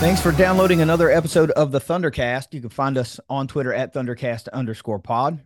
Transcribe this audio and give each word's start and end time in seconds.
Thanks 0.00 0.22
for 0.22 0.32
downloading 0.32 0.80
another 0.80 1.10
episode 1.10 1.50
of 1.50 1.72
the 1.72 1.78
Thundercast. 1.78 2.54
You 2.54 2.62
can 2.62 2.70
find 2.70 2.96
us 2.96 3.20
on 3.28 3.46
Twitter 3.46 3.74
at 3.74 3.92
Thundercast 3.92 4.48
underscore 4.50 4.98
pod 4.98 5.44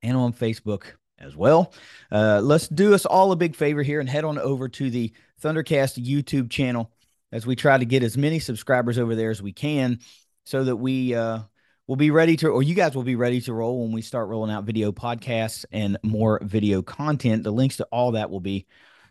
and 0.00 0.16
on 0.16 0.32
Facebook 0.32 0.84
as 1.18 1.34
well. 1.34 1.72
Uh, 2.12 2.40
let's 2.40 2.68
do 2.68 2.94
us 2.94 3.04
all 3.04 3.32
a 3.32 3.36
big 3.36 3.56
favor 3.56 3.82
here 3.82 3.98
and 3.98 4.08
head 4.08 4.24
on 4.24 4.38
over 4.38 4.68
to 4.68 4.90
the 4.90 5.12
Thundercast 5.42 6.00
YouTube 6.00 6.50
channel 6.50 6.92
as 7.32 7.48
we 7.48 7.56
try 7.56 7.76
to 7.76 7.84
get 7.84 8.04
as 8.04 8.16
many 8.16 8.38
subscribers 8.38 8.96
over 8.96 9.16
there 9.16 9.30
as 9.30 9.42
we 9.42 9.52
can 9.52 9.98
so 10.44 10.62
that 10.62 10.76
we 10.76 11.16
uh, 11.16 11.40
will 11.88 11.96
be 11.96 12.12
ready 12.12 12.36
to, 12.36 12.50
or 12.50 12.62
you 12.62 12.76
guys 12.76 12.94
will 12.94 13.02
be 13.02 13.16
ready 13.16 13.40
to 13.40 13.52
roll 13.52 13.82
when 13.82 13.90
we 13.90 14.02
start 14.02 14.28
rolling 14.28 14.52
out 14.52 14.62
video 14.62 14.92
podcasts 14.92 15.64
and 15.72 15.98
more 16.04 16.38
video 16.44 16.80
content. 16.80 17.42
The 17.42 17.50
links 17.50 17.78
to 17.78 17.88
all 17.90 18.12
that 18.12 18.30
will 18.30 18.38
be 18.38 18.68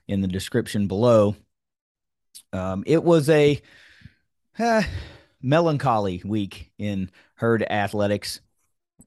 in 0.08 0.22
the 0.22 0.27
description 0.30 0.88
below. 0.88 1.36
Um, 2.53 2.86
it 2.88 3.03
was 3.03 3.30
a 3.30 3.61
uh, 4.59 4.84
melancholy 5.41 6.21
week 6.25 6.71
in 6.77 7.09
herd 7.35 7.63
athletics. 7.63 8.41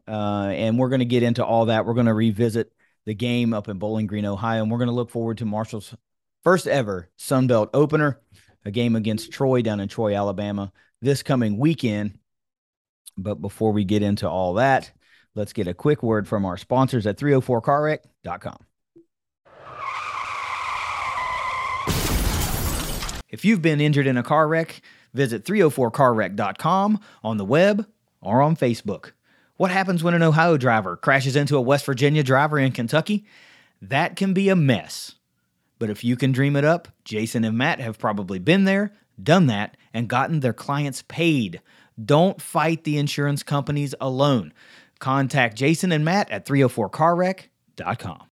Uh, 0.06 0.50
and 0.52 0.78
we're 0.78 0.88
going 0.88 1.00
to 1.00 1.04
get 1.04 1.23
into 1.23 1.45
all 1.45 1.66
that. 1.66 1.87
We're 1.87 1.95
going 1.95 2.07
to 2.07 2.15
revisit 2.15 2.73
the 3.07 3.15
game 3.15 3.54
up 3.54 3.68
in 3.68 3.79
Bowling 3.79 4.07
Green, 4.07 4.26
Ohio, 4.26 4.62
and 4.62 4.70
we're 4.70 4.79
going 4.79 4.88
to 4.88 4.95
look 4.95 5.10
forward 5.10 5.38
to 5.38 5.45
Marshall's 5.45 5.95
first 6.42 6.66
ever 6.66 7.09
Sun 7.16 7.46
Belt 7.46 7.70
opener, 7.74 8.20
a 8.65 8.70
game 8.70 8.96
against 8.96 9.32
Troy 9.32 9.62
down 9.62 9.80
in 9.80 9.88
Troy, 9.88 10.15
Alabama, 10.15 10.73
this 11.01 11.23
coming 11.23 11.59
weekend. 11.59 12.18
But 13.16 13.37
before 13.37 13.73
we 13.73 13.85
get 13.85 14.02
into 14.02 14.29
all 14.29 14.54
that, 14.54 14.90
let's 15.35 15.52
get 15.52 15.68
a 15.68 15.74
quick 15.74 16.02
word 16.02 16.29
from 16.29 16.45
our 16.45 16.57
sponsors 16.57 17.07
at 17.07 17.18
304carwreck.com. 17.18 18.59
If 23.29 23.45
you've 23.45 23.62
been 23.62 23.80
injured 23.80 24.09
in 24.09 24.16
a 24.16 24.24
car 24.24 24.48
wreck, 24.48 24.82
Visit 25.15 25.45
304carwreck.com 25.45 27.01
on 27.23 27.37
the 27.37 27.45
web 27.45 27.87
or 28.21 28.43
on 28.43 28.57
Facebook. 28.57 29.13
What 29.57 29.71
happens 29.71 30.03
when 30.03 30.15
an 30.15 30.23
Ohio 30.23 30.57
driver 30.57 30.97
crashes 30.97 31.37
into 31.37 31.57
a 31.57 31.61
West 31.61 31.85
Virginia 31.85 32.23
driver 32.23 32.59
in 32.59 32.73
Kentucky? 32.73 33.27
That 33.83 34.16
can 34.16 34.33
be 34.33 34.49
a 34.49 34.57
mess. 34.57 35.16
But 35.79 35.91
if 35.91 36.05
you 36.05 36.16
can 36.16 36.33
dream 36.33 36.57
it 36.57 36.65
up, 36.65 36.88
Jason 37.05 37.45
and 37.45 37.59
Matt 37.59 37.81
have 37.81 37.99
probably 37.99 38.38
been 38.38 38.65
there, 38.65 38.93
done 39.23 39.47
that, 39.47 39.77
and 39.93 40.09
gotten 40.09 40.41
their 40.41 40.53
clients 40.53 41.03
paid. 41.09 41.61
Don't 42.03 42.41
fight 42.41 42.85
the 42.85 42.99
insurance 42.99 43.43
companies 43.43 43.95
alone. 44.01 44.53
Contact 44.99 45.57
Jason 45.57 45.93
and 45.93 46.05
Matt 46.05 46.31
at 46.31 46.47
304carwreck.com. 46.47 48.29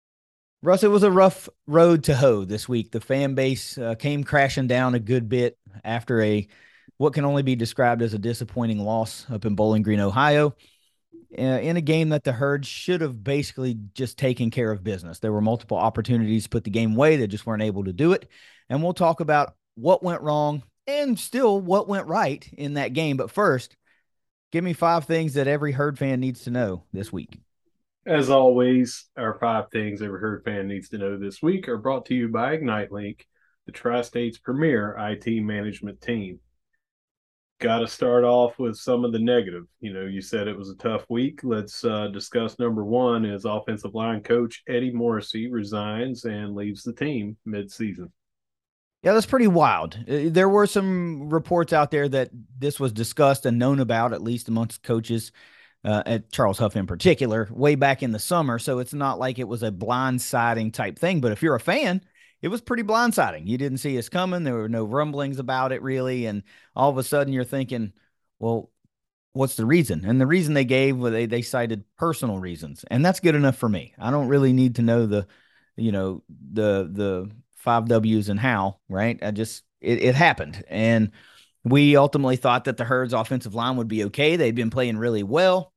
Russ, 0.65 0.81
it 0.81 0.87
was 0.87 1.03
a 1.03 1.11
rough 1.11 1.47
road 1.67 2.05
to 2.05 2.15
hoe 2.15 2.43
this 2.43 2.67
week. 2.67 2.89
The 2.89 2.99
fan 2.99 3.35
base 3.35 3.77
uh, 3.77 3.93
came 3.93 4.23
crashing 4.23 4.65
down 4.65 4.95
a 4.95 4.99
good 4.99 5.29
bit 5.29 5.59
after 5.83 6.19
a 6.23 6.47
what 6.97 7.13
can 7.13 7.23
only 7.23 7.43
be 7.43 7.55
described 7.55 8.01
as 8.01 8.15
a 8.15 8.17
disappointing 8.17 8.79
loss 8.79 9.27
up 9.29 9.45
in 9.45 9.53
Bowling 9.53 9.83
Green, 9.83 9.99
Ohio, 9.99 10.55
uh, 11.37 11.41
in 11.41 11.77
a 11.77 11.81
game 11.81 12.09
that 12.09 12.23
the 12.23 12.31
Herd 12.31 12.65
should 12.65 13.01
have 13.01 13.23
basically 13.23 13.77
just 13.93 14.17
taken 14.17 14.49
care 14.49 14.71
of 14.71 14.83
business. 14.83 15.19
There 15.19 15.31
were 15.31 15.39
multiple 15.39 15.77
opportunities 15.77 16.45
to 16.45 16.49
put 16.49 16.63
the 16.63 16.71
game 16.71 16.95
away, 16.95 17.17
they 17.17 17.27
just 17.27 17.45
weren't 17.45 17.61
able 17.61 17.83
to 17.83 17.93
do 17.93 18.13
it. 18.13 18.27
And 18.67 18.81
we'll 18.81 18.93
talk 18.93 19.19
about 19.19 19.53
what 19.75 20.01
went 20.01 20.23
wrong 20.23 20.63
and 20.87 21.19
still 21.19 21.61
what 21.61 21.87
went 21.87 22.07
right 22.07 22.43
in 22.57 22.73
that 22.73 22.93
game. 22.93 23.17
But 23.17 23.29
first, 23.29 23.77
give 24.51 24.63
me 24.63 24.73
five 24.73 25.05
things 25.05 25.35
that 25.35 25.47
every 25.47 25.73
Herd 25.73 25.99
fan 25.99 26.19
needs 26.19 26.45
to 26.45 26.49
know 26.49 26.85
this 26.91 27.13
week. 27.13 27.37
As 28.05 28.29
always, 28.29 29.05
our 29.17 29.39
five 29.39 29.71
things 29.71 30.01
every 30.01 30.19
Herd 30.19 30.43
fan 30.43 30.67
needs 30.67 30.89
to 30.89 30.97
know 30.97 31.17
this 31.17 31.41
week 31.41 31.67
are 31.67 31.77
brought 31.77 32.05
to 32.07 32.15
you 32.15 32.27
by 32.27 32.53
Ignite 32.53 32.91
Link, 32.91 33.25
the 33.65 33.71
Tri 33.71 34.01
State's 34.03 34.37
premier 34.37 34.95
IT 34.97 35.41
management 35.41 36.01
team 36.01 36.39
got 37.59 37.79
to 37.79 37.87
start 37.87 38.23
off 38.23 38.59
with 38.59 38.75
some 38.75 39.05
of 39.05 39.11
the 39.11 39.19
negative. 39.19 39.65
You 39.79 39.93
know, 39.93 40.05
you 40.05 40.21
said 40.21 40.47
it 40.47 40.57
was 40.57 40.69
a 40.69 40.75
tough 40.75 41.05
week. 41.09 41.39
Let's 41.43 41.83
uh, 41.83 42.07
discuss 42.09 42.59
number 42.59 42.83
one 42.83 43.25
is 43.25 43.45
offensive 43.45 43.95
line 43.95 44.21
coach 44.21 44.63
Eddie 44.67 44.91
Morrissey 44.91 45.49
resigns 45.49 46.25
and 46.25 46.55
leaves 46.55 46.83
the 46.83 46.93
team 46.93 47.37
mid-season. 47.45 48.11
Yeah, 49.03 49.13
that's 49.13 49.25
pretty 49.25 49.47
wild. 49.47 49.97
Uh, 50.09 50.29
there 50.29 50.49
were 50.49 50.65
some 50.67 51.29
reports 51.29 51.73
out 51.73 51.91
there 51.91 52.09
that 52.09 52.29
this 52.57 52.79
was 52.79 52.91
discussed 52.91 53.45
and 53.45 53.59
known 53.59 53.79
about, 53.79 54.13
at 54.13 54.23
least 54.23 54.49
amongst 54.49 54.83
coaches, 54.83 55.31
uh, 55.85 56.01
at 56.07 56.31
Charles 56.31 56.57
Huff 56.57 56.75
in 56.75 56.87
particular, 56.87 57.47
way 57.51 57.75
back 57.75 58.01
in 58.01 58.11
the 58.11 58.19
summer. 58.19 58.57
So 58.57 58.79
it's 58.79 58.93
not 58.93 59.19
like 59.19 59.37
it 59.37 59.47
was 59.47 59.61
a 59.61 59.71
blindsiding 59.71 60.73
type 60.73 60.97
thing. 60.97 61.21
But 61.21 61.31
if 61.31 61.43
you're 61.43 61.55
a 61.55 61.59
fan, 61.59 62.01
it 62.41 62.47
was 62.47 62.59
pretty 62.59 62.83
blindsiding. 62.83 63.47
You 63.47 63.59
didn't 63.59 63.77
see 63.77 63.97
us 63.99 64.09
coming. 64.09 64.43
There 64.43 64.55
were 64.55 64.67
no 64.67 64.83
rumblings 64.83 65.37
about 65.37 65.71
it 65.71 65.83
really, 65.83 66.25
and 66.25 66.41
all 66.75 66.89
of 66.89 66.97
a 66.97 67.03
sudden 67.03 67.33
you're 67.33 67.43
thinking, 67.43 67.93
well, 68.39 68.71
what's 69.33 69.55
the 69.55 69.65
reason? 69.65 70.05
And 70.05 70.19
the 70.19 70.25
reason 70.25 70.55
they 70.55 70.65
gave 70.65 70.97
well, 70.97 71.11
they 71.11 71.27
they 71.27 71.43
cited 71.43 71.83
personal 71.97 72.39
reasons, 72.39 72.83
and 72.89 73.05
that's 73.05 73.19
good 73.19 73.35
enough 73.35 73.57
for 73.57 73.69
me. 73.69 73.93
I 73.99 74.09
don't 74.09 74.27
really 74.27 74.53
need 74.53 74.75
to 74.75 74.81
know 74.81 75.05
the, 75.05 75.27
you 75.75 75.91
know, 75.91 76.23
the 76.29 76.89
the 76.91 77.31
five 77.57 77.87
W's 77.87 78.29
and 78.29 78.39
how. 78.39 78.79
Right? 78.89 79.19
I 79.21 79.29
just 79.29 79.63
it, 79.81 80.01
it 80.01 80.15
happened, 80.15 80.63
and 80.67 81.11
we 81.63 81.95
ultimately 81.95 82.37
thought 82.37 82.65
that 82.65 82.77
the 82.77 82.85
Herd's 82.85 83.13
offensive 83.13 83.53
line 83.53 83.77
would 83.77 83.87
be 83.87 84.05
okay. 84.05 84.35
They'd 84.35 84.55
been 84.55 84.71
playing 84.71 84.97
really 84.97 85.23
well. 85.23 85.73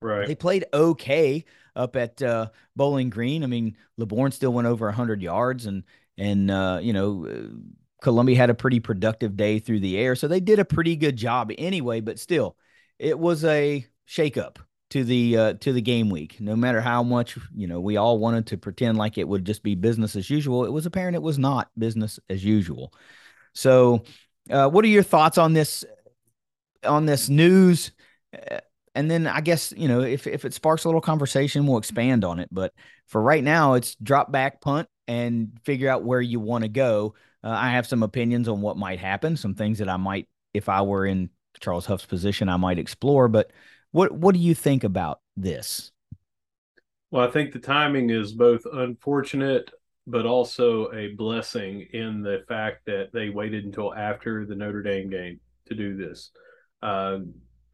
Right. 0.00 0.26
They 0.26 0.34
played 0.34 0.66
okay 0.72 1.44
up 1.74 1.96
at 1.96 2.22
uh, 2.22 2.48
Bowling 2.74 3.10
Green. 3.10 3.42
I 3.42 3.46
mean, 3.46 3.76
Laborn 3.96 4.32
still 4.32 4.52
went 4.52 4.66
over 4.66 4.86
100 4.86 5.22
yards, 5.22 5.66
and 5.66 5.84
and 6.18 6.50
uh, 6.50 6.80
you 6.82 6.92
know, 6.92 7.26
uh, 7.26 7.54
Colombi 8.02 8.34
had 8.34 8.50
a 8.50 8.54
pretty 8.54 8.80
productive 8.80 9.36
day 9.36 9.58
through 9.58 9.80
the 9.80 9.98
air, 9.98 10.14
so 10.14 10.28
they 10.28 10.40
did 10.40 10.58
a 10.58 10.64
pretty 10.64 10.96
good 10.96 11.16
job 11.16 11.52
anyway. 11.58 12.00
But 12.00 12.18
still, 12.18 12.56
it 12.98 13.18
was 13.18 13.44
a 13.44 13.86
shakeup 14.08 14.56
to 14.90 15.04
the 15.04 15.36
uh, 15.36 15.52
to 15.54 15.72
the 15.72 15.82
game 15.82 16.10
week. 16.10 16.40
No 16.40 16.56
matter 16.56 16.80
how 16.80 17.02
much 17.02 17.38
you 17.54 17.66
know, 17.66 17.80
we 17.80 17.96
all 17.96 18.18
wanted 18.18 18.46
to 18.48 18.58
pretend 18.58 18.98
like 18.98 19.18
it 19.18 19.28
would 19.28 19.44
just 19.44 19.62
be 19.62 19.74
business 19.74 20.16
as 20.16 20.30
usual. 20.30 20.64
It 20.64 20.72
was 20.72 20.86
apparent 20.86 21.16
it 21.16 21.22
was 21.22 21.38
not 21.38 21.70
business 21.78 22.18
as 22.28 22.44
usual. 22.44 22.92
So, 23.54 24.02
uh, 24.50 24.68
what 24.68 24.84
are 24.84 24.88
your 24.88 25.02
thoughts 25.02 25.38
on 25.38 25.52
this 25.52 25.84
on 26.84 27.06
this 27.06 27.28
news? 27.28 27.92
And 28.96 29.10
then 29.10 29.26
I 29.26 29.42
guess 29.42 29.72
you 29.76 29.86
know 29.86 30.00
if 30.00 30.26
if 30.26 30.44
it 30.44 30.54
sparks 30.54 30.84
a 30.84 30.88
little 30.88 31.00
conversation, 31.00 31.66
we'll 31.66 31.78
expand 31.78 32.24
on 32.24 32.40
it. 32.40 32.48
But 32.50 32.72
for 33.06 33.22
right 33.22 33.44
now, 33.44 33.74
it's 33.74 33.94
drop 33.96 34.32
back, 34.32 34.60
punt, 34.60 34.88
and 35.06 35.52
figure 35.64 35.88
out 35.88 36.02
where 36.02 36.20
you 36.20 36.40
want 36.40 36.64
to 36.64 36.68
go. 36.68 37.14
Uh, 37.44 37.50
I 37.50 37.70
have 37.70 37.86
some 37.86 38.02
opinions 38.02 38.48
on 38.48 38.60
what 38.60 38.76
might 38.76 38.98
happen, 38.98 39.36
some 39.36 39.54
things 39.54 39.78
that 39.78 39.88
I 39.88 39.98
might, 39.98 40.28
if 40.54 40.68
I 40.68 40.82
were 40.82 41.06
in 41.06 41.30
Charles 41.60 41.86
Huff's 41.86 42.06
position, 42.06 42.48
I 42.48 42.56
might 42.56 42.78
explore. 42.78 43.28
But 43.28 43.52
what 43.92 44.12
what 44.12 44.34
do 44.34 44.40
you 44.40 44.54
think 44.54 44.82
about 44.82 45.20
this? 45.36 45.92
Well, 47.10 47.26
I 47.26 47.30
think 47.30 47.52
the 47.52 47.60
timing 47.60 48.10
is 48.10 48.32
both 48.32 48.62
unfortunate, 48.72 49.70
but 50.06 50.26
also 50.26 50.92
a 50.92 51.14
blessing 51.14 51.86
in 51.92 52.22
the 52.22 52.44
fact 52.48 52.86
that 52.86 53.10
they 53.12 53.28
waited 53.28 53.64
until 53.64 53.94
after 53.94 54.44
the 54.44 54.56
Notre 54.56 54.82
Dame 54.82 55.10
game 55.10 55.40
to 55.66 55.74
do 55.74 55.96
this. 55.96 56.30
Uh, 56.82 57.18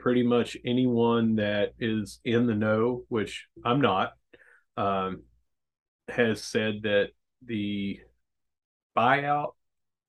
pretty 0.03 0.25
much 0.25 0.57
anyone 0.65 1.37
that 1.37 1.75
is 1.79 2.19
in 2.25 2.47
the 2.49 2.55
know, 2.57 3.05
which 3.09 3.47
I'm 3.65 3.81
not, 3.81 4.15
um, 4.77 5.23
has 6.09 6.43
said 6.43 6.83
that 6.83 7.11
the 7.47 8.01
buyout 8.97 9.53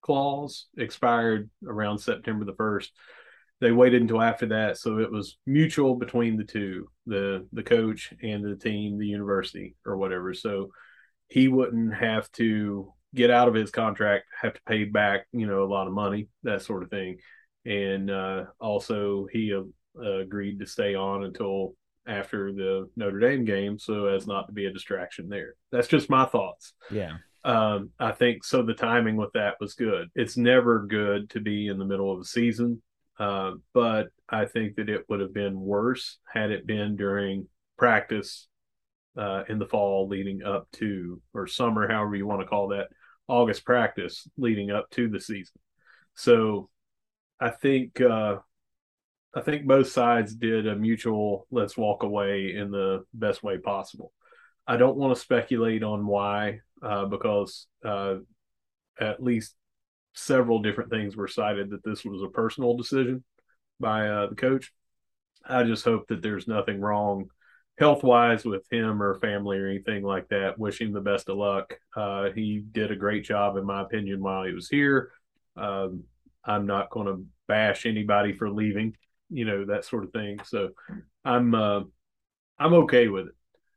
clause 0.01 0.65
expired 0.75 1.51
around 1.65 1.99
September 1.99 2.43
the 2.43 2.53
1st. 2.53 2.87
They 3.61 3.71
waited 3.71 4.01
until 4.01 4.21
after 4.21 4.47
that, 4.47 4.77
so 4.77 4.97
it 4.97 5.11
was 5.11 5.37
mutual 5.45 5.95
between 5.95 6.37
the 6.37 6.43
two, 6.43 6.89
the 7.05 7.47
the 7.53 7.63
coach 7.63 8.11
and 8.21 8.43
the 8.43 8.57
team, 8.57 8.97
the 8.97 9.07
university 9.07 9.75
or 9.85 9.95
whatever. 9.95 10.33
So 10.33 10.71
he 11.29 11.47
wouldn't 11.47 11.93
have 11.93 12.29
to 12.33 12.91
get 13.13 13.29
out 13.29 13.47
of 13.47 13.53
his 13.53 13.69
contract, 13.69 14.25
have 14.41 14.55
to 14.55 14.61
pay 14.67 14.85
back, 14.85 15.27
you 15.31 15.45
know, 15.45 15.63
a 15.63 15.71
lot 15.71 15.87
of 15.87 15.93
money, 15.93 16.29
that 16.41 16.63
sort 16.63 16.83
of 16.83 16.89
thing. 16.89 17.19
And 17.63 18.09
uh, 18.09 18.45
also, 18.59 19.27
he 19.31 19.53
uh, 19.97 20.19
agreed 20.19 20.59
to 20.59 20.65
stay 20.65 20.95
on 20.95 21.23
until 21.23 21.75
after 22.07 22.51
the 22.51 22.89
Notre 22.95 23.19
Dame 23.19 23.45
game 23.45 23.79
so 23.79 24.07
as 24.07 24.27
not 24.27 24.47
to 24.47 24.53
be 24.53 24.65
a 24.65 24.73
distraction 24.73 25.29
there. 25.29 25.55
That's 25.71 25.87
just 25.87 26.09
my 26.09 26.25
thoughts. 26.25 26.73
Yeah. 26.89 27.17
Um, 27.45 27.89
I 27.99 28.11
think 28.11 28.43
so. 28.43 28.63
The 28.63 28.73
timing 28.73 29.15
with 29.17 29.31
that 29.33 29.55
was 29.59 29.73
good. 29.73 30.09
It's 30.15 30.37
never 30.37 30.85
good 30.85 31.29
to 31.31 31.41
be 31.41 31.67
in 31.67 31.77
the 31.77 31.85
middle 31.85 32.11
of 32.11 32.19
a 32.21 32.25
season 32.25 32.81
Uh, 33.19 33.51
but 33.73 34.07
I 34.27 34.45
think 34.45 34.75
that 34.75 34.89
it 34.89 35.05
would 35.07 35.19
have 35.19 35.33
been 35.33 35.59
worse 35.59 36.17
had 36.31 36.51
it 36.51 36.65
been 36.65 36.95
during 36.95 37.47
practice 37.77 38.47
uh, 39.17 39.43
in 39.47 39.59
the 39.59 39.67
fall 39.67 40.07
leading 40.07 40.43
up 40.43 40.67
to, 40.73 41.21
or 41.33 41.45
summer, 41.47 41.87
however 41.87 42.15
you 42.15 42.25
want 42.25 42.41
to 42.41 42.47
call 42.47 42.69
that, 42.69 42.87
August 43.27 43.65
practice 43.65 44.27
leading 44.37 44.71
up 44.71 44.89
to 44.91 45.07
the 45.07 45.19
season. 45.19 45.59
So 46.15 46.69
I 47.39 47.49
think 47.51 48.01
uh, 48.01 48.37
I 49.35 49.41
think 49.41 49.65
both 49.65 49.89
sides 49.89 50.35
did 50.35 50.67
a 50.67 50.75
mutual 50.75 51.47
let's 51.49 51.75
walk 51.75 52.03
away 52.03 52.53
in 52.55 52.71
the 52.71 53.03
best 53.13 53.43
way 53.43 53.57
possible. 53.57 54.11
I 54.67 54.77
don't 54.77 54.97
want 54.97 55.15
to 55.15 55.21
speculate 55.21 55.83
on 55.83 56.05
why 56.05 56.59
uh, 56.81 57.05
because 57.05 57.67
uh, 57.83 58.15
at 58.99 59.23
least 59.23 59.55
several 60.13 60.61
different 60.61 60.91
things 60.91 61.15
were 61.15 61.27
cited 61.27 61.71
that 61.71 61.83
this 61.83 62.05
was 62.05 62.21
a 62.21 62.27
personal 62.27 62.77
decision 62.77 63.23
by 63.79 64.07
uh, 64.07 64.27
the 64.27 64.35
coach. 64.35 64.71
I 65.45 65.63
just 65.63 65.83
hope 65.83 66.07
that 66.07 66.21
there's 66.21 66.47
nothing 66.47 66.79
wrong 66.79 67.29
health 67.79 68.03
wise 68.03 68.45
with 68.45 68.63
him 68.71 69.01
or 69.01 69.15
family 69.15 69.57
or 69.57 69.67
anything 69.67 70.03
like 70.03 70.29
that. 70.29 70.59
Wish 70.59 70.79
him 70.79 70.93
the 70.93 71.01
best 71.01 71.29
of 71.29 71.37
luck. 71.37 71.73
Uh, 71.95 72.29
he 72.35 72.63
did 72.71 72.91
a 72.91 72.95
great 72.95 73.23
job, 73.23 73.57
in 73.57 73.65
my 73.65 73.81
opinion, 73.81 74.21
while 74.21 74.43
he 74.43 74.53
was 74.53 74.69
here. 74.69 75.11
Um, 75.55 76.03
I'm 76.45 76.65
not 76.65 76.91
going 76.91 77.07
to 77.07 77.25
bash 77.47 77.85
anybody 77.85 78.33
for 78.33 78.49
leaving, 78.49 78.95
you 79.33 79.45
know, 79.45 79.65
that 79.65 79.85
sort 79.85 80.03
of 80.03 80.11
thing. 80.11 80.39
So 80.45 80.69
I'm 81.25 81.55
uh, 81.55 81.81
I'm 82.59 82.73
okay 82.73 83.07
with 83.07 83.27
it. 83.27 83.33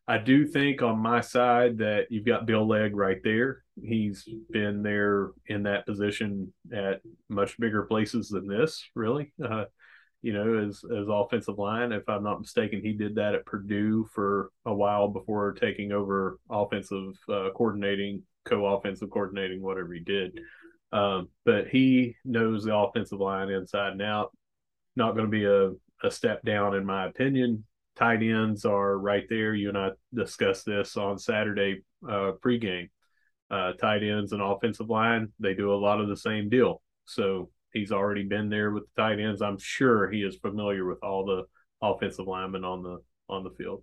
I 0.09 0.19
do 0.19 0.47
think 0.47 0.83
on 0.83 0.99
my 0.99 1.21
side 1.21 1.79
that 1.79 2.07
you've 2.11 2.27
got 2.27 2.47
Bill 2.47 2.67
Legg 2.67 2.95
right 2.95 3.19
there. 3.25 3.65
He's 3.83 4.29
been 4.51 4.83
there 4.83 5.31
in 5.47 5.65
that 5.65 5.85
position 5.85 6.53
at 6.73 7.01
much 7.29 7.59
bigger 7.59 7.83
places 7.83 8.29
than 8.29 8.47
this, 8.47 8.89
really. 8.95 9.33
Uh, 9.43 9.65
you 10.23 10.33
know, 10.33 10.67
as 10.67 10.83
as 10.85 11.07
offensive 11.09 11.59
line. 11.59 11.93
If 11.93 12.09
I'm 12.09 12.25
not 12.25 12.41
mistaken, 12.41 12.81
he 12.83 12.93
did 12.93 13.17
that 13.17 13.35
at 13.35 13.47
Purdue 13.47 14.09
for 14.15 14.51
a 14.65 14.75
while 14.75 15.09
before 15.09 15.53
taking 15.53 15.93
over 15.93 16.39
offensive 16.51 17.15
uh, 17.29 17.51
coordinating, 17.55 18.23
co-offensive 18.45 19.11
coordinating, 19.11 19.63
whatever 19.63 19.93
he 19.93 20.01
did. 20.01 20.41
Um, 20.93 21.29
but 21.45 21.69
he 21.69 22.17
knows 22.25 22.65
the 22.65 22.75
offensive 22.75 23.21
line 23.21 23.51
inside 23.51 23.93
and 23.93 24.03
out. 24.03 24.33
Not 24.97 25.13
going 25.13 25.27
to 25.27 25.31
be 25.31 25.45
a, 25.45 25.71
a 26.07 26.11
step 26.11 26.43
down, 26.43 26.75
in 26.75 26.85
my 26.85 27.07
opinion. 27.07 27.65
Tight 27.97 28.23
ends 28.23 28.65
are 28.65 28.99
right 28.99 29.25
there. 29.29 29.55
You 29.55 29.69
and 29.69 29.79
I 29.79 29.91
discussed 30.15 30.67
this 30.67 30.97
on 30.97 31.19
Saturday 31.19 31.83
uh, 32.07 32.33
pregame. 32.45 32.91
Uh, 33.51 33.73
tight 33.75 34.03
ends 34.03 34.33
and 34.33 34.43
offensive 34.43 34.91
line, 34.91 35.33
they 35.39 35.55
do 35.55 35.73
a 35.73 35.77
lot 35.77 36.01
of 36.01 36.09
the 36.09 36.17
same 36.17 36.49
deal. 36.49 36.83
So 37.05 37.51
He's 37.77 37.93
already 37.93 38.25
been 38.25 38.49
there 38.49 38.71
with 38.71 38.85
the 38.85 39.03
tight 39.03 39.21
ends. 39.21 39.43
I'm 39.43 39.59
sure 39.59 40.11
he 40.11 40.23
is 40.23 40.37
familiar 40.37 40.87
with 40.87 40.99
all 41.03 41.27
the 41.27 41.45
offensive 41.83 42.27
linemen 42.27 42.65
on 42.65 42.83
the 42.83 42.99
on 43.29 43.45
the 43.45 43.51
field. 43.51 43.83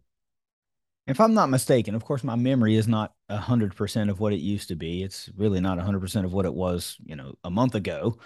If 1.06 1.20
I'm 1.20 1.34
not 1.34 1.50
mistaken, 1.50 1.94
of 1.94 2.04
course, 2.04 2.24
my 2.24 2.36
memory 2.36 2.76
is 2.76 2.88
not 2.88 3.14
hundred 3.30 3.76
percent 3.76 4.10
of 4.10 4.20
what 4.20 4.34
it 4.34 4.40
used 4.40 4.70
to 4.70 4.76
be. 4.76 5.04
It's 5.04 5.30
really 5.38 5.60
not 5.60 5.78
hundred 5.78 6.00
percent 6.00 6.26
of 6.26 6.34
what 6.34 6.46
it 6.46 6.54
was, 6.54 6.98
you 7.06 7.16
know, 7.16 7.36
a 7.44 7.52
month 7.52 7.76
ago. 7.76 8.18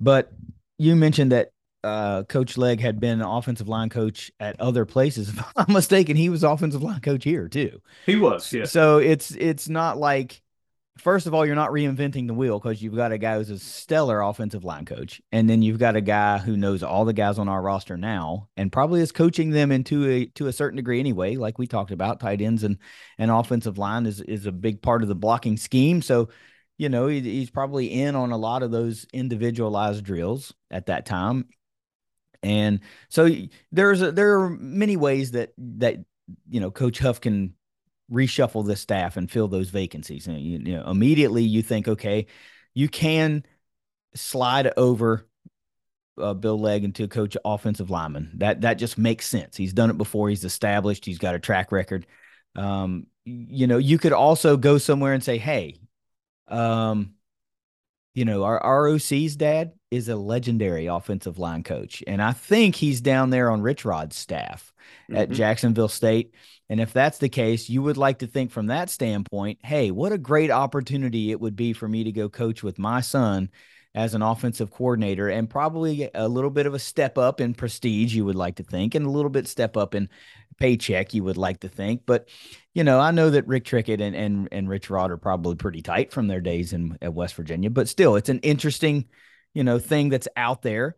But 0.00 0.32
you 0.78 0.96
mentioned 0.96 1.32
that 1.32 1.50
uh, 1.82 2.24
Coach 2.24 2.58
Legg 2.58 2.80
had 2.80 3.00
been 3.00 3.20
an 3.20 3.26
offensive 3.26 3.68
line 3.68 3.88
coach 3.88 4.30
at 4.38 4.60
other 4.60 4.84
places. 4.84 5.28
If 5.40 5.52
I'm 5.56 5.72
mistaken, 5.72 6.16
he 6.16 6.28
was 6.28 6.42
offensive 6.42 6.82
line 6.82 7.00
coach 7.00 7.24
here 7.24 7.48
too. 7.48 7.80
He 8.06 8.16
was, 8.16 8.52
yeah. 8.52 8.64
So 8.64 8.98
it's 8.98 9.30
it's 9.32 9.68
not 9.68 9.98
like 9.98 10.42
first 11.00 11.26
of 11.26 11.34
all, 11.34 11.44
you're 11.44 11.54
not 11.54 11.70
reinventing 11.70 12.26
the 12.26 12.34
wheel 12.34 12.58
because 12.58 12.82
you've 12.82 12.94
got 12.94 13.12
a 13.12 13.18
guy 13.18 13.36
who's 13.36 13.50
a 13.50 13.58
stellar 13.58 14.20
offensive 14.20 14.64
line 14.64 14.84
coach, 14.84 15.20
and 15.32 15.48
then 15.48 15.62
you've 15.62 15.78
got 15.78 15.96
a 15.96 16.00
guy 16.00 16.38
who 16.38 16.56
knows 16.56 16.82
all 16.82 17.04
the 17.04 17.12
guys 17.12 17.38
on 17.38 17.48
our 17.48 17.62
roster 17.62 17.96
now, 17.96 18.48
and 18.56 18.70
probably 18.70 19.00
is 19.00 19.12
coaching 19.12 19.50
them 19.50 19.72
into 19.72 20.08
a 20.08 20.26
to 20.26 20.46
a 20.46 20.52
certain 20.52 20.76
degree 20.76 21.00
anyway. 21.00 21.36
Like 21.36 21.58
we 21.58 21.66
talked 21.66 21.90
about, 21.90 22.20
tight 22.20 22.40
ends 22.40 22.62
and 22.62 22.78
and 23.18 23.30
offensive 23.30 23.78
line 23.78 24.06
is 24.06 24.20
is 24.20 24.46
a 24.46 24.52
big 24.52 24.82
part 24.82 25.02
of 25.02 25.08
the 25.08 25.14
blocking 25.14 25.56
scheme. 25.56 26.02
So, 26.02 26.28
you 26.78 26.88
know, 26.88 27.06
he, 27.06 27.20
he's 27.20 27.50
probably 27.50 27.86
in 27.86 28.14
on 28.14 28.30
a 28.30 28.38
lot 28.38 28.62
of 28.62 28.70
those 28.70 29.06
individualized 29.12 30.04
drills 30.04 30.54
at 30.70 30.86
that 30.86 31.06
time. 31.06 31.48
And 32.42 32.80
so 33.08 33.28
there's 33.70 34.02
a, 34.02 34.12
there 34.12 34.40
are 34.40 34.50
many 34.50 34.96
ways 34.96 35.32
that 35.32 35.52
that 35.58 35.98
you 36.48 36.60
know 36.60 36.70
Coach 36.70 36.98
Huff 36.98 37.20
can 37.20 37.54
reshuffle 38.10 38.66
the 38.66 38.76
staff 38.76 39.16
and 39.16 39.30
fill 39.30 39.48
those 39.48 39.70
vacancies. 39.70 40.26
And 40.26 40.40
you, 40.40 40.58
you 40.58 40.76
know, 40.76 40.90
immediately 40.90 41.44
you 41.44 41.62
think, 41.62 41.86
okay, 41.86 42.26
you 42.74 42.88
can 42.88 43.44
slide 44.14 44.72
over 44.76 45.26
uh, 46.20 46.34
Bill 46.34 46.58
Legg 46.58 46.84
into 46.84 47.08
coach 47.08 47.36
offensive 47.44 47.90
lineman. 47.90 48.32
That 48.36 48.62
that 48.62 48.74
just 48.74 48.98
makes 48.98 49.26
sense. 49.26 49.56
He's 49.56 49.72
done 49.72 49.90
it 49.90 49.98
before. 49.98 50.28
He's 50.28 50.44
established. 50.44 51.04
He's 51.04 51.18
got 51.18 51.34
a 51.34 51.38
track 51.38 51.72
record. 51.72 52.06
Um, 52.56 53.06
you 53.24 53.66
know, 53.66 53.78
you 53.78 53.98
could 53.98 54.12
also 54.12 54.56
go 54.56 54.78
somewhere 54.78 55.12
and 55.12 55.22
say, 55.22 55.38
hey, 55.38 55.76
um, 56.48 57.14
you 58.14 58.24
know, 58.24 58.42
our 58.44 58.60
ROC's 58.84 59.36
dad 59.36 59.72
is 59.90 60.08
a 60.08 60.16
legendary 60.16 60.86
offensive 60.86 61.38
line 61.38 61.62
coach, 61.62 62.02
and 62.06 62.22
I 62.22 62.32
think 62.32 62.76
he's 62.76 63.00
down 63.00 63.30
there 63.30 63.50
on 63.50 63.62
Rich 63.62 63.84
Rod's 63.84 64.16
staff 64.16 64.72
mm-hmm. 65.08 65.16
at 65.16 65.30
Jacksonville 65.30 65.88
State. 65.88 66.34
And 66.68 66.78
if 66.78 66.92
that's 66.92 67.18
the 67.18 67.28
case, 67.28 67.68
you 67.68 67.82
would 67.82 67.96
like 67.96 68.20
to 68.20 68.28
think 68.28 68.52
from 68.52 68.68
that 68.68 68.90
standpoint, 68.90 69.58
hey, 69.64 69.90
what 69.90 70.12
a 70.12 70.18
great 70.18 70.52
opportunity 70.52 71.32
it 71.32 71.40
would 71.40 71.56
be 71.56 71.72
for 71.72 71.88
me 71.88 72.04
to 72.04 72.12
go 72.12 72.28
coach 72.28 72.62
with 72.62 72.78
my 72.78 73.00
son 73.00 73.50
as 73.92 74.14
an 74.14 74.22
offensive 74.22 74.70
coordinator 74.70 75.28
and 75.28 75.50
probably 75.50 76.08
a 76.14 76.28
little 76.28 76.50
bit 76.50 76.66
of 76.66 76.74
a 76.74 76.78
step 76.78 77.18
up 77.18 77.40
in 77.40 77.54
prestige, 77.54 78.14
you 78.14 78.24
would 78.24 78.36
like 78.36 78.54
to 78.56 78.62
think, 78.62 78.94
and 78.94 79.04
a 79.04 79.10
little 79.10 79.30
bit 79.30 79.48
step 79.48 79.76
up 79.76 79.96
in 79.96 80.08
paycheck, 80.60 81.12
you 81.12 81.24
would 81.24 81.36
like 81.36 81.58
to 81.58 81.68
think. 81.68 82.02
But, 82.06 82.28
you 82.72 82.84
know, 82.84 83.00
I 83.00 83.10
know 83.10 83.30
that 83.30 83.48
Rick 83.48 83.64
Trickett 83.64 84.00
and, 84.00 84.14
and, 84.14 84.48
and 84.52 84.68
Rich 84.68 84.90
Rod 84.90 85.10
are 85.10 85.16
probably 85.16 85.56
pretty 85.56 85.82
tight 85.82 86.12
from 86.12 86.28
their 86.28 86.40
days 86.40 86.72
in 86.72 86.96
at 87.02 87.14
West 87.14 87.34
Virginia, 87.34 87.68
but 87.68 87.88
still, 87.88 88.14
it's 88.14 88.28
an 88.28 88.38
interesting, 88.40 89.06
you 89.54 89.64
know, 89.64 89.78
thing 89.78 90.08
that's 90.08 90.28
out 90.36 90.62
there. 90.62 90.96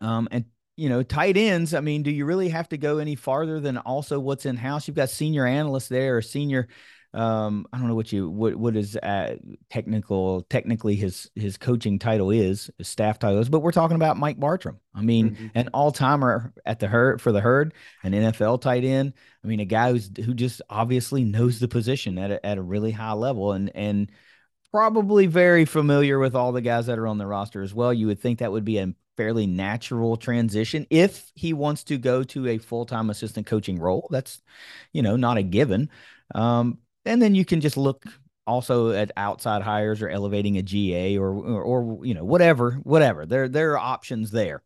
Um, 0.00 0.28
and 0.30 0.44
you 0.76 0.88
know, 0.88 1.02
tight 1.02 1.36
ends, 1.36 1.74
I 1.74 1.80
mean, 1.80 2.02
do 2.02 2.10
you 2.10 2.24
really 2.24 2.48
have 2.48 2.68
to 2.70 2.78
go 2.78 2.98
any 2.98 3.14
farther 3.14 3.60
than 3.60 3.78
also 3.78 4.18
what's 4.18 4.46
in 4.46 4.56
house? 4.56 4.88
You've 4.88 4.96
got 4.96 5.10
senior 5.10 5.46
analysts 5.46 5.88
there 5.88 6.16
or 6.16 6.22
senior 6.22 6.68
um 7.14 7.66
I 7.72 7.78
don't 7.78 7.88
know 7.88 7.94
what 7.94 8.10
you 8.10 8.28
what 8.30 8.54
what 8.56 8.74
is 8.74 8.96
uh, 8.96 9.36
technical 9.68 10.42
technically 10.48 10.94
his 10.96 11.30
his 11.34 11.58
coaching 11.58 11.98
title 11.98 12.30
is, 12.30 12.70
his 12.78 12.88
staff 12.88 13.18
title 13.18 13.38
is, 13.40 13.50
but 13.50 13.60
we're 13.60 13.70
talking 13.70 13.96
about 13.96 14.16
Mike 14.16 14.38
Bartrum. 14.38 14.78
I 14.94 15.02
mean, 15.02 15.32
mm-hmm. 15.32 15.46
an 15.54 15.68
all-timer 15.74 16.52
at 16.64 16.78
the 16.78 16.88
herd 16.88 17.20
for 17.20 17.30
the 17.30 17.40
herd, 17.40 17.74
an 18.02 18.12
NFL 18.12 18.62
tight 18.62 18.84
end. 18.84 19.12
I 19.44 19.46
mean, 19.46 19.60
a 19.60 19.66
guy 19.66 19.92
who's 19.92 20.10
who 20.24 20.32
just 20.32 20.62
obviously 20.70 21.24
knows 21.24 21.58
the 21.58 21.68
position 21.68 22.16
at 22.16 22.30
a, 22.30 22.46
at 22.46 22.56
a 22.56 22.62
really 22.62 22.92
high 22.92 23.12
level 23.12 23.52
and 23.52 23.70
and 23.74 24.10
probably 24.72 25.26
very 25.26 25.64
familiar 25.64 26.18
with 26.18 26.34
all 26.34 26.52
the 26.52 26.60
guys 26.60 26.86
that 26.86 26.98
are 26.98 27.06
on 27.06 27.18
the 27.18 27.26
roster 27.26 27.62
as 27.62 27.74
well. 27.74 27.92
You 27.92 28.06
would 28.06 28.20
think 28.20 28.38
that 28.38 28.52
would 28.52 28.64
be 28.64 28.78
a 28.78 28.94
fairly 29.16 29.46
natural 29.46 30.16
transition 30.16 30.86
if 30.88 31.30
he 31.34 31.52
wants 31.52 31.84
to 31.84 31.98
go 31.98 32.24
to 32.24 32.48
a 32.48 32.58
full-time 32.58 33.10
assistant 33.10 33.46
coaching 33.46 33.78
role. 33.78 34.08
That's, 34.10 34.40
you 34.92 35.02
know, 35.02 35.16
not 35.16 35.36
a 35.36 35.42
given. 35.42 35.90
Um, 36.34 36.78
and 37.04 37.20
then 37.20 37.34
you 37.34 37.44
can 37.44 37.60
just 37.60 37.76
look 37.76 38.04
also 38.46 38.90
at 38.90 39.12
outside 39.16 39.62
hires 39.62 40.02
or 40.02 40.08
elevating 40.08 40.56
a 40.58 40.62
GA 40.62 41.16
or, 41.16 41.28
or, 41.28 41.62
or 41.62 42.04
you 42.04 42.12
know 42.14 42.24
whatever 42.24 42.72
whatever 42.82 43.24
there 43.24 43.48
there 43.48 43.72
are 43.72 43.78
options 43.78 44.30
there. 44.30 44.62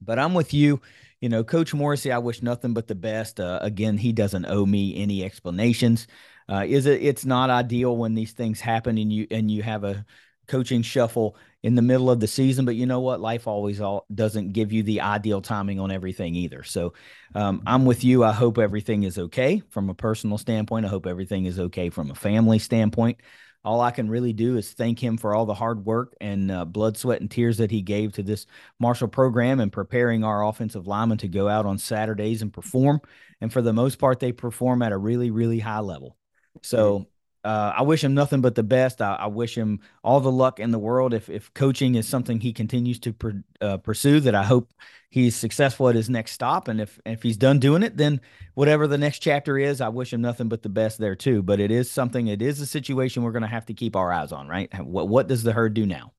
But 0.00 0.18
I'm 0.18 0.34
with 0.34 0.52
you. 0.52 0.80
You 1.20 1.28
know, 1.28 1.44
Coach 1.44 1.72
Morrissey, 1.72 2.10
I 2.10 2.18
wish 2.18 2.42
nothing 2.42 2.74
but 2.74 2.88
the 2.88 2.96
best. 2.96 3.38
Uh, 3.38 3.60
again, 3.62 3.96
he 3.96 4.12
doesn't 4.12 4.46
owe 4.46 4.66
me 4.66 5.00
any 5.00 5.24
explanations. 5.24 6.08
Uh, 6.52 6.64
is 6.68 6.84
it? 6.84 7.00
It's 7.02 7.24
not 7.24 7.48
ideal 7.48 7.96
when 7.96 8.14
these 8.14 8.32
things 8.32 8.60
happen 8.60 8.98
and 8.98 9.10
you 9.10 9.26
and 9.30 9.50
you 9.50 9.62
have 9.62 9.84
a 9.84 10.04
coaching 10.48 10.82
shuffle 10.82 11.34
in 11.62 11.76
the 11.76 11.80
middle 11.80 12.10
of 12.10 12.20
the 12.20 12.26
season. 12.26 12.66
But 12.66 12.76
you 12.76 12.84
know 12.84 13.00
what? 13.00 13.20
Life 13.20 13.46
always 13.46 13.80
all, 13.80 14.04
doesn't 14.14 14.52
give 14.52 14.70
you 14.70 14.82
the 14.82 15.00
ideal 15.00 15.40
timing 15.40 15.80
on 15.80 15.90
everything 15.90 16.34
either. 16.34 16.62
So 16.62 16.92
um, 17.34 17.62
I'm 17.66 17.86
with 17.86 18.04
you. 18.04 18.22
I 18.22 18.32
hope 18.32 18.58
everything 18.58 19.04
is 19.04 19.18
okay 19.18 19.62
from 19.70 19.88
a 19.88 19.94
personal 19.94 20.36
standpoint. 20.36 20.84
I 20.84 20.88
hope 20.90 21.06
everything 21.06 21.46
is 21.46 21.58
okay 21.58 21.88
from 21.88 22.10
a 22.10 22.14
family 22.14 22.58
standpoint. 22.58 23.20
All 23.64 23.80
I 23.80 23.92
can 23.92 24.10
really 24.10 24.34
do 24.34 24.58
is 24.58 24.72
thank 24.72 25.02
him 25.02 25.16
for 25.16 25.34
all 25.34 25.46
the 25.46 25.54
hard 25.54 25.86
work 25.86 26.14
and 26.20 26.50
uh, 26.50 26.64
blood, 26.66 26.98
sweat, 26.98 27.20
and 27.20 27.30
tears 27.30 27.58
that 27.58 27.70
he 27.70 27.80
gave 27.80 28.12
to 28.14 28.22
this 28.22 28.44
Marshall 28.78 29.08
program 29.08 29.60
and 29.60 29.72
preparing 29.72 30.22
our 30.22 30.44
offensive 30.44 30.86
linemen 30.86 31.18
to 31.18 31.28
go 31.28 31.48
out 31.48 31.64
on 31.64 31.78
Saturdays 31.78 32.42
and 32.42 32.52
perform. 32.52 33.00
And 33.40 33.52
for 33.52 33.62
the 33.62 33.72
most 33.72 34.00
part, 34.00 34.18
they 34.18 34.32
perform 34.32 34.82
at 34.82 34.92
a 34.92 34.98
really, 34.98 35.30
really 35.30 35.60
high 35.60 35.78
level. 35.78 36.16
So 36.60 37.06
uh, 37.44 37.72
I 37.76 37.82
wish 37.82 38.04
him 38.04 38.14
nothing 38.14 38.40
but 38.40 38.54
the 38.54 38.62
best. 38.62 39.02
I, 39.02 39.14
I, 39.14 39.26
wish 39.26 39.56
him 39.56 39.80
all 40.04 40.20
the 40.20 40.30
luck 40.30 40.60
in 40.60 40.70
the 40.70 40.78
world. 40.78 41.12
If 41.12 41.28
if 41.28 41.52
coaching 41.54 41.96
is 41.96 42.06
something 42.06 42.38
he 42.38 42.52
continues 42.52 43.00
to 43.00 43.12
per, 43.12 43.42
uh, 43.60 43.78
pursue, 43.78 44.20
that 44.20 44.34
I 44.36 44.44
hope 44.44 44.72
he's 45.10 45.34
successful 45.34 45.88
at 45.88 45.96
his 45.96 46.08
next 46.08 46.32
stop. 46.32 46.68
And 46.68 46.80
if 46.80 47.00
if 47.04 47.22
he's 47.22 47.36
done 47.36 47.58
doing 47.58 47.82
it, 47.82 47.96
then 47.96 48.20
whatever 48.54 48.86
the 48.86 48.98
next 48.98 49.18
chapter 49.20 49.58
is, 49.58 49.80
I 49.80 49.88
wish 49.88 50.12
him 50.12 50.20
nothing 50.20 50.48
but 50.48 50.62
the 50.62 50.68
best 50.68 50.98
there 50.98 51.16
too. 51.16 51.42
But 51.42 51.58
it 51.58 51.72
is 51.72 51.90
something. 51.90 52.28
It 52.28 52.42
is 52.42 52.60
a 52.60 52.66
situation 52.66 53.24
we're 53.24 53.32
going 53.32 53.42
to 53.42 53.48
have 53.48 53.66
to 53.66 53.74
keep 53.74 53.96
our 53.96 54.12
eyes 54.12 54.30
on. 54.30 54.46
Right? 54.46 54.72
What 54.80 55.08
what 55.08 55.26
does 55.26 55.42
the 55.42 55.52
herd 55.52 55.74
do 55.74 55.84
now? 55.84 56.12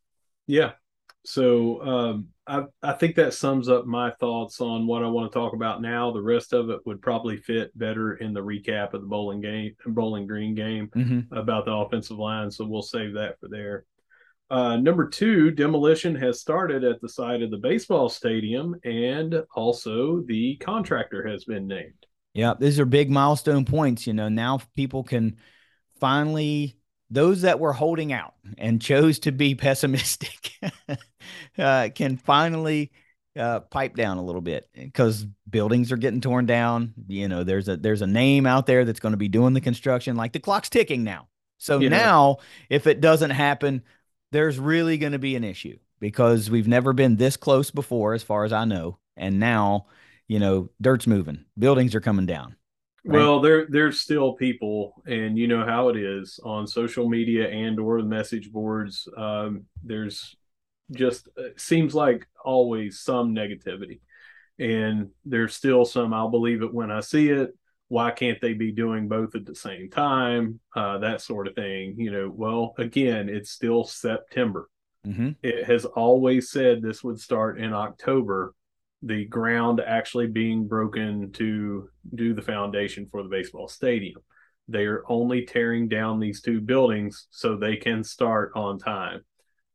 Yeah, 0.46 0.74
So 1.26 1.82
um, 1.82 2.28
I 2.46 2.64
I 2.82 2.94
think 2.94 3.16
that 3.16 3.34
sums 3.34 3.70
up 3.70 3.86
my 3.86 4.12
thoughts 4.20 4.60
on 4.60 4.86
what 4.86 5.04
I 5.04 5.08
want 5.08 5.32
to 5.32 5.38
talk 5.38 5.54
about 5.54 5.82
now. 5.82 6.12
The 6.12 6.22
rest 6.22 6.54
of 6.54 6.70
it 6.70 6.80
would 6.86 7.02
probably 7.02 7.38
fit 7.38 7.78
better 7.78 8.16
in 8.16 8.34
the 8.34 8.44
recap 8.44 8.94
of 8.94 9.02
the 9.02 9.08
Bowling 9.08 9.42
game, 9.42 9.76
Bowling 9.86 10.28
Green 10.28 10.54
game 10.54 10.90
mm-hmm. 10.96 11.34
about 11.34 11.66
the 11.66 11.72
offensive 11.72 12.18
line. 12.18 12.52
So 12.52 12.66
we'll 12.66 12.82
save 12.82 13.14
that 13.14 13.40
for 13.40 13.48
there. 13.48 13.86
Uh, 14.50 14.76
number 14.78 15.08
two, 15.08 15.50
demolition 15.52 16.14
has 16.14 16.42
started 16.42 16.84
at 16.84 17.02
the 17.02 17.10
site 17.10 17.42
of 17.42 17.50
the 17.50 17.58
baseball 17.58 18.10
stadium, 18.10 18.76
and 18.84 19.42
also 19.56 20.22
the 20.28 20.58
contractor 20.58 21.28
has 21.28 21.46
been 21.46 21.66
named. 21.66 22.06
Yeah, 22.34 22.54
these 22.60 22.80
are 22.80 22.86
big 22.86 23.10
milestone 23.10 23.64
points. 23.64 24.06
You 24.06 24.14
know, 24.14 24.30
now 24.30 24.60
people 24.76 25.04
can 25.04 25.38
finally 26.00 26.78
those 27.14 27.42
that 27.44 27.60
were 27.60 27.74
holding 27.74 28.12
out 28.12 28.34
and 28.58 28.82
chose 28.82 29.20
to 29.20 29.32
be 29.32 29.56
pessimistic 29.56 30.54
uh, 31.58 31.90
can 31.94 32.18
finally 32.18 32.92
uh, 33.38 33.62
pipe 33.62 33.96
down 33.96 34.18
a 34.18 34.24
little 34.24 34.42
bit 34.42 34.68
because 34.74 35.26
buildings 35.50 35.92
are 35.92 35.98
getting 35.98 36.22
torn 36.22 36.46
down. 36.46 36.94
You 37.08 37.28
know, 37.28 37.44
there's 37.44 37.68
a 37.68 37.78
there's 37.78 38.02
a 38.02 38.08
name 38.08 38.46
out 38.46 38.66
there 38.66 38.86
that's 38.86 39.00
going 39.00 39.14
to 39.14 39.18
be 39.18 39.30
doing 39.30 39.54
the 39.54 39.62
construction. 39.62 40.16
Like 40.16 40.34
the 40.34 40.40
clock's 40.40 40.70
ticking 40.70 41.04
now. 41.04 41.28
So 41.58 41.80
yeah. 41.80 41.90
now, 41.90 42.38
if 42.70 42.88
it 42.88 43.00
doesn't 43.00 43.30
happen, 43.30 43.84
there's 44.32 44.60
really 44.60 44.98
going 44.98 45.14
to 45.14 45.20
be 45.20 45.36
an 45.36 45.44
issue 45.44 45.78
because 46.00 46.50
we've 46.50 46.68
never 46.68 46.92
been 46.94 47.16
this 47.16 47.38
close 47.38 47.72
before, 47.72 48.14
as 48.14 48.24
far 48.24 48.44
as 48.44 48.52
I 48.52 48.66
know. 48.66 48.98
And 49.16 49.40
now, 49.40 49.86
you 50.28 50.40
know, 50.40 50.70
dirt's 50.82 51.08
moving, 51.08 51.46
buildings 51.58 51.96
are 51.96 52.02
coming 52.02 52.26
down. 52.26 52.56
Right? 53.06 53.18
Well, 53.18 53.42
there 53.42 53.66
there's 53.68 54.00
still 54.00 54.34
people, 54.34 55.04
and 55.06 55.38
you 55.38 55.48
know 55.48 55.66
how 55.66 55.90
it 55.90 55.98
is 55.98 56.40
on 56.44 56.66
social 56.68 57.10
media 57.10 57.50
and 57.50 57.78
or 57.80 58.02
the 58.02 58.08
message 58.08 58.52
boards. 58.52 59.10
Um, 59.18 59.66
there's 59.84 60.38
just 60.92 61.28
uh, 61.38 61.50
seems 61.58 61.94
like 61.94 62.28
always 62.46 63.02
some 63.02 63.36
negativity, 63.36 64.00
and 64.58 65.10
there's 65.26 65.54
still 65.54 65.84
some. 65.84 66.14
I'll 66.14 66.30
believe 66.30 66.62
it 66.62 66.74
when 66.74 66.92
I 66.92 67.02
see 67.02 67.30
it. 67.30 67.52
Why 67.90 68.12
can't 68.12 68.40
they 68.40 68.54
be 68.54 68.72
doing 68.72 69.10
both 69.10 69.36
at 69.36 69.46
the 69.46 69.56
same 69.56 69.90
time? 69.90 70.62
Uh, 70.74 71.00
that 71.00 71.22
sort 71.22 71.48
of 71.48 71.56
thing. 71.56 71.96
You 71.98 72.12
know. 72.12 72.32
Well, 72.34 72.74
again, 72.78 73.28
it's 73.28 73.52
still 73.52 73.84
September. 73.84 74.70
Mm-hmm. 75.06 75.32
It 75.42 75.66
has 75.66 75.84
always 75.84 76.52
said 76.52 76.82
this 76.82 77.04
would 77.04 77.20
start 77.20 77.60
in 77.60 77.74
October 77.74 78.56
the 79.06 79.26
ground 79.26 79.82
actually 79.86 80.28
being 80.28 80.68
broken 80.68 81.32
to 81.34 81.90
do 82.16 82.34
the 82.34 82.42
foundation 82.42 83.08
for 83.12 83.22
the 83.22 83.30
baseball 83.30 83.68
stadium. 83.68 84.22
They 84.70 84.86
are 84.86 85.04
only 85.10 85.46
tearing 85.46 85.90
down 85.90 86.20
these 86.20 86.42
two 86.42 86.62
buildings 86.62 87.28
so 87.30 87.58
they 87.58 87.76
can 87.76 88.04
start 88.04 88.54
on 88.56 88.80
time. 88.80 89.22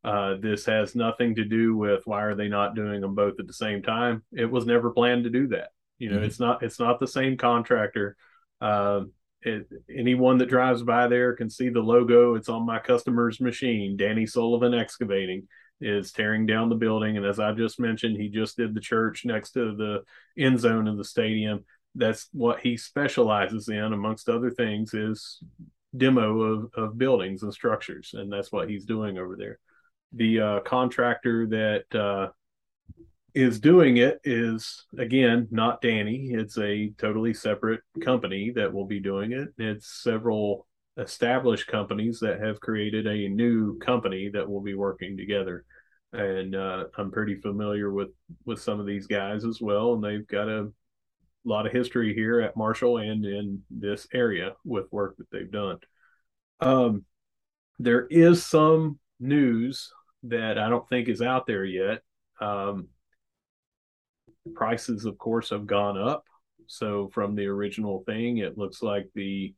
Uh, 0.02 0.36
this 0.40 0.64
has 0.64 0.94
nothing 0.94 1.34
to 1.34 1.44
do 1.44 1.76
with 1.76 2.00
why 2.06 2.22
are 2.22 2.34
they 2.34 2.48
not 2.48 2.74
doing 2.74 3.02
them 3.02 3.14
both 3.14 3.38
at 3.38 3.46
the 3.46 3.52
same 3.52 3.82
time. 3.82 4.22
It 4.32 4.50
was 4.50 4.64
never 4.64 4.90
planned 4.90 5.24
to 5.24 5.30
do 5.30 5.48
that. 5.48 5.68
You 5.98 6.10
know, 6.10 6.16
mm-hmm. 6.16 6.24
it's 6.24 6.40
not 6.40 6.62
it's 6.62 6.78
not 6.78 7.00
the 7.00 7.06
same 7.06 7.36
contractor. 7.36 8.16
Uh, 8.60 9.02
it, 9.42 9.68
anyone 9.94 10.38
that 10.38 10.48
drives 10.48 10.82
by 10.82 11.08
there 11.08 11.34
can 11.34 11.50
see 11.50 11.68
the 11.68 11.80
logo. 11.80 12.34
It's 12.34 12.48
on 12.48 12.64
my 12.64 12.78
customer's 12.78 13.40
machine, 13.40 13.96
Danny 13.96 14.24
Sullivan 14.24 14.72
Excavating 14.72 15.48
is 15.80 16.12
tearing 16.12 16.46
down 16.46 16.68
the 16.68 16.74
building. 16.74 17.16
And 17.16 17.26
as 17.26 17.40
I 17.40 17.52
just 17.52 17.80
mentioned, 17.80 18.16
he 18.16 18.28
just 18.28 18.56
did 18.56 18.74
the 18.74 18.80
church 18.80 19.24
next 19.24 19.52
to 19.52 19.74
the 19.74 20.02
end 20.42 20.60
zone 20.60 20.86
of 20.86 20.96
the 20.96 21.04
stadium. 21.04 21.64
That's 21.94 22.28
what 22.32 22.60
he 22.60 22.76
specializes 22.76 23.68
in, 23.68 23.92
amongst 23.92 24.28
other 24.28 24.50
things, 24.50 24.94
is 24.94 25.42
demo 25.96 26.40
of, 26.40 26.70
of 26.74 26.98
buildings 26.98 27.42
and 27.42 27.52
structures. 27.52 28.12
And 28.14 28.32
that's 28.32 28.52
what 28.52 28.68
he's 28.68 28.84
doing 28.84 29.18
over 29.18 29.36
there. 29.36 29.58
The 30.12 30.40
uh, 30.40 30.60
contractor 30.60 31.46
that 31.48 31.98
uh, 31.98 32.28
is 33.34 33.58
doing 33.58 33.96
it 33.96 34.20
is, 34.22 34.84
again, 34.96 35.48
not 35.50 35.80
Danny. 35.80 36.30
It's 36.32 36.58
a 36.58 36.90
totally 36.98 37.34
separate 37.34 37.80
company 38.00 38.52
that 38.52 38.72
will 38.72 38.86
be 38.86 39.00
doing 39.00 39.32
it. 39.32 39.48
It's 39.58 40.02
several 40.02 40.67
established 40.98 41.68
companies 41.68 42.18
that 42.20 42.40
have 42.40 42.60
created 42.60 43.06
a 43.06 43.28
new 43.28 43.78
company 43.78 44.30
that 44.32 44.48
will 44.48 44.60
be 44.60 44.74
working 44.74 45.16
together. 45.16 45.64
And 46.12 46.54
uh, 46.54 46.84
I'm 46.96 47.10
pretty 47.10 47.36
familiar 47.36 47.92
with 47.92 48.08
with 48.44 48.60
some 48.60 48.80
of 48.80 48.86
these 48.86 49.06
guys 49.06 49.44
as 49.44 49.60
well, 49.60 49.94
and 49.94 50.02
they've 50.02 50.26
got 50.26 50.48
a 50.48 50.70
lot 51.44 51.66
of 51.66 51.72
history 51.72 52.14
here 52.14 52.40
at 52.40 52.56
Marshall 52.56 52.98
and 52.98 53.24
in 53.24 53.62
this 53.70 54.06
area 54.12 54.52
with 54.64 54.86
work 54.90 55.16
that 55.18 55.30
they've 55.30 55.50
done. 55.50 55.78
Um, 56.60 57.04
there 57.78 58.06
is 58.06 58.44
some 58.44 58.98
news 59.20 59.92
that 60.24 60.58
I 60.58 60.68
don't 60.68 60.88
think 60.88 61.08
is 61.08 61.22
out 61.22 61.46
there 61.46 61.64
yet. 61.64 62.00
Um, 62.40 62.88
prices, 64.54 65.04
of 65.04 65.18
course, 65.18 65.50
have 65.50 65.66
gone 65.66 65.98
up. 65.98 66.24
So 66.66 67.10
from 67.12 67.34
the 67.34 67.46
original 67.46 68.02
thing, 68.06 68.38
it 68.38 68.58
looks 68.58 68.82
like 68.82 69.08
the 69.14 69.54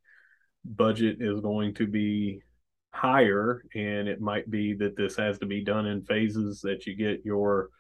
budget 0.65 1.17
is 1.21 1.41
going 1.41 1.75
to 1.75 1.87
be 1.87 2.41
higher 2.93 3.63
and 3.75 4.09
it 4.09 4.21
might 4.21 4.51
be 4.51 4.75
that 4.75 4.97
this 4.97 5.17
has 5.17 5.39
to 5.39 5.47
be 5.47 5.63
done 5.63 5.87
in 5.87 6.03
phases 6.03 6.61
that 6.61 6.87
you 6.87 6.97
get 6.97 7.25
your 7.25 7.71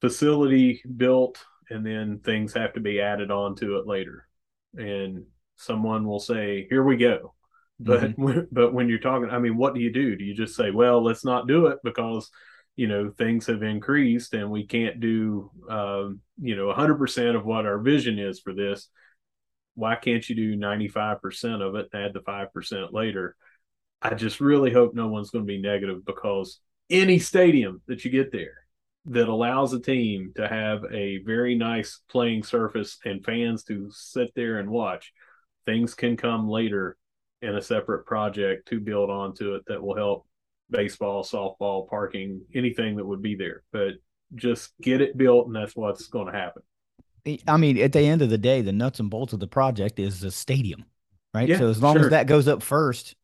facility 0.00 0.82
built 0.96 1.42
and 1.70 1.84
then 1.84 2.20
things 2.20 2.52
have 2.52 2.72
to 2.74 2.80
be 2.80 3.00
added 3.00 3.30
on 3.30 3.56
to 3.56 3.78
it 3.78 3.86
later. 3.86 4.28
And 4.74 5.24
someone 5.56 6.06
will 6.06 6.20
say 6.20 6.66
here 6.68 6.84
we 6.84 6.96
go. 6.96 7.34
But 7.80 8.02
mm-hmm. 8.02 8.22
when, 8.22 8.48
but 8.52 8.72
when 8.72 8.88
you're 8.88 8.98
talking 8.98 9.30
i 9.30 9.38
mean 9.38 9.56
what 9.56 9.74
do 9.74 9.80
you 9.80 9.92
do? 9.92 10.16
Do 10.16 10.24
you 10.24 10.34
just 10.34 10.54
say 10.54 10.70
well 10.70 11.02
let's 11.02 11.24
not 11.24 11.48
do 11.48 11.66
it 11.66 11.78
because 11.82 12.30
you 12.76 12.86
know 12.86 13.10
things 13.10 13.46
have 13.46 13.62
increased 13.62 14.34
and 14.34 14.50
we 14.50 14.66
can't 14.66 15.00
do 15.00 15.50
um, 15.68 16.20
you 16.40 16.56
know 16.56 16.72
100% 16.72 17.36
of 17.36 17.44
what 17.44 17.66
our 17.66 17.78
vision 17.78 18.18
is 18.18 18.40
for 18.40 18.52
this 18.52 18.88
why 19.76 19.94
can't 19.94 20.28
you 20.28 20.34
do 20.34 20.56
95% 20.56 21.62
of 21.62 21.76
it 21.76 21.88
and 21.92 22.02
add 22.02 22.12
the 22.12 22.20
5% 22.20 22.92
later? 22.92 23.36
I 24.02 24.14
just 24.14 24.40
really 24.40 24.72
hope 24.72 24.94
no 24.94 25.08
one's 25.08 25.30
going 25.30 25.44
to 25.44 25.46
be 25.46 25.60
negative 25.60 26.04
because 26.04 26.60
any 26.90 27.18
stadium 27.18 27.82
that 27.86 28.04
you 28.04 28.10
get 28.10 28.32
there 28.32 28.66
that 29.06 29.28
allows 29.28 29.72
a 29.72 29.80
team 29.80 30.32
to 30.36 30.48
have 30.48 30.84
a 30.92 31.18
very 31.18 31.54
nice 31.54 32.00
playing 32.10 32.42
surface 32.42 32.98
and 33.04 33.24
fans 33.24 33.62
to 33.64 33.88
sit 33.92 34.32
there 34.34 34.58
and 34.58 34.68
watch, 34.68 35.12
things 35.64 35.94
can 35.94 36.16
come 36.16 36.48
later 36.48 36.96
in 37.42 37.54
a 37.54 37.62
separate 37.62 38.06
project 38.06 38.68
to 38.68 38.80
build 38.80 39.10
onto 39.10 39.54
it 39.54 39.62
that 39.66 39.82
will 39.82 39.96
help 39.96 40.26
baseball, 40.70 41.22
softball, 41.22 41.88
parking, 41.88 42.40
anything 42.54 42.96
that 42.96 43.06
would 43.06 43.22
be 43.22 43.36
there. 43.36 43.62
But 43.72 43.94
just 44.34 44.72
get 44.80 45.00
it 45.00 45.16
built, 45.16 45.46
and 45.46 45.54
that's 45.54 45.76
what's 45.76 46.08
going 46.08 46.26
to 46.26 46.38
happen. 46.38 46.62
I 47.46 47.56
mean, 47.56 47.78
at 47.78 47.92
the 47.92 48.00
end 48.00 48.22
of 48.22 48.30
the 48.30 48.38
day, 48.38 48.60
the 48.60 48.72
nuts 48.72 49.00
and 49.00 49.10
bolts 49.10 49.32
of 49.32 49.40
the 49.40 49.48
project 49.48 49.98
is 49.98 50.20
the 50.20 50.30
stadium, 50.30 50.84
right? 51.34 51.48
Yeah, 51.48 51.58
so 51.58 51.68
as 51.68 51.82
long 51.82 51.96
sure. 51.96 52.04
as 52.04 52.10
that 52.10 52.26
goes 52.26 52.46
up 52.46 52.62
first, 52.62 53.16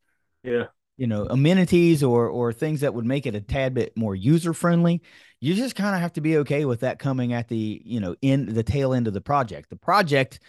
yeah, 0.43 0.65
you 0.97 1.07
know, 1.07 1.25
amenities 1.29 2.03
or 2.03 2.27
or 2.27 2.51
things 2.51 2.81
that 2.81 2.93
would 2.93 3.05
make 3.05 3.25
it 3.25 3.35
a 3.35 3.41
tad 3.41 3.73
bit 3.73 3.95
more 3.95 4.15
user 4.15 4.53
friendly, 4.53 5.01
you 5.39 5.53
just 5.55 5.75
kind 5.75 5.95
of 5.95 6.01
have 6.01 6.13
to 6.13 6.21
be 6.21 6.37
okay 6.37 6.65
with 6.65 6.81
that 6.81 6.99
coming 6.99 7.33
at 7.33 7.47
the 7.47 7.81
you 7.85 7.99
know 7.99 8.15
in 8.21 8.53
the 8.53 8.63
tail 8.63 8.93
end 8.93 9.07
of 9.07 9.13
the 9.13 9.21
project. 9.21 9.69
The 9.69 9.75
project 9.77 10.39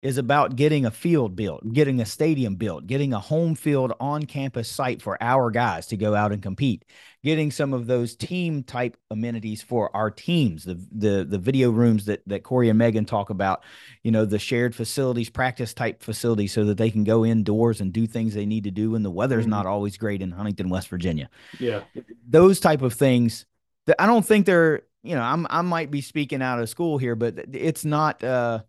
is 0.00 0.18
about 0.18 0.54
getting 0.54 0.86
a 0.86 0.90
field 0.90 1.34
built, 1.34 1.72
getting 1.72 2.00
a 2.00 2.06
stadium 2.06 2.54
built, 2.54 2.86
getting 2.86 3.12
a 3.12 3.18
home 3.18 3.54
field 3.54 3.92
on 3.98 4.24
campus 4.24 4.70
site 4.70 5.02
for 5.02 5.20
our 5.20 5.50
guys 5.50 5.88
to 5.88 5.96
go 5.96 6.14
out 6.14 6.30
and 6.30 6.42
compete, 6.42 6.84
getting 7.28 7.50
some 7.50 7.74
of 7.74 7.86
those 7.86 8.16
team 8.16 8.62
type 8.62 8.96
amenities 9.10 9.60
for 9.60 9.94
our 9.94 10.10
teams, 10.10 10.64
the 10.64 10.80
the 10.90 11.26
the 11.28 11.36
video 11.36 11.70
rooms 11.70 12.06
that 12.06 12.22
that 12.26 12.42
Corey 12.42 12.70
and 12.70 12.78
Megan 12.78 13.04
talk 13.04 13.28
about, 13.28 13.62
you 14.02 14.10
know, 14.10 14.24
the 14.24 14.38
shared 14.38 14.74
facilities, 14.74 15.28
practice 15.28 15.74
type 15.74 16.02
facilities 16.02 16.54
so 16.54 16.64
that 16.64 16.78
they 16.78 16.90
can 16.90 17.04
go 17.04 17.26
indoors 17.26 17.82
and 17.82 17.92
do 17.92 18.06
things 18.06 18.32
they 18.32 18.46
need 18.46 18.64
to 18.64 18.70
do 18.70 18.92
when 18.92 19.02
the 19.02 19.10
weather's 19.10 19.42
mm-hmm. 19.42 19.50
not 19.50 19.66
always 19.66 19.98
great 19.98 20.22
in 20.22 20.30
Huntington, 20.30 20.70
West 20.70 20.88
Virginia. 20.88 21.28
Yeah. 21.60 21.82
Those 22.26 22.60
type 22.60 22.80
of 22.80 22.94
things 22.94 23.44
that 23.84 24.00
I 24.00 24.06
don't 24.06 24.24
think 24.24 24.46
they're, 24.46 24.84
you 25.02 25.14
know, 25.14 25.20
I'm 25.20 25.46
I 25.50 25.60
might 25.60 25.90
be 25.90 26.00
speaking 26.00 26.40
out 26.40 26.60
of 26.60 26.70
school 26.70 26.96
here, 26.96 27.14
but 27.14 27.34
it's 27.52 27.84
not 27.84 28.24
uh 28.24 28.60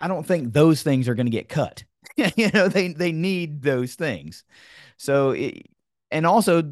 I 0.00 0.06
don't 0.06 0.24
think 0.24 0.52
those 0.52 0.84
things 0.84 1.08
are 1.08 1.16
going 1.16 1.26
to 1.26 1.32
get 1.32 1.48
cut. 1.48 1.82
you 2.16 2.48
know, 2.52 2.68
they 2.68 2.92
they 2.92 3.10
need 3.10 3.62
those 3.62 3.96
things. 3.96 4.44
So, 4.98 5.30
it, 5.30 5.66
and 6.12 6.26
also 6.26 6.62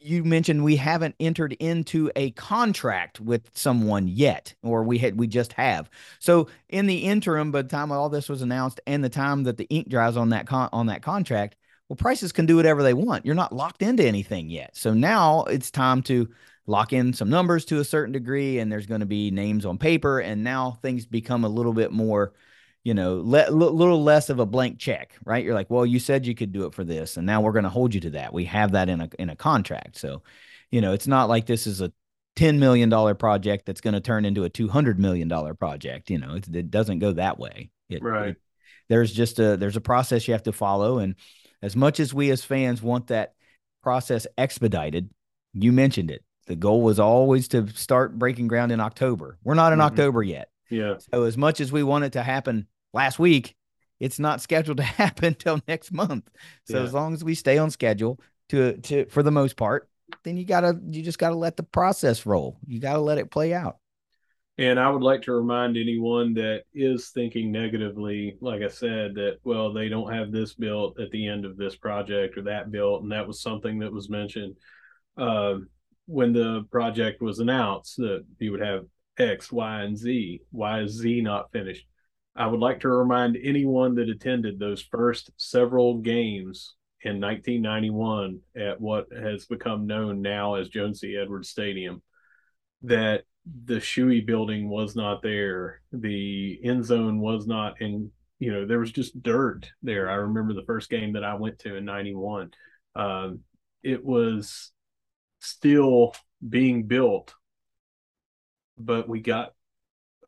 you 0.00 0.24
mentioned 0.24 0.64
we 0.64 0.76
haven't 0.76 1.14
entered 1.20 1.52
into 1.54 2.10
a 2.16 2.30
contract 2.32 3.20
with 3.20 3.50
someone 3.52 4.08
yet, 4.08 4.54
or 4.62 4.82
we 4.82 4.98
had 4.98 5.18
we 5.18 5.26
just 5.26 5.52
have. 5.54 5.90
So 6.18 6.48
in 6.68 6.86
the 6.86 6.98
interim, 6.98 7.52
by 7.52 7.62
the 7.62 7.68
time 7.68 7.92
all 7.92 8.08
this 8.08 8.28
was 8.28 8.42
announced 8.42 8.80
and 8.86 9.04
the 9.04 9.08
time 9.08 9.44
that 9.44 9.56
the 9.56 9.66
ink 9.70 9.88
dries 9.88 10.16
on 10.16 10.30
that 10.30 10.46
con- 10.46 10.70
on 10.72 10.86
that 10.86 11.02
contract, 11.02 11.56
well, 11.88 11.96
prices 11.96 12.32
can 12.32 12.46
do 12.46 12.56
whatever 12.56 12.82
they 12.82 12.94
want. 12.94 13.24
You're 13.24 13.34
not 13.34 13.54
locked 13.54 13.82
into 13.82 14.04
anything 14.04 14.50
yet. 14.50 14.76
So 14.76 14.92
now 14.92 15.44
it's 15.44 15.70
time 15.70 16.02
to 16.04 16.28
lock 16.66 16.92
in 16.92 17.12
some 17.12 17.30
numbers 17.30 17.64
to 17.66 17.78
a 17.78 17.84
certain 17.84 18.12
degree, 18.12 18.58
and 18.58 18.70
there's 18.70 18.86
going 18.86 19.00
to 19.00 19.06
be 19.06 19.30
names 19.30 19.64
on 19.64 19.78
paper, 19.78 20.18
and 20.20 20.42
now 20.42 20.78
things 20.82 21.06
become 21.06 21.44
a 21.44 21.48
little 21.48 21.72
bit 21.72 21.92
more 21.92 22.32
you 22.86 22.94
know, 22.94 23.14
a 23.14 23.50
little 23.50 24.04
less 24.04 24.30
of 24.30 24.38
a 24.38 24.46
blank 24.46 24.78
check, 24.78 25.16
right? 25.24 25.44
You're 25.44 25.54
like, 25.54 25.68
well, 25.68 25.84
you 25.84 25.98
said 25.98 26.24
you 26.24 26.36
could 26.36 26.52
do 26.52 26.66
it 26.66 26.72
for 26.72 26.84
this, 26.84 27.16
and 27.16 27.26
now 27.26 27.40
we're 27.40 27.50
going 27.50 27.64
to 27.64 27.68
hold 27.68 27.92
you 27.92 28.00
to 28.02 28.10
that. 28.10 28.32
We 28.32 28.44
have 28.44 28.70
that 28.72 28.88
in 28.88 29.00
a 29.00 29.10
in 29.18 29.28
a 29.28 29.34
contract. 29.34 29.98
So, 29.98 30.22
You 30.70 30.80
know, 30.80 30.92
it's 30.92 31.08
not 31.08 31.28
like 31.28 31.46
this 31.46 31.66
is 31.66 31.80
a 31.80 31.92
$10 32.36 32.58
million 32.58 32.88
project 33.16 33.66
that's 33.66 33.80
going 33.80 33.94
to 33.94 34.00
turn 34.00 34.24
into 34.24 34.44
a 34.44 34.50
$200 34.50 34.98
million 34.98 35.28
project. 35.56 36.10
You 36.10 36.18
know, 36.18 36.36
it, 36.36 36.46
it 36.54 36.70
doesn't 36.70 37.00
go 37.00 37.10
that 37.14 37.40
way. 37.40 37.70
It, 37.88 38.04
right. 38.04 38.28
It, 38.28 38.36
there's 38.88 39.12
just 39.12 39.40
a, 39.40 39.56
there's 39.56 39.76
a 39.76 39.80
process 39.80 40.28
you 40.28 40.34
have 40.34 40.44
to 40.44 40.52
follow. 40.52 40.98
And 40.98 41.16
as 41.62 41.74
much 41.74 41.98
as 41.98 42.14
we 42.14 42.30
as 42.30 42.44
fans 42.44 42.80
want 42.80 43.08
that 43.08 43.34
process 43.82 44.28
expedited, 44.38 45.10
you 45.54 45.72
mentioned 45.72 46.12
it. 46.12 46.22
The 46.46 46.54
goal 46.54 46.82
was 46.82 47.00
always 47.00 47.48
to 47.48 47.66
start 47.70 48.16
breaking 48.16 48.46
ground 48.46 48.70
in 48.70 48.78
October. 48.78 49.38
We're 49.42 49.54
not 49.54 49.72
in 49.72 49.80
mm-hmm. 49.80 49.86
October 49.86 50.22
yet. 50.22 50.50
Yeah. 50.70 50.98
So 51.12 51.24
as 51.24 51.36
much 51.36 51.60
as 51.60 51.72
we 51.72 51.82
want 51.82 52.04
it 52.04 52.12
to 52.12 52.22
happen 52.22 52.68
last 52.92 53.18
week, 53.18 53.54
it's 54.00 54.18
not 54.18 54.40
scheduled 54.40 54.76
to 54.78 54.82
happen 54.82 55.26
until 55.26 55.60
next 55.66 55.92
month. 55.92 56.28
So 56.64 56.78
yeah. 56.78 56.84
as 56.84 56.92
long 56.92 57.14
as 57.14 57.24
we 57.24 57.34
stay 57.34 57.58
on 57.58 57.70
schedule 57.70 58.20
to 58.50 58.76
to 58.78 59.06
for 59.06 59.22
the 59.22 59.30
most 59.30 59.56
part, 59.56 59.88
then 60.24 60.36
you 60.36 60.44
gotta 60.44 60.78
you 60.88 61.02
just 61.02 61.18
gotta 61.18 61.36
let 61.36 61.56
the 61.56 61.62
process 61.62 62.26
roll. 62.26 62.58
You 62.66 62.80
gotta 62.80 63.00
let 63.00 63.18
it 63.18 63.30
play 63.30 63.52
out. 63.52 63.78
And 64.58 64.80
I 64.80 64.88
would 64.88 65.02
like 65.02 65.20
to 65.22 65.32
remind 65.32 65.76
anyone 65.76 66.32
that 66.34 66.62
is 66.72 67.10
thinking 67.10 67.52
negatively, 67.52 68.38
like 68.40 68.62
I 68.62 68.68
said, 68.68 69.14
that 69.16 69.38
well, 69.44 69.72
they 69.72 69.88
don't 69.90 70.12
have 70.12 70.32
this 70.32 70.54
built 70.54 70.98
at 70.98 71.10
the 71.10 71.26
end 71.26 71.44
of 71.44 71.58
this 71.58 71.76
project 71.76 72.38
or 72.38 72.42
that 72.42 72.70
built, 72.70 73.02
and 73.02 73.12
that 73.12 73.26
was 73.26 73.42
something 73.42 73.78
that 73.80 73.92
was 73.92 74.08
mentioned 74.08 74.56
uh, 75.18 75.56
when 76.06 76.32
the 76.32 76.66
project 76.70 77.20
was 77.20 77.38
announced 77.38 77.96
that 77.98 78.24
you 78.38 78.50
would 78.52 78.62
have 78.62 78.86
X, 79.18 79.52
Y, 79.52 79.82
and 79.82 79.96
Z. 79.96 80.40
Why 80.50 80.80
is 80.80 80.92
Z 80.92 81.20
not 81.20 81.52
finished? 81.52 81.86
I 82.36 82.46
would 82.46 82.60
like 82.60 82.80
to 82.80 82.88
remind 82.88 83.38
anyone 83.42 83.94
that 83.94 84.10
attended 84.10 84.58
those 84.58 84.82
first 84.82 85.30
several 85.38 85.98
games 85.98 86.74
in 87.02 87.20
1991 87.20 88.40
at 88.56 88.80
what 88.80 89.06
has 89.12 89.46
become 89.46 89.86
known 89.86 90.20
now 90.20 90.54
as 90.54 90.68
Joan 90.68 90.94
C. 90.94 91.16
Edwards 91.16 91.48
Stadium 91.48 92.02
that 92.82 93.24
the 93.64 93.80
Shewey 93.80 94.24
building 94.24 94.68
was 94.68 94.94
not 94.94 95.22
there. 95.22 95.80
The 95.92 96.60
end 96.62 96.84
zone 96.84 97.20
was 97.20 97.46
not 97.46 97.80
in, 97.80 98.10
you 98.38 98.52
know, 98.52 98.66
there 98.66 98.80
was 98.80 98.92
just 98.92 99.22
dirt 99.22 99.70
there. 99.82 100.10
I 100.10 100.14
remember 100.14 100.52
the 100.52 100.64
first 100.66 100.90
game 100.90 101.14
that 101.14 101.24
I 101.24 101.34
went 101.34 101.60
to 101.60 101.76
in 101.76 101.84
91. 101.86 102.50
Um, 102.94 103.40
it 103.82 104.04
was 104.04 104.72
still 105.40 106.14
being 106.46 106.84
built, 106.86 107.34
but 108.76 109.08
we 109.08 109.20
got 109.20 109.54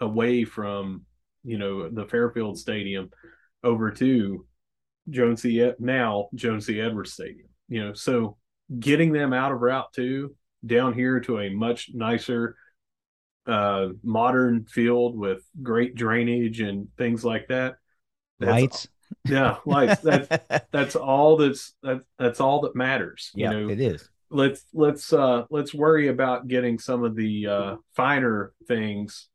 away 0.00 0.44
from 0.44 1.04
you 1.48 1.58
know 1.58 1.88
the 1.88 2.06
Fairfield 2.06 2.58
Stadium 2.58 3.10
over 3.64 3.90
to 3.90 4.46
Joan 5.08 5.36
C. 5.36 5.72
now 5.78 6.28
Joan 6.34 6.60
C. 6.60 6.80
Edwards 6.80 7.14
Stadium. 7.14 7.48
You 7.68 7.86
know, 7.86 7.92
so 7.94 8.36
getting 8.78 9.12
them 9.12 9.32
out 9.32 9.52
of 9.52 9.60
Route 9.60 9.92
Two 9.92 10.34
down 10.64 10.92
here 10.92 11.20
to 11.20 11.40
a 11.40 11.50
much 11.50 11.90
nicer, 11.94 12.56
uh, 13.46 13.88
modern 14.02 14.66
field 14.66 15.16
with 15.16 15.42
great 15.62 15.94
drainage 15.94 16.60
and 16.60 16.88
things 16.96 17.24
like 17.24 17.48
that. 17.48 17.76
Lights. 18.40 18.88
Yeah, 19.24 19.56
lights. 19.64 20.00
That's 20.02 20.66
that's 20.70 20.96
all 20.96 21.38
that's 21.38 21.74
that, 21.82 22.02
that's 22.18 22.40
all 22.40 22.60
that 22.62 22.76
matters. 22.76 23.30
Yeah, 23.34 23.52
you 23.52 23.60
know, 23.60 23.72
it 23.72 23.80
is. 23.80 24.08
Let's 24.30 24.64
let's 24.74 25.12
uh 25.14 25.44
let's 25.50 25.72
worry 25.72 26.08
about 26.08 26.46
getting 26.46 26.78
some 26.78 27.04
of 27.04 27.16
the 27.16 27.46
uh 27.46 27.76
finer 27.94 28.52
things 28.66 29.28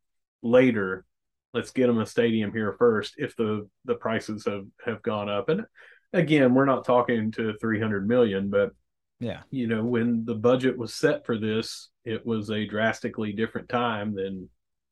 later 0.43 1.05
let's 1.53 1.71
get 1.71 1.87
them 1.87 1.99
a 1.99 2.05
stadium 2.05 2.51
here 2.51 2.75
first 2.77 3.15
if 3.17 3.35
the 3.35 3.67
the 3.85 3.95
prices 3.95 4.45
have 4.45 4.65
have 4.85 5.01
gone 5.01 5.29
up. 5.29 5.49
And 5.49 5.65
again 6.13 6.53
we're 6.53 6.65
not 6.65 6.85
talking 6.85 7.31
to 7.31 7.53
300 7.59 8.07
million 8.07 8.49
but 8.49 8.71
yeah. 9.19 9.41
you 9.49 9.67
know 9.67 9.83
when 9.83 10.23
the 10.25 10.35
budget 10.35 10.77
was 10.77 10.93
set 10.93 11.25
for 11.25 11.37
this 11.37 11.89
it 12.05 12.25
was 12.25 12.51
a 12.51 12.65
drastically 12.65 13.33
different 13.33 13.67
time 13.67 14.15
than 14.15 14.49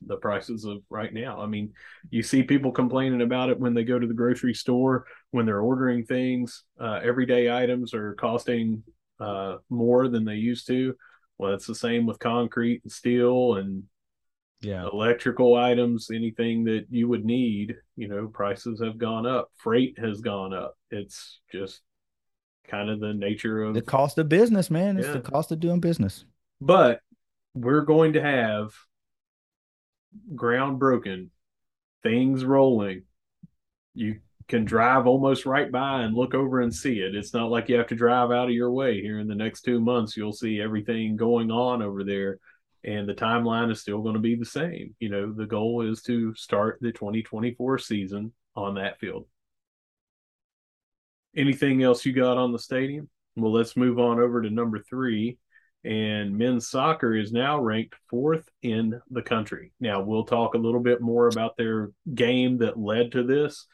the 0.08 0.18
prices 0.18 0.66
of 0.66 0.80
right 0.90 1.14
now. 1.14 1.40
I 1.40 1.46
mean 1.46 1.74
you 2.10 2.24
see 2.24 2.42
people 2.42 2.72
complaining 2.72 3.22
about 3.22 3.50
it 3.50 3.60
when 3.60 3.76
they 3.76 3.84
go 3.84 4.00
to 4.00 4.08
the 4.08 4.14
grocery 4.14 4.56
store 4.56 5.06
when 5.30 5.46
they're 5.46 5.62
ordering 5.62 6.06
things 6.06 6.64
uh, 6.80 7.00
everyday 7.04 7.52
items 7.52 7.94
are 7.94 8.16
costing 8.16 8.84
uh, 9.20 9.58
more 9.70 10.08
than 10.08 10.26
they 10.26 10.36
used 10.36 10.66
to. 10.68 10.96
Well 11.38 11.54
it's 11.54 11.68
the 11.68 11.76
same 11.76 12.08
with 12.08 12.18
concrete 12.18 12.82
and 12.84 12.92
steel 12.92 13.56
and 13.56 13.84
yeah. 14.62 14.88
electrical 14.92 15.56
items 15.56 16.10
anything 16.12 16.64
that 16.64 16.86
you 16.90 17.08
would 17.08 17.26
need 17.26 17.76
you 17.96 18.08
know 18.08 18.28
prices 18.28 18.80
have 18.80 18.98
gone 18.98 19.26
up 19.26 19.50
freight 19.58 19.98
has 20.00 20.22
gone 20.22 20.54
up. 20.54 20.78
It's 20.90 21.40
just 21.52 21.82
kind 22.68 22.90
of 22.90 23.00
the 23.00 23.14
nature 23.14 23.64
of 23.64 23.74
the 23.74 23.82
cost 23.82 24.18
of 24.18 24.30
business 24.30 24.70
man. 24.70 24.98
It's 24.98 25.08
yeah. 25.08 25.14
the 25.14 25.22
cost 25.22 25.52
of 25.52 25.60
doing 25.60 25.80
business. 25.80 26.26
But 26.60 27.02
we're 27.54 27.82
going 27.82 28.14
to 28.14 28.22
have 28.22 28.72
ground 30.36 30.80
broken 30.80 31.32
things 32.04 32.46
rolling. 32.46 33.04
You 33.94 34.20
can 34.48 34.66
drive 34.66 35.08
almost 35.08 35.46
right 35.46 35.72
by 35.72 36.02
and 36.02 36.16
look 36.16 36.34
over 36.34 36.62
and 36.62 36.74
see 36.74 37.00
it. 37.00 37.16
It's 37.16 37.34
not 37.34 37.50
like 37.50 37.70
you 37.70 37.78
have 37.78 37.88
to 37.88 37.96
drive 37.96 38.32
out 38.32 38.48
of 38.48 38.54
your 38.54 38.72
way. 38.72 39.02
Here 39.02 39.20
in 39.20 39.28
the 39.28 39.36
next 39.36 39.62
two 39.62 39.80
months 39.80 40.16
you'll 40.16 40.34
see 40.34 40.62
everything 40.62 41.16
going 41.16 41.52
on 41.52 41.82
over 41.82 42.04
there 42.04 42.40
and 42.84 43.08
the 43.08 43.14
timeline 43.14 43.72
is 43.72 43.82
still 43.82 44.02
going 44.02 44.16
to 44.16 44.20
be 44.20 44.36
the 44.36 44.46
same. 44.46 44.96
You 45.00 45.10
know, 45.10 45.32
the 45.32 45.46
goal 45.46 45.82
is 45.90 46.02
to 46.04 46.34
start 46.36 46.80
the 46.82 46.92
2024 46.92 47.78
season 47.78 48.34
on 48.56 48.76
that 48.76 49.00
field. 49.00 49.28
Anything 51.36 51.84
else 51.84 52.06
you 52.06 52.14
got 52.14 52.38
on 52.38 52.52
the 52.52 52.60
stadium? 52.60 53.10
Well, 53.36 53.54
let's 53.54 53.78
move 53.78 54.00
on 54.00 54.20
over 54.20 54.42
to 54.42 54.50
number 54.50 54.80
three. 54.80 55.38
And 55.84 56.38
men's 56.38 56.70
soccer 56.70 57.16
is 57.16 57.32
now 57.32 57.60
ranked 57.60 57.96
fourth 58.10 58.48
in 58.62 59.00
the 59.10 59.22
country. 59.22 59.72
Now, 59.80 60.02
we'll 60.02 60.26
talk 60.26 60.54
a 60.54 60.60
little 60.60 60.80
bit 60.80 61.02
more 61.02 61.28
about 61.28 61.58
their 61.58 61.92
game 62.14 62.60
that 62.60 62.78
led 62.78 63.14
to 63.14 63.24
this 63.24 63.66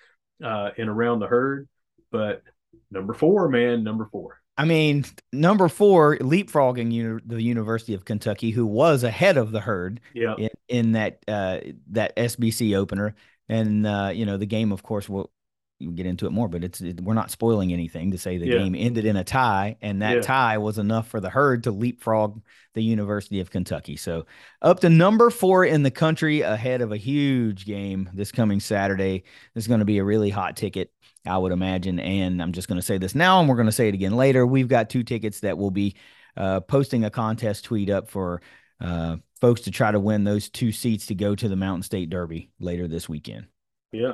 uh, 0.43 0.69
in 0.77 0.87
Around 0.87 1.19
the 1.19 1.27
Herd. 1.27 1.67
But 2.11 2.43
number 2.91 3.13
four, 3.13 3.49
man, 3.49 3.83
number 3.83 4.07
four. 4.09 4.39
I 4.57 4.65
mean, 4.65 5.05
number 5.31 5.67
four, 5.67 6.17
leapfrogging 6.17 6.91
uni- 6.91 7.21
the 7.25 7.41
University 7.41 7.93
of 7.93 8.05
Kentucky, 8.05 8.49
who 8.49 8.65
was 8.65 9.03
ahead 9.03 9.37
of 9.37 9.51
the 9.51 9.61
herd 9.61 10.01
yeah. 10.13 10.35
in, 10.37 10.49
in 10.67 10.91
that 10.93 11.19
uh, 11.27 11.59
that 11.91 12.15
SBC 12.15 12.75
opener, 12.75 13.15
and 13.47 13.85
uh, 13.85 14.11
you 14.13 14.25
know 14.25 14.37
the 14.37 14.45
game, 14.45 14.71
of 14.71 14.81
course, 14.81 15.07
will 15.07 15.31
you 15.79 15.91
get 15.91 16.07
into 16.07 16.25
it 16.25 16.31
more, 16.31 16.47
but 16.47 16.63
it's 16.63 16.81
it, 16.81 17.01
we're 17.01 17.13
not 17.13 17.29
spoiling 17.29 17.71
anything 17.71 18.11
to 18.11 18.17
say 18.17 18.37
the 18.37 18.47
yeah. 18.47 18.57
game 18.57 18.75
ended 18.75 19.05
in 19.05 19.15
a 19.15 19.23
tie, 19.23 19.77
and 19.81 20.01
that 20.01 20.15
yeah. 20.15 20.21
tie 20.21 20.57
was 20.57 20.79
enough 20.79 21.07
for 21.07 21.19
the 21.19 21.29
herd 21.29 21.63
to 21.63 21.71
leapfrog 21.71 22.41
the 22.73 22.83
University 22.83 23.39
of 23.39 23.51
Kentucky. 23.51 23.95
So 23.95 24.25
up 24.61 24.79
to 24.79 24.89
number 24.89 25.29
four 25.29 25.65
in 25.65 25.83
the 25.83 25.91
country, 25.91 26.41
ahead 26.41 26.81
of 26.81 26.91
a 26.91 26.97
huge 26.97 27.65
game 27.65 28.09
this 28.13 28.31
coming 28.31 28.59
Saturday. 28.59 29.23
This 29.53 29.65
is 29.65 29.67
going 29.67 29.79
to 29.79 29.85
be 29.85 29.99
a 29.99 30.03
really 30.03 30.31
hot 30.31 30.57
ticket, 30.57 30.91
I 31.27 31.37
would 31.37 31.51
imagine. 31.51 31.99
And 31.99 32.41
I'm 32.41 32.51
just 32.51 32.67
going 32.67 32.79
to 32.79 32.85
say 32.85 32.97
this 32.97 33.15
now, 33.15 33.39
and 33.39 33.49
we're 33.49 33.55
going 33.55 33.67
to 33.67 33.71
say 33.71 33.87
it 33.87 33.93
again 33.93 34.15
later. 34.15 34.45
We've 34.45 34.67
got 34.67 34.89
two 34.89 35.03
tickets 35.03 35.41
that 35.41 35.57
will 35.57 35.71
be 35.71 35.95
uh, 36.35 36.61
posting 36.61 37.05
a 37.05 37.09
contest 37.09 37.65
tweet 37.65 37.89
up 37.89 38.09
for 38.09 38.41
uh, 38.79 39.17
folks 39.41 39.61
to 39.61 39.71
try 39.71 39.91
to 39.91 39.99
win 39.99 40.23
those 40.23 40.49
two 40.49 40.71
seats 40.71 41.07
to 41.07 41.15
go 41.15 41.35
to 41.35 41.47
the 41.47 41.55
Mountain 41.55 41.83
State 41.83 42.09
Derby 42.09 42.51
later 42.59 42.87
this 42.87 43.09
weekend. 43.09 43.47
Yeah. 43.91 44.13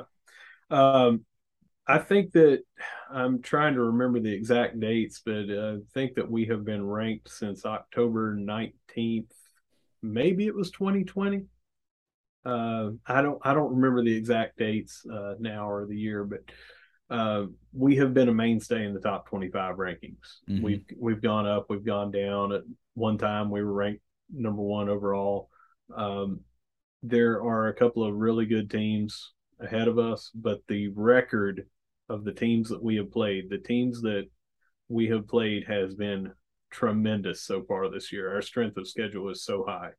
Um, 0.70 1.24
I 1.86 1.98
think 1.98 2.32
that 2.32 2.62
I'm 3.10 3.42
trying 3.42 3.74
to 3.74 3.82
remember 3.82 4.20
the 4.20 4.32
exact 4.32 4.80
dates, 4.80 5.20
but 5.24 5.50
uh, 5.50 5.76
I 5.76 5.78
think 5.92 6.14
that 6.14 6.30
we 6.30 6.46
have 6.46 6.64
been 6.64 6.86
ranked 6.86 7.28
since 7.28 7.66
October 7.66 8.34
19th. 8.34 9.30
Maybe 10.02 10.46
it 10.46 10.54
was 10.54 10.70
2020. 10.70 11.44
Uh, 12.44 12.90
I 13.06 13.22
don't 13.22 13.38
I 13.42 13.54
don't 13.54 13.74
remember 13.74 14.02
the 14.02 14.14
exact 14.14 14.58
dates 14.58 15.04
uh, 15.10 15.34
now 15.38 15.68
or 15.68 15.86
the 15.86 15.96
year, 15.96 16.24
but 16.24 16.40
uh, 17.10 17.44
we 17.72 17.96
have 17.96 18.14
been 18.14 18.28
a 18.28 18.34
mainstay 18.34 18.84
in 18.84 18.94
the 18.94 19.00
top 19.00 19.28
25 19.28 19.76
rankings. 19.76 20.40
Mm-hmm. 20.48 20.62
We've 20.62 20.84
we've 20.98 21.22
gone 21.22 21.46
up, 21.46 21.66
we've 21.68 21.84
gone 21.84 22.10
down. 22.10 22.52
At 22.52 22.62
one 22.94 23.18
time, 23.18 23.50
we 23.50 23.62
were 23.62 23.72
ranked 23.72 24.02
number 24.32 24.62
one 24.62 24.88
overall. 24.88 25.50
Um, 25.94 26.40
there 27.02 27.42
are 27.42 27.68
a 27.68 27.74
couple 27.74 28.04
of 28.04 28.14
really 28.14 28.46
good 28.46 28.70
teams 28.70 29.32
ahead 29.60 29.88
of 29.88 29.98
us, 29.98 30.30
but 30.34 30.60
the 30.68 30.88
record 30.88 31.66
of 32.08 32.24
the 32.24 32.32
teams 32.32 32.68
that 32.70 32.82
we 32.82 32.96
have 32.96 33.12
played, 33.12 33.50
the 33.50 33.58
teams 33.58 34.00
that 34.02 34.28
we 34.88 35.08
have 35.08 35.28
played 35.28 35.64
has 35.66 35.94
been 35.94 36.32
tremendous 36.70 37.42
so 37.42 37.62
far 37.62 37.88
this 37.90 38.12
year. 38.12 38.34
Our 38.34 38.42
strength 38.42 38.76
of 38.76 38.88
schedule 38.88 39.28
is 39.28 39.44
so 39.44 39.64
high. 39.66 39.90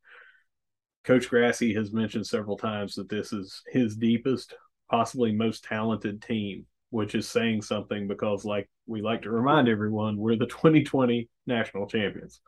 Coach 1.03 1.29
Grassie 1.29 1.75
has 1.75 1.93
mentioned 1.93 2.25
several 2.25 2.57
times 2.57 2.95
that 2.95 3.09
this 3.09 3.31
is 3.31 3.61
his 3.71 3.95
deepest, 3.95 4.55
possibly 4.89 5.31
most 5.31 5.63
talented 5.63 6.21
team, 6.21 6.65
which 6.95 7.13
is 7.13 7.27
saying 7.27 7.61
something 7.61 8.07
because, 8.07 8.45
like 8.45 8.69
we 8.87 9.01
like 9.01 9.23
to 9.23 9.29
remind 9.29 9.67
everyone, 9.67 10.15
we're 10.15 10.37
the 10.37 10.45
2020 10.45 11.27
national 11.45 11.87
champions. 11.87 12.39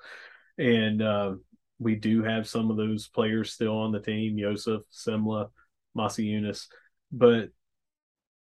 And 0.57 1.01
uh, 1.01 1.33
we 1.79 1.95
do 1.95 2.23
have 2.23 2.47
some 2.47 2.71
of 2.71 2.77
those 2.77 3.09
players 3.09 3.51
still 3.51 3.77
on 3.77 3.91
the 3.91 3.99
team 3.99 4.37
Joseph, 4.39 4.83
Semmle, 4.89 5.49
Masi 5.97 6.27
Yunus, 6.27 6.69
but 7.11 7.49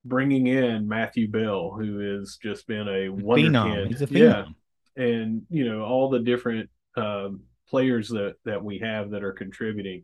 bringing 0.06 0.46
in 0.46 0.88
Matthew 0.88 1.28
Bell, 1.28 1.72
who 1.72 1.98
has 1.98 2.38
just 2.40 2.68
been 2.68 2.88
a 2.88 3.10
wonder 3.10 3.50
phenom. 3.50 3.74
kid. 3.74 3.88
He's 3.88 4.02
a 4.04 4.08
phenom. 4.08 4.54
Yeah. 4.96 5.04
And, 5.04 5.42
you 5.50 5.68
know, 5.68 5.82
all 5.82 6.12
the 6.12 6.20
different 6.20 6.70
um, 6.98 7.46
players 7.68 8.10
that 8.10 8.36
that 8.46 8.64
we 8.64 8.78
have 8.78 9.10
that 9.10 9.24
are 9.24 9.34
contributing, 9.34 10.04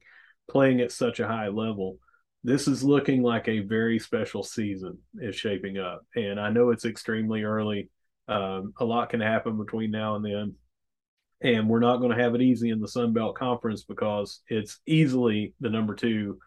playing 0.50 0.82
at 0.82 0.92
such 0.92 1.20
a 1.20 1.28
high 1.28 1.50
level. 1.50 2.00
This 2.46 2.68
is 2.68 2.84
looking 2.84 3.24
like 3.24 3.48
a 3.48 3.62
very 3.62 3.98
special 3.98 4.44
season 4.44 5.00
is 5.16 5.36
shaping 5.36 5.80
up, 5.80 6.06
and 6.16 6.40
I 6.40 6.52
know 6.52 6.70
it's 6.70 6.86
extremely 6.86 7.42
early. 7.42 7.90
Um, 8.28 8.74
a 8.80 8.86
lot 8.86 9.10
can 9.10 9.20
happen 9.20 9.58
between 9.58 9.90
now 9.90 10.16
and 10.16 10.24
then, 10.24 10.54
and 11.42 11.68
we're 11.68 11.80
not 11.80 11.98
going 11.98 12.16
to 12.16 12.24
have 12.24 12.36
it 12.36 12.44
easy 12.44 12.70
in 12.70 12.80
the 12.80 12.88
Sun 12.88 13.14
Belt 13.14 13.36
Conference 13.36 13.84
because 13.84 14.42
it's 14.48 14.80
easily 14.86 15.56
the 15.60 15.72
number 15.72 15.96
two, 15.96 16.38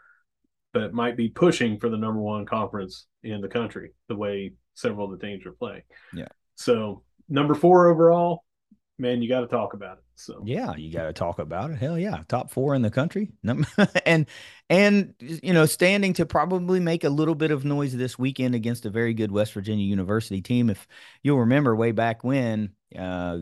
but 0.73 0.95
might 0.95 1.17
be 1.17 1.31
pushing 1.31 1.81
for 1.81 1.89
the 1.89 1.99
number 1.99 2.21
one 2.21 2.47
conference 2.47 3.07
in 3.25 3.41
the 3.41 3.49
country 3.49 3.91
the 4.07 4.15
way 4.15 4.53
several 4.75 5.13
of 5.13 5.19
the 5.19 5.27
teams 5.27 5.45
are 5.47 5.53
playing. 5.53 5.83
Yeah. 6.15 6.29
So 6.55 7.03
number 7.29 7.57
four 7.57 7.89
overall, 7.89 8.45
man, 8.99 9.23
you 9.23 9.29
got 9.29 9.41
to 9.41 9.47
talk 9.47 9.75
about 9.75 9.99
it. 9.99 10.05
So 10.17 10.43
yeah, 10.45 10.75
you 10.75 10.93
got 10.93 11.05
to 11.05 11.13
talk 11.13 11.39
about 11.39 11.71
it. 11.71 11.79
Hell 11.79 11.97
yeah, 11.97 12.23
top 12.29 12.51
four 12.51 12.75
in 12.75 12.83
the 12.83 12.91
country, 12.91 13.31
and 14.07 14.27
and 14.69 15.15
you 15.21 15.53
know, 15.53 15.65
standing 15.65 16.13
to 16.15 16.27
probably 16.27 16.81
make 16.81 17.05
a 17.05 17.09
little 17.09 17.37
bit 17.37 17.53
of 17.53 17.65
noise 17.65 17.97
this 17.97 18.19
weekend 18.19 18.57
against 18.57 18.85
a 18.85 18.91
very 18.91 19.15
good 19.15 19.31
West 19.31 19.53
Virginia 19.53 19.85
University 19.85 20.43
team. 20.43 20.71
If 20.71 20.89
you'll 21.23 21.39
remember, 21.39 21.77
way 21.77 21.93
back 21.93 22.25
when, 22.25 22.71
uh, 22.97 23.39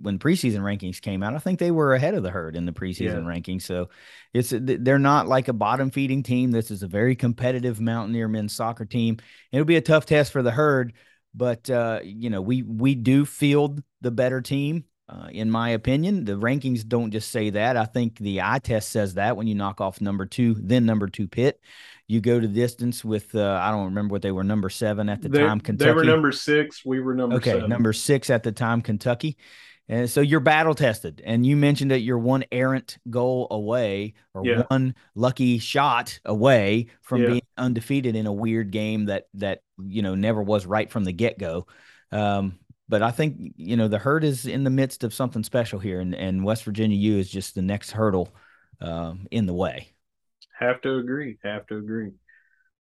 when 0.00 0.20
preseason 0.20 0.60
rankings 0.60 1.00
came 1.00 1.24
out, 1.24 1.34
I 1.34 1.38
think 1.38 1.58
they 1.58 1.72
were 1.72 1.94
ahead 1.94 2.14
of 2.14 2.22
the 2.22 2.30
herd 2.30 2.54
in 2.54 2.64
the 2.64 2.72
preseason 2.72 3.00
yeah. 3.00 3.14
rankings. 3.14 3.62
So 3.62 3.88
it's 4.32 4.54
they're 4.56 5.00
not 5.00 5.26
like 5.26 5.48
a 5.48 5.52
bottom 5.52 5.90
feeding 5.90 6.22
team. 6.22 6.52
This 6.52 6.70
is 6.70 6.84
a 6.84 6.88
very 6.88 7.16
competitive 7.16 7.80
Mountaineer 7.80 8.28
men's 8.28 8.54
soccer 8.54 8.84
team. 8.84 9.18
It'll 9.50 9.64
be 9.64 9.76
a 9.76 9.82
tough 9.82 10.06
test 10.06 10.30
for 10.30 10.44
the 10.44 10.52
herd, 10.52 10.92
but 11.34 11.68
uh, 11.68 12.00
you 12.04 12.30
know, 12.30 12.40
we 12.40 12.62
we 12.62 12.94
do 12.94 13.24
field 13.24 13.82
the 14.00 14.12
better 14.12 14.40
team 14.40 14.84
uh, 15.10 15.26
in 15.32 15.50
my 15.50 15.70
opinion, 15.70 16.24
the 16.24 16.38
rankings 16.38 16.86
don't 16.86 17.10
just 17.10 17.32
say 17.32 17.50
that. 17.50 17.76
I 17.76 17.84
think 17.84 18.18
the 18.18 18.42
eye 18.42 18.60
test 18.60 18.90
says 18.90 19.14
that 19.14 19.36
when 19.36 19.48
you 19.48 19.56
knock 19.56 19.80
off 19.80 20.00
number 20.00 20.24
two, 20.24 20.54
then 20.54 20.86
number 20.86 21.08
two 21.08 21.26
pit, 21.26 21.60
you 22.06 22.20
go 22.20 22.38
to 22.38 22.46
distance 22.46 23.04
with 23.04 23.34
uh, 23.34 23.58
I 23.60 23.72
don't 23.72 23.86
remember 23.86 24.12
what 24.12 24.22
they 24.22 24.30
were 24.30 24.44
number 24.44 24.70
seven 24.70 25.08
at 25.08 25.20
the 25.20 25.28
they, 25.28 25.40
time. 25.40 25.60
Kentucky. 25.60 25.88
They 25.88 25.94
were 25.94 26.04
number 26.04 26.30
six. 26.30 26.84
We 26.84 27.00
were 27.00 27.14
number 27.14 27.36
okay, 27.36 27.52
seven. 27.52 27.70
number 27.70 27.92
six 27.92 28.30
at 28.30 28.44
the 28.44 28.52
time. 28.52 28.82
Kentucky. 28.82 29.36
And 29.88 30.08
so 30.08 30.20
you're 30.20 30.38
battle 30.38 30.76
tested, 30.76 31.20
and 31.26 31.44
you 31.44 31.56
mentioned 31.56 31.90
that 31.90 31.98
you're 31.98 32.16
one 32.16 32.44
errant 32.52 32.98
goal 33.10 33.48
away 33.50 34.14
or 34.34 34.46
yeah. 34.46 34.62
one 34.68 34.94
lucky 35.16 35.58
shot 35.58 36.20
away 36.24 36.86
from 37.00 37.22
yeah. 37.22 37.26
being 37.26 37.42
undefeated 37.56 38.14
in 38.14 38.28
a 38.28 38.32
weird 38.32 38.70
game 38.70 39.06
that 39.06 39.26
that 39.34 39.62
you 39.84 40.02
know 40.02 40.14
never 40.14 40.40
was 40.40 40.64
right 40.64 40.88
from 40.88 41.02
the 41.02 41.12
get 41.12 41.40
go. 41.40 41.66
Um, 42.12 42.60
but 42.90 43.02
I 43.02 43.12
think 43.12 43.54
you 43.56 43.76
know 43.76 43.88
the 43.88 43.98
herd 43.98 44.24
is 44.24 44.46
in 44.46 44.64
the 44.64 44.70
midst 44.70 45.04
of 45.04 45.14
something 45.14 45.44
special 45.44 45.78
here, 45.78 46.00
and, 46.00 46.14
and 46.14 46.44
West 46.44 46.64
Virginia 46.64 46.96
U 46.96 47.18
is 47.18 47.30
just 47.30 47.54
the 47.54 47.62
next 47.62 47.92
hurdle 47.92 48.34
um, 48.80 49.26
in 49.30 49.46
the 49.46 49.54
way. 49.54 49.94
Have 50.58 50.80
to 50.82 50.96
agree. 50.96 51.38
Have 51.44 51.66
to 51.68 51.76
agree. 51.76 52.10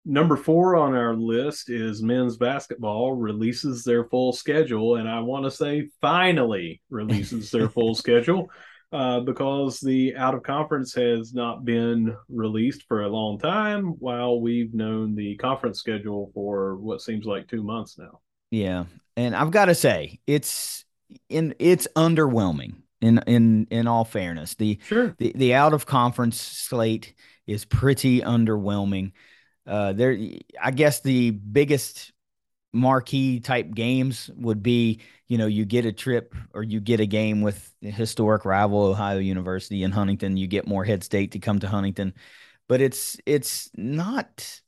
Number 0.05 0.37
four 0.37 0.75
on 0.75 0.95
our 0.95 1.15
list 1.15 1.71
is 1.71 2.03
men's 2.03 2.37
basketball 2.37 3.15
releases 3.15 3.85
their 3.85 4.05
full 4.05 4.33
schedule, 4.33 4.97
and 4.97 5.09
I 5.09 5.21
want 5.21 5.45
to 5.45 5.51
say 5.51 5.89
finally 6.01 6.83
releases 6.91 7.53
their 7.53 7.69
full 7.71 7.95
schedule 7.95 8.51
uh, 8.91 9.21
because 9.21 9.79
the 9.79 10.17
out 10.17 10.35
of 10.35 10.43
conference 10.43 10.93
has 10.95 11.33
not 11.33 11.65
been 11.65 12.17
released 12.29 12.83
for 12.89 13.03
a 13.03 13.09
long 13.09 13.39
time, 13.39 13.95
while 14.01 14.41
we've 14.41 14.75
known 14.75 15.15
the 15.15 15.37
conference 15.37 15.79
schedule 15.79 16.33
for 16.35 16.75
what 16.77 17.01
seems 17.01 17.25
like 17.25 17.47
two 17.47 17.63
months 17.63 17.97
now. 17.97 18.21
Yeah, 18.51 18.85
and 19.17 19.35
I've 19.35 19.51
got 19.51 19.67
to 19.67 19.75
say 19.75 20.21
it's 20.27 20.85
in 21.29 21.55
it's 21.59 21.89
underwhelming. 21.97 22.77
In 23.01 23.19
in 23.27 23.67
in 23.71 23.89
all 23.89 24.05
fairness, 24.05 24.55
the 24.55 24.79
sure. 24.85 25.15
the 25.19 25.33
the 25.35 25.55
out 25.55 25.73
of 25.75 25.87
conference 25.87 26.41
slate 26.41 27.15
is 27.49 27.65
pretty 27.65 28.21
underwhelming. 28.21 29.13
Uh, 29.67 29.93
there, 29.93 30.17
I 30.61 30.71
guess 30.71 31.01
the 31.01 31.31
biggest 31.31 32.13
marquee 32.73 33.41
type 33.41 33.75
games 33.75 34.31
would 34.37 34.63
be 34.63 35.01
you 35.29 35.37
know 35.37 35.47
you 35.47 35.65
get 35.65 35.85
a 35.85 35.93
trip 35.93 36.35
or 36.55 36.63
you 36.63 36.81
get 36.81 37.01
a 37.01 37.07
game 37.07 37.43
with 37.43 37.71
historic 37.83 38.47
rival 38.47 38.85
ohio 38.85 39.19
university 39.19 39.83
in 39.83 39.91
huntington 39.91 40.39
you 40.39 40.47
get 40.47 40.67
Morehead 40.67 41.05
State 41.05 41.33
to 41.33 41.39
come 41.39 41.59
to 41.59 41.69
huntington 41.69 42.15
but 42.69 42.81
it's 42.81 43.19
it's 43.27 43.71
not 43.77 44.62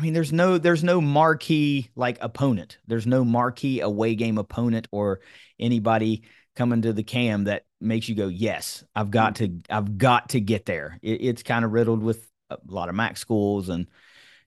I 0.00 0.02
mean, 0.02 0.14
there's 0.14 0.32
no 0.32 0.56
there's 0.56 0.82
no 0.82 0.98
marquee 1.02 1.90
like 1.94 2.16
opponent. 2.22 2.78
There's 2.86 3.06
no 3.06 3.22
marquee 3.22 3.80
away 3.80 4.14
game 4.14 4.38
opponent 4.38 4.88
or 4.90 5.20
anybody 5.58 6.22
coming 6.56 6.80
to 6.82 6.94
the 6.94 7.02
cam 7.02 7.44
that 7.44 7.66
makes 7.82 8.08
you 8.08 8.14
go, 8.14 8.28
yes, 8.28 8.82
I've 8.94 9.10
got 9.10 9.36
to 9.36 9.60
I've 9.68 9.98
got 9.98 10.30
to 10.30 10.40
get 10.40 10.64
there. 10.64 10.98
It, 11.02 11.20
it's 11.20 11.42
kind 11.42 11.66
of 11.66 11.72
riddled 11.72 12.02
with 12.02 12.26
a 12.48 12.56
lot 12.66 12.88
of 12.88 12.94
MAC 12.94 13.18
schools 13.18 13.68
and 13.68 13.88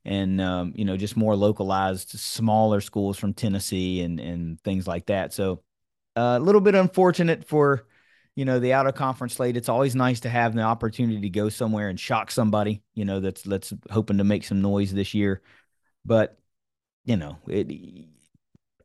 and 0.04 0.42
um, 0.42 0.74
you 0.76 0.86
know 0.86 0.98
just 0.98 1.16
more 1.16 1.36
localized 1.36 2.10
smaller 2.10 2.82
schools 2.82 3.20
from 3.20 3.36
Tennessee 3.36 4.02
and 4.02 4.20
and 4.20 4.60
things 4.62 4.88
like 4.88 5.06
that. 5.06 5.34
So 5.34 5.62
uh, 6.16 6.38
a 6.38 6.44
little 6.44 6.62
bit 6.62 6.74
unfortunate 6.74 7.46
for 7.46 7.86
you 8.36 8.46
know 8.46 8.60
the 8.60 8.74
out 8.74 8.88
of 8.88 8.96
conference 8.96 9.36
slate 9.36 9.58
it's 9.58 9.70
always 9.70 9.96
nice 9.96 10.22
to 10.22 10.30
have 10.30 10.54
the 10.56 10.62
opportunity 10.62 11.22
to 11.22 11.30
go 11.30 11.50
somewhere 11.50 11.90
and 11.90 12.00
shock 12.00 12.32
somebody 12.32 12.82
you 12.94 13.06
know 13.06 13.20
that's 13.20 13.42
that's 13.44 13.74
hoping 13.92 14.18
to 14.18 14.24
make 14.24 14.44
some 14.44 14.62
noise 14.62 14.94
this 14.94 15.14
year 15.14 15.42
but 16.06 16.38
you 17.06 17.16
know 17.16 17.38
it 17.48 17.72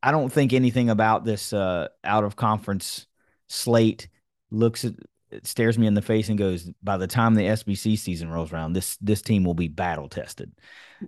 i 0.02 0.10
don't 0.10 0.32
think 0.32 0.52
anything 0.52 0.90
about 0.90 1.24
this 1.24 1.52
uh 1.52 1.88
out 2.04 2.24
of 2.24 2.36
conference 2.36 3.06
slate 3.46 4.08
looks 4.50 4.84
at 4.84 4.94
stares 5.42 5.78
me 5.78 5.86
in 5.86 5.94
the 5.94 6.02
face 6.02 6.28
and 6.28 6.38
goes 6.38 6.70
by 6.82 6.96
the 6.96 7.06
time 7.06 7.34
the 7.34 7.42
SBC 7.42 7.98
season 7.98 8.30
rolls 8.30 8.52
around 8.52 8.72
this 8.72 8.96
this 9.00 9.22
team 9.22 9.44
will 9.44 9.54
be 9.54 9.68
battle 9.68 10.08
tested. 10.08 10.52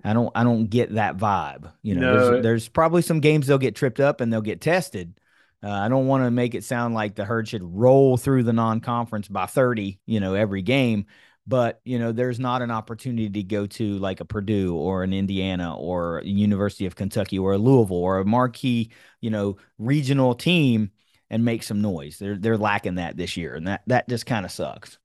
I 0.05 0.13
don't 0.13 0.31
I 0.35 0.45
don't 0.45 0.67
get 0.67 0.95
that 0.95 1.17
vibe. 1.17 1.73
You 1.83 1.95
know, 1.95 2.15
no. 2.15 2.31
there's, 2.31 2.43
there's 2.43 2.69
probably 2.69 3.03
some 3.03 3.21
games 3.21 3.47
they'll 3.47 3.59
get 3.59 3.75
tripped 3.75 4.01
up 4.01 4.21
and 4.21 4.33
they'll 4.33 4.41
get 4.41 4.61
tested, 4.61 5.15
uh, 5.63 5.71
I 5.71 5.89
don't 5.89 6.07
want 6.07 6.25
to 6.25 6.31
make 6.31 6.55
it 6.55 6.65
sound 6.65 6.95
like 6.95 7.15
the 7.15 7.25
herd 7.25 7.49
should 7.49 7.63
roll 7.63 8.17
through 8.17 8.45
the 8.45 8.53
non-conference 8.53 9.29
by 9.29 9.47
30, 9.47 10.01
you 10.07 10.21
know, 10.21 10.35
every 10.35 10.63
game, 10.63 11.07
but 11.47 11.81
you 11.85 11.99
know, 11.99 12.13
there's 12.13 12.39
not 12.39 12.63
an 12.63 12.71
opportunity 12.71 13.29
to 13.29 13.43
go 13.43 13.67
to 13.67 13.99
like 13.99 14.21
a 14.21 14.25
Purdue 14.25 14.75
or 14.77 15.03
an 15.03 15.13
Indiana 15.13 15.77
or 15.77 16.23
University 16.25 16.87
of 16.87 16.97
Kentucky 16.97 17.39
or 17.39 17.53
a 17.53 17.59
Louisville 17.59 17.97
or 17.97 18.19
a 18.19 18.25
marquee, 18.25 18.91
you 19.21 19.31
know, 19.31 19.57
regional 19.79 20.35
team 20.35 20.91
and 21.29 21.45
make 21.45 21.63
some 21.63 21.81
noise. 21.81 22.19
They're 22.19 22.37
they're 22.37 22.59
lacking 22.59 22.97
that 22.97 23.17
this 23.17 23.37
year, 23.37 23.55
and 23.55 23.67
that 23.69 23.83
that 23.87 24.09
just 24.09 24.27
kind 24.27 24.45
of 24.45 24.53
sucks. 24.53 24.99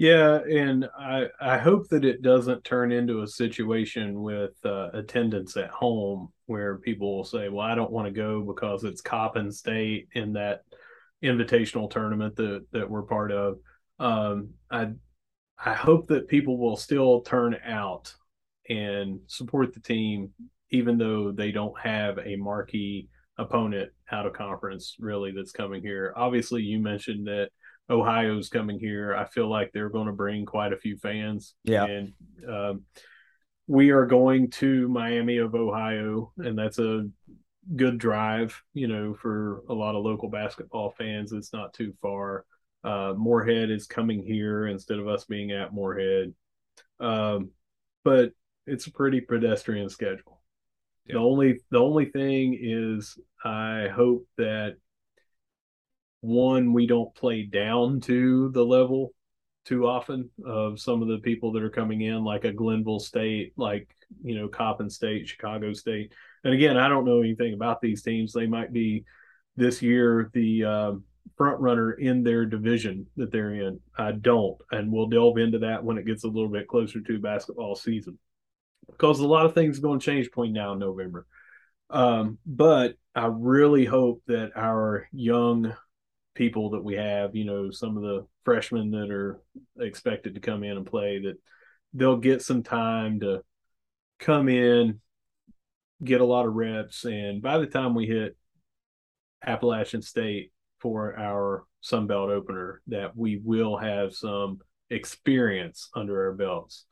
Yeah, 0.00 0.38
and 0.48 0.88
I 0.96 1.26
I 1.40 1.58
hope 1.58 1.88
that 1.88 2.04
it 2.04 2.22
doesn't 2.22 2.62
turn 2.62 2.92
into 2.92 3.22
a 3.22 3.26
situation 3.26 4.22
with 4.22 4.52
uh, 4.64 4.90
attendance 4.92 5.56
at 5.56 5.70
home 5.70 6.28
where 6.46 6.78
people 6.78 7.16
will 7.16 7.24
say, 7.24 7.48
"Well, 7.48 7.66
I 7.66 7.74
don't 7.74 7.90
want 7.90 8.06
to 8.06 8.12
go 8.12 8.40
because 8.42 8.84
it's 8.84 9.00
Coppin 9.00 9.50
State 9.50 10.06
in 10.12 10.34
that 10.34 10.62
invitational 11.20 11.90
tournament 11.90 12.36
that 12.36 12.64
that 12.70 12.88
we're 12.88 13.02
part 13.02 13.32
of." 13.32 13.58
Um, 13.98 14.50
I 14.70 14.92
I 15.58 15.74
hope 15.74 16.06
that 16.08 16.28
people 16.28 16.58
will 16.58 16.76
still 16.76 17.22
turn 17.22 17.56
out 17.64 18.14
and 18.68 19.20
support 19.26 19.74
the 19.74 19.80
team, 19.80 20.30
even 20.70 20.98
though 20.98 21.32
they 21.32 21.50
don't 21.50 21.78
have 21.80 22.18
a 22.18 22.36
marquee 22.36 23.08
opponent 23.36 23.90
out 24.12 24.26
of 24.26 24.32
conference 24.32 24.94
really 25.00 25.32
that's 25.32 25.52
coming 25.52 25.82
here. 25.82 26.12
Obviously, 26.16 26.62
you 26.62 26.78
mentioned 26.78 27.26
that 27.26 27.50
Ohio's 27.90 28.48
coming 28.48 28.78
here. 28.78 29.14
I 29.14 29.24
feel 29.24 29.48
like 29.48 29.72
they're 29.72 29.88
going 29.88 30.06
to 30.06 30.12
bring 30.12 30.44
quite 30.44 30.72
a 30.72 30.78
few 30.78 30.96
fans. 30.96 31.54
Yeah. 31.64 31.84
And 31.84 32.12
um, 32.46 32.82
we 33.66 33.90
are 33.90 34.06
going 34.06 34.50
to 34.52 34.88
Miami 34.88 35.38
of 35.38 35.54
Ohio, 35.54 36.32
and 36.38 36.58
that's 36.58 36.78
a 36.78 37.08
good 37.76 37.98
drive, 37.98 38.60
you 38.72 38.88
know, 38.88 39.14
for 39.14 39.62
a 39.68 39.74
lot 39.74 39.94
of 39.94 40.04
local 40.04 40.30
basketball 40.30 40.90
fans. 40.90 41.32
It's 41.32 41.52
not 41.52 41.74
too 41.74 41.92
far. 42.00 42.44
Uh, 42.84 43.14
Morehead 43.16 43.70
is 43.70 43.86
coming 43.86 44.22
here 44.22 44.66
instead 44.66 44.98
of 44.98 45.08
us 45.08 45.24
being 45.24 45.52
at 45.52 45.74
Morehead. 45.74 46.34
Um, 47.00 47.50
but 48.04 48.32
it's 48.66 48.86
a 48.86 48.92
pretty 48.92 49.20
pedestrian 49.20 49.88
schedule. 49.88 50.40
Yeah. 51.06 51.14
The 51.14 51.20
only 51.20 51.60
the 51.70 51.78
only 51.78 52.06
thing 52.06 52.58
is 52.60 53.18
I 53.44 53.88
hope 53.92 54.26
that 54.36 54.76
one, 56.20 56.72
we 56.72 56.86
don't 56.86 57.14
play 57.14 57.42
down 57.42 58.00
to 58.02 58.50
the 58.50 58.64
level 58.64 59.12
too 59.64 59.86
often 59.86 60.30
of 60.46 60.80
some 60.80 61.02
of 61.02 61.08
the 61.08 61.18
people 61.18 61.52
that 61.52 61.62
are 61.62 61.70
coming 61.70 62.00
in, 62.00 62.24
like 62.24 62.44
a 62.44 62.52
Glenville 62.52 63.00
State, 63.00 63.52
like 63.56 63.88
you 64.22 64.34
know 64.34 64.48
Coppin 64.48 64.88
State, 64.88 65.28
Chicago 65.28 65.72
State. 65.72 66.12
And 66.42 66.54
again, 66.54 66.76
I 66.76 66.88
don't 66.88 67.04
know 67.04 67.20
anything 67.20 67.54
about 67.54 67.80
these 67.80 68.02
teams. 68.02 68.32
They 68.32 68.46
might 68.46 68.72
be 68.72 69.04
this 69.56 69.82
year 69.82 70.30
the 70.32 70.64
uh, 70.64 70.92
front 71.36 71.60
runner 71.60 71.92
in 71.92 72.22
their 72.22 72.46
division 72.46 73.06
that 73.16 73.30
they're 73.30 73.54
in. 73.54 73.78
I 73.96 74.12
don't, 74.12 74.56
and 74.70 74.90
we'll 74.90 75.08
delve 75.08 75.38
into 75.38 75.58
that 75.60 75.84
when 75.84 75.98
it 75.98 76.06
gets 76.06 76.24
a 76.24 76.28
little 76.28 76.48
bit 76.48 76.66
closer 76.66 77.00
to 77.00 77.18
basketball 77.18 77.76
season, 77.76 78.18
because 78.86 79.20
a 79.20 79.26
lot 79.26 79.44
of 79.44 79.54
things 79.54 79.78
are 79.78 79.82
going 79.82 80.00
to 80.00 80.06
change 80.06 80.26
between 80.26 80.54
now 80.54 80.72
and 80.72 80.80
November. 80.80 81.26
Um, 81.90 82.38
but 82.46 82.94
I 83.14 83.26
really 83.26 83.84
hope 83.84 84.22
that 84.28 84.52
our 84.56 85.08
young 85.12 85.74
people 86.38 86.70
that 86.70 86.84
we 86.84 86.94
have, 86.94 87.34
you 87.34 87.44
know, 87.44 87.68
some 87.70 87.96
of 87.96 88.02
the 88.04 88.24
freshmen 88.44 88.92
that 88.92 89.10
are 89.10 89.42
expected 89.80 90.34
to 90.34 90.40
come 90.40 90.62
in 90.62 90.76
and 90.76 90.86
play, 90.86 91.18
that 91.18 91.34
they'll 91.92 92.16
get 92.16 92.40
some 92.40 92.62
time 92.62 93.18
to 93.18 93.42
come 94.20 94.48
in, 94.48 95.00
get 96.02 96.20
a 96.20 96.24
lot 96.24 96.46
of 96.46 96.54
reps, 96.54 97.04
and 97.04 97.42
by 97.42 97.58
the 97.58 97.66
time 97.66 97.92
we 97.92 98.06
hit 98.06 98.36
Appalachian 99.44 100.00
State 100.00 100.52
for 100.78 101.18
our 101.18 101.64
Sun 101.80 102.06
Belt 102.06 102.30
opener, 102.30 102.82
that 102.86 103.16
we 103.16 103.40
will 103.44 103.76
have 103.76 104.14
some 104.14 104.60
experience 104.90 105.90
under 105.96 106.28
our 106.28 106.34
belts. 106.34 106.84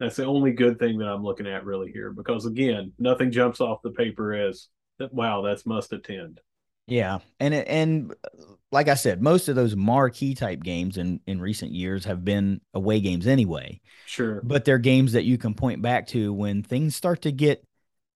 That's 0.00 0.16
the 0.16 0.24
only 0.24 0.52
good 0.52 0.78
thing 0.78 0.98
that 0.98 1.08
I'm 1.08 1.22
looking 1.22 1.46
at 1.46 1.66
really 1.66 1.92
here 1.92 2.10
because 2.10 2.46
again, 2.46 2.92
nothing 2.98 3.30
jumps 3.30 3.60
off 3.60 3.82
the 3.82 3.90
paper 3.90 4.32
as 4.32 4.68
that 4.98 5.12
wow, 5.12 5.42
that's 5.42 5.66
must 5.66 5.92
attend. 5.92 6.40
Yeah, 6.86 7.18
and 7.40 7.54
and 7.54 8.12
uh, 8.12 8.44
like 8.70 8.88
I 8.88 8.94
said, 8.94 9.22
most 9.22 9.48
of 9.48 9.56
those 9.56 9.74
marquee 9.74 10.34
type 10.34 10.62
games 10.62 10.98
in 10.98 11.20
in 11.26 11.40
recent 11.40 11.72
years 11.72 12.04
have 12.04 12.24
been 12.24 12.60
away 12.74 13.00
games 13.00 13.26
anyway. 13.26 13.80
Sure, 14.06 14.42
but 14.44 14.64
they're 14.64 14.78
games 14.78 15.12
that 15.12 15.24
you 15.24 15.38
can 15.38 15.54
point 15.54 15.80
back 15.80 16.06
to 16.08 16.32
when 16.32 16.62
things 16.62 16.94
start 16.94 17.22
to 17.22 17.32
get, 17.32 17.64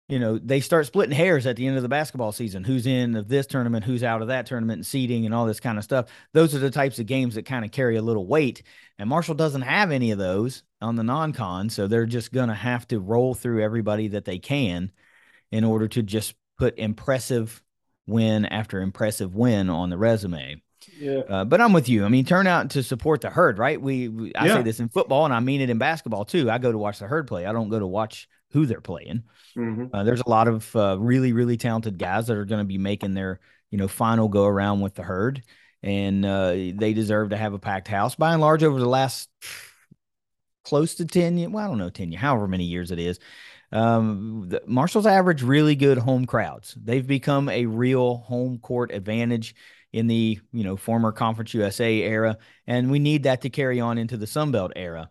you 0.10 0.20
know, 0.20 0.38
they 0.38 0.60
start 0.60 0.86
splitting 0.86 1.16
hairs 1.16 1.46
at 1.46 1.56
the 1.56 1.66
end 1.66 1.78
of 1.78 1.84
the 1.84 1.90
basketball 1.90 2.34
season. 2.34 2.66
Who's 2.66 2.88
in 2.88 3.16
of 3.16 3.30
this 3.30 3.48
tournament? 3.48 3.86
Who's 3.86 4.04
out 4.04 4.22
of 4.22 4.28
that 4.28 4.48
tournament? 4.48 4.80
And 4.80 4.86
seeding 4.86 5.26
and 5.26 5.34
all 5.34 5.46
this 5.46 5.62
kind 5.62 5.78
of 5.78 5.86
stuff. 5.86 6.08
Those 6.34 6.54
are 6.54 6.60
the 6.60 6.72
types 6.72 7.00
of 7.00 7.06
games 7.06 7.36
that 7.36 7.46
kind 7.46 7.64
of 7.64 7.72
carry 7.72 7.96
a 7.96 8.02
little 8.02 8.28
weight. 8.28 8.64
And 9.00 9.10
Marshall 9.10 9.36
doesn't 9.36 9.62
have 9.62 9.92
any 9.92 10.12
of 10.12 10.18
those 10.18 10.64
on 10.82 10.96
the 10.98 11.04
non-con, 11.04 11.70
so 11.70 11.88
they're 11.88 12.06
just 12.06 12.34
gonna 12.34 12.54
have 12.54 12.86
to 12.90 13.00
roll 13.00 13.34
through 13.34 13.64
everybody 13.64 14.10
that 14.10 14.26
they 14.26 14.40
can 14.40 14.92
in 15.52 15.64
order 15.64 15.88
to 15.88 16.04
just 16.04 16.36
put 16.58 16.78
impressive 16.78 17.64
win 18.08 18.46
after 18.46 18.82
impressive 18.82 19.36
win 19.36 19.70
on 19.70 19.90
the 19.90 19.98
resume. 19.98 20.62
Yeah. 21.00 21.20
Uh, 21.30 21.46
but 21.46 21.62
I'm 21.62 21.74
with 21.74 21.90
you. 21.90 22.06
I 22.06 22.10
mean, 22.10 22.26
turn 22.26 22.48
out 22.48 22.72
to 22.72 22.82
support 22.82 23.22
the 23.22 23.30
herd, 23.30 23.60
right? 23.60 23.80
We, 23.80 24.08
we 24.08 24.34
I 24.34 24.48
yeah. 24.48 24.56
say 24.56 24.64
this 24.64 24.80
in 24.80 24.90
football 24.90 25.26
and 25.26 25.34
I 25.34 25.40
mean 25.40 25.62
it 25.62 25.70
in 25.70 25.78
basketball 25.78 26.26
too. 26.26 26.50
I 26.50 26.58
go 26.58 26.72
to 26.72 26.78
watch 26.78 27.00
the 27.00 27.08
herd 27.08 27.28
play. 27.28 27.46
I 27.46 27.52
don't 27.52 27.70
go 27.70 27.78
to 27.78 27.86
watch 27.86 28.28
who 28.52 28.66
they're 28.66 28.82
playing. 28.82 29.24
Mm-hmm. 29.56 29.94
Uh, 29.94 30.04
there's 30.04 30.22
a 30.22 30.30
lot 30.30 30.48
of 30.48 30.76
uh, 30.76 30.98
really, 31.00 31.34
really 31.34 31.58
talented 31.58 31.98
guys 32.00 32.28
that 32.28 32.38
are 32.38 32.46
going 32.46 32.62
to 32.62 32.66
be 32.66 32.78
making 32.78 33.14
their, 33.14 33.40
you 33.72 33.78
know, 33.78 33.88
final 33.88 34.30
go 34.30 34.46
around 34.46 34.82
with 34.82 34.96
the 34.96 35.04
herd, 35.04 35.44
and 35.84 36.26
uh, 36.26 36.52
they 36.52 36.94
deserve 36.94 37.32
to 37.32 37.38
have 37.38 37.54
a 37.54 37.60
packed 37.60 37.88
house. 37.88 38.16
By 38.16 38.32
and 38.32 38.42
large, 38.42 38.64
over 38.64 38.80
the 38.80 38.88
last 38.88 39.30
close 40.64 40.96
to 40.96 41.06
ten, 41.06 41.52
well, 41.52 41.66
I 41.66 41.68
don't 41.68 41.78
know, 41.78 41.90
ten, 41.90 42.12
however 42.14 42.48
many 42.48 42.64
years 42.64 42.92
it 42.92 43.00
is, 43.00 43.20
um, 43.72 44.46
the, 44.48 44.62
Marshall's 44.66 45.06
average 45.06 45.44
really 45.44 45.76
good 45.76 45.98
home 45.98 46.26
crowds. 46.26 46.76
They've 46.82 47.06
become 47.06 47.50
a 47.50 47.66
real 47.66 48.18
home 48.18 48.60
court 48.60 48.92
advantage 48.92 49.56
in 49.94 50.08
the 50.08 50.40
you 50.52 50.64
know 50.64 50.78
former 50.78 51.12
Conference 51.12 51.54
USA 51.54 52.02
era, 52.02 52.38
and 52.66 52.92
we 52.92 53.00
need 53.00 53.24
that 53.24 53.42
to 53.42 53.50
carry 53.50 53.80
on 53.80 53.98
into 53.98 54.18
the 54.18 54.28
Sun 54.28 54.52
Belt 54.52 54.72
era. 54.76 55.10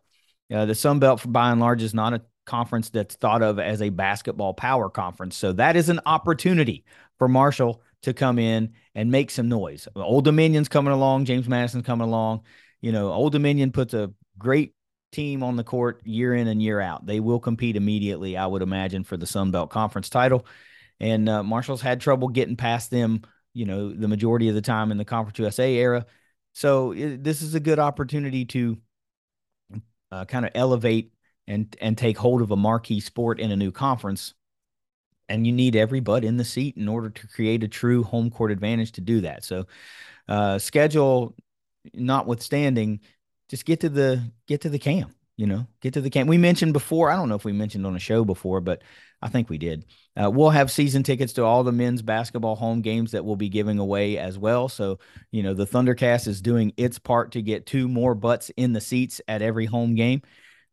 Uh, 0.53 0.64
the 0.64 0.75
Sun 0.75 1.01
Belt, 1.01 1.23
by 1.31 1.51
and 1.51 1.61
large, 1.61 1.83
is 1.83 1.95
not 1.95 2.14
a 2.14 2.23
conference 2.45 2.90
that's 2.90 3.16
thought 3.16 3.42
of 3.42 3.59
as 3.59 3.83
a 3.83 3.90
basketball 3.90 4.55
power 4.55 4.88
conference. 4.88 5.37
So 5.37 5.53
that 5.55 5.77
is 5.77 5.88
an 5.88 6.01
opportunity 6.07 6.85
for 7.19 7.29
Marshall 7.29 7.83
to 8.03 8.14
come 8.14 8.38
in 8.38 8.73
and 8.95 9.11
make 9.11 9.31
some 9.31 9.49
noise. 9.49 9.88
Old 9.97 10.25
Dominion's 10.25 10.69
coming 10.69 10.92
along, 10.92 11.25
James 11.25 11.49
Madison's 11.49 11.85
coming 11.85 12.07
along. 12.07 12.42
You 12.81 12.92
know, 12.92 13.12
Old 13.12 13.33
Dominion 13.33 13.73
puts 13.73 13.95
a 13.95 14.12
great 14.38 14.75
team 15.12 15.42
on 15.42 15.57
the 15.57 15.64
court 15.64 16.01
year 16.05 16.35
in 16.35 16.49
and 16.49 16.62
year 16.62 16.81
out. 16.81 17.07
They 17.07 17.21
will 17.21 17.40
compete 17.40 17.77
immediately, 17.77 18.37
I 18.37 18.47
would 18.47 18.62
imagine, 18.62 19.05
for 19.05 19.16
the 19.16 19.27
Sun 19.27 19.51
Belt 19.51 19.71
Conference 19.71 20.11
title. 20.11 20.47
And 21.01 21.29
uh, 21.29 21.42
Marshall's 21.42 21.83
had 21.83 22.01
trouble 22.01 22.29
getting 22.29 22.57
past 22.57 22.90
them, 22.90 23.23
you 23.55 23.64
know, 23.66 23.92
the 23.92 24.09
majority 24.09 24.49
of 24.49 24.55
the 24.55 24.62
time 24.62 24.90
in 24.90 24.99
the 24.99 25.05
Conference 25.05 25.38
USA 25.38 25.75
era. 25.75 26.07
So 26.53 26.92
it, 26.92 27.23
this 27.23 27.42
is 27.42 27.55
a 27.55 27.61
good 27.61 27.79
opportunity 27.79 28.45
to 28.47 28.79
uh, 30.11 30.25
kind 30.25 30.45
of 30.47 30.53
elevate 30.55 31.12
and 31.47 31.75
and 31.81 31.97
take 31.97 32.19
hold 32.19 32.42
of 32.42 32.51
a 32.51 32.57
marquee 32.57 33.01
sport 33.01 33.40
in 33.40 33.53
a 33.53 33.57
new 33.57 33.71
conference. 33.71 34.35
And 35.29 35.47
you 35.47 35.53
need 35.53 35.75
every 35.75 36.01
butt 36.01 36.25
in 36.25 36.37
the 36.37 36.45
seat 36.45 36.77
in 36.77 36.88
order 36.88 37.11
to 37.11 37.27
create 37.27 37.64
a 37.64 37.69
true 37.69 38.05
home 38.05 38.31
court 38.31 38.53
advantage 38.53 38.92
to 38.92 39.01
do 39.01 39.23
that. 39.23 39.45
So, 39.45 39.66
uh, 40.29 40.59
schedule 40.59 41.35
notwithstanding, 41.95 43.01
just 43.48 43.64
get 43.64 43.80
to 43.80 43.88
the 43.88 44.22
get 44.46 44.62
to 44.62 44.68
the 44.68 44.78
camp 44.78 45.12
you 45.37 45.46
know 45.46 45.66
get 45.80 45.94
to 45.94 46.00
the 46.00 46.11
camp. 46.11 46.28
We 46.28 46.38
mentioned 46.38 46.72
before 46.72 47.11
i 47.11 47.16
don't 47.16 47.28
know 47.28 47.35
if 47.35 47.44
we 47.44 47.52
mentioned 47.52 47.87
on 47.87 47.96
a 47.96 48.00
show 48.00 48.24
before 48.24 48.61
but 48.61 48.82
i 49.22 49.28
think 49.28 49.48
we 49.48 49.59
did. 49.59 49.85
Uh, 50.16 50.30
we'll 50.30 50.50
have 50.50 50.70
season 50.70 51.02
tickets 51.02 51.35
to 51.35 51.44
all 51.44 51.62
the 51.62 51.72
men's 51.72 52.00
basketball 52.00 52.56
home 52.56 52.80
games 52.80 53.12
that 53.12 53.24
we'll 53.24 53.37
be 53.37 53.50
giving 53.50 53.78
away 53.78 54.16
as 54.16 54.38
well. 54.38 54.68
So 54.68 54.98
you 55.30 55.42
know 55.42 55.54
the 55.54 55.66
thundercast 55.66 56.26
is 56.26 56.40
doing 56.40 56.72
its 56.76 56.98
part 56.98 57.32
to 57.32 57.42
get 57.42 57.66
two 57.66 57.88
more 57.88 58.14
butts 58.14 58.50
in 58.56 58.72
the 58.72 58.80
seats 58.80 59.20
at 59.28 59.42
every 59.42 59.66
home 59.66 59.94
game 59.94 60.22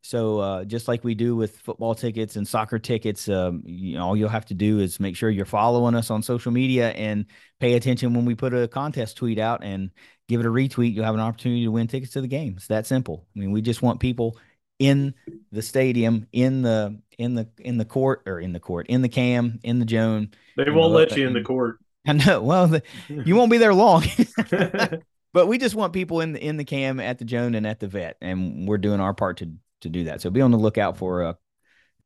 so 0.04 0.38
uh, 0.38 0.64
just 0.66 0.86
like 0.86 1.02
we 1.02 1.14
do 1.14 1.34
with 1.34 1.60
football 1.60 1.94
tickets 1.94 2.36
and 2.36 2.46
soccer 2.46 2.78
tickets, 2.78 3.26
um, 3.26 3.62
you 3.64 3.94
know, 3.94 4.04
all 4.04 4.14
you'll 4.14 4.28
have 4.28 4.44
to 4.46 4.54
do 4.54 4.78
is 4.78 5.00
make 5.00 5.16
sure 5.16 5.30
you're 5.30 5.46
following 5.46 5.94
us 5.94 6.10
on 6.10 6.22
social 6.22 6.52
media 6.52 6.90
and 6.90 7.24
pay 7.58 7.72
attention 7.72 8.12
when 8.12 8.26
we 8.26 8.34
put 8.34 8.52
a 8.52 8.68
contest 8.68 9.16
tweet 9.16 9.38
out 9.38 9.64
and 9.64 9.90
give 10.28 10.40
it 10.40 10.46
a 10.46 10.50
retweet. 10.50 10.92
You'll 10.92 11.06
have 11.06 11.14
an 11.14 11.22
opportunity 11.22 11.64
to 11.64 11.70
win 11.70 11.86
tickets 11.86 12.12
to 12.12 12.20
the 12.20 12.28
game. 12.28 12.52
It's 12.58 12.66
that 12.66 12.86
simple. 12.86 13.26
I 13.34 13.38
mean, 13.38 13.50
we 13.50 13.62
just 13.62 13.80
want 13.80 13.98
people 13.98 14.36
in 14.78 15.14
the 15.52 15.62
stadium, 15.62 16.26
in 16.32 16.60
the 16.60 17.00
in 17.16 17.34
the 17.34 17.48
in 17.60 17.78
the 17.78 17.86
court 17.86 18.24
or 18.26 18.38
in 18.40 18.52
the 18.52 18.60
court, 18.60 18.88
in 18.88 19.00
the 19.00 19.08
cam, 19.08 19.58
in 19.62 19.78
the 19.78 19.86
Joan. 19.86 20.32
They 20.58 20.68
won't 20.68 20.92
let 20.92 21.16
you 21.16 21.26
in 21.26 21.32
the 21.32 21.42
court. 21.42 21.78
I 22.06 22.12
know. 22.12 22.42
Well, 22.42 22.66
the, 22.66 22.82
you 23.08 23.36
won't 23.36 23.50
be 23.50 23.56
there 23.56 23.72
long. 23.72 24.04
but 25.32 25.46
we 25.46 25.56
just 25.56 25.74
want 25.74 25.94
people 25.94 26.20
in 26.20 26.34
the 26.34 26.46
in 26.46 26.58
the 26.58 26.64
cam 26.64 27.00
at 27.00 27.18
the 27.18 27.24
Joan 27.24 27.54
and 27.54 27.66
at 27.66 27.80
the 27.80 27.88
vet, 27.88 28.18
and 28.20 28.68
we're 28.68 28.76
doing 28.76 29.00
our 29.00 29.14
part 29.14 29.38
to 29.38 29.50
to 29.84 29.88
do 29.88 30.04
that. 30.04 30.20
So 30.20 30.28
be 30.28 30.40
on 30.40 30.50
the 30.50 30.58
lookout 30.58 30.96
for 30.96 31.22
uh, 31.22 31.34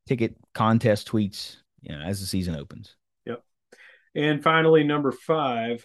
ticket 0.07 0.37
contest 0.53 1.09
tweets 1.09 1.57
you 1.81 1.95
know, 1.95 2.01
as 2.01 2.19
the 2.19 2.25
season 2.25 2.55
opens. 2.55 2.95
Yep. 3.25 3.43
And 4.15 4.43
finally, 4.43 4.83
number 4.83 5.11
five, 5.11 5.83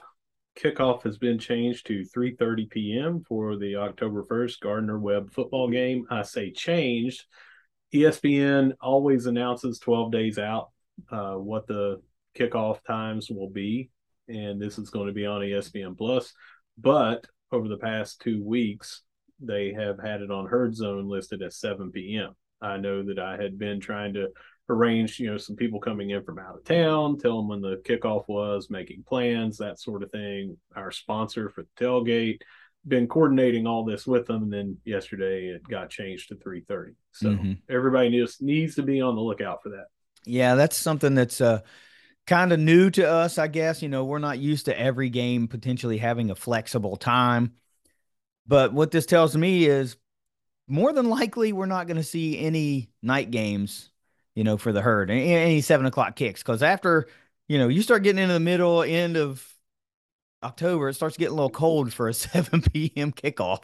kickoff 0.58 1.02
has 1.02 1.18
been 1.18 1.38
changed 1.38 1.86
to 1.86 2.04
3:30 2.16 2.70
p.m. 2.70 3.24
for 3.26 3.56
the 3.56 3.76
October 3.76 4.24
1st 4.24 4.60
Gardner 4.60 4.98
Webb 4.98 5.32
football 5.32 5.70
game. 5.70 6.06
I 6.10 6.22
say 6.22 6.50
changed. 6.50 7.24
ESPN 7.94 8.72
always 8.80 9.26
announces 9.26 9.78
12 9.78 10.10
days 10.10 10.38
out 10.38 10.70
uh, 11.10 11.34
what 11.34 11.66
the 11.66 12.02
kickoff 12.36 12.82
times 12.84 13.30
will 13.30 13.50
be, 13.50 13.90
and 14.28 14.60
this 14.60 14.78
is 14.78 14.90
going 14.90 15.06
to 15.06 15.12
be 15.12 15.26
on 15.26 15.42
ESPN 15.42 15.96
Plus. 15.96 16.32
But 16.76 17.26
over 17.52 17.68
the 17.68 17.76
past 17.76 18.20
two 18.20 18.42
weeks, 18.42 19.02
they 19.46 19.72
have 19.72 19.98
had 19.98 20.20
it 20.20 20.30
on 20.30 20.46
Herd 20.46 20.74
Zone 20.74 21.08
listed 21.08 21.42
at 21.42 21.52
7 21.52 21.90
p.m. 21.90 22.34
I 22.60 22.76
know 22.76 23.02
that 23.04 23.18
I 23.18 23.36
had 23.36 23.58
been 23.58 23.80
trying 23.80 24.14
to 24.14 24.28
arrange, 24.68 25.20
you 25.20 25.30
know, 25.30 25.36
some 25.36 25.56
people 25.56 25.80
coming 25.80 26.10
in 26.10 26.24
from 26.24 26.38
out 26.38 26.56
of 26.56 26.64
town, 26.64 27.18
tell 27.18 27.36
them 27.36 27.48
when 27.48 27.60
the 27.60 27.82
kickoff 27.84 28.24
was, 28.28 28.70
making 28.70 29.04
plans, 29.06 29.58
that 29.58 29.78
sort 29.78 30.02
of 30.02 30.10
thing. 30.10 30.56
Our 30.74 30.90
sponsor 30.90 31.50
for 31.50 31.62
the 31.62 31.84
tailgate, 31.84 32.40
been 32.86 33.06
coordinating 33.06 33.66
all 33.66 33.84
this 33.84 34.06
with 34.06 34.26
them, 34.26 34.44
and 34.44 34.52
then 34.52 34.76
yesterday 34.84 35.48
it 35.48 35.66
got 35.68 35.90
changed 35.90 36.28
to 36.28 36.36
3:30. 36.36 36.94
So 37.12 37.30
mm-hmm. 37.30 37.52
everybody 37.68 38.10
needs 38.10 38.40
needs 38.40 38.74
to 38.76 38.82
be 38.82 39.00
on 39.00 39.14
the 39.16 39.22
lookout 39.22 39.62
for 39.62 39.70
that. 39.70 39.86
Yeah, 40.26 40.54
that's 40.54 40.76
something 40.76 41.14
that's 41.14 41.40
uh 41.40 41.60
kind 42.26 42.52
of 42.52 42.60
new 42.60 42.90
to 42.90 43.08
us, 43.08 43.38
I 43.38 43.48
guess. 43.48 43.82
You 43.82 43.88
know, 43.88 44.04
we're 44.04 44.18
not 44.18 44.38
used 44.38 44.66
to 44.66 44.78
every 44.78 45.10
game 45.10 45.48
potentially 45.48 45.98
having 45.98 46.30
a 46.30 46.34
flexible 46.34 46.96
time. 46.96 47.52
But 48.46 48.72
what 48.72 48.90
this 48.90 49.06
tells 49.06 49.36
me 49.36 49.64
is 49.66 49.96
more 50.68 50.92
than 50.92 51.08
likely 51.08 51.52
we're 51.52 51.66
not 51.66 51.86
going 51.86 51.96
to 51.96 52.02
see 52.02 52.38
any 52.38 52.90
night 53.02 53.30
games, 53.30 53.90
you 54.34 54.44
know, 54.44 54.56
for 54.56 54.72
the 54.72 54.82
herd, 54.82 55.10
any, 55.10 55.60
seven 55.60 55.86
o'clock 55.86 56.16
kicks. 56.16 56.42
Because 56.42 56.62
after, 56.62 57.06
you 57.48 57.58
know, 57.58 57.68
you 57.68 57.82
start 57.82 58.02
getting 58.02 58.22
into 58.22 58.34
the 58.34 58.40
middle 58.40 58.82
end 58.82 59.16
of 59.16 59.46
October, 60.42 60.90
it 60.90 60.94
starts 60.94 61.16
getting 61.16 61.32
a 61.32 61.36
little 61.36 61.50
cold 61.50 61.92
for 61.92 62.08
a 62.08 62.14
7 62.14 62.62
p.m. 62.62 63.12
kickoff, 63.12 63.62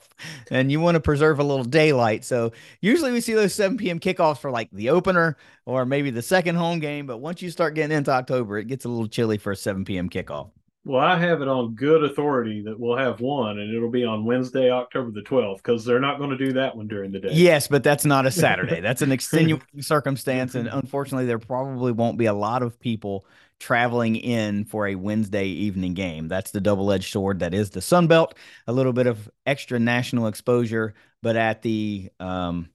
and 0.51 0.73
you 0.73 0.81
want 0.81 0.95
to 0.95 1.01
preserve 1.01 1.38
a 1.38 1.45
little 1.45 1.64
daylight. 1.64 2.25
So 2.25 2.53
usually 2.81 3.12
we 3.12 3.21
see 3.21 3.35
those 3.35 3.55
7 3.55 3.77
p.m. 3.77 4.01
kickoffs 4.01 4.38
for 4.38 4.51
like 4.51 4.71
the 4.73 4.90
opener 4.90 5.37
or 5.66 5.85
maybe 5.85 6.11
the 6.11 6.23
second 6.23 6.57
home 6.57 6.79
game. 6.79 7.07
But 7.07 7.19
once 7.19 7.43
you 7.43 7.51
start 7.51 7.75
getting 7.75 7.97
into 7.97 8.11
October, 8.11 8.59
it 8.59 8.66
gets 8.66 8.87
a 8.87 8.88
little 8.88 9.09
chilly 9.09 9.37
for 9.37 9.53
a 9.53 9.57
7 9.57 9.85
p.m. 9.85 10.09
kickoff. 10.09 10.51
Well, 10.85 11.01
I 11.01 11.19
have 11.19 11.43
it 11.43 11.49
on 11.49 11.75
good 11.75 12.05
authority 12.05 12.62
that 12.62 12.81
we'll 12.81 12.97
have 12.97 13.21
one, 13.21 13.59
and 13.59 13.75
it'll 13.75 13.90
be 13.90 14.05
on 14.05 14.25
Wednesday, 14.25 14.71
October 14.71 15.11
the 15.11 15.21
12th, 15.21 15.59
because 15.59 15.85
they're 15.85 16.01
not 16.01 16.19
going 16.19 16.31
to 16.31 16.38
do 16.38 16.55
that 16.55 16.75
one 16.75 16.88
during 16.88 17.12
the 17.12 17.21
day. 17.21 17.29
Yes, 17.33 17.69
but 17.69 17.85
that's 17.85 18.07
not 18.07 18.25
a 18.25 18.31
Saturday. 18.31 18.81
that's 18.81 19.03
an 19.03 19.12
extenuating 19.12 19.83
circumstance. 19.83 20.55
And 20.55 20.69
unfortunately, 20.69 21.27
there 21.27 21.38
probably 21.38 21.93
won't 21.93 22.16
be 22.16 22.27
a 22.27 22.33
lot 22.33 22.62
of 22.62 22.81
people 22.81 23.27
traveling 23.59 24.16
in 24.16 24.64
for 24.64 24.88
a 24.88 24.95
Wednesday 24.95 25.45
evening 25.45 25.93
game. 25.93 26.29
That's 26.29 26.51
the 26.51 26.62
double 26.62 26.90
edged 26.93 27.12
sword 27.12 27.40
that 27.40 27.53
is 27.53 27.69
the 27.69 27.83
Sun 27.83 28.07
Belt. 28.07 28.35
A 28.66 28.73
little 28.73 28.95
bit 28.95 29.07
of 29.07 29.31
extra 29.45 29.79
national 29.79 30.29
exposure, 30.29 30.95
but 31.21 31.37
at 31.37 31.61
the, 31.61 32.11
um, 32.21 32.71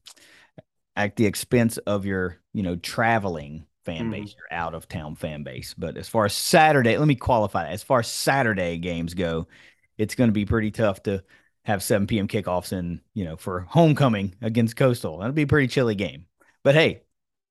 at 0.96 1.16
the 1.16 1.26
expense 1.26 1.80
of 1.80 2.06
your, 2.06 2.38
you 2.54 2.62
know, 2.62 2.76
traveling 2.76 3.66
fan 3.86 4.10
mm. 4.10 4.12
base, 4.12 4.36
your 4.36 4.48
out 4.52 4.74
of 4.74 4.88
town 4.88 5.16
fan 5.16 5.44
base. 5.44 5.74
But 5.74 5.98
as 5.98 6.10
far 6.10 6.26
as 6.26 6.34
Saturday, 6.34 6.98
let 6.98 7.08
me 7.08 7.16
qualify 7.16 7.64
that. 7.64 7.74
As 7.74 7.84
far 7.84 8.00
as 8.00 8.08
Saturday 8.08 8.78
games 8.78 9.14
go, 9.14 9.48
it's 9.98 10.16
going 10.16 10.30
to 10.30 10.34
be 10.34 10.46
pretty 10.46 10.72
tough 10.72 11.04
to 11.04 11.24
have 11.64 11.82
7 11.82 12.06
p.m. 12.08 12.28
kickoffs 12.28 12.72
and 12.72 13.02
you 13.14 13.26
know 13.26 13.38
for 13.38 13.62
homecoming 13.62 14.36
against 14.42 14.76
Coastal. 14.76 15.20
That'll 15.20 15.34
be 15.34 15.44
a 15.44 15.48
pretty 15.48 15.68
chilly 15.68 15.96
game. 15.96 16.26
But 16.64 16.76
hey, 16.76 17.04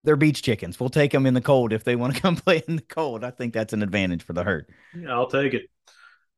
they're 0.05 0.17
beach 0.17 0.43
chickens. 0.43 0.79
We'll 0.79 0.91
take 0.91 1.13
them 1.13 1.27
in 1.27 1.35
the 1.35 1.41
cold 1.41 1.73
if 1.73 1.85
they 1.85 1.97
want 1.97 2.15
to 2.15 2.21
come 2.23 2.37
play 2.37 2.63
in 2.69 2.77
the 2.77 2.83
cold. 2.83 3.25
I 3.25 3.31
think 3.31 3.55
that's 3.55 3.73
an 3.73 3.83
advantage 3.83 4.23
for 4.23 4.33
the 4.33 4.45
herd. 4.45 4.69
Yeah, 4.97 5.13
I'll 5.13 5.31
take 5.31 5.55
it. 5.55 5.71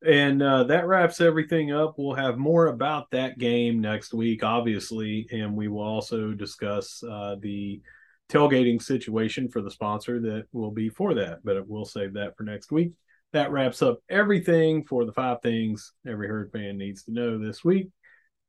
And 0.07 0.43
uh, 0.43 0.65
that 0.65 0.87
wraps 0.87 1.21
everything 1.21 1.73
up. 1.73 1.95
We'll 1.97 2.15
have 2.15 2.39
more 2.39 2.67
about 2.67 3.11
that 3.11 3.39
game 3.39 3.81
next 3.81 4.13
week, 4.13 4.45
obviously, 4.45 5.27
and 5.33 5.57
we 5.57 5.69
will 5.69 5.83
also 5.83 6.33
discuss 6.33 7.03
uh, 7.03 7.37
the 7.41 7.81
tailgating 8.29 8.83
situation 8.83 9.49
for 9.49 9.63
the 9.63 9.71
sponsor 9.71 10.21
that 10.21 10.47
will 10.53 10.71
be 10.71 10.89
for 10.89 11.15
that. 11.15 11.41
But 11.45 11.67
we'll 11.69 11.85
save 11.85 12.15
that 12.15 12.37
for 12.37 12.43
next 12.43 12.73
week. 12.73 12.93
That 13.33 13.51
wraps 13.51 13.83
up 13.83 13.99
everything 14.09 14.85
for 14.85 15.05
the 15.05 15.13
five 15.13 15.43
things 15.43 15.93
every 16.07 16.29
herd 16.29 16.51
fan 16.53 16.79
needs 16.79 17.05
to 17.05 17.13
know 17.13 17.39
this 17.39 17.65
week. 17.65 17.89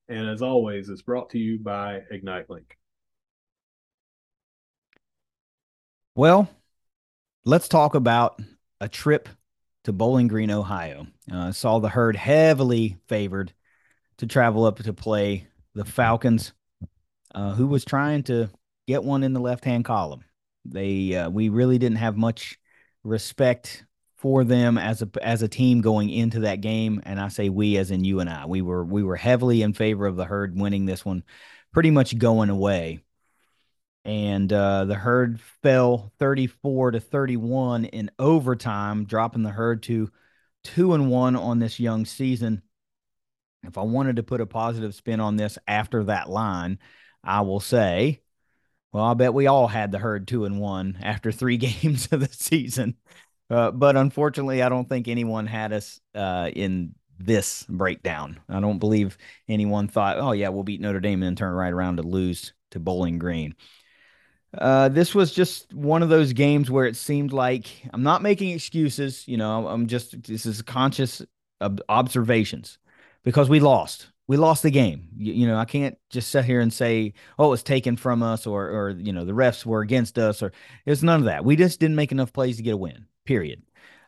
And 0.08 0.30
as 0.30 0.42
always, 0.42 0.90
it's 0.90 1.02
brought 1.02 1.32
to 1.32 1.40
you 1.40 1.60
by 1.60 2.02
Ignite 2.10 2.50
Link. 2.50 2.78
Well, 6.16 6.50
let's 7.46 7.68
talk 7.68 7.94
about 7.94 8.42
a 8.80 8.88
trip 8.88 9.30
to 9.84 9.94
Bowling 9.94 10.28
Green, 10.28 10.52
Ohio. 10.52 11.08
Uh, 11.32 11.52
saw 11.52 11.80
the 11.80 11.90
herd 11.90 12.16
heavily 12.16 12.98
favored 13.08 13.54
to 14.18 14.26
travel 14.26 14.66
up 14.66 14.78
to 14.80 14.94
play 14.94 15.48
the 15.76 15.86
Falcons, 15.86 16.54
uh, 17.36 17.54
who 17.54 17.68
was 17.68 17.86
trying 17.86 18.24
to 18.24 18.50
get 18.88 19.04
one 19.04 19.24
in 19.24 19.34
the 19.34 19.40
left 19.40 19.66
hand 19.66 19.86
column. 19.86 20.24
They 20.66 21.16
uh, 21.16 21.30
we 21.30 21.50
really 21.50 21.78
didn't 21.78 21.98
have 21.98 22.18
much 22.18 22.60
respect 23.04 23.86
for 24.16 24.44
them 24.44 24.78
as 24.78 25.02
a 25.02 25.10
as 25.22 25.42
a 25.42 25.48
team 25.48 25.82
going 25.82 26.10
into 26.10 26.42
that 26.42 26.62
game, 26.62 27.02
and 27.06 27.20
I 27.20 27.28
say 27.30 27.50
we 27.50 27.78
as 27.78 27.92
in 27.92 28.04
you 28.04 28.20
and 28.20 28.30
I. 28.30 28.46
We 28.46 28.62
were 28.62 28.84
we 28.84 29.04
were 29.04 29.16
heavily 29.16 29.62
in 29.62 29.74
favor 29.74 30.06
of 30.06 30.16
the 30.16 30.26
herd 30.26 30.60
winning 30.60 30.86
this 30.86 31.06
one, 31.06 31.24
pretty 31.72 31.92
much 31.92 32.18
going 32.18 32.50
away 32.50 33.02
and 34.08 34.54
uh, 34.54 34.86
the 34.86 34.96
herd 34.96 35.42
fell 35.62 36.14
34 36.18 36.92
to 36.92 37.00
31 37.02 37.84
in 37.86 38.10
overtime, 38.18 39.04
dropping 39.04 39.44
the 39.44 39.50
herd 39.50 39.84
to 39.84 40.10
two 40.64 40.94
and 40.94 41.12
one 41.12 41.36
on 41.36 41.60
this 41.60 41.78
young 41.78 42.06
season. 42.06 42.62
If 43.64 43.78
I 43.78 43.82
wanted 43.82 44.16
to 44.16 44.24
put 44.24 44.40
a 44.40 44.46
positive 44.46 44.96
spin 44.96 45.20
on 45.20 45.36
this 45.36 45.58
after 45.68 46.06
that 46.06 46.30
line, 46.30 46.80
I 47.22 47.42
will 47.42 47.60
say, 47.60 48.22
well, 48.92 49.04
I 49.04 49.14
bet 49.14 49.34
we 49.34 49.48
all 49.48 49.68
had 49.68 49.92
the 49.92 50.00
herd 50.00 50.28
two 50.28 50.46
and 50.46 50.60
one 50.60 50.98
after 51.02 51.32
three 51.32 51.58
games 51.58 52.08
of 52.12 52.20
the 52.20 52.30
season. 52.32 52.96
Uh, 53.50 53.72
but 53.72 53.96
unfortunately, 53.96 54.62
I 54.62 54.70
don't 54.70 54.90
think 54.90 55.08
anyone 55.08 55.48
had 55.48 55.72
us 55.72 56.00
uh, 56.16 56.50
in 56.54 56.96
this 57.20 57.66
breakdown. 57.70 58.40
I 58.50 58.60
don't 58.60 58.80
believe 58.80 59.18
anyone 59.48 59.88
thought, 59.88 60.20
oh, 60.20 60.34
yeah, 60.34 60.50
we'll 60.50 60.64
beat 60.64 60.82
Notre 60.82 61.00
Dame 61.00 61.24
and 61.24 61.28
then 61.28 61.36
turn 61.36 61.54
right 61.54 61.72
around 61.72 61.98
to 61.98 62.04
lose 62.04 62.54
to 62.72 62.80
Bowling 62.80 63.20
Green. 63.20 63.56
Uh, 64.58 64.90
this 64.90 65.14
was 65.14 65.34
just 65.34 65.74
one 65.74 66.04
of 66.04 66.10
those 66.10 66.34
games 66.34 66.72
where 66.72 66.86
it 66.86 66.96
seemed 66.96 67.34
like 67.34 67.68
I'm 67.94 68.04
not 68.04 68.22
making 68.22 68.52
excuses. 68.52 69.28
You 69.28 69.38
know, 69.38 69.68
I'm 69.68 69.88
just 69.88 70.24
this 70.24 70.46
is 70.46 70.62
conscious 70.62 71.22
observations 71.90 72.78
because 73.24 73.50
we 73.50 73.60
lost. 73.60 74.08
We 74.28 74.38
lost 74.38 74.64
the 74.64 74.72
game. 74.72 75.10
You, 75.16 75.34
you, 75.34 75.48
know, 75.48 75.58
I 75.58 75.66
can't 75.66 75.98
just 76.10 76.30
sit 76.30 76.46
here 76.46 76.60
and 76.60 76.72
say, 76.72 77.14
"Oh, 77.40 77.48
it 77.48 77.50
was 77.50 77.64
taken 77.64 77.96
from 77.96 78.22
us," 78.22 78.46
or, 78.46 78.66
or 78.70 78.90
you 78.90 79.14
know, 79.14 79.26
the 79.26 79.32
refs 79.32 79.66
were 79.66 79.82
against 79.82 80.20
us, 80.20 80.42
or 80.42 80.52
it's 80.86 81.04
none 81.04 81.20
of 81.20 81.26
that. 81.26 81.46
We 81.46 81.56
just 81.56 81.80
didn't 81.80 81.96
make 81.96 82.12
enough 82.12 82.34
plays 82.34 82.58
to 82.58 82.64
get 82.64 82.74
a 82.74 82.78
win. 82.78 83.06
Period. 83.26 83.64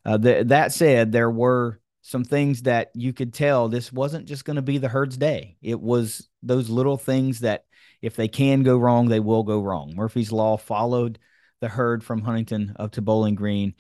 Uh, 0.06 0.18
the, 0.18 0.44
that 0.46 0.74
said, 0.74 1.12
there 1.12 1.30
were 1.30 1.80
some 2.02 2.24
things 2.24 2.64
that 2.64 2.92
you 2.96 3.14
could 3.14 3.34
tell 3.34 3.68
this 3.68 3.92
wasn't 3.92 4.26
just 4.26 4.46
going 4.46 4.56
to 4.56 4.62
be 4.62 4.78
the 4.78 4.88
herd's 4.88 5.18
day. 5.18 5.58
It 5.62 5.80
was 5.80 6.28
those 6.42 6.70
little 6.70 6.98
things 6.98 7.42
that 7.42 7.66
if 8.02 8.16
they 8.16 8.28
can 8.28 8.64
go 8.64 8.78
wrong, 8.78 9.08
they 9.08 9.20
will 9.20 9.44
go 9.44 9.62
wrong. 9.62 9.94
Murphy's 9.96 10.32
Law 10.32 10.58
followed 10.58 11.20
the 11.60 11.68
herd 11.68 12.04
from 12.04 12.22
Huntington 12.22 12.76
up 12.80 12.94
to 12.94 13.02
Bowling 13.02 13.36
Green 13.36 13.76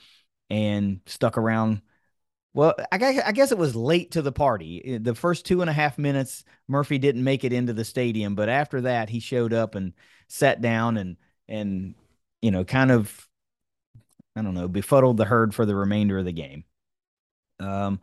and 0.49 0.99
stuck 1.06 1.38
around. 1.38 1.82
Well, 2.53 2.75
I 2.91 2.97
guess, 2.97 3.21
I 3.25 3.31
guess 3.31 3.51
it 3.51 3.57
was 3.57 3.75
late 3.75 4.12
to 4.12 4.21
the 4.21 4.31
party. 4.31 4.97
The 4.97 5.13
first 5.13 5.45
two 5.45 5.62
and 5.62 5.69
a 5.69 5.73
half 5.73 5.97
minutes, 5.97 6.43
Murphy 6.67 6.97
didn't 6.97 7.23
make 7.23 7.43
it 7.43 7.53
into 7.53 7.73
the 7.73 7.85
stadium, 7.85 8.35
but 8.35 8.49
after 8.49 8.81
that, 8.81 9.09
he 9.09 9.19
showed 9.19 9.53
up 9.53 9.75
and 9.75 9.93
sat 10.27 10.62
down 10.62 10.97
and 10.97 11.17
and 11.47 11.95
you 12.41 12.51
know 12.51 12.63
kind 12.63 12.91
of 12.91 13.27
I 14.35 14.41
don't 14.41 14.53
know 14.53 14.67
befuddled 14.67 15.17
the 15.17 15.25
herd 15.25 15.53
for 15.53 15.65
the 15.65 15.75
remainder 15.75 16.17
of 16.17 16.25
the 16.25 16.31
game. 16.31 16.63
Um, 17.59 17.99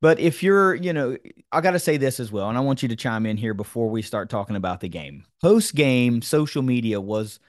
but 0.00 0.20
if 0.20 0.42
you're, 0.42 0.74
you 0.74 0.92
know, 0.92 1.16
I 1.52 1.60
got 1.60 1.72
to 1.72 1.78
say 1.78 1.96
this 1.96 2.20
as 2.20 2.30
well, 2.32 2.48
and 2.48 2.58
I 2.58 2.62
want 2.62 2.82
you 2.82 2.88
to 2.90 2.96
chime 2.96 3.26
in 3.26 3.36
here 3.36 3.54
before 3.54 3.88
we 3.90 4.02
start 4.02 4.30
talking 4.30 4.56
about 4.56 4.80
the 4.80 4.88
game. 4.88 5.24
Post 5.42 5.74
game, 5.74 6.22
social 6.22 6.62
media 6.62 7.00
was 7.00 7.40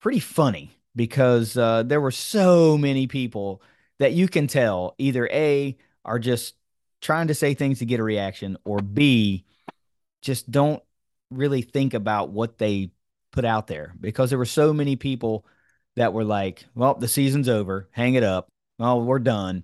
pretty 0.00 0.20
funny 0.20 0.70
because 0.96 1.56
uh, 1.56 1.82
there 1.84 2.00
were 2.00 2.12
so 2.12 2.78
many 2.78 3.06
people 3.06 3.62
that 4.00 4.12
you 4.12 4.26
can 4.26 4.48
tell 4.48 4.96
either 4.98 5.28
A, 5.32 5.76
are 6.04 6.18
just 6.18 6.56
trying 7.00 7.28
to 7.28 7.34
say 7.34 7.54
things 7.54 7.78
to 7.78 7.86
get 7.86 8.00
a 8.00 8.02
reaction, 8.02 8.56
or 8.64 8.80
B, 8.80 9.44
just 10.22 10.50
don't 10.50 10.82
really 11.30 11.62
think 11.62 11.94
about 11.94 12.30
what 12.30 12.58
they 12.58 12.90
put 13.30 13.44
out 13.44 13.68
there 13.68 13.94
because 14.00 14.30
there 14.30 14.38
were 14.38 14.44
so 14.44 14.72
many 14.72 14.96
people 14.96 15.46
that 15.94 16.12
were 16.12 16.24
like, 16.24 16.64
well, 16.74 16.94
the 16.94 17.06
season's 17.06 17.48
over, 17.48 17.88
hang 17.92 18.14
it 18.14 18.24
up. 18.24 18.48
Well, 18.78 19.02
we're 19.02 19.20
done. 19.20 19.62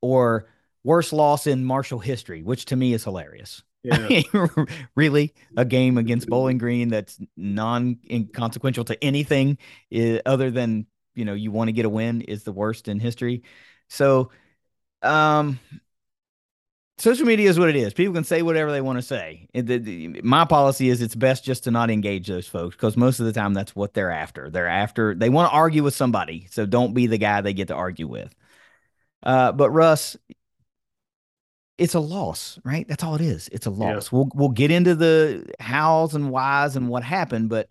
Or, 0.00 0.46
worst 0.84 1.12
loss 1.12 1.46
in 1.46 1.64
Marshall 1.64 1.98
history, 1.98 2.42
which 2.42 2.66
to 2.66 2.76
me 2.76 2.92
is 2.92 3.04
hilarious. 3.04 3.62
Yeah. 3.82 4.22
really, 4.94 5.34
a 5.56 5.64
game 5.64 5.96
against 5.96 6.28
Bowling 6.28 6.58
Green 6.58 6.88
that's 6.88 7.18
non 7.36 7.98
inconsequential 8.10 8.84
to 8.84 9.02
anything 9.02 9.58
eh, 9.90 10.20
other 10.26 10.50
than 10.50 10.86
you 11.14 11.24
know 11.24 11.32
you 11.32 11.50
want 11.50 11.68
to 11.68 11.72
get 11.72 11.86
a 11.86 11.88
win 11.88 12.20
is 12.22 12.44
the 12.44 12.52
worst 12.52 12.88
in 12.88 13.00
history. 13.00 13.42
So, 13.90 14.30
um, 15.02 15.58
social 16.98 17.26
media 17.26 17.50
is 17.50 17.58
what 17.58 17.68
it 17.68 17.76
is. 17.76 17.92
People 17.92 18.14
can 18.14 18.24
say 18.24 18.42
whatever 18.42 18.70
they 18.70 18.80
want 18.80 18.98
to 18.98 19.02
say. 19.02 19.48
It, 19.52 19.66
the, 19.66 19.78
the, 19.78 20.20
my 20.22 20.44
policy 20.44 20.88
is 20.88 21.02
it's 21.02 21.14
best 21.14 21.44
just 21.44 21.64
to 21.64 21.70
not 21.70 21.90
engage 21.90 22.28
those 22.28 22.46
folks 22.46 22.76
because 22.76 22.96
most 22.96 23.20
of 23.20 23.26
the 23.26 23.32
time 23.32 23.52
that's 23.52 23.74
what 23.74 23.92
they're 23.92 24.10
after. 24.10 24.48
They're 24.48 24.68
after 24.68 25.14
they 25.14 25.28
want 25.28 25.50
to 25.50 25.56
argue 25.56 25.82
with 25.82 25.94
somebody, 25.94 26.46
so 26.50 26.66
don't 26.66 26.94
be 26.94 27.06
the 27.06 27.18
guy 27.18 27.40
they 27.40 27.52
get 27.52 27.68
to 27.68 27.74
argue 27.74 28.06
with. 28.06 28.34
Uh, 29.22 29.52
but 29.52 29.70
Russ, 29.70 30.16
it's 31.78 31.94
a 31.94 32.00
loss, 32.00 32.58
right? 32.64 32.86
That's 32.86 33.02
all 33.02 33.16
it 33.16 33.20
is. 33.22 33.48
It's 33.50 33.66
a 33.66 33.70
loss. 33.70 34.12
Yeah. 34.12 34.16
We'll 34.16 34.28
we'll 34.34 34.48
get 34.50 34.70
into 34.70 34.94
the 34.94 35.52
hows 35.58 36.14
and 36.14 36.30
whys 36.30 36.76
and 36.76 36.88
what 36.88 37.02
happened, 37.02 37.48
but 37.48 37.68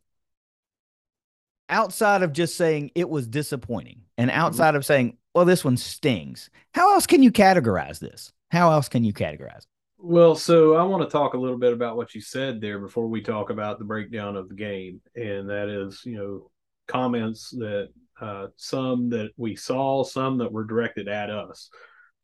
outside 1.69 2.23
of 2.23 2.34
just 2.34 2.58
saying 2.58 2.91
it 2.95 3.08
was 3.10 3.27
disappointing 3.27 4.01
and 4.17 4.29
mm-hmm. 4.29 4.39
outside 4.39 4.75
of 4.75 4.86
saying, 4.86 5.17
well, 5.34 5.46
this 5.46 5.63
one 5.63 5.78
stings, 5.78 6.50
how 6.74 6.94
else 6.94 7.06
can 7.08 7.24
you 7.24 7.32
categorize 7.32 8.00
this? 8.00 8.32
How 8.52 8.72
else 8.72 8.89
can 8.89 9.04
you 9.04 9.13
categorize? 9.13 9.60
it? 9.60 9.65
Well, 10.02 10.36
so 10.36 10.76
I 10.76 10.84
want 10.84 11.04
to 11.04 11.10
talk 11.10 11.34
a 11.34 11.38
little 11.38 11.58
bit 11.58 11.74
about 11.74 11.98
what 11.98 12.15
you 12.15 12.22
said 12.22 12.62
there 12.62 12.80
before 12.80 13.08
we 13.08 13.22
talk 13.22 13.50
about 13.50 13.80
the 13.80 13.86
breakdown 13.86 14.38
of 14.38 14.48
the 14.48 14.56
game, 14.56 15.02
and 15.15 15.50
that 15.50 15.68
is, 15.68 16.02
you 16.06 16.18
know, 16.18 16.52
comments 16.88 17.50
that 17.52 17.89
uh, 18.20 18.48
some 18.56 19.10
that 19.10 19.32
we 19.38 19.56
saw, 19.56 20.04
some 20.04 20.38
that 20.38 20.52
were 20.52 20.63
directed 20.63 21.08
at 21.08 21.30
us 21.30 21.70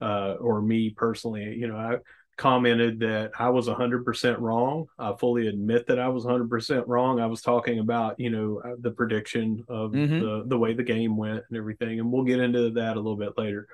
uh, 0.02 0.34
or 0.40 0.62
me 0.62 0.90
personally, 0.90 1.56
you 1.56 1.68
know, 1.68 1.78
I 1.78 1.98
commented 2.38 3.00
that 3.00 3.32
I 3.40 3.50
was 3.50 3.68
100% 3.68 4.40
wrong. 4.40 4.88
I 5.00 5.14
fully 5.20 5.48
admit 5.48 5.88
that 5.88 6.00
I 6.00 6.10
was 6.10 6.26
100% 6.26 6.84
wrong. 6.88 7.20
I 7.20 7.28
was 7.28 7.42
talking 7.42 7.80
about, 7.80 8.20
you 8.20 8.30
know, 8.30 8.62
uh, 8.64 8.76
the 8.80 8.92
prediction 8.92 9.64
of 9.68 9.92
mm-hmm. 9.92 10.20
the, 10.20 10.44
the 10.48 10.58
way 10.58 10.74
the 10.74 10.84
game 10.84 11.16
went 11.16 11.44
and 11.50 11.58
everything. 11.58 12.00
And 12.00 12.12
we'll 12.12 12.24
get 12.24 12.40
into 12.40 12.72
that 12.72 12.98
a 12.98 13.00
little 13.00 13.18
bit 13.18 13.38
later. 13.38 13.68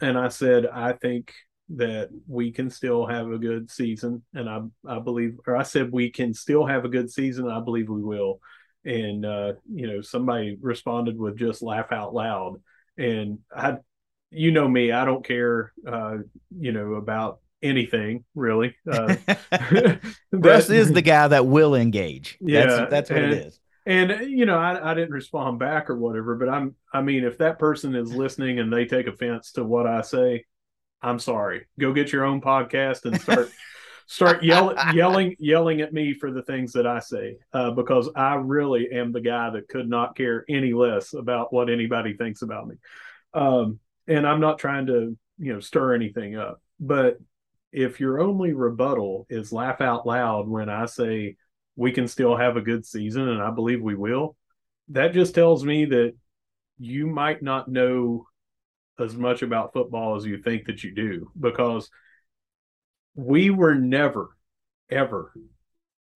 And 0.00 0.18
I 0.18 0.28
said, 0.28 0.66
I 0.66 0.92
think 0.92 1.32
that 1.70 2.10
we 2.26 2.52
can 2.52 2.68
still 2.68 3.06
have 3.06 3.30
a 3.30 3.38
good 3.38 3.70
season. 3.70 4.22
And 4.34 4.48
I, 4.48 4.60
I 4.86 4.98
believe, 4.98 5.38
or 5.46 5.56
I 5.56 5.62
said, 5.62 5.92
we 5.92 6.10
can 6.10 6.34
still 6.34 6.66
have 6.66 6.84
a 6.84 6.88
good 6.88 7.10
season. 7.10 7.48
I 7.48 7.60
believe 7.60 7.88
we 7.88 8.02
will. 8.02 8.40
And, 8.84 9.24
uh, 9.24 9.52
you 9.72 9.86
know, 9.86 10.00
somebody 10.00 10.56
responded 10.60 11.18
with 11.18 11.38
just 11.38 11.62
laugh 11.62 11.92
out 11.92 12.14
loud. 12.14 12.60
And 12.98 13.38
I 13.54 13.76
you 14.30 14.52
know 14.52 14.66
me, 14.66 14.92
I 14.92 15.04
don't 15.04 15.24
care, 15.24 15.72
uh, 15.86 16.18
you 16.56 16.72
know, 16.72 16.94
about 16.94 17.40
anything 17.62 18.24
really. 18.34 18.76
Uh, 18.90 19.16
Russ 20.32 20.70
is 20.70 20.92
the 20.92 21.02
guy 21.02 21.28
that 21.28 21.46
will 21.46 21.74
engage. 21.74 22.38
Yeah, 22.40 22.66
that's, 22.66 22.90
that's 22.90 23.10
what 23.10 23.18
and, 23.18 23.32
it 23.32 23.46
is. 23.46 23.60
And 23.86 24.30
you 24.30 24.46
know, 24.46 24.58
I, 24.58 24.90
I 24.90 24.94
didn't 24.94 25.12
respond 25.12 25.58
back 25.58 25.90
or 25.90 25.96
whatever, 25.96 26.34
but 26.36 26.48
I'm, 26.48 26.74
I 26.92 27.02
mean, 27.02 27.24
if 27.24 27.38
that 27.38 27.58
person 27.58 27.94
is 27.94 28.14
listening 28.14 28.58
and 28.58 28.72
they 28.72 28.84
take 28.84 29.06
offense 29.06 29.52
to 29.52 29.64
what 29.64 29.86
I 29.86 30.02
say, 30.02 30.44
I'm 31.02 31.18
sorry. 31.18 31.66
Go 31.78 31.92
get 31.92 32.12
your 32.12 32.24
own 32.24 32.40
podcast 32.40 33.04
and 33.04 33.20
start. 33.20 33.50
start 34.06 34.42
yelling, 34.42 34.76
yelling, 34.92 35.36
yelling 35.38 35.80
at 35.82 35.92
me 35.92 36.12
for 36.12 36.32
the 36.32 36.42
things 36.42 36.72
that 36.72 36.84
I 36.84 36.98
say, 36.98 37.36
uh, 37.52 37.70
because 37.70 38.10
I 38.16 38.34
really 38.34 38.90
am 38.90 39.12
the 39.12 39.20
guy 39.20 39.50
that 39.50 39.68
could 39.68 39.88
not 39.88 40.16
care 40.16 40.44
any 40.48 40.72
less 40.72 41.14
about 41.14 41.52
what 41.52 41.70
anybody 41.70 42.14
thinks 42.14 42.42
about 42.42 42.66
me. 42.66 42.74
Um, 43.34 43.78
and 44.08 44.26
I'm 44.26 44.40
not 44.40 44.58
trying 44.58 44.86
to 44.86 45.16
you 45.38 45.52
know 45.54 45.60
stir 45.60 45.94
anything 45.94 46.36
up, 46.36 46.60
but 46.78 47.18
if 47.72 48.00
your 48.00 48.20
only 48.20 48.52
rebuttal 48.52 49.26
is 49.28 49.52
laugh 49.52 49.80
out 49.80 50.06
loud 50.06 50.48
when 50.48 50.68
I 50.68 50.86
say 50.86 51.36
we 51.76 51.92
can 51.92 52.08
still 52.08 52.36
have 52.36 52.56
a 52.56 52.62
good 52.62 52.84
season, 52.84 53.28
and 53.28 53.42
I 53.42 53.50
believe 53.50 53.80
we 53.80 53.94
will, 53.94 54.36
that 54.88 55.12
just 55.12 55.34
tells 55.34 55.64
me 55.64 55.84
that 55.86 56.14
you 56.78 57.06
might 57.06 57.42
not 57.42 57.68
know 57.68 58.26
as 58.98 59.16
much 59.16 59.42
about 59.42 59.72
football 59.72 60.16
as 60.16 60.24
you 60.24 60.42
think 60.42 60.66
that 60.66 60.82
you 60.84 60.94
do 60.94 61.30
because 61.38 61.90
we 63.14 63.50
were 63.50 63.74
never, 63.74 64.36
ever 64.90 65.32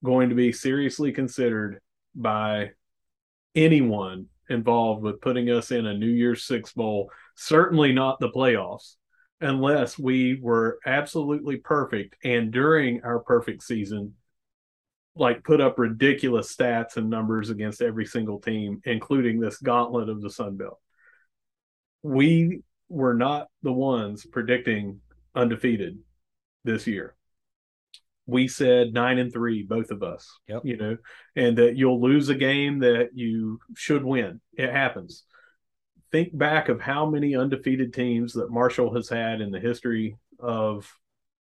going 0.05 0.29
to 0.29 0.35
be 0.35 0.53
seriously 0.53 1.13
considered 1.13 1.81
by 2.15 2.71
anyone 3.55 4.27
involved 4.49 5.03
with 5.03 5.21
putting 5.21 5.51
us 5.51 5.71
in 5.71 5.87
a 5.87 5.97
New 5.97 6.11
Year's 6.11 6.45
Six 6.45 6.73
Bowl, 6.73 7.11
certainly 7.37 7.93
not 7.93 8.21
the 8.21 8.31
playoffs, 8.31 8.97
unless 9.45 9.99
we 9.99 10.39
were 10.41 10.79
absolutely 10.87 11.59
perfect 11.59 12.17
and 12.25 12.51
during 12.51 13.03
our 13.05 13.19
perfect 13.19 13.63
season, 13.63 14.15
like 15.15 15.45
put 15.45 15.61
up 15.61 15.79
ridiculous 15.79 16.55
stats 16.55 16.97
and 16.97 17.11
numbers 17.11 17.51
against 17.51 17.83
every 17.83 18.07
single 18.07 18.41
team, 18.41 18.81
including 18.85 19.39
this 19.39 19.59
gauntlet 19.59 20.09
of 20.09 20.23
the 20.23 20.31
Sun 20.31 20.57
Belt. 20.57 20.81
We 22.03 22.63
were 22.89 23.15
not 23.15 23.49
the 23.63 23.73
ones 23.73 24.25
predicting 24.27 25.01
undefeated 25.35 25.99
this 26.65 26.87
year. 26.87 27.15
We 28.27 28.49
said 28.49 28.95
nine 28.95 29.19
and 29.19 29.31
three, 29.31 29.63
both 29.63 29.91
of 29.91 30.03
us. 30.03 30.27
Yep. 30.49 30.63
You 30.65 30.77
know, 30.79 30.97
and 31.37 31.59
that 31.59 31.77
you'll 31.77 32.01
lose 32.01 32.31
a 32.31 32.35
game 32.35 32.79
that 32.79 33.11
you 33.13 33.61
should 33.77 34.03
win. 34.03 34.41
It 34.55 34.71
happens. 34.71 35.25
Think 36.15 36.39
back 36.39 36.69
of 36.69 36.81
how 36.81 37.07
many 37.11 37.35
undefeated 37.35 37.93
teams 37.93 38.35
that 38.35 38.49
Marshall 38.49 38.95
has 38.95 39.09
had 39.09 39.41
in 39.41 39.51
the 39.51 39.59
history 39.59 40.17
of 40.39 40.89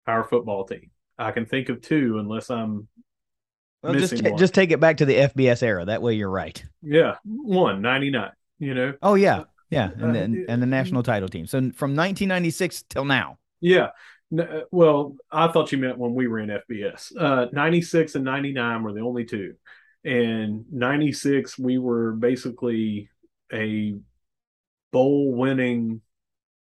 our 0.07 0.23
football 0.25 0.66
team. 0.66 0.91
I 1.16 1.31
can 1.31 1.47
think 1.47 1.71
of 1.71 1.81
two, 1.81 2.19
unless 2.19 2.51
I'm 2.51 2.87
Well, 3.83 3.95
just 3.95 4.12
missing 4.12 4.31
one. 4.31 4.39
just 4.39 4.53
take 4.53 4.71
it 4.71 4.79
back 4.79 4.99
to 4.99 5.07
the 5.07 5.14
FBS 5.14 5.62
era. 5.62 5.87
That 5.87 6.03
way, 6.03 6.16
you're 6.16 6.29
right. 6.29 6.62
yeah, 6.83 7.14
one 7.25 7.81
ninety 7.81 8.11
nine. 8.11 8.33
You 8.59 8.75
know, 8.75 8.93
Oh 9.01 9.14
yeah, 9.14 9.45
yeah, 9.71 9.87
Uh, 9.87 10.05
and 10.05 10.14
then 10.14 10.45
and 10.51 10.61
the 10.61 10.66
national 10.66 11.03
title 11.03 11.31
team. 11.31 11.47
So 11.47 11.61
from 11.61 11.97
1996 11.97 12.83
till 12.91 13.07
now. 13.07 13.39
Yeah. 13.62 13.89
Uh, 14.39 14.61
Well, 14.71 15.16
I 15.33 15.49
thought 15.49 15.73
you 15.73 15.79
meant 15.79 15.97
when 15.97 16.12
we 16.12 16.27
were 16.29 16.41
in 16.41 16.51
FBS. 16.51 17.11
Uh, 17.19 17.47
96 17.53 18.16
and 18.16 18.25
99 18.27 18.83
were 18.83 18.93
the 18.93 19.01
only 19.01 19.25
two. 19.25 19.55
And 20.05 20.66
96, 20.71 21.59
we 21.59 21.79
were 21.79 22.12
basically 22.12 23.09
a 23.51 23.97
bowl 24.93 25.34
winning 25.34 26.01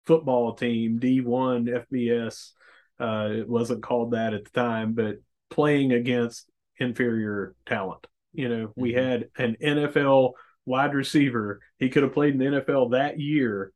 football 0.05 0.53
team, 0.53 0.99
D1 0.99 1.86
FBS. 1.91 2.51
Uh, 2.99 3.30
it 3.32 3.47
wasn't 3.47 3.84
called 3.84 4.11
that 4.11 4.34
at 4.34 4.45
the 4.45 4.51
time, 4.51 4.93
but 4.93 5.17
playing 5.49 5.93
against 5.93 6.49
inferior 6.78 7.55
talent. 7.65 8.05
You 8.34 8.49
know, 8.49 8.74
we 8.76 8.91
Mhm. 8.93 8.95
had 8.95 9.30
an 9.38 9.57
NFL 9.61 10.34
wide 10.65 10.93
receiver. 10.93 11.59
He 11.78 11.89
could 11.89 12.03
have 12.03 12.13
played 12.13 12.34
in 12.34 12.39
the 12.39 12.45
NFL 12.45 12.89
that 12.89 13.20
year 13.20 13.72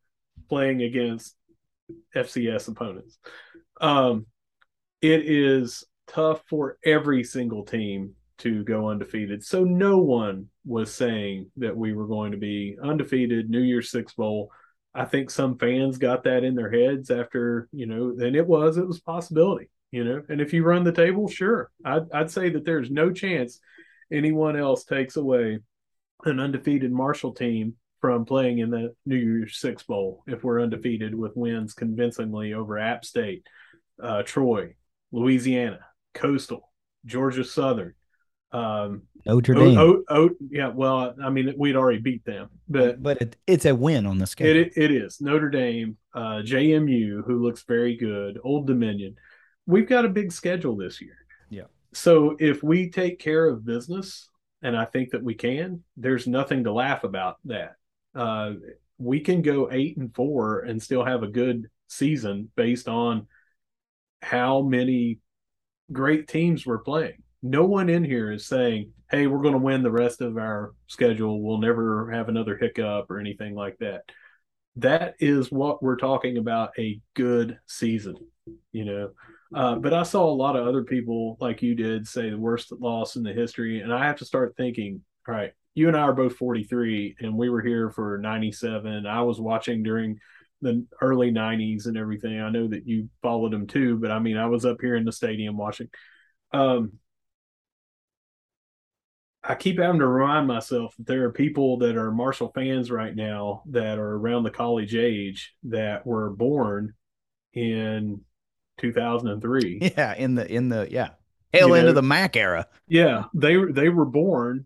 playing 0.50 0.82
against 0.82 1.36
FCS 2.14 2.68
opponents. 2.68 3.18
Um, 3.82 4.28
it 5.02 5.26
is 5.26 5.84
tough 6.08 6.44
for 6.48 6.78
every 6.84 7.24
single 7.24 7.64
team 7.66 8.16
to 8.44 8.64
go 8.64 8.90
undefeated. 8.90 9.44
So 9.44 9.64
no 9.64 9.98
one 9.98 10.48
was 10.66 10.94
saying 10.94 11.52
that 11.58 11.76
we 11.76 11.94
were 11.94 12.08
going 12.08 12.32
to 12.32 12.38
be 12.38 12.78
undefeated 12.82 13.50
New 13.50 13.62
Year's 13.62 13.90
Six 13.90 14.14
Bowl. 14.14 14.52
I 14.94 15.06
think 15.06 15.30
some 15.30 15.58
fans 15.58 15.98
got 15.98 16.24
that 16.26 16.44
in 16.44 16.56
their 16.56 16.72
heads 16.72 17.10
after, 17.10 17.68
you 17.72 17.88
know, 17.88 18.16
and 18.20 18.36
it 18.36 18.46
was, 18.46 18.78
it 18.78 18.88
was 18.88 19.00
possibility, 19.00 19.70
you 19.92 20.04
know. 20.04 20.22
And 20.30 20.40
if 20.40 20.54
you 20.54 20.64
run 20.64 20.84
the 20.84 20.92
table, 20.92 21.28
sure. 21.28 21.72
I'd, 21.84 22.12
I'd 22.14 22.32
say 22.32 22.50
that 22.52 22.64
there's 22.64 22.92
no 22.92 23.12
chance 23.12 23.60
anyone 24.12 24.56
else 24.56 24.84
takes 24.84 25.16
away 25.16 25.60
an 26.26 26.40
undefeated 26.40 26.92
Marshall 26.92 27.34
team 27.34 27.76
from 28.02 28.26
playing 28.26 28.60
in 28.60 28.70
the 28.70 28.94
New 29.06 29.16
Year's 29.16 29.58
Six 29.58 29.84
Bowl 29.84 30.24
if 30.28 30.44
we're 30.44 30.62
undefeated 30.62 31.16
with 31.16 31.38
wins 31.38 31.74
convincingly 31.74 32.54
over 32.54 32.78
App 32.78 33.06
State, 33.06 33.48
uh, 34.02 34.24
Troy, 34.24 34.76
Louisiana, 35.12 35.80
Coastal, 36.14 36.72
Georgia 37.06 37.44
Southern. 37.44 37.94
Um, 38.54 39.04
Notre 39.26 39.56
o- 39.56 39.60
Dame. 39.60 39.78
o- 39.80 40.04
o- 40.10 40.30
yeah, 40.50 40.68
well, 40.68 41.16
I 41.24 41.30
mean, 41.30 41.54
we'd 41.58 41.76
already 41.76 42.00
beat 42.00 42.24
them, 42.24 42.50
but 42.70 43.02
but 43.02 43.22
it, 43.22 43.36
it's 43.48 43.66
a 43.66 43.74
win 43.74 44.06
on 44.06 44.20
the 44.20 44.28
schedule. 44.28 44.62
it, 44.62 44.74
it 44.76 44.92
is 44.92 45.20
Notre 45.22 45.50
Dame, 45.50 45.98
uh, 46.14 46.42
JMU, 46.44 47.24
who 47.26 47.42
looks 47.42 47.64
very 47.64 47.96
good, 47.98 48.40
Old 48.44 48.68
Dominion. 48.68 49.16
We've 49.66 49.88
got 49.88 50.06
a 50.06 50.10
big 50.10 50.32
schedule 50.32 50.76
this 50.76 51.02
year. 51.02 51.18
Yeah. 51.50 51.64
So 51.94 52.36
if 52.40 52.62
we 52.64 52.90
take 52.90 53.18
care 53.20 53.48
of 53.48 53.66
business, 53.66 54.30
and 54.62 54.78
I 54.78 54.86
think 54.86 55.12
that 55.12 55.24
we 55.24 55.34
can, 55.34 55.84
there's 55.98 56.28
nothing 56.28 56.66
to 56.66 56.72
laugh 56.74 57.04
about 57.04 57.38
that. 57.46 57.76
Uh, 58.14 58.54
we 59.00 59.20
can 59.20 59.42
go 59.42 59.70
eight 59.72 59.98
and 59.98 60.14
four 60.14 60.60
and 60.60 60.82
still 60.82 61.04
have 61.04 61.24
a 61.24 61.28
good 61.28 61.70
season 61.88 62.50
based 62.56 62.88
on 62.88 63.28
how 64.22 64.62
many 64.62 65.20
great 65.92 66.28
teams 66.28 66.66
we're 66.66 66.78
playing. 66.80 67.22
No 67.44 67.66
one 67.66 67.90
in 67.90 68.06
here 68.06 68.32
is 68.32 68.48
saying, 68.48 68.94
hey, 69.12 69.28
we're 69.28 69.42
going 69.42 69.54
to 69.54 69.60
win 69.60 69.84
the 69.84 69.92
rest 69.92 70.22
of 70.22 70.38
our 70.38 70.74
schedule. 70.88 71.44
We'll 71.44 71.60
never 71.60 72.10
have 72.12 72.30
another 72.30 72.58
hiccup 72.58 73.12
or 73.12 73.20
anything 73.20 73.54
like 73.54 73.78
that. 73.80 74.04
That 74.78 75.16
is 75.20 75.52
what 75.52 75.84
we're 75.84 75.98
talking 75.98 76.38
about 76.38 76.72
a 76.80 77.00
good 77.14 77.60
season, 77.68 78.16
you 78.72 78.86
know. 78.86 79.10
Uh, 79.54 79.76
but 79.76 79.94
I 79.94 80.04
saw 80.04 80.24
a 80.26 80.34
lot 80.34 80.56
of 80.56 80.66
other 80.66 80.84
people, 80.84 81.38
like 81.40 81.62
you 81.62 81.76
did, 81.76 82.08
say 82.08 82.30
the 82.30 82.38
worst 82.40 82.72
loss 82.72 83.18
in 83.18 83.24
the 83.24 83.34
history. 83.34 83.82
And 83.82 83.94
I 83.94 84.06
have 84.06 84.16
to 84.18 84.26
start 84.26 84.56
thinking, 84.58 85.02
all 85.28 85.36
right, 85.36 85.52
you 85.76 85.90
and 85.90 85.98
I 85.98 86.02
are 86.02 86.14
both 86.14 86.38
43, 86.38 87.18
and 87.20 87.36
we 87.36 87.50
were 87.50 87.62
here 87.62 87.90
for 87.90 88.18
97. 88.18 89.06
I 89.06 89.22
was 89.22 89.40
watching 89.40 89.84
during 89.84 90.18
the 90.62 90.86
early 91.02 91.32
90s 91.32 91.88
and 91.88 91.98
everything. 91.98 92.40
I 92.40 92.50
know 92.50 92.68
that 92.70 92.88
you 92.88 93.10
followed 93.22 93.52
them 93.52 93.68
too, 93.68 93.98
but 93.98 94.12
I 94.12 94.20
mean, 94.20 94.38
I 94.38 94.46
was 94.46 94.66
up 94.66 94.78
here 94.82 94.96
in 94.96 95.04
the 95.04 95.12
stadium 95.12 95.58
watching. 95.58 95.90
Um, 96.52 96.94
I 99.44 99.56
keep 99.56 99.78
having 99.80 100.00
to 100.00 100.08
remind 100.08 100.48
myself 100.48 100.96
that 100.98 101.06
there 101.08 101.26
are 101.26 101.32
people 101.32 101.78
that 101.80 101.98
are 101.98 102.12
Marshall 102.12 102.52
fans 102.56 102.90
right 102.90 103.14
now 103.16 103.64
that 103.68 104.00
are 104.00 104.16
around 104.16 104.44
the 104.44 104.52
college 104.52 104.96
age 104.96 105.54
that 105.64 106.06
were 106.06 106.30
born 106.30 106.94
in 107.54 108.22
2003. 108.78 109.80
yeah, 109.98 110.14
in 110.16 110.36
the 110.36 110.50
in 110.50 110.70
the 110.70 110.88
yeah 110.90 111.10
tail 111.52 111.68
You 111.70 111.74
end 111.76 111.86
know- 111.86 111.90
of 111.90 111.96
the 111.96 112.02
Mac 112.02 112.36
era. 112.38 112.68
Yeah, 112.88 113.26
they 113.34 113.58
they 113.58 113.90
were 113.90 114.06
born 114.06 114.66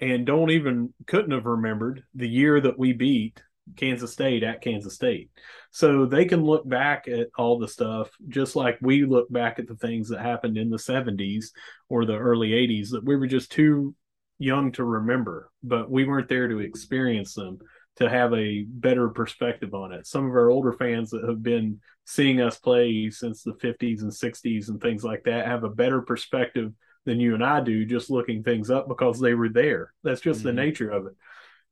and 0.00 0.26
don't 0.26 0.50
even 0.50 0.92
couldn't 1.06 1.30
have 1.30 1.46
remembered 1.46 2.04
the 2.14 2.28
year 2.28 2.60
that 2.60 2.78
we 2.78 2.92
beat 2.92 3.42
Kansas 3.76 4.12
State 4.12 4.42
at 4.42 4.62
Kansas 4.62 4.94
State. 4.94 5.30
So 5.70 6.06
they 6.06 6.24
can 6.24 6.42
look 6.42 6.68
back 6.68 7.08
at 7.08 7.28
all 7.36 7.58
the 7.58 7.68
stuff 7.68 8.10
just 8.28 8.56
like 8.56 8.78
we 8.80 9.04
look 9.04 9.30
back 9.32 9.58
at 9.58 9.66
the 9.66 9.76
things 9.76 10.08
that 10.08 10.20
happened 10.20 10.56
in 10.56 10.70
the 10.70 10.76
70s 10.78 11.52
or 11.88 12.04
the 12.04 12.16
early 12.16 12.50
80s 12.50 12.90
that 12.90 13.04
we 13.04 13.16
were 13.16 13.26
just 13.26 13.50
too 13.50 13.94
young 14.38 14.72
to 14.72 14.84
remember, 14.84 15.50
but 15.62 15.90
we 15.90 16.04
weren't 16.04 16.28
there 16.28 16.48
to 16.48 16.58
experience 16.58 17.34
them 17.34 17.58
to 17.96 18.08
have 18.08 18.34
a 18.34 18.64
better 18.68 19.08
perspective 19.08 19.72
on 19.74 19.92
it. 19.92 20.06
Some 20.06 20.26
of 20.26 20.32
our 20.32 20.50
older 20.50 20.72
fans 20.72 21.10
that 21.10 21.24
have 21.24 21.42
been 21.42 21.80
seeing 22.04 22.40
us 22.40 22.58
play 22.58 23.08
since 23.10 23.42
the 23.42 23.54
50s 23.54 24.02
and 24.02 24.12
60s 24.12 24.68
and 24.68 24.80
things 24.80 25.04
like 25.04 25.22
that 25.24 25.46
have 25.46 25.64
a 25.64 25.70
better 25.70 26.02
perspective 26.02 26.72
than 27.04 27.20
you 27.20 27.34
and 27.34 27.44
I 27.44 27.60
do 27.60 27.84
just 27.84 28.10
looking 28.10 28.42
things 28.42 28.70
up 28.70 28.88
because 28.88 29.20
they 29.20 29.34
were 29.34 29.48
there. 29.48 29.92
That's 30.02 30.20
just 30.20 30.42
the 30.42 30.50
Mhm. 30.50 30.56
nature 30.56 30.90
of 30.90 31.06
it. 31.06 31.12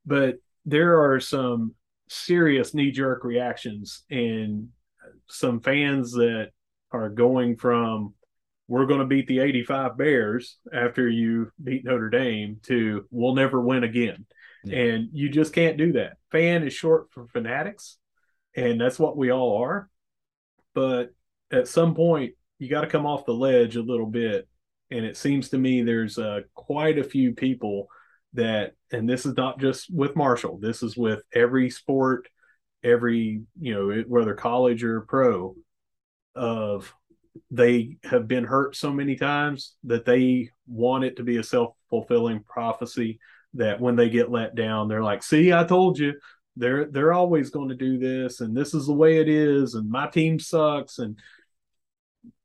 But 0.05 0.37
there 0.65 1.01
are 1.01 1.19
some 1.19 1.75
serious 2.13 2.73
knee 2.73 2.91
jerk 2.91 3.23
reactions 3.23 4.03
and 4.09 4.69
some 5.27 5.59
fans 5.59 6.11
that 6.13 6.49
are 6.91 7.09
going 7.09 7.57
from 7.57 8.13
we're 8.67 8.85
going 8.85 9.01
to 9.01 9.05
beat 9.05 9.27
the 9.27 9.39
85 9.39 9.97
Bears 9.97 10.57
after 10.73 11.09
you 11.09 11.51
beat 11.61 11.83
Notre 11.83 12.09
Dame 12.09 12.59
to 12.63 13.05
we'll 13.11 13.35
never 13.35 13.59
win 13.59 13.83
again. 13.83 14.25
Yeah. 14.63 14.77
And 14.77 15.09
you 15.11 15.29
just 15.29 15.53
can't 15.53 15.77
do 15.77 15.93
that. 15.93 16.13
Fan 16.31 16.63
is 16.63 16.73
short 16.73 17.11
for 17.11 17.27
fanatics, 17.27 17.97
and 18.55 18.79
that's 18.79 18.97
what 18.97 19.17
we 19.17 19.31
all 19.31 19.61
are. 19.61 19.89
But 20.73 21.13
at 21.51 21.67
some 21.67 21.93
point, 21.93 22.33
you 22.57 22.69
got 22.69 22.81
to 22.81 22.87
come 22.87 23.05
off 23.05 23.25
the 23.25 23.33
ledge 23.33 23.75
a 23.75 23.81
little 23.81 24.07
bit. 24.07 24.47
And 24.89 25.05
it 25.05 25.17
seems 25.17 25.49
to 25.49 25.57
me 25.57 25.81
there's 25.81 26.17
uh, 26.17 26.41
quite 26.53 26.97
a 26.97 27.03
few 27.03 27.33
people 27.33 27.87
that, 28.33 28.73
and 28.91 29.09
this 29.09 29.25
is 29.25 29.35
not 29.37 29.59
just 29.59 29.93
with 29.93 30.15
Marshall, 30.15 30.57
this 30.57 30.83
is 30.83 30.97
with 30.97 31.21
every 31.33 31.69
sport, 31.69 32.27
every, 32.83 33.41
you 33.59 33.73
know, 33.73 34.03
whether 34.07 34.33
college 34.33 34.83
or 34.83 35.01
pro, 35.01 35.55
of 36.35 36.93
they 37.51 37.97
have 38.03 38.27
been 38.27 38.43
hurt 38.43 38.75
so 38.75 38.91
many 38.91 39.15
times 39.15 39.75
that 39.83 40.05
they 40.05 40.49
want 40.67 41.03
it 41.03 41.17
to 41.17 41.23
be 41.23 41.37
a 41.37 41.43
self 41.43 41.75
fulfilling 41.89 42.43
prophecy 42.43 43.19
that 43.55 43.79
when 43.79 43.95
they 43.95 44.09
get 44.09 44.31
let 44.31 44.55
down, 44.55 44.87
they're 44.87 45.03
like, 45.03 45.23
see, 45.23 45.53
I 45.53 45.63
told 45.63 45.97
you. 45.99 46.13
They're 46.55 46.85
they're 46.85 47.13
always 47.13 47.49
going 47.49 47.69
to 47.69 47.75
do 47.75 47.97
this, 47.97 48.39
and 48.39 48.55
this 48.55 48.75
is 48.75 48.85
the 48.85 48.93
way 48.93 49.17
it 49.17 49.27
is, 49.27 49.73
and 49.73 49.89
my 49.89 50.07
team 50.07 50.39
sucks. 50.39 50.99
And 50.99 51.17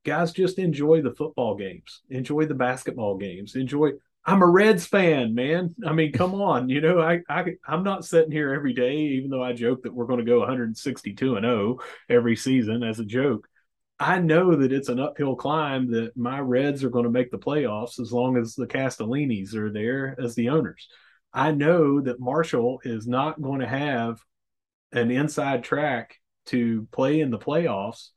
guys 0.03 0.31
just 0.31 0.57
enjoy 0.57 1.03
the 1.03 1.13
football 1.13 1.55
games, 1.55 2.01
enjoy 2.09 2.45
the 2.45 2.55
basketball 2.55 3.17
games, 3.17 3.55
enjoy. 3.55 3.91
I'm 4.25 4.41
a 4.41 4.47
Reds 4.47 4.85
fan, 4.85 5.33
man. 5.33 5.73
I 5.85 5.93
mean, 5.93 6.11
come 6.11 6.35
on, 6.41 6.69
you 6.69 6.81
know, 6.81 6.99
I, 6.99 7.21
I 7.29 7.53
I'm 7.67 7.83
not 7.83 8.05
sitting 8.05 8.31
here 8.31 8.53
every 8.53 8.73
day, 8.73 8.95
even 8.95 9.29
though 9.29 9.43
I 9.43 9.53
joke 9.53 9.83
that 9.83 9.93
we're 9.93 10.05
going 10.05 10.19
to 10.19 10.25
go 10.25 10.39
162 10.39 11.35
and 11.35 11.45
0 11.45 11.77
every 12.09 12.35
season 12.35 12.83
as 12.83 12.99
a 12.99 13.05
joke. 13.05 13.47
I 13.99 14.19
know 14.19 14.55
that 14.55 14.71
it's 14.71 14.87
an 14.87 14.99
uphill 14.99 15.35
climb 15.35 15.91
that 15.91 16.15
my 16.15 16.39
Reds 16.39 16.85
are 16.85 16.89
going 16.89 17.03
to 17.03 17.11
make 17.11 17.31
the 17.31 17.37
playoffs 17.37 17.99
as 17.99 18.13
long 18.13 18.37
as 18.37 18.55
the 18.55 18.67
Castellinis 18.67 19.55
are 19.55 19.73
there 19.73 20.15
as 20.23 20.35
the 20.35 20.49
owners. 20.49 20.87
I 21.33 21.51
know 21.51 21.99
that 22.01 22.19
Marshall 22.19 22.79
is 22.83 23.07
not 23.07 23.41
going 23.41 23.59
to 23.59 23.67
have 23.67 24.19
an 24.93 25.11
inside 25.11 25.63
track 25.63 26.15
to 26.47 26.87
play 26.91 27.19
in 27.19 27.29
the 27.29 27.37
playoffs 27.37 28.09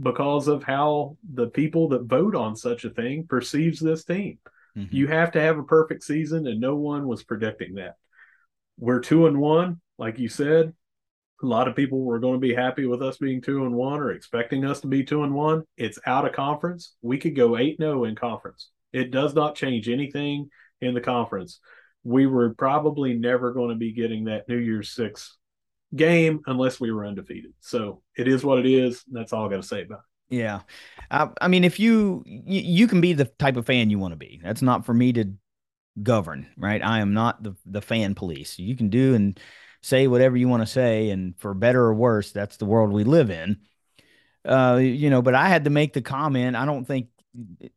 because 0.00 0.48
of 0.48 0.64
how 0.64 1.16
the 1.32 1.46
people 1.46 1.88
that 1.90 2.02
vote 2.02 2.34
on 2.34 2.56
such 2.56 2.84
a 2.84 2.90
thing 2.90 3.26
perceives 3.28 3.80
this 3.80 4.04
team. 4.04 4.38
Mm-hmm. 4.78 4.94
You 4.94 5.06
have 5.08 5.32
to 5.32 5.40
have 5.40 5.58
a 5.58 5.64
perfect 5.64 6.04
season, 6.04 6.46
and 6.46 6.60
no 6.60 6.76
one 6.76 7.06
was 7.06 7.24
predicting 7.24 7.74
that. 7.74 7.96
We're 8.78 9.00
two 9.00 9.26
and 9.26 9.40
one, 9.40 9.80
like 9.98 10.18
you 10.18 10.28
said. 10.28 10.72
A 11.42 11.46
lot 11.46 11.68
of 11.68 11.76
people 11.76 12.00
were 12.00 12.18
going 12.18 12.34
to 12.34 12.40
be 12.40 12.54
happy 12.54 12.86
with 12.86 13.02
us 13.02 13.16
being 13.16 13.40
two 13.40 13.64
and 13.64 13.74
one 13.74 14.00
or 14.00 14.10
expecting 14.10 14.64
us 14.64 14.80
to 14.80 14.88
be 14.88 15.04
two 15.04 15.22
and 15.22 15.34
one. 15.34 15.62
It's 15.76 15.98
out 16.04 16.26
of 16.26 16.32
conference. 16.32 16.94
We 17.00 17.18
could 17.18 17.36
go 17.36 17.56
eight 17.56 17.78
no 17.78 18.04
in 18.04 18.16
conference. 18.16 18.70
It 18.92 19.10
does 19.10 19.34
not 19.34 19.54
change 19.54 19.88
anything 19.88 20.50
in 20.80 20.94
the 20.94 21.00
conference. 21.00 21.60
We 22.02 22.26
were 22.26 22.54
probably 22.54 23.14
never 23.14 23.52
going 23.52 23.70
to 23.70 23.76
be 23.76 23.92
getting 23.92 24.24
that 24.24 24.48
New 24.48 24.56
Year's 24.56 24.90
Six 24.90 25.36
game 25.94 26.40
unless 26.46 26.80
we 26.80 26.90
were 26.90 27.06
undefeated. 27.06 27.52
So 27.60 28.02
it 28.16 28.28
is 28.28 28.44
what 28.44 28.58
it 28.58 28.66
is. 28.66 29.04
That's 29.10 29.32
all 29.32 29.46
I 29.46 29.50
got 29.50 29.62
to 29.62 29.68
say 29.68 29.82
about 29.82 30.00
it. 30.00 30.07
Yeah. 30.30 30.60
I, 31.10 31.30
I 31.40 31.48
mean, 31.48 31.64
if 31.64 31.80
you, 31.80 32.22
you, 32.26 32.60
you 32.60 32.88
can 32.88 33.00
be 33.00 33.12
the 33.14 33.24
type 33.24 33.56
of 33.56 33.66
fan 33.66 33.90
you 33.90 33.98
want 33.98 34.12
to 34.12 34.16
be. 34.16 34.40
That's 34.42 34.62
not 34.62 34.84
for 34.84 34.92
me 34.92 35.12
to 35.14 35.32
govern, 36.02 36.48
right? 36.56 36.82
I 36.84 37.00
am 37.00 37.14
not 37.14 37.42
the 37.42 37.56
the 37.66 37.82
fan 37.82 38.14
police. 38.14 38.58
You 38.58 38.76
can 38.76 38.90
do 38.90 39.14
and 39.14 39.40
say 39.82 40.08
whatever 40.08 40.36
you 40.36 40.48
want 40.48 40.62
to 40.62 40.66
say, 40.66 41.10
and 41.10 41.38
for 41.38 41.54
better 41.54 41.82
or 41.82 41.94
worse, 41.94 42.32
that's 42.32 42.58
the 42.58 42.66
world 42.66 42.92
we 42.92 43.04
live 43.04 43.30
in. 43.30 43.58
Uh, 44.44 44.78
you 44.82 45.10
know, 45.10 45.22
but 45.22 45.34
I 45.34 45.48
had 45.48 45.64
to 45.64 45.70
make 45.70 45.92
the 45.94 46.02
comment. 46.02 46.56
I 46.56 46.66
don't 46.66 46.86
think 46.86 47.08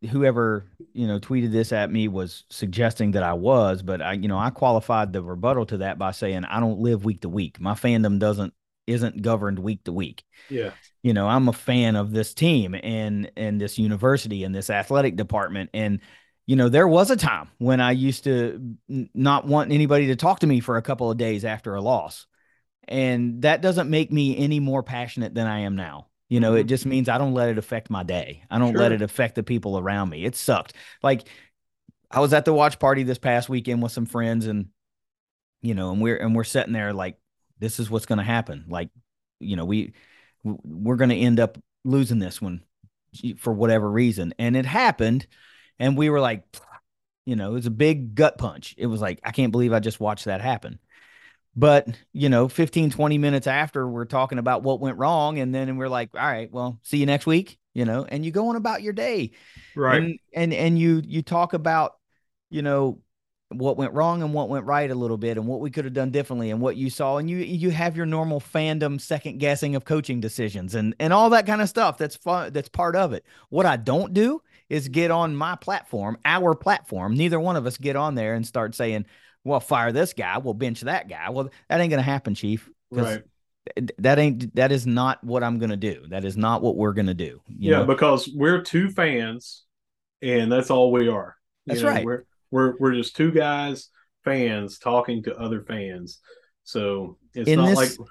whoever 0.10 0.66
you 0.94 1.08
know 1.08 1.20
tweeted 1.20 1.52
this 1.52 1.72
at 1.72 1.92
me 1.92 2.08
was 2.08 2.44
suggesting 2.50 3.12
that 3.12 3.24
I 3.24 3.34
was, 3.34 3.82
but 3.84 4.02
I 4.02 4.14
you 4.14 4.28
know 4.28 4.40
I 4.40 4.50
qualified 4.50 5.14
the 5.14 5.24
rebuttal 5.24 5.66
to 5.68 5.78
that 5.80 5.98
by 6.00 6.12
saying 6.12 6.46
I 6.46 6.60
don't 6.60 6.80
live 6.80 7.06
week 7.06 7.22
to 7.22 7.30
week. 7.30 7.60
My 7.60 7.74
fandom 7.74 8.20
doesn't 8.20 8.54
isn't 8.88 9.22
governed 9.22 9.60
week 9.60 9.84
to 9.86 9.94
week. 9.94 10.24
Yeah. 10.50 10.72
You 11.04 11.14
know, 11.14 11.28
I'm 11.28 11.48
a 11.48 11.54
fan 11.54 11.96
of 11.96 12.12
this 12.12 12.34
team 12.34 12.76
and 12.76 13.32
and 13.36 13.60
this 13.60 13.78
university 13.78 14.44
and 14.44 14.54
this 14.54 14.70
athletic 14.70 15.16
department 15.16 15.70
and 15.74 16.00
you 16.48 16.56
know, 16.56 16.70
there 16.70 16.88
was 16.88 17.12
a 17.12 17.16
time 17.16 17.50
when 17.60 17.80
I 17.80 17.92
used 17.92 18.26
to 18.26 18.76
not 18.88 19.46
want 19.46 19.72
anybody 19.72 20.08
to 20.08 20.16
talk 20.16 20.40
to 20.40 20.48
me 20.48 20.60
for 20.60 20.76
a 20.76 20.82
couple 20.82 21.10
of 21.10 21.18
days 21.18 21.46
after 21.46 21.76
a 21.76 21.82
loss. 21.82 22.26
And 22.88 23.44
that 23.44 23.62
doesn't 23.62 23.90
make 23.90 24.12
me 24.12 24.38
any 24.38 24.60
more 24.60 24.84
passionate 24.84 25.34
than 25.34 25.48
I 25.48 25.60
am 25.60 25.76
now. 25.76 26.08
You 26.28 26.40
know, 26.40 26.56
it 26.56 26.62
mm-hmm. 26.62 26.68
just 26.68 26.86
means 26.86 27.10
I 27.10 27.18
don't 27.18 27.34
let 27.34 27.50
it 27.50 27.58
affect 27.58 27.90
my 27.90 28.04
day. 28.04 28.44
I 28.50 28.58
don't 28.58 28.74
sure. 28.74 28.82
let 28.82 28.92
it 28.92 29.02
affect 29.02 29.36
the 29.36 29.44
people 29.44 29.78
around 29.78 30.10
me. 30.10 30.26
It 30.26 30.36
sucked. 30.36 30.74
Like 31.04 31.28
I 32.10 32.20
was 32.20 32.34
at 32.34 32.46
the 32.46 32.54
watch 32.54 32.80
party 32.80 33.04
this 33.04 33.18
past 33.18 33.48
weekend 33.48 33.82
with 33.82 33.92
some 33.92 34.06
friends 34.06 34.48
and 34.48 34.70
you 35.62 35.76
know, 35.76 35.92
and 35.92 36.02
we're 36.02 36.18
and 36.18 36.36
we're 36.36 36.44
sitting 36.44 36.74
there 36.74 36.92
like 36.92 37.18
this 37.62 37.80
is 37.80 37.90
what's 37.90 38.06
going 38.06 38.18
to 38.18 38.26
happen. 38.26 38.66
Like, 38.68 38.90
you 39.40 39.56
know, 39.56 39.66
we 39.66 39.94
we're 40.44 40.98
going 40.98 41.12
to 41.12 41.16
end 41.16 41.40
up 41.40 41.58
losing 41.86 42.20
this 42.20 42.42
one 42.42 42.64
for 43.38 43.54
whatever 43.54 43.90
reason. 43.90 44.34
And 44.38 44.58
it 44.58 44.66
happened 44.66 45.28
and 45.80 45.98
we 45.98 46.10
were 46.10 46.20
like 46.20 46.44
you 47.24 47.36
know, 47.36 47.52
it 47.52 47.54
was 47.54 47.68
a 47.68 47.72
big 47.72 48.16
gut 48.16 48.40
punch. 48.40 48.74
It 48.78 48.88
was 48.88 49.00
like 49.00 49.20
I 49.24 49.32
can't 49.32 49.52
believe 49.52 49.72
I 49.72 49.80
just 49.80 50.00
watched 50.00 50.26
that 50.26 50.42
happen. 50.42 50.80
But, 51.56 51.88
you 52.14 52.30
know, 52.30 52.48
15, 52.48 52.92
20 52.92 53.18
minutes 53.18 53.46
after, 53.46 53.88
we're 53.88 54.06
talking 54.06 54.38
about 54.38 54.64
what 54.64 54.80
went 54.80 54.98
wrong. 54.98 55.40
And 55.40 55.54
then 55.54 55.76
we're 55.76 55.90
like, 55.90 56.10
all 56.16 56.22
right, 56.22 56.50
well, 56.52 56.80
see 56.84 56.98
you 56.98 57.06
next 57.06 57.26
week, 57.26 57.60
you 57.74 57.84
know, 57.84 58.06
and 58.08 58.26
you 58.26 58.32
go 58.32 58.50
on 58.50 58.56
about 58.56 58.82
your 58.82 58.94
day. 58.94 59.32
Right. 59.76 60.02
And, 60.02 60.20
and, 60.34 60.54
and 60.54 60.80
you, 60.80 61.02
you 61.06 61.22
talk 61.22 61.54
about, 61.54 61.98
you 62.50 62.62
know, 62.62 63.00
what 63.52 63.78
went 63.78 63.94
wrong 63.94 64.22
and 64.22 64.34
what 64.34 64.50
went 64.50 64.66
right 64.66 64.90
a 64.90 64.96
little 64.96 65.18
bit 65.18 65.38
and 65.38 65.48
what 65.48 65.60
we 65.60 65.70
could 65.70 65.86
have 65.86 65.94
done 65.94 66.10
differently 66.10 66.52
and 66.52 66.62
what 66.62 66.78
you 66.78 66.90
saw 66.90 67.18
and 67.18 67.30
you 67.30 67.38
you 67.38 67.70
have 67.70 67.98
your 67.98 68.06
normal 68.06 68.40
fandom 68.40 69.00
second 69.00 69.40
guessing 69.40 69.76
of 69.76 69.84
coaching 69.84 70.20
decisions 70.20 70.76
and 70.76 70.96
and 71.00 71.12
all 71.12 71.30
that 71.30 71.46
kind 71.46 71.62
of 71.62 71.68
stuff 71.68 71.98
that's 71.98 72.16
fun 72.16 72.54
that's 72.54 72.70
part 72.70 72.96
of 72.96 73.12
it 73.12 73.26
what 73.50 73.66
i 73.66 73.76
don't 73.76 74.14
do 74.14 74.42
is 74.70 74.88
get 74.88 75.12
on 75.12 75.36
my 75.36 75.56
platform 75.56 76.18
our 76.24 76.56
platform 76.56 77.14
neither 77.14 77.40
one 77.40 77.56
of 77.56 77.66
us 77.66 77.78
get 77.78 77.96
on 77.96 78.16
there 78.16 78.36
and 78.36 78.48
start 78.48 78.74
saying 78.74 79.06
well, 79.44 79.60
fire 79.60 79.92
this 79.92 80.14
guy, 80.14 80.38
we'll 80.38 80.54
bench 80.54 80.82
that 80.82 81.10
guy. 81.10 81.30
Well, 81.30 81.50
that 81.70 81.80
ain't 81.80 81.90
gonna 81.90 82.02
happen, 82.02 82.36
Chief. 82.36 82.70
Right. 82.92 83.24
That 84.00 84.20
ain't 84.20 84.56
that 84.56 84.72
is 84.72 84.88
not 84.88 85.24
what 85.24 85.44
I'm 85.44 85.60
gonna 85.60 85.78
do. 85.78 86.06
That 86.10 86.26
is 86.26 86.38
not 86.38 86.62
what 86.62 86.76
we're 86.76 86.94
gonna 86.94 87.14
do. 87.14 87.42
yeah, 87.48 87.78
know? 87.78 87.86
because 87.86 88.30
we're 88.34 88.62
two 88.62 88.90
fans, 88.90 89.64
and 90.22 90.52
that's 90.52 90.70
all 90.70 90.92
we 90.92 91.08
are. 91.08 91.36
That's 91.66 91.82
you 91.82 91.86
know, 91.86 91.92
right. 91.92 92.20
We're 92.52 92.76
we're 92.80 92.94
just 92.94 93.16
two 93.16 93.32
guys, 93.32 93.90
fans 94.24 94.78
talking 94.78 95.24
to 95.24 95.36
other 95.38 95.64
fans. 95.64 96.20
So 96.64 97.18
it's 97.34 97.50
in 97.50 97.60
not 97.60 97.70
this, 97.70 98.00
like 98.00 98.10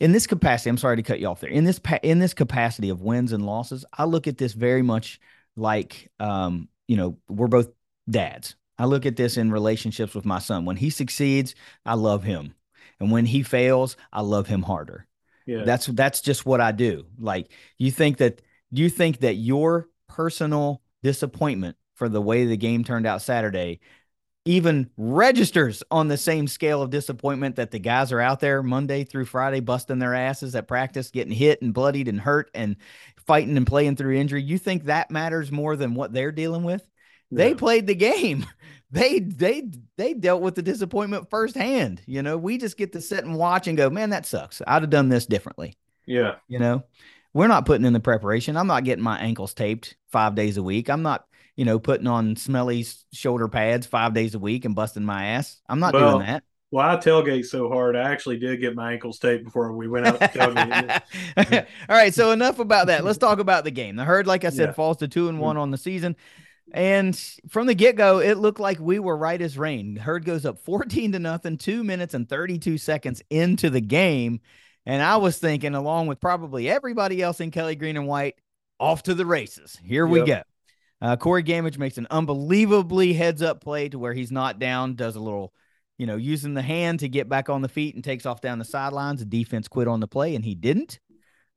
in 0.00 0.12
this 0.12 0.26
capacity. 0.26 0.70
I'm 0.70 0.78
sorry 0.78 0.96
to 0.96 1.02
cut 1.02 1.20
you 1.20 1.28
off 1.28 1.40
there. 1.40 1.50
In 1.50 1.64
this 1.64 1.80
in 2.02 2.18
this 2.18 2.34
capacity 2.34 2.88
of 2.88 3.02
wins 3.02 3.32
and 3.32 3.46
losses, 3.46 3.84
I 3.96 4.04
look 4.04 4.26
at 4.26 4.38
this 4.38 4.52
very 4.52 4.82
much 4.82 5.20
like 5.56 6.10
um, 6.18 6.68
you 6.88 6.96
know, 6.96 7.18
we're 7.28 7.48
both 7.48 7.68
dads. 8.08 8.56
I 8.78 8.86
look 8.86 9.06
at 9.06 9.16
this 9.16 9.36
in 9.36 9.52
relationships 9.52 10.14
with 10.14 10.24
my 10.24 10.38
son. 10.38 10.64
When 10.64 10.76
he 10.76 10.90
succeeds, 10.90 11.54
I 11.86 11.94
love 11.94 12.24
him. 12.24 12.54
And 12.98 13.10
when 13.10 13.26
he 13.26 13.42
fails, 13.42 13.96
I 14.12 14.22
love 14.22 14.46
him 14.46 14.62
harder. 14.62 15.06
Yeah. 15.46 15.64
That's 15.64 15.86
that's 15.86 16.20
just 16.20 16.46
what 16.46 16.60
I 16.60 16.72
do. 16.72 17.06
Like 17.18 17.52
you 17.78 17.90
think 17.90 18.18
that 18.18 18.42
you 18.70 18.88
think 18.88 19.20
that 19.20 19.34
your 19.34 19.88
personal 20.08 20.82
disappointment 21.02 21.76
for 21.94 22.08
the 22.08 22.22
way 22.22 22.44
the 22.46 22.56
game 22.56 22.84
turned 22.84 23.06
out 23.06 23.22
Saturday 23.22 23.80
even 24.44 24.90
registers 24.96 25.82
on 25.90 26.08
the 26.08 26.16
same 26.16 26.48
scale 26.48 26.82
of 26.82 26.90
disappointment 26.90 27.56
that 27.56 27.70
the 27.70 27.78
guys 27.78 28.10
are 28.10 28.20
out 28.20 28.40
there 28.40 28.62
Monday 28.62 29.04
through 29.04 29.24
Friday 29.24 29.60
busting 29.60 29.98
their 29.98 30.14
asses 30.14 30.54
at 30.54 30.66
practice, 30.66 31.10
getting 31.10 31.32
hit 31.32 31.62
and 31.62 31.72
bloodied 31.72 32.08
and 32.08 32.20
hurt 32.20 32.50
and 32.54 32.76
fighting 33.26 33.56
and 33.56 33.66
playing 33.66 33.96
through 33.96 34.16
injury. 34.16 34.42
You 34.42 34.58
think 34.58 34.84
that 34.84 35.10
matters 35.10 35.52
more 35.52 35.76
than 35.76 35.94
what 35.94 36.12
they're 36.12 36.32
dealing 36.32 36.64
with? 36.64 36.84
They 37.30 37.54
played 37.54 37.86
the 37.86 37.94
game. 37.94 38.46
They 38.94 39.20
they 39.20 39.70
they 39.96 40.12
dealt 40.12 40.42
with 40.42 40.54
the 40.54 40.60
disappointment 40.60 41.30
firsthand. 41.30 42.02
You 42.04 42.22
know, 42.22 42.36
we 42.36 42.58
just 42.58 42.76
get 42.76 42.92
to 42.92 43.00
sit 43.00 43.24
and 43.24 43.38
watch 43.38 43.66
and 43.66 43.74
go, 43.74 43.88
man, 43.88 44.10
that 44.10 44.26
sucks. 44.26 44.60
I'd 44.66 44.82
have 44.82 44.90
done 44.90 45.08
this 45.08 45.24
differently. 45.24 45.78
Yeah. 46.04 46.34
You 46.46 46.58
know, 46.58 46.84
we're 47.32 47.48
not 47.48 47.64
putting 47.64 47.86
in 47.86 47.94
the 47.94 48.00
preparation. 48.00 48.54
I'm 48.54 48.66
not 48.66 48.84
getting 48.84 49.02
my 49.02 49.18
ankles 49.18 49.54
taped 49.54 49.96
five 50.08 50.34
days 50.34 50.58
a 50.58 50.62
week. 50.62 50.90
I'm 50.90 51.00
not, 51.00 51.26
you 51.56 51.64
know, 51.64 51.78
putting 51.78 52.06
on 52.06 52.36
smelly 52.36 52.86
shoulder 53.12 53.48
pads 53.48 53.86
five 53.86 54.14
days 54.14 54.34
a 54.34 54.38
week 54.38 54.64
and 54.64 54.74
busting 54.74 55.04
my 55.04 55.26
ass. 55.26 55.60
I'm 55.68 55.80
not 55.80 55.94
well, 55.94 56.18
doing 56.18 56.26
that. 56.26 56.44
Well, 56.70 56.88
I 56.88 56.96
tailgate 56.96 57.44
so 57.44 57.68
hard, 57.68 57.96
I 57.96 58.10
actually 58.10 58.38
did 58.38 58.60
get 58.60 58.74
my 58.74 58.94
ankles 58.94 59.18
taped 59.18 59.44
before 59.44 59.72
we 59.74 59.88
went 59.88 60.06
out 60.06 60.18
to 60.18 60.28
tailgate. 60.28 61.66
All 61.88 61.96
right, 61.96 62.14
so 62.14 62.30
enough 62.30 62.58
about 62.58 62.86
that. 62.86 63.04
Let's 63.04 63.18
talk 63.18 63.40
about 63.40 63.64
the 63.64 63.70
game. 63.70 63.96
The 63.96 64.04
herd, 64.04 64.26
like 64.26 64.44
I 64.44 64.48
said, 64.48 64.70
yeah. 64.70 64.72
falls 64.72 64.96
to 64.98 65.08
two 65.08 65.28
and 65.28 65.36
mm-hmm. 65.36 65.44
one 65.44 65.56
on 65.58 65.70
the 65.70 65.76
season. 65.76 66.16
And 66.72 67.14
from 67.50 67.66
the 67.66 67.74
get 67.74 67.96
go, 67.96 68.20
it 68.20 68.38
looked 68.38 68.60
like 68.60 68.80
we 68.80 68.98
were 68.98 69.16
right 69.16 69.40
as 69.40 69.58
rain. 69.58 69.96
Herd 69.96 70.24
goes 70.24 70.46
up 70.46 70.58
14 70.60 71.12
to 71.12 71.18
nothing, 71.18 71.58
two 71.58 71.84
minutes 71.84 72.14
and 72.14 72.26
32 72.26 72.78
seconds 72.78 73.22
into 73.28 73.68
the 73.68 73.82
game. 73.82 74.40
And 74.86 75.02
I 75.02 75.18
was 75.18 75.36
thinking, 75.36 75.74
along 75.74 76.06
with 76.06 76.20
probably 76.20 76.70
everybody 76.70 77.20
else 77.20 77.40
in 77.40 77.50
Kelly 77.50 77.76
Green 77.76 77.98
and 77.98 78.06
White, 78.06 78.36
off 78.80 79.02
to 79.04 79.14
the 79.14 79.26
races. 79.26 79.78
Here 79.84 80.06
yep. 80.06 80.12
we 80.12 80.26
go. 80.26 80.42
Uh, 81.02 81.16
Corey 81.16 81.42
Gammage 81.42 81.78
makes 81.78 81.98
an 81.98 82.06
unbelievably 82.12 83.12
heads 83.12 83.42
up 83.42 83.60
play 83.60 83.88
to 83.88 83.98
where 83.98 84.14
he's 84.14 84.30
not 84.30 84.60
down, 84.60 84.94
does 84.94 85.16
a 85.16 85.20
little, 85.20 85.52
you 85.98 86.06
know, 86.06 86.14
using 86.14 86.54
the 86.54 86.62
hand 86.62 87.00
to 87.00 87.08
get 87.08 87.28
back 87.28 87.48
on 87.48 87.60
the 87.60 87.68
feet 87.68 87.96
and 87.96 88.04
takes 88.04 88.24
off 88.24 88.40
down 88.40 88.60
the 88.60 88.64
sidelines. 88.64 89.18
The 89.18 89.26
defense 89.26 89.66
quit 89.66 89.88
on 89.88 89.98
the 89.98 90.06
play, 90.06 90.36
and 90.36 90.44
he 90.44 90.54
didn't 90.54 91.00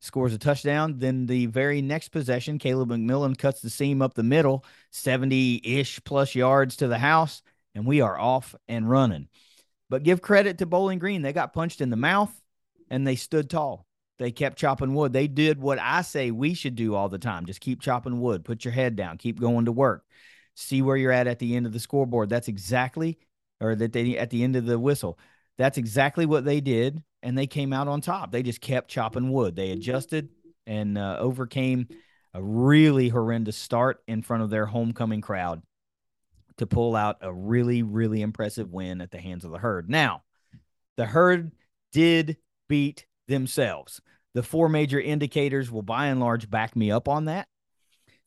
scores 0.00 0.34
a 0.34 0.38
touchdown. 0.38 0.98
Then 0.98 1.26
the 1.26 1.46
very 1.46 1.80
next 1.80 2.08
possession, 2.08 2.58
Caleb 2.58 2.90
McMillan 2.90 3.38
cuts 3.38 3.60
the 3.60 3.70
seam 3.70 4.02
up 4.02 4.14
the 4.14 4.24
middle, 4.24 4.64
70 4.90 5.60
ish 5.62 6.02
plus 6.04 6.34
yards 6.34 6.76
to 6.76 6.88
the 6.88 6.98
house, 6.98 7.40
and 7.74 7.86
we 7.86 8.00
are 8.00 8.18
off 8.18 8.54
and 8.66 8.90
running. 8.90 9.28
But 9.88 10.02
give 10.02 10.20
credit 10.20 10.58
to 10.58 10.66
Bowling 10.66 10.98
Green. 10.98 11.22
They 11.22 11.32
got 11.32 11.52
punched 11.52 11.80
in 11.80 11.90
the 11.90 11.96
mouth 11.96 12.32
and 12.90 13.06
they 13.06 13.14
stood 13.14 13.48
tall. 13.48 13.85
They 14.18 14.30
kept 14.30 14.58
chopping 14.58 14.94
wood. 14.94 15.12
They 15.12 15.28
did 15.28 15.60
what 15.60 15.78
I 15.78 16.02
say 16.02 16.30
we 16.30 16.54
should 16.54 16.74
do 16.74 16.94
all 16.94 17.08
the 17.08 17.18
time 17.18 17.46
just 17.46 17.60
keep 17.60 17.80
chopping 17.80 18.20
wood, 18.20 18.44
put 18.44 18.64
your 18.64 18.72
head 18.72 18.96
down, 18.96 19.18
keep 19.18 19.38
going 19.40 19.66
to 19.66 19.72
work, 19.72 20.04
see 20.54 20.82
where 20.82 20.96
you're 20.96 21.12
at 21.12 21.26
at 21.26 21.38
the 21.38 21.56
end 21.56 21.66
of 21.66 21.72
the 21.72 21.80
scoreboard. 21.80 22.28
That's 22.28 22.48
exactly, 22.48 23.18
or 23.60 23.74
that 23.74 23.92
they 23.92 24.16
at 24.16 24.30
the 24.30 24.42
end 24.42 24.56
of 24.56 24.66
the 24.66 24.78
whistle. 24.78 25.18
That's 25.58 25.78
exactly 25.78 26.26
what 26.26 26.44
they 26.44 26.60
did 26.60 27.02
and 27.26 27.36
they 27.36 27.48
came 27.48 27.72
out 27.72 27.88
on 27.88 28.00
top. 28.00 28.30
They 28.30 28.44
just 28.44 28.60
kept 28.60 28.88
chopping 28.88 29.32
wood. 29.32 29.56
They 29.56 29.72
adjusted 29.72 30.28
and 30.64 30.96
uh, 30.96 31.16
overcame 31.18 31.88
a 32.32 32.40
really 32.40 33.08
horrendous 33.08 33.56
start 33.56 34.00
in 34.06 34.22
front 34.22 34.44
of 34.44 34.50
their 34.50 34.66
homecoming 34.66 35.22
crowd 35.22 35.60
to 36.58 36.66
pull 36.66 36.94
out 36.94 37.16
a 37.22 37.32
really, 37.32 37.82
really 37.82 38.22
impressive 38.22 38.72
win 38.72 39.00
at 39.00 39.10
the 39.10 39.18
hands 39.18 39.44
of 39.44 39.50
the 39.50 39.58
herd. 39.58 39.90
Now, 39.90 40.22
the 40.96 41.06
herd 41.06 41.50
did 41.92 42.36
beat 42.68 43.05
themselves. 43.28 44.00
The 44.34 44.42
four 44.42 44.68
major 44.68 45.00
indicators 45.00 45.70
will 45.70 45.82
by 45.82 46.06
and 46.06 46.20
large 46.20 46.50
back 46.50 46.76
me 46.76 46.90
up 46.90 47.08
on 47.08 47.26
that. 47.26 47.48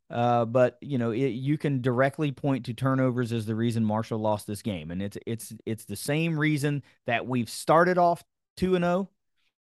Uh, 0.10 0.44
but 0.46 0.78
you 0.82 0.98
know, 0.98 1.12
it, 1.12 1.30
you 1.30 1.58
can 1.58 1.82
directly 1.82 2.32
point 2.32 2.66
to 2.66 2.74
turnovers 2.74 3.32
as 3.32 3.46
the 3.46 3.56
reason 3.56 3.86
Marshall 3.86 4.20
lost 4.20 4.48
this 4.48 4.64
game, 4.64 4.90
and 4.90 5.02
it's 5.04 5.18
it's 5.28 5.54
it's 5.66 5.86
the 5.86 5.96
same 5.96 6.38
reason 6.40 6.82
that 7.06 7.28
we've 7.28 7.50
started 7.50 8.00
off 8.00 8.24
two 8.58 8.76
and 8.76 8.84
zero 8.84 8.92
oh 8.92 9.10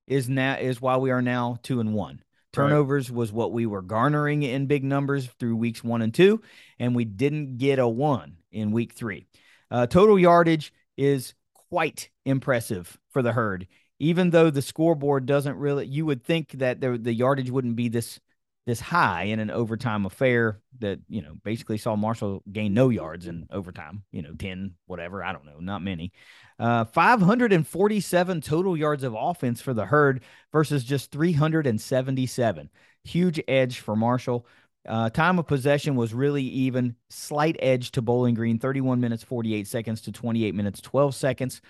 is 0.06 0.28
now 0.28 0.54
is 0.54 0.80
why 0.80 0.96
we 0.96 1.10
are 1.10 1.20
now 1.20 1.58
two 1.62 1.80
and 1.80 1.92
one. 1.92 2.22
Turnovers 2.54 3.10
right. 3.10 3.16
was 3.16 3.30
what 3.30 3.52
we 3.52 3.66
were 3.66 3.82
garnering 3.82 4.42
in 4.42 4.66
big 4.66 4.84
numbers 4.84 5.26
through 5.38 5.56
weeks 5.56 5.84
one 5.84 6.00
and 6.00 6.14
two, 6.14 6.40
and 6.78 6.96
we 6.96 7.04
didn't 7.04 7.58
get 7.58 7.78
a 7.78 7.86
one 7.86 8.38
in 8.50 8.72
week 8.72 8.94
three. 8.94 9.26
Uh, 9.70 9.86
total 9.86 10.18
yardage 10.18 10.72
is 10.96 11.34
quite 11.68 12.08
impressive 12.24 12.98
for 13.10 13.20
the 13.20 13.32
herd, 13.32 13.66
even 13.98 14.30
though 14.30 14.50
the 14.50 14.62
scoreboard 14.62 15.26
doesn't 15.26 15.56
really. 15.56 15.86
You 15.86 16.06
would 16.06 16.24
think 16.24 16.52
that 16.52 16.80
the 16.80 16.98
the 16.98 17.12
yardage 17.12 17.50
wouldn't 17.50 17.76
be 17.76 17.88
this 17.88 18.20
this 18.66 18.80
high 18.80 19.22
in 19.24 19.40
an 19.40 19.50
overtime 19.50 20.04
affair 20.04 20.60
that 20.80 21.00
you 21.08 21.22
know 21.22 21.34
basically 21.42 21.78
saw 21.78 21.96
Marshall 21.96 22.42
gain 22.52 22.74
no 22.74 22.90
yards 22.90 23.26
in 23.26 23.46
overtime. 23.50 24.04
You 24.12 24.22
know, 24.22 24.34
ten 24.38 24.74
whatever 24.86 25.24
I 25.24 25.32
don't 25.32 25.46
know, 25.46 25.58
not 25.60 25.82
many. 25.82 26.12
Uh, 26.58 26.84
547 26.84 28.40
total 28.40 28.76
yards 28.76 29.04
of 29.04 29.14
offense 29.16 29.60
for 29.60 29.72
the 29.72 29.86
herd 29.86 30.22
versus 30.52 30.84
just 30.84 31.12
377. 31.12 32.68
Huge 33.04 33.40
edge 33.46 33.78
for 33.78 33.94
Marshall. 33.94 34.46
Uh, 34.86 35.10
time 35.10 35.38
of 35.38 35.46
possession 35.46 35.96
was 35.96 36.14
really 36.14 36.42
even, 36.42 36.96
slight 37.10 37.56
edge 37.60 37.90
to 37.92 38.02
Bowling 38.02 38.34
Green, 38.34 38.58
31 38.58 39.00
minutes 39.00 39.22
48 39.22 39.66
seconds 39.66 40.00
to 40.02 40.12
28 40.12 40.54
minutes 40.54 40.80
12 40.80 41.14
seconds. 41.14 41.60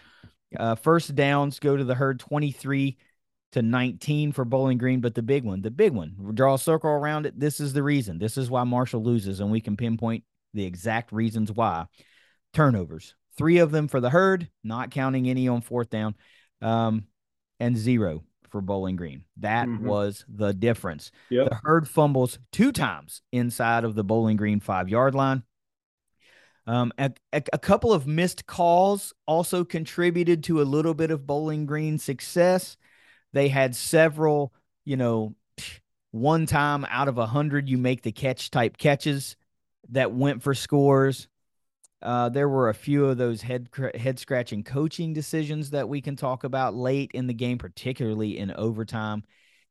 Uh, 0.57 0.75
first 0.75 1.15
downs 1.15 1.59
go 1.59 1.77
to 1.77 1.85
the 1.85 1.95
herd 1.95 2.21
23 2.21 2.97
to 3.53 3.63
19 3.63 4.33
for 4.33 4.45
Bowling 4.45 4.79
Green, 4.79 5.01
but 5.01 5.15
the 5.15 5.23
big 5.23 5.45
one, 5.45 5.63
the 5.63 5.71
big 5.71 5.93
one, 5.93 6.15
draw 6.35 6.55
a 6.55 6.59
circle 6.59 6.91
around 6.91 7.27
it. 7.27 7.39
This 7.39 7.61
is 7.61 7.73
the 7.73 7.83
reason. 7.83 8.19
This 8.19 8.37
is 8.37 8.51
why 8.51 8.65
Marshall 8.65 9.03
loses, 9.03 9.41
and 9.41 9.51
we 9.51 9.61
can 9.61 9.77
pinpoint 9.77 10.25
the 10.55 10.65
exact 10.65 11.13
reasons 11.13 11.53
why. 11.53 11.87
Turnovers, 12.53 13.15
three 13.37 13.59
of 13.59 13.71
them 13.71 13.89
for 13.89 14.01
the 14.01 14.11
herd, 14.11 14.49
not 14.65 14.91
counting 14.91 15.29
any 15.29 15.49
on 15.49 15.61
fourth 15.61 15.91
down, 15.91 16.15
um, 16.63 17.05
and 17.61 17.77
zero 17.77 18.23
for 18.51 18.61
Bowling 18.61 18.97
Green. 18.97 19.25
That 19.39 19.69
mm-hmm. 19.69 19.87
was 19.87 20.25
the 20.29 20.53
difference. 20.53 21.11
Yep. 21.31 21.51
The 21.51 21.59
herd 21.63 21.89
fumbles 21.89 22.39
two 22.53 22.73
times 22.73 23.23
inside 23.33 23.85
of 23.85 23.95
the 23.95 24.05
Bowling 24.05 24.37
Green 24.37 24.61
five 24.61 24.89
yard 24.89 25.15
line. 25.15 25.43
Um, 26.69 26.93
a, 26.99 27.11
a, 27.33 27.59
couple 27.59 27.95
of 27.95 28.07
missed 28.07 28.45
calls 28.45 29.15
also 29.25 29.65
contributed 29.65 30.45
to 30.45 30.61
a 30.61 30.65
little 30.65 30.93
bit 30.93 31.11
of 31.11 31.27
Bowling 31.27 31.65
Green 31.65 31.97
success. 31.97 32.77
They 33.33 33.49
had 33.49 33.75
several, 33.75 34.53
you 34.85 34.99
know, 34.99 35.35
one 36.11 36.45
time 36.45 36.85
out 36.91 37.09
of 37.09 37.17
a 37.17 37.25
hundred, 37.25 37.71
you 37.71 37.79
make 37.79 38.03
the 38.03 38.13
catch 38.13 38.51
type 38.51 38.77
catches 38.77 39.35
that 39.89 40.13
went 40.13 40.43
for 40.43 40.53
scores. 40.53 41.27
Uh, 42.03 42.29
there 42.29 42.51
were 42.51 42.69
a 42.69 42.75
few 42.75 43.07
of 43.07 43.17
those 43.17 43.41
head 43.41 43.71
head 43.95 44.19
scratching 44.19 44.63
coaching 44.63 45.15
decisions 45.15 45.71
that 45.71 45.89
we 45.89 46.03
can 46.03 46.17
talk 46.17 46.45
about 46.45 46.75
late 46.75 47.13
in 47.15 47.27
the 47.27 47.35
game, 47.35 47.57
particularly 47.57 48.37
in 48.37 48.51
overtime. 48.51 49.25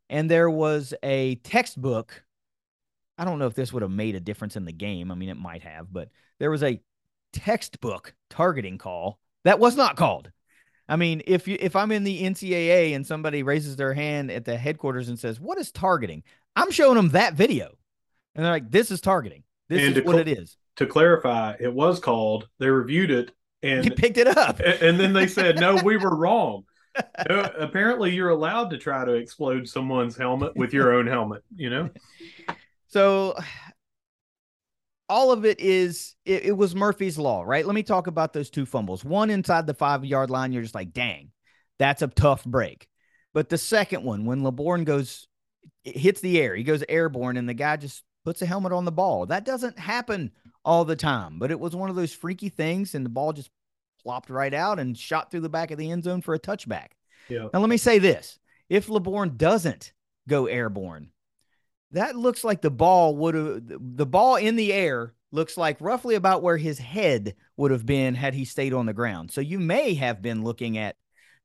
And 0.09 0.31
there 0.31 0.49
was 0.49 0.95
a 1.03 1.35
textbook. 1.35 2.23
I 3.19 3.25
don't 3.25 3.37
know 3.37 3.45
if 3.45 3.53
this 3.53 3.71
would 3.71 3.83
have 3.83 3.91
made 3.91 4.15
a 4.15 4.19
difference 4.19 4.55
in 4.55 4.65
the 4.65 4.73
game. 4.73 5.11
I 5.11 5.15
mean, 5.15 5.29
it 5.29 5.37
might 5.37 5.61
have, 5.61 5.93
but 5.93 6.09
there 6.39 6.51
was 6.51 6.63
a 6.63 6.81
textbook 7.37 8.13
targeting 8.29 8.77
call 8.77 9.19
that 9.43 9.59
was 9.59 9.75
not 9.75 9.95
called. 9.95 10.31
I 10.89 10.95
mean, 10.95 11.21
if 11.25 11.47
you 11.47 11.57
if 11.59 11.75
I'm 11.75 11.91
in 11.91 12.03
the 12.03 12.23
NCAA 12.23 12.95
and 12.95 13.05
somebody 13.05 13.43
raises 13.43 13.75
their 13.75 13.93
hand 13.93 14.31
at 14.31 14.45
the 14.45 14.57
headquarters 14.57 15.09
and 15.09 15.19
says, 15.19 15.39
"What 15.39 15.57
is 15.57 15.71
targeting?" 15.71 16.23
I'm 16.55 16.71
showing 16.71 16.95
them 16.95 17.09
that 17.09 17.33
video, 17.33 17.77
and 18.35 18.43
they're 18.43 18.51
like, 18.51 18.71
"This 18.71 18.91
is 18.91 19.01
targeting. 19.01 19.43
This 19.69 19.83
and 19.83 19.97
is 19.97 20.03
what 20.03 20.15
cl- 20.15 20.27
it 20.27 20.27
is." 20.27 20.57
To 20.77 20.85
clarify, 20.85 21.55
it 21.59 21.73
was 21.73 21.99
called. 21.99 22.47
They 22.59 22.69
reviewed 22.69 23.11
it 23.11 23.31
and 23.63 23.85
you 23.85 23.91
picked 23.91 24.17
it 24.17 24.27
up, 24.27 24.59
and, 24.59 24.81
and 24.81 24.99
then 24.99 25.13
they 25.13 25.27
said, 25.27 25.59
"No, 25.59 25.75
we 25.75 25.97
were 25.97 26.15
wrong." 26.15 26.63
no, 27.29 27.41
apparently, 27.57 28.13
you're 28.13 28.29
allowed 28.29 28.69
to 28.71 28.77
try 28.77 29.05
to 29.05 29.13
explode 29.13 29.67
someone's 29.67 30.17
helmet 30.17 30.55
with 30.55 30.73
your 30.73 30.93
own 30.93 31.07
helmet. 31.07 31.43
You 31.55 31.69
know. 31.69 31.89
So 32.87 33.37
all 35.09 35.31
of 35.31 35.45
it 35.45 35.59
is 35.59 36.15
it, 36.25 36.45
it, 36.45 36.51
was 36.51 36.75
Murphy's 36.75 37.17
law, 37.17 37.43
right? 37.43 37.65
Let 37.65 37.75
me 37.75 37.83
talk 37.83 38.07
about 38.07 38.33
those 38.33 38.49
two 38.49 38.65
fumbles. 38.65 39.05
One 39.05 39.29
inside 39.29 39.67
the 39.67 39.73
five 39.73 40.03
yard 40.03 40.29
line, 40.29 40.51
you're 40.51 40.63
just 40.63 40.75
like, 40.75 40.93
dang, 40.93 41.31
that's 41.79 42.01
a 42.01 42.07
tough 42.07 42.43
break. 42.43 42.87
But 43.33 43.49
the 43.49 43.57
second 43.57 44.03
one, 44.03 44.25
when 44.25 44.43
Laborn 44.43 44.83
goes, 44.83 45.27
hits 45.83 46.21
the 46.21 46.39
air, 46.41 46.55
he 46.55 46.63
goes 46.63 46.83
airborne, 46.89 47.37
and 47.37 47.47
the 47.47 47.53
guy 47.53 47.77
just 47.77 48.03
puts 48.25 48.41
a 48.41 48.45
helmet 48.45 48.73
on 48.73 48.85
the 48.85 48.91
ball. 48.91 49.25
That 49.27 49.45
doesn't 49.45 49.79
happen 49.79 50.31
all 50.65 50.83
the 50.83 50.95
time, 50.95 51.39
but 51.39 51.51
it 51.51 51.59
was 51.59 51.75
one 51.75 51.89
of 51.89 51.95
those 51.95 52.13
freaky 52.13 52.49
things, 52.49 52.95
and 52.95 53.05
the 53.05 53.09
ball 53.09 53.33
just 53.33 53.49
plopped 54.03 54.29
right 54.29 54.53
out 54.53 54.79
and 54.79 54.97
shot 54.97 55.31
through 55.31 55.41
the 55.41 55.49
back 55.49 55.71
of 55.71 55.77
the 55.77 55.91
end 55.91 56.03
zone 56.03 56.21
for 56.21 56.33
a 56.33 56.39
touchback. 56.39 56.87
Yeah. 57.29 57.47
Now 57.53 57.59
let 57.59 57.69
me 57.69 57.77
say 57.77 57.99
this: 57.99 58.39
if 58.69 58.89
Laborn 58.89 59.37
doesn't 59.37 59.93
go 60.27 60.47
airborne, 60.47 61.11
that 61.97 62.15
looks 62.15 62.43
like 62.43 62.61
the 62.61 62.71
ball 62.71 63.15
would 63.15 63.35
have 63.35 63.61
the 63.65 64.05
ball 64.05 64.35
in 64.35 64.55
the 64.55 64.71
air 64.71 65.13
looks 65.31 65.57
like 65.57 65.77
roughly 65.81 66.15
about 66.15 66.41
where 66.41 66.57
his 66.57 66.79
head 66.79 67.35
would 67.57 67.71
have 67.71 67.85
been 67.85 68.15
had 68.15 68.33
he 68.33 68.45
stayed 68.45 68.73
on 68.73 68.85
the 68.85 68.93
ground. 68.93 69.31
So 69.31 69.41
you 69.41 69.59
may 69.59 69.93
have 69.95 70.21
been 70.21 70.43
looking 70.43 70.77
at 70.77 70.95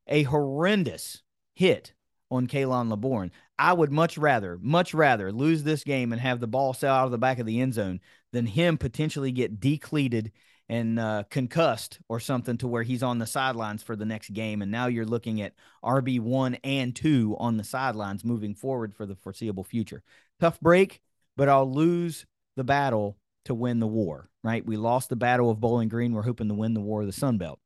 a 0.06 0.22
horrendous 0.24 1.22
hit 1.54 1.92
on 2.30 2.46
Khalan 2.46 2.90
Laborn. 2.90 3.32
I 3.58 3.72
would 3.72 3.92
much 3.92 4.18
rather, 4.18 4.58
much 4.60 4.94
rather 4.94 5.32
lose 5.32 5.62
this 5.62 5.84
game 5.84 6.12
and 6.12 6.20
have 6.20 6.40
the 6.40 6.46
ball 6.46 6.74
sail 6.74 6.92
out 6.92 7.06
of 7.06 7.10
the 7.10 7.18
back 7.18 7.38
of 7.38 7.46
the 7.46 7.60
end 7.60 7.74
zone 7.74 8.00
than 8.32 8.46
him 8.46 8.78
potentially 8.78 9.32
get 9.32 9.60
decleated 9.60 10.32
and 10.68 10.98
uh, 10.98 11.24
concussed 11.28 11.98
or 12.08 12.18
something 12.18 12.56
to 12.56 12.66
where 12.68 12.82
he's 12.82 13.02
on 13.02 13.18
the 13.18 13.26
sidelines 13.26 13.82
for 13.82 13.94
the 13.94 14.06
next 14.06 14.32
game. 14.32 14.62
And 14.62 14.70
now 14.70 14.86
you're 14.86 15.04
looking 15.04 15.42
at 15.42 15.54
RB 15.84 16.18
one 16.20 16.54
and 16.64 16.96
two 16.96 17.36
on 17.38 17.56
the 17.56 17.64
sidelines 17.64 18.24
moving 18.24 18.54
forward 18.54 18.94
for 18.94 19.04
the 19.04 19.16
foreseeable 19.16 19.64
future. 19.64 20.02
Tough 20.42 20.60
break, 20.60 21.00
but 21.36 21.48
I'll 21.48 21.70
lose 21.70 22.26
the 22.56 22.64
battle 22.64 23.16
to 23.44 23.54
win 23.54 23.80
the 23.80 23.86
war, 23.86 24.28
right? 24.42 24.64
We 24.64 24.76
lost 24.76 25.08
the 25.08 25.16
battle 25.16 25.50
of 25.50 25.60
Bowling 25.60 25.88
Green. 25.88 26.12
We're 26.12 26.22
hoping 26.22 26.48
to 26.48 26.54
win 26.54 26.74
the 26.74 26.80
war 26.80 27.00
of 27.00 27.06
the 27.06 27.12
Sun 27.12 27.38
Belt. 27.38 27.58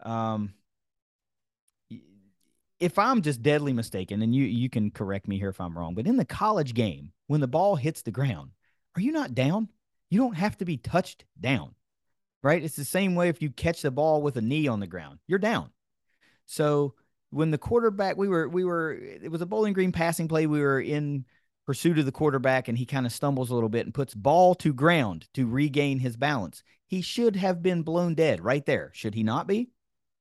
Um, 0.00 0.54
if 2.78 2.98
I'm 2.98 3.22
just 3.22 3.42
deadly 3.42 3.72
mistaken, 3.72 4.22
and 4.22 4.34
you 4.34 4.44
you 4.44 4.68
can 4.68 4.90
correct 4.90 5.28
me 5.28 5.38
here 5.38 5.48
if 5.48 5.60
I'm 5.60 5.76
wrong, 5.76 5.94
but 5.94 6.06
in 6.06 6.16
the 6.16 6.24
college 6.24 6.74
game, 6.74 7.12
when 7.28 7.40
the 7.40 7.48
ball 7.48 7.76
hits 7.76 8.02
the 8.02 8.10
ground, 8.10 8.50
are 8.96 9.00
you 9.00 9.12
not 9.12 9.34
down? 9.34 9.68
You 10.10 10.18
don't 10.20 10.36
have 10.36 10.58
to 10.58 10.64
be 10.64 10.76
touched 10.76 11.24
down 11.40 11.74
right? 12.42 12.62
It's 12.62 12.76
the 12.76 12.84
same 12.84 13.14
way 13.14 13.28
if 13.28 13.40
you 13.40 13.50
catch 13.50 13.82
the 13.82 13.90
ball 13.90 14.22
with 14.22 14.36
a 14.36 14.42
knee 14.42 14.68
on 14.68 14.80
the 14.80 14.86
ground, 14.86 15.18
you're 15.26 15.38
down. 15.38 15.70
So 16.46 16.94
when 17.30 17.50
the 17.50 17.58
quarterback, 17.58 18.16
we 18.16 18.28
were, 18.28 18.48
we 18.48 18.64
were, 18.64 18.92
it 18.92 19.30
was 19.30 19.40
a 19.40 19.46
Bowling 19.46 19.72
Green 19.72 19.92
passing 19.92 20.28
play. 20.28 20.46
We 20.46 20.60
were 20.60 20.80
in 20.80 21.24
pursuit 21.66 21.98
of 21.98 22.06
the 22.06 22.12
quarterback 22.12 22.68
and 22.68 22.76
he 22.76 22.86
kind 22.86 23.06
of 23.06 23.12
stumbles 23.12 23.50
a 23.50 23.54
little 23.54 23.68
bit 23.68 23.86
and 23.86 23.94
puts 23.94 24.14
ball 24.14 24.54
to 24.56 24.72
ground 24.72 25.28
to 25.34 25.46
regain 25.46 25.98
his 25.98 26.16
balance. 26.16 26.62
He 26.86 27.00
should 27.00 27.36
have 27.36 27.62
been 27.62 27.82
blown 27.82 28.14
dead 28.14 28.44
right 28.44 28.64
there. 28.66 28.90
Should 28.94 29.14
he 29.14 29.22
not 29.22 29.46
be? 29.46 29.70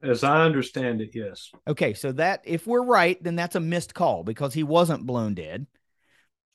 As 0.03 0.23
I 0.23 0.43
understand 0.43 1.01
it, 1.01 1.11
yes. 1.13 1.51
Okay. 1.67 1.93
So 1.93 2.11
that, 2.13 2.41
if 2.45 2.65
we're 2.65 2.83
right, 2.83 3.21
then 3.23 3.35
that's 3.35 3.55
a 3.55 3.59
missed 3.59 3.93
call 3.93 4.23
because 4.23 4.53
he 4.53 4.63
wasn't 4.63 5.05
blown 5.05 5.35
dead 5.35 5.67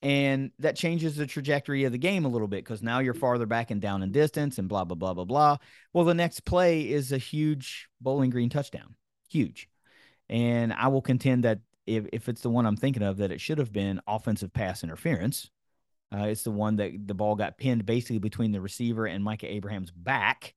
and 0.03 0.51
that 0.59 0.77
changes 0.77 1.17
the 1.17 1.27
trajectory 1.27 1.85
of 1.85 1.93
the 1.93 1.99
game 1.99 2.25
a 2.25 2.29
little 2.29 2.49
bit 2.49 2.65
because 2.65 2.83
now 2.83 2.99
you're 2.99 3.15
farther 3.15 3.47
back 3.47 3.71
and 3.71 3.81
down 3.81 4.03
in 4.03 4.13
distance 4.13 4.59
and 4.59 4.69
blah 4.69 4.85
blah 4.85 4.95
blah 4.95 5.15
blah 5.15 5.25
blah. 5.25 5.57
Well, 5.93 6.05
the 6.05 6.15
next 6.15 6.45
play 6.45 6.89
is 6.89 7.13
a 7.13 7.19
huge 7.19 7.89
Bowling 8.01 8.31
Green 8.31 8.51
touchdown, 8.51 8.95
huge, 9.29 9.69
and 10.29 10.73
I 10.73 10.89
will 10.89 11.03
contend 11.03 11.45
that 11.45 11.61
if 11.87 12.07
if 12.13 12.29
it's 12.29 12.43
the 12.43 12.51
one 12.51 12.67
I'm 12.67 12.77
thinking 12.77 13.03
of, 13.03 13.19
that 13.19 13.33
it 13.33 13.41
should 13.41 13.59
have 13.59 13.73
been 13.73 14.01
offensive 14.07 14.53
pass 14.53 14.83
interference. 14.83 15.51
Uh, 16.15 16.25
it's 16.25 16.45
the 16.45 16.51
one 16.51 16.77
that 16.77 17.07
the 17.07 17.15
ball 17.15 17.35
got 17.35 17.59
pinned 17.59 17.85
basically 17.85 18.19
between 18.19 18.53
the 18.53 18.61
receiver 18.61 19.07
and 19.07 19.25
Micah 19.25 19.53
Abraham's 19.53 19.91
back 19.91 20.55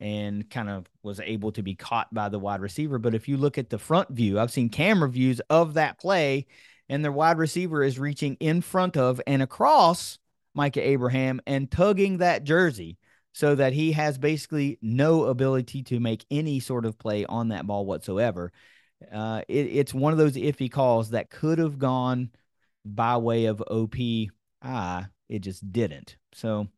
and 0.00 0.48
kind 0.50 0.68
of 0.68 0.86
was 1.02 1.20
able 1.20 1.52
to 1.52 1.62
be 1.62 1.74
caught 1.74 2.12
by 2.12 2.28
the 2.28 2.38
wide 2.38 2.60
receiver. 2.60 2.98
But 2.98 3.14
if 3.14 3.28
you 3.28 3.36
look 3.36 3.58
at 3.58 3.70
the 3.70 3.78
front 3.78 4.10
view, 4.10 4.38
I've 4.38 4.50
seen 4.50 4.68
camera 4.68 5.08
views 5.08 5.40
of 5.50 5.74
that 5.74 5.98
play 5.98 6.46
and 6.88 7.04
their 7.04 7.12
wide 7.12 7.38
receiver 7.38 7.82
is 7.82 7.98
reaching 7.98 8.36
in 8.40 8.60
front 8.60 8.96
of 8.96 9.20
and 9.26 9.42
across 9.42 10.18
Micah 10.54 10.86
Abraham 10.86 11.40
and 11.46 11.70
tugging 11.70 12.18
that 12.18 12.44
jersey 12.44 12.98
so 13.32 13.54
that 13.54 13.74
he 13.74 13.92
has 13.92 14.16
basically 14.16 14.78
no 14.80 15.24
ability 15.24 15.82
to 15.82 16.00
make 16.00 16.24
any 16.30 16.58
sort 16.58 16.86
of 16.86 16.98
play 16.98 17.26
on 17.26 17.48
that 17.48 17.66
ball 17.66 17.84
whatsoever. 17.84 18.52
Uh, 19.12 19.42
it, 19.48 19.66
it's 19.66 19.94
one 19.94 20.12
of 20.12 20.18
those 20.18 20.34
iffy 20.34 20.70
calls 20.70 21.10
that 21.10 21.30
could 21.30 21.58
have 21.58 21.78
gone 21.78 22.30
by 22.84 23.16
way 23.16 23.46
of 23.46 23.62
OPI 23.70 24.30
It 25.28 25.40
just 25.40 25.70
didn't. 25.72 26.16
So, 26.32 26.68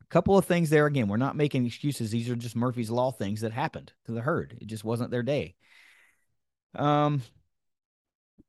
a 0.00 0.06
couple 0.08 0.38
of 0.38 0.44
things 0.44 0.70
there. 0.70 0.86
Again, 0.86 1.08
we're 1.08 1.16
not 1.16 1.36
making 1.36 1.66
excuses. 1.66 2.10
These 2.10 2.30
are 2.30 2.36
just 2.36 2.56
Murphy's 2.56 2.90
Law 2.90 3.10
things 3.10 3.40
that 3.40 3.52
happened 3.52 3.92
to 4.06 4.12
the 4.12 4.20
herd. 4.20 4.56
It 4.60 4.66
just 4.66 4.84
wasn't 4.84 5.10
their 5.10 5.22
day. 5.22 5.54
Um, 6.74 7.22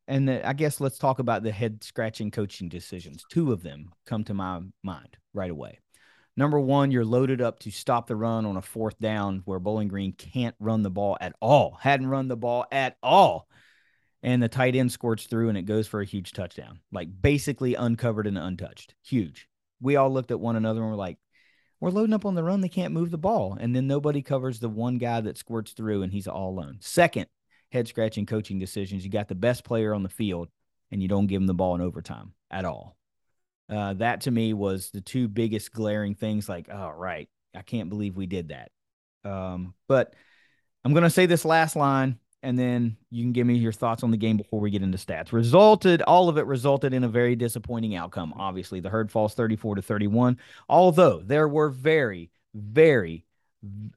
and 0.08 0.28
the, 0.28 0.48
I 0.48 0.54
guess 0.54 0.80
let's 0.80 0.98
talk 0.98 1.20
about 1.20 1.44
the 1.44 1.52
head 1.52 1.84
scratching 1.84 2.32
coaching 2.32 2.70
decisions. 2.70 3.26
Two 3.30 3.52
of 3.52 3.64
them 3.64 3.92
come 4.06 4.24
to 4.26 4.34
my 4.34 4.62
mind 4.84 5.18
right 5.34 5.52
away. 5.52 5.80
Number 6.38 6.60
one, 6.60 6.92
you're 6.92 7.04
loaded 7.04 7.42
up 7.42 7.58
to 7.60 7.72
stop 7.72 8.06
the 8.06 8.16
run 8.16 8.46
on 8.46 8.58
a 8.58 8.62
fourth 8.62 9.00
down 9.00 9.42
where 9.46 9.58
Bowling 9.58 9.88
Green 9.88 10.14
can't 10.14 10.56
run 10.60 10.84
the 10.84 10.92
ball 10.92 11.18
at 11.20 11.36
all, 11.42 11.80
hadn't 11.82 12.08
run 12.08 12.28
the 12.28 12.38
ball 12.38 12.66
at 12.72 12.96
all. 13.02 13.50
And 14.22 14.42
the 14.42 14.48
tight 14.48 14.76
end 14.76 14.92
squirts 14.92 15.26
through 15.26 15.50
and 15.50 15.58
it 15.58 15.64
goes 15.64 15.88
for 15.88 16.00
a 16.00 16.06
huge 16.06 16.34
touchdown, 16.34 16.80
like 16.92 17.10
basically 17.22 17.74
uncovered 17.74 18.28
and 18.28 18.38
untouched. 18.38 18.94
Huge. 19.04 19.48
We 19.82 19.96
all 19.96 20.12
looked 20.12 20.30
at 20.30 20.40
one 20.40 20.56
another 20.56 20.82
and 20.82 20.92
we're 20.92 20.96
like, 20.96 21.18
we're 21.80 21.90
loading 21.90 22.14
up 22.14 22.26
on 22.26 22.36
the 22.36 22.44
run. 22.44 22.62
They 22.62 22.70
can't 22.70 22.94
move 22.94 23.10
the 23.10 23.18
ball. 23.18 23.58
And 23.60 23.76
then 23.76 23.88
nobody 23.88 24.22
covers 24.22 24.60
the 24.60 24.70
one 24.70 25.00
guy 25.00 25.22
that 25.22 25.38
squirts 25.38 25.72
through 25.72 26.04
and 26.04 26.12
he's 26.12 26.28
all 26.28 26.50
alone. 26.50 26.78
Second, 26.82 27.28
head 27.72 27.88
scratching 27.88 28.28
coaching 28.28 28.60
decisions. 28.60 29.04
You 29.04 29.10
got 29.10 29.28
the 29.28 29.36
best 29.36 29.64
player 29.64 29.94
on 29.94 30.04
the 30.04 30.10
field 30.10 30.50
and 30.92 31.02
you 31.02 31.08
don't 31.08 31.28
give 31.28 31.42
him 31.42 31.48
the 31.48 31.54
ball 31.54 31.74
in 31.76 31.82
overtime 31.82 32.34
at 32.52 32.66
all. 32.66 32.96
Uh, 33.70 33.94
that 33.94 34.22
to 34.22 34.32
me 34.32 34.54
was 34.54 34.92
the 34.92 35.02
two 35.02 35.28
biggest 35.28 35.72
glaring 35.72 36.16
things. 36.16 36.48
Like, 36.48 36.70
oh, 36.72 36.92
right, 36.96 37.30
I 37.56 37.62
can't 37.62 37.90
believe 37.90 38.16
we 38.16 38.26
did 38.26 38.50
that. 38.50 38.72
Um, 39.24 39.74
but 39.88 40.14
I'm 40.86 40.94
going 40.94 41.04
to 41.04 41.10
say 41.10 41.26
this 41.26 41.44
last 41.44 41.76
line, 41.76 42.18
and 42.44 42.58
then 42.58 42.98
you 43.10 43.24
can 43.24 43.34
give 43.34 43.46
me 43.46 43.56
your 43.56 43.74
thoughts 43.74 44.04
on 44.04 44.12
the 44.12 44.18
game 44.18 44.38
before 44.38 44.62
we 44.62 44.72
get 44.72 44.84
into 44.84 44.98
stats. 44.98 45.34
Resulted, 45.34 46.02
all 46.04 46.30
of 46.30 46.38
it 46.38 46.46
resulted 46.46 46.94
in 46.94 47.04
a 47.04 47.10
very 47.10 47.36
disappointing 47.36 47.96
outcome. 47.96 48.34
Obviously, 48.38 48.80
the 48.80 48.90
herd 48.90 49.12
falls 49.12 49.34
34 49.34 49.76
to 49.76 49.82
31. 49.82 50.38
Although 50.70 51.22
there 51.22 51.48
were 51.48 51.70
very, 51.70 52.32
very, 52.54 53.26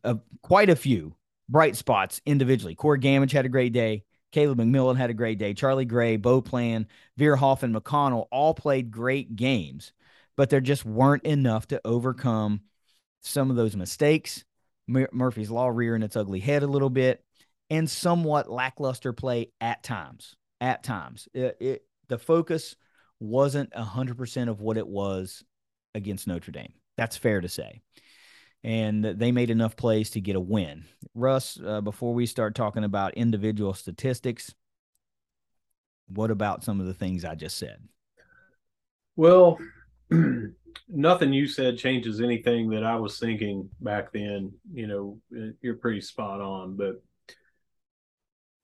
uh, 0.03 0.17
quite 0.43 0.71
a 0.71 0.77
few 0.77 1.15
bright 1.49 1.77
spots 1.77 2.21
individually. 2.27 2.75
Corey 2.75 2.99
Gammage 2.99 3.33
had 3.33 3.47
a 3.47 3.51
great 3.51 3.73
day. 3.73 4.05
Caleb 4.33 4.59
McMillan 4.59 4.97
had 4.97 5.11
a 5.11 5.15
great 5.15 5.39
day. 5.39 5.55
Charlie 5.55 5.85
Gray, 5.85 6.17
Bo 6.17 6.41
Plan, 6.41 6.87
Verhoff, 7.19 7.63
and 7.63 7.75
McConnell 7.75 8.27
all 8.31 8.55
played 8.55 8.91
great 8.91 9.37
games, 9.37 9.93
but 10.37 10.51
there 10.51 10.61
just 10.61 10.85
weren't 10.85 11.25
enough 11.25 11.67
to 11.69 11.81
overcome 11.85 12.61
some 13.23 13.51
of 13.51 13.57
those 13.57 13.77
mistakes. 13.77 14.45
Mur- 14.87 15.11
Murphy's 15.13 15.51
Law 15.51 15.69
rearing 15.69 16.03
its 16.03 16.17
ugly 16.17 16.41
head 16.41 16.63
a 16.63 16.69
little 16.69 16.91
bit, 16.91 17.25
and 17.69 17.89
somewhat 17.89 18.51
lackluster 18.51 19.13
play 19.13 19.53
at 19.61 19.83
times. 19.83 20.35
At 20.61 20.83
times, 20.83 21.27
it, 21.33 21.57
it, 21.59 21.85
the 22.09 22.19
focus 22.19 22.77
wasn't 23.19 23.73
100% 23.73 24.49
of 24.49 24.61
what 24.61 24.77
it 24.77 24.87
was 24.87 25.43
against 25.95 26.27
Notre 26.27 26.53
Dame. 26.53 26.73
That's 26.97 27.17
fair 27.17 27.41
to 27.41 27.49
say 27.49 27.81
and 28.63 29.05
they 29.05 29.33
made 29.33 29.51
enough 29.51 29.77
plays 29.77 30.11
to 30.11 30.21
get 30.21 30.37
a 30.37 30.41
win. 30.41 30.85
Russ, 31.15 31.59
uh, 31.65 31.81
before 31.81 32.13
we 32.13 32.27
start 32.27 32.55
talking 32.55 32.85
about 32.85 33.15
individual 33.15 33.73
statistics, 33.73 34.55
what 36.09 36.31
about 36.31 36.63
some 36.65 36.81
of 36.81 36.87
the 36.87 36.95
things 36.95 37.25
I 37.25 37.35
just 37.35 37.57
said? 37.57 37.81
Well, 39.17 39.59
nothing 40.89 41.33
you 41.33 41.47
said 41.47 41.79
changes 41.79 42.21
anything 42.21 42.71
that 42.71 42.85
I 42.85 42.97
was 42.97 43.19
thinking 43.19 43.71
back 43.81 44.13
then. 44.13 44.53
You 44.73 44.87
know, 44.87 45.55
you're 45.63 45.77
pretty 45.77 46.03
spot 46.03 46.41
on, 46.41 46.77
but 46.77 47.03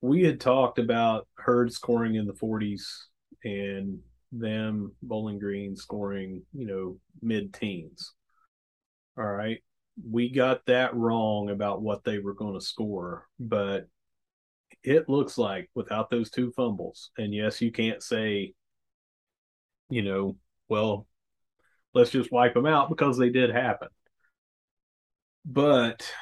we 0.02 0.24
had 0.24 0.40
talked 0.40 0.78
about 0.78 1.26
Herd 1.34 1.72
scoring 1.72 2.16
in 2.16 2.26
the 2.26 2.34
40s 2.34 2.82
and 3.44 3.98
them 4.30 4.92
Bowling 5.02 5.38
Green 5.38 5.74
scoring, 5.74 6.42
you 6.52 6.66
know, 6.66 6.98
mid 7.22 7.54
teens. 7.54 8.12
All 9.16 9.24
right 9.24 9.62
we 10.04 10.30
got 10.30 10.66
that 10.66 10.94
wrong 10.94 11.50
about 11.50 11.82
what 11.82 12.04
they 12.04 12.18
were 12.18 12.34
going 12.34 12.54
to 12.54 12.64
score, 12.64 13.28
but 13.38 13.88
it 14.82 15.08
looks 15.08 15.38
like 15.38 15.70
without 15.74 16.10
those 16.10 16.30
two 16.30 16.52
fumbles, 16.52 17.10
and 17.18 17.34
yes, 17.34 17.60
you 17.60 17.72
can't 17.72 18.02
say, 18.02 18.54
you 19.88 20.02
know, 20.02 20.36
well, 20.68 21.06
let's 21.94 22.10
just 22.10 22.32
wipe 22.32 22.54
them 22.54 22.66
out 22.66 22.88
because 22.88 23.16
they 23.16 23.30
did 23.30 23.50
happen. 23.50 23.88
But 25.44 26.12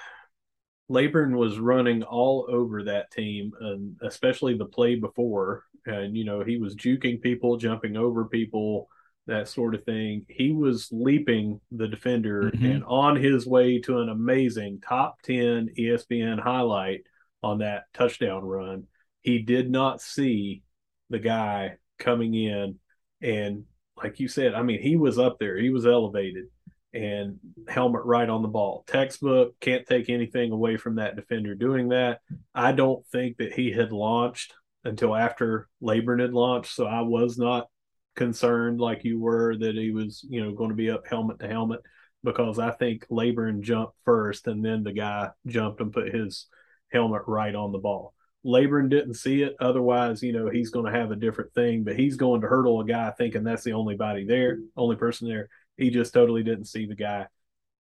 Laborn 0.88 1.36
was 1.36 1.58
running 1.58 2.02
all 2.02 2.46
over 2.48 2.84
that 2.84 3.10
team, 3.10 3.52
and 3.60 3.96
especially 4.02 4.56
the 4.56 4.66
play 4.66 4.96
before. 4.96 5.64
And, 5.86 6.16
you 6.16 6.24
know, 6.24 6.42
he 6.42 6.58
was 6.58 6.76
juking 6.76 7.20
people, 7.20 7.56
jumping 7.56 7.96
over 7.96 8.26
people, 8.26 8.88
that 9.26 9.48
sort 9.48 9.74
of 9.74 9.84
thing. 9.84 10.26
He 10.28 10.52
was 10.52 10.88
leaping 10.92 11.60
the 11.70 11.88
defender 11.88 12.50
mm-hmm. 12.54 12.64
and 12.64 12.84
on 12.84 13.16
his 13.16 13.46
way 13.46 13.80
to 13.80 14.00
an 14.00 14.08
amazing 14.08 14.80
top 14.86 15.22
10 15.22 15.70
ESPN 15.78 16.40
highlight 16.40 17.02
on 17.42 17.58
that 17.58 17.84
touchdown 17.94 18.44
run. 18.44 18.84
He 19.20 19.40
did 19.40 19.70
not 19.70 20.00
see 20.00 20.62
the 21.10 21.18
guy 21.18 21.76
coming 21.98 22.34
in. 22.34 22.76
And 23.22 23.64
like 23.96 24.20
you 24.20 24.28
said, 24.28 24.54
I 24.54 24.62
mean, 24.62 24.82
he 24.82 24.96
was 24.96 25.18
up 25.18 25.38
there, 25.38 25.56
he 25.56 25.70
was 25.70 25.86
elevated 25.86 26.46
and 26.92 27.38
helmet 27.68 28.02
right 28.04 28.28
on 28.28 28.42
the 28.42 28.48
ball. 28.48 28.84
Textbook 28.86 29.58
can't 29.60 29.86
take 29.86 30.08
anything 30.08 30.52
away 30.52 30.76
from 30.76 30.96
that 30.96 31.16
defender 31.16 31.54
doing 31.54 31.88
that. 31.88 32.20
I 32.54 32.72
don't 32.72 33.04
think 33.06 33.38
that 33.38 33.52
he 33.52 33.72
had 33.72 33.90
launched 33.90 34.54
until 34.84 35.14
after 35.14 35.68
Laborn 35.80 36.20
had 36.20 36.32
launched. 36.32 36.74
So 36.74 36.86
I 36.86 37.00
was 37.00 37.36
not 37.36 37.66
concerned 38.14 38.80
like 38.80 39.04
you 39.04 39.18
were 39.18 39.56
that 39.56 39.74
he 39.74 39.90
was, 39.90 40.24
you 40.28 40.42
know, 40.42 40.52
going 40.52 40.70
to 40.70 40.76
be 40.76 40.90
up 40.90 41.06
helmet 41.06 41.38
to 41.40 41.48
helmet 41.48 41.80
because 42.22 42.58
I 42.58 42.70
think 42.70 43.06
Laborn 43.10 43.62
jumped 43.62 43.94
first 44.04 44.46
and 44.46 44.64
then 44.64 44.82
the 44.82 44.92
guy 44.92 45.30
jumped 45.46 45.80
and 45.80 45.92
put 45.92 46.14
his 46.14 46.46
helmet 46.90 47.22
right 47.26 47.54
on 47.54 47.72
the 47.72 47.78
ball. 47.78 48.14
Laborn 48.44 48.88
didn't 48.88 49.14
see 49.14 49.42
it. 49.42 49.56
Otherwise, 49.58 50.22
you 50.22 50.32
know, 50.32 50.48
he's 50.50 50.70
going 50.70 50.90
to 50.90 50.98
have 50.98 51.10
a 51.10 51.16
different 51.16 51.52
thing, 51.54 51.82
but 51.82 51.96
he's 51.96 52.16
going 52.16 52.42
to 52.42 52.46
hurdle 52.46 52.80
a 52.80 52.84
guy 52.84 53.10
thinking 53.10 53.42
that's 53.42 53.64
the 53.64 53.72
only 53.72 53.96
body 53.96 54.26
there, 54.26 54.58
only 54.76 54.96
person 54.96 55.28
there. 55.28 55.48
He 55.76 55.90
just 55.90 56.12
totally 56.12 56.42
didn't 56.42 56.66
see 56.66 56.86
the 56.86 56.94
guy. 56.94 57.26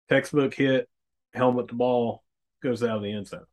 Textbook 0.08 0.54
hit, 0.54 0.88
helmet 1.34 1.68
to 1.68 1.74
ball, 1.74 2.24
goes 2.62 2.82
out 2.82 2.96
of 2.96 3.02
the 3.02 3.12
end 3.12 3.28
zone. 3.28 3.44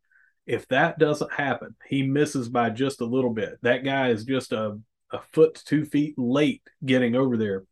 If 0.45 0.67
that 0.69 0.99
doesn't 0.99 1.33
happen, 1.33 1.75
he 1.87 2.03
misses 2.03 2.49
by 2.49 2.69
just 2.69 3.01
a 3.01 3.05
little 3.05 3.33
bit. 3.33 3.57
That 3.61 3.83
guy 3.83 4.09
is 4.09 4.23
just 4.23 4.53
a 4.53 4.79
a 5.15 5.21
foot 5.31 5.55
to 5.55 5.65
two 5.65 5.85
feet 5.85 6.15
late 6.17 6.61
getting 6.85 7.15
over 7.15 7.37
there. 7.37 7.65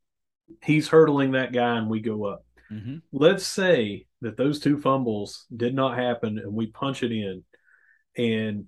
He's 0.63 0.87
hurdling 0.87 1.31
that 1.31 1.53
guy, 1.53 1.77
and 1.77 1.89
we 1.89 1.99
go 1.99 2.25
up. 2.25 2.45
Mm-hmm. 2.71 2.97
Let's 3.11 3.45
say 3.45 4.07
that 4.21 4.37
those 4.37 4.59
two 4.59 4.79
fumbles 4.79 5.45
did 5.55 5.75
not 5.75 5.97
happen, 5.97 6.39
and 6.39 6.53
we 6.53 6.67
punch 6.67 7.03
it 7.03 7.11
in, 7.11 7.43
and 8.17 8.65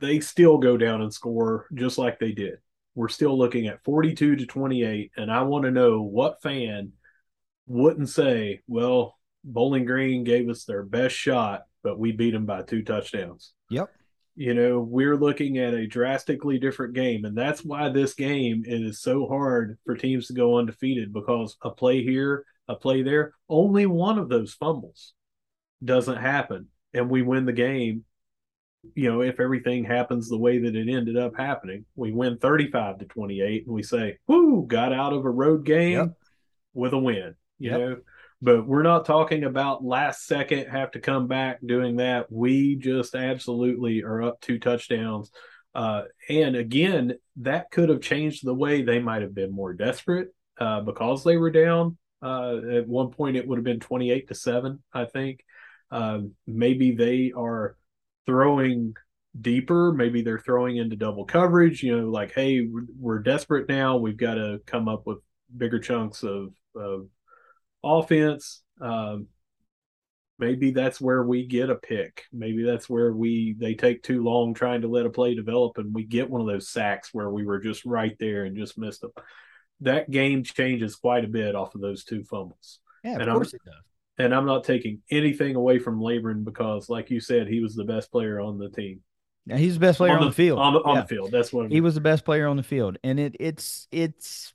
they 0.00 0.20
still 0.20 0.58
go 0.58 0.76
down 0.76 1.02
and 1.02 1.12
score 1.12 1.66
just 1.74 1.98
like 1.98 2.18
they 2.18 2.32
did. 2.32 2.58
We're 2.94 3.08
still 3.08 3.36
looking 3.36 3.66
at 3.66 3.82
42 3.84 4.36
to 4.36 4.46
28, 4.46 5.12
and 5.16 5.32
I 5.32 5.42
want 5.42 5.64
to 5.64 5.70
know 5.70 6.02
what 6.02 6.42
fan 6.42 6.92
wouldn't 7.66 8.08
say, 8.08 8.60
well, 8.68 9.18
Bowling 9.42 9.84
Green 9.84 10.24
gave 10.24 10.48
us 10.48 10.64
their 10.64 10.82
best 10.82 11.14
shot, 11.14 11.62
but 11.82 11.98
we 11.98 12.12
beat 12.12 12.32
them 12.32 12.46
by 12.46 12.62
two 12.62 12.82
touchdowns. 12.82 13.52
Yep 13.70 13.90
you 14.36 14.52
know 14.54 14.80
we're 14.80 15.16
looking 15.16 15.58
at 15.58 15.74
a 15.74 15.86
drastically 15.86 16.58
different 16.58 16.94
game 16.94 17.24
and 17.24 17.36
that's 17.36 17.64
why 17.64 17.88
this 17.88 18.14
game 18.14 18.64
is 18.66 19.00
so 19.00 19.26
hard 19.26 19.78
for 19.84 19.96
teams 19.96 20.26
to 20.26 20.32
go 20.32 20.58
undefeated 20.58 21.12
because 21.12 21.56
a 21.62 21.70
play 21.70 22.02
here 22.02 22.44
a 22.68 22.74
play 22.74 23.02
there 23.02 23.32
only 23.48 23.86
one 23.86 24.18
of 24.18 24.28
those 24.28 24.52
fumbles 24.54 25.14
doesn't 25.84 26.16
happen 26.16 26.66
and 26.92 27.08
we 27.08 27.22
win 27.22 27.44
the 27.44 27.52
game 27.52 28.04
you 28.94 29.10
know 29.10 29.20
if 29.20 29.38
everything 29.38 29.84
happens 29.84 30.28
the 30.28 30.36
way 30.36 30.58
that 30.58 30.74
it 30.74 30.88
ended 30.88 31.16
up 31.16 31.36
happening 31.36 31.84
we 31.94 32.12
win 32.12 32.36
35 32.38 32.98
to 32.98 33.04
28 33.04 33.66
and 33.66 33.74
we 33.74 33.82
say 33.82 34.18
whoo 34.26 34.66
got 34.66 34.92
out 34.92 35.12
of 35.12 35.24
a 35.24 35.30
road 35.30 35.64
game 35.64 35.92
yep. 35.92 36.12
with 36.72 36.92
a 36.92 36.98
win 36.98 37.34
you 37.58 37.70
yep. 37.70 37.80
know 37.80 37.96
but 38.44 38.66
we're 38.66 38.82
not 38.82 39.06
talking 39.06 39.44
about 39.44 39.82
last 39.82 40.26
second 40.26 40.66
have 40.66 40.90
to 40.90 41.00
come 41.00 41.26
back 41.26 41.60
doing 41.64 41.96
that. 41.96 42.30
We 42.30 42.76
just 42.76 43.14
absolutely 43.14 44.02
are 44.02 44.22
up 44.22 44.38
two 44.42 44.58
touchdowns. 44.58 45.30
Uh, 45.74 46.02
and 46.28 46.54
again, 46.54 47.14
that 47.38 47.70
could 47.70 47.88
have 47.88 48.02
changed 48.02 48.44
the 48.44 48.52
way 48.52 48.82
they 48.82 48.98
might 48.98 49.22
have 49.22 49.34
been 49.34 49.50
more 49.50 49.72
desperate 49.72 50.28
uh, 50.60 50.82
because 50.82 51.24
they 51.24 51.38
were 51.38 51.50
down. 51.50 51.96
Uh, 52.20 52.58
at 52.70 52.86
one 52.86 53.10
point, 53.10 53.36
it 53.36 53.48
would 53.48 53.56
have 53.56 53.64
been 53.64 53.80
28 53.80 54.28
to 54.28 54.34
7, 54.34 54.82
I 54.92 55.06
think. 55.06 55.42
Um, 55.90 56.32
maybe 56.46 56.92
they 56.92 57.32
are 57.34 57.78
throwing 58.26 58.92
deeper. 59.40 59.90
Maybe 59.90 60.20
they're 60.20 60.38
throwing 60.38 60.76
into 60.76 60.96
double 60.96 61.24
coverage, 61.24 61.82
you 61.82 61.96
know, 61.96 62.10
like, 62.10 62.34
hey, 62.34 62.68
we're 63.00 63.20
desperate 63.20 63.70
now. 63.70 63.96
We've 63.96 64.18
got 64.18 64.34
to 64.34 64.60
come 64.66 64.86
up 64.86 65.06
with 65.06 65.20
bigger 65.56 65.78
chunks 65.78 66.22
of, 66.22 66.52
of 66.76 67.06
offense. 67.84 68.62
Um, 68.80 69.28
maybe 70.38 70.70
that's 70.72 71.00
where 71.00 71.22
we 71.22 71.46
get 71.46 71.70
a 71.70 71.74
pick. 71.76 72.24
Maybe 72.32 72.64
that's 72.64 72.88
where 72.88 73.12
we 73.12 73.54
they 73.58 73.74
take 73.74 74.02
too 74.02 74.22
long 74.22 74.54
trying 74.54 74.82
to 74.82 74.88
let 74.88 75.06
a 75.06 75.10
play 75.10 75.34
develop, 75.34 75.78
and 75.78 75.94
we 75.94 76.04
get 76.04 76.28
one 76.30 76.40
of 76.40 76.46
those 76.46 76.68
sacks 76.68 77.10
where 77.12 77.30
we 77.30 77.44
were 77.44 77.60
just 77.60 77.84
right 77.84 78.16
there 78.18 78.44
and 78.44 78.56
just 78.56 78.78
missed 78.78 79.00
them. 79.02 79.12
that 79.80 80.08
game 80.10 80.42
changes 80.44 80.94
quite 80.96 81.24
a 81.24 81.28
bit 81.28 81.54
off 81.54 81.74
of 81.74 81.80
those 81.80 82.04
two 82.04 82.22
fumbles. 82.24 82.78
Yeah, 83.02 83.16
of 83.16 83.20
And 83.22 83.30
course 83.32 83.52
I'm- 83.52 83.60
it 83.64 83.70
does. 83.70 83.84
And 84.16 84.32
I'm 84.32 84.46
not 84.46 84.62
taking 84.62 85.02
anything 85.10 85.56
away 85.56 85.80
from 85.80 86.00
Laborn 86.00 86.44
because, 86.44 86.88
like 86.88 87.10
you 87.10 87.18
said, 87.18 87.48
he 87.48 87.58
was 87.60 87.74
the 87.74 87.82
best 87.84 88.12
player 88.12 88.38
on 88.40 88.56
the 88.58 88.68
team. 88.70 89.02
Now, 89.44 89.56
he's 89.56 89.74
the 89.74 89.80
best 89.80 89.98
player 89.98 90.16
on, 90.16 90.24
the, 90.26 90.32
field. 90.32 90.60
On 90.60 90.72
the, 90.72 90.78
on 90.84 90.94
Yeah. 90.94 91.00
the 91.02 91.08
field. 91.08 91.32
That's 91.32 91.52
what 91.52 91.66
I 91.66 91.68
he 91.68 91.80
was 91.80 91.96
the 91.96 92.00
best 92.00 92.24
player 92.24 92.46
on 92.46 92.56
the 92.56 92.62
field 92.62 92.96
and 93.02 93.18
it 93.18 93.34
it's 93.40 93.88
it's 93.90 94.53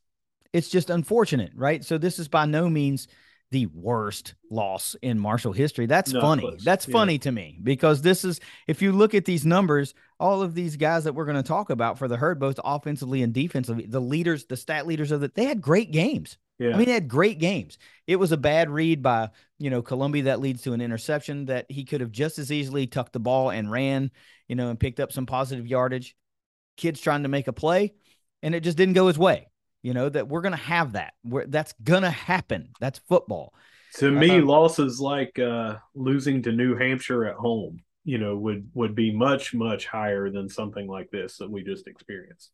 it's 0.53 0.69
just 0.69 0.89
unfortunate 0.89 1.51
right 1.55 1.83
so 1.83 1.97
this 1.97 2.19
is 2.19 2.27
by 2.27 2.45
no 2.45 2.69
means 2.69 3.07
the 3.51 3.65
worst 3.67 4.35
loss 4.51 4.95
in 5.01 5.17
marshall 5.17 5.53
history 5.53 5.85
that's 5.85 6.13
Not 6.13 6.21
funny 6.21 6.57
that's 6.63 6.87
Yeah. 6.87 6.93
funny 6.93 7.17
to 7.19 7.31
me 7.31 7.59
because 7.61 8.01
this 8.01 8.23
is 8.23 8.39
if 8.67 8.81
you 8.81 8.91
look 8.91 9.13
at 9.15 9.25
these 9.25 9.45
numbers 9.45 9.93
all 10.19 10.41
of 10.41 10.53
these 10.53 10.75
guys 10.75 11.05
that 11.05 11.13
we're 11.13 11.25
going 11.25 11.37
to 11.37 11.43
talk 11.43 11.69
about 11.69 11.97
for 11.97 12.07
the 12.07 12.17
herd 12.17 12.39
both 12.39 12.59
offensively 12.63 13.23
and 13.23 13.33
defensively 13.33 13.85
the 13.85 14.01
leaders 14.01 14.45
the 14.45 14.57
stat 14.57 14.85
leaders 14.85 15.11
of 15.11 15.23
it 15.23 15.33
they 15.35 15.45
had 15.45 15.61
great 15.61 15.91
games 15.91 16.37
yeah. 16.59 16.73
I 16.73 16.77
mean, 16.77 16.87
they 16.87 16.93
had 16.93 17.07
great 17.07 17.39
games. 17.39 17.77
It 18.05 18.17
was 18.17 18.33
a 18.33 18.37
bad 18.37 18.69
read 18.69 19.01
by, 19.01 19.29
you 19.59 19.69
know, 19.69 19.81
Colombi 19.81 20.21
that 20.23 20.41
leads 20.41 20.61
to 20.63 20.73
an 20.73 20.81
interception 20.81 21.45
that 21.45 21.65
he 21.69 21.85
could 21.85 22.01
have 22.01 22.11
just 22.11 22.37
as 22.37 22.51
easily 22.51 22.85
tucked 22.85 23.13
the 23.13 23.19
ball 23.19 23.49
and 23.49 23.71
ran, 23.71 24.11
you 24.49 24.57
know, 24.57 24.69
and 24.69 24.77
picked 24.77 24.99
up 24.99 25.13
some 25.13 25.25
positive 25.25 25.65
yardage. 25.65 26.17
Kids 26.75 26.99
trying 26.99 27.23
to 27.23 27.29
make 27.29 27.47
a 27.47 27.53
play, 27.53 27.93
and 28.43 28.53
it 28.53 28.59
just 28.59 28.77
didn't 28.77 28.93
go 28.93 29.07
his 29.07 29.17
way. 29.17 29.47
You 29.82 29.93
know, 29.93 30.09
that 30.09 30.27
we're 30.27 30.41
going 30.41 30.53
to 30.53 30.57
have 30.57 30.93
that. 30.93 31.13
We're, 31.23 31.45
that's 31.45 31.73
going 31.84 32.03
to 32.03 32.09
happen. 32.09 32.69
That's 32.80 32.99
football. 33.07 33.53
to 33.95 34.11
me, 34.11 34.39
uh, 34.39 34.43
losses 34.43 34.99
like 34.99 35.39
uh, 35.39 35.75
losing 35.95 36.41
to 36.43 36.51
New 36.51 36.75
Hampshire 36.75 37.25
at 37.25 37.36
home, 37.36 37.80
you 38.03 38.17
know, 38.17 38.36
would 38.38 38.69
would 38.73 38.95
be 38.95 39.11
much 39.11 39.53
much 39.53 39.86
higher 39.86 40.30
than 40.30 40.49
something 40.49 40.88
like 40.88 41.09
this 41.11 41.38
that 41.38 41.49
we 41.49 41.63
just 41.63 41.88
experienced. 41.88 42.51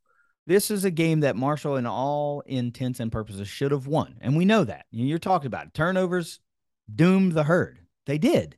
This 0.47 0.69
is 0.69 0.85
a 0.85 0.91
game 0.91 1.21
that 1.21 1.35
Marshall, 1.35 1.77
in 1.77 1.87
all 1.87 2.41
intents 2.45 2.99
and 2.99 3.11
purposes, 3.11 3.47
should 3.47 3.71
have 3.71 3.87
won. 3.87 4.15
And 4.21 4.37
we 4.37 4.45
know 4.45 4.63
that. 4.63 4.85
You're 4.91 5.17
talking 5.17 5.47
about 5.47 5.67
it. 5.67 5.73
turnovers 5.73 6.39
doomed 6.93 7.33
the 7.33 7.43
herd. 7.43 7.79
They 8.05 8.19
did. 8.19 8.55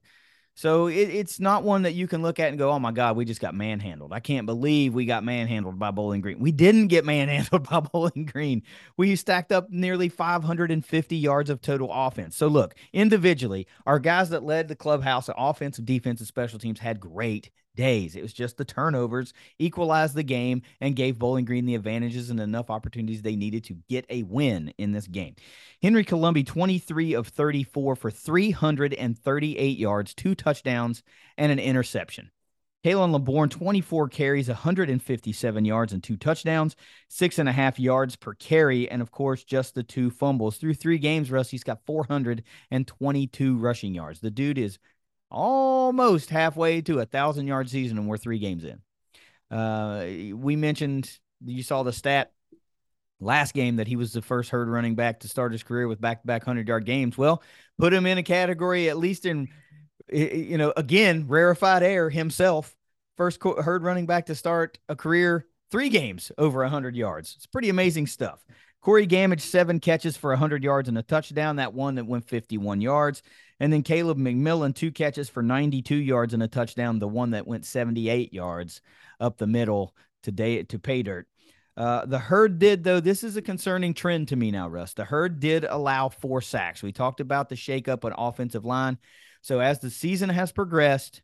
So 0.57 0.87
it, 0.87 1.09
it's 1.09 1.39
not 1.39 1.63
one 1.63 1.83
that 1.83 1.93
you 1.93 2.07
can 2.07 2.23
look 2.23 2.39
at 2.39 2.49
and 2.49 2.57
go, 2.57 2.71
oh 2.71 2.79
my 2.79 2.91
God, 2.91 3.15
we 3.15 3.25
just 3.25 3.39
got 3.39 3.53
manhandled. 3.53 4.11
I 4.11 4.19
can't 4.19 4.47
believe 4.47 4.91
we 4.91 5.05
got 5.05 5.23
manhandled 5.23 5.77
by 5.77 5.91
Bowling 5.91 6.19
Green. 6.19 6.39
We 6.39 6.51
didn't 6.51 6.87
get 6.87 7.05
manhandled 7.05 7.69
by 7.69 7.81
Bowling 7.81 8.25
Green. 8.25 8.63
We 8.97 9.15
stacked 9.15 9.51
up 9.51 9.69
nearly 9.69 10.09
550 10.09 11.15
yards 11.15 11.51
of 11.51 11.61
total 11.61 11.89
offense. 11.93 12.35
So 12.35 12.47
look, 12.47 12.73
individually, 12.91 13.67
our 13.85 13.99
guys 13.99 14.29
that 14.29 14.41
led 14.41 14.67
the 14.67 14.75
clubhouse, 14.75 15.29
offensive, 15.37 15.85
defensive, 15.85 16.25
special 16.25 16.57
teams 16.57 16.79
had 16.79 16.99
great 16.99 17.51
days. 17.77 18.17
It 18.17 18.21
was 18.21 18.33
just 18.33 18.57
the 18.57 18.65
turnovers 18.65 19.33
equalized 19.57 20.15
the 20.15 20.23
game 20.23 20.63
and 20.81 20.97
gave 20.97 21.17
Bowling 21.17 21.45
Green 21.45 21.65
the 21.65 21.75
advantages 21.75 22.29
and 22.29 22.41
enough 22.41 22.69
opportunities 22.69 23.21
they 23.21 23.37
needed 23.37 23.63
to 23.65 23.77
get 23.87 24.05
a 24.09 24.23
win 24.23 24.73
in 24.77 24.91
this 24.91 25.07
game. 25.07 25.35
Henry 25.81 26.03
Colombi, 26.03 26.43
23 26.43 27.13
of 27.13 27.29
34 27.29 27.95
for 27.95 28.11
338 28.11 29.77
yards, 29.77 30.13
two 30.13 30.35
touchdowns, 30.35 31.03
and 31.37 31.51
an 31.53 31.59
interception. 31.59 32.31
Khalan 32.83 33.11
Laborn, 33.11 33.49
24 33.49 34.07
carries, 34.07 34.47
157 34.47 35.65
yards, 35.65 35.93
and 35.93 36.03
two 36.03 36.15
touchdowns, 36.15 36.75
six 37.09 37.39
and 37.39 37.49
a 37.49 37.51
half 37.51 37.79
yards 37.79 38.15
per 38.15 38.33
carry, 38.35 38.89
and 38.89 39.01
of 39.01 39.11
course, 39.11 39.43
just 39.43 39.75
the 39.75 39.83
two 39.83 40.09
fumbles. 40.09 40.57
Through 40.57 40.75
three 40.75 40.97
games, 40.97 41.31
Rusty's 41.31 41.63
got 41.63 41.85
422 41.85 43.57
rushing 43.57 43.93
yards. 43.93 44.19
The 44.19 44.31
dude 44.31 44.57
is 44.57 44.77
almost 45.29 46.29
halfway 46.29 46.81
to 46.81 46.99
a 46.99 47.05
thousand 47.05 47.47
yard 47.47 47.69
season, 47.69 47.97
and 47.97 48.07
we're 48.07 48.17
three 48.17 48.39
games 48.39 48.63
in. 48.63 48.81
Uh, 49.55 50.05
we 50.35 50.55
mentioned 50.55 51.09
you 51.45 51.63
saw 51.63 51.83
the 51.83 51.93
stat 51.93 52.31
last 53.19 53.53
game 53.53 53.77
that 53.77 53.87
he 53.87 53.95
was 53.95 54.13
the 54.13 54.21
first 54.21 54.49
herd 54.49 54.69
running 54.69 54.95
back 54.95 55.21
to 55.21 55.27
start 55.27 55.51
his 55.51 55.63
career 55.63 55.87
with 55.87 55.99
back 55.99 56.21
to 56.21 56.27
back 56.27 56.41
100 56.43 56.67
yard 56.67 56.85
games. 56.85 57.17
Well, 57.17 57.41
put 57.79 57.93
him 57.93 58.05
in 58.05 58.17
a 58.17 58.23
category, 58.23 58.89
at 58.89 58.97
least 58.97 59.25
in, 59.25 59.47
you 60.11 60.57
know, 60.57 60.73
again, 60.77 61.25
rarefied 61.27 61.83
air 61.83 62.09
himself. 62.09 62.75
First 63.15 63.41
herd 63.43 63.83
running 63.83 64.05
back 64.05 64.27
to 64.27 64.35
start 64.35 64.77
a 64.87 64.95
career 64.95 65.47
three 65.71 65.89
games 65.89 66.31
over 66.37 66.61
a 66.61 66.65
100 66.65 66.95
yards. 66.95 67.33
It's 67.35 67.47
pretty 67.47 67.69
amazing 67.69 68.07
stuff. 68.07 68.45
Corey 68.81 69.07
Gammage, 69.07 69.41
seven 69.41 69.79
catches 69.79 70.15
for 70.15 70.29
100 70.29 70.63
yards 70.63 70.87
and 70.87 70.97
a 70.97 71.03
touchdown. 71.03 71.55
That 71.55 71.73
one 71.73 71.95
that 71.95 72.05
went 72.05 72.27
51 72.27 72.79
yards. 72.79 73.23
And 73.59 73.73
then 73.73 73.83
Caleb 73.83 74.17
McMillan, 74.17 74.75
two 74.75 74.91
catches 74.91 75.29
for 75.29 75.41
92 75.41 75.95
yards 75.95 76.33
and 76.33 76.43
a 76.43 76.47
touchdown. 76.47 76.99
The 76.99 77.07
one 77.07 77.31
that 77.31 77.47
went 77.47 77.65
78 77.65 78.33
yards 78.33 78.81
up 79.19 79.37
the 79.37 79.47
middle 79.47 79.95
today 80.23 80.63
to 80.63 80.79
pay 80.79 81.03
dirt. 81.03 81.27
Uh, 81.75 82.05
the 82.05 82.19
herd 82.19 82.57
did, 82.57 82.83
though, 82.83 82.99
this 82.99 83.23
is 83.23 83.37
a 83.37 83.41
concerning 83.41 83.93
trend 83.93 84.27
to 84.27 84.35
me 84.35 84.49
now, 84.49 84.67
Russ. 84.67 84.93
The 84.93 85.05
herd 85.05 85.39
did 85.39 85.63
allow 85.63 86.09
four 86.09 86.41
sacks. 86.41 86.81
We 86.81 86.91
talked 86.91 87.19
about 87.19 87.49
the 87.49 87.55
shakeup 87.55 88.03
on 88.03 88.13
offensive 88.17 88.65
line. 88.65 88.97
So 89.41 89.59
as 89.59 89.79
the 89.79 89.91
season 89.91 90.29
has 90.29 90.51
progressed, 90.51 91.21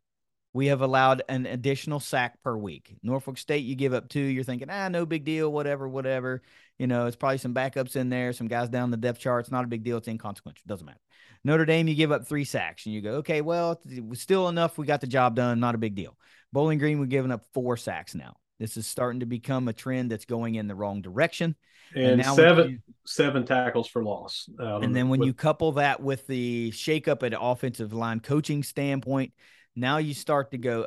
we 0.52 0.68
have 0.68 0.80
allowed 0.80 1.22
an 1.28 1.46
additional 1.46 1.98
sack 1.98 2.40
per 2.42 2.56
week. 2.56 2.96
Norfolk 3.02 3.36
State, 3.38 3.64
you 3.64 3.74
give 3.74 3.92
up 3.92 4.08
two, 4.08 4.20
you're 4.20 4.44
thinking, 4.44 4.70
ah, 4.70 4.88
no 4.88 5.04
big 5.04 5.24
deal, 5.24 5.52
whatever, 5.52 5.88
whatever. 5.88 6.42
You 6.78 6.86
know, 6.86 7.06
it's 7.06 7.16
probably 7.16 7.38
some 7.38 7.54
backups 7.54 7.94
in 7.96 8.08
there, 8.08 8.32
some 8.32 8.48
guys 8.48 8.68
down 8.68 8.90
the 8.90 8.96
depth 8.96 9.20
chart. 9.20 9.44
It's 9.44 9.52
not 9.52 9.64
a 9.64 9.68
big 9.68 9.84
deal. 9.84 9.96
It's 9.98 10.08
inconsequential. 10.08 10.62
It 10.64 10.68
Doesn't 10.68 10.86
matter. 10.86 10.98
Notre 11.44 11.64
Dame, 11.64 11.86
you 11.88 11.94
give 11.94 12.10
up 12.10 12.26
three 12.26 12.44
sacks, 12.44 12.86
and 12.86 12.94
you 12.94 13.00
go, 13.00 13.12
okay, 13.16 13.42
well, 13.42 13.80
still 14.14 14.48
enough. 14.48 14.78
We 14.78 14.86
got 14.86 15.00
the 15.00 15.06
job 15.06 15.36
done. 15.36 15.60
Not 15.60 15.74
a 15.74 15.78
big 15.78 15.94
deal. 15.94 16.16
Bowling 16.52 16.78
Green, 16.78 16.98
we're 16.98 17.06
giving 17.06 17.30
up 17.30 17.44
four 17.52 17.76
sacks 17.76 18.14
now. 18.14 18.36
This 18.58 18.76
is 18.76 18.86
starting 18.86 19.20
to 19.20 19.26
become 19.26 19.68
a 19.68 19.72
trend 19.72 20.10
that's 20.10 20.24
going 20.24 20.54
in 20.54 20.68
the 20.68 20.74
wrong 20.74 21.02
direction. 21.02 21.54
And, 21.94 22.18
now 22.18 22.34
seven 22.34 22.70
you- 22.70 22.78
seven 23.04 23.44
tackles 23.44 23.88
for 23.88 24.02
loss. 24.02 24.48
Um, 24.58 24.82
and 24.82 24.96
then 24.96 25.08
when 25.08 25.20
with- 25.20 25.26
you 25.26 25.34
couple 25.34 25.72
that 25.72 26.00
with 26.02 26.26
the 26.26 26.70
shakeup 26.72 27.22
at 27.22 27.36
offensive 27.38 27.92
line 27.92 28.20
coaching 28.20 28.62
standpoint, 28.62 29.32
now 29.76 29.98
you 29.98 30.14
start 30.14 30.52
to 30.52 30.58
go, 30.58 30.82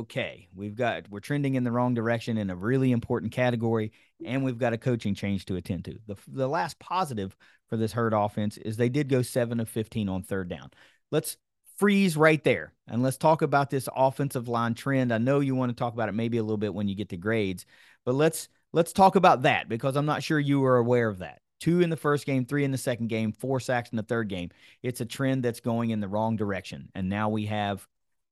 okay, 0.00 0.48
we've 0.54 0.76
got 0.76 1.08
we're 1.10 1.20
trending 1.20 1.54
in 1.54 1.64
the 1.64 1.72
wrong 1.72 1.94
direction 1.94 2.36
in 2.38 2.50
a 2.50 2.56
really 2.56 2.92
important 2.92 3.32
category, 3.32 3.92
and 4.24 4.44
we've 4.44 4.58
got 4.58 4.72
a 4.72 4.78
coaching 4.78 5.14
change 5.14 5.44
to 5.46 5.56
attend 5.56 5.84
to. 5.86 5.98
The 6.06 6.16
the 6.28 6.48
last 6.48 6.78
positive 6.78 7.36
for 7.68 7.76
this 7.76 7.92
herd 7.92 8.12
offense 8.12 8.56
is 8.58 8.76
they 8.76 8.88
did 8.88 9.08
go 9.08 9.22
seven 9.22 9.60
of 9.60 9.68
fifteen 9.68 10.08
on 10.08 10.22
third 10.22 10.48
down. 10.48 10.70
Let's 11.10 11.36
freeze 11.76 12.16
right 12.16 12.42
there 12.42 12.72
and 12.88 13.02
let's 13.02 13.18
talk 13.18 13.42
about 13.42 13.68
this 13.68 13.88
offensive 13.94 14.48
line 14.48 14.74
trend. 14.74 15.12
I 15.12 15.18
know 15.18 15.40
you 15.40 15.54
want 15.54 15.70
to 15.70 15.76
talk 15.76 15.92
about 15.92 16.08
it 16.08 16.14
maybe 16.14 16.38
a 16.38 16.42
little 16.42 16.56
bit 16.56 16.72
when 16.72 16.88
you 16.88 16.94
get 16.94 17.10
to 17.10 17.16
grades, 17.16 17.66
but 18.04 18.14
let's 18.14 18.48
let's 18.72 18.92
talk 18.92 19.16
about 19.16 19.42
that 19.42 19.68
because 19.68 19.96
I'm 19.96 20.06
not 20.06 20.22
sure 20.22 20.38
you 20.38 20.60
were 20.60 20.78
aware 20.78 21.08
of 21.08 21.18
that. 21.18 21.40
Two 21.58 21.80
in 21.80 21.90
the 21.90 21.96
first 21.96 22.26
game, 22.26 22.44
three 22.44 22.64
in 22.64 22.70
the 22.70 22.78
second 22.78 23.08
game, 23.08 23.32
four 23.32 23.60
sacks 23.60 23.90
in 23.90 23.96
the 23.96 24.02
third 24.02 24.28
game. 24.28 24.50
It's 24.82 25.00
a 25.00 25.06
trend 25.06 25.42
that's 25.42 25.60
going 25.60 25.90
in 25.90 26.00
the 26.00 26.08
wrong 26.08 26.36
direction. 26.36 26.90
And 26.94 27.08
now 27.08 27.30
we 27.30 27.46
have 27.46 27.86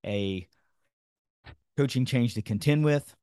a 0.05 0.47
coaching 1.76 2.05
change 2.05 2.35
to 2.35 2.43
contend 2.43 2.85
with. 2.85 3.14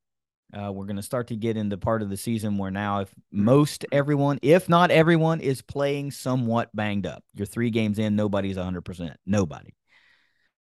Uh, 0.53 0.71
we're 0.71 0.85
going 0.85 0.97
to 0.97 1.01
start 1.01 1.27
to 1.27 1.35
get 1.35 1.55
into 1.55 1.77
part 1.77 2.01
of 2.01 2.09
the 2.09 2.17
season 2.17 2.57
where 2.57 2.71
now, 2.71 2.99
if 2.99 3.13
most 3.31 3.85
everyone, 3.91 4.37
if 4.41 4.67
not 4.67 4.91
everyone, 4.91 5.39
is 5.39 5.61
playing 5.61 6.11
somewhat 6.11 6.69
banged 6.75 7.05
up, 7.05 7.23
you're 7.33 7.45
three 7.45 7.69
games 7.69 7.99
in, 7.99 8.15
nobody's 8.15 8.57
100%. 8.57 9.15
Nobody. 9.25 9.73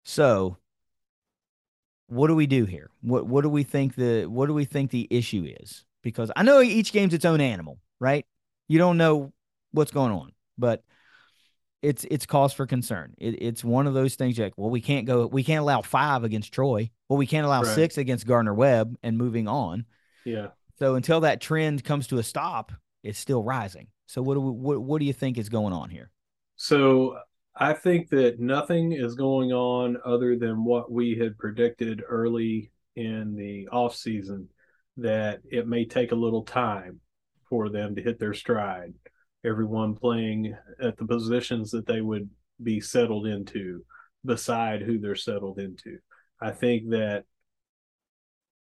So, 0.03 0.57
what 2.07 2.27
do 2.27 2.35
we 2.35 2.45
do 2.45 2.65
here? 2.65 2.89
What 3.01 3.25
what 3.25 3.41
do 3.41 3.49
we 3.49 3.63
think 3.63 3.95
the 3.95 4.25
what 4.25 4.47
do 4.47 4.53
we 4.53 4.65
think 4.65 4.91
the 4.91 5.07
issue 5.09 5.45
is? 5.61 5.85
Because 6.03 6.29
I 6.35 6.43
know 6.43 6.61
each 6.61 6.91
game's 6.91 7.13
its 7.13 7.25
own 7.25 7.39
animal, 7.39 7.79
right? 7.99 8.25
You 8.67 8.77
don't 8.79 8.97
know 8.97 9.31
what's 9.71 9.91
going 9.91 10.11
on, 10.11 10.31
but 10.57 10.83
it's 11.81 12.05
it's 12.11 12.25
cause 12.25 12.53
for 12.53 12.65
concern. 12.67 13.13
It, 13.17 13.41
it's 13.41 13.63
one 13.63 13.87
of 13.87 13.93
those 13.93 14.15
things 14.15 14.37
like, 14.37 14.53
well, 14.57 14.69
we 14.69 14.81
can't 14.81 15.05
go, 15.07 15.25
we 15.27 15.43
can't 15.43 15.61
allow 15.61 15.81
five 15.81 16.23
against 16.23 16.53
Troy. 16.53 16.89
Well, 17.09 17.17
we 17.17 17.27
can't 17.27 17.45
allow 17.45 17.61
Right. 17.63 17.75
six 17.75 17.97
against 17.97 18.27
Gardner 18.27 18.53
Webb, 18.53 18.95
and 19.03 19.17
moving 19.17 19.47
on. 19.47 19.85
yeah. 20.25 20.47
So 20.79 20.95
until 20.95 21.19
that 21.21 21.41
trend 21.41 21.83
comes 21.83 22.07
to 22.07 22.17
a 22.17 22.23
stop, 22.23 22.71
it's 23.03 23.19
still 23.19 23.43
rising. 23.43 23.87
So 24.07 24.21
what 24.21 24.33
do 24.33 24.41
we, 24.41 24.51
what 24.51 24.81
what 24.81 24.99
do 24.99 25.05
you 25.05 25.13
think 25.13 25.37
is 25.37 25.49
going 25.49 25.73
on 25.73 25.89
here? 25.89 26.11
So 26.55 27.17
I 27.55 27.73
think 27.73 28.09
that 28.09 28.39
nothing 28.39 28.91
is 28.91 29.15
going 29.15 29.51
on 29.51 29.97
other 30.05 30.37
than 30.37 30.63
what 30.63 30.91
we 30.91 31.17
had 31.17 31.37
predicted 31.37 32.01
early 32.07 32.71
in 32.95 33.35
the 33.35 33.67
off 33.69 33.95
season 33.95 34.47
that 34.97 35.41
it 35.49 35.67
may 35.67 35.85
take 35.85 36.11
a 36.11 36.15
little 36.15 36.43
time 36.43 36.99
for 37.49 37.69
them 37.69 37.95
to 37.95 38.01
hit 38.01 38.19
their 38.19 38.33
stride. 38.33 38.93
Everyone 39.45 39.95
playing 39.95 40.55
at 40.81 40.97
the 40.97 41.05
positions 41.05 41.71
that 41.71 41.87
they 41.87 42.01
would 42.01 42.29
be 42.61 42.79
settled 42.79 43.25
into 43.25 43.83
beside 44.23 44.81
who 44.81 44.99
they're 44.99 45.15
settled 45.15 45.59
into. 45.59 45.97
I 46.39 46.51
think 46.51 46.89
that 46.89 47.25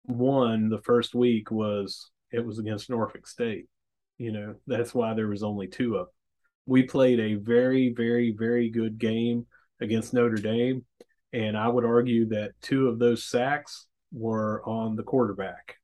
one, 0.06 0.70
the 0.70 0.82
first 0.82 1.14
week 1.14 1.52
was 1.52 2.10
it 2.32 2.46
was 2.46 2.60
against 2.60 2.90
Norfolk 2.90 3.28
State. 3.28 3.68
You 4.18 4.32
know, 4.32 4.56
that's 4.66 4.94
why 4.94 5.14
there 5.14 5.28
was 5.28 5.44
only 5.44 5.68
two 5.68 5.96
of 5.96 6.08
them 6.08 6.16
we 6.66 6.84
played 6.84 7.20
a 7.20 7.36
very, 7.36 7.94
very, 7.94 8.32
very 8.32 8.70
good 8.70 8.98
game 8.98 9.46
against 9.82 10.14
Notre 10.14 10.38
Dame. 10.38 10.86
And 11.34 11.58
I 11.58 11.68
would 11.68 11.86
argue 11.86 12.28
that 12.30 12.52
two 12.62 12.88
of 12.88 12.98
those 12.98 13.26
sacks 13.26 13.88
were 14.12 14.64
on 14.66 14.96
the 14.96 15.04
quarterback 15.04 15.76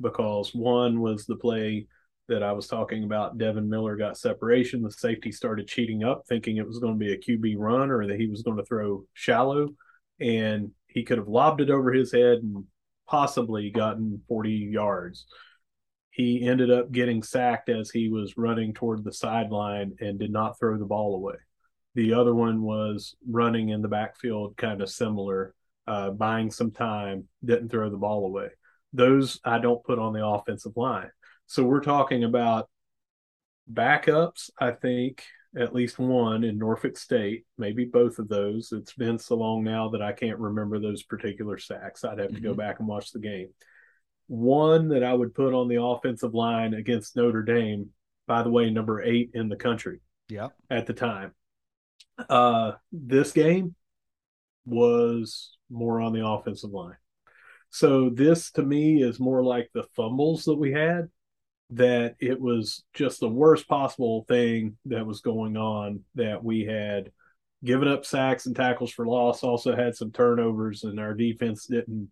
because 0.00 0.54
one 0.54 1.00
was 1.00 1.24
the 1.24 1.36
play 1.36 1.86
that 2.28 2.42
I 2.42 2.52
was 2.52 2.66
talking 2.66 3.04
about. 3.04 3.38
Devin 3.38 3.68
Miller 3.68 3.96
got 3.96 4.18
separation. 4.18 4.82
The 4.82 4.90
safety 4.90 5.32
started 5.32 5.66
cheating 5.66 6.04
up, 6.04 6.24
thinking 6.28 6.56
it 6.56 6.66
was 6.66 6.78
going 6.78 6.94
to 6.94 6.98
be 6.98 7.12
a 7.12 7.18
QB 7.18 7.54
run 7.58 7.90
or 7.90 8.06
that 8.06 8.20
he 8.20 8.26
was 8.26 8.42
going 8.42 8.58
to 8.58 8.64
throw 8.64 9.04
shallow. 9.14 9.70
And 10.20 10.72
he 10.86 11.04
could 11.04 11.18
have 11.18 11.28
lobbed 11.28 11.60
it 11.60 11.70
over 11.70 11.92
his 11.92 12.12
head 12.12 12.38
and 12.38 12.64
possibly 13.06 13.70
gotten 13.70 14.22
40 14.28 14.50
yards. 14.50 15.26
He 16.10 16.46
ended 16.46 16.70
up 16.70 16.90
getting 16.90 17.22
sacked 17.22 17.68
as 17.68 17.90
he 17.90 18.08
was 18.08 18.36
running 18.36 18.74
toward 18.74 19.04
the 19.04 19.12
sideline 19.12 19.94
and 20.00 20.18
did 20.18 20.32
not 20.32 20.58
throw 20.58 20.76
the 20.78 20.84
ball 20.84 21.14
away. 21.14 21.36
The 21.94 22.14
other 22.14 22.34
one 22.34 22.62
was 22.62 23.14
running 23.28 23.70
in 23.70 23.82
the 23.82 23.88
backfield, 23.88 24.56
kind 24.56 24.82
of 24.82 24.90
similar, 24.90 25.54
uh, 25.86 26.10
buying 26.10 26.50
some 26.50 26.70
time, 26.70 27.28
didn't 27.44 27.70
throw 27.70 27.88
the 27.88 27.96
ball 27.96 28.26
away. 28.26 28.48
Those 28.92 29.40
I 29.44 29.58
don't 29.58 29.84
put 29.84 29.98
on 29.98 30.12
the 30.12 30.26
offensive 30.26 30.76
line. 30.76 31.10
So 31.48 31.64
we're 31.64 31.80
talking 31.80 32.24
about 32.24 32.68
backups, 33.72 34.50
I 34.60 34.70
think, 34.70 35.24
at 35.56 35.74
least 35.74 35.98
one 35.98 36.44
in 36.44 36.58
Norfolk 36.58 36.98
State, 36.98 37.46
maybe 37.56 37.86
both 37.86 38.18
of 38.18 38.28
those. 38.28 38.70
It's 38.70 38.92
been 38.92 39.18
so 39.18 39.36
long 39.36 39.64
now 39.64 39.88
that 39.88 40.02
I 40.02 40.12
can't 40.12 40.38
remember 40.38 40.78
those 40.78 41.02
particular 41.02 41.56
sacks. 41.56 42.04
I'd 42.04 42.18
have 42.18 42.28
to 42.28 42.34
mm-hmm. 42.34 42.44
go 42.44 42.54
back 42.54 42.80
and 42.80 42.86
watch 42.86 43.12
the 43.12 43.18
game. 43.18 43.48
One 44.26 44.88
that 44.90 45.02
I 45.02 45.14
would 45.14 45.34
put 45.34 45.54
on 45.54 45.68
the 45.68 45.82
offensive 45.82 46.34
line 46.34 46.74
against 46.74 47.16
Notre 47.16 47.42
Dame, 47.42 47.88
by 48.26 48.42
the 48.42 48.50
way, 48.50 48.68
number 48.68 49.00
eight 49.00 49.30
in 49.32 49.48
the 49.48 49.56
country. 49.56 50.00
Yeah. 50.28 50.48
At 50.68 50.86
the 50.86 50.92
time. 50.92 51.32
Uh, 52.28 52.72
this 52.92 53.32
game 53.32 53.74
was 54.66 55.56
more 55.70 55.98
on 55.98 56.12
the 56.12 56.26
offensive 56.26 56.72
line. 56.72 56.96
So 57.70 58.10
this 58.10 58.50
to 58.52 58.62
me 58.62 59.02
is 59.02 59.18
more 59.18 59.42
like 59.42 59.70
the 59.72 59.84
fumbles 59.96 60.44
that 60.44 60.56
we 60.56 60.72
had 60.72 61.08
that 61.70 62.16
it 62.18 62.40
was 62.40 62.84
just 62.94 63.20
the 63.20 63.28
worst 63.28 63.68
possible 63.68 64.24
thing 64.28 64.76
that 64.86 65.06
was 65.06 65.20
going 65.20 65.56
on 65.56 66.00
that 66.14 66.42
we 66.42 66.64
had 66.64 67.12
given 67.64 67.88
up 67.88 68.06
sacks 68.06 68.46
and 68.46 68.56
tackles 68.56 68.90
for 68.90 69.06
loss 69.06 69.42
also 69.42 69.76
had 69.76 69.94
some 69.94 70.10
turnovers 70.10 70.84
and 70.84 70.98
our 70.98 71.12
defense 71.12 71.66
didn't 71.66 72.08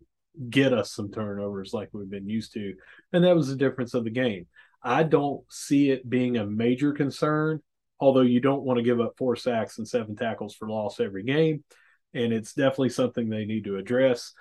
get 0.49 0.73
us 0.73 0.91
some 0.91 1.09
turnovers 1.09 1.73
like 1.73 1.89
we've 1.93 2.09
been 2.09 2.29
used 2.29 2.53
to 2.53 2.75
and 3.13 3.23
that 3.23 3.35
was 3.35 3.47
the 3.47 3.55
difference 3.55 3.95
of 3.95 4.03
the 4.03 4.09
game 4.11 4.45
i 4.83 5.01
don't 5.01 5.41
see 5.49 5.89
it 5.89 6.07
being 6.07 6.37
a 6.37 6.45
major 6.45 6.91
concern 6.91 7.59
although 7.99 8.21
you 8.21 8.39
don't 8.39 8.63
want 8.63 8.77
to 8.77 8.83
give 8.83 8.99
up 8.99 9.13
four 9.17 9.35
sacks 9.35 9.77
and 9.77 9.87
seven 9.87 10.15
tackles 10.15 10.55
for 10.55 10.69
loss 10.69 10.99
every 10.99 11.23
game. 11.23 11.63
And 12.13 12.31
it's 12.31 12.53
definitely 12.53 12.89
something 12.89 13.29
they 13.29 13.45
need 13.45 13.65
to 13.65 13.77
address. 13.77 14.33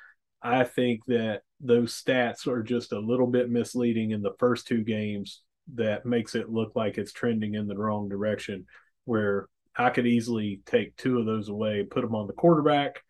I 0.43 0.65
think 0.65 1.05
that 1.07 1.43
those 1.61 2.01
stats 2.01 2.47
are 2.47 2.63
just 2.63 2.93
a 2.93 2.99
little 2.99 3.27
bit 3.27 3.51
misleading 3.51 4.11
in 4.11 4.23
the 4.23 4.35
first 4.39 4.67
two 4.67 4.85
games 4.85 5.43
that 5.75 6.07
makes 6.07 6.35
it 6.35 6.51
look 6.51 6.73
like 6.77 6.99
it's 6.99 7.13
trending 7.13 7.55
in 7.55 7.67
the 7.67 7.77
wrong 7.77 8.09
direction 8.09 8.67
where 9.05 9.49
I 9.77 9.91
could 9.91 10.07
easily 10.07 10.61
take 10.67 10.97
two 10.97 11.19
of 11.19 11.27
those 11.27 11.49
away, 11.49 11.83
put 11.85 12.03
them 12.03 12.15
on 12.15 12.27
the 12.27 12.33
quarterback 12.33 13.03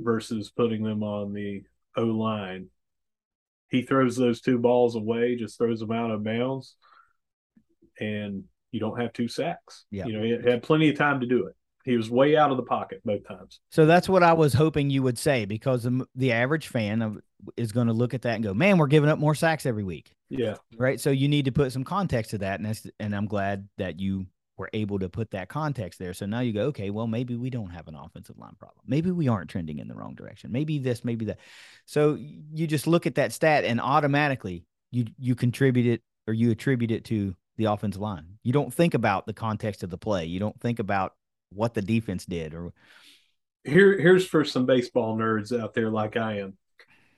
versus 0.00 0.50
putting 0.50 0.82
them 0.82 1.02
on 1.02 1.32
the 1.32 1.62
O 1.96 2.04
line. 2.04 2.68
He 3.68 3.82
throws 3.82 4.16
those 4.16 4.40
two 4.40 4.58
balls 4.58 4.96
away, 4.96 5.36
just 5.36 5.58
throws 5.58 5.80
them 5.80 5.92
out 5.92 6.10
of 6.10 6.24
bounds. 6.24 6.76
And 7.98 8.44
you 8.70 8.80
don't 8.80 9.00
have 9.00 9.12
two 9.12 9.28
sacks. 9.28 9.84
Yeah. 9.90 10.06
You 10.06 10.12
know, 10.12 10.22
he 10.22 10.50
had 10.50 10.62
plenty 10.62 10.90
of 10.90 10.98
time 10.98 11.20
to 11.20 11.26
do 11.26 11.46
it. 11.46 11.54
He 11.84 11.96
was 11.96 12.10
way 12.10 12.36
out 12.36 12.50
of 12.50 12.56
the 12.56 12.62
pocket 12.62 13.02
both 13.04 13.26
times. 13.26 13.60
So 13.70 13.86
that's 13.86 14.08
what 14.08 14.22
I 14.22 14.32
was 14.32 14.54
hoping 14.54 14.90
you 14.90 15.02
would 15.02 15.18
say 15.18 15.44
because 15.44 15.82
the, 15.82 16.06
the 16.14 16.32
average 16.32 16.68
fan 16.68 17.20
is 17.56 17.72
going 17.72 17.88
to 17.88 17.92
look 17.92 18.14
at 18.14 18.22
that 18.22 18.34
and 18.34 18.44
go, 18.44 18.54
"Man, 18.54 18.78
we're 18.78 18.86
giving 18.86 19.10
up 19.10 19.18
more 19.18 19.34
sacks 19.34 19.66
every 19.66 19.84
week." 19.84 20.14
Yeah. 20.28 20.54
Right. 20.76 21.00
So 21.00 21.10
you 21.10 21.28
need 21.28 21.46
to 21.46 21.52
put 21.52 21.72
some 21.72 21.84
context 21.84 22.30
to 22.32 22.38
that, 22.38 22.60
and 22.60 22.68
that's 22.68 22.86
and 23.00 23.14
I'm 23.14 23.26
glad 23.26 23.68
that 23.78 24.00
you 24.00 24.26
were 24.58 24.70
able 24.72 24.98
to 24.98 25.08
put 25.08 25.30
that 25.32 25.48
context 25.48 25.98
there. 25.98 26.14
So 26.14 26.26
now 26.26 26.40
you 26.40 26.52
go, 26.52 26.66
okay, 26.66 26.90
well 26.90 27.06
maybe 27.06 27.36
we 27.36 27.50
don't 27.50 27.70
have 27.70 27.88
an 27.88 27.94
offensive 27.94 28.38
line 28.38 28.54
problem. 28.58 28.84
Maybe 28.86 29.10
we 29.10 29.28
aren't 29.28 29.50
trending 29.50 29.78
in 29.78 29.88
the 29.88 29.94
wrong 29.94 30.14
direction. 30.14 30.52
Maybe 30.52 30.78
this, 30.78 31.04
maybe 31.04 31.24
that. 31.26 31.40
So 31.86 32.16
you 32.18 32.66
just 32.66 32.86
look 32.86 33.06
at 33.06 33.16
that 33.16 33.32
stat 33.32 33.64
and 33.64 33.80
automatically 33.80 34.64
you 34.90 35.06
you 35.18 35.34
contribute 35.34 35.86
it 35.86 36.02
or 36.28 36.34
you 36.34 36.50
attribute 36.50 36.90
it 36.90 37.04
to 37.06 37.34
the 37.56 37.64
offensive 37.64 38.00
line. 38.00 38.38
You 38.42 38.52
don't 38.52 38.72
think 38.72 38.94
about 38.94 39.26
the 39.26 39.32
context 39.32 39.82
of 39.82 39.90
the 39.90 39.98
play. 39.98 40.26
You 40.26 40.38
don't 40.38 40.58
think 40.60 40.78
about 40.78 41.14
what 41.54 41.74
the 41.74 41.82
defense 41.82 42.24
did 42.24 42.54
or 42.54 42.72
here 43.64 43.98
here's 43.98 44.26
for 44.26 44.44
some 44.44 44.66
baseball 44.66 45.16
nerds 45.16 45.58
out 45.58 45.74
there 45.74 45.90
like 45.90 46.16
I 46.16 46.38
am. 46.38 46.56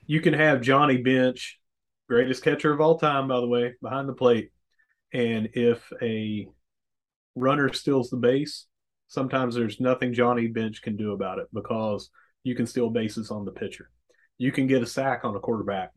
You 0.05 0.21
can 0.21 0.33
have 0.33 0.61
Johnny 0.61 0.97
Bench, 0.97 1.59
greatest 2.07 2.43
catcher 2.43 2.71
of 2.71 2.81
all 2.81 2.99
time, 2.99 3.27
by 3.27 3.39
the 3.39 3.47
way, 3.47 3.73
behind 3.81 4.07
the 4.07 4.13
plate. 4.13 4.51
And 5.11 5.49
if 5.53 5.91
a 6.01 6.47
runner 7.35 7.73
steals 7.73 8.09
the 8.09 8.17
base, 8.17 8.67
sometimes 9.07 9.55
there's 9.55 9.79
nothing 9.79 10.13
Johnny 10.13 10.47
Bench 10.47 10.81
can 10.81 10.97
do 10.97 11.13
about 11.13 11.39
it 11.39 11.47
because 11.53 12.09
you 12.43 12.55
can 12.55 12.67
steal 12.67 12.89
bases 12.89 13.31
on 13.31 13.45
the 13.45 13.51
pitcher. 13.51 13.89
You 14.37 14.51
can 14.51 14.67
get 14.67 14.83
a 14.83 14.87
sack 14.87 15.21
on 15.23 15.35
a 15.35 15.39
quarterback, 15.39 15.91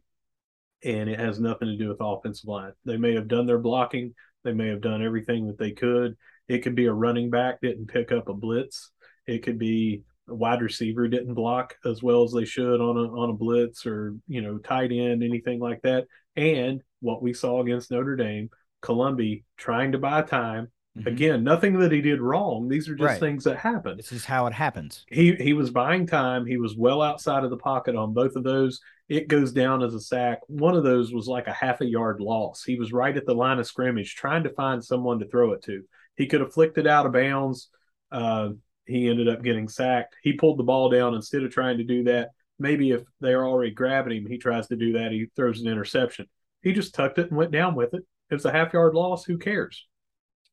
and 0.82 1.10
it 1.10 1.18
has 1.18 1.38
nothing 1.40 1.68
to 1.68 1.76
do 1.76 1.88
with 1.88 1.98
offensive 2.00 2.48
line. 2.48 2.72
They 2.84 2.96
may 2.96 3.14
have 3.14 3.28
done 3.28 3.46
their 3.46 3.58
blocking, 3.58 4.14
they 4.44 4.52
may 4.52 4.68
have 4.68 4.80
done 4.80 5.04
everything 5.04 5.48
that 5.48 5.58
they 5.58 5.72
could. 5.72 6.16
It 6.48 6.62
could 6.62 6.74
be 6.74 6.86
a 6.86 6.92
running 6.92 7.30
back 7.30 7.60
didn't 7.60 7.86
pick 7.86 8.12
up 8.12 8.28
a 8.28 8.34
blitz. 8.34 8.90
It 9.26 9.42
could 9.42 9.58
be 9.58 10.02
a 10.28 10.34
wide 10.34 10.62
receiver 10.62 11.08
didn't 11.08 11.34
block 11.34 11.76
as 11.84 12.02
well 12.02 12.22
as 12.22 12.32
they 12.32 12.44
should 12.44 12.80
on 12.80 12.96
a 12.96 13.20
on 13.20 13.30
a 13.30 13.34
blitz 13.34 13.86
or 13.86 14.14
you 14.26 14.40
know 14.40 14.58
tight 14.58 14.90
end 14.92 15.22
anything 15.22 15.60
like 15.60 15.82
that. 15.82 16.06
And 16.36 16.82
what 17.00 17.22
we 17.22 17.32
saw 17.32 17.60
against 17.60 17.90
Notre 17.90 18.16
Dame, 18.16 18.50
Colombi 18.80 19.44
trying 19.56 19.92
to 19.92 19.98
buy 19.98 20.22
time. 20.22 20.68
Mm-hmm. 20.96 21.08
Again, 21.08 21.44
nothing 21.44 21.78
that 21.80 21.92
he 21.92 22.00
did 22.00 22.20
wrong. 22.20 22.68
These 22.68 22.88
are 22.88 22.94
just 22.94 23.06
right. 23.06 23.20
things 23.20 23.44
that 23.44 23.58
happen. 23.58 23.96
This 23.96 24.12
is 24.12 24.24
how 24.24 24.46
it 24.46 24.52
happens. 24.52 25.04
He 25.10 25.34
he 25.34 25.52
was 25.52 25.70
buying 25.70 26.06
time. 26.06 26.46
He 26.46 26.56
was 26.56 26.76
well 26.76 27.02
outside 27.02 27.44
of 27.44 27.50
the 27.50 27.56
pocket 27.56 27.94
on 27.94 28.14
both 28.14 28.36
of 28.36 28.44
those 28.44 28.80
it 29.08 29.28
goes 29.28 29.52
down 29.52 29.82
as 29.82 29.94
a 29.94 30.00
sack. 30.00 30.40
One 30.48 30.74
of 30.74 30.84
those 30.84 31.12
was 31.12 31.26
like 31.26 31.46
a 31.46 31.52
half 31.52 31.80
a 31.80 31.86
yard 31.86 32.20
loss. 32.20 32.62
He 32.62 32.78
was 32.78 32.92
right 32.92 33.16
at 33.16 33.24
the 33.24 33.34
line 33.34 33.58
of 33.58 33.66
scrimmage 33.66 34.14
trying 34.14 34.42
to 34.44 34.50
find 34.50 34.84
someone 34.84 35.18
to 35.20 35.28
throw 35.28 35.52
it 35.52 35.62
to. 35.62 35.82
He 36.16 36.26
could 36.26 36.40
have 36.40 36.52
flicked 36.52 36.78
it 36.78 36.86
out 36.86 37.06
of 37.06 37.12
bounds. 37.12 37.70
Uh, 38.12 38.50
he 38.84 39.08
ended 39.08 39.28
up 39.28 39.42
getting 39.42 39.68
sacked. 39.68 40.16
He 40.22 40.34
pulled 40.34 40.58
the 40.58 40.64
ball 40.64 40.90
down 40.90 41.14
instead 41.14 41.42
of 41.42 41.52
trying 41.52 41.78
to 41.78 41.84
do 41.84 42.04
that. 42.04 42.30
Maybe 42.58 42.90
if 42.90 43.02
they're 43.20 43.46
already 43.46 43.70
grabbing 43.70 44.16
him, 44.16 44.26
he 44.26 44.36
tries 44.36 44.66
to 44.68 44.76
do 44.76 44.92
that. 44.94 45.12
He 45.12 45.26
throws 45.36 45.60
an 45.60 45.68
interception. 45.68 46.26
He 46.62 46.72
just 46.72 46.94
tucked 46.94 47.18
it 47.18 47.28
and 47.28 47.36
went 47.36 47.52
down 47.52 47.74
with 47.74 47.94
it. 47.94 48.04
It's 48.30 48.44
a 48.44 48.52
half 48.52 48.74
yard 48.74 48.94
loss. 48.94 49.24
Who 49.24 49.38
cares? 49.38 49.86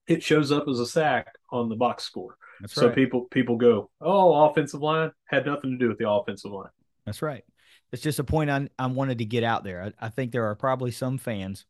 It 0.08 0.24
shows 0.24 0.52
up 0.52 0.68
as 0.70 0.80
a 0.80 0.86
sack 0.86 1.34
on 1.50 1.68
the 1.68 1.76
box 1.76 2.04
score. 2.04 2.38
That's 2.62 2.74
so 2.74 2.88
right. 2.88 2.96
people 2.96 3.26
people 3.32 3.58
go, 3.58 3.90
oh, 4.00 4.46
offensive 4.46 4.82
line 4.82 5.12
had 5.26 5.46
nothing 5.46 5.72
to 5.72 5.78
do 5.78 5.90
with 5.90 5.98
the 5.98 6.10
offensive 6.10 6.52
line. 6.52 6.70
That's 7.06 7.22
right 7.22 7.44
it's 7.92 8.02
just 8.02 8.20
a 8.20 8.24
point 8.24 8.50
I, 8.50 8.68
I 8.78 8.88
wanted 8.88 9.20
to 9.20 9.26
get 9.26 9.44
out 9.44 9.64
there. 9.64 9.94
I, 10.00 10.08
I 10.08 10.10
think 10.10 10.32
there 10.32 10.46
are 10.46 10.56
probably 10.56 10.92
some 10.92 11.18
fans 11.18 11.66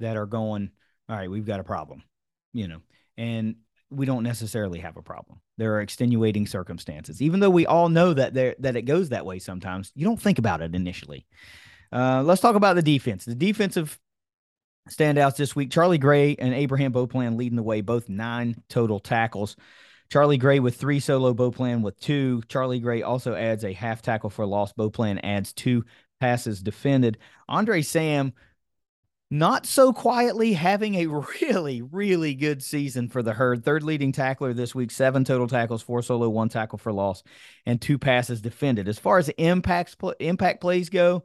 that 0.00 0.16
are 0.16 0.26
going, 0.26 0.70
all 1.08 1.16
right, 1.16 1.30
we've 1.30 1.46
got 1.46 1.60
a 1.60 1.64
problem, 1.64 2.02
you 2.52 2.68
know, 2.68 2.80
and 3.16 3.56
we 3.90 4.06
don't 4.06 4.22
necessarily 4.22 4.80
have 4.80 4.96
a 4.96 5.02
problem. 5.02 5.40
There 5.56 5.74
are 5.74 5.80
extenuating 5.80 6.46
circumstances, 6.46 7.22
even 7.22 7.40
though 7.40 7.50
we 7.50 7.66
all 7.66 7.88
know 7.88 8.12
that 8.12 8.34
there 8.34 8.56
that 8.58 8.76
it 8.76 8.82
goes 8.82 9.10
that 9.10 9.26
way 9.26 9.38
sometimes. 9.38 9.92
You 9.94 10.04
don't 10.04 10.20
think 10.20 10.38
about 10.38 10.62
it 10.62 10.74
initially. 10.74 11.26
Uh, 11.92 12.22
let's 12.24 12.40
talk 12.40 12.56
about 12.56 12.74
the 12.74 12.82
defense. 12.82 13.24
The 13.24 13.34
defensive 13.34 13.98
standouts 14.90 15.36
this 15.36 15.54
week: 15.54 15.70
Charlie 15.70 15.98
Gray 15.98 16.34
and 16.38 16.54
Abraham 16.54 16.92
Beauplan 16.92 17.36
leading 17.36 17.56
the 17.56 17.62
way, 17.62 17.80
both 17.82 18.08
nine 18.08 18.56
total 18.68 18.98
tackles. 18.98 19.56
Charlie 20.14 20.38
Gray 20.38 20.60
with 20.60 20.76
three 20.76 21.00
solo, 21.00 21.34
Beauplan 21.34 21.82
with 21.82 21.98
two. 21.98 22.40
Charlie 22.46 22.78
Gray 22.78 23.02
also 23.02 23.34
adds 23.34 23.64
a 23.64 23.72
half 23.72 24.00
tackle 24.00 24.30
for 24.30 24.46
loss. 24.46 24.72
Beauplan 24.72 25.18
adds 25.24 25.52
two 25.52 25.84
passes 26.20 26.62
defended. 26.62 27.18
Andre 27.48 27.82
Sam, 27.82 28.32
not 29.28 29.66
so 29.66 29.92
quietly 29.92 30.52
having 30.52 30.94
a 30.94 31.06
really, 31.08 31.82
really 31.82 32.36
good 32.36 32.62
season 32.62 33.08
for 33.08 33.24
the 33.24 33.32
herd. 33.32 33.64
Third 33.64 33.82
leading 33.82 34.12
tackler 34.12 34.54
this 34.54 34.72
week, 34.72 34.92
seven 34.92 35.24
total 35.24 35.48
tackles, 35.48 35.82
four 35.82 36.00
solo, 36.00 36.28
one 36.28 36.48
tackle 36.48 36.78
for 36.78 36.92
loss, 36.92 37.24
and 37.66 37.82
two 37.82 37.98
passes 37.98 38.40
defended. 38.40 38.86
As 38.86 39.00
far 39.00 39.18
as 39.18 39.30
impacts 39.30 39.96
impact 40.20 40.60
plays 40.60 40.90
go, 40.90 41.24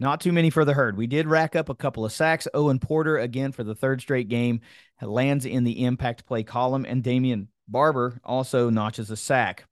not 0.00 0.22
too 0.22 0.32
many 0.32 0.48
for 0.48 0.64
the 0.64 0.72
herd. 0.72 0.96
We 0.96 1.06
did 1.06 1.26
rack 1.26 1.54
up 1.54 1.68
a 1.68 1.74
couple 1.74 2.06
of 2.06 2.12
sacks. 2.12 2.48
Owen 2.54 2.78
Porter, 2.78 3.18
again 3.18 3.52
for 3.52 3.64
the 3.64 3.74
third 3.74 4.00
straight 4.00 4.28
game, 4.30 4.62
lands 5.02 5.44
in 5.44 5.64
the 5.64 5.84
impact 5.84 6.24
play 6.24 6.42
column, 6.42 6.86
and 6.88 7.04
Damian 7.04 7.48
Barber 7.68 8.20
also 8.24 8.70
notches 8.70 9.10
a 9.10 9.16
sack. 9.16 9.64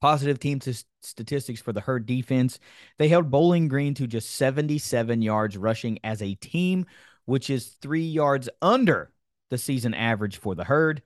Positive 0.00 0.38
team 0.38 0.60
statistics 1.02 1.60
for 1.60 1.72
the 1.72 1.80
herd 1.80 2.06
defense. 2.06 2.60
They 2.98 3.08
held 3.08 3.30
Bowling 3.30 3.68
Green 3.68 3.94
to 3.94 4.06
just 4.06 4.30
77 4.36 5.22
yards 5.22 5.56
rushing 5.56 5.98
as 6.04 6.22
a 6.22 6.34
team, 6.36 6.86
which 7.24 7.50
is 7.50 7.66
three 7.66 8.06
yards 8.06 8.48
under 8.62 9.10
the 9.50 9.58
season 9.58 9.94
average 9.94 10.36
for 10.36 10.54
the 10.54 10.64
herd. 10.64 11.02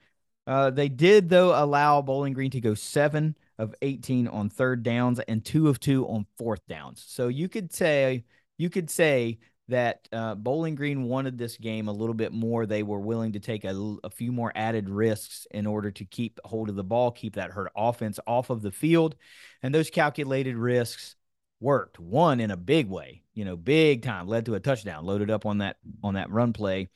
Uh, 0.46 0.70
they 0.70 0.88
did, 0.88 1.28
though, 1.28 1.58
allow 1.58 2.02
Bowling 2.02 2.32
Green 2.32 2.50
to 2.50 2.60
go 2.60 2.74
seven 2.74 3.36
of 3.58 3.74
18 3.80 4.28
on 4.28 4.50
third 4.50 4.82
downs 4.82 5.20
and 5.20 5.44
two 5.44 5.68
of 5.68 5.78
two 5.78 6.06
on 6.06 6.26
fourth 6.36 6.66
downs. 6.66 7.04
So 7.06 7.28
you 7.28 7.48
could 7.48 7.72
say 7.72 8.24
you 8.58 8.68
could 8.70 8.90
say 8.90 9.38
that 9.72 10.06
uh, 10.12 10.34
Bowling 10.34 10.74
Green 10.74 11.04
wanted 11.04 11.38
this 11.38 11.56
game 11.56 11.88
a 11.88 11.92
little 11.92 12.14
bit 12.14 12.32
more. 12.32 12.66
They 12.66 12.82
were 12.82 13.00
willing 13.00 13.32
to 13.32 13.40
take 13.40 13.64
a, 13.64 13.96
a, 14.04 14.10
few 14.10 14.30
more 14.30 14.52
added 14.54 14.88
risks 14.88 15.46
in 15.50 15.66
order 15.66 15.90
to 15.90 16.04
keep 16.04 16.38
hold 16.44 16.68
of 16.68 16.76
the 16.76 16.84
ball, 16.84 17.10
keep 17.10 17.34
that 17.36 17.50
hurt 17.50 17.72
offense 17.74 18.20
off 18.26 18.50
of 18.50 18.62
the 18.62 18.70
field. 18.70 19.16
And 19.62 19.74
those 19.74 19.90
calculated 19.90 20.56
risks 20.56 21.16
worked. 21.58 21.98
One 21.98 22.38
in 22.38 22.50
a 22.50 22.56
big 22.56 22.88
way, 22.88 23.22
you 23.34 23.44
know, 23.44 23.56
big 23.56 24.02
time, 24.02 24.28
led 24.28 24.46
to 24.46 24.54
a 24.54 24.60
touchdown, 24.60 25.06
loaded 25.06 25.30
up 25.30 25.46
on 25.46 25.58
that 25.58 25.76
on 26.02 26.14
that 26.14 26.30
run 26.30 26.52
play, 26.52 26.88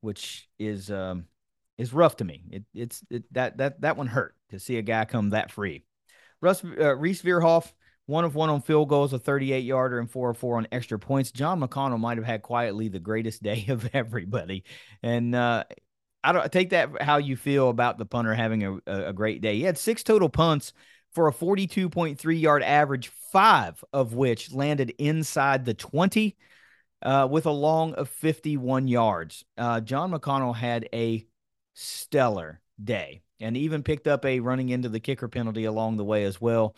which 0.00 0.48
is 0.58 0.90
um, 0.90 1.26
is 1.76 1.92
rough 1.92 2.16
to 2.16 2.24
me. 2.24 2.44
It, 2.50 2.64
it's 2.74 3.02
it, 3.10 3.32
that 3.34 3.58
that 3.58 3.82
that 3.82 3.96
one 3.96 4.06
hurt 4.06 4.34
to 4.50 4.58
see 4.58 4.78
a 4.78 4.82
guy 4.82 5.04
come 5.04 5.30
that 5.30 5.50
free. 5.50 5.84
Russ 6.40 6.64
uh, 6.64 6.96
Reese 6.96 7.22
Verhoff 7.22 7.72
one 8.06 8.24
of 8.24 8.34
one 8.34 8.50
on 8.50 8.62
field 8.62 8.88
goals, 8.88 9.12
a 9.12 9.18
38 9.18 9.64
yarder, 9.64 9.98
and 9.98 10.10
four 10.10 10.30
of 10.30 10.38
four 10.38 10.56
on 10.56 10.68
extra 10.72 10.98
points. 10.98 11.32
John 11.32 11.60
McConnell 11.60 12.00
might 12.00 12.18
have 12.18 12.26
had 12.26 12.42
quietly 12.42 12.88
the 12.88 13.00
greatest 13.00 13.42
day 13.42 13.66
of 13.68 13.88
everybody. 13.92 14.64
And 15.02 15.34
uh, 15.34 15.64
I 16.24 16.32
don't 16.32 16.50
take 16.50 16.70
that 16.70 17.02
how 17.02 17.18
you 17.18 17.36
feel 17.36 17.68
about 17.68 17.98
the 17.98 18.06
punter 18.06 18.34
having 18.34 18.64
a, 18.64 18.78
a 18.86 19.12
great 19.12 19.42
day. 19.42 19.56
He 19.56 19.62
had 19.62 19.78
six 19.78 20.02
total 20.02 20.28
punts 20.28 20.72
for 21.12 21.28
a 21.28 21.32
42.3 21.32 22.40
yard 22.40 22.62
average, 22.62 23.08
five 23.32 23.82
of 23.92 24.14
which 24.14 24.52
landed 24.52 24.94
inside 24.98 25.64
the 25.64 25.74
20 25.74 26.36
uh, 27.02 27.28
with 27.30 27.46
a 27.46 27.50
long 27.50 27.94
of 27.94 28.08
51 28.08 28.88
yards. 28.88 29.44
Uh, 29.58 29.80
John 29.80 30.12
McConnell 30.12 30.54
had 30.54 30.88
a 30.92 31.26
stellar 31.74 32.60
day 32.82 33.22
and 33.40 33.56
even 33.56 33.82
picked 33.82 34.06
up 34.06 34.24
a 34.24 34.40
running 34.40 34.68
into 34.68 34.88
the 34.88 35.00
kicker 35.00 35.28
penalty 35.28 35.64
along 35.64 35.96
the 35.96 36.04
way 36.04 36.24
as 36.24 36.40
well 36.40 36.74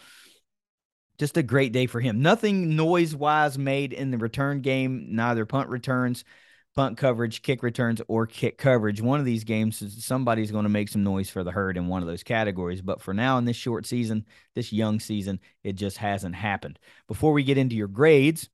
just 1.19 1.37
a 1.37 1.43
great 1.43 1.73
day 1.73 1.87
for 1.87 2.01
him. 2.01 2.23
Nothing 2.23 2.77
noise 2.77 3.15
wise 3.15 3.59
made 3.59 3.93
in 3.93 4.11
the 4.11 4.19
return 4.19 4.61
game, 4.61 5.09
neither 5.11 5.45
punt 5.45 5.69
returns, 5.69 6.25
punt 6.75 6.97
coverage, 6.97 7.43
kick 7.43 7.63
returns, 7.63 8.01
or 8.07 8.27
kick 8.27 8.57
coverage. 8.57 9.03
One 9.03 9.19
of 9.19 9.27
these 9.27 9.45
games, 9.45 10.05
somebody's 10.05 10.53
going 10.53 10.63
to 10.63 10.69
make 10.69 10.89
some 10.89 11.03
noise 11.03 11.29
for 11.29 11.43
the 11.43 11.51
herd 11.51 11.77
in 11.77 11.89
one 11.89 12.03
of 12.03 12.09
those 12.09 12.23
categories. 12.23 12.81
But 12.81 13.03
for 13.03 13.13
now, 13.13 13.37
in 13.39 13.45
this 13.45 13.57
short 13.57 13.85
season, 13.85 14.25
this 14.55 14.73
young 14.73 15.01
season, 15.01 15.41
it 15.65 15.73
just 15.73 15.97
hasn't 15.97 16.37
happened. 16.37 16.79
Before 17.09 17.33
we 17.33 17.43
get 17.43 17.59
into 17.59 17.75
your 17.75 17.89
grades, 17.89 18.49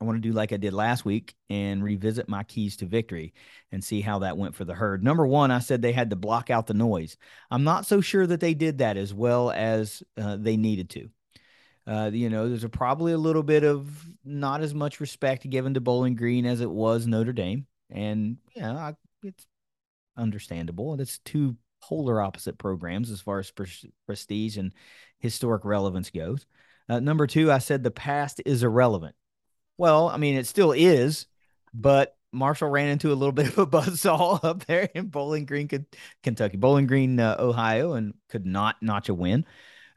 I 0.00 0.04
want 0.06 0.20
to 0.20 0.28
do 0.28 0.34
like 0.34 0.52
I 0.52 0.56
did 0.56 0.74
last 0.74 1.04
week 1.04 1.36
and 1.48 1.84
revisit 1.84 2.28
my 2.28 2.42
keys 2.42 2.76
to 2.78 2.86
victory 2.86 3.32
and 3.70 3.82
see 3.82 4.00
how 4.00 4.18
that 4.18 4.36
went 4.36 4.56
for 4.56 4.64
the 4.64 4.74
herd. 4.74 5.04
Number 5.04 5.24
one, 5.24 5.52
I 5.52 5.60
said 5.60 5.82
they 5.82 5.92
had 5.92 6.10
to 6.10 6.16
block 6.16 6.50
out 6.50 6.66
the 6.66 6.74
noise. 6.74 7.16
I'm 7.48 7.62
not 7.62 7.86
so 7.86 8.00
sure 8.00 8.26
that 8.26 8.40
they 8.40 8.54
did 8.54 8.78
that 8.78 8.96
as 8.96 9.14
well 9.14 9.52
as 9.52 10.02
uh, 10.20 10.36
they 10.36 10.56
needed 10.56 10.90
to. 10.90 11.10
Uh, 11.86 12.10
you 12.12 12.30
know, 12.30 12.48
there's 12.48 12.64
a, 12.64 12.68
probably 12.68 13.12
a 13.12 13.18
little 13.18 13.42
bit 13.42 13.62
of 13.62 13.86
not 14.24 14.62
as 14.62 14.72
much 14.72 15.00
respect 15.00 15.48
given 15.48 15.74
to 15.74 15.80
Bowling 15.80 16.14
Green 16.14 16.46
as 16.46 16.60
it 16.60 16.70
was 16.70 17.06
Notre 17.06 17.32
Dame, 17.32 17.66
and 17.90 18.38
yeah, 18.56 18.68
you 18.68 18.74
know, 18.74 18.96
it's 19.24 19.46
understandable. 20.16 20.98
It's 21.00 21.18
two 21.18 21.56
polar 21.82 22.20
opposite 22.20 22.56
programs 22.56 23.10
as 23.10 23.20
far 23.20 23.38
as 23.38 23.50
pre- 23.50 23.92
prestige 24.06 24.56
and 24.56 24.72
historic 25.18 25.64
relevance 25.64 26.10
goes. 26.10 26.46
Uh, 26.88 27.00
number 27.00 27.26
two, 27.26 27.52
I 27.52 27.58
said 27.58 27.82
the 27.82 27.90
past 27.90 28.40
is 28.46 28.62
irrelevant. 28.62 29.14
Well, 29.76 30.08
I 30.08 30.16
mean, 30.16 30.36
it 30.36 30.46
still 30.46 30.72
is, 30.72 31.26
but 31.72 32.16
Marshall 32.32 32.68
ran 32.68 32.88
into 32.88 33.12
a 33.12 33.14
little 33.14 33.32
bit 33.32 33.48
of 33.48 33.58
a 33.58 33.66
buzzsaw 33.66 34.40
up 34.44 34.64
there 34.66 34.88
in 34.94 35.06
Bowling 35.08 35.46
Green, 35.46 35.68
Kentucky, 36.22 36.56
Bowling 36.56 36.86
Green, 36.86 37.18
uh, 37.20 37.36
Ohio, 37.38 37.94
and 37.94 38.14
could 38.28 38.46
not 38.46 38.82
notch 38.82 39.08
a 39.08 39.14
win. 39.14 39.46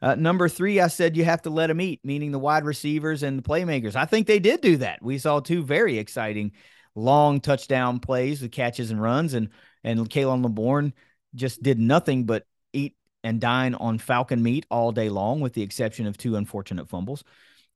Uh, 0.00 0.14
number 0.14 0.48
three, 0.48 0.80
I 0.80 0.88
said 0.88 1.16
you 1.16 1.24
have 1.24 1.42
to 1.42 1.50
let 1.50 1.66
them 1.66 1.80
eat, 1.80 2.00
meaning 2.04 2.30
the 2.30 2.38
wide 2.38 2.64
receivers 2.64 3.22
and 3.22 3.38
the 3.38 3.42
playmakers. 3.42 3.96
I 3.96 4.04
think 4.04 4.26
they 4.26 4.38
did 4.38 4.60
do 4.60 4.76
that. 4.78 5.02
We 5.02 5.18
saw 5.18 5.40
two 5.40 5.64
very 5.64 5.98
exciting 5.98 6.52
long 6.94 7.40
touchdown 7.40 8.00
plays 8.00 8.42
with 8.42 8.52
catches 8.52 8.90
and 8.90 9.00
runs, 9.00 9.34
and 9.34 9.48
and 9.84 10.08
Khalan 10.08 10.42
Laborn 10.42 10.92
just 11.34 11.62
did 11.62 11.78
nothing 11.78 12.24
but 12.24 12.46
eat 12.72 12.96
and 13.24 13.40
dine 13.40 13.74
on 13.74 13.98
Falcon 13.98 14.42
meat 14.42 14.66
all 14.70 14.92
day 14.92 15.08
long, 15.08 15.40
with 15.40 15.54
the 15.54 15.62
exception 15.62 16.06
of 16.06 16.16
two 16.16 16.36
unfortunate 16.36 16.88
fumbles. 16.88 17.24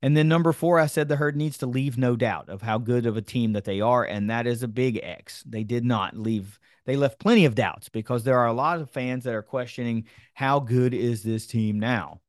And 0.03 0.17
then 0.17 0.27
number 0.27 0.53
four, 0.53 0.81
I 0.81 0.87
said 0.87 1.09
the 1.09 1.17
herd 1.17 1.37
needs 1.37 1.59
to 1.59 1.67
leave 1.67 1.97
no 1.97 2.17
doubt 2.17 2.49
of 2.49 2.63
how 2.63 2.79
good 2.79 3.07
of 3.07 3.17
a 3.17 3.23
team 3.23 3.53
that 3.53 3.65
they 3.65 3.81
are, 3.81 4.05
and 4.05 4.29
that 4.29 4.49
is 4.49 4.63
a 4.63 4.69
big 4.69 4.99
X. 5.03 5.45
They 5.47 5.63
did 5.63 5.85
not 5.85 6.17
leave 6.17 6.59
they 6.85 6.97
left 6.97 7.21
plenty 7.21 7.45
of 7.45 7.55
doubts 7.55 7.89
because 7.89 8.25
there 8.25 8.39
are 8.39 8.49
a 8.49 8.53
lot 8.53 8.81
of 8.81 8.91
fans 8.91 9.25
that 9.25 9.35
are 9.35 9.43
questioning 9.43 10.05
how 10.35 10.61
good 10.61 10.95
is 10.95 11.23
this 11.23 11.47
team 11.47 11.79
now? 11.79 12.21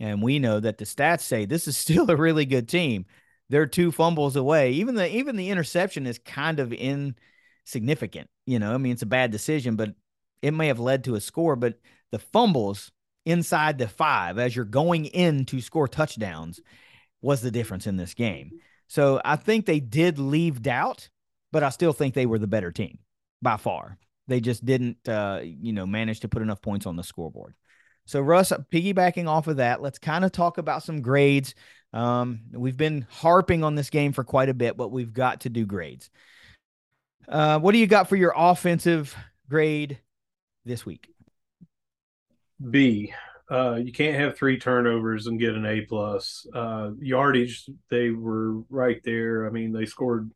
And 0.00 0.22
we 0.22 0.38
know 0.38 0.58
that 0.58 0.78
the 0.78 0.84
stats 0.84 1.20
say 1.20 1.44
this 1.44 1.68
is 1.68 1.76
still 1.76 2.10
a 2.10 2.16
really 2.16 2.44
good 2.44 2.68
team. 2.68 3.06
They're 3.48 3.66
two 3.66 3.92
fumbles 3.92 4.36
away. 4.36 4.72
Even 4.72 4.94
the 4.94 5.08
even 5.14 5.36
the 5.36 5.50
interception 5.50 6.06
is 6.06 6.18
kind 6.18 6.60
of 6.60 6.72
insignificant. 6.72 8.28
You 8.46 8.58
know, 8.58 8.74
I 8.74 8.78
mean 8.78 8.92
it's 8.92 9.02
a 9.02 9.06
bad 9.06 9.30
decision, 9.30 9.76
but 9.76 9.94
it 10.42 10.52
may 10.52 10.68
have 10.68 10.80
led 10.80 11.04
to 11.04 11.16
a 11.16 11.20
score, 11.20 11.56
but 11.56 11.78
the 12.10 12.18
fumbles 12.18 12.90
inside 13.26 13.78
the 13.78 13.86
5 13.86 14.38
as 14.38 14.56
you're 14.56 14.64
going 14.64 15.04
in 15.04 15.44
to 15.44 15.60
score 15.60 15.86
touchdowns 15.86 16.60
was 17.22 17.40
the 17.40 17.50
difference 17.50 17.86
in 17.86 17.96
this 17.96 18.14
game. 18.14 18.52
So 18.88 19.20
I 19.24 19.36
think 19.36 19.66
they 19.66 19.80
did 19.80 20.18
leave 20.18 20.62
doubt, 20.62 21.08
but 21.52 21.62
I 21.62 21.70
still 21.70 21.92
think 21.92 22.14
they 22.14 22.26
were 22.26 22.38
the 22.38 22.46
better 22.46 22.72
team 22.72 22.98
by 23.40 23.56
far. 23.56 23.98
They 24.26 24.40
just 24.40 24.64
didn't, 24.64 25.08
uh, 25.08 25.40
you 25.42 25.72
know, 25.72 25.86
manage 25.86 26.20
to 26.20 26.28
put 26.28 26.42
enough 26.42 26.62
points 26.62 26.86
on 26.86 26.96
the 26.96 27.02
scoreboard. 27.02 27.54
So, 28.06 28.20
Russ, 28.20 28.52
piggybacking 28.72 29.28
off 29.28 29.46
of 29.46 29.58
that, 29.58 29.82
let's 29.82 29.98
kind 29.98 30.24
of 30.24 30.32
talk 30.32 30.58
about 30.58 30.82
some 30.82 31.02
grades. 31.02 31.54
Um, 31.92 32.40
we've 32.52 32.76
been 32.76 33.06
harping 33.10 33.62
on 33.62 33.74
this 33.74 33.90
game 33.90 34.12
for 34.12 34.24
quite 34.24 34.48
a 34.48 34.54
bit, 34.54 34.76
but 34.76 34.88
we've 34.88 35.12
got 35.12 35.42
to 35.42 35.48
do 35.48 35.66
grades. 35.66 36.10
Uh, 37.28 37.58
what 37.58 37.72
do 37.72 37.78
you 37.78 37.86
got 37.86 38.08
for 38.08 38.16
your 38.16 38.32
offensive 38.36 39.14
grade 39.48 40.00
this 40.64 40.84
week? 40.84 41.08
B. 42.70 43.12
Uh, 43.50 43.74
you 43.74 43.92
can't 43.92 44.14
have 44.16 44.36
three 44.36 44.58
turnovers 44.58 45.26
and 45.26 45.40
get 45.40 45.54
an 45.54 45.66
A 45.66 45.80
plus. 45.80 46.46
Uh, 46.54 46.90
yardage, 47.00 47.68
they 47.90 48.10
were 48.10 48.60
right 48.70 49.00
there. 49.04 49.46
I 49.46 49.50
mean, 49.50 49.72
they 49.72 49.86
scored 49.86 50.30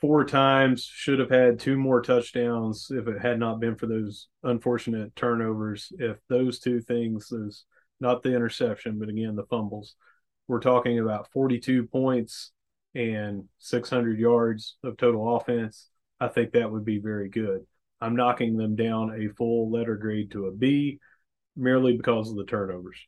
four 0.00 0.24
times, 0.26 0.84
should 0.84 1.18
have 1.20 1.30
had 1.30 1.58
two 1.58 1.78
more 1.78 2.02
touchdowns 2.02 2.88
if 2.90 3.08
it 3.08 3.20
had 3.20 3.38
not 3.38 3.60
been 3.60 3.76
for 3.76 3.86
those 3.86 4.28
unfortunate 4.42 5.16
turnovers. 5.16 5.90
If 5.98 6.18
those 6.28 6.58
two 6.58 6.80
things, 6.82 7.28
those 7.28 7.64
not 7.98 8.22
the 8.22 8.34
interception, 8.34 8.98
but 8.98 9.08
again 9.08 9.34
the 9.34 9.46
fumbles, 9.46 9.94
we're 10.46 10.60
talking 10.60 10.98
about 10.98 11.32
42 11.32 11.86
points 11.86 12.52
and 12.94 13.44
600 13.58 14.18
yards 14.18 14.76
of 14.84 14.96
total 14.96 15.36
offense. 15.36 15.88
I 16.20 16.28
think 16.28 16.52
that 16.52 16.70
would 16.70 16.84
be 16.84 16.98
very 16.98 17.28
good. 17.28 17.66
I'm 18.00 18.16
knocking 18.16 18.56
them 18.56 18.76
down 18.76 19.14
a 19.18 19.34
full 19.34 19.70
letter 19.70 19.96
grade 19.96 20.30
to 20.32 20.46
a 20.46 20.52
B 20.52 21.00
merely 21.58 21.96
because 21.96 22.30
of 22.30 22.36
the 22.36 22.44
turnovers. 22.44 22.98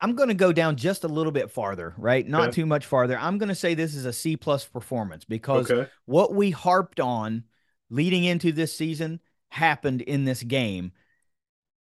I'm 0.00 0.14
going 0.14 0.28
to 0.28 0.34
go 0.34 0.52
down 0.52 0.76
just 0.76 1.04
a 1.04 1.08
little 1.08 1.32
bit 1.32 1.50
farther, 1.50 1.94
right? 1.98 2.26
Not 2.26 2.48
okay. 2.48 2.52
too 2.52 2.66
much 2.66 2.86
farther. 2.86 3.18
I'm 3.18 3.38
going 3.38 3.48
to 3.48 3.54
say 3.54 3.74
this 3.74 3.94
is 3.94 4.04
a 4.04 4.12
C 4.12 4.36
plus 4.36 4.64
performance 4.64 5.24
because 5.24 5.70
okay. 5.70 5.90
what 6.04 6.34
we 6.34 6.50
harped 6.50 7.00
on 7.00 7.44
leading 7.90 8.24
into 8.24 8.52
this 8.52 8.76
season 8.76 9.20
happened 9.48 10.02
in 10.02 10.24
this 10.24 10.42
game. 10.42 10.92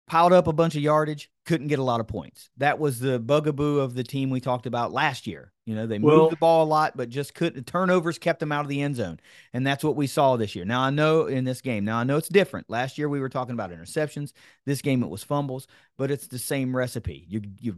Piled 0.07 0.33
up 0.33 0.47
a 0.47 0.53
bunch 0.53 0.75
of 0.75 0.81
yardage, 0.81 1.31
couldn't 1.45 1.67
get 1.67 1.79
a 1.79 1.83
lot 1.83 2.01
of 2.01 2.07
points. 2.07 2.49
That 2.57 2.79
was 2.79 2.99
the 2.99 3.17
bugaboo 3.17 3.79
of 3.79 3.93
the 3.93 4.03
team 4.03 4.29
we 4.29 4.41
talked 4.41 4.65
about 4.65 4.91
last 4.91 5.25
year. 5.25 5.53
You 5.65 5.75
know, 5.75 5.87
they 5.87 5.99
moved 5.99 6.13
well, 6.13 6.29
the 6.29 6.35
ball 6.35 6.65
a 6.65 6.67
lot, 6.67 6.97
but 6.97 7.07
just 7.07 7.33
couldn't. 7.33 7.65
Turnovers 7.65 8.17
kept 8.17 8.41
them 8.41 8.51
out 8.51 8.65
of 8.65 8.67
the 8.67 8.81
end 8.81 8.97
zone, 8.97 9.19
and 9.53 9.65
that's 9.65 9.85
what 9.85 9.95
we 9.95 10.07
saw 10.07 10.35
this 10.35 10.53
year. 10.53 10.65
Now 10.65 10.81
I 10.81 10.89
know 10.89 11.27
in 11.27 11.45
this 11.45 11.61
game. 11.61 11.85
Now 11.85 11.97
I 11.97 12.03
know 12.03 12.17
it's 12.17 12.27
different. 12.27 12.69
Last 12.69 12.97
year 12.97 13.07
we 13.07 13.21
were 13.21 13.29
talking 13.29 13.53
about 13.53 13.71
interceptions. 13.71 14.33
This 14.65 14.81
game 14.81 15.01
it 15.01 15.09
was 15.09 15.23
fumbles, 15.23 15.67
but 15.97 16.11
it's 16.11 16.27
the 16.27 16.39
same 16.39 16.75
recipe. 16.75 17.25
You 17.29 17.41
you 17.59 17.77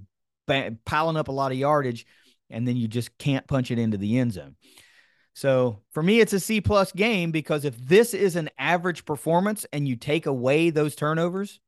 piling 0.85 1.17
up 1.17 1.27
a 1.27 1.31
lot 1.31 1.51
of 1.51 1.57
yardage, 1.57 2.07
and 2.49 2.67
then 2.67 2.77
you 2.77 2.87
just 2.87 3.15
can't 3.19 3.47
punch 3.47 3.69
it 3.69 3.77
into 3.77 3.97
the 3.97 4.17
end 4.17 4.33
zone. 4.33 4.55
So 5.35 5.81
for 5.91 6.03
me, 6.03 6.19
it's 6.19 6.33
a 6.33 6.39
C 6.39 6.61
plus 6.61 6.91
game 6.91 7.31
because 7.31 7.65
if 7.65 7.77
this 7.77 8.13
is 8.13 8.35
an 8.35 8.49
average 8.57 9.05
performance 9.05 9.65
and 9.73 9.87
you 9.87 9.95
take 9.95 10.25
away 10.25 10.69
those 10.69 10.95
turnovers, 10.95 11.59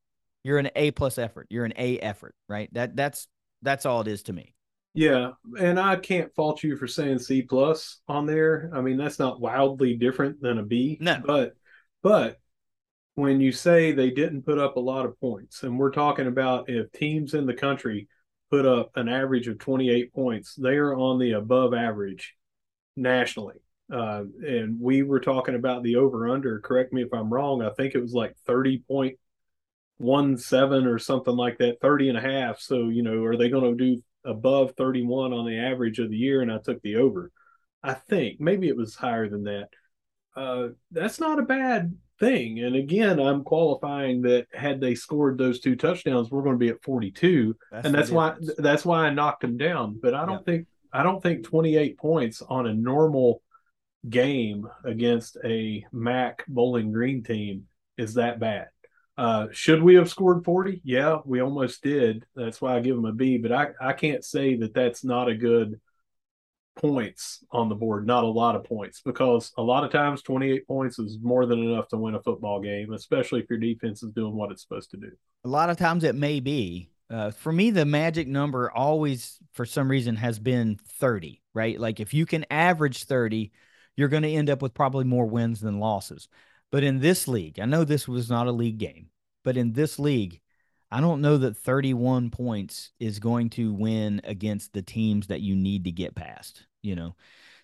you're 0.45 0.59
an 0.59 0.69
A 0.75 0.91
plus 0.91 1.17
effort. 1.17 1.47
You're 1.49 1.65
an 1.65 1.73
A 1.75 1.97
effort, 1.97 2.35
right? 2.47 2.71
That 2.73 2.95
that's 2.95 3.27
that's 3.63 3.87
all 3.87 4.01
it 4.01 4.07
is 4.07 4.21
to 4.23 4.33
me. 4.33 4.53
Yeah, 4.93 5.31
and 5.59 5.79
I 5.79 5.95
can't 5.95 6.33
fault 6.35 6.61
you 6.61 6.77
for 6.77 6.85
saying 6.85 7.17
C 7.17 7.41
plus 7.41 7.99
on 8.07 8.27
there. 8.27 8.69
I 8.71 8.81
mean, 8.81 8.95
that's 8.95 9.17
not 9.17 9.41
wildly 9.41 9.95
different 9.95 10.39
than 10.39 10.59
a 10.59 10.63
B. 10.63 10.99
No, 11.01 11.19
but 11.25 11.53
but 12.03 12.37
when 13.15 13.41
you 13.41 13.51
say 13.51 13.91
they 13.91 14.11
didn't 14.11 14.43
put 14.43 14.59
up 14.59 14.75
a 14.75 14.79
lot 14.79 15.07
of 15.07 15.19
points, 15.19 15.63
and 15.63 15.79
we're 15.79 15.89
talking 15.89 16.27
about 16.27 16.69
if 16.69 16.91
teams 16.91 17.33
in 17.33 17.47
the 17.47 17.53
country 17.55 18.07
put 18.51 18.67
up 18.67 18.91
an 18.95 19.09
average 19.09 19.47
of 19.47 19.57
28 19.57 20.13
points. 20.13 20.53
They 20.53 20.75
are 20.75 20.95
on 20.95 21.17
the 21.17 21.31
above 21.31 21.73
average 21.73 22.35
nationally. 22.95 23.55
Uh, 23.91 24.25
and 24.45 24.79
we 24.79 25.01
were 25.01 25.19
talking 25.19 25.55
about 25.55 25.81
the 25.81 25.95
over 25.95 26.29
under. 26.29 26.59
Correct 26.59 26.93
me 26.93 27.01
if 27.01 27.11
I'm 27.13 27.33
wrong. 27.33 27.63
I 27.63 27.71
think 27.71 27.95
it 27.95 28.01
was 28.01 28.13
like 28.13 28.35
30.17 30.01 30.85
or 30.85 30.99
something 30.99 31.35
like 31.35 31.57
that, 31.59 31.79
30 31.81 32.09
and 32.09 32.17
a 32.17 32.21
half. 32.21 32.59
So, 32.59 32.89
you 32.89 33.03
know, 33.03 33.23
are 33.23 33.37
they 33.37 33.49
going 33.49 33.77
to 33.77 33.95
do 33.95 34.01
above 34.23 34.73
31 34.77 35.33
on 35.33 35.45
the 35.45 35.57
average 35.57 35.99
of 35.99 36.09
the 36.09 36.17
year? 36.17 36.41
And 36.41 36.51
I 36.51 36.57
took 36.57 36.81
the 36.81 36.97
over. 36.97 37.31
I 37.83 37.93
think 37.93 38.39
maybe 38.39 38.67
it 38.67 38.77
was 38.77 38.95
higher 38.95 39.29
than 39.29 39.43
that. 39.43 39.69
Uh, 40.35 40.69
that's 40.91 41.19
not 41.19 41.39
a 41.39 41.43
bad 41.43 41.95
thing. 42.19 42.59
And 42.59 42.75
again, 42.75 43.19
I'm 43.19 43.43
qualifying 43.43 44.21
that 44.23 44.47
had 44.53 44.81
they 44.81 44.95
scored 44.95 45.37
those 45.37 45.59
two 45.59 45.75
touchdowns, 45.75 46.29
we're 46.29 46.43
going 46.43 46.55
to 46.55 46.59
be 46.59 46.69
at 46.69 46.83
42, 46.83 47.55
that's 47.71 47.85
and 47.85 47.95
that's 47.95 48.09
why 48.09 48.35
that's 48.57 48.85
why 48.85 49.05
I 49.05 49.11
knocked 49.11 49.41
them 49.41 49.57
down. 49.57 49.99
But 50.01 50.13
I 50.13 50.25
don't 50.25 50.43
yeah. 50.47 50.53
think 50.53 50.67
I 50.91 51.03
don't 51.03 51.21
think 51.21 51.45
28 51.45 51.97
points 51.97 52.41
on 52.41 52.67
a 52.67 52.73
normal 52.73 53.41
game 54.09 54.67
against 54.83 55.37
a 55.43 55.85
MAC 55.91 56.45
Bowling 56.47 56.91
Green 56.91 57.23
team 57.23 57.63
is 57.97 58.15
that 58.15 58.39
bad. 58.39 58.67
Uh, 59.17 59.47
should 59.51 59.81
we 59.81 59.95
have 59.95 60.09
scored 60.09 60.43
40? 60.43 60.81
Yeah, 60.83 61.19
we 61.25 61.41
almost 61.41 61.81
did. 61.81 62.25
That's 62.35 62.61
why 62.61 62.75
I 62.75 62.81
give 62.81 62.95
them 62.95 63.05
a 63.05 63.13
B. 63.13 63.37
But 63.37 63.51
I, 63.51 63.69
I 63.79 63.93
can't 63.93 64.23
say 64.23 64.55
that 64.57 64.73
that's 64.73 65.03
not 65.03 65.29
a 65.29 65.35
good 65.35 65.79
points 66.75 67.43
on 67.51 67.69
the 67.69 67.75
board, 67.75 68.05
not 68.05 68.25
a 68.25 68.27
lot 68.27 68.55
of 68.55 68.65
points, 68.65 69.01
because 69.01 69.51
a 69.57 69.61
lot 69.61 69.83
of 69.83 69.91
times 69.91 70.21
28 70.21 70.67
points 70.67 70.99
is 70.99 71.17
more 71.21 71.45
than 71.45 71.59
enough 71.59 71.87
to 71.89 71.97
win 71.97 72.15
a 72.15 72.21
football 72.21 72.59
game, 72.59 72.91
especially 72.93 73.39
if 73.39 73.49
your 73.49 73.59
defense 73.59 74.03
is 74.03 74.11
doing 74.11 74.35
what 74.35 74.51
it's 74.51 74.61
supposed 74.61 74.91
to 74.91 74.97
do. 74.97 75.11
A 75.45 75.49
lot 75.49 75.69
of 75.69 75.77
times 75.77 76.03
it 76.03 76.15
may 76.15 76.39
be. 76.39 76.89
Uh, 77.09 77.31
for 77.31 77.51
me, 77.51 77.69
the 77.69 77.85
magic 77.85 78.27
number 78.27 78.69
always, 78.71 79.37
for 79.53 79.65
some 79.65 79.89
reason, 79.89 80.15
has 80.15 80.39
been 80.39 80.77
30, 80.99 81.41
right? 81.53 81.79
Like 81.79 81.99
if 81.99 82.13
you 82.13 82.25
can 82.25 82.45
average 82.49 83.03
30, 83.05 83.51
you're 83.95 84.09
going 84.09 84.23
to 84.23 84.33
end 84.33 84.49
up 84.49 84.61
with 84.61 84.73
probably 84.73 85.05
more 85.05 85.25
wins 85.25 85.61
than 85.61 85.79
losses. 85.79 86.27
But 86.71 86.83
in 86.83 86.99
this 86.99 87.27
league, 87.27 87.59
I 87.59 87.65
know 87.65 87.83
this 87.83 88.07
was 88.07 88.29
not 88.29 88.47
a 88.47 88.51
league 88.51 88.77
game, 88.77 89.09
but 89.43 89.57
in 89.57 89.73
this 89.73 89.99
league, 89.99 90.41
I 90.91 91.01
don't 91.01 91.21
know 91.21 91.37
that 91.37 91.57
31 91.57 92.29
points 92.29 92.91
is 92.99 93.19
going 93.19 93.49
to 93.51 93.73
win 93.73 94.21
against 94.23 94.73
the 94.73 94.81
teams 94.81 95.27
that 95.27 95.41
you 95.41 95.55
need 95.55 95.85
to 95.85 95.91
get 95.91 96.15
past, 96.15 96.65
you 96.81 96.95
know. 96.95 97.15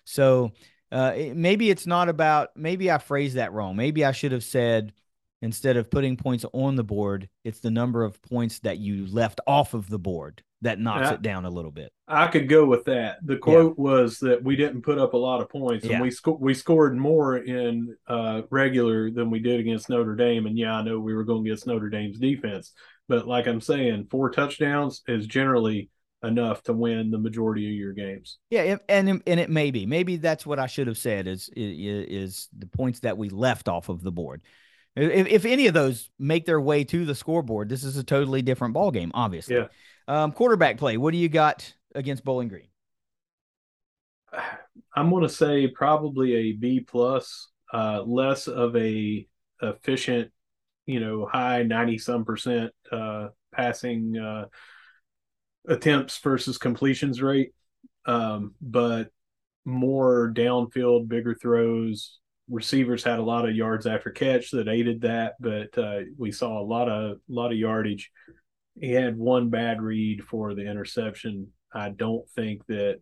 So 0.04 0.52
uh, 0.90 1.12
it, 1.16 1.36
maybe 1.36 1.70
it's 1.70 1.86
not 1.86 2.08
about, 2.08 2.56
maybe 2.56 2.90
I 2.90 2.98
phrased 2.98 3.36
that 3.36 3.52
wrong. 3.52 3.76
Maybe 3.76 4.04
I 4.04 4.12
should 4.12 4.32
have 4.32 4.44
said, 4.44 4.92
instead 5.40 5.76
of 5.76 5.90
putting 5.90 6.16
points 6.16 6.44
on 6.52 6.76
the 6.76 6.84
board, 6.84 7.28
it's 7.44 7.60
the 7.60 7.70
number 7.70 8.04
of 8.04 8.20
points 8.22 8.60
that 8.60 8.78
you 8.78 9.06
left 9.06 9.40
off 9.46 9.74
of 9.74 9.88
the 9.88 9.98
board 9.98 10.42
that 10.62 10.80
knocks 10.80 11.08
I, 11.08 11.14
it 11.14 11.22
down 11.22 11.44
a 11.44 11.50
little 11.50 11.70
bit. 11.70 11.92
I 12.08 12.28
could 12.28 12.48
go 12.48 12.64
with 12.64 12.84
that. 12.84 13.18
The 13.22 13.36
quote 13.36 13.74
yeah. 13.76 13.82
was 13.82 14.18
that 14.20 14.42
we 14.42 14.56
didn't 14.56 14.82
put 14.82 14.98
up 14.98 15.12
a 15.12 15.18
lot 15.18 15.40
of 15.40 15.48
points, 15.48 15.84
and 15.84 15.92
yeah. 15.92 16.00
we 16.00 16.10
sco- 16.10 16.38
we 16.40 16.54
scored 16.54 16.96
more 16.96 17.36
in 17.36 17.94
uh, 18.06 18.42
regular 18.50 19.10
than 19.10 19.30
we 19.30 19.40
did 19.40 19.60
against 19.60 19.90
Notre 19.90 20.16
Dame. 20.16 20.46
And 20.46 20.56
yeah, 20.56 20.74
I 20.74 20.82
know 20.82 20.98
we 20.98 21.14
were 21.14 21.24
going 21.24 21.46
against 21.46 21.66
Notre 21.66 21.90
Dame's 21.90 22.18
defense, 22.18 22.72
but 23.08 23.26
like 23.26 23.46
I'm 23.46 23.60
saying, 23.60 24.06
four 24.10 24.30
touchdowns 24.30 25.02
is 25.06 25.26
generally 25.26 25.90
enough 26.22 26.62
to 26.62 26.72
win 26.72 27.10
the 27.10 27.18
majority 27.18 27.66
of 27.66 27.74
your 27.74 27.92
games. 27.92 28.38
Yeah, 28.48 28.76
and 28.88 29.22
and 29.26 29.40
it 29.40 29.50
may 29.50 29.70
be. 29.70 29.86
Maybe 29.86 30.16
that's 30.16 30.46
what 30.46 30.58
I 30.58 30.66
should 30.66 30.86
have 30.86 30.98
said 30.98 31.26
is 31.26 31.50
is 31.56 32.48
the 32.56 32.66
points 32.66 33.00
that 33.00 33.18
we 33.18 33.28
left 33.28 33.68
off 33.68 33.88
of 33.88 34.02
the 34.02 34.12
board. 34.12 34.42
If, 34.94 35.26
if 35.26 35.44
any 35.44 35.66
of 35.66 35.74
those 35.74 36.10
make 36.18 36.44
their 36.44 36.60
way 36.60 36.84
to 36.84 37.04
the 37.04 37.14
scoreboard, 37.14 37.68
this 37.68 37.82
is 37.82 37.96
a 37.96 38.04
totally 38.04 38.42
different 38.42 38.74
ball 38.74 38.90
game, 38.90 39.10
obviously. 39.14 39.56
Yeah. 39.56 39.68
Um, 40.12 40.32
quarterback 40.32 40.76
play. 40.76 40.98
What 40.98 41.12
do 41.12 41.16
you 41.16 41.30
got 41.30 41.72
against 41.94 42.22
Bowling 42.22 42.48
Green? 42.48 42.68
I'm 44.94 45.08
going 45.08 45.22
to 45.22 45.28
say 45.30 45.68
probably 45.68 46.34
a 46.34 46.52
B 46.52 46.80
plus, 46.80 47.48
uh, 47.72 48.02
less 48.02 48.46
of 48.46 48.76
a 48.76 49.26
efficient, 49.62 50.30
you 50.84 51.00
know, 51.00 51.24
high 51.24 51.62
ninety 51.62 51.96
some 51.96 52.26
percent 52.26 52.72
uh, 52.90 53.28
passing 53.52 54.18
uh, 54.18 54.48
attempts 55.66 56.18
versus 56.18 56.58
completions 56.58 57.22
rate, 57.22 57.54
um, 58.04 58.54
but 58.60 59.08
more 59.64 60.30
downfield, 60.36 61.08
bigger 61.08 61.34
throws. 61.34 62.18
Receivers 62.50 63.02
had 63.02 63.18
a 63.18 63.22
lot 63.24 63.48
of 63.48 63.56
yards 63.56 63.86
after 63.86 64.10
catch 64.10 64.50
that 64.50 64.68
aided 64.68 65.00
that, 65.00 65.36
but 65.40 65.78
uh, 65.78 66.00
we 66.18 66.32
saw 66.32 66.60
a 66.60 66.62
lot 66.62 66.90
of 66.90 67.16
lot 67.30 67.50
of 67.50 67.56
yardage 67.56 68.10
he 68.80 68.92
had 68.92 69.16
one 69.16 69.50
bad 69.50 69.82
read 69.82 70.22
for 70.24 70.54
the 70.54 70.68
interception. 70.68 71.48
I 71.74 71.90
don't 71.90 72.28
think 72.30 72.66
that 72.66 73.00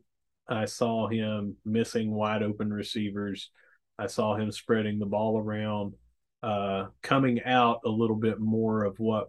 I 0.49 0.65
saw 0.65 1.09
him 1.09 1.57
missing 1.65 2.11
wide 2.11 2.43
open 2.43 2.73
receivers. 2.73 3.51
I 3.99 4.07
saw 4.07 4.35
him 4.35 4.51
spreading 4.51 4.99
the 4.99 5.07
ball 5.07 5.39
around, 5.39 5.95
uh, 6.43 6.87
coming 7.03 7.43
out 7.45 7.81
a 7.85 7.89
little 7.89 8.17
bit 8.17 8.41
more 8.41 8.85
of 8.85 8.99
what 8.99 9.29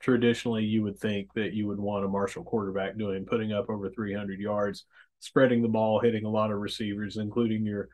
traditionally 0.00 0.64
you 0.64 0.82
would 0.82 0.98
think 0.98 1.32
that 1.34 1.52
you 1.52 1.66
would 1.66 1.80
want 1.80 2.04
a 2.04 2.08
Marshall 2.08 2.44
quarterback 2.44 2.96
doing, 2.96 3.24
putting 3.24 3.52
up 3.52 3.68
over 3.68 3.90
300 3.90 4.38
yards, 4.40 4.84
spreading 5.18 5.62
the 5.62 5.68
ball, 5.68 6.00
hitting 6.00 6.24
a 6.24 6.30
lot 6.30 6.50
of 6.50 6.58
receivers, 6.58 7.16
including 7.16 7.64
your 7.64 7.88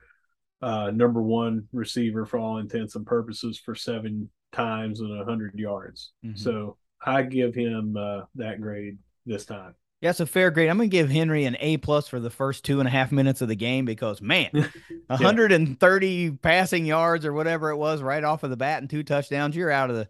uh, 0.63 0.91
number 0.91 1.23
one 1.23 1.67
receiver 1.73 2.25
for 2.25 2.39
all 2.39 2.59
intents 2.59 2.95
and 2.97 3.07
purposes 3.07 3.59
for 3.59 3.75
seven 3.75 4.31
times 4.53 5.01
and 5.01 5.17
100 5.17 5.59
yards. 5.59 6.13
Mm-hmm. 6.25 6.37
So 6.37 6.77
I 7.05 7.23
give 7.23 7.55
him 7.55 7.97
uh, 7.97 8.23
that 8.37 8.61
grade 8.61 8.99
this 9.25 9.45
time. 9.47 9.75
Yeah, 10.01 10.11
it's 10.11 10.21
a 10.21 10.27
fair 10.27 10.51
grade. 10.51 10.69
I'm 10.69 10.77
going 10.77 10.91
to 10.91 10.97
give 10.97 11.09
Henry 11.09 11.47
an 11.47 11.57
A 11.59 11.79
plus 11.79 12.07
for 12.07 12.21
the 12.21 12.31
first 12.31 12.65
two 12.65 12.81
and 12.81 12.87
a 12.87 12.91
half 12.91 13.11
minutes 13.13 13.41
of 13.41 13.49
the 13.49 13.57
game 13.57 13.87
because 13.87 14.21
man, 14.21 14.51
yeah. 14.55 14.69
130 15.09 16.31
passing 16.43 16.85
yards 16.85 17.25
or 17.25 17.33
whatever 17.33 17.71
it 17.71 17.77
was 17.77 18.03
right 18.03 18.23
off 18.23 18.43
of 18.43 18.51
the 18.51 18.57
bat 18.57 18.83
and 18.83 18.91
two 18.91 19.03
touchdowns. 19.03 19.57
You're 19.57 19.71
out 19.71 19.91
of 19.91 19.97
the 19.97 20.09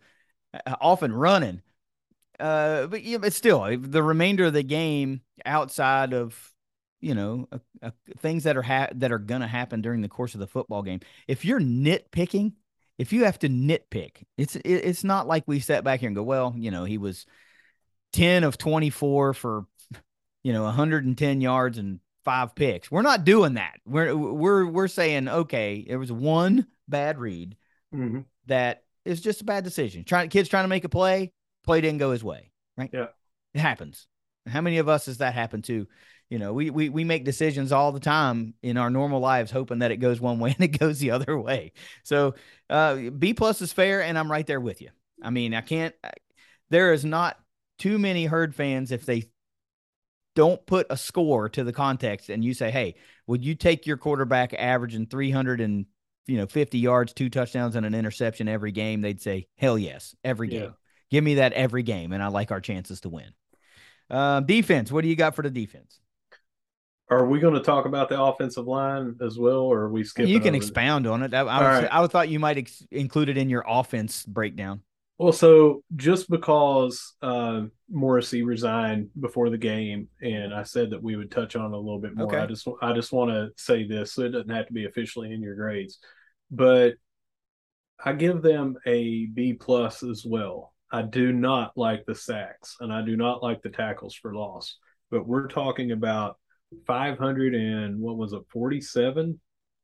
uh, 0.66 0.76
off 0.80 1.02
and 1.02 1.18
running. 1.18 1.62
Uh, 2.40 2.86
but 2.88 3.02
yeah, 3.04 3.18
but 3.18 3.32
still, 3.32 3.64
the 3.78 4.02
remainder 4.02 4.46
of 4.46 4.52
the 4.52 4.62
game 4.62 5.22
outside 5.44 6.12
of 6.12 6.52
you 7.00 7.14
know 7.14 7.48
uh, 7.52 7.58
uh, 7.82 7.90
things 8.18 8.44
that 8.44 8.56
are 8.56 8.62
ha- 8.62 8.90
that 8.92 9.12
are 9.12 9.18
going 9.18 9.40
to 9.40 9.46
happen 9.46 9.80
during 9.80 10.02
the 10.02 10.08
course 10.08 10.34
of 10.34 10.40
the 10.40 10.46
football 10.46 10.82
game. 10.82 11.00
If 11.28 11.44
you're 11.44 11.60
nitpicking, 11.60 12.52
if 12.98 13.12
you 13.12 13.24
have 13.24 13.38
to 13.40 13.48
nitpick, 13.48 14.24
it's 14.36 14.56
it's 14.56 15.04
not 15.04 15.26
like 15.26 15.44
we 15.46 15.60
sat 15.60 15.84
back 15.84 16.00
here 16.00 16.08
and 16.08 16.16
go, 16.16 16.22
well, 16.22 16.54
you 16.56 16.70
know, 16.70 16.84
he 16.84 16.98
was 16.98 17.26
10 18.12 18.44
of 18.44 18.56
24 18.56 19.34
for 19.34 19.66
you 20.42 20.52
know 20.52 20.62
110 20.64 21.40
yards 21.40 21.78
and 21.78 22.00
five 22.24 22.54
picks. 22.54 22.90
We're 22.90 23.02
not 23.02 23.24
doing 23.24 23.54
that. 23.54 23.80
We're 23.86 24.16
we're 24.16 24.66
we're 24.66 24.88
saying, 24.88 25.28
okay, 25.28 25.84
there 25.86 25.98
was 25.98 26.12
one 26.12 26.66
bad 26.88 27.18
read 27.18 27.56
mm-hmm. 27.94 28.20
that 28.46 28.84
is 29.04 29.20
just 29.20 29.42
a 29.42 29.44
bad 29.44 29.64
decision. 29.64 30.04
Trying 30.04 30.28
kids 30.28 30.48
trying 30.48 30.64
to 30.64 30.68
make 30.68 30.84
a 30.84 30.88
play, 30.88 31.32
play 31.64 31.80
didn't 31.80 31.98
go 31.98 32.12
his 32.12 32.24
way, 32.24 32.50
right? 32.76 32.90
Yeah. 32.92 33.08
It 33.54 33.60
happens. 33.60 34.06
How 34.46 34.60
many 34.60 34.78
of 34.78 34.88
us 34.88 35.06
has 35.06 35.18
that 35.18 35.34
happened 35.34 35.64
to? 35.64 35.86
You 36.30 36.38
know, 36.38 36.52
we, 36.52 36.70
we, 36.70 36.88
we 36.88 37.04
make 37.04 37.24
decisions 37.24 37.70
all 37.70 37.92
the 37.92 38.00
time 38.00 38.54
in 38.62 38.76
our 38.76 38.90
normal 38.90 39.20
lives, 39.20 39.50
hoping 39.50 39.78
that 39.78 39.92
it 39.92 39.98
goes 39.98 40.20
one 40.20 40.38
way 40.38 40.54
and 40.58 40.64
it 40.64 40.78
goes 40.78 40.98
the 40.98 41.12
other 41.12 41.38
way. 41.38 41.72
So, 42.02 42.34
uh, 42.68 42.96
B 43.16 43.34
plus 43.34 43.62
is 43.62 43.72
fair. 43.72 44.02
And 44.02 44.18
I'm 44.18 44.30
right 44.30 44.46
there 44.46 44.60
with 44.60 44.82
you. 44.82 44.90
I 45.22 45.30
mean, 45.30 45.54
I 45.54 45.60
can't, 45.60 45.94
there 46.70 46.92
is 46.92 47.04
not 47.04 47.38
too 47.78 47.98
many 47.98 48.26
herd 48.26 48.54
fans. 48.54 48.90
If 48.90 49.06
they 49.06 49.24
don't 50.34 50.64
put 50.66 50.86
a 50.90 50.96
score 50.96 51.48
to 51.50 51.64
the 51.64 51.72
context 51.72 52.28
and 52.28 52.44
you 52.44 52.54
say, 52.54 52.70
Hey, 52.70 52.96
would 53.26 53.44
you 53.44 53.54
take 53.54 53.86
your 53.86 53.96
quarterback 53.96 54.52
averaging 54.52 55.06
300 55.06 55.60
and, 55.60 55.86
you 56.26 56.36
know, 56.38 56.46
50 56.46 56.78
yards, 56.78 57.12
two 57.12 57.30
touchdowns 57.30 57.76
and 57.76 57.86
an 57.86 57.94
interception 57.94 58.48
every 58.48 58.72
game? 58.72 59.00
They'd 59.00 59.22
say, 59.22 59.46
hell 59.56 59.78
yes, 59.78 60.14
every 60.24 60.48
game. 60.48 60.62
Yeah. 60.62 60.70
Give 61.10 61.24
me 61.24 61.36
that 61.36 61.52
every 61.52 61.84
game. 61.84 62.12
And 62.12 62.22
I 62.22 62.28
like 62.28 62.50
our 62.50 62.60
chances 62.60 63.00
to 63.02 63.08
win. 63.08 63.32
Uh, 64.10 64.40
defense. 64.40 64.90
What 64.90 65.02
do 65.02 65.08
you 65.08 65.16
got 65.16 65.34
for 65.36 65.42
the 65.42 65.50
defense? 65.50 66.00
Are 67.08 67.26
we 67.26 67.38
going 67.38 67.54
to 67.54 67.60
talk 67.60 67.86
about 67.86 68.08
the 68.08 68.20
offensive 68.20 68.66
line 68.66 69.16
as 69.20 69.38
well, 69.38 69.60
or 69.60 69.82
are 69.82 69.90
we 69.90 70.02
skip? 70.02 70.26
You 70.26 70.40
can 70.40 70.54
expound 70.54 71.06
on 71.06 71.22
it. 71.22 71.32
I, 71.32 71.40
I, 71.40 71.42
was, 71.42 71.82
right. 71.82 71.88
I 71.92 72.06
thought 72.08 72.28
you 72.28 72.40
might 72.40 72.58
ex- 72.58 72.84
include 72.90 73.28
it 73.28 73.36
in 73.36 73.48
your 73.48 73.64
offense 73.66 74.24
breakdown. 74.24 74.82
Well, 75.18 75.32
so 75.32 75.82
just 75.94 76.28
because 76.28 77.14
uh, 77.22 77.62
Morrissey 77.90 78.42
resigned 78.42 79.08
before 79.18 79.48
the 79.48 79.58
game, 79.58 80.08
and 80.20 80.52
I 80.52 80.64
said 80.64 80.90
that 80.90 81.02
we 81.02 81.16
would 81.16 81.30
touch 81.30 81.56
on 81.56 81.72
it 81.72 81.74
a 81.74 81.78
little 81.78 82.00
bit 82.00 82.14
more. 82.14 82.26
Okay. 82.26 82.38
I 82.38 82.46
just 82.46 82.68
I 82.82 82.92
just 82.92 83.12
want 83.12 83.30
to 83.30 83.48
say 83.56 83.86
this, 83.86 84.12
so 84.12 84.22
it 84.22 84.30
doesn't 84.30 84.50
have 84.50 84.66
to 84.66 84.72
be 84.74 84.84
officially 84.84 85.32
in 85.32 85.42
your 85.42 85.54
grades, 85.54 85.98
but 86.50 86.94
I 88.04 88.12
give 88.12 88.42
them 88.42 88.76
a 88.84 89.26
B 89.26 89.54
plus 89.54 90.02
as 90.02 90.24
well. 90.26 90.74
I 90.90 91.02
do 91.02 91.32
not 91.32 91.72
like 91.76 92.04
the 92.04 92.14
sacks, 92.14 92.76
and 92.80 92.92
I 92.92 93.02
do 93.02 93.16
not 93.16 93.42
like 93.42 93.62
the 93.62 93.70
tackles 93.70 94.14
for 94.14 94.34
loss. 94.34 94.76
But 95.10 95.26
we're 95.26 95.48
talking 95.48 95.92
about 95.92 96.36
500 96.86 97.54
and 97.54 98.00
what 98.00 98.16
was 98.16 98.32
it 98.32 98.42
47 98.50 99.40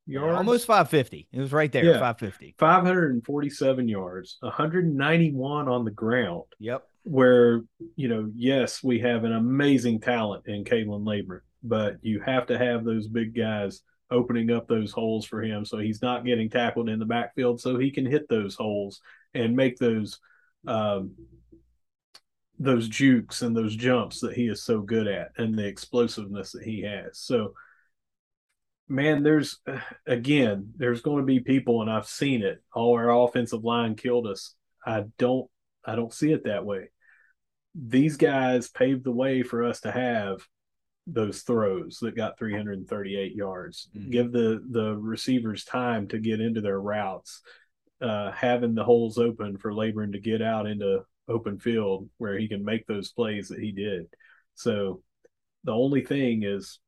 yards? 0.06 0.36
almost 0.36 0.66
550 0.66 1.28
it 1.32 1.40
was 1.40 1.52
right 1.52 1.70
there 1.70 1.84
yeah, 1.84 1.92
550 1.92 2.56
547 2.58 3.88
yards 3.88 4.38
191 4.40 5.68
on 5.68 5.84
the 5.84 5.90
ground. 5.90 6.44
Yep. 6.58 6.84
Where 7.04 7.62
you 7.96 8.08
know 8.08 8.30
yes 8.34 8.82
we 8.82 9.00
have 9.00 9.24
an 9.24 9.32
amazing 9.32 10.00
talent 10.00 10.46
in 10.46 10.64
Khalan 10.64 11.06
Laborn 11.06 11.42
but 11.62 11.96
you 12.02 12.20
have 12.20 12.46
to 12.46 12.58
have 12.58 12.84
those 12.84 13.08
big 13.08 13.36
guys 13.36 13.82
opening 14.10 14.50
up 14.50 14.68
those 14.68 14.92
holes 14.92 15.24
for 15.24 15.42
him 15.42 15.64
so 15.64 15.78
he's 15.78 16.02
not 16.02 16.24
getting 16.24 16.50
tackled 16.50 16.88
in 16.88 16.98
the 16.98 17.04
backfield 17.04 17.60
so 17.60 17.78
he 17.78 17.90
can 17.90 18.04
hit 18.04 18.28
those 18.28 18.54
holes 18.54 19.00
and 19.34 19.56
make 19.56 19.78
those 19.78 20.18
um, 20.66 21.12
those 22.62 22.88
jukes 22.88 23.42
and 23.42 23.56
those 23.56 23.74
jumps 23.74 24.20
that 24.20 24.34
he 24.34 24.46
is 24.46 24.62
so 24.62 24.80
good 24.80 25.06
at 25.06 25.32
and 25.36 25.58
the 25.58 25.66
explosiveness 25.66 26.52
that 26.52 26.62
he 26.62 26.82
has. 26.82 27.18
So 27.18 27.54
man, 28.92 29.22
there's 29.22 29.58
again, 30.06 30.72
there's 30.76 31.00
going 31.00 31.18
to 31.18 31.26
be 31.26 31.40
people, 31.40 31.80
and 31.80 31.90
I've 31.90 32.06
seen 32.06 32.42
it. 32.42 32.62
All 32.74 32.94
our 32.94 33.10
offensive 33.10 33.64
line 33.64 33.96
killed 33.96 34.26
us. 34.26 34.54
I 34.84 35.04
don't, 35.18 35.48
I 35.84 35.96
don't 35.96 36.12
see 36.12 36.32
it 36.32 36.44
that 36.44 36.64
way. 36.64 36.90
These 37.74 38.16
guys 38.16 38.68
paved 38.68 39.04
the 39.04 39.12
way 39.12 39.42
for 39.42 39.64
us 39.64 39.80
to 39.80 39.90
have 39.90 40.46
those 41.06 41.42
throws 41.42 41.98
that 42.00 42.14
got 42.14 42.38
338 42.38 43.34
yards. 43.34 43.88
Mm-hmm. 43.96 44.10
Give 44.10 44.30
the 44.30 44.62
the 44.68 44.96
receivers 44.96 45.64
time 45.64 46.08
to 46.08 46.18
get 46.18 46.40
into 46.40 46.60
their 46.60 46.80
routes. 46.80 47.40
Uh, 48.00 48.32
having 48.32 48.74
the 48.74 48.84
holes 48.84 49.16
open 49.16 49.56
for 49.56 49.72
Laborn 49.72 50.10
to 50.12 50.18
get 50.18 50.42
out 50.42 50.66
into 50.66 51.04
open 51.28 51.58
field 51.58 52.08
where 52.18 52.38
he 52.38 52.48
can 52.48 52.64
make 52.64 52.86
those 52.86 53.12
plays 53.12 53.48
that 53.48 53.60
he 53.60 53.72
did. 53.72 54.06
So 54.54 55.02
the 55.64 55.72
only 55.72 56.04
thing 56.04 56.42
is 56.42 56.78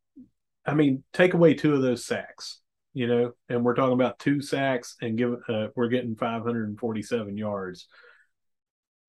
I 0.66 0.74
mean, 0.74 1.04
take 1.12 1.34
away 1.34 1.54
two 1.54 1.74
of 1.74 1.82
those 1.82 2.06
sacks, 2.06 2.60
you 2.94 3.06
know, 3.06 3.32
and 3.48 3.64
we're 3.64 3.74
talking 3.74 3.92
about 3.92 4.18
two 4.18 4.40
sacks 4.40 4.96
and 5.00 5.18
give 5.18 5.34
uh, 5.48 5.68
we're 5.76 5.88
getting 5.88 6.16
547 6.16 7.36
yards. 7.36 7.86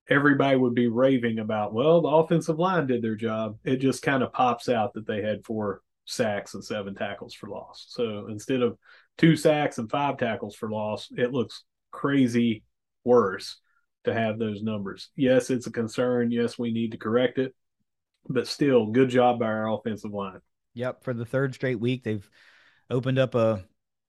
Everybody 0.10 0.56
would 0.56 0.76
be 0.76 0.88
raving 0.88 1.40
about, 1.40 1.74
well, 1.74 2.02
the 2.02 2.10
offensive 2.10 2.60
line 2.60 2.88
did 2.88 3.02
their 3.02 3.16
job. 3.16 3.58
It 3.64 3.78
just 3.78 4.04
kind 4.04 4.22
of 4.22 4.34
pops 4.34 4.70
out 4.70 4.94
that 4.94 5.08
they 5.08 5.22
had 5.22 5.46
four 5.46 5.82
sacks 6.06 6.54
and 6.54 6.64
seven 6.64 6.94
tackles 6.94 7.34
for 7.34 7.50
loss. 7.50 7.86
So 7.90 8.28
instead 8.28 8.62
of 8.62 8.78
two 9.18 9.36
sacks 9.36 9.80
and 9.80 9.90
five 9.90 10.18
tackles 10.18 10.56
for 10.56 10.70
loss, 10.70 11.08
it 11.18 11.32
looks 11.32 11.64
crazy 11.92 12.64
worse 13.04 13.60
to 14.06 14.14
have 14.14 14.40
those 14.40 14.62
numbers. 14.62 15.10
Yes, 15.16 15.50
it's 15.50 15.68
a 15.68 15.72
concern. 15.72 16.32
Yes, 16.32 16.58
we 16.58 16.72
need 16.72 16.92
to 16.92 16.98
correct 16.98 17.38
it, 17.38 17.54
but 18.28 18.48
still, 18.48 18.88
good 18.88 19.10
job 19.10 19.40
by 19.40 19.48
our 19.48 19.72
offensive 19.72 20.12
line. 20.12 20.40
Yep, 20.74 21.04
for 21.04 21.14
the 21.14 21.26
third 21.26 21.54
straight 21.54 21.80
week, 21.80 22.04
they've 22.04 22.28
opened 22.90 23.20
up 23.20 23.36
a 23.36 23.64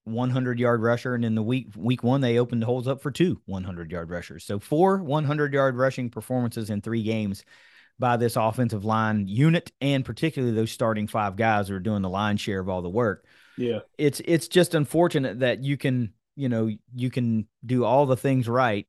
100 0.05 0.59
yard 0.59 0.82
rusher, 0.82 1.14
and 1.14 1.24
in 1.24 1.35
the 1.35 1.43
week 1.43 1.68
week 1.77 2.02
one, 2.02 2.20
they 2.20 2.39
opened 2.39 2.62
the 2.62 2.66
holes 2.66 2.89
up 2.89 3.02
for 3.02 3.10
two 3.10 3.40
100 3.47 3.90
yard 3.90 4.09
rushers. 4.10 4.44
So 4.44 4.59
four 4.59 5.02
100 5.02 5.52
yard 5.52 5.77
rushing 5.77 6.10
performances 6.10 6.70
in 6.70 6.81
three 6.81 7.02
games 7.02 7.44
by 7.98 8.16
this 8.16 8.36
offensive 8.36 8.85
line 8.85 9.27
unit, 9.27 9.73
and 9.81 10.05
particularly 10.05 10.55
those 10.55 10.70
starting 10.70 11.06
five 11.09 11.36
guys 11.36 11.68
who 11.68 11.74
are 11.74 11.81
doing 11.81 12.02
the 12.02 12.09
line 12.09 12.36
share 12.36 12.60
of 12.60 12.68
all 12.68 12.82
the 12.82 12.89
work. 12.89 13.27
Yeah, 13.56 13.81
it's 13.98 14.20
it's 14.24 14.48
just 14.48 14.74
unfortunate 14.74 15.40
that 15.40 15.64
you 15.64 15.77
can 15.77 16.12
you 16.36 16.48
know 16.48 16.70
you 16.94 17.10
can 17.10 17.48
do 17.64 17.85
all 17.85 18.06
the 18.06 18.16
things 18.16 18.48
right 18.48 18.86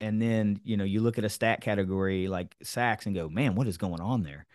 and 0.00 0.20
then 0.20 0.60
you 0.64 0.76
know 0.76 0.84
you 0.84 1.00
look 1.00 1.18
at 1.18 1.24
a 1.24 1.28
stat 1.28 1.60
category 1.60 2.28
like 2.28 2.54
sacks 2.62 3.06
and 3.06 3.14
go 3.14 3.28
man 3.28 3.54
what 3.54 3.66
is 3.66 3.78
going 3.78 4.00
on 4.00 4.22
there 4.22 4.46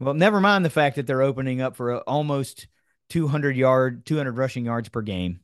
well, 0.00 0.14
never 0.14 0.40
mind 0.40 0.64
the 0.64 0.70
fact 0.70 0.96
that 0.96 1.06
they're 1.06 1.22
opening 1.22 1.60
up 1.60 1.76
for 1.76 1.98
almost 1.98 2.68
200 3.10 3.56
yard, 3.56 4.06
200 4.06 4.36
rushing 4.36 4.64
yards 4.64 4.88
per 4.88 5.02
game. 5.02 5.40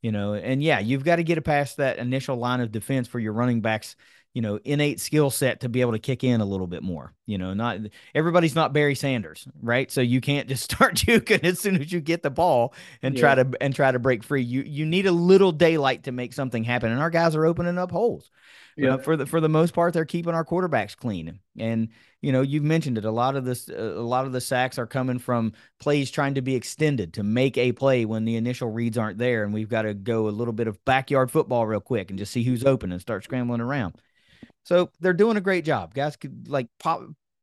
You 0.00 0.12
know, 0.12 0.32
and 0.32 0.62
yeah, 0.62 0.78
you've 0.78 1.04
got 1.04 1.16
to 1.16 1.22
get 1.22 1.42
past 1.44 1.76
that 1.76 1.98
initial 1.98 2.36
line 2.36 2.60
of 2.60 2.72
defense 2.72 3.06
for 3.06 3.18
your 3.18 3.34
running 3.34 3.60
backs. 3.60 3.96
You 4.34 4.42
know, 4.42 4.60
innate 4.64 5.00
skill 5.00 5.30
set 5.30 5.60
to 5.60 5.68
be 5.68 5.80
able 5.80 5.92
to 5.92 5.98
kick 5.98 6.22
in 6.22 6.40
a 6.40 6.44
little 6.44 6.68
bit 6.68 6.82
more. 6.82 7.12
You 7.26 7.36
know, 7.38 7.52
not 7.52 7.78
everybody's 8.14 8.54
not 8.54 8.72
Barry 8.72 8.94
Sanders, 8.94 9.46
right? 9.60 9.90
So 9.90 10.00
you 10.00 10.20
can't 10.20 10.48
just 10.48 10.64
start 10.72 10.94
juking 10.94 11.42
as 11.44 11.58
soon 11.58 11.80
as 11.80 11.92
you 11.92 12.00
get 12.00 12.22
the 12.22 12.30
ball 12.30 12.74
and 13.02 13.14
yeah. 13.14 13.20
try 13.20 13.34
to 13.34 13.50
and 13.60 13.74
try 13.74 13.90
to 13.90 13.98
break 13.98 14.22
free. 14.22 14.42
You 14.42 14.62
you 14.62 14.86
need 14.86 15.06
a 15.06 15.12
little 15.12 15.52
daylight 15.52 16.04
to 16.04 16.12
make 16.12 16.32
something 16.32 16.64
happen, 16.64 16.92
and 16.92 17.00
our 17.00 17.10
guys 17.10 17.34
are 17.34 17.46
opening 17.46 17.78
up 17.78 17.90
holes. 17.90 18.30
Yeah. 18.76 18.96
for 18.96 19.16
the 19.16 19.26
for 19.26 19.40
the 19.40 19.48
most 19.48 19.74
part, 19.74 19.92
they're 19.92 20.04
keeping 20.04 20.34
our 20.34 20.44
quarterbacks 20.44 20.96
clean. 20.96 21.40
And 21.58 21.88
you 22.22 22.32
know, 22.32 22.42
you've 22.42 22.64
mentioned 22.64 22.98
it. 22.98 23.04
A 23.04 23.10
lot 23.10 23.36
of 23.36 23.44
this, 23.44 23.68
uh, 23.68 23.74
a 23.74 24.02
lot 24.02 24.26
of 24.26 24.32
the 24.32 24.40
sacks 24.40 24.78
are 24.78 24.86
coming 24.86 25.18
from 25.18 25.52
plays 25.78 26.10
trying 26.10 26.34
to 26.34 26.42
be 26.42 26.54
extended 26.54 27.14
to 27.14 27.22
make 27.22 27.56
a 27.56 27.72
play 27.72 28.04
when 28.04 28.24
the 28.24 28.36
initial 28.36 28.70
reads 28.70 28.98
aren't 28.98 29.18
there, 29.18 29.44
and 29.44 29.54
we've 29.54 29.68
got 29.68 29.82
to 29.82 29.94
go 29.94 30.28
a 30.28 30.30
little 30.30 30.52
bit 30.52 30.68
of 30.68 30.84
backyard 30.84 31.30
football 31.30 31.66
real 31.66 31.80
quick 31.80 32.10
and 32.10 32.18
just 32.18 32.32
see 32.32 32.42
who's 32.42 32.64
open 32.64 32.92
and 32.92 33.00
start 33.00 33.24
scrambling 33.24 33.60
around. 33.60 33.94
So 34.64 34.90
they're 35.00 35.12
doing 35.12 35.36
a 35.36 35.40
great 35.40 35.64
job, 35.64 35.94
guys. 35.94 36.16
Could 36.16 36.48
like 36.48 36.68
pop, 36.78 37.02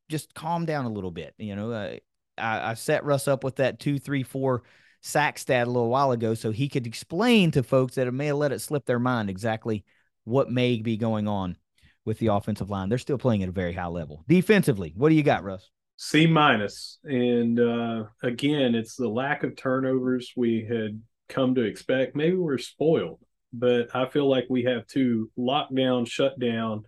just 0.09 0.33
calm 0.33 0.65
down 0.65 0.85
a 0.85 0.89
little 0.91 1.11
bit. 1.11 1.33
You 1.37 1.55
know, 1.55 1.71
uh, 1.71 1.95
I, 2.37 2.71
I 2.71 2.73
set 2.75 3.03
Russ 3.03 3.27
up 3.27 3.43
with 3.43 3.57
that 3.57 3.79
two, 3.79 3.99
three, 3.99 4.23
four 4.23 4.63
sack 5.01 5.37
stat 5.37 5.67
a 5.67 5.71
little 5.71 5.89
while 5.89 6.11
ago, 6.11 6.33
so 6.33 6.51
he 6.51 6.69
could 6.69 6.87
explain 6.87 7.51
to 7.51 7.63
folks 7.63 7.95
that 7.95 8.07
it 8.07 8.11
may 8.11 8.27
have 8.27 8.37
let 8.37 8.51
it 8.51 8.59
slip 8.59 8.85
their 8.85 8.99
mind 8.99 9.29
exactly 9.29 9.83
what 10.23 10.51
may 10.51 10.81
be 10.81 10.97
going 10.97 11.27
on 11.27 11.57
with 12.05 12.19
the 12.19 12.27
offensive 12.27 12.69
line. 12.69 12.89
They're 12.89 12.97
still 12.97 13.17
playing 13.17 13.43
at 13.43 13.49
a 13.49 13.53
very 13.53 13.73
high 13.73 13.87
level. 13.87 14.23
Defensively, 14.27 14.93
what 14.95 15.09
do 15.09 15.15
you 15.15 15.23
got, 15.23 15.43
Russ? 15.43 15.69
C 15.97 16.27
minus. 16.27 16.99
And 17.03 17.59
uh, 17.59 18.05
again, 18.21 18.75
it's 18.75 18.95
the 18.95 19.09
lack 19.09 19.43
of 19.43 19.55
turnovers 19.55 20.31
we 20.35 20.65
had 20.69 21.01
come 21.27 21.55
to 21.55 21.61
expect. 21.61 22.15
Maybe 22.15 22.35
we're 22.35 22.59
spoiled, 22.59 23.19
but 23.53 23.95
I 23.95 24.07
feel 24.07 24.29
like 24.29 24.45
we 24.49 24.63
have 24.63 24.87
two 24.87 25.31
lockdown, 25.37 26.07
shutdown 26.07 26.83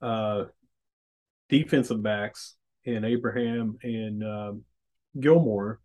uh, 0.00 0.44
defensive 1.48 2.02
backs 2.02 2.56
in 2.84 3.04
Abraham 3.04 3.78
and 3.82 4.22
um, 4.24 4.62
Gilmore. 5.18 5.80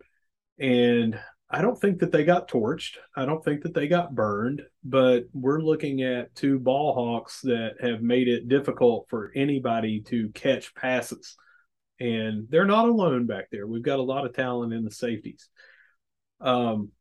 And 0.59 1.19
I 1.49 1.61
don't 1.61 1.79
think 1.79 1.99
that 1.99 2.11
they 2.11 2.25
got 2.25 2.49
torched. 2.49 2.97
I 3.15 3.25
don't 3.25 3.43
think 3.43 3.63
that 3.63 3.73
they 3.73 3.87
got 3.87 4.13
burned, 4.13 4.61
but 4.83 5.23
we're 5.33 5.61
looking 5.61 6.03
at 6.03 6.35
two 6.35 6.59
ball 6.59 6.93
hawks 6.93 7.41
that 7.41 7.75
have 7.81 8.01
made 8.01 8.27
it 8.27 8.47
difficult 8.47 9.07
for 9.09 9.31
anybody 9.35 10.01
to 10.07 10.29
catch 10.29 10.75
passes. 10.75 11.35
And 11.99 12.47
they're 12.49 12.65
not 12.65 12.87
alone 12.87 13.25
back 13.25 13.49
there. 13.51 13.65
We've 13.65 13.81
got 13.81 13.99
a 13.99 14.03
lot 14.03 14.25
of 14.25 14.33
talent 14.33 14.73
in 14.73 14.85
the 14.85 14.91
safeties. 14.91 15.49
Um, 16.39 16.91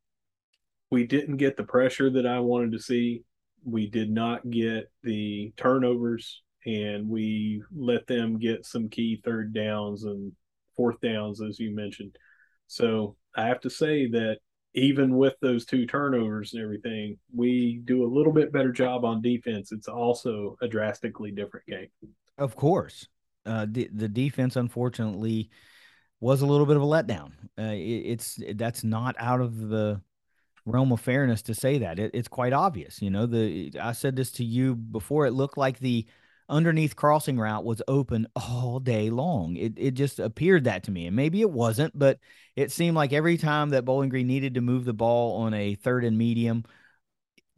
we 0.91 1.07
didn't 1.07 1.37
get 1.37 1.57
the 1.57 1.65
pressure 1.65 2.11
that 2.11 2.27
I 2.27 2.41
wanted 2.41 2.73
to 2.73 2.79
see. 2.79 3.23
We 3.65 3.89
did 3.89 4.11
not 4.11 4.49
get 4.49 4.91
the 5.03 5.53
turnovers, 5.57 6.43
and 6.65 7.09
we 7.09 7.63
let 7.75 8.07
them 8.07 8.39
get 8.39 8.65
some 8.65 8.89
key 8.89 9.21
third 9.25 9.53
downs 9.53 10.05
and 10.05 10.33
fourth 10.77 11.01
downs, 11.01 11.43
as 11.43 11.59
you 11.59 11.75
mentioned. 11.75 12.17
So 12.67 13.17
I 13.37 13.47
have 13.47 13.61
to 13.61 13.71
say 13.71 14.09
that 14.11 14.39
even 14.75 15.17
with 15.17 15.35
those 15.41 15.65
two 15.67 15.87
turnovers 15.87 16.55
and 16.55 16.63
everything, 16.63 17.19
we 17.35 17.81
do 17.85 18.05
a 18.05 18.13
little 18.15 18.33
bit 18.33 18.53
better 18.53 18.73
job 18.73 19.05
on 19.05 19.21
defense. 19.21 19.73
It's 19.73 19.89
also 19.89 20.57
a 20.63 20.69
drastically 20.69 21.33
different 21.33 21.67
game. 21.67 21.89
Of 22.37 22.55
course. 22.55 23.09
Uh, 23.45 23.67
the, 23.69 23.89
the 23.93 24.09
defense, 24.09 24.57
unfortunately, 24.57 25.51
was 26.21 26.43
a 26.43 26.47
little 26.47 26.67
bit 26.67 26.77
of 26.77 26.83
a 26.83 26.87
letdown. 26.87 27.33
Uh, 27.59 27.73
it, 27.73 28.03
it's 28.07 28.39
that's 28.55 28.85
not 28.85 29.17
out 29.19 29.41
of 29.41 29.69
the 29.69 30.01
realm 30.71 30.93
of 30.93 31.01
fairness 31.01 31.43
to 31.43 31.55
say 31.55 31.79
that. 31.79 31.99
It, 31.99 32.13
it's 32.15 32.29
quite 32.29 32.53
obvious. 32.53 33.03
You 33.03 33.11
know, 33.11 33.27
the 33.27 33.73
I 33.81 33.93
said 33.93 34.17
this 34.17 34.33
to 34.33 34.45
you 34.45 34.75
before. 34.75 35.27
It 35.27 35.33
looked 35.33 35.59
like 35.59 35.79
the 35.79 36.07
underneath 36.49 36.97
crossing 36.97 37.39
route 37.39 37.65
was 37.65 37.83
open 37.89 38.27
all 38.35 38.81
day 38.81 39.11
long. 39.11 39.57
It 39.57 39.75
it 39.77 39.91
just 39.93 40.19
appeared 40.19 40.65
that 40.65 40.85
to 40.85 40.91
me, 40.91 41.07
and 41.07 41.17
maybe 41.17 41.41
it 41.41 41.51
wasn't, 41.51 41.99
but 41.99 42.19
it 42.57 42.73
seemed 42.73 42.97
like 42.97 43.13
every 43.13 43.37
time 43.37 43.71
that 43.71 43.85
Bowling 43.85 44.09
Green 44.09 44.27
needed 44.27 44.55
to 44.55 44.61
move 44.61 44.85
the 44.85 44.95
ball 44.95 45.43
on 45.43 45.55
a 45.55 45.75
third 45.75 46.05
and 46.05 46.17
medium, 46.17 46.65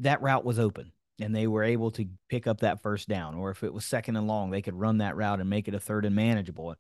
that 0.01 0.23
route 0.23 0.45
was 0.45 0.59
open, 0.59 0.93
and 1.21 1.35
they 1.35 1.47
were 1.47 1.63
able 1.65 1.91
to 1.93 2.07
pick 2.29 2.47
up 2.47 2.61
that 2.61 2.83
first 2.83 3.09
down. 3.09 3.35
Or 3.35 3.51
if 3.51 3.63
it 3.63 3.73
was 3.73 3.85
second 3.85 4.17
and 4.17 4.27
long, 4.27 4.51
they 4.51 4.63
could 4.63 4.75
run 4.75 4.99
that 4.99 5.17
route 5.17 5.41
and 5.41 5.51
make 5.51 5.69
it 5.69 5.75
a 5.75 5.81
third 5.81 6.05
and 6.05 6.17
manageable. 6.17 6.75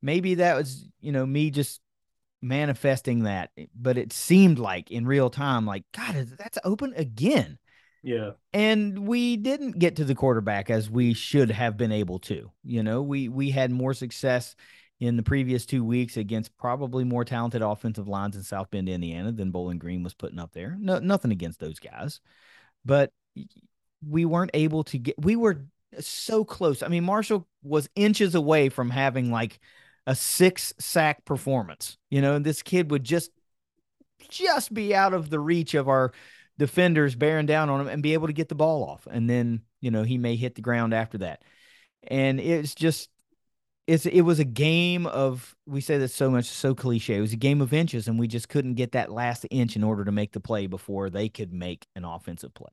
Maybe 0.00 0.36
that 0.36 0.56
was 0.56 0.86
you 1.00 1.12
know 1.12 1.26
me 1.26 1.50
just 1.50 1.80
manifesting 2.42 3.24
that, 3.24 3.50
eh, 3.56 3.66
but 3.74 3.96
it 3.96 4.12
seemed 4.12 4.58
like 4.58 4.90
in 4.90 5.06
real 5.06 5.30
time, 5.30 5.64
like 5.64 5.84
God, 5.96 6.26
that's 6.36 6.58
open 6.64 6.92
again. 6.96 7.58
Yeah. 8.02 8.32
And 8.52 9.06
we 9.06 9.36
didn't 9.36 9.78
get 9.78 9.96
to 9.96 10.04
the 10.04 10.14
quarterback 10.14 10.70
as 10.70 10.90
we 10.90 11.14
should 11.14 11.50
have 11.50 11.76
been 11.76 11.92
able 11.92 12.18
to. 12.20 12.50
You 12.64 12.82
know, 12.82 13.00
we 13.02 13.28
we 13.28 13.50
had 13.50 13.70
more 13.70 13.94
success 13.94 14.56
in 14.98 15.16
the 15.16 15.22
previous 15.22 15.66
two 15.66 15.84
weeks 15.84 16.16
against 16.16 16.56
probably 16.56 17.04
more 17.04 17.24
talented 17.24 17.62
offensive 17.62 18.08
lines 18.08 18.36
in 18.36 18.42
South 18.42 18.70
Bend, 18.70 18.88
Indiana 18.88 19.32
than 19.32 19.50
Bowling 19.50 19.78
Green 19.78 20.02
was 20.02 20.14
putting 20.14 20.38
up 20.38 20.52
there. 20.52 20.76
No, 20.78 20.98
nothing 20.98 21.32
against 21.32 21.60
those 21.60 21.78
guys, 21.78 22.20
but 22.84 23.12
we 24.06 24.24
weren't 24.24 24.50
able 24.54 24.84
to 24.84 24.98
get. 24.98 25.14
We 25.18 25.36
were 25.36 25.64
uh, 25.96 26.00
so 26.00 26.44
close. 26.44 26.82
I 26.82 26.88
mean, 26.88 27.04
Marshall 27.04 27.46
was 27.62 27.88
inches 27.94 28.34
away 28.34 28.68
from 28.68 28.90
having 28.90 29.30
like 29.30 29.60
a 30.06 30.14
six 30.14 30.72
sack 30.78 31.24
performance. 31.24 31.96
You 32.10 32.20
know, 32.20 32.38
this 32.38 32.62
kid 32.62 32.90
would 32.90 33.04
just 33.04 33.30
just 34.28 34.72
be 34.72 34.94
out 34.94 35.14
of 35.14 35.30
the 35.30 35.40
reach 35.40 35.74
of 35.74 35.88
our 35.88 36.12
defenders 36.58 37.14
bearing 37.14 37.46
down 37.46 37.68
on 37.68 37.80
him 37.80 37.88
and 37.88 38.02
be 38.02 38.14
able 38.14 38.28
to 38.28 38.32
get 38.32 38.48
the 38.48 38.54
ball 38.54 38.88
off. 38.88 39.06
And 39.10 39.28
then, 39.28 39.62
you 39.80 39.90
know, 39.90 40.02
he 40.04 40.18
may 40.18 40.36
hit 40.36 40.54
the 40.54 40.62
ground 40.62 40.94
after 40.94 41.18
that. 41.18 41.42
And 42.04 42.40
it's 42.40 42.74
just, 42.74 43.10
it's, 43.86 44.06
it 44.06 44.20
was 44.20 44.38
a 44.38 44.44
game 44.44 45.06
of, 45.06 45.56
we 45.66 45.80
say 45.80 45.98
this 45.98 46.14
so 46.14 46.30
much, 46.30 46.44
so 46.46 46.74
cliche. 46.74 47.16
It 47.16 47.20
was 47.20 47.32
a 47.32 47.36
game 47.36 47.60
of 47.60 47.72
inches, 47.72 48.06
and 48.06 48.18
we 48.18 48.28
just 48.28 48.48
couldn't 48.48 48.74
get 48.74 48.92
that 48.92 49.10
last 49.10 49.44
inch 49.50 49.74
in 49.76 49.82
order 49.82 50.04
to 50.04 50.12
make 50.12 50.32
the 50.32 50.40
play 50.40 50.66
before 50.66 51.10
they 51.10 51.28
could 51.28 51.52
make 51.52 51.86
an 51.96 52.04
offensive 52.04 52.54
play. 52.54 52.70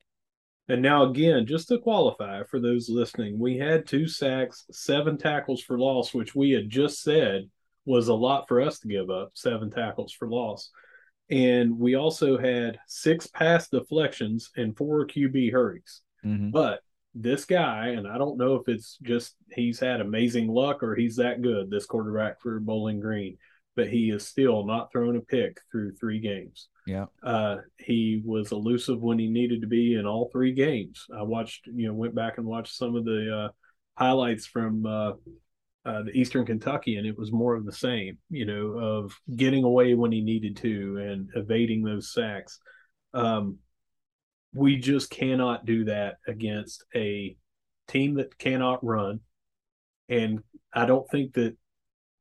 And 0.69 0.81
now, 0.83 1.09
again, 1.09 1.47
just 1.47 1.67
to 1.69 1.79
qualify 1.79 2.43
for 2.43 2.59
those 2.59 2.89
listening, 2.89 3.39
we 3.39 3.57
had 3.57 3.87
two 3.87 4.07
sacks, 4.07 4.65
seven 4.71 5.17
tackles 5.17 5.61
for 5.61 5.79
loss, 5.79 6.13
which 6.13 6.35
we 6.35 6.51
had 6.51 6.69
just 6.69 7.01
said 7.01 7.49
was 7.85 8.07
a 8.07 8.13
lot 8.13 8.47
for 8.47 8.61
us 8.61 8.79
to 8.79 8.87
give 8.87 9.09
up 9.09 9.31
seven 9.33 9.71
tackles 9.71 10.13
for 10.13 10.29
loss. 10.29 10.69
And 11.31 11.79
we 11.79 11.95
also 11.95 12.37
had 12.37 12.79
six 12.87 13.25
pass 13.27 13.67
deflections 13.69 14.51
and 14.55 14.77
four 14.77 15.07
QB 15.07 15.51
hurries. 15.51 16.01
Mhm. 16.23 16.51
But 16.51 16.81
this 17.15 17.45
guy, 17.45 17.89
and 17.89 18.07
I 18.07 18.19
don't 18.19 18.37
know 18.37 18.55
if 18.55 18.67
it's 18.67 18.97
just 19.01 19.35
he's 19.51 19.79
had 19.79 20.01
amazing 20.01 20.47
luck 20.47 20.83
or 20.83 20.95
he's 20.95 21.15
that 21.15 21.41
good, 21.41 21.71
this 21.71 21.87
quarterback 21.87 22.41
for 22.41 22.59
Bowling 22.59 22.99
Green, 22.99 23.37
but 23.75 23.89
he 23.89 24.09
is 24.09 24.27
still 24.27 24.65
not 24.65 24.91
thrown 24.91 25.15
a 25.15 25.21
pick 25.21 25.59
through 25.71 25.95
three 25.95 26.19
games. 26.19 26.67
Yeah. 26.85 27.05
Uh, 27.23 27.57
he 27.77 28.21
was 28.25 28.51
elusive 28.51 28.99
when 28.99 29.19
he 29.19 29.27
needed 29.27 29.61
to 29.61 29.67
be 29.67 29.95
in 29.95 30.05
all 30.05 30.29
three 30.31 30.53
games. 30.53 31.05
I 31.15 31.23
watched, 31.23 31.67
you 31.67 31.87
know, 31.87 31.93
went 31.93 32.15
back 32.15 32.37
and 32.37 32.47
watched 32.47 32.75
some 32.75 32.95
of 32.95 33.05
the 33.05 33.45
uh, 33.45 33.49
highlights 33.95 34.45
from 34.45 34.85
uh, 34.85 35.11
uh, 35.85 36.03
the 36.03 36.11
Eastern 36.13 36.45
Kentucky, 36.45 36.97
and 36.97 37.07
it 37.07 37.17
was 37.17 37.31
more 37.31 37.55
of 37.55 37.65
the 37.65 37.71
same, 37.71 38.17
you 38.29 38.45
know, 38.45 38.77
of 38.77 39.17
getting 39.35 39.63
away 39.63 39.93
when 39.93 40.11
he 40.11 40.21
needed 40.21 40.57
to 40.57 40.97
and 40.97 41.29
evading 41.35 41.83
those 41.83 42.13
sacks. 42.13 42.59
Um, 43.13 43.59
we 44.53 44.77
just 44.77 45.09
cannot 45.09 45.65
do 45.65 45.85
that 45.85 46.15
against 46.27 46.83
a 46.95 47.35
team 47.87 48.15
that 48.15 48.37
cannot 48.37 48.83
run. 48.83 49.19
And 50.07 50.43
I 50.73 50.85
don't 50.85 51.09
think 51.09 51.33
that 51.33 51.55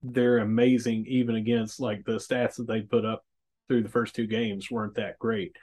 they're 0.03 0.39
amazing 0.39 1.07
even 1.09 1.37
against 1.37 1.81
like 1.81 2.05
the 2.05 2.16
stats 2.16 2.57
that 2.57 2.66
they 2.66 2.83
put 2.83 3.05
up 3.05 3.25
through 3.69 3.83
the 3.83 3.89
first 3.89 4.15
two 4.15 4.27
games 4.27 4.70
weren't 4.70 4.95
that 4.95 5.19
great. 5.19 5.57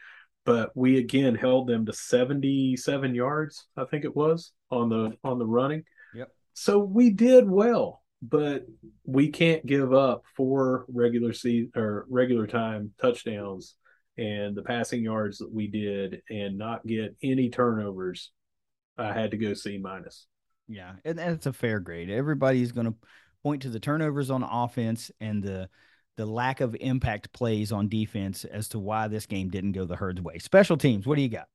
But 0.46 0.72
we 0.76 0.98
again 0.98 1.36
held 1.36 1.68
them 1.68 1.86
to 1.86 1.94
77 1.94 3.16
yards, 3.16 3.66
I 3.76 3.86
think 3.86 4.06
it 4.06 4.16
was, 4.16 4.52
on 4.70 4.90
the 4.90 5.18
on 5.24 5.40
the 5.40 5.46
running. 5.46 5.84
Yep. 6.14 6.30
So 6.54 6.80
we 6.80 7.10
did 7.10 7.50
well, 7.50 8.04
but 8.22 8.66
we 9.04 9.30
can't 9.30 9.66
give 9.66 9.94
up 9.94 10.24
four 10.36 10.86
regular 10.88 11.34
season 11.34 11.72
or 11.76 12.06
regular 12.10 12.46
time 12.46 12.92
touchdowns 13.02 13.76
and 14.18 14.56
the 14.56 14.62
passing 14.62 15.04
yards 15.04 15.40
that 15.40 15.52
we 15.52 15.68
did 15.68 16.22
and 16.30 16.58
not 16.58 16.86
get 16.86 17.16
any 17.24 17.50
turnovers. 17.50 18.32
I 18.98 19.12
had 19.14 19.32
to 19.32 19.38
go 19.38 19.54
C 19.54 19.78
minus. 19.78 20.28
Yeah, 20.68 20.94
and 21.04 21.18
that's 21.18 21.46
a 21.48 21.54
fair 21.54 21.80
grade. 21.80 22.10
Everybody's 22.10 22.72
going 22.72 22.88
to 22.88 22.96
point 23.46 23.62
to 23.62 23.70
the 23.70 23.80
turnovers 23.80 24.32
on 24.32 24.42
offense 24.42 25.12
and 25.22 25.44
the 25.44 25.70
the 26.18 26.26
lack 26.26 26.62
of 26.62 26.76
impact 26.80 27.32
plays 27.32 27.72
on 27.72 27.88
defense 27.88 28.44
as 28.44 28.70
to 28.70 28.80
why 28.80 29.08
this 29.08 29.28
game 29.28 29.50
didn't 29.50 29.74
go 29.74 29.86
the 29.86 29.96
herd's 29.96 30.20
way. 30.20 30.40
Special 30.40 30.78
teams, 30.78 31.06
what 31.06 31.16
do 31.16 31.22
you 31.22 31.30
got? 31.30 31.46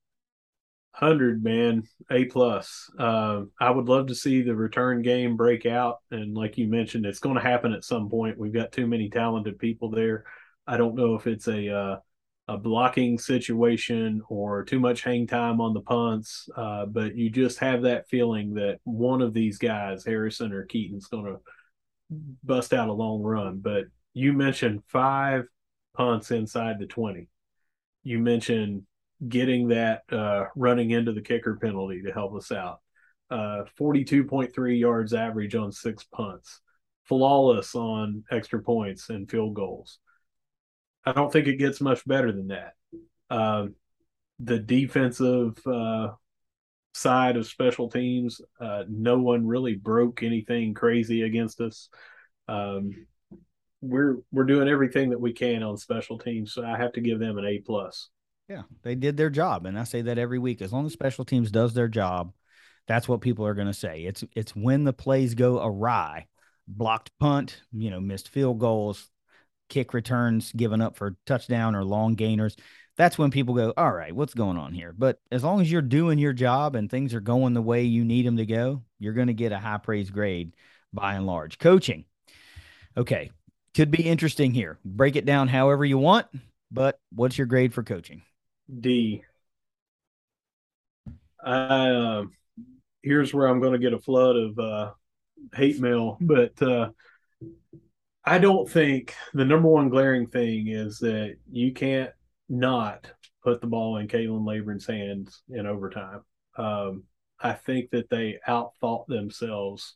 Hundred 0.93 1.43
man, 1.43 1.83
A 2.09 2.27
plus. 2.27 2.89
Uh, 2.97 3.43
I 3.59 3.71
would 3.71 3.89
love 3.89 4.07
to 4.07 4.15
see 4.15 4.43
the 4.43 4.55
return 4.55 5.03
game 5.03 5.37
break 5.37 5.67
out, 5.67 5.97
and 6.13 6.37
like 6.37 6.59
you 6.59 6.69
mentioned, 6.69 7.07
it's 7.07 7.19
going 7.19 7.35
to 7.35 7.43
happen 7.43 7.73
at 7.73 7.85
some 7.85 8.09
point. 8.09 8.39
We've 8.39 8.53
got 8.53 8.71
too 8.71 8.87
many 8.87 9.09
talented 9.09 9.59
people 9.59 9.91
there. 9.91 10.25
I 10.69 10.77
don't 10.77 10.95
know 10.95 11.17
if 11.17 11.27
it's 11.27 11.49
a 11.49 11.75
uh, 11.75 11.97
a 12.47 12.57
blocking 12.57 13.19
situation 13.19 14.23
or 14.29 14.65
too 14.65 14.79
much 14.79 15.03
hang 15.03 15.27
time 15.27 15.61
on 15.61 15.75
the 15.75 15.81
punts, 15.81 16.49
uh, 16.57 16.87
but 16.87 17.17
you 17.17 17.31
just 17.31 17.59
have 17.59 17.83
that 17.83 18.09
feeling 18.09 18.55
that 18.55 18.79
one 18.85 19.23
of 19.23 19.35
these 19.35 19.59
guys, 19.59 20.05
Harrison 20.05 20.53
or 20.53 20.67
Keaton's, 20.67 21.07
going 21.07 21.25
to 21.25 21.41
bust 22.11 22.73
out 22.73 22.89
a 22.89 22.93
long 22.93 23.23
run. 23.23 23.59
But 23.59 23.85
you 24.13 24.33
mentioned 24.33 24.83
five 24.89 25.45
punts 25.97 26.31
inside 26.31 26.79
the 26.79 26.87
20. 26.87 27.29
You 28.03 28.19
mentioned 28.19 28.83
getting 29.27 29.69
that 29.69 30.03
uh, 30.11 30.45
running 30.57 30.91
into 30.91 31.13
the 31.13 31.21
kicker 31.21 31.57
penalty 31.61 32.03
to 32.03 32.13
help 32.13 32.35
us 32.35 32.51
out. 32.51 32.81
Uh, 33.31 33.65
42.3 33.79 34.81
yards 34.81 35.15
average 35.15 35.55
on 35.55 35.71
six 35.71 36.05
punts, 36.05 36.61
flawless 37.05 37.75
on 37.75 38.25
extra 38.31 38.61
points 38.61 39.11
and 39.11 39.31
field 39.31 39.55
goals. 39.55 39.99
I 41.05 41.13
don't 41.13 41.33
think 41.33 41.47
it 41.47 41.57
gets 41.57 41.81
much 41.81 42.07
better 42.07 42.33
than 42.33 42.49
that. 42.49 42.75
Um, 43.31 43.75
the 44.41 44.59
defensive 44.59 45.59
uh, 45.67 46.09
side 46.93 47.37
of 47.37 47.47
special 47.47 47.89
teams, 47.89 48.41
uh, 48.61 48.85
no 48.89 49.19
one 49.19 49.47
really 49.47 49.75
broke 49.75 50.23
anything 50.23 50.75
crazy 50.75 51.23
against 51.23 51.61
us. 51.61 51.89
Um, 52.49 53.07
we're 53.81 54.19
we're 54.31 54.45
doing 54.45 54.69
everything 54.69 55.11
that 55.11 55.21
we 55.21 55.33
can 55.33 55.63
on 55.63 55.77
special 55.77 56.19
teams, 56.19 56.53
so 56.53 56.65
I 56.65 56.77
have 56.77 56.93
to 56.93 57.01
give 57.01 57.19
them 57.19 57.39
an 57.39 57.47
A 57.47 57.59
plus. 57.59 58.11
Yeah, 58.49 58.63
they 58.83 58.95
did 58.95 59.17
their 59.17 59.31
job, 59.31 59.67
and 59.67 59.79
I 59.79 59.85
say 59.85 60.03
that 60.03 60.19
every 60.19 60.39
week. 60.39 60.61
As 60.61 60.73
long 60.73 60.85
as 60.87 60.93
special 60.93 61.25
teams 61.25 61.51
does 61.51 61.73
their 61.73 61.89
job, 61.89 62.33
that's 62.87 63.09
what 63.09 63.21
people 63.21 63.47
are 63.47 63.55
going 63.55 63.69
to 63.69 63.73
say. 63.73 64.03
It's 64.03 64.25
it's 64.35 64.55
when 64.57 64.85
the 64.85 64.93
plays 64.93 65.35
go 65.35 65.65
awry, 65.65 66.27
blocked 66.67 67.13
punt, 67.19 67.63
you 67.73 67.91
know, 67.91 68.01
missed 68.01 68.29
field 68.29 68.59
goals, 68.59 69.09
kick 69.69 69.95
returns 69.95 70.53
given 70.53 70.81
up 70.81 70.97
for 70.97 71.17
touchdown 71.25 71.75
or 71.75 71.85
long 71.85 72.17
gainers. 72.17 72.57
That's 73.01 73.17
when 73.17 73.31
people 73.31 73.55
go, 73.55 73.73
all 73.79 73.93
right, 73.93 74.15
what's 74.15 74.35
going 74.35 74.59
on 74.59 74.75
here? 74.75 74.95
But 74.95 75.19
as 75.33 75.43
long 75.43 75.63
as 75.63 75.73
you're 75.73 75.81
doing 75.81 76.19
your 76.19 76.35
job 76.35 76.77
and 76.77 76.91
things 76.91 77.15
are 77.15 77.21
going 77.21 77.55
the 77.55 77.63
way 77.63 77.85
you 77.85 78.05
need 78.05 78.27
them 78.27 78.37
to 78.37 78.45
go, 78.45 78.83
you're 78.99 79.15
going 79.15 79.29
to 79.29 79.33
get 79.33 79.53
a 79.53 79.59
high 79.59 79.79
praise 79.79 80.11
grade 80.11 80.55
by 80.93 81.15
and 81.15 81.25
large. 81.25 81.59
Coaching. 81.59 82.05
Okay. 82.99 83.31
Could 83.73 83.91
be 83.91 84.03
interesting 84.03 84.53
here. 84.53 84.79
Break 84.85 85.17
it 85.17 85.25
down 85.25 85.49
however 85.49 85.83
you 85.83 85.97
want, 85.97 86.27
but 86.71 87.01
what's 87.11 87.39
your 87.39 87.47
grade 87.47 87.73
for 87.73 87.83
coaching? 87.83 88.21
D. 88.71 89.23
Uh, 91.43 92.25
here's 93.03 93.33
where 93.33 93.47
I'm 93.47 93.61
going 93.61 93.73
to 93.73 93.79
get 93.79 93.95
a 93.95 93.99
flood 93.99 94.37
of 94.37 94.59
uh, 94.59 94.91
hate 95.55 95.81
mail, 95.81 96.19
but 96.21 96.61
uh, 96.61 96.91
I 98.27 98.37
don't 98.37 98.69
think 98.69 99.15
the 99.33 99.47
number 99.47 99.69
one 99.69 99.89
glaring 99.89 100.27
thing 100.27 100.69
is 100.69 100.99
that 100.99 101.37
you 101.51 101.73
can't 101.73 102.11
not 102.51 103.11
put 103.43 103.61
the 103.61 103.67
ball 103.67 103.97
in 103.97 104.09
Khalan 104.09 104.47
Laborn's 104.47 104.87
hands 104.87 105.43
in 105.49 105.67
overtime. 105.67 106.21
Um, 106.57 107.05
I 107.41 107.55
think 107.55 107.91
that 107.91 108.11
they 108.11 108.39
outthought 108.47 109.07
themselves 109.07 109.95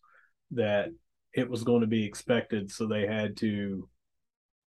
that 0.52 0.88
it 1.34 1.50
was 1.50 1.64
going 1.64 1.82
to 1.82 1.86
be 1.86 2.04
expected, 2.04 2.70
so 2.70 2.86
they 2.86 3.06
had 3.06 3.36
to 3.38 3.88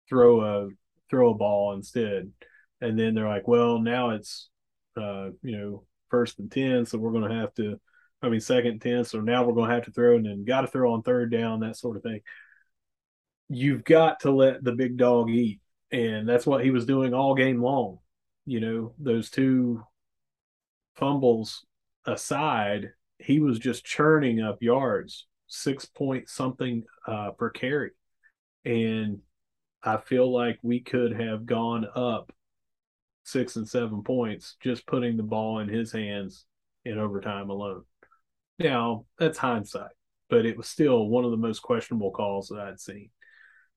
throw 0.09 0.41
a 0.41 0.69
throw 1.09 1.31
a 1.31 1.35
ball 1.35 1.75
instead. 1.75 2.33
And 2.81 2.99
then 2.99 3.15
they're 3.15 3.29
like, 3.29 3.49
well, 3.49 3.79
now 3.79 4.11
it's 4.11 4.51
uh, 4.97 5.31
you 5.43 5.57
know 5.57 5.85
first 6.11 6.39
and 6.39 6.51
ten, 6.51 6.85
so 6.85 6.99
we're 6.99 7.13
going 7.13 7.31
to 7.31 7.37
have 7.37 7.55
to. 7.55 7.81
I 8.21 8.29
mean, 8.29 8.41
second 8.41 8.81
ten, 8.81 9.05
so 9.05 9.21
now 9.21 9.45
we're 9.45 9.55
going 9.55 9.69
to 9.69 9.75
have 9.75 9.85
to 9.85 9.93
throw 9.93 10.17
and 10.17 10.27
then 10.27 10.45
got 10.45 10.63
to 10.63 10.67
throw 10.67 10.93
on 10.93 11.03
third 11.03 11.31
down, 11.31 11.61
that 11.61 11.77
sort 11.77 11.97
of 11.97 12.03
thing. 12.03 12.21
You've 13.49 13.85
got 13.85 14.21
to 14.21 14.33
let 14.33 14.65
the 14.65 14.73
big 14.73 14.97
dog 14.97 15.31
eat, 15.31 15.61
and 15.93 16.29
that's 16.29 16.47
what 16.47 16.65
he 16.65 16.71
was 16.71 16.87
doing 16.87 17.15
all 17.15 17.35
game 17.35 17.63
long. 17.63 17.99
You 18.45 18.61
know, 18.61 18.95
those 18.99 19.31
two 19.31 19.83
fumbles 20.95 21.65
aside, 22.05 22.93
he 23.19 23.41
was 23.41 23.59
just 23.59 23.85
churning 23.85 24.41
up 24.41 24.63
yards, 24.63 25.27
six 25.47 25.85
point 25.85 26.29
something 26.29 26.85
uh, 27.07 27.31
per 27.33 27.51
carry. 27.51 27.91
And 28.65 29.21
I 29.83 29.99
feel 29.99 30.33
like 30.33 30.59
we 30.63 30.81
could 30.81 31.13
have 31.19 31.47
gone 31.47 31.87
up 31.95 32.33
six 33.25 33.57
and 33.57 33.69
seven 33.69 34.03
points 34.03 34.57
just 34.61 34.87
putting 34.87 35.17
the 35.17 35.23
ball 35.23 35.59
in 35.59 35.69
his 35.69 35.93
hands 35.93 36.45
in 36.85 36.99
overtime 36.99 37.51
alone. 37.51 37.83
Now, 38.59 39.05
that's 39.19 39.39
hindsight, 39.39 39.91
but 40.31 40.47
it 40.47 40.57
was 40.57 40.69
still 40.69 41.09
one 41.09 41.25
of 41.25 41.31
the 41.31 41.37
most 41.37 41.61
questionable 41.61 42.11
calls 42.11 42.49
that 42.49 42.61
I'd 42.61 42.81
seen. 42.81 43.11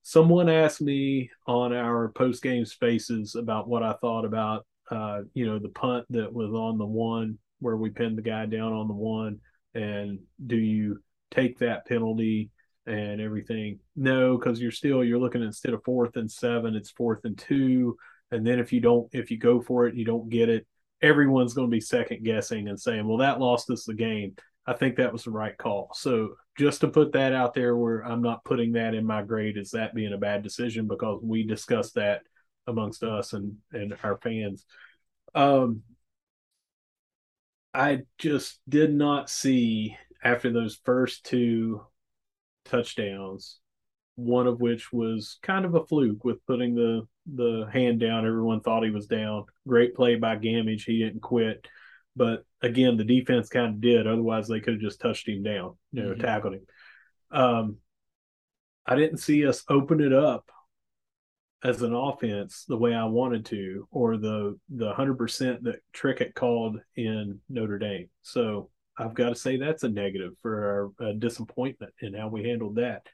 Someone 0.02 0.48
asked 0.48 0.80
me 0.80 1.30
on 1.46 1.72
our 1.72 2.10
post 2.10 2.42
game 2.42 2.64
spaces 2.64 3.34
about 3.34 3.68
what 3.68 3.82
I 3.82 3.92
thought 3.94 4.24
about, 4.24 4.66
uh, 4.90 5.20
you 5.34 5.46
know, 5.46 5.58
the 5.58 5.68
punt 5.68 6.06
that 6.10 6.32
was 6.32 6.52
on 6.52 6.78
the 6.78 6.86
one 6.86 7.38
where 7.60 7.76
we 7.76 7.90
pinned 7.90 8.16
the 8.16 8.22
guy 8.22 8.46
down 8.46 8.72
on 8.72 8.88
the 8.88 8.94
one, 8.94 9.38
and 9.74 10.18
do 10.44 10.56
you 10.56 11.00
take 11.30 11.58
that 11.58 11.86
penalty 11.86 12.50
and 12.86 13.20
everything? 13.20 13.78
No, 13.94 14.36
because 14.36 14.60
you're 14.60 14.70
still 14.70 15.04
you're 15.04 15.18
looking 15.18 15.42
instead 15.42 15.74
of 15.74 15.84
fourth 15.84 16.16
and 16.16 16.30
seven, 16.30 16.74
it's 16.74 16.90
fourth 16.90 17.20
and 17.24 17.38
two, 17.38 17.96
and 18.30 18.46
then 18.46 18.58
if 18.58 18.72
you 18.72 18.80
don't 18.80 19.08
if 19.12 19.30
you 19.30 19.38
go 19.38 19.60
for 19.60 19.86
it, 19.86 19.94
you 19.94 20.04
don't 20.04 20.30
get 20.30 20.48
it. 20.48 20.66
Everyone's 21.02 21.54
going 21.54 21.68
to 21.68 21.74
be 21.74 21.80
second 21.80 22.24
guessing 22.24 22.68
and 22.68 22.80
saying, 22.80 23.06
"Well, 23.06 23.18
that 23.18 23.40
lost 23.40 23.70
us 23.70 23.84
the 23.84 23.94
game." 23.94 24.34
I 24.70 24.74
think 24.74 24.96
that 24.96 25.12
was 25.12 25.24
the 25.24 25.32
right 25.32 25.58
call. 25.58 25.90
So 25.94 26.36
just 26.56 26.82
to 26.82 26.88
put 26.88 27.10
that 27.14 27.32
out 27.32 27.54
there, 27.54 27.76
where 27.76 28.06
I'm 28.06 28.22
not 28.22 28.44
putting 28.44 28.70
that 28.72 28.94
in 28.94 29.04
my 29.04 29.20
grade 29.20 29.58
as 29.58 29.72
that 29.72 29.96
being 29.96 30.12
a 30.12 30.18
bad 30.18 30.44
decision 30.44 30.86
because 30.86 31.20
we 31.24 31.42
discussed 31.42 31.96
that 31.96 32.22
amongst 32.68 33.02
us 33.02 33.32
and 33.32 33.56
and 33.72 33.96
our 34.04 34.16
fans. 34.22 34.64
Um, 35.34 35.82
I 37.74 38.02
just 38.16 38.60
did 38.68 38.94
not 38.94 39.28
see 39.28 39.96
after 40.22 40.52
those 40.52 40.78
first 40.84 41.24
two 41.24 41.82
touchdowns, 42.64 43.58
one 44.14 44.46
of 44.46 44.60
which 44.60 44.92
was 44.92 45.38
kind 45.42 45.64
of 45.64 45.74
a 45.74 45.84
fluke 45.84 46.24
with 46.24 46.46
putting 46.46 46.76
the 46.76 47.08
the 47.26 47.68
hand 47.72 47.98
down. 47.98 48.24
Everyone 48.24 48.60
thought 48.60 48.84
he 48.84 48.90
was 48.90 49.08
down. 49.08 49.46
Great 49.66 49.96
play 49.96 50.14
by 50.14 50.36
Gammage. 50.36 50.84
He 50.84 51.00
didn't 51.00 51.22
quit. 51.22 51.66
But 52.16 52.44
again, 52.62 52.96
the 52.96 53.04
defense 53.04 53.48
kind 53.48 53.74
of 53.74 53.80
did. 53.80 54.06
Otherwise, 54.06 54.48
they 54.48 54.60
could 54.60 54.74
have 54.74 54.82
just 54.82 55.00
touched 55.00 55.28
him 55.28 55.42
down, 55.42 55.76
you 55.92 56.02
know, 56.02 56.10
mm-hmm. 56.10 56.20
tackled 56.20 56.54
him. 56.54 56.66
Um, 57.30 57.76
I 58.86 58.96
didn't 58.96 59.18
see 59.18 59.46
us 59.46 59.62
open 59.68 60.00
it 60.00 60.12
up 60.12 60.50
as 61.62 61.82
an 61.82 61.94
offense 61.94 62.64
the 62.66 62.76
way 62.76 62.94
I 62.94 63.04
wanted 63.04 63.44
to, 63.46 63.86
or 63.90 64.16
the 64.16 64.58
the 64.68 64.92
hundred 64.92 65.18
percent 65.18 65.62
that 65.64 65.80
Trickett 65.94 66.34
called 66.34 66.78
in 66.96 67.40
Notre 67.48 67.78
Dame. 67.78 68.08
So 68.22 68.70
I've 68.96 69.14
got 69.14 69.28
to 69.30 69.34
say 69.34 69.56
that's 69.56 69.84
a 69.84 69.88
negative 69.88 70.32
for 70.42 70.92
our 71.00 71.08
uh, 71.08 71.12
disappointment 71.12 71.92
in 72.00 72.14
how 72.14 72.28
we 72.28 72.44
handled 72.44 72.76
that. 72.76 73.06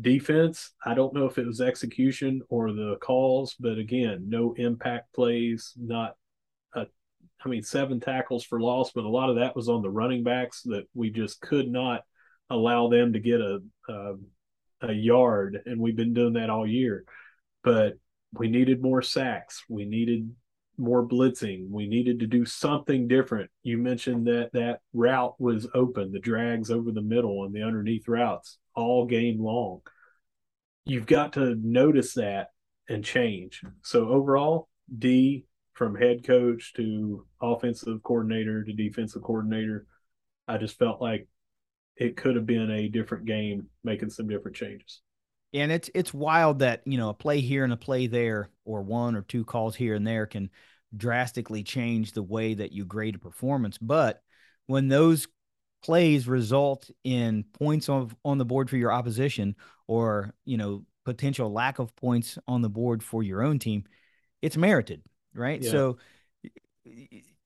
Defense, 0.00 0.72
I 0.84 0.94
don't 0.94 1.14
know 1.14 1.26
if 1.26 1.36
it 1.36 1.46
was 1.46 1.60
execution 1.60 2.42
or 2.48 2.72
the 2.72 2.96
calls, 3.00 3.54
but 3.58 3.76
again, 3.76 4.24
no 4.28 4.54
impact 4.54 5.12
plays, 5.12 5.74
not 5.76 6.14
I 7.44 7.48
mean, 7.48 7.62
seven 7.62 8.00
tackles 8.00 8.44
for 8.44 8.60
loss, 8.60 8.92
but 8.92 9.04
a 9.04 9.08
lot 9.08 9.30
of 9.30 9.36
that 9.36 9.56
was 9.56 9.68
on 9.68 9.82
the 9.82 9.90
running 9.90 10.22
backs 10.22 10.62
that 10.64 10.84
we 10.94 11.10
just 11.10 11.40
could 11.40 11.68
not 11.68 12.02
allow 12.50 12.88
them 12.88 13.12
to 13.12 13.20
get 13.20 13.40
a, 13.40 13.60
a, 13.88 14.14
a 14.82 14.92
yard, 14.92 15.62
and 15.66 15.80
we've 15.80 15.96
been 15.96 16.14
doing 16.14 16.34
that 16.34 16.50
all 16.50 16.66
year. 16.66 17.04
But 17.62 17.94
we 18.32 18.48
needed 18.48 18.82
more 18.82 19.02
sacks. 19.02 19.64
We 19.68 19.84
needed 19.84 20.30
more 20.76 21.06
blitzing. 21.06 21.68
We 21.68 21.86
needed 21.86 22.20
to 22.20 22.26
do 22.26 22.44
something 22.44 23.06
different. 23.06 23.50
You 23.62 23.78
mentioned 23.78 24.26
that 24.26 24.50
that 24.52 24.80
route 24.92 25.34
was 25.38 25.66
open, 25.74 26.12
the 26.12 26.18
drags 26.18 26.70
over 26.70 26.90
the 26.90 27.02
middle 27.02 27.44
and 27.44 27.54
the 27.54 27.62
underneath 27.62 28.08
routes 28.08 28.58
all 28.74 29.06
game 29.06 29.40
long. 29.40 29.80
You've 30.86 31.06
got 31.06 31.34
to 31.34 31.54
notice 31.54 32.14
that 32.14 32.48
and 32.88 33.04
change. 33.04 33.62
So 33.82 34.08
overall, 34.08 34.68
D 34.96 35.44
from 35.72 35.94
head 35.94 36.24
coach 36.24 36.72
to 36.74 37.26
offensive 37.40 38.02
coordinator 38.02 38.64
to 38.64 38.72
defensive 38.72 39.22
coordinator, 39.22 39.86
I 40.46 40.58
just 40.58 40.78
felt 40.78 41.00
like 41.00 41.28
it 41.96 42.16
could 42.16 42.36
have 42.36 42.46
been 42.46 42.70
a 42.70 42.88
different 42.88 43.26
game 43.26 43.66
making 43.84 44.10
some 44.10 44.28
different 44.28 44.56
changes. 44.56 45.00
And 45.52 45.72
it's 45.72 45.90
it's 45.94 46.14
wild 46.14 46.60
that, 46.60 46.82
you 46.84 46.96
know, 46.96 47.08
a 47.08 47.14
play 47.14 47.40
here 47.40 47.64
and 47.64 47.72
a 47.72 47.76
play 47.76 48.06
there 48.06 48.50
or 48.64 48.82
one 48.82 49.16
or 49.16 49.22
two 49.22 49.44
calls 49.44 49.74
here 49.74 49.94
and 49.94 50.06
there 50.06 50.26
can 50.26 50.50
drastically 50.96 51.62
change 51.62 52.12
the 52.12 52.22
way 52.22 52.54
that 52.54 52.72
you 52.72 52.84
grade 52.84 53.16
a 53.16 53.18
performance. 53.18 53.76
But 53.78 54.22
when 54.66 54.88
those 54.88 55.28
plays 55.82 56.28
result 56.28 56.90
in 57.04 57.44
points 57.52 57.88
on 57.88 58.12
on 58.24 58.38
the 58.38 58.44
board 58.44 58.70
for 58.70 58.76
your 58.76 58.92
opposition 58.92 59.56
or, 59.86 60.34
you 60.44 60.56
know, 60.56 60.84
potential 61.04 61.52
lack 61.52 61.78
of 61.78 61.94
points 61.96 62.38
on 62.46 62.62
the 62.62 62.68
board 62.68 63.02
for 63.02 63.22
your 63.22 63.42
own 63.42 63.58
team, 63.58 63.84
it's 64.42 64.56
merited, 64.56 65.02
right? 65.34 65.62
Yeah. 65.62 65.70
So 65.70 65.98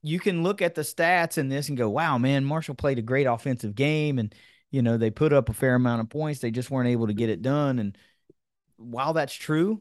you 0.03 0.21
can 0.21 0.43
look 0.43 0.63
at 0.63 0.75
the 0.75 0.83
stats 0.83 1.39
in 1.39 1.49
this 1.49 1.69
and 1.69 1.79
go, 1.79 1.89
"Wow, 1.89 2.19
man, 2.19 2.45
Marshall 2.45 2.75
played 2.75 2.99
a 2.99 3.03
great 3.03 3.27
offensive 3.27 3.75
game 3.75 4.19
and 4.19 4.35
you 4.71 4.83
know, 4.83 4.97
they 4.97 5.11
put 5.11 5.33
up 5.33 5.49
a 5.49 5.53
fair 5.53 5.77
amount 5.77 6.01
of 6.01 6.09
points. 6.11 6.41
They 6.41 6.51
just 6.51 6.69
weren't 6.69 6.89
able 6.89 7.07
to 7.07 7.15
get 7.15 7.31
it 7.31 7.43
done 7.43 7.79
and 7.79 7.97
while 8.77 9.13
that's 9.13 9.35
true, 9.35 9.81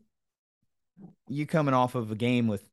you 1.28 1.46
coming 1.46 1.74
off 1.74 1.96
of 1.96 2.12
a 2.12 2.16
game 2.16 2.48
with 2.48 2.64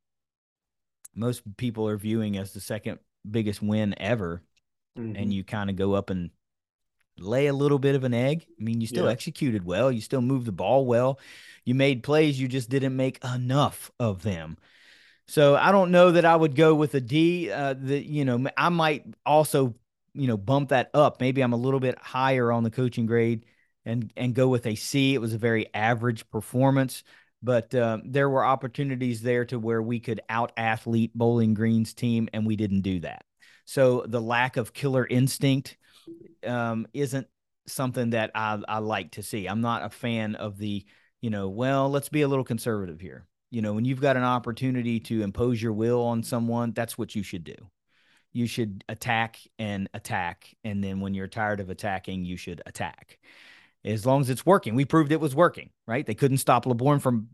most 1.14 1.42
people 1.56 1.88
are 1.88 1.96
viewing 1.96 2.36
as 2.36 2.52
the 2.52 2.60
second 2.60 2.98
biggest 3.28 3.62
win 3.62 3.94
ever, 3.98 4.42
mm-hmm. 4.98 5.16
and 5.16 5.32
you 5.32 5.44
kind 5.44 5.70
of 5.70 5.76
go 5.76 5.94
up 5.94 6.10
and 6.10 6.30
lay 7.18 7.46
a 7.46 7.52
little 7.52 7.78
bit 7.78 7.94
of 7.94 8.04
an 8.04 8.14
egg. 8.14 8.46
I 8.58 8.62
mean, 8.62 8.80
you 8.80 8.86
still 8.86 9.06
yeah. 9.06 9.12
executed 9.12 9.64
well, 9.64 9.90
you 9.90 10.00
still 10.00 10.22
moved 10.22 10.46
the 10.46 10.52
ball 10.52 10.86
well, 10.86 11.18
you 11.64 11.74
made 11.74 12.02
plays, 12.02 12.40
you 12.40 12.48
just 12.48 12.70
didn't 12.70 12.96
make 12.96 13.22
enough 13.24 13.90
of 13.98 14.22
them. 14.22 14.56
So 15.30 15.56
I 15.56 15.72
don't 15.72 15.90
know 15.90 16.12
that 16.12 16.24
I 16.24 16.34
would 16.34 16.54
go 16.54 16.74
with 16.74 16.94
a 16.94 17.00
D. 17.00 17.50
Uh, 17.50 17.74
the 17.74 17.98
you 17.98 18.24
know 18.24 18.46
I 18.56 18.68
might 18.68 19.04
also 19.24 19.74
you 20.12 20.26
know 20.26 20.36
bump 20.36 20.70
that 20.70 20.90
up. 20.94 21.20
Maybe 21.20 21.40
I'm 21.42 21.52
a 21.52 21.56
little 21.56 21.80
bit 21.80 21.98
higher 21.98 22.52
on 22.52 22.64
the 22.64 22.70
coaching 22.70 23.06
grade 23.06 23.46
and 23.84 24.12
and 24.16 24.34
go 24.34 24.48
with 24.48 24.66
a 24.66 24.74
C. 24.74 25.14
It 25.14 25.20
was 25.20 25.32
a 25.32 25.38
very 25.38 25.72
average 25.74 26.28
performance 26.30 27.02
but 27.42 27.74
um, 27.74 28.02
there 28.04 28.28
were 28.28 28.44
opportunities 28.44 29.22
there 29.22 29.44
to 29.46 29.58
where 29.58 29.82
we 29.82 30.00
could 30.00 30.20
out 30.28 30.52
athlete 30.56 31.12
Bowling 31.14 31.54
Green's 31.54 31.94
team, 31.94 32.28
and 32.32 32.46
we 32.46 32.56
didn't 32.56 32.82
do 32.82 33.00
that. 33.00 33.24
So 33.64 34.04
the 34.06 34.20
lack 34.20 34.56
of 34.56 34.72
killer 34.72 35.06
instinct 35.06 35.76
um, 36.46 36.86
isn't 36.92 37.26
something 37.66 38.10
that 38.10 38.32
I, 38.34 38.60
I 38.68 38.78
like 38.78 39.12
to 39.12 39.22
see. 39.22 39.46
I'm 39.46 39.60
not 39.60 39.84
a 39.84 39.90
fan 39.90 40.34
of 40.34 40.58
the, 40.58 40.84
you 41.20 41.30
know, 41.30 41.48
well, 41.48 41.88
let's 41.88 42.08
be 42.08 42.22
a 42.22 42.28
little 42.28 42.44
conservative 42.44 43.00
here. 43.00 43.26
You 43.50 43.62
know, 43.62 43.72
when 43.72 43.84
you've 43.84 44.00
got 44.00 44.16
an 44.16 44.22
opportunity 44.22 45.00
to 45.00 45.22
impose 45.22 45.60
your 45.60 45.72
will 45.72 46.02
on 46.02 46.22
someone, 46.22 46.72
that's 46.72 46.96
what 46.96 47.14
you 47.14 47.22
should 47.22 47.44
do. 47.44 47.56
You 48.32 48.46
should 48.46 48.84
attack 48.88 49.38
and 49.58 49.88
attack. 49.92 50.54
And 50.62 50.84
then 50.84 51.00
when 51.00 51.14
you're 51.14 51.26
tired 51.26 51.58
of 51.60 51.68
attacking, 51.68 52.24
you 52.24 52.36
should 52.36 52.62
attack 52.64 53.18
as 53.84 54.06
long 54.06 54.20
as 54.20 54.30
it's 54.30 54.46
working. 54.46 54.74
We 54.74 54.84
proved 54.84 55.12
it 55.12 55.20
was 55.20 55.34
working, 55.34 55.70
right? 55.86 56.06
They 56.06 56.14
couldn't 56.14 56.38
stop 56.38 56.66
Laborn 56.66 57.00
from 57.00 57.28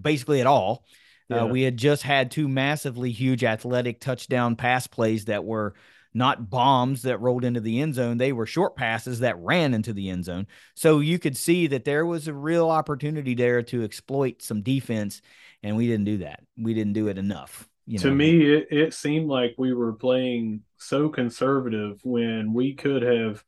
basically 0.00 0.40
at 0.40 0.46
all. 0.46 0.84
Uh, 1.30 1.36
yeah. 1.36 1.42
Uh, 1.42 1.46
we 1.46 1.62
had 1.62 1.76
just 1.76 2.02
had 2.02 2.30
two 2.30 2.48
massively 2.48 3.10
huge 3.10 3.44
athletic 3.44 4.00
touchdown 4.00 4.56
pass 4.56 4.86
plays 4.86 5.26
that 5.26 5.44
were 5.44 5.74
not 6.14 6.48
bombs 6.48 7.02
that 7.02 7.20
rolled 7.20 7.44
into 7.44 7.60
the 7.60 7.80
end 7.80 7.94
zone. 7.94 8.16
They 8.16 8.32
were 8.32 8.46
short 8.46 8.76
passes 8.76 9.20
that 9.20 9.38
ran 9.38 9.74
into 9.74 9.92
the 9.92 10.08
end 10.08 10.24
zone. 10.24 10.46
So 10.74 11.00
you 11.00 11.18
could 11.18 11.36
see 11.36 11.66
that 11.66 11.84
there 11.84 12.06
was 12.06 12.28
a 12.28 12.34
real 12.34 12.70
opportunity 12.70 13.34
there 13.34 13.62
to 13.64 13.82
exploit 13.82 14.40
some 14.40 14.62
defense, 14.62 15.20
and 15.62 15.76
we 15.76 15.88
didn't 15.88 16.04
do 16.04 16.18
that. 16.18 16.44
We 16.56 16.72
didn't 16.72 16.92
do 16.92 17.08
it 17.08 17.18
enough. 17.18 17.68
You 17.86 17.98
know? 17.98 18.04
To 18.04 18.10
me, 18.12 18.42
it, 18.42 18.68
it 18.70 18.94
seemed 18.94 19.28
like 19.28 19.54
we 19.58 19.74
were 19.74 19.92
playing 19.92 20.62
so 20.78 21.08
conservative 21.08 22.00
when 22.04 22.52
we 22.52 22.74
could 22.74 23.02
have 23.02 23.44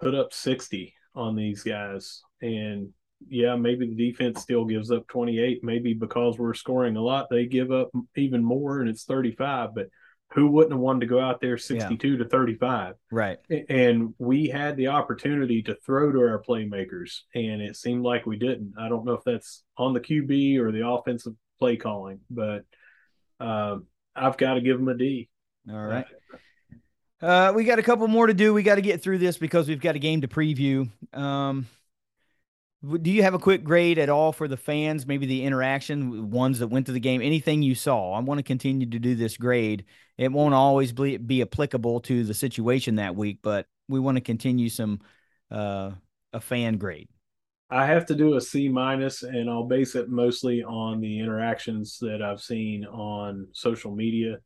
put 0.00 0.14
up 0.14 0.32
60 0.32 0.94
on 1.14 1.36
these 1.36 1.62
guys. 1.62 2.22
And 2.42 2.90
yeah, 3.28 3.56
maybe 3.56 3.88
the 3.88 4.10
defense 4.10 4.40
still 4.40 4.64
gives 4.64 4.90
up 4.90 5.06
28. 5.08 5.64
Maybe 5.64 5.94
because 5.94 6.38
we're 6.38 6.54
scoring 6.54 6.96
a 6.96 7.02
lot, 7.02 7.28
they 7.30 7.46
give 7.46 7.72
up 7.72 7.90
even 8.16 8.44
more 8.44 8.80
and 8.80 8.88
it's 8.88 9.04
35. 9.04 9.74
But 9.74 9.88
who 10.32 10.48
wouldn't 10.48 10.72
have 10.72 10.80
wanted 10.80 11.00
to 11.00 11.06
go 11.06 11.20
out 11.20 11.40
there 11.40 11.56
62 11.56 12.08
yeah. 12.08 12.18
to 12.18 12.24
35? 12.28 12.94
Right. 13.10 13.38
And 13.68 14.14
we 14.18 14.48
had 14.48 14.76
the 14.76 14.88
opportunity 14.88 15.62
to 15.62 15.74
throw 15.74 16.12
to 16.12 16.18
our 16.20 16.42
playmakers, 16.42 17.20
and 17.34 17.62
it 17.62 17.76
seemed 17.76 18.04
like 18.04 18.26
we 18.26 18.36
didn't. 18.36 18.74
I 18.78 18.88
don't 18.88 19.04
know 19.04 19.14
if 19.14 19.24
that's 19.24 19.64
on 19.76 19.94
the 19.94 20.00
QB 20.00 20.58
or 20.58 20.70
the 20.70 20.86
offensive 20.86 21.34
play 21.58 21.76
calling, 21.76 22.20
but 22.30 22.64
uh, 23.40 23.78
I've 24.14 24.36
got 24.36 24.54
to 24.54 24.60
give 24.60 24.78
them 24.78 24.88
a 24.88 24.96
D. 24.96 25.28
All 25.70 25.84
right. 25.84 26.06
Uh, 27.22 27.26
uh, 27.26 27.52
we 27.54 27.64
got 27.64 27.78
a 27.78 27.82
couple 27.82 28.06
more 28.06 28.26
to 28.26 28.34
do. 28.34 28.54
We 28.54 28.62
got 28.62 28.76
to 28.76 28.80
get 28.80 29.02
through 29.02 29.18
this 29.18 29.38
because 29.38 29.66
we've 29.66 29.80
got 29.80 29.96
a 29.96 29.98
game 29.98 30.20
to 30.20 30.28
preview. 30.28 30.88
Um, 31.12 31.66
do 32.82 33.10
you 33.10 33.22
have 33.22 33.34
a 33.34 33.38
quick 33.38 33.64
grade 33.64 33.98
at 33.98 34.08
all 34.08 34.32
for 34.32 34.48
the 34.48 34.56
fans? 34.56 35.06
Maybe 35.06 35.26
the 35.26 35.44
interaction, 35.44 36.30
ones 36.30 36.60
that 36.60 36.68
went 36.68 36.86
to 36.86 36.92
the 36.92 37.00
game, 37.00 37.20
anything 37.20 37.62
you 37.62 37.74
saw? 37.74 38.12
I 38.12 38.20
want 38.20 38.38
to 38.38 38.44
continue 38.44 38.88
to 38.88 38.98
do 38.98 39.14
this 39.14 39.36
grade. 39.36 39.84
It 40.16 40.32
won't 40.32 40.54
always 40.54 40.92
be, 40.92 41.16
be 41.16 41.42
applicable 41.42 42.00
to 42.02 42.24
the 42.24 42.34
situation 42.34 42.96
that 42.96 43.16
week, 43.16 43.38
but 43.42 43.66
we 43.88 44.00
want 44.00 44.16
to 44.16 44.20
continue 44.20 44.68
some 44.68 45.00
uh, 45.50 45.92
a 46.32 46.40
fan 46.40 46.78
grade. 46.78 47.08
I 47.70 47.84
have 47.84 48.06
to 48.06 48.14
do 48.14 48.36
a 48.36 48.40
C 48.40 48.68
minus, 48.68 49.22
and 49.22 49.50
I'll 49.50 49.66
base 49.66 49.94
it 49.94 50.08
mostly 50.08 50.62
on 50.62 51.00
the 51.00 51.20
interactions 51.20 51.98
that 52.00 52.22
I've 52.22 52.40
seen 52.40 52.84
on 52.86 53.48
social 53.52 53.94
media 53.94 54.38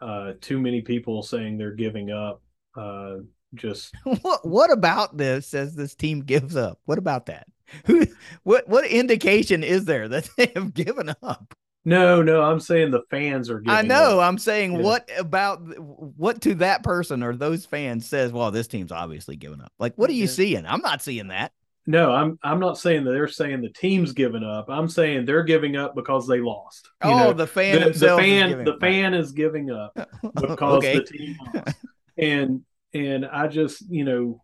uh, 0.00 0.32
too 0.40 0.58
many 0.58 0.80
people 0.80 1.22
saying 1.22 1.58
they're 1.58 1.74
giving 1.74 2.10
up. 2.10 2.42
Uh, 2.76 3.16
just 3.54 3.94
what 4.22 4.46
what 4.46 4.70
about 4.70 5.16
this 5.16 5.46
says 5.46 5.74
this 5.74 5.94
team 5.94 6.20
gives 6.20 6.56
up? 6.56 6.78
What 6.84 6.98
about 6.98 7.26
that? 7.26 7.46
Who 7.86 8.06
what 8.42 8.68
what 8.68 8.86
indication 8.86 9.62
is 9.62 9.84
there 9.84 10.08
that 10.08 10.28
they 10.36 10.52
have 10.54 10.74
given 10.74 11.14
up? 11.22 11.54
No, 11.82 12.22
no, 12.22 12.42
I'm 12.42 12.60
saying 12.60 12.90
the 12.90 13.02
fans 13.10 13.48
are 13.48 13.62
I 13.66 13.80
know. 13.80 14.20
Up. 14.20 14.28
I'm 14.28 14.36
saying 14.36 14.72
yeah. 14.72 14.80
what 14.80 15.08
about 15.18 15.60
what 15.78 16.42
to 16.42 16.54
that 16.56 16.82
person 16.82 17.22
or 17.22 17.34
those 17.34 17.64
fans 17.64 18.06
says, 18.06 18.32
well, 18.32 18.50
this 18.50 18.66
team's 18.66 18.92
obviously 18.92 19.36
giving 19.36 19.62
up. 19.62 19.72
Like, 19.78 19.94
what 19.96 20.10
are 20.10 20.14
you 20.14 20.24
yeah. 20.24 20.30
seeing? 20.30 20.66
I'm 20.66 20.82
not 20.82 21.00
seeing 21.00 21.28
that. 21.28 21.52
No, 21.86 22.12
I'm 22.12 22.38
I'm 22.42 22.60
not 22.60 22.78
saying 22.78 23.04
that 23.04 23.12
they're 23.12 23.26
saying 23.26 23.62
the 23.62 23.70
team's 23.70 24.12
giving 24.12 24.44
up. 24.44 24.66
I'm 24.68 24.88
saying 24.88 25.24
they're 25.24 25.42
giving 25.42 25.76
up 25.76 25.94
because 25.94 26.26
they 26.26 26.40
lost. 26.40 26.88
You 27.02 27.10
oh, 27.10 27.18
know, 27.18 27.32
the 27.32 27.46
fan 27.46 27.80
the, 27.80 27.90
the 27.90 28.16
fan 28.16 28.64
the 28.64 28.76
fan 28.78 29.14
is 29.14 29.32
giving 29.32 29.70
up 29.70 29.92
because 30.22 30.82
the 30.82 31.02
team 31.02 31.36
lost. 31.54 31.76
and 32.18 32.62
and 32.92 33.26
I 33.26 33.48
just 33.48 33.82
you 33.90 34.04
know 34.04 34.42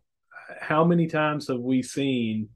how 0.59 0.83
many 0.83 1.07
times 1.07 1.47
have 1.47 1.59
we 1.59 1.81
seen 1.83 2.49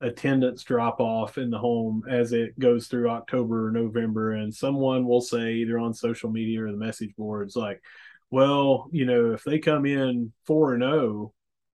attendance 0.00 0.62
drop 0.62 1.00
off 1.00 1.38
in 1.38 1.50
the 1.50 1.58
home 1.58 2.04
as 2.08 2.32
it 2.32 2.58
goes 2.58 2.86
through 2.86 3.10
October 3.10 3.68
or 3.68 3.70
November 3.72 4.32
and 4.32 4.54
someone 4.54 5.06
will 5.06 5.20
say 5.20 5.54
either 5.54 5.78
on 5.78 5.92
social 5.92 6.30
media 6.30 6.62
or 6.62 6.70
the 6.70 6.76
message 6.76 7.12
boards 7.16 7.56
like 7.56 7.82
well 8.30 8.88
you 8.92 9.04
know 9.04 9.32
if 9.32 9.42
they 9.42 9.58
come 9.58 9.86
in 9.86 10.32
4 10.46 10.74
and 10.74 10.82
0 10.84 11.32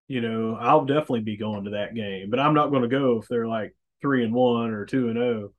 you 0.08 0.20
know, 0.20 0.56
I'll 0.60 0.84
definitely 0.84 1.20
be 1.20 1.36
going 1.36 1.64
to 1.64 1.70
that 1.70 1.94
game, 1.94 2.30
but 2.30 2.40
I'm 2.40 2.54
not 2.54 2.70
going 2.70 2.82
to 2.82 2.88
go 2.88 3.18
if 3.20 3.28
they're 3.28 3.48
like 3.48 3.74
three 4.02 4.24
and 4.24 4.34
one 4.34 4.70
or 4.70 4.84
two 4.84 5.08
and 5.08 5.16
zero. 5.16 5.40
Oh. 5.44 5.52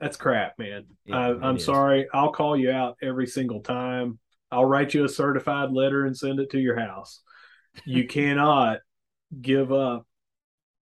That's 0.00 0.16
crap, 0.16 0.58
man. 0.58 0.86
Yeah, 1.04 1.16
I, 1.16 1.48
am 1.48 1.58
sorry. 1.58 2.08
I'll 2.12 2.32
call 2.32 2.56
you 2.56 2.70
out 2.70 2.96
every 3.02 3.26
single 3.26 3.60
time. 3.60 4.18
I'll 4.50 4.64
write 4.64 4.94
you 4.94 5.04
a 5.04 5.08
certified 5.08 5.72
letter 5.72 6.06
and 6.06 6.16
send 6.16 6.40
it 6.40 6.50
to 6.50 6.58
your 6.58 6.78
house. 6.78 7.20
You 7.84 8.06
cannot 8.06 8.78
give 9.40 9.72
up 9.72 10.06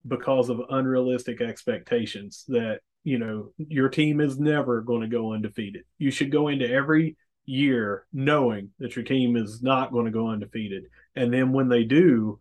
because 0.07 0.49
of 0.49 0.61
unrealistic 0.69 1.41
expectations 1.41 2.45
that 2.47 2.79
you 3.03 3.17
know, 3.17 3.51
your 3.57 3.89
team 3.89 4.21
is 4.21 4.39
never 4.39 4.81
going 4.81 5.01
to 5.01 5.07
go 5.07 5.33
undefeated. 5.33 5.83
You 5.97 6.11
should 6.11 6.31
go 6.31 6.47
into 6.47 6.69
every 6.69 7.17
year 7.45 8.05
knowing 8.13 8.69
that 8.79 8.95
your 8.95 9.03
team 9.03 9.35
is 9.35 9.61
not 9.63 9.91
going 9.91 10.05
to 10.05 10.11
go 10.11 10.29
undefeated. 10.29 10.85
And 11.15 11.33
then 11.33 11.51
when 11.51 11.67
they 11.67 11.83
do, 11.83 12.39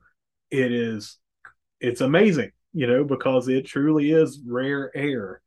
it 0.51 0.73
is 0.73 1.17
it's 1.81 2.03
amazing, 2.03 2.51
you 2.75 2.87
know, 2.87 3.05
because 3.05 3.49
it 3.49 3.67
truly 3.67 4.13
is 4.13 4.41
rare 4.47 4.95
air. 4.95 5.41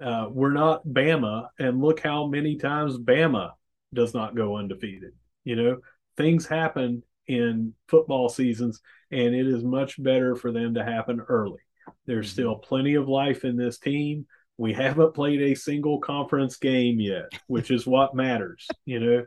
Uh, 0.00 0.28
we're 0.30 0.52
not 0.52 0.86
Bama, 0.86 1.48
and 1.58 1.80
look 1.80 2.00
how 2.00 2.26
many 2.26 2.56
times 2.56 2.96
Bama 2.96 3.50
does 3.92 4.14
not 4.14 4.36
go 4.36 4.56
undefeated. 4.56 5.12
You 5.44 5.56
know, 5.56 5.78
things 6.16 6.46
happen 6.46 7.02
in 7.30 7.74
football 7.88 8.28
seasons, 8.28 8.80
and 9.10 9.34
it 9.34 9.46
is 9.46 9.62
much 9.62 10.02
better 10.02 10.34
for 10.34 10.50
them 10.50 10.74
to 10.74 10.84
happen 10.84 11.20
early. 11.20 11.60
There's 12.06 12.26
mm-hmm. 12.26 12.32
still 12.32 12.54
plenty 12.56 12.94
of 12.94 13.08
life 13.08 13.44
in 13.44 13.56
this 13.56 13.78
team. 13.78 14.26
We 14.58 14.72
haven't 14.72 15.14
played 15.14 15.40
a 15.40 15.54
single 15.54 16.00
conference 16.00 16.56
game 16.56 17.00
yet, 17.00 17.30
which 17.46 17.70
is 17.70 17.86
what 17.86 18.14
matters, 18.14 18.66
you 18.84 19.00
know. 19.00 19.24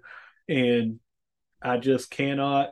And 0.48 1.00
I 1.62 1.78
just 1.78 2.12
cannot 2.12 2.70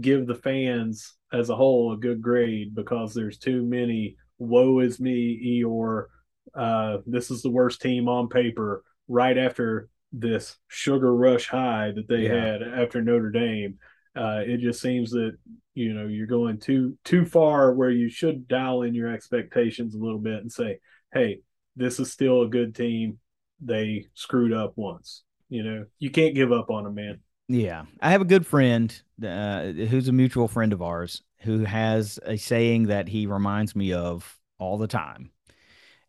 give 0.00 0.26
the 0.26 0.34
fans 0.34 1.14
as 1.32 1.50
a 1.50 1.56
whole 1.56 1.92
a 1.92 1.98
good 1.98 2.22
grade 2.22 2.74
because 2.74 3.14
there's 3.14 3.38
too 3.38 3.64
many 3.64 4.16
woe 4.38 4.80
is 4.80 4.98
me 4.98 5.62
or 5.62 6.08
uh, 6.54 6.98
this 7.06 7.30
is 7.30 7.42
the 7.42 7.50
worst 7.50 7.80
team 7.82 8.08
on 8.08 8.28
paper 8.28 8.82
right 9.06 9.36
after 9.36 9.88
this 10.12 10.56
sugar 10.68 11.14
rush 11.14 11.46
high 11.46 11.92
that 11.94 12.08
they 12.08 12.22
yeah. 12.22 12.34
had 12.34 12.62
after 12.62 13.02
Notre 13.02 13.30
Dame. 13.30 13.78
Uh, 14.16 14.42
it 14.44 14.60
just 14.60 14.80
seems 14.80 15.10
that 15.10 15.36
you 15.74 15.94
know 15.94 16.06
you're 16.06 16.26
going 16.26 16.58
too 16.58 16.98
too 17.04 17.24
far 17.24 17.72
where 17.72 17.90
you 17.90 18.08
should 18.08 18.48
dial 18.48 18.82
in 18.82 18.94
your 18.94 19.12
expectations 19.12 19.94
a 19.94 19.98
little 19.98 20.18
bit 20.18 20.40
and 20.40 20.50
say, 20.50 20.78
hey, 21.12 21.40
this 21.76 22.00
is 22.00 22.12
still 22.12 22.42
a 22.42 22.48
good 22.48 22.74
team. 22.74 23.18
They 23.60 24.06
screwed 24.14 24.52
up 24.52 24.72
once. 24.76 25.22
You 25.48 25.62
know, 25.62 25.84
you 25.98 26.10
can't 26.10 26.34
give 26.34 26.52
up 26.52 26.70
on 26.70 26.84
them, 26.84 26.94
man. 26.94 27.20
Yeah, 27.48 27.84
I 28.00 28.12
have 28.12 28.20
a 28.20 28.26
good 28.26 28.46
friend 28.46 28.94
uh, 29.24 29.66
who's 29.72 30.08
a 30.08 30.12
mutual 30.12 30.46
friend 30.46 30.72
of 30.72 30.82
ours 30.82 31.22
who 31.40 31.64
has 31.64 32.18
a 32.24 32.36
saying 32.36 32.86
that 32.86 33.08
he 33.08 33.26
reminds 33.26 33.74
me 33.74 33.92
of 33.92 34.38
all 34.58 34.78
the 34.78 34.86
time. 34.86 35.30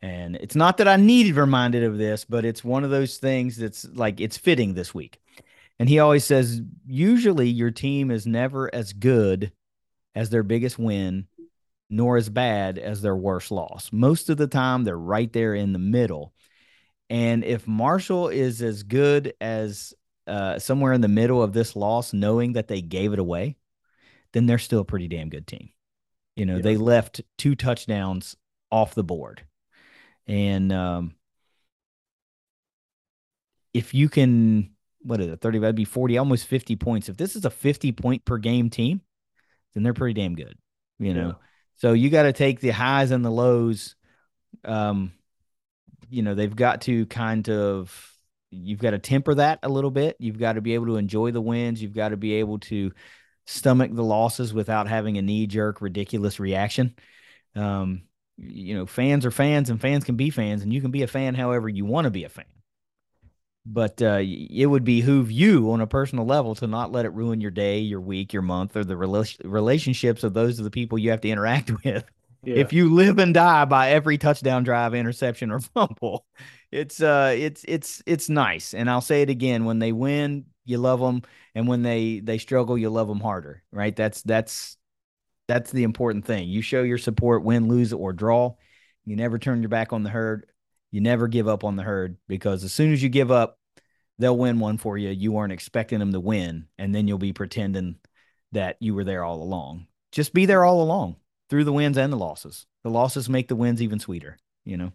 And 0.04 0.36
it's 0.36 0.56
not 0.56 0.78
that 0.78 0.88
I 0.88 0.96
needed 0.98 1.36
reminded 1.36 1.84
of 1.84 1.98
this, 1.98 2.26
but 2.26 2.44
it's 2.44 2.64
one 2.64 2.84
of 2.84 2.90
those 2.90 3.18
things 3.18 3.58
that's 3.58 3.86
like 3.94 4.20
it's 4.20 4.38
fitting 4.38 4.74
this 4.74 4.94
week. 4.94 5.22
And 5.82 5.90
he 5.90 5.98
always 5.98 6.24
says, 6.24 6.62
usually 6.86 7.50
your 7.50 7.72
team 7.72 8.12
is 8.12 8.28
never 8.28 8.70
as 8.72 8.94
good 8.94 9.52
as 10.14 10.30
their 10.30 10.44
biggest 10.44 10.78
win, 10.78 11.26
nor 11.90 12.18
as 12.18 12.30
bad 12.30 12.78
as 12.78 13.02
their 13.02 13.16
worst 13.16 13.50
loss. 13.50 13.90
Most 13.92 14.30
of 14.30 14.38
the 14.38 14.46
time, 14.46 14.84
they're 14.84 14.96
right 14.96 15.34
there 15.34 15.56
in 15.56 15.74
the 15.74 15.80
middle. 15.80 16.36
And 17.10 17.44
if 17.44 17.68
Marshall 17.68 18.28
is 18.28 18.62
as 18.62 18.84
good 18.84 19.34
as 19.42 19.96
uh, 20.28 20.60
somewhere 20.60 20.94
in 20.94 21.02
the 21.02 21.08
middle 21.08 21.42
of 21.42 21.52
this 21.52 21.76
loss, 21.76 22.14
knowing 22.14 22.54
that 22.54 22.68
they 22.68 22.84
gave 22.84 23.12
it 23.12 23.18
away, 23.18 23.58
then 24.34 24.46
they're 24.46 24.60
still 24.60 24.82
a 24.82 24.86
pretty 24.86 25.08
damn 25.08 25.30
good 25.30 25.48
team. 25.48 25.70
You 26.36 26.46
know, 26.46 26.58
yeah. 26.58 26.62
they 26.62 26.78
left 26.78 27.22
two 27.40 27.56
touchdowns 27.56 28.36
off 28.72 28.94
the 28.94 29.04
board. 29.04 29.48
And 30.28 30.72
um, 30.72 31.16
if 33.74 33.96
you 33.96 34.10
can, 34.10 34.76
what 35.04 35.22
is 35.22 35.28
it, 35.28 35.42
30, 35.42 35.60
that'd 35.60 35.76
be 35.76 35.86
40, 35.86 36.18
almost 36.18 36.48
50 36.48 36.76
points. 36.76 37.10
If 37.10 37.18
this 37.18 37.36
is 37.36 37.46
a 37.46 37.50
50 37.50 37.92
point 37.92 38.26
per 38.26 38.38
game 38.38 38.70
team, 38.70 39.02
then 39.74 39.84
they're 39.84 39.94
pretty 39.94 40.20
damn 40.20 40.36
good, 40.36 40.58
you 41.00 41.14
know. 41.14 41.28
Yeah. 41.28 41.34
So 41.78 41.94
you 41.94 42.10
got 42.10 42.24
to 42.24 42.34
take 42.34 42.60
the 42.60 42.70
highs 42.70 43.12
and 43.12 43.26
the 43.26 43.32
lows. 43.32 43.96
Um, 44.64 45.14
you 46.10 46.22
know, 46.22 46.36
they've 46.36 46.56
got 46.56 46.82
to 46.82 47.06
kind 47.08 47.50
of 47.50 48.12
you've 48.52 48.80
got 48.80 48.92
to 48.92 49.00
temper 49.00 49.34
that 49.36 49.60
a 49.64 49.70
little 49.70 49.92
bit. 49.92 50.18
You've 50.20 50.38
got 50.38 50.54
to 50.54 50.62
be 50.62 50.74
able 50.74 50.88
to 50.88 50.98
enjoy 50.98 51.32
the 51.32 51.42
wins. 51.42 51.82
You've 51.82 51.96
got 51.96 52.10
to 52.10 52.18
be 52.18 52.34
able 52.34 52.60
to 52.60 52.92
stomach 53.46 53.92
the 53.94 54.04
losses 54.04 54.54
without 54.54 54.88
having 54.88 55.18
a 55.18 55.22
knee 55.22 55.48
jerk, 55.48 55.82
ridiculous 55.82 56.40
reaction. 56.40 56.96
Um, 57.56 58.04
you 58.38 58.76
know, 58.76 58.86
fans 58.86 59.26
are 59.26 59.32
fans 59.32 59.70
and 59.70 59.80
fans 59.80 60.04
can 60.04 60.16
be 60.16 60.30
fans, 60.30 60.64
and 60.64 60.74
you 60.74 60.82
can 60.82 60.92
be 60.92 61.04
a 61.04 61.08
fan 61.08 61.36
however 61.36 61.70
you 61.70 61.86
want 61.86 62.06
to 62.06 62.12
be 62.12 62.24
a 62.24 62.30
fan. 62.30 62.46
But 63.66 64.02
uh, 64.02 64.20
it 64.22 64.66
would 64.66 64.84
behoove 64.84 65.32
you 65.32 65.72
on 65.72 65.82
a 65.82 65.88
personal 65.88 66.26
level 66.26 66.56
to 66.56 66.68
not 66.68 66.92
let 66.92 67.06
it 67.06 67.14
ruin 67.14 67.42
your 67.42 67.52
day, 67.52 67.80
your 67.80 68.02
week, 68.02 68.34
your 68.34 68.42
month, 68.42 68.76
or 68.76 68.84
the 68.84 68.96
rela- 68.96 69.40
relationships 69.44 70.24
of 70.24 70.34
those 70.34 70.58
of 70.58 70.64
the 70.66 70.72
people 70.72 70.98
you 70.98 71.12
have 71.12 71.22
to 71.22 71.30
interact 71.30 71.72
with. 71.86 72.06
Yeah. 72.44 72.56
If 72.56 72.74
you 72.74 72.92
live 72.92 73.20
and 73.20 73.36
die 73.36 73.66
by 73.66 73.92
every 73.92 74.18
touchdown 74.18 74.64
drive, 74.64 74.96
interception, 74.96 75.52
or 75.52 75.60
fumble, 75.76 76.26
it's 76.72 77.02
uh, 77.02 77.36
it's 77.38 77.64
it's 77.68 78.02
it's 78.08 78.30
nice. 78.30 78.74
And 78.74 78.90
I'll 78.90 79.02
say 79.02 79.22
it 79.22 79.30
again: 79.30 79.66
when 79.66 79.78
they 79.78 79.92
win, 79.92 80.46
you 80.66 80.80
love 80.80 81.00
them, 81.00 81.22
and 81.54 81.68
when 81.68 81.84
they 81.84 82.20
they 82.20 82.40
struggle, 82.40 82.78
you 82.80 82.90
love 82.90 83.08
them 83.08 83.20
harder. 83.20 83.62
Right? 83.72 83.96
That's 83.96 84.24
that's 84.24 84.78
that's 85.48 85.72
the 85.72 85.84
important 85.84 86.26
thing. 86.26 86.50
You 86.50 86.62
show 86.62 86.84
your 86.84 86.98
support, 86.98 87.44
win, 87.44 87.68
lose, 87.68 87.94
or 87.94 88.14
draw. 88.14 88.56
You 89.06 89.16
never 89.16 89.38
turn 89.40 89.62
your 89.62 89.70
back 89.70 89.94
on 89.94 90.04
the 90.04 90.10
herd. 90.10 90.51
You 90.92 91.02
never 91.02 91.28
give 91.28 91.48
up 91.48 91.64
on 91.64 91.76
the 91.76 91.84
herd 91.84 92.18
because 92.28 92.64
as 92.64 92.74
soon 92.74 92.92
as 92.94 93.02
you 93.02 93.10
give 93.10 93.32
up, 93.32 93.58
they'll 94.20 94.38
win 94.38 94.60
one 94.60 94.78
for 94.78 94.98
you. 94.98 95.10
You 95.10 95.32
weren't 95.32 95.54
expecting 95.54 96.00
them 96.00 96.12
to 96.12 96.20
win, 96.20 96.68
and 96.78 96.94
then 96.94 97.08
you'll 97.08 97.18
be 97.18 97.34
pretending 97.34 97.96
that 98.52 98.78
you 98.80 98.94
were 98.94 99.04
there 99.06 99.24
all 99.24 99.42
along. 99.42 99.88
Just 100.12 100.34
be 100.34 100.46
there 100.46 100.64
all 100.66 100.82
along 100.82 101.16
through 101.50 101.64
the 101.64 101.74
wins 101.74 101.98
and 101.98 102.12
the 102.12 102.18
losses. 102.18 102.66
The 102.84 102.90
losses 102.90 103.30
make 103.30 103.48
the 103.48 103.56
wins 103.56 103.82
even 103.82 104.00
sweeter, 104.00 104.38
you 104.66 104.78
know. 104.78 104.92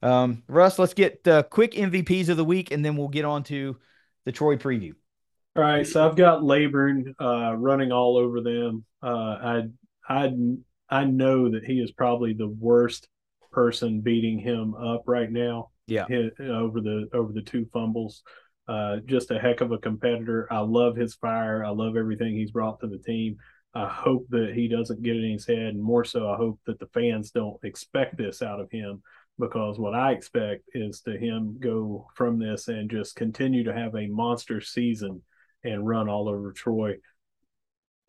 Um, 0.00 0.42
Russ, 0.48 0.78
let's 0.78 0.94
get 0.94 1.26
uh, 1.26 1.42
quick 1.42 1.72
MVPs 1.72 2.28
of 2.28 2.36
the 2.36 2.44
week, 2.44 2.70
and 2.70 2.84
then 2.84 2.96
we'll 2.96 3.08
get 3.08 3.24
on 3.24 3.42
to 3.44 3.76
the 4.24 4.32
Troy 4.32 4.56
preview. 4.56 4.94
All 5.56 5.62
right, 5.62 5.86
so 5.86 6.06
I've 6.06 6.16
got 6.16 6.44
Laborn 6.44 7.14
uh, 7.20 7.54
running 7.56 7.90
all 7.90 8.16
over 8.16 8.40
them. 8.40 8.84
Uh, 9.02 9.08
I 9.08 9.62
I 10.08 10.32
I 10.88 11.04
know 11.04 11.50
that 11.50 11.64
he 11.64 11.80
is 11.80 11.90
probably 11.90 12.32
the 12.32 12.48
worst 12.48 13.08
person 13.50 14.00
beating 14.00 14.38
him 14.38 14.74
up 14.74 15.04
right 15.06 15.30
now. 15.30 15.70
Yeah, 15.86 16.04
over 16.40 16.80
the 16.80 17.08
over 17.12 17.32
the 17.32 17.42
two 17.42 17.66
fumbles. 17.72 18.22
Uh, 18.66 18.96
just 19.06 19.30
a 19.30 19.38
heck 19.38 19.62
of 19.62 19.72
a 19.72 19.78
competitor. 19.78 20.46
I 20.50 20.58
love 20.58 20.94
his 20.96 21.14
fire. 21.14 21.64
I 21.64 21.70
love 21.70 21.96
everything 21.96 22.34
he's 22.36 22.50
brought 22.50 22.80
to 22.80 22.86
the 22.86 22.98
team. 22.98 23.38
I 23.74 23.86
hope 23.86 24.26
that 24.30 24.52
he 24.54 24.68
doesn't 24.68 25.02
get 25.02 25.16
it 25.16 25.24
in 25.24 25.32
his 25.32 25.46
head, 25.46 25.58
and 25.58 25.82
more 25.82 26.04
so, 26.04 26.30
I 26.30 26.36
hope 26.36 26.60
that 26.66 26.78
the 26.78 26.88
fans 26.88 27.30
don't 27.30 27.62
expect 27.64 28.18
this 28.18 28.42
out 28.42 28.60
of 28.60 28.70
him 28.70 29.02
because 29.38 29.78
what 29.78 29.94
I 29.94 30.12
expect 30.12 30.64
is 30.74 31.00
to 31.02 31.16
him 31.16 31.56
go 31.60 32.08
from 32.14 32.38
this 32.38 32.68
and 32.68 32.90
just 32.90 33.16
continue 33.16 33.64
to 33.64 33.74
have 33.74 33.94
a 33.94 34.08
monster 34.08 34.60
season 34.60 35.22
and 35.64 35.86
run 35.86 36.08
all 36.08 36.28
over 36.28 36.52
Troy. 36.52 36.96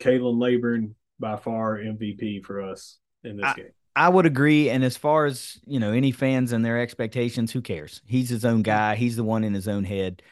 Khalan 0.01 0.39
Laborn 0.39 0.95
by 1.19 1.35
far 1.37 1.77
MVP 1.77 2.43
for 2.43 2.61
us 2.61 2.97
in 3.23 3.37
this 3.37 3.45
I, 3.45 3.53
game. 3.53 3.71
I 3.99 4.07
would 4.07 4.25
agree. 4.25 4.69
And 4.69 4.81
as 4.85 4.95
far 4.95 5.25
as 5.25 5.59
you 5.65 5.77
know, 5.77 5.91
any 5.91 6.13
fans 6.13 6.53
and 6.53 6.63
their 6.63 6.79
expectations, 6.79 7.51
who 7.51 7.61
cares? 7.61 8.01
He's 8.07 8.29
his 8.29 8.45
own 8.45 8.61
guy. 8.61 8.95
He's 8.95 9.17
the 9.17 9.25
one 9.25 9.43
in 9.43 9.53
his 9.53 9.67
own 9.67 9.83
head. 9.83 10.23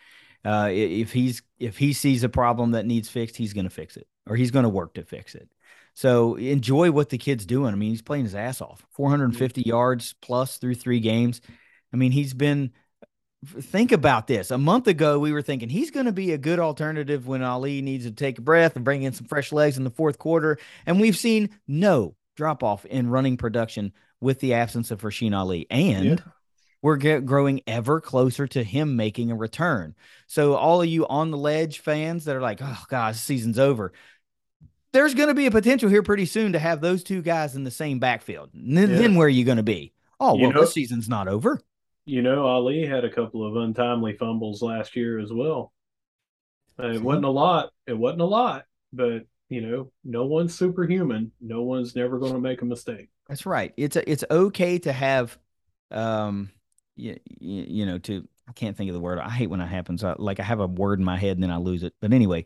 Uh, 0.45 0.69
if 0.71 1.11
he's 1.11 1.41
if 1.59 1.77
he 1.77 1.91
sees 1.91 2.23
a 2.23 2.29
problem 2.29 2.71
that 2.71 2.85
needs 2.85 3.09
fixed, 3.09 3.35
he's 3.35 3.51
going 3.51 3.65
to 3.65 3.69
fix 3.69 3.97
it, 3.97 4.07
or 4.25 4.37
he's 4.37 4.51
going 4.51 4.63
to 4.63 4.69
work 4.69 4.93
to 4.93 5.03
fix 5.03 5.35
it. 5.35 5.49
So 5.95 6.35
enjoy 6.35 6.91
what 6.91 7.09
the 7.09 7.17
kid's 7.17 7.45
doing. 7.45 7.73
I 7.73 7.75
mean, 7.75 7.89
he's 7.89 8.01
playing 8.01 8.23
his 8.23 8.35
ass 8.35 8.61
off. 8.61 8.85
450 8.91 9.63
yards 9.63 10.15
plus 10.21 10.59
through 10.59 10.75
three 10.75 11.01
games. 11.01 11.41
I 11.93 11.97
mean, 11.97 12.13
he's 12.13 12.33
been 12.33 12.71
think 13.45 13.91
about 13.91 14.27
this. 14.27 14.49
A 14.49 14.57
month 14.57 14.87
ago, 14.87 15.19
we 15.19 15.33
were 15.33 15.41
thinking 15.41 15.67
he's 15.67 15.91
going 15.91 16.05
to 16.05 16.13
be 16.13 16.31
a 16.31 16.37
good 16.37 16.59
alternative 16.59 17.27
when 17.27 17.43
Ali 17.43 17.81
needs 17.81 18.05
to 18.05 18.11
take 18.11 18.37
a 18.37 18.41
breath 18.41 18.77
and 18.77 18.85
bring 18.85 19.03
in 19.03 19.11
some 19.11 19.27
fresh 19.27 19.51
legs 19.51 19.77
in 19.77 19.83
the 19.83 19.89
fourth 19.89 20.19
quarter. 20.19 20.57
And 20.85 21.01
we've 21.01 21.17
seen 21.17 21.49
no 21.67 22.15
drop 22.37 22.63
off 22.63 22.85
in 22.85 23.09
running 23.09 23.35
production 23.35 23.91
with 24.21 24.39
the 24.39 24.53
absence 24.53 24.91
of 24.91 25.01
Rasheen 25.01 25.35
Ali. 25.35 25.67
And 25.69 26.05
yeah. 26.05 26.17
we're 26.81 26.95
get, 26.95 27.25
growing 27.25 27.61
ever 27.67 27.99
closer 27.99 28.47
to 28.47 28.63
him 28.63 28.95
making 28.95 29.31
a 29.31 29.35
return. 29.35 29.95
So, 30.27 30.55
all 30.55 30.81
of 30.81 30.87
you 30.87 31.05
on 31.07 31.31
the 31.31 31.37
ledge 31.37 31.79
fans 31.79 32.23
that 32.25 32.35
are 32.35 32.41
like, 32.41 32.59
oh, 32.61 32.83
gosh, 32.87 33.17
season's 33.17 33.59
over. 33.59 33.91
There's 34.93 35.13
going 35.13 35.27
to 35.27 35.33
be 35.33 35.47
a 35.47 35.51
potential 35.51 35.89
here 35.89 36.01
pretty 36.01 36.25
soon 36.25 36.53
to 36.53 36.59
have 36.59 36.79
those 36.79 37.03
two 37.03 37.21
guys 37.21 37.55
in 37.55 37.65
the 37.65 37.71
same 37.71 37.99
backfield. 37.99 38.51
Then, 38.53 38.91
yeah. 38.91 38.97
then 38.97 39.15
where 39.15 39.27
are 39.27 39.29
you 39.29 39.43
going 39.43 39.57
to 39.57 39.63
be? 39.63 39.93
Oh, 40.19 40.33
well, 40.33 40.37
you 40.37 40.53
know, 40.53 40.61
this 40.61 40.73
season's 40.73 41.09
not 41.09 41.27
over. 41.27 41.59
You 42.05 42.21
know, 42.21 42.45
Ali 42.45 42.85
had 42.85 43.03
a 43.03 43.11
couple 43.11 43.45
of 43.45 43.57
untimely 43.57 44.13
fumbles 44.13 44.61
last 44.61 44.95
year 44.95 45.19
as 45.19 45.31
well. 45.31 45.73
It 46.79 47.01
wasn't 47.01 47.25
a 47.25 47.29
lot. 47.29 47.71
It 47.85 47.97
wasn't 47.97 48.21
a 48.21 48.25
lot, 48.25 48.65
but 48.93 49.23
you 49.49 49.61
know, 49.61 49.91
no 50.03 50.25
one's 50.25 50.55
superhuman. 50.55 51.31
No 51.41 51.63
one's 51.63 51.95
never 51.95 52.19
going 52.19 52.33
to 52.33 52.39
make 52.39 52.61
a 52.61 52.65
mistake. 52.65 53.09
That's 53.27 53.45
right. 53.45 53.73
It's 53.77 53.95
a, 53.95 54.09
it's 54.09 54.23
okay 54.29 54.79
to 54.79 54.91
have, 54.91 55.37
um, 55.91 56.49
you, 56.95 57.17
you 57.39 57.85
know, 57.85 57.97
to 57.99 58.27
I 58.47 58.53
can't 58.53 58.77
think 58.77 58.89
of 58.89 58.93
the 58.93 59.01
word. 59.01 59.19
I 59.19 59.29
hate 59.29 59.47
when 59.47 59.61
it 59.61 59.67
happens. 59.67 60.03
I, 60.03 60.15
like 60.17 60.39
I 60.39 60.43
have 60.43 60.59
a 60.59 60.67
word 60.67 60.99
in 60.99 61.05
my 61.05 61.17
head 61.17 61.37
and 61.37 61.43
then 61.43 61.51
I 61.51 61.57
lose 61.57 61.83
it. 61.83 61.93
But 61.99 62.13
anyway, 62.13 62.45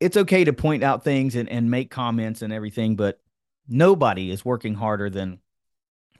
it's 0.00 0.16
okay 0.16 0.44
to 0.44 0.52
point 0.52 0.82
out 0.84 1.04
things 1.04 1.34
and, 1.34 1.48
and 1.48 1.70
make 1.70 1.90
comments 1.90 2.42
and 2.42 2.52
everything, 2.52 2.96
but 2.96 3.20
nobody 3.66 4.30
is 4.30 4.44
working 4.44 4.74
harder 4.74 5.08
than 5.08 5.38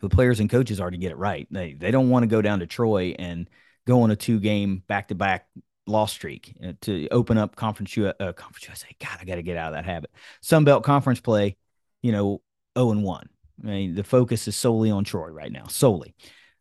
the 0.01 0.09
players 0.09 0.41
and 0.41 0.51
coaches 0.51 0.81
are 0.81 0.91
to 0.91 0.97
get 0.97 1.13
it 1.13 1.19
right. 1.19 1.47
They 1.51 1.75
they 1.75 1.91
don't 1.91 2.11
want 2.11 2.23
to 2.23 2.29
go 2.29 2.43
down 2.43 2.61
to 2.61 2.67
Troy 2.67 3.15
and 3.19 3.49
go 3.87 4.03
on 4.03 4.11
a 4.11 4.17
two 4.17 4.41
game 4.41 4.83
back 4.87 5.09
to 5.09 5.15
back 5.15 5.49
loss 5.87 6.13
streak 6.13 6.55
uh, 6.65 6.73
to 6.83 7.09
open 7.11 7.39
up 7.39 7.57
conference 7.57 7.97
U- 7.97 8.07
uh, 8.07 8.33
conference 8.33 8.67
USA. 8.67 8.89
God, 9.01 9.19
I 9.21 9.25
got 9.25 9.37
to 9.37 9.43
get 9.43 9.57
out 9.57 9.69
of 9.69 9.75
that 9.75 9.85
habit. 9.85 10.11
Sun 10.43 10.65
Belt 10.65 10.83
conference 10.83 11.21
play, 11.21 11.57
you 12.03 12.13
know, 12.13 12.43
zero 12.77 12.91
and 12.91 13.03
one. 13.03 13.29
I 13.63 13.69
mean, 13.69 13.95
the 13.95 14.05
focus 14.05 14.47
is 14.49 14.57
solely 14.57 14.91
on 14.91 15.05
Troy 15.05 15.29
right 15.29 15.51
now, 15.51 15.67
solely. 15.69 16.15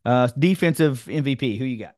Uh, 0.04 0.28
defensive 0.38 1.04
MVP, 1.08 1.58
who 1.58 1.64
you 1.64 1.78
got? 1.78 1.94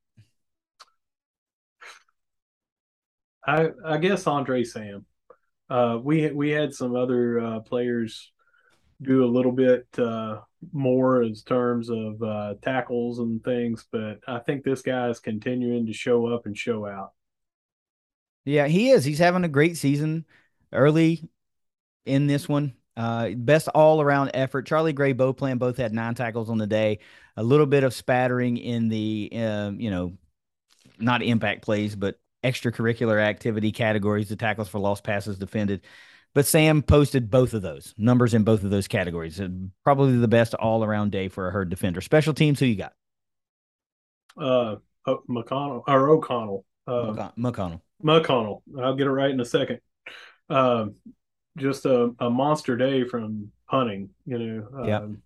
I 3.46 3.70
I 3.84 3.98
guess 3.98 4.26
Andre 4.26 4.64
Sam. 4.64 5.06
Uh, 5.70 5.98
we 6.02 6.30
we 6.30 6.50
had 6.50 6.74
some 6.74 6.96
other 6.96 7.40
uh, 7.40 7.60
players 7.60 8.32
do 9.00 9.24
a 9.24 9.26
little 9.26 9.52
bit 9.52 9.86
uh, 9.98 10.40
more 10.72 11.22
in 11.22 11.34
terms 11.34 11.88
of 11.88 12.22
uh, 12.22 12.54
tackles 12.62 13.20
and 13.20 13.42
things, 13.44 13.86
but 13.92 14.18
I 14.26 14.40
think 14.40 14.64
this 14.64 14.82
guy 14.82 15.08
is 15.08 15.20
continuing 15.20 15.86
to 15.86 15.92
show 15.92 16.26
up 16.26 16.46
and 16.46 16.56
show 16.56 16.86
out. 16.86 17.12
Yeah, 18.48 18.66
he 18.66 18.90
is. 18.90 19.04
He's 19.04 19.18
having 19.18 19.44
a 19.44 19.48
great 19.48 19.76
season 19.76 20.24
early 20.72 21.28
in 22.06 22.26
this 22.26 22.48
one. 22.48 22.74
Uh, 22.96 23.30
best 23.36 23.68
all 23.68 24.00
around 24.00 24.30
effort. 24.32 24.66
Charlie 24.66 24.94
Gray, 24.94 25.12
Beauplan 25.12 25.58
both 25.58 25.76
had 25.76 25.92
nine 25.92 26.14
tackles 26.14 26.48
on 26.48 26.56
the 26.56 26.66
day. 26.66 27.00
A 27.36 27.42
little 27.42 27.66
bit 27.66 27.84
of 27.84 27.92
spattering 27.92 28.56
in 28.56 28.88
the, 28.88 29.30
um, 29.36 29.78
you 29.78 29.90
know, 29.90 30.14
not 30.98 31.22
impact 31.22 31.62
plays, 31.62 31.94
but 31.94 32.18
extracurricular 32.42 33.20
activity 33.20 33.70
categories, 33.70 34.30
the 34.30 34.36
tackles 34.36 34.68
for 34.68 34.78
lost 34.78 35.04
passes 35.04 35.38
defended. 35.38 35.82
But 36.34 36.46
Sam 36.46 36.82
posted 36.82 37.30
both 37.30 37.52
of 37.52 37.60
those 37.60 37.94
numbers 37.98 38.32
in 38.32 38.44
both 38.44 38.64
of 38.64 38.70
those 38.70 38.88
categories. 38.88 39.40
Probably 39.84 40.16
the 40.16 40.26
best 40.26 40.54
all 40.54 40.82
around 40.82 41.12
day 41.12 41.28
for 41.28 41.48
a 41.48 41.50
herd 41.50 41.68
defender. 41.68 42.00
Special 42.00 42.32
teams, 42.32 42.58
who 42.58 42.66
you 42.66 42.76
got? 42.76 42.94
Uh, 44.36 44.76
McConnell 45.06 45.84
or 45.86 46.08
O'Connell. 46.08 46.64
Uh, 46.86 47.30
McConnell. 47.36 47.82
McConnell. 48.02 48.62
I'll 48.80 48.94
get 48.94 49.06
it 49.06 49.12
right 49.12 49.30
in 49.30 49.40
a 49.40 49.44
second. 49.44 49.80
Uh, 50.48 50.86
just 51.56 51.84
a, 51.84 52.14
a 52.18 52.30
monster 52.30 52.76
day 52.76 53.04
from 53.04 53.50
punting. 53.68 54.10
You 54.26 54.38
know, 54.38 54.84
yep. 54.86 55.02
Um, 55.02 55.22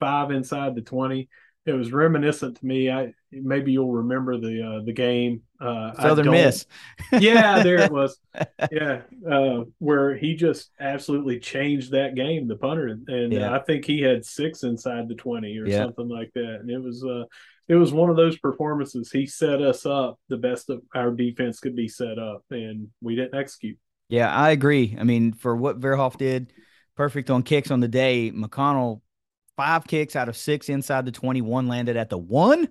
five 0.00 0.30
inside 0.30 0.74
the 0.74 0.82
twenty. 0.82 1.28
It 1.64 1.72
was 1.72 1.92
reminiscent 1.92 2.58
to 2.58 2.66
me. 2.66 2.90
I 2.90 3.12
maybe 3.32 3.72
you'll 3.72 3.92
remember 3.92 4.38
the 4.38 4.62
uh, 4.62 4.84
the 4.84 4.92
game 4.92 5.42
uh, 5.60 5.94
Southern 5.94 6.30
Miss. 6.30 6.66
yeah, 7.12 7.62
there 7.62 7.80
it 7.80 7.90
was. 7.90 8.18
Yeah, 8.70 9.02
uh, 9.30 9.64
where 9.78 10.14
he 10.16 10.34
just 10.34 10.70
absolutely 10.78 11.38
changed 11.40 11.92
that 11.92 12.14
game, 12.14 12.48
the 12.48 12.56
punter, 12.56 12.86
and 12.86 13.32
yeah. 13.32 13.54
I 13.54 13.60
think 13.60 13.86
he 13.86 14.02
had 14.02 14.24
six 14.24 14.62
inside 14.62 15.08
the 15.08 15.14
twenty 15.14 15.56
or 15.58 15.66
yeah. 15.66 15.84
something 15.84 16.08
like 16.08 16.32
that. 16.34 16.58
And 16.60 16.70
it 16.70 16.78
was 16.78 17.02
uh, 17.02 17.24
it 17.68 17.74
was 17.74 17.92
one 17.92 18.10
of 18.10 18.16
those 18.16 18.38
performances. 18.38 19.10
He 19.10 19.26
set 19.26 19.60
us 19.60 19.86
up 19.86 20.18
the 20.28 20.36
best 20.36 20.70
of 20.70 20.82
our 20.94 21.10
defense 21.10 21.60
could 21.60 21.76
be 21.76 21.88
set 21.88 22.18
up, 22.18 22.42
and 22.50 22.88
we 23.00 23.16
didn't 23.16 23.38
execute. 23.38 23.78
Yeah, 24.08 24.32
I 24.32 24.50
agree. 24.50 24.96
I 24.98 25.04
mean, 25.04 25.32
for 25.32 25.56
what 25.56 25.80
Verhoff 25.80 26.16
did, 26.16 26.52
perfect 26.96 27.30
on 27.30 27.42
kicks 27.42 27.70
on 27.70 27.80
the 27.80 27.88
day. 27.88 28.30
McConnell, 28.30 29.00
five 29.56 29.86
kicks 29.86 30.14
out 30.14 30.28
of 30.28 30.36
six 30.36 30.68
inside 30.68 31.06
the 31.06 31.12
21 31.12 31.66
landed 31.66 31.96
at 31.96 32.10
the 32.10 32.18
one. 32.18 32.68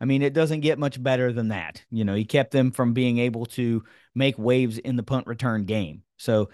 I 0.00 0.04
mean, 0.04 0.22
it 0.22 0.32
doesn't 0.32 0.60
get 0.60 0.78
much 0.78 1.02
better 1.02 1.32
than 1.32 1.48
that. 1.48 1.82
You 1.90 2.04
know, 2.04 2.14
he 2.14 2.24
kept 2.24 2.52
them 2.52 2.70
from 2.70 2.92
being 2.92 3.18
able 3.18 3.46
to 3.46 3.84
make 4.14 4.38
waves 4.38 4.78
in 4.78 4.96
the 4.96 5.02
punt 5.02 5.26
return 5.26 5.64
game. 5.64 6.02
So 6.16 6.50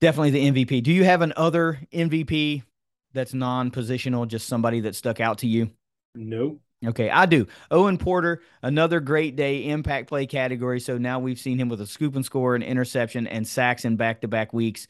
definitely 0.00 0.30
the 0.30 0.50
MVP. 0.52 0.82
Do 0.82 0.92
you 0.92 1.04
have 1.04 1.22
an 1.22 1.32
other 1.36 1.80
MVP 1.92 2.62
that's 3.12 3.34
non 3.34 3.70
positional, 3.70 4.28
just 4.28 4.46
somebody 4.46 4.80
that 4.80 4.94
stuck 4.94 5.20
out 5.20 5.38
to 5.38 5.46
you? 5.46 5.70
Nope. 6.14 6.60
Okay, 6.86 7.10
I 7.10 7.26
do. 7.26 7.46
Owen 7.70 7.98
Porter, 7.98 8.42
another 8.62 9.00
great 9.00 9.36
day, 9.36 9.68
impact 9.68 10.08
play 10.08 10.24
category. 10.24 10.80
So 10.80 10.96
now 10.96 11.18
we've 11.18 11.38
seen 11.38 11.58
him 11.58 11.68
with 11.68 11.82
a 11.82 11.86
scoop 11.86 12.16
and 12.16 12.24
score, 12.24 12.54
an 12.54 12.62
interception, 12.62 13.26
and 13.26 13.46
sacks 13.46 13.84
in 13.84 13.96
back 13.96 14.22
to 14.22 14.28
back 14.28 14.54
weeks 14.54 14.88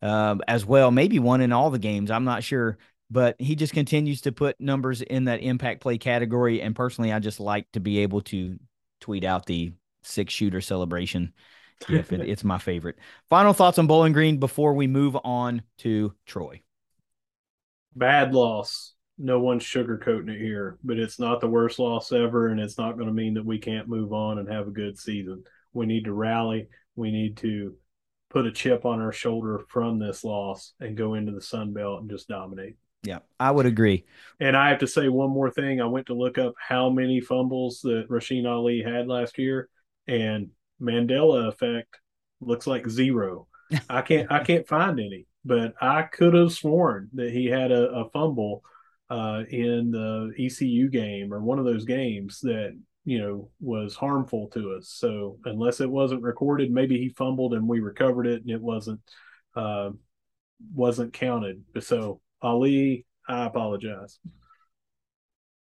uh, 0.00 0.36
as 0.46 0.64
well. 0.64 0.92
Maybe 0.92 1.18
one 1.18 1.40
in 1.40 1.52
all 1.52 1.70
the 1.70 1.78
games. 1.80 2.10
I'm 2.10 2.24
not 2.24 2.44
sure. 2.44 2.78
But 3.10 3.36
he 3.40 3.54
just 3.56 3.74
continues 3.74 4.22
to 4.22 4.32
put 4.32 4.60
numbers 4.60 5.02
in 5.02 5.24
that 5.24 5.42
impact 5.42 5.80
play 5.80 5.98
category. 5.98 6.62
And 6.62 6.74
personally, 6.74 7.12
I 7.12 7.18
just 7.18 7.40
like 7.40 7.70
to 7.72 7.80
be 7.80 7.98
able 7.98 8.22
to 8.22 8.58
tweet 9.00 9.24
out 9.24 9.44
the 9.44 9.72
six 10.02 10.32
shooter 10.32 10.60
celebration. 10.60 11.32
If 11.88 12.12
it, 12.12 12.20
it's 12.28 12.44
my 12.44 12.58
favorite. 12.58 12.96
Final 13.28 13.52
thoughts 13.52 13.78
on 13.78 13.88
Bowling 13.88 14.12
Green 14.12 14.38
before 14.38 14.72
we 14.74 14.86
move 14.86 15.16
on 15.22 15.62
to 15.78 16.14
Troy. 16.26 16.62
Bad 17.94 18.32
loss 18.32 18.93
no 19.18 19.40
one's 19.40 19.62
sugarcoating 19.62 20.30
it 20.30 20.40
here, 20.40 20.78
but 20.82 20.98
it's 20.98 21.18
not 21.18 21.40
the 21.40 21.48
worst 21.48 21.78
loss 21.78 22.12
ever, 22.12 22.48
and 22.48 22.60
it's 22.60 22.78
not 22.78 22.96
going 22.96 23.06
to 23.06 23.14
mean 23.14 23.34
that 23.34 23.44
we 23.44 23.58
can't 23.58 23.88
move 23.88 24.12
on 24.12 24.38
and 24.38 24.48
have 24.48 24.66
a 24.66 24.72
good 24.72 24.98
season. 24.98 25.44
We 25.72 25.86
need 25.86 26.04
to 26.04 26.12
rally. 26.12 26.68
We 26.96 27.10
need 27.10 27.36
to 27.38 27.74
put 28.30 28.46
a 28.46 28.52
chip 28.52 28.84
on 28.84 29.00
our 29.00 29.12
shoulder 29.12 29.60
from 29.68 29.98
this 29.98 30.24
loss 30.24 30.72
and 30.80 30.96
go 30.96 31.14
into 31.14 31.32
the 31.32 31.40
Sun 31.40 31.72
Belt 31.72 32.00
and 32.00 32.10
just 32.10 32.28
dominate. 32.28 32.76
Yeah, 33.04 33.20
I 33.38 33.50
would 33.50 33.66
agree. 33.66 34.06
And 34.40 34.56
I 34.56 34.70
have 34.70 34.80
to 34.80 34.86
say 34.86 35.08
one 35.08 35.30
more 35.30 35.50
thing. 35.50 35.80
I 35.80 35.86
went 35.86 36.06
to 36.06 36.14
look 36.14 36.38
up 36.38 36.54
how 36.58 36.90
many 36.90 37.20
fumbles 37.20 37.80
that 37.82 38.08
Rasheen 38.08 38.48
Ali 38.48 38.82
had 38.82 39.06
last 39.06 39.38
year, 39.38 39.68
and 40.08 40.48
Mandela 40.80 41.48
effect 41.48 41.98
looks 42.40 42.66
like 42.66 42.88
zero. 42.88 43.46
I 43.88 44.02
can't 44.02 44.32
I 44.32 44.42
can't 44.42 44.66
find 44.66 44.98
any, 44.98 45.26
but 45.44 45.74
I 45.80 46.02
could 46.02 46.34
have 46.34 46.52
sworn 46.52 47.10
that 47.14 47.30
he 47.30 47.46
had 47.46 47.70
a, 47.70 47.90
a 47.90 48.10
fumble 48.10 48.64
uh, 49.10 49.42
in 49.50 49.90
the 49.90 50.32
ECU 50.38 50.88
game 50.88 51.32
or 51.32 51.40
one 51.40 51.58
of 51.58 51.64
those 51.64 51.84
games 51.84 52.40
that 52.40 52.78
you 53.04 53.18
know 53.18 53.50
was 53.60 53.94
harmful 53.94 54.48
to 54.48 54.72
us. 54.72 54.88
So 54.88 55.38
unless 55.44 55.80
it 55.80 55.90
wasn't 55.90 56.22
recorded, 56.22 56.70
maybe 56.70 56.98
he 56.98 57.10
fumbled 57.10 57.54
and 57.54 57.68
we 57.68 57.80
recovered 57.80 58.26
it 58.26 58.42
and 58.42 58.50
it 58.50 58.60
wasn't 58.60 59.00
uh, 59.54 59.90
wasn't 60.74 61.12
counted. 61.12 61.62
So 61.80 62.20
Ali, 62.42 63.06
I 63.28 63.46
apologize. 63.46 64.18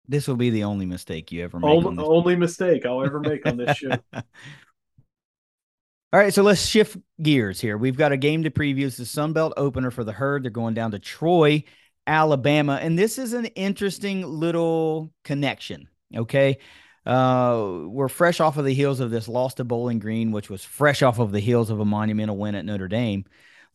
This 0.07 0.28
will 0.28 0.36
be 0.36 0.49
the 0.49 0.65
only 0.65 0.86
mistake 0.86 1.32
you 1.32 1.44
ever 1.44 1.60
make. 1.60 1.70
Only, 1.70 2.03
only 2.03 2.36
mistake 2.36 2.86
I'll 2.86 3.06
ever 3.06 3.22
make 3.22 3.45
on 3.45 3.57
this 3.57 3.78
show. 3.78 3.98
All 4.14 6.20
right, 6.20 6.34
so 6.34 6.44
let's 6.44 6.64
shift 6.64 6.98
gears 7.22 7.60
here. 7.60 7.78
We've 7.78 7.98
got 7.98 8.11
a 8.11 8.18
game 8.18 8.44
to 8.44 8.52
preview. 8.52 8.86
It's 8.86 8.98
the 8.98 9.06
Sun 9.06 9.34
Belt 9.34 9.53
opener 9.57 9.90
for 9.90 10.03
the 10.03 10.11
herd. 10.11 10.44
They're 10.44 10.52
going 10.52 10.76
down 10.76 10.91
to 10.91 10.99
Troy 10.99 11.64
Alabama. 12.08 12.80
And 12.82 12.98
this 12.98 13.18
is 13.18 13.34
an 13.34 13.46
interesting 13.48 14.24
little 14.24 15.12
connection. 15.24 15.88
Okay. 16.16 16.58
Uh, 17.06 17.80
we're 17.86 18.08
fresh 18.08 18.40
off 18.40 18.58
of 18.58 18.66
the 18.66 18.74
heels 18.74 19.00
of 19.00 19.12
this 19.12 19.28
loss 19.28 19.56
to 19.56 19.64
Bowling 19.64 20.00
Green, 20.00 20.32
which 20.32 20.50
was 20.50 20.64
fresh 20.64 21.02
off 21.02 21.20
of 21.20 21.32
the 21.32 21.40
heels 21.40 21.70
of 21.70 21.80
a 21.80 21.86
monumental 21.86 22.38
win 22.38 22.56
at 22.56 22.66
Notre 22.66 22.88
Dame. 22.88 23.26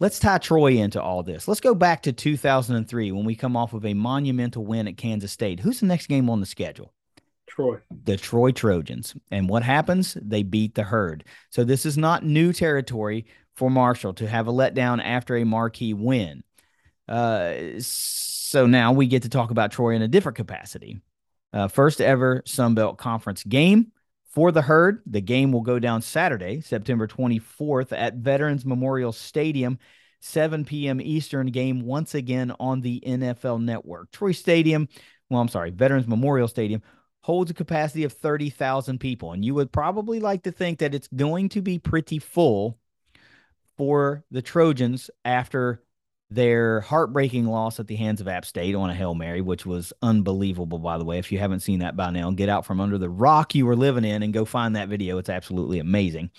Let's 0.00 0.18
tie 0.18 0.38
Troy 0.38 0.74
into 0.74 1.02
all 1.02 1.22
this. 1.22 1.48
Let's 1.48 1.60
go 1.60 1.74
back 1.74 2.02
to 2.02 2.12
2003 2.12 3.12
when 3.12 3.24
we 3.24 3.34
come 3.34 3.56
off 3.56 3.74
of 3.74 3.84
a 3.84 3.94
monumental 3.94 4.64
win 4.64 4.86
at 4.86 4.96
Kansas 4.96 5.32
State. 5.32 5.60
Who's 5.60 5.80
the 5.80 5.86
next 5.86 6.06
game 6.06 6.30
on 6.30 6.40
the 6.40 6.46
schedule? 6.46 6.92
Troy. 7.48 7.78
The 8.04 8.16
Troy 8.16 8.52
Trojans. 8.52 9.16
And 9.32 9.48
what 9.48 9.64
happens? 9.64 10.16
They 10.22 10.44
beat 10.44 10.74
the 10.74 10.84
herd. 10.84 11.24
So 11.50 11.64
this 11.64 11.84
is 11.84 11.98
not 11.98 12.24
new 12.24 12.52
territory 12.52 13.26
for 13.56 13.70
Marshall 13.70 14.14
to 14.14 14.28
have 14.28 14.46
a 14.46 14.52
letdown 14.52 15.02
after 15.02 15.36
a 15.36 15.44
marquee 15.44 15.94
win. 15.94 16.44
Uh, 17.08 17.78
so 17.78 18.66
now 18.66 18.92
we 18.92 19.06
get 19.06 19.22
to 19.22 19.28
talk 19.28 19.50
about 19.50 19.72
Troy 19.72 19.94
in 19.94 20.02
a 20.02 20.08
different 20.08 20.36
capacity. 20.36 21.00
Uh, 21.52 21.68
first 21.68 22.00
ever 22.00 22.42
Sun 22.44 22.74
Belt 22.74 22.98
Conference 22.98 23.42
game 23.42 23.92
for 24.28 24.52
the 24.52 24.62
herd. 24.62 25.02
The 25.06 25.20
game 25.20 25.50
will 25.52 25.62
go 25.62 25.78
down 25.78 26.02
Saturday, 26.02 26.60
September 26.60 27.06
24th 27.06 27.92
at 27.96 28.16
Veterans 28.16 28.64
Memorial 28.66 29.12
Stadium, 29.12 29.78
7 30.20 30.64
p.m. 30.64 31.00
Eastern 31.00 31.46
game 31.48 31.82
once 31.82 32.14
again 32.14 32.52
on 32.60 32.80
the 32.80 33.02
NFL 33.06 33.62
Network. 33.62 34.10
Troy 34.10 34.32
Stadium, 34.32 34.88
well, 35.30 35.40
I'm 35.40 35.48
sorry, 35.48 35.70
Veterans 35.70 36.06
Memorial 36.06 36.48
Stadium 36.48 36.82
holds 37.22 37.50
a 37.50 37.54
capacity 37.54 38.04
of 38.04 38.12
30,000 38.12 38.98
people. 38.98 39.32
And 39.32 39.44
you 39.44 39.54
would 39.54 39.72
probably 39.72 40.20
like 40.20 40.44
to 40.44 40.52
think 40.52 40.78
that 40.78 40.94
it's 40.94 41.08
going 41.08 41.48
to 41.50 41.62
be 41.62 41.78
pretty 41.78 42.18
full 42.18 42.78
for 43.76 44.24
the 44.30 44.42
Trojans 44.42 45.10
after 45.24 45.82
their 46.30 46.80
heartbreaking 46.82 47.46
loss 47.46 47.80
at 47.80 47.86
the 47.86 47.96
hands 47.96 48.20
of 48.20 48.28
App 48.28 48.44
State 48.44 48.74
on 48.74 48.90
a 48.90 48.94
Hail 48.94 49.14
Mary, 49.14 49.40
which 49.40 49.64
was 49.64 49.92
unbelievable, 50.02 50.78
by 50.78 50.98
the 50.98 51.04
way. 51.04 51.18
If 51.18 51.32
you 51.32 51.38
haven't 51.38 51.60
seen 51.60 51.78
that 51.78 51.96
by 51.96 52.10
now, 52.10 52.30
get 52.30 52.50
out 52.50 52.66
from 52.66 52.80
under 52.80 52.98
the 52.98 53.08
rock 53.08 53.54
you 53.54 53.64
were 53.64 53.76
living 53.76 54.04
in 54.04 54.22
and 54.22 54.32
go 54.32 54.44
find 54.44 54.76
that 54.76 54.88
video. 54.88 55.18
It's 55.18 55.30
absolutely 55.30 55.78
amazing. 55.78 56.30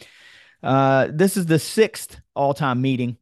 Uh, 0.61 1.07
this 1.11 1.37
is 1.37 1.47
the 1.47 1.57
sixth 1.57 2.19
all 2.35 2.53
time 2.53 2.81
meeting 2.81 3.17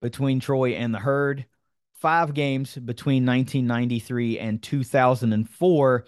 between 0.00 0.40
Troy 0.40 0.70
and 0.70 0.94
the 0.94 0.98
Herd. 0.98 1.46
Five 1.94 2.34
games 2.34 2.74
between 2.74 3.26
1993 3.26 4.38
and 4.38 4.62
2004. 4.62 6.06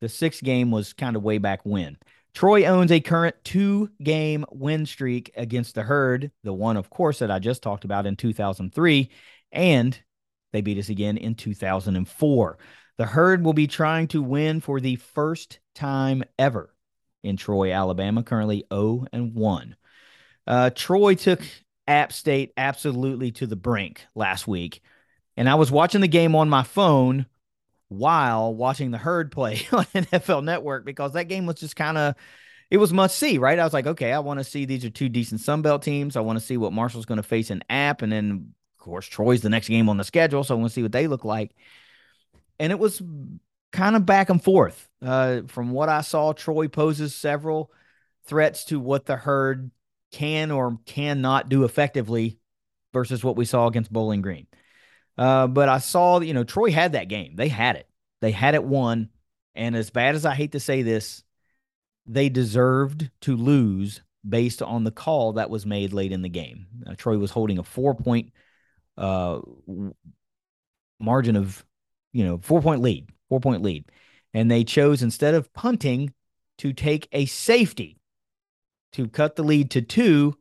The 0.00 0.08
sixth 0.08 0.42
game 0.42 0.70
was 0.70 0.92
kind 0.92 1.16
of 1.16 1.22
way 1.22 1.38
back 1.38 1.60
when. 1.64 1.96
Troy 2.34 2.64
owns 2.64 2.90
a 2.90 3.00
current 3.00 3.36
two 3.44 3.90
game 4.02 4.44
win 4.50 4.86
streak 4.86 5.30
against 5.36 5.74
the 5.74 5.82
Herd, 5.84 6.32
the 6.42 6.52
one, 6.52 6.76
of 6.76 6.90
course, 6.90 7.20
that 7.20 7.30
I 7.30 7.38
just 7.38 7.62
talked 7.62 7.84
about 7.84 8.06
in 8.06 8.16
2003, 8.16 9.10
and 9.52 9.98
They 10.52 10.60
beat 10.60 10.78
us 10.78 10.88
again 10.88 11.16
in 11.16 11.34
2004. 11.34 12.58
The 12.96 13.06
Herd 13.06 13.44
will 13.44 13.52
be 13.52 13.66
trying 13.66 14.08
to 14.08 14.22
win 14.22 14.60
for 14.60 14.80
the 14.80 14.96
first 14.96 15.58
time 15.74 16.22
ever 16.38 16.72
in 17.24 17.36
Troy, 17.36 17.72
Alabama, 17.72 18.22
currently 18.22 18.64
0 18.72 19.06
and 19.12 19.34
1. 19.34 19.76
Uh, 20.46 20.70
Troy 20.74 21.14
took 21.14 21.42
App 21.88 22.12
State 22.12 22.52
absolutely 22.56 23.32
to 23.32 23.46
the 23.46 23.56
brink 23.56 24.06
last 24.14 24.46
week. 24.46 24.82
And 25.36 25.48
I 25.48 25.56
was 25.56 25.72
watching 25.72 26.00
the 26.00 26.08
game 26.08 26.36
on 26.36 26.48
my 26.48 26.62
phone 26.62 27.26
while 27.98 28.54
watching 28.54 28.90
the 28.90 28.98
herd 28.98 29.32
play 29.32 29.66
on 29.72 29.84
NFL 29.84 30.44
Network 30.44 30.84
because 30.84 31.12
that 31.12 31.28
game 31.28 31.46
was 31.46 31.56
just 31.56 31.76
kind 31.76 31.98
of 31.98 32.14
it 32.70 32.78
was 32.78 32.92
must 32.92 33.18
see, 33.18 33.38
right? 33.38 33.58
I 33.58 33.64
was 33.64 33.72
like, 33.72 33.86
okay, 33.86 34.12
I 34.12 34.18
want 34.18 34.40
to 34.40 34.44
see 34.44 34.64
these 34.64 34.84
are 34.84 34.90
two 34.90 35.08
decent 35.08 35.40
Sun 35.40 35.62
Belt 35.62 35.82
teams. 35.82 36.16
I 36.16 36.20
want 36.20 36.38
to 36.38 36.44
see 36.44 36.56
what 36.56 36.72
Marshall's 36.72 37.06
going 37.06 37.18
to 37.18 37.22
face 37.22 37.50
in 37.50 37.62
App, 37.70 38.02
and 38.02 38.10
then 38.10 38.54
of 38.78 38.84
course 38.84 39.06
Troy's 39.06 39.42
the 39.42 39.48
next 39.48 39.68
game 39.68 39.88
on 39.88 39.96
the 39.96 40.04
schedule, 40.04 40.42
so 40.42 40.54
I 40.54 40.58
want 40.58 40.70
to 40.70 40.74
see 40.74 40.82
what 40.82 40.92
they 40.92 41.06
look 41.06 41.24
like. 41.24 41.54
And 42.58 42.72
it 42.72 42.78
was 42.78 43.02
kind 43.72 43.96
of 43.96 44.06
back 44.06 44.30
and 44.30 44.42
forth. 44.42 44.88
Uh, 45.02 45.42
from 45.48 45.70
what 45.70 45.88
I 45.88 46.00
saw, 46.00 46.32
Troy 46.32 46.68
poses 46.68 47.14
several 47.14 47.70
threats 48.26 48.64
to 48.66 48.80
what 48.80 49.06
the 49.06 49.16
herd 49.16 49.70
can 50.10 50.50
or 50.50 50.78
cannot 50.86 51.48
do 51.48 51.64
effectively 51.64 52.38
versus 52.92 53.22
what 53.22 53.36
we 53.36 53.44
saw 53.44 53.66
against 53.66 53.92
Bowling 53.92 54.22
Green. 54.22 54.46
Uh, 55.16 55.46
but 55.46 55.68
I 55.68 55.78
saw, 55.78 56.20
you 56.20 56.34
know, 56.34 56.44
Troy 56.44 56.70
had 56.70 56.92
that 56.92 57.08
game. 57.08 57.36
They 57.36 57.48
had 57.48 57.76
it. 57.76 57.88
They 58.20 58.32
had 58.32 58.54
it 58.54 58.64
won. 58.64 59.10
And 59.54 59.76
as 59.76 59.90
bad 59.90 60.14
as 60.14 60.26
I 60.26 60.34
hate 60.34 60.52
to 60.52 60.60
say 60.60 60.82
this, 60.82 61.22
they 62.06 62.28
deserved 62.28 63.10
to 63.22 63.36
lose 63.36 64.02
based 64.28 64.62
on 64.62 64.84
the 64.84 64.90
call 64.90 65.34
that 65.34 65.50
was 65.50 65.66
made 65.66 65.92
late 65.92 66.12
in 66.12 66.22
the 66.22 66.28
game. 66.28 66.66
Uh, 66.86 66.94
Troy 66.96 67.18
was 67.18 67.30
holding 67.30 67.58
a 67.58 67.62
four 67.62 67.94
point 67.94 68.32
uh, 68.96 69.40
margin 70.98 71.36
of, 71.36 71.64
you 72.12 72.24
know, 72.24 72.38
four 72.42 72.60
point 72.60 72.82
lead, 72.82 73.08
four 73.28 73.40
point 73.40 73.62
lead. 73.62 73.84
And 74.32 74.50
they 74.50 74.64
chose 74.64 75.02
instead 75.02 75.34
of 75.34 75.52
punting 75.52 76.12
to 76.58 76.72
take 76.72 77.08
a 77.12 77.26
safety 77.26 77.98
to 78.92 79.08
cut 79.08 79.36
the 79.36 79.44
lead 79.44 79.70
to 79.72 79.82
two 79.82 80.36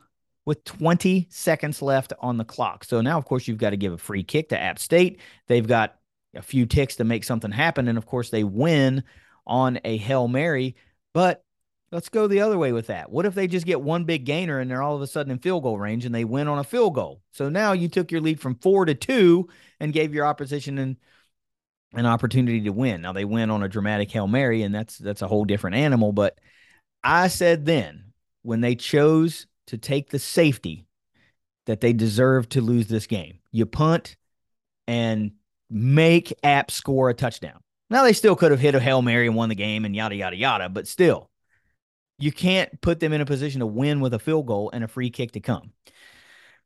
with 0.45 0.63
20 0.65 1.27
seconds 1.29 1.81
left 1.81 2.13
on 2.19 2.37
the 2.37 2.43
clock. 2.43 2.83
So 2.83 3.01
now, 3.01 3.17
of 3.17 3.25
course, 3.25 3.47
you've 3.47 3.57
got 3.57 3.71
to 3.71 3.77
give 3.77 3.93
a 3.93 3.97
free 3.97 4.23
kick 4.23 4.49
to 4.49 4.59
App 4.59 4.79
State. 4.79 5.19
They've 5.47 5.67
got 5.67 5.95
a 6.35 6.41
few 6.41 6.65
ticks 6.65 6.95
to 6.97 7.03
make 7.03 7.23
something 7.23 7.51
happen. 7.51 7.87
And 7.87 7.97
of 7.97 8.05
course, 8.05 8.29
they 8.29 8.43
win 8.43 9.03
on 9.45 9.79
a 9.85 9.97
Hail 9.97 10.27
Mary. 10.27 10.75
But 11.13 11.43
let's 11.91 12.09
go 12.09 12.27
the 12.27 12.41
other 12.41 12.57
way 12.57 12.71
with 12.71 12.87
that. 12.87 13.11
What 13.11 13.25
if 13.25 13.35
they 13.35 13.47
just 13.47 13.65
get 13.65 13.81
one 13.81 14.03
big 14.03 14.25
gainer 14.25 14.59
and 14.59 14.69
they're 14.69 14.81
all 14.81 14.95
of 14.95 15.01
a 15.01 15.07
sudden 15.07 15.31
in 15.31 15.39
field 15.39 15.63
goal 15.63 15.77
range 15.77 16.05
and 16.05 16.13
they 16.13 16.25
win 16.25 16.47
on 16.47 16.59
a 16.59 16.63
field 16.63 16.95
goal? 16.95 17.21
So 17.31 17.49
now 17.49 17.71
you 17.71 17.87
took 17.87 18.11
your 18.11 18.21
lead 18.21 18.39
from 18.39 18.55
four 18.55 18.85
to 18.85 18.95
two 18.95 19.47
and 19.79 19.93
gave 19.93 20.13
your 20.13 20.25
opposition 20.25 20.77
an, 20.77 20.97
an 21.93 22.05
opportunity 22.05 22.61
to 22.61 22.71
win. 22.71 23.01
Now 23.01 23.13
they 23.13 23.25
win 23.25 23.51
on 23.51 23.63
a 23.63 23.69
dramatic 23.69 24.11
Hail 24.11 24.27
Mary, 24.27 24.63
and 24.63 24.73
that's 24.73 24.97
that's 24.97 25.21
a 25.21 25.27
whole 25.27 25.45
different 25.45 25.75
animal. 25.75 26.11
But 26.11 26.39
I 27.03 27.27
said 27.27 27.65
then 27.65 28.13
when 28.41 28.61
they 28.61 28.75
chose 28.75 29.45
to 29.67 29.77
take 29.77 30.09
the 30.09 30.19
safety 30.19 30.85
that 31.65 31.81
they 31.81 31.93
deserve 31.93 32.49
to 32.49 32.61
lose 32.61 32.87
this 32.87 33.07
game. 33.07 33.39
You 33.51 33.65
punt 33.65 34.15
and 34.87 35.31
make 35.69 36.33
App 36.43 36.71
score 36.71 37.09
a 37.09 37.13
touchdown. 37.13 37.59
Now 37.89 38.03
they 38.03 38.13
still 38.13 38.35
could 38.35 38.51
have 38.51 38.59
hit 38.59 38.75
a 38.75 38.79
Hail 38.79 39.01
Mary 39.01 39.27
and 39.27 39.35
won 39.35 39.49
the 39.49 39.55
game 39.55 39.85
and 39.85 39.95
yada 39.95 40.15
yada 40.15 40.35
yada, 40.35 40.69
but 40.69 40.87
still, 40.87 41.29
you 42.19 42.31
can't 42.31 42.81
put 42.81 42.99
them 42.99 43.13
in 43.13 43.21
a 43.21 43.25
position 43.25 43.59
to 43.59 43.65
win 43.65 43.99
with 43.99 44.13
a 44.13 44.19
field 44.19 44.45
goal 44.45 44.69
and 44.73 44.83
a 44.83 44.87
free 44.87 45.09
kick 45.09 45.31
to 45.33 45.39
come. 45.39 45.71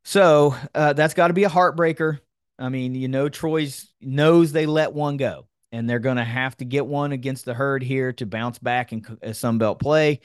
So 0.03 0.55
uh, 0.73 0.93
that's 0.93 1.13
got 1.13 1.27
to 1.27 1.33
be 1.33 1.43
a 1.43 1.49
heartbreaker. 1.49 2.19
I 2.59 2.69
mean, 2.69 2.95
you 2.95 3.07
know, 3.07 3.29
Troy's 3.29 3.91
knows 4.01 4.51
they 4.51 4.65
let 4.65 4.93
one 4.93 5.17
go, 5.17 5.47
and 5.71 5.89
they're 5.89 5.99
going 5.99 6.17
to 6.17 6.23
have 6.23 6.55
to 6.57 6.65
get 6.65 6.85
one 6.85 7.11
against 7.11 7.45
the 7.45 7.53
herd 7.53 7.83
here 7.83 8.13
to 8.13 8.25
bounce 8.25 8.57
back 8.57 8.93
in 8.93 9.05
uh, 9.21 9.33
Sun 9.33 9.57
Belt 9.57 9.79
play. 9.79 10.21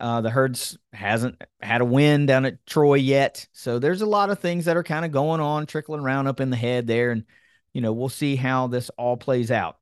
Uh, 0.00 0.20
the 0.20 0.30
Herds 0.30 0.78
hasn't 0.92 1.42
had 1.60 1.80
a 1.80 1.84
win 1.84 2.26
down 2.26 2.44
at 2.44 2.64
Troy 2.66 2.94
yet. 2.94 3.46
So 3.52 3.78
there's 3.78 4.02
a 4.02 4.06
lot 4.06 4.30
of 4.30 4.38
things 4.38 4.66
that 4.66 4.76
are 4.76 4.82
kind 4.82 5.04
of 5.04 5.12
going 5.12 5.40
on, 5.40 5.66
trickling 5.66 6.00
around 6.00 6.26
up 6.26 6.40
in 6.40 6.50
the 6.50 6.56
head 6.56 6.86
there. 6.86 7.10
And, 7.10 7.24
you 7.72 7.80
know, 7.80 7.92
we'll 7.92 8.08
see 8.08 8.36
how 8.36 8.66
this 8.68 8.90
all 8.90 9.16
plays 9.16 9.50
out. 9.50 9.78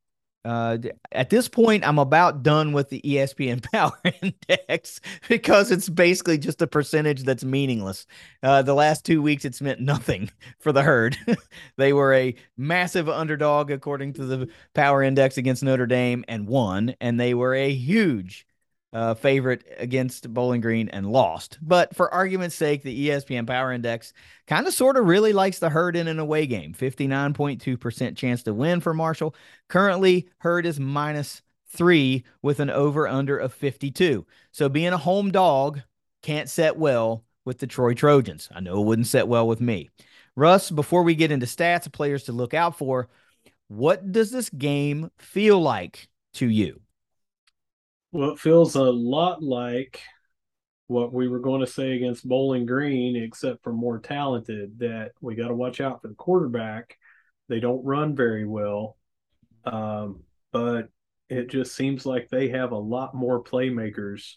Uh, 0.46 0.78
at 1.10 1.28
this 1.28 1.48
point, 1.48 1.84
I'm 1.84 1.98
about 1.98 2.44
done 2.44 2.72
with 2.72 2.88
the 2.88 3.00
ESPN 3.00 3.68
Power 3.72 4.00
Index 4.22 5.00
because 5.28 5.72
it's 5.72 5.88
basically 5.88 6.38
just 6.38 6.62
a 6.62 6.68
percentage 6.68 7.24
that's 7.24 7.42
meaningless. 7.42 8.06
Uh, 8.44 8.62
the 8.62 8.72
last 8.72 9.04
two 9.04 9.20
weeks, 9.20 9.44
it's 9.44 9.60
meant 9.60 9.80
nothing 9.80 10.30
for 10.60 10.70
the 10.70 10.82
herd. 10.82 11.16
they 11.76 11.92
were 11.92 12.14
a 12.14 12.36
massive 12.56 13.08
underdog 13.08 13.72
according 13.72 14.12
to 14.12 14.24
the 14.24 14.48
Power 14.72 15.02
Index 15.02 15.36
against 15.36 15.64
Notre 15.64 15.86
Dame 15.86 16.24
and 16.28 16.46
won, 16.46 16.94
and 17.00 17.18
they 17.18 17.34
were 17.34 17.54
a 17.54 17.72
huge 17.72 18.46
uh, 18.92 19.14
favorite 19.14 19.64
against 19.78 20.32
Bowling 20.32 20.60
Green 20.60 20.88
and 20.88 21.10
lost. 21.10 21.58
But 21.60 21.94
for 21.94 22.12
argument's 22.12 22.56
sake, 22.56 22.82
the 22.82 23.08
ESPN 23.08 23.46
Power 23.46 23.72
Index 23.72 24.12
kind 24.46 24.66
of 24.66 24.72
sort 24.72 24.96
of 24.96 25.06
really 25.06 25.32
likes 25.32 25.58
the 25.58 25.68
herd 25.68 25.96
in 25.96 26.08
an 26.08 26.18
away 26.18 26.46
game. 26.46 26.72
59.2% 26.72 28.16
chance 28.16 28.42
to 28.44 28.54
win 28.54 28.80
for 28.80 28.94
Marshall. 28.94 29.34
Currently, 29.68 30.28
herd 30.38 30.66
is 30.66 30.80
minus 30.80 31.42
three 31.68 32.24
with 32.42 32.60
an 32.60 32.70
over 32.70 33.06
under 33.06 33.36
of 33.36 33.52
52. 33.52 34.24
So 34.52 34.68
being 34.68 34.92
a 34.92 34.98
home 34.98 35.30
dog 35.30 35.82
can't 36.22 36.48
set 36.48 36.76
well 36.76 37.24
with 37.44 37.58
the 37.58 37.66
Troy 37.66 37.94
Trojans. 37.94 38.48
I 38.54 38.60
know 38.60 38.80
it 38.80 38.86
wouldn't 38.86 39.08
set 39.08 39.28
well 39.28 39.46
with 39.46 39.60
me. 39.60 39.90
Russ, 40.34 40.70
before 40.70 41.02
we 41.02 41.14
get 41.14 41.30
into 41.30 41.46
stats 41.46 41.86
of 41.86 41.92
players 41.92 42.24
to 42.24 42.32
look 42.32 42.54
out 42.54 42.76
for, 42.76 43.08
what 43.68 44.12
does 44.12 44.30
this 44.30 44.50
game 44.50 45.10
feel 45.18 45.60
like 45.60 46.08
to 46.34 46.48
you? 46.48 46.80
Well, 48.16 48.30
it 48.30 48.38
feels 48.38 48.76
a 48.76 48.82
lot 48.82 49.43
like 49.43 50.01
what 50.86 51.12
we 51.12 51.28
were 51.28 51.38
going 51.38 51.60
to 51.60 51.66
say 51.66 51.93
against 51.93 52.26
Bowling 52.26 52.64
Green, 52.64 53.14
except 53.14 53.62
for 53.62 53.74
more 53.74 53.98
talented. 53.98 54.78
That 54.78 55.12
we 55.20 55.34
got 55.34 55.48
to 55.48 55.55
watch 55.55 55.82
out 55.82 56.01
for 56.01 56.09
the 56.09 56.14
quarterback. 56.14 56.97
They 57.51 57.60
don't 57.60 57.84
run 57.84 58.16
very 58.16 58.47
well, 58.47 58.97
um, 59.66 60.22
but 60.51 60.88
it 61.28 61.51
just 61.51 61.76
seems 61.76 62.06
like 62.06 62.30
they 62.30 62.48
have 62.48 62.72
a 62.72 62.78
lot 62.78 63.14
more 63.14 63.44
playmakers 63.44 64.36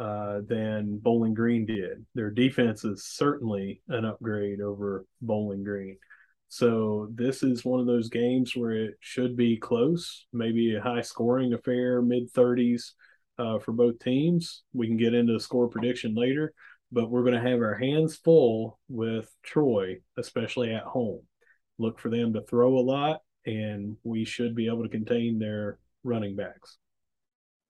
uh, 0.00 0.40
than 0.48 0.98
Bowling 0.98 1.34
Green 1.34 1.66
did. 1.66 2.04
Their 2.16 2.32
defense 2.32 2.84
is 2.84 3.04
certainly 3.04 3.80
an 3.86 4.06
upgrade 4.06 4.60
over 4.60 5.06
Bowling 5.20 5.62
Green. 5.62 5.98
So 6.48 7.08
this 7.14 7.42
is 7.42 7.64
one 7.64 7.78
of 7.78 7.86
those 7.86 8.08
games 8.08 8.56
where 8.56 8.72
it 8.72 8.94
should 9.00 9.36
be 9.36 9.58
close, 9.58 10.26
maybe 10.32 10.74
a 10.74 10.80
high 10.80 11.02
scoring 11.02 11.52
affair, 11.52 12.00
mid 12.00 12.32
30s 12.32 12.92
uh, 13.38 13.58
for 13.58 13.72
both 13.72 13.98
teams. 13.98 14.62
We 14.72 14.86
can 14.86 14.96
get 14.96 15.14
into 15.14 15.34
the 15.34 15.40
score 15.40 15.68
prediction 15.68 16.14
later, 16.14 16.54
but 16.90 17.10
we're 17.10 17.22
going 17.22 17.34
to 17.42 17.50
have 17.50 17.60
our 17.60 17.74
hands 17.74 18.16
full 18.16 18.78
with 18.88 19.30
Troy, 19.42 19.96
especially 20.16 20.74
at 20.74 20.84
home. 20.84 21.20
Look 21.78 22.00
for 22.00 22.08
them 22.08 22.32
to 22.32 22.42
throw 22.42 22.78
a 22.78 22.80
lot, 22.80 23.20
and 23.44 23.96
we 24.02 24.24
should 24.24 24.54
be 24.54 24.66
able 24.66 24.82
to 24.84 24.88
contain 24.88 25.38
their 25.38 25.78
running 26.02 26.34
backs. 26.34 26.78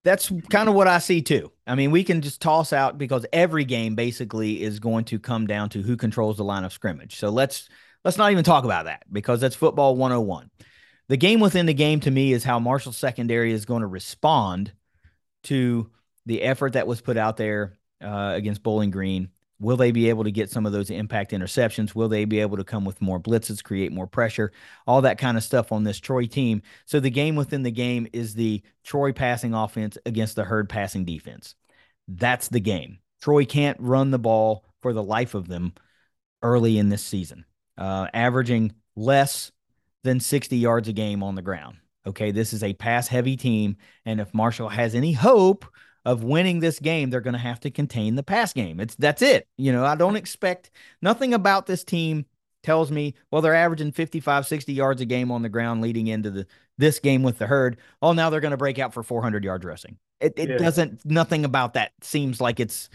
That's 0.04 0.32
kind 0.48 0.68
of 0.68 0.76
what 0.76 0.86
I 0.86 1.00
see 1.00 1.20
too. 1.20 1.52
I 1.66 1.74
mean, 1.74 1.90
we 1.90 2.04
can 2.04 2.22
just 2.22 2.40
toss 2.40 2.72
out 2.72 2.96
because 2.96 3.26
every 3.32 3.64
game 3.64 3.96
basically 3.96 4.62
is 4.62 4.78
going 4.78 5.04
to 5.06 5.18
come 5.18 5.46
down 5.46 5.68
to 5.70 5.82
who 5.82 5.96
controls 5.96 6.36
the 6.36 6.44
line 6.44 6.64
of 6.64 6.72
scrimmage. 6.72 7.16
So 7.16 7.28
let's 7.28 7.68
Let's 8.04 8.18
not 8.18 8.32
even 8.32 8.44
talk 8.44 8.64
about 8.64 8.84
that 8.86 9.04
because 9.12 9.40
that's 9.40 9.56
football 9.56 9.96
101. 9.96 10.50
The 11.08 11.16
game 11.16 11.40
within 11.40 11.66
the 11.66 11.74
game 11.74 12.00
to 12.00 12.10
me 12.10 12.32
is 12.32 12.44
how 12.44 12.58
Marshall 12.58 12.92
secondary 12.92 13.52
is 13.52 13.64
going 13.64 13.80
to 13.80 13.86
respond 13.86 14.72
to 15.44 15.90
the 16.26 16.42
effort 16.42 16.74
that 16.74 16.86
was 16.86 17.00
put 17.00 17.16
out 17.16 17.36
there 17.36 17.78
uh, 18.02 18.32
against 18.34 18.62
Bowling 18.62 18.90
Green. 18.90 19.30
Will 19.60 19.76
they 19.76 19.90
be 19.90 20.08
able 20.08 20.24
to 20.24 20.30
get 20.30 20.50
some 20.50 20.66
of 20.66 20.72
those 20.72 20.90
impact 20.90 21.32
interceptions? 21.32 21.94
Will 21.94 22.08
they 22.08 22.24
be 22.26 22.40
able 22.40 22.58
to 22.58 22.64
come 22.64 22.84
with 22.84 23.02
more 23.02 23.18
blitzes, 23.18 23.64
create 23.64 23.90
more 23.90 24.06
pressure, 24.06 24.52
all 24.86 25.02
that 25.02 25.18
kind 25.18 25.36
of 25.36 25.42
stuff 25.42 25.72
on 25.72 25.82
this 25.82 25.98
Troy 25.98 26.26
team? 26.26 26.62
So 26.84 27.00
the 27.00 27.10
game 27.10 27.34
within 27.34 27.64
the 27.64 27.72
game 27.72 28.06
is 28.12 28.34
the 28.34 28.62
Troy 28.84 29.12
passing 29.12 29.54
offense 29.54 29.98
against 30.06 30.36
the 30.36 30.44
herd 30.44 30.68
passing 30.68 31.04
defense. 31.04 31.56
That's 32.06 32.48
the 32.48 32.60
game. 32.60 32.98
Troy 33.20 33.46
can't 33.46 33.80
run 33.80 34.12
the 34.12 34.18
ball 34.18 34.64
for 34.80 34.92
the 34.92 35.02
life 35.02 35.34
of 35.34 35.48
them 35.48 35.72
early 36.42 36.78
in 36.78 36.88
this 36.88 37.02
season 37.02 37.44
uh, 37.78 38.08
averaging 38.12 38.72
less 38.96 39.50
than 40.04 40.20
60 40.20 40.56
yards 40.56 40.88
a 40.88 40.92
game 40.92 41.22
on 41.22 41.34
the 41.34 41.42
ground. 41.42 41.76
Okay, 42.06 42.30
this 42.30 42.52
is 42.52 42.62
a 42.62 42.74
pass 42.74 43.08
heavy 43.08 43.36
team. 43.36 43.76
And 44.04 44.20
if 44.20 44.34
Marshall 44.34 44.68
has 44.68 44.94
any 44.94 45.12
hope 45.12 45.64
of 46.04 46.24
winning 46.24 46.60
this 46.60 46.78
game, 46.78 47.10
they're 47.10 47.20
going 47.20 47.34
to 47.34 47.38
have 47.38 47.60
to 47.60 47.70
contain 47.70 48.14
the 48.14 48.22
pass 48.22 48.52
game. 48.52 48.80
It's 48.80 48.94
that's 48.94 49.22
it. 49.22 49.46
You 49.56 49.72
know, 49.72 49.84
I 49.84 49.94
don't 49.94 50.16
expect 50.16 50.70
nothing 51.02 51.34
about 51.34 51.66
this 51.66 51.84
team 51.84 52.26
tells 52.62 52.90
me, 52.90 53.14
well, 53.30 53.40
they're 53.42 53.54
averaging 53.54 53.92
55, 53.92 54.46
60 54.46 54.72
yards 54.72 55.00
a 55.00 55.04
game 55.04 55.30
on 55.30 55.42
the 55.42 55.48
ground 55.48 55.80
leading 55.80 56.06
into 56.08 56.30
the 56.30 56.46
this 56.76 56.98
game 57.00 57.22
with 57.22 57.38
the 57.38 57.46
herd. 57.46 57.78
Oh, 58.00 58.12
now 58.12 58.30
they're 58.30 58.40
going 58.40 58.52
to 58.52 58.56
break 58.56 58.78
out 58.78 58.94
for 58.94 59.02
400 59.02 59.44
yard 59.44 59.62
dressing. 59.62 59.98
It, 60.20 60.34
it 60.36 60.48
yeah. 60.48 60.58
doesn't, 60.58 61.04
nothing 61.04 61.44
about 61.44 61.74
that 61.74 61.92
seems 62.02 62.40
like 62.40 62.60
it's 62.60 62.88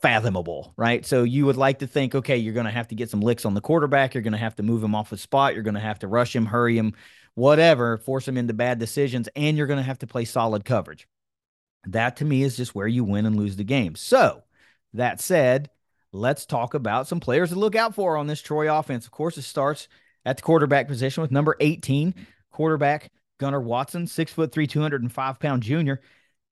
fathomable, 0.00 0.74
right? 0.76 1.04
So 1.04 1.22
you 1.22 1.46
would 1.46 1.56
like 1.56 1.80
to 1.80 1.86
think, 1.86 2.14
okay, 2.14 2.36
you're 2.36 2.54
going 2.54 2.66
to 2.66 2.72
have 2.72 2.88
to 2.88 2.94
get 2.94 3.10
some 3.10 3.20
licks 3.20 3.44
on 3.44 3.54
the 3.54 3.60
quarterback. 3.60 4.14
You're 4.14 4.22
going 4.22 4.32
to 4.32 4.38
have 4.38 4.56
to 4.56 4.62
move 4.62 4.82
him 4.82 4.94
off 4.94 5.10
the 5.10 5.16
spot. 5.16 5.54
You're 5.54 5.62
going 5.62 5.74
to 5.74 5.80
have 5.80 6.00
to 6.00 6.08
rush 6.08 6.34
him, 6.34 6.46
hurry 6.46 6.76
him, 6.76 6.94
whatever, 7.34 7.96
force 7.98 8.26
him 8.28 8.36
into 8.36 8.54
bad 8.54 8.78
decisions, 8.78 9.28
and 9.36 9.56
you're 9.56 9.66
going 9.66 9.78
to 9.78 9.82
have 9.82 9.98
to 10.00 10.06
play 10.06 10.24
solid 10.24 10.64
coverage. 10.64 11.06
That 11.86 12.16
to 12.16 12.24
me 12.24 12.42
is 12.42 12.56
just 12.56 12.74
where 12.74 12.88
you 12.88 13.04
win 13.04 13.26
and 13.26 13.36
lose 13.36 13.56
the 13.56 13.64
game. 13.64 13.94
So 13.94 14.42
that 14.92 15.20
said, 15.20 15.70
let's 16.12 16.46
talk 16.46 16.74
about 16.74 17.06
some 17.06 17.20
players 17.20 17.50
to 17.50 17.56
look 17.56 17.76
out 17.76 17.94
for 17.94 18.16
on 18.16 18.26
this 18.26 18.42
Troy 18.42 18.72
offense. 18.72 19.06
Of 19.06 19.12
course, 19.12 19.38
it 19.38 19.42
starts 19.42 19.88
at 20.24 20.36
the 20.36 20.42
quarterback 20.42 20.88
position 20.88 21.22
with 21.22 21.30
number 21.30 21.56
18, 21.60 22.14
quarterback 22.50 23.10
Gunnar 23.38 23.60
Watson, 23.60 24.06
six 24.06 24.32
foot 24.32 24.52
three, 24.52 24.66
205 24.66 25.38
pound 25.38 25.62
junior. 25.62 26.00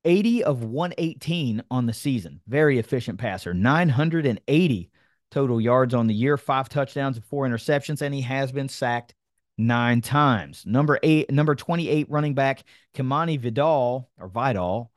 80 0.04 0.44
of 0.44 0.62
118 0.62 1.62
on 1.70 1.86
the 1.86 1.92
season. 1.92 2.40
Very 2.46 2.78
efficient 2.78 3.18
passer. 3.18 3.54
980 3.54 4.90
total 5.30 5.60
yards 5.60 5.94
on 5.94 6.06
the 6.06 6.14
year, 6.14 6.36
five 6.36 6.68
touchdowns 6.68 7.16
and 7.16 7.24
four 7.24 7.46
interceptions, 7.46 8.02
and 8.02 8.14
he 8.14 8.20
has 8.20 8.52
been 8.52 8.68
sacked 8.68 9.14
nine 9.58 10.00
times. 10.00 10.64
Number 10.66 10.98
eight, 11.02 11.30
number 11.30 11.54
28 11.54 12.08
running 12.10 12.34
back, 12.34 12.64
Kimani 12.94 13.38
Vidal 13.38 14.08
or 14.18 14.28
Vidal, 14.28 14.90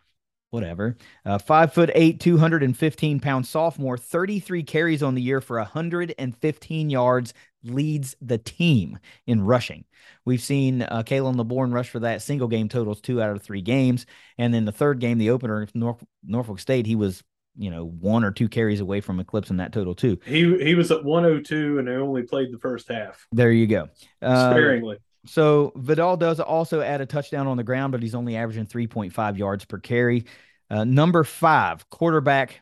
whatever. 0.52 0.98
Uh, 1.26 1.38
five 1.38 1.74
foot 1.74 1.92
eight, 1.96 2.20
215 2.20 3.20
pound 3.20 3.46
sophomore, 3.46 3.98
33 3.98 4.64
carries 4.64 5.04
on 5.04 5.16
the 5.16 5.22
year 5.22 5.42
for 5.42 5.58
115 5.58 6.90
yards, 6.90 7.34
leads 7.64 8.16
the 8.22 8.38
team 8.38 8.98
in 9.26 9.42
rushing. 9.42 9.86
We've 10.26 10.42
seen 10.42 10.84
uh, 10.84 11.04
Khalan 11.04 11.38
Laborn 11.38 11.72
rush 11.72 11.90
for 11.90 12.00
that 12.00 12.22
single 12.22 12.48
game 12.48 12.70
totals 12.70 13.02
two 13.02 13.22
out 13.22 13.36
of 13.36 13.42
three 13.42 13.62
games. 13.62 14.06
And 14.38 14.54
then 14.54 14.66
the 14.66 14.72
third 14.72 15.00
game, 15.00 15.18
the 15.18 15.32
opener, 15.32 15.68
North, 15.74 16.04
Norfolk 16.24 16.60
State, 16.60 16.86
he 16.86 16.96
was 16.96 17.24
you 17.58 17.72
know 17.72 17.86
one 17.86 18.24
or 18.24 18.32
two 18.32 18.48
carries 18.48 18.80
away 18.80 19.02
from 19.02 19.20
eclipsing 19.20 19.58
that 19.58 19.74
total 19.74 19.96
too. 19.96 20.20
He 20.26 20.58
he 20.64 20.76
was 20.76 20.92
at 20.92 21.04
102 21.04 21.80
and 21.80 21.88
they 21.88 21.94
only 21.94 22.24
played 22.24 22.54
the 22.54 22.60
first 22.60 22.88
half. 22.88 23.28
There 23.32 23.52
you 23.52 23.68
go. 23.68 23.90
Uh, 24.22 24.52
Sparingly. 24.52 24.98
So 25.28 25.74
Vidal 25.76 26.18
does 26.18 26.40
also 26.40 26.82
add 26.82 27.02
a 27.02 27.06
touchdown 27.06 27.48
on 27.48 27.58
the 27.58 27.64
ground, 27.64 27.92
but 27.92 28.02
he's 28.02 28.16
only 28.16 28.36
averaging 28.36 28.66
3.5 28.66 29.38
yards 29.38 29.66
per 29.66 29.78
carry. 29.78 30.26
Uh, 30.70 30.84
number 30.84 31.24
five, 31.24 31.90
quarterback. 31.90 32.62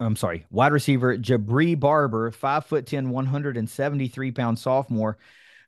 I'm 0.00 0.16
sorry, 0.16 0.46
wide 0.50 0.72
receiver 0.72 1.16
Jabre 1.16 1.78
Barber, 1.78 2.32
five 2.32 2.66
foot 2.66 2.86
10, 2.86 3.10
173 3.10 4.32
pound 4.32 4.58
sophomore. 4.58 5.18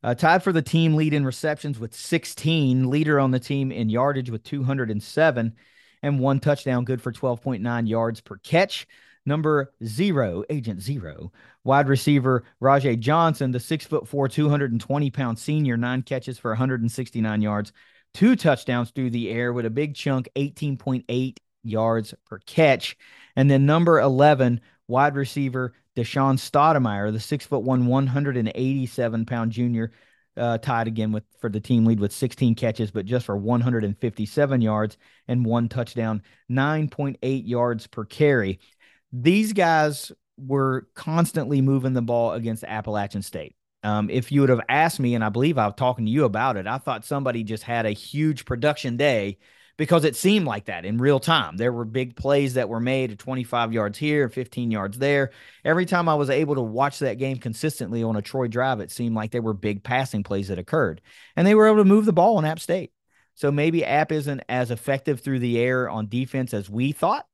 Uh, 0.03 0.15
tied 0.15 0.43
for 0.43 0.53
the 0.53 0.63
team 0.63 0.95
lead 0.97 1.15
in 1.15 1.25
receptions 1.25 1.79
with 1.79 1.95
16, 1.95 2.91
leader 2.91 3.21
on 3.21 3.31
the 3.31 3.39
team 3.39 3.71
in 3.71 3.89
yardage 3.89 4.31
with 4.31 4.43
207, 4.43 5.55
and 6.03 6.19
one 6.19 6.41
touchdown, 6.41 6.85
good 6.85 7.01
for 7.01 7.13
12.9 7.13 7.89
yards 7.89 8.21
per 8.21 8.37
catch. 8.39 8.89
Number 9.25 9.73
zero, 9.85 10.43
Agent 10.51 10.81
Zero, 10.83 11.33
wide 11.65 11.89
receiver 11.89 12.45
Rajay 12.61 12.97
Johnson, 12.97 13.53
the 13.53 13.61
six 13.61 13.87
foot 13.87 14.09
four, 14.09 14.29
220 14.29 15.11
pound 15.11 15.39
senior, 15.39 15.77
nine 15.77 16.03
catches 16.03 16.39
for 16.39 16.51
169 16.51 17.41
yards, 17.41 17.73
two 18.15 18.35
touchdowns 18.35 18.91
through 18.91 19.11
the 19.11 19.31
air 19.31 19.53
with 19.53 19.65
a 19.65 19.71
big 19.71 19.95
chunk, 19.95 20.29
18.8 20.37 21.37
yards 21.63 22.15
per 22.27 22.39
catch. 22.41 22.97
And 23.37 23.51
then 23.51 23.65
number 23.65 24.01
11, 24.01 24.61
wide 24.89 25.15
receiver 25.15 25.73
Deshon 25.97 26.39
Stoudemire, 26.39 27.13
the 27.13 27.21
six 27.21 27.47
foot 27.47 27.63
one, 27.63 27.87
187 27.87 29.27
pound 29.27 29.53
junior, 29.53 29.93
uh, 30.37 30.59
tied 30.59 30.89
again 30.89 31.13
with 31.13 31.25
for 31.39 31.51
the 31.51 31.61
team 31.61 31.85
lead 31.85 32.01
with 32.01 32.13
16 32.13 32.55
catches, 32.55 32.91
but 32.91 33.05
just 33.05 33.27
for 33.27 33.37
157 33.37 34.61
yards 34.61 34.97
and 35.29 35.45
one 35.45 35.69
touchdown, 35.69 36.23
9.8 36.51 37.47
yards 37.47 37.87
per 37.87 38.05
carry. 38.05 38.59
These 39.13 39.53
guys 39.53 40.13
were 40.39 40.89
constantly 40.95 41.61
moving 41.61 41.93
the 41.93 42.03
ball 42.03 42.33
against 42.33 42.65
Appalachian 42.65 43.23
State. 43.23 43.55
Um, 43.85 44.11
if 44.11 44.31
you 44.31 44.41
would 44.41 44.51
have 44.51 44.61
asked 44.69 45.01
me, 45.01 45.15
and 45.15 45.25
I 45.25 45.29
believe 45.29 45.59
I 45.59 45.67
was 45.67 45.75
talking 45.77 46.07
to 46.07 46.11
you 46.11 46.25
about 46.25 46.57
it, 46.57 46.67
I 46.67 46.79
thought 46.79 47.05
somebody 47.05 47.43
just 47.43 47.65
had 47.65 47.85
a 47.85 47.91
huge 47.91 48.45
production 48.45 48.97
day 48.97 49.39
because 49.77 50.05
it 50.05 50.15
seemed 50.15 50.47
like 50.47 50.67
that 50.67 50.85
in 50.85 50.99
real 50.99 51.19
time. 51.19 51.57
There 51.57 51.73
were 51.73 51.85
big 51.85 52.15
plays 52.15 52.55
that 52.55 52.69
were 52.69 52.81
made 52.81 53.11
at 53.11 53.19
25 53.19 53.73
yards 53.73 53.99
here, 53.99 54.29
15 54.29 54.71
yards 54.71 54.99
there. 54.99 55.31
Every 55.65 55.87
time 55.87 56.09
I 56.09 56.15
was 56.15 56.31
able 56.31 56.55
to 56.55 56.63
watch 56.63 57.01
that 57.01 57.19
game 57.19 57.39
consistently 57.39 58.03
on 58.03 58.17
a 58.17 58.23
Troy 58.23 58.47
drive, 58.47 58.81
it 58.81 58.93
seemed 58.93 59.17
like 59.17 59.33
there 59.33 59.43
were 59.43 59.55
big 59.55 59.83
passing 59.83 60.23
plays 60.23 60.49
that 60.49 60.59
occurred. 60.59 61.01
And 61.37 61.47
they 61.47 61.55
were 61.55 61.67
able 61.67 61.79
to 61.79 61.85
move 61.85 62.05
the 62.05 62.13
ball 62.13 62.39
in 62.39 62.45
App 62.45 62.61
State. 62.61 62.93
So 63.35 63.51
maybe 63.51 63.85
App 63.85 64.13
isn't 64.13 64.43
as 64.49 64.71
effective 64.71 65.21
through 65.21 65.41
the 65.41 65.59
air 65.59 65.89
on 65.89 66.09
defense 66.09 66.55
as 66.55 66.71
we 66.71 66.93
thought. 66.93 67.27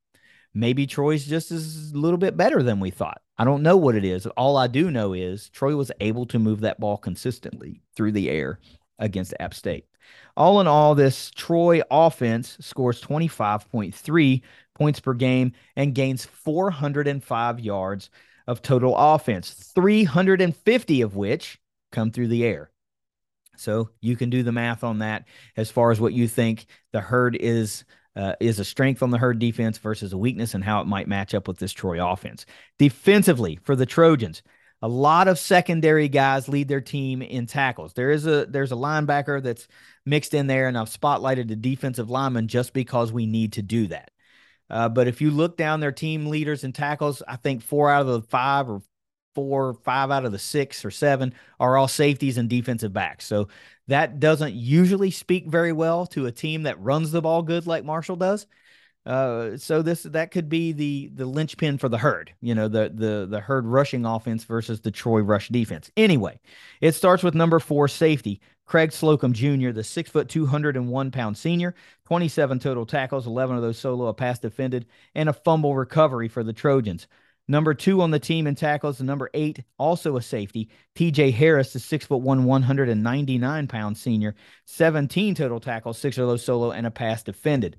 Maybe 0.55 0.87
Troy's 0.87 1.27
just 1.27 1.51
as 1.51 1.93
a 1.93 1.97
little 1.97 2.19
bit 2.19 2.37
better 2.37 2.63
than 2.63 2.81
we 2.81 2.91
thought. 2.91 3.21
I 3.37 3.45
don't 3.45 3.63
know 3.63 3.77
what 3.77 3.95
it 3.95 4.05
is. 4.05 4.27
All 4.27 4.57
I 4.57 4.67
do 4.67 4.91
know 4.91 5.13
is 5.13 5.49
Troy 5.51 5.77
was 5.77 5.93
able 6.01 6.27
to 6.27 6.39
move 6.39 6.61
that 6.61 6.81
ball 6.81 6.97
consistently 6.97 7.83
through 7.95 8.13
the 8.13 8.31
air 8.31 8.59
against 8.99 9.35
App 9.39 9.55
State. 9.55 9.87
All 10.37 10.61
in 10.61 10.67
all, 10.67 10.95
this 10.95 11.31
Troy 11.31 11.83
offense 11.91 12.57
scores 12.61 13.01
25.3 13.03 14.43
points 14.75 15.01
per 15.01 15.15
game 15.15 15.53
and 15.77 15.95
gains 15.95 16.25
405 16.25 17.61
yards 17.61 18.11
of 18.47 18.63
total 18.63 18.97
offense, 18.97 19.73
350 19.75 21.03
of 21.03 21.17
which 21.17 21.61
come 21.93 22.11
through 22.11 22.29
the 22.29 22.45
air. 22.45 22.71
So 23.57 23.91
you 24.01 24.17
can 24.17 24.31
do 24.31 24.43
the 24.43 24.53
math 24.53 24.85
on 24.85 25.01
that 25.01 25.25
as 25.57 25.71
far 25.71 25.91
as 25.91 26.01
what 26.01 26.13
you 26.13 26.29
think 26.29 26.67
the 26.93 27.01
herd 27.01 27.37
is 27.37 27.85
uh, 28.19 28.35
is 28.41 28.59
a 28.59 28.65
strength 28.65 29.03
on 29.03 29.11
the 29.11 29.19
herd 29.19 29.39
defense 29.39 29.79
versus 29.79 30.13
a 30.13 30.19
weakness 30.19 30.53
and 30.55 30.65
how 30.65 30.81
it 30.81 30.87
might 30.87 31.07
match 31.07 31.35
up 31.35 31.47
with 31.47 31.59
this 31.59 31.73
Troy 31.73 32.05
offense. 32.05 32.45
Defensively 32.79 33.61
for 33.63 33.77
the 33.77 33.87
Trojans, 33.87 34.43
a 34.83 34.89
lot 34.89 35.29
of 35.29 35.39
secondary 35.39 36.09
guys 36.09 36.49
lead 36.49 36.67
their 36.67 36.81
team 36.81 37.23
in 37.23 37.47
tackles. 37.47 37.95
There 37.95 38.11
is 38.11 38.27
a 38.27 38.47
there's 38.47 38.73
a 38.73 38.77
linebacker 38.77 39.43
that's 39.43 39.69
mixed 40.05 40.35
in 40.35 40.49
there, 40.49 40.67
and 40.67 40.77
I've 40.77 40.91
spotlighted 40.91 41.49
the 41.49 41.57
defensive 41.57 42.11
lineman 42.11 42.49
just 42.49 42.73
because 42.73 43.13
we 43.13 43.27
need 43.27 43.55
to 43.55 43.63
do 43.63 43.87
that. 43.87 44.11
Uh, 44.69 44.89
but 44.89 45.07
if 45.07 45.21
you 45.21 45.31
look 45.31 45.57
down 45.57 45.81
their 45.81 45.93
team 45.93 46.27
leaders 46.27 46.65
in 46.65 46.73
tackles, 46.73 47.23
I 47.27 47.37
think 47.37 47.63
four 47.63 47.89
out 47.91 48.03
of 48.03 48.09
the 48.09 48.23
five 48.23 48.69
or 48.69 48.83
four, 49.35 49.75
five 49.75 50.11
out 50.11 50.25
of 50.25 50.33
the 50.33 50.39
six 50.39 50.85
or 50.85 50.91
seven 50.91 51.33
are 51.61 51.77
all 51.77 51.89
safeties 51.89 52.37
and 52.37 52.51
defensive 52.51 52.93
backs. 52.93 53.25
So 53.25 53.49
that 53.89 54.21
doesn't 54.21 54.55
usually 54.55 55.11
speak 55.11 55.47
very 55.47 55.73
well 55.73 56.07
to 56.07 56.27
a 56.27 56.33
team 56.33 56.63
that 56.63 56.81
runs 56.81 57.11
the 57.11 57.23
ball 57.23 57.43
good 57.43 57.67
like 57.67 57.85
Marshall 57.85 58.17
does. 58.17 58.47
Uh, 59.07 59.57
so 59.57 59.81
this 59.81 60.03
that 60.03 60.31
could 60.31 60.51
be 60.51 60.73
the 60.73 61.11
the 61.15 61.25
linchpin 61.25 61.79
for 61.79 61.89
the 61.89 61.97
herd, 61.97 62.33
you 62.43 62.55
know, 62.55 62.69
the 62.69 62.93
the 62.95 63.27
the 63.29 63.41
herd 63.41 63.65
rushing 63.65 64.05
offense 64.05 64.45
versus 64.45 64.81
the 64.81 64.91
Troy 64.91 65.21
rush 65.21 65.49
defense. 65.49 65.91
Anyway, 65.97 66.39
it 66.83 66.95
starts 66.95 67.23
with 67.23 67.35
number 67.35 67.59
four 67.59 67.89
safety 67.89 68.41
Craig 68.67 68.93
Slocum 68.93 69.33
Jr., 69.33 69.71
the 69.71 69.83
six 69.83 70.11
foot 70.11 70.29
two 70.29 70.45
hundred 70.45 70.77
and 70.77 70.91
one 70.91 71.11
pound 71.11 71.39
senior, 71.39 71.75
twenty 72.05 72.29
seven 72.29 72.59
total 72.59 72.85
tackles, 72.85 73.27
eleven 73.27 73.57
of 73.57 73.63
those 73.63 73.79
solo, 73.79 74.09
a 74.09 74.15
pass 74.15 74.39
defended, 74.39 74.85
and 75.15 75.31
a 75.31 75.33
fumble 75.33 75.75
recovery 75.75 76.29
for 76.29 76.45
the 76.45 76.53
Trojans. 76.53 77.07
Number 77.49 77.73
two 77.73 78.03
on 78.03 78.11
the 78.11 78.19
team 78.19 78.47
in 78.47 78.55
tackles, 78.55 78.99
the 78.99 79.05
number 79.05 79.31
eight, 79.33 79.65
also 79.79 80.17
a 80.17 80.23
safety, 80.23 80.69
TJ 80.95 81.33
Harris, 81.33 81.73
the 81.73 81.79
six 81.79 82.05
foot 82.05 82.21
one, 82.21 82.45
199 82.45 83.67
pound 83.67 83.97
senior, 83.97 84.35
17 84.67 85.35
total 85.35 85.59
tackles, 85.59 85.99
six 85.99 86.19
of 86.19 86.29
those 86.29 86.45
solo, 86.45 86.73
and 86.73 86.87
a 86.87 86.91
pass 86.91 87.23
defended. 87.23 87.79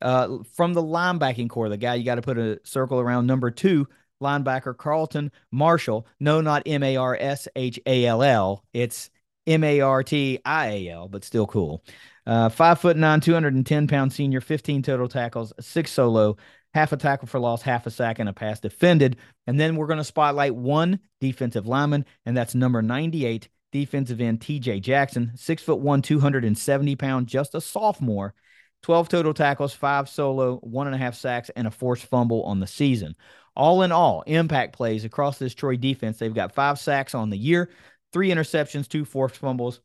Uh, 0.00 0.38
from 0.54 0.72
the 0.72 0.82
linebacking 0.82 1.48
core, 1.48 1.68
the 1.68 1.76
guy 1.76 1.94
you 1.94 2.04
got 2.04 2.16
to 2.16 2.22
put 2.22 2.38
a 2.38 2.58
circle 2.64 2.98
around 2.98 3.26
number 3.26 3.50
two, 3.50 3.86
linebacker 4.22 4.76
Carlton 4.76 5.30
Marshall. 5.50 6.06
No, 6.18 6.40
not 6.40 6.62
M 6.66 6.82
A 6.82 6.96
R 6.96 7.16
S 7.20 7.48
H 7.54 7.78
A 7.84 8.06
L 8.06 8.22
L. 8.22 8.64
It's 8.72 9.10
M 9.46 9.62
A 9.62 9.80
R 9.80 10.02
T 10.02 10.40
I 10.44 10.66
A 10.68 10.88
L, 10.88 11.08
but 11.08 11.24
still 11.24 11.46
cool. 11.46 11.84
Uh, 12.26 12.48
five 12.48 12.80
foot 12.80 12.96
nine, 12.96 13.20
210 13.20 13.88
pound 13.88 14.12
senior, 14.12 14.40
15 14.40 14.82
total 14.82 15.08
tackles, 15.08 15.52
six 15.60 15.90
solo, 15.90 16.36
half 16.74 16.92
a 16.92 16.96
tackle 16.96 17.28
for 17.28 17.38
loss, 17.38 17.62
half 17.62 17.86
a 17.86 17.90
sack, 17.90 18.18
and 18.18 18.28
a 18.28 18.32
pass 18.32 18.60
defended. 18.60 19.16
And 19.46 19.58
then 19.58 19.76
we're 19.76 19.86
going 19.86 19.98
to 19.98 20.04
spotlight 20.04 20.54
one 20.54 21.00
defensive 21.20 21.66
lineman, 21.66 22.04
and 22.24 22.36
that's 22.36 22.54
number 22.54 22.82
98, 22.82 23.48
defensive 23.72 24.20
end 24.20 24.40
TJ 24.40 24.80
Jackson, 24.80 25.32
six 25.34 25.62
foot 25.62 25.80
one, 25.80 26.02
270 26.02 26.96
pound, 26.96 27.26
just 27.26 27.54
a 27.54 27.60
sophomore, 27.60 28.34
12 28.82 29.08
total 29.08 29.34
tackles, 29.34 29.72
five 29.72 30.08
solo, 30.08 30.56
one 30.58 30.86
and 30.86 30.96
a 30.96 30.98
half 30.98 31.14
sacks, 31.14 31.50
and 31.54 31.66
a 31.66 31.70
forced 31.70 32.04
fumble 32.04 32.42
on 32.44 32.60
the 32.60 32.66
season. 32.66 33.14
All 33.54 33.82
in 33.82 33.92
all, 33.92 34.22
impact 34.26 34.74
plays 34.74 35.04
across 35.04 35.38
this 35.38 35.54
Troy 35.54 35.76
defense. 35.76 36.18
They've 36.18 36.34
got 36.34 36.54
five 36.54 36.78
sacks 36.78 37.14
on 37.14 37.30
the 37.30 37.36
year, 37.36 37.70
three 38.12 38.30
interceptions, 38.30 38.88
two 38.88 39.04
forced 39.04 39.36
fumbles, 39.36 39.80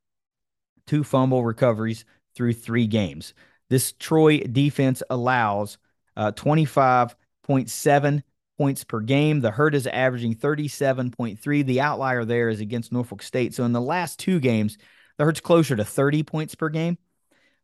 two 0.86 1.04
fumble 1.04 1.44
recoveries 1.44 2.06
through 2.34 2.54
three 2.54 2.88
games. 2.88 3.34
This 3.70 3.92
Troy 3.92 4.40
defense 4.40 5.04
allows 5.10 5.78
uh, 6.18 6.34
25.7 6.34 8.24
points 8.58 8.84
per 8.84 9.00
game. 9.00 9.40
The 9.40 9.52
herd 9.52 9.76
is 9.76 9.88
averaging 9.88 10.36
37.3. 10.36 11.66
The 11.66 11.82
outlier 11.82 12.26
there 12.26 12.50
is 12.50 12.60
against 12.60 12.92
Norfolk 12.92 13.22
State. 13.22 13.54
So 13.54 13.64
in 13.64 13.72
the 13.72 13.80
last 13.80 14.20
two 14.20 14.40
games, 14.40 14.78
the 15.18 15.24
herd's 15.24 15.40
closer 15.40 15.76
to 15.76 15.86
30 15.86 16.24
points 16.24 16.56
per 16.56 16.70
game. 16.70 16.98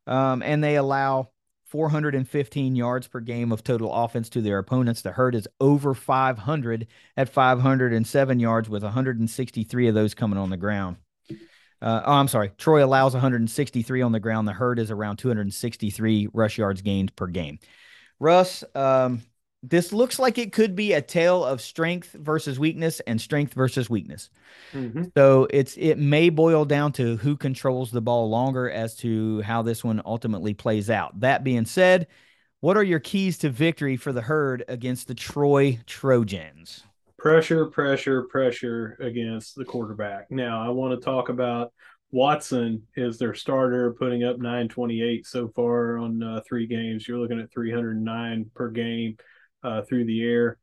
Um, 0.05 0.41
and 0.41 0.63
they 0.63 0.75
allow 0.75 1.29
415 1.65 2.75
yards 2.75 3.07
per 3.07 3.19
game 3.19 3.51
of 3.51 3.63
total 3.63 3.91
offense 3.91 4.29
to 4.29 4.41
their 4.41 4.59
opponents. 4.59 5.01
The 5.01 5.11
herd 5.11 5.33
is 5.33 5.47
over 5.59 5.95
500 5.95 6.87
at 7.17 7.29
507 7.29 8.39
yards, 8.39 8.69
with 8.69 8.83
163 8.83 9.87
of 9.87 9.95
those 9.95 10.13
coming 10.13 10.37
on 10.37 10.51
the 10.51 10.57
ground. 10.57 10.97
Uh, 11.81 12.01
oh, 12.05 12.13
I'm 12.13 12.27
sorry. 12.27 12.51
Troy 12.57 12.85
allows 12.85 13.13
163 13.13 14.01
on 14.03 14.11
the 14.11 14.19
ground. 14.19 14.47
The 14.47 14.53
herd 14.53 14.77
is 14.77 14.91
around 14.91 15.17
263 15.17 16.29
rush 16.31 16.57
yards 16.59 16.81
gained 16.81 17.15
per 17.15 17.27
game. 17.27 17.57
Russ, 18.23 18.63
um, 18.73 19.21
this 19.61 19.93
looks 19.93 20.17
like 20.17 20.37
it 20.37 20.51
could 20.53 20.75
be 20.75 20.93
a 20.93 21.01
tale 21.01 21.43
of 21.43 21.61
strength 21.61 22.13
versus 22.13 22.57
weakness 22.57 23.01
and 23.01 23.19
strength 23.19 23.53
versus 23.53 23.89
weakness. 23.89 24.29
Mm-hmm. 24.73 25.05
So 25.15 25.47
it's 25.49 25.75
it 25.77 25.97
may 25.97 26.29
boil 26.29 26.65
down 26.65 26.91
to 26.93 27.17
who 27.17 27.37
controls 27.37 27.91
the 27.91 28.01
ball 28.01 28.29
longer 28.29 28.69
as 28.69 28.95
to 28.97 29.41
how 29.41 29.61
this 29.61 29.83
one 29.83 30.01
ultimately 30.05 30.53
plays 30.53 30.89
out. 30.89 31.19
That 31.19 31.43
being 31.43 31.65
said, 31.65 32.07
what 32.59 32.77
are 32.77 32.83
your 32.83 32.99
keys 32.99 33.37
to 33.39 33.49
victory 33.49 33.97
for 33.97 34.13
the 34.13 34.21
herd 34.21 34.63
against 34.67 35.07
the 35.07 35.15
Troy 35.15 35.79
Trojans? 35.85 36.83
Pressure, 37.17 37.65
pressure, 37.65 38.23
pressure 38.23 38.97
against 39.01 39.55
the 39.55 39.65
quarterback. 39.65 40.29
Now, 40.29 40.61
I 40.61 40.69
want 40.69 40.97
to 40.97 41.03
talk 41.03 41.29
about 41.29 41.71
Watson 42.13 42.83
is 42.95 43.17
their 43.17 43.33
starter, 43.33 43.95
putting 43.97 44.23
up 44.23 44.37
928 44.37 45.25
so 45.25 45.47
far 45.47 45.97
on 45.97 46.21
uh, 46.21 46.41
three 46.47 46.67
games. 46.67 47.07
You're 47.07 47.17
looking 47.17 47.39
at 47.39 47.51
309 47.51 48.51
per 48.53 48.69
game 48.69 49.17
uh, 49.63 49.81
through 49.81 50.05
the 50.05 50.23
air. 50.23 50.59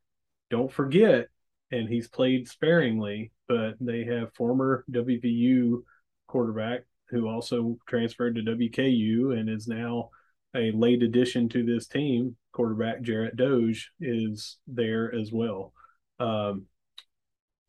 Don't 0.49 0.73
forget, 0.73 1.27
and 1.73 1.89
he's 1.89 2.07
played 2.07 2.47
sparingly, 2.47 3.33
but 3.49 3.75
they 3.81 4.05
have 4.05 4.33
former 4.35 4.85
WVU 4.93 5.83
quarterback 6.29 6.83
who 7.09 7.29
also 7.29 7.77
transferred 7.85 8.37
to 8.37 8.43
WKU 8.43 9.37
and 9.37 9.51
is 9.51 9.67
now 9.67 10.11
a 10.55 10.71
late 10.71 11.03
addition 11.03 11.49
to 11.49 11.65
this 11.65 11.89
team. 11.89 12.37
Quarterback 12.53 13.03
Jarret 13.03 13.35
Doege 13.35 13.87
is 14.01 14.59
there 14.69 15.13
as 15.13 15.33
well. 15.33 15.73
Um, 16.21 16.67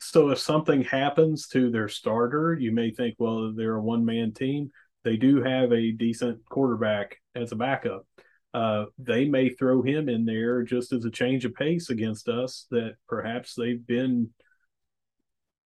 so 0.01 0.29
if 0.29 0.39
something 0.39 0.83
happens 0.83 1.47
to 1.49 1.71
their 1.71 1.87
starter, 1.87 2.57
you 2.59 2.71
may 2.71 2.91
think, 2.91 3.15
well, 3.19 3.53
they're 3.53 3.75
a 3.75 3.81
one 3.81 4.03
man 4.03 4.33
team. 4.33 4.71
They 5.03 5.15
do 5.15 5.41
have 5.41 5.71
a 5.71 5.91
decent 5.91 6.43
quarterback 6.49 7.17
as 7.35 7.51
a 7.51 7.55
backup 7.55 8.05
uh, 8.53 8.85
they 8.97 9.25
may 9.25 9.49
throw 9.49 9.81
him 9.81 10.09
in 10.09 10.25
there 10.25 10.63
just 10.63 10.91
as 10.91 11.05
a 11.05 11.11
change 11.11 11.45
of 11.45 11.53
pace 11.53 11.89
against 11.89 12.27
us 12.27 12.67
that 12.71 12.95
perhaps 13.07 13.55
they've 13.55 13.85
been 13.85 14.29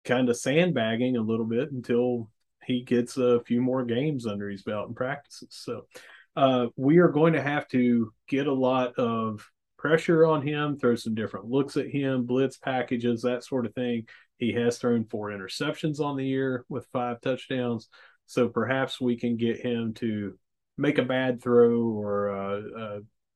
kind 0.06 0.30
of 0.30 0.38
sandbagging 0.38 1.18
a 1.18 1.22
little 1.22 1.46
bit 1.46 1.72
until 1.72 2.30
he 2.66 2.84
gets 2.84 3.18
a 3.18 3.42
few 3.42 3.62
more 3.62 3.84
games 3.84 4.28
under 4.28 4.48
his 4.50 4.62
belt 4.62 4.88
and 4.88 4.96
practices. 4.96 5.50
So 5.52 5.88
uh, 6.36 6.68
we 6.76 7.00
are 7.00 7.10
going 7.10 7.34
to 7.34 7.42
have 7.42 7.68
to 7.70 8.14
get 8.28 8.46
a 8.46 8.54
lot 8.54 8.94
of 9.00 9.50
pressure 9.78 10.26
on 10.26 10.42
him, 10.42 10.78
throw 10.78 10.96
some 10.96 11.16
different 11.16 11.48
looks 11.48 11.78
at 11.78 11.88
him, 11.88 12.26
blitz 12.26 12.58
packages, 12.58 13.22
that 13.22 13.44
sort 13.44 13.66
of 13.66 13.74
thing. 13.74 14.08
He 14.38 14.54
has 14.54 14.78
thrown 14.78 15.06
four 15.06 15.30
interceptions 15.30 16.00
on 16.00 16.16
the 16.16 16.26
year 16.26 16.66
with 16.70 16.88
five 16.92 17.22
touchdowns. 17.22 17.90
So 18.26 18.50
perhaps 18.50 19.00
we 19.00 19.18
can 19.18 19.38
get 19.38 19.60
him 19.60 19.94
to 19.96 20.38
make 20.78 20.98
a 20.98 21.04
bad 21.04 21.42
throw 21.42 21.82
or 21.82 22.28
a, 22.28 22.62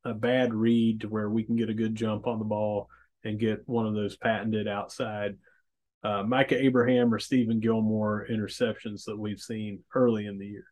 a, 0.06 0.10
a 0.12 0.14
bad 0.14 0.54
read 0.54 1.02
to 1.02 1.10
where 1.10 1.30
we 1.30 1.44
can 1.44 1.56
get 1.56 1.70
a 1.70 1.74
good 1.74 1.96
jump 1.96 2.28
on 2.28 2.40
the 2.40 2.46
ball 2.46 2.90
and 3.24 3.40
get 3.40 3.64
one 3.68 3.88
of 3.88 3.94
those 3.94 4.18
patented 4.18 4.68
outside 4.68 5.38
uh, 6.04 6.24
Micah 6.24 6.62
Abraham 6.62 7.14
or 7.14 7.20
Steven 7.20 7.60
Gilmore 7.60 8.26
interceptions 8.30 9.06
that 9.06 9.18
we've 9.18 9.40
seen 9.40 9.84
early 9.94 10.26
in 10.26 10.38
the 10.38 10.48
year. 10.48 10.66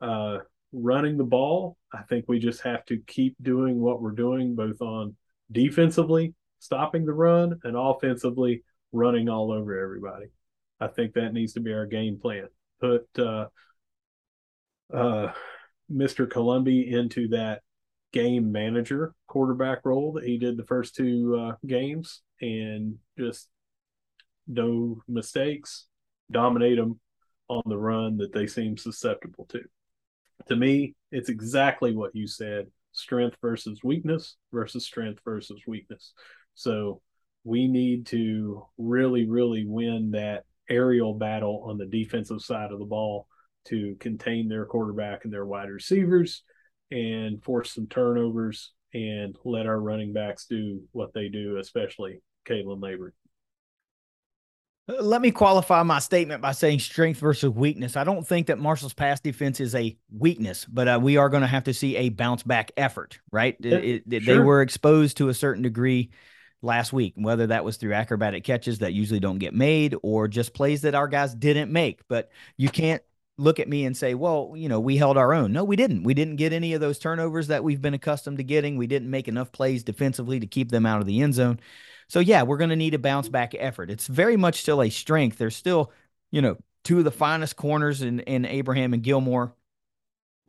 Uh, 0.00 0.38
running 0.72 1.16
the 1.16 1.24
ball, 1.24 1.76
I 1.92 2.02
think 2.02 2.26
we 2.28 2.38
just 2.38 2.62
have 2.62 2.84
to 2.86 2.98
keep 3.06 3.36
doing 3.40 3.80
what 3.80 4.02
we're 4.02 4.12
doing, 4.12 4.54
both 4.54 4.80
on 4.80 5.16
defensively, 5.50 6.34
stopping 6.58 7.06
the 7.06 7.12
run, 7.12 7.58
and 7.64 7.76
offensively, 7.76 8.62
running 8.92 9.28
all 9.28 9.52
over 9.52 9.78
everybody. 9.80 10.26
I 10.80 10.88
think 10.88 11.14
that 11.14 11.32
needs 11.32 11.54
to 11.54 11.60
be 11.60 11.72
our 11.72 11.86
game 11.86 12.18
plan. 12.20 12.48
Put 12.80 13.06
uh, 13.18 13.46
uh, 14.92 15.32
Mr. 15.90 16.30
Colombi 16.30 16.92
into 16.92 17.28
that 17.28 17.62
game 18.12 18.52
manager 18.52 19.14
quarterback 19.26 19.84
role 19.84 20.12
that 20.12 20.24
he 20.24 20.38
did 20.38 20.56
the 20.56 20.64
first 20.64 20.94
two 20.94 21.36
uh, 21.38 21.56
games 21.66 22.22
and 22.40 22.96
just 23.18 23.48
no 24.46 25.02
mistakes, 25.06 25.86
dominate 26.30 26.78
them 26.78 26.98
on 27.48 27.62
the 27.66 27.76
run 27.76 28.16
that 28.18 28.32
they 28.32 28.46
seem 28.46 28.76
susceptible 28.76 29.46
to. 29.46 29.60
To 30.48 30.56
me, 30.56 30.94
it's 31.12 31.28
exactly 31.28 31.94
what 31.94 32.14
you 32.14 32.26
said 32.26 32.66
strength 32.92 33.36
versus 33.40 33.80
weakness 33.84 34.36
versus 34.52 34.84
strength 34.84 35.20
versus 35.24 35.60
weakness. 35.66 36.12
So 36.54 37.00
we 37.44 37.68
need 37.68 38.06
to 38.06 38.64
really, 38.76 39.28
really 39.28 39.64
win 39.66 40.12
that 40.12 40.44
aerial 40.68 41.14
battle 41.14 41.64
on 41.66 41.78
the 41.78 41.86
defensive 41.86 42.42
side 42.42 42.72
of 42.72 42.78
the 42.78 42.84
ball 42.84 43.26
to 43.66 43.96
contain 44.00 44.48
their 44.48 44.64
quarterback 44.66 45.24
and 45.24 45.32
their 45.32 45.46
wide 45.46 45.70
receivers 45.70 46.42
and 46.90 47.42
force 47.42 47.74
some 47.74 47.86
turnovers 47.86 48.72
and 48.94 49.36
let 49.44 49.66
our 49.66 49.80
running 49.80 50.12
backs 50.12 50.46
do 50.46 50.82
what 50.92 51.12
they 51.12 51.28
do, 51.28 51.58
especially 51.58 52.20
Khalan 52.46 52.82
Laborn. 52.82 53.12
Let 54.88 55.20
me 55.20 55.30
qualify 55.30 55.82
my 55.82 55.98
statement 55.98 56.40
by 56.40 56.52
saying 56.52 56.80
strength 56.80 57.20
versus 57.20 57.50
weakness. 57.50 57.94
I 57.94 58.04
don't 58.04 58.26
think 58.26 58.46
that 58.46 58.58
Marshall's 58.58 58.94
pass 58.94 59.20
defense 59.20 59.60
is 59.60 59.74
a 59.74 59.94
weakness, 60.10 60.64
but 60.64 60.88
uh, 60.88 60.98
we 61.02 61.18
are 61.18 61.28
going 61.28 61.42
to 61.42 61.46
have 61.46 61.64
to 61.64 61.74
see 61.74 61.94
a 61.96 62.08
bounce 62.08 62.42
back 62.42 62.72
effort, 62.76 63.18
right? 63.30 63.54
Yeah, 63.60 63.76
it, 63.76 64.04
it, 64.10 64.22
sure. 64.22 64.34
They 64.34 64.40
were 64.40 64.62
exposed 64.62 65.18
to 65.18 65.28
a 65.28 65.34
certain 65.34 65.62
degree 65.62 66.10
last 66.62 66.94
week, 66.94 67.12
whether 67.16 67.48
that 67.48 67.66
was 67.66 67.76
through 67.76 67.92
acrobatic 67.92 68.44
catches 68.44 68.78
that 68.78 68.94
usually 68.94 69.20
don't 69.20 69.38
get 69.38 69.52
made 69.52 69.94
or 70.02 70.26
just 70.26 70.54
plays 70.54 70.80
that 70.82 70.94
our 70.94 71.06
guys 71.06 71.34
didn't 71.34 71.70
make. 71.70 72.00
But 72.08 72.30
you 72.56 72.70
can't 72.70 73.02
look 73.36 73.60
at 73.60 73.68
me 73.68 73.84
and 73.84 73.94
say, 73.94 74.14
well, 74.14 74.54
you 74.56 74.70
know, 74.70 74.80
we 74.80 74.96
held 74.96 75.18
our 75.18 75.34
own. 75.34 75.52
No, 75.52 75.64
we 75.64 75.76
didn't. 75.76 76.02
We 76.02 76.14
didn't 76.14 76.36
get 76.36 76.54
any 76.54 76.72
of 76.72 76.80
those 76.80 76.98
turnovers 76.98 77.48
that 77.48 77.62
we've 77.62 77.82
been 77.82 77.94
accustomed 77.94 78.38
to 78.38 78.44
getting. 78.44 78.78
We 78.78 78.86
didn't 78.86 79.10
make 79.10 79.28
enough 79.28 79.52
plays 79.52 79.84
defensively 79.84 80.40
to 80.40 80.46
keep 80.46 80.70
them 80.70 80.86
out 80.86 81.00
of 81.00 81.06
the 81.06 81.20
end 81.20 81.34
zone. 81.34 81.60
So, 82.08 82.20
yeah, 82.20 82.42
we're 82.42 82.56
going 82.56 82.70
to 82.70 82.76
need 82.76 82.94
a 82.94 82.98
bounce 82.98 83.28
back 83.28 83.54
effort. 83.58 83.90
It's 83.90 84.06
very 84.06 84.36
much 84.36 84.62
still 84.62 84.82
a 84.82 84.90
strength. 84.90 85.38
There's 85.38 85.56
still, 85.56 85.92
you 86.30 86.40
know, 86.42 86.56
two 86.84 86.98
of 86.98 87.04
the 87.04 87.10
finest 87.10 87.56
corners 87.56 88.02
in, 88.02 88.20
in 88.20 88.44
Abraham 88.44 88.94
and 88.94 89.02
Gilmore. 89.02 89.54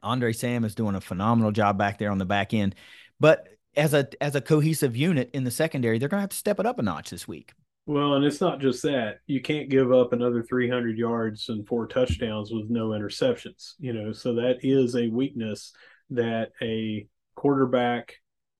Andre 0.01 0.31
Sam 0.31 0.63
is 0.63 0.75
doing 0.75 0.95
a 0.95 1.01
phenomenal 1.01 1.51
job 1.51 1.77
back 1.77 1.97
there 1.97 2.11
on 2.11 2.17
the 2.17 2.25
back 2.25 2.53
end. 2.53 2.75
But 3.19 3.47
as 3.75 3.93
a 3.93 4.07
as 4.21 4.35
a 4.35 4.41
cohesive 4.41 4.95
unit 4.95 5.29
in 5.33 5.43
the 5.43 5.51
secondary, 5.51 5.99
they're 5.99 6.09
going 6.09 6.19
to 6.19 6.23
have 6.23 6.29
to 6.29 6.37
step 6.37 6.59
it 6.59 6.65
up 6.65 6.79
a 6.79 6.81
notch 6.81 7.09
this 7.09 7.27
week. 7.27 7.53
Well, 7.85 8.13
and 8.13 8.23
it's 8.23 8.39
not 8.39 8.59
just 8.59 8.83
that. 8.83 9.19
You 9.25 9.41
can't 9.41 9.69
give 9.69 9.91
up 9.91 10.13
another 10.13 10.43
300 10.43 10.97
yards 10.97 11.49
and 11.49 11.67
four 11.67 11.87
touchdowns 11.87 12.51
with 12.51 12.69
no 12.69 12.89
interceptions, 12.89 13.73
you 13.79 13.93
know. 13.93 14.11
So 14.11 14.35
that 14.35 14.59
is 14.61 14.95
a 14.95 15.07
weakness 15.07 15.73
that 16.11 16.51
a 16.61 17.07
quarterback 17.35 18.17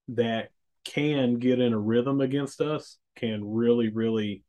that 0.08 0.50
can 0.84 1.38
get 1.38 1.60
in 1.60 1.72
a 1.72 1.78
rhythm 1.78 2.20
against 2.20 2.60
us 2.60 2.96
can 3.16 3.44
really 3.44 3.88
really 3.88 4.42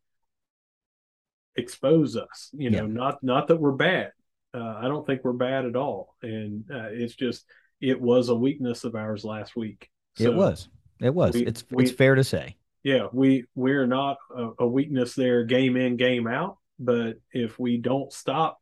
expose 1.56 2.16
us, 2.16 2.50
you 2.54 2.70
know, 2.70 2.86
yeah. 2.86 2.94
not 2.94 3.24
not 3.24 3.48
that 3.48 3.58
we're 3.58 3.72
bad. 3.72 4.12
Uh, 4.54 4.76
I 4.82 4.84
don't 4.84 5.06
think 5.06 5.24
we're 5.24 5.34
bad 5.34 5.66
at 5.66 5.76
all. 5.76 6.16
And 6.22 6.66
uh, 6.72 6.90
it's 6.92 7.16
just 7.16 7.46
it 7.80 8.00
was 8.00 8.30
a 8.30 8.36
weakness 8.36 8.84
of 8.84 8.96
ours 8.96 9.24
last 9.24 9.56
week. 9.56 9.90
So 10.16 10.26
it 10.26 10.36
was. 10.36 10.70
It 11.00 11.14
was. 11.14 11.34
We, 11.34 11.46
it's 11.46 11.64
we, 11.72 11.84
it's 11.84 11.94
fair 11.94 12.16
to 12.16 12.24
say 12.24 12.56
yeah, 12.84 13.08
we 13.12 13.46
we're 13.56 13.88
not 13.88 14.18
a, 14.36 14.50
a, 14.60 14.68
weakness 14.68 15.14
there, 15.14 15.44
game 15.44 15.78
in, 15.78 15.98
game 15.98 16.28
out. 16.28 16.58
But 16.80 17.18
if 17.32 17.60
we 17.60 17.78
don't 17.78 18.12
stop 18.12 18.60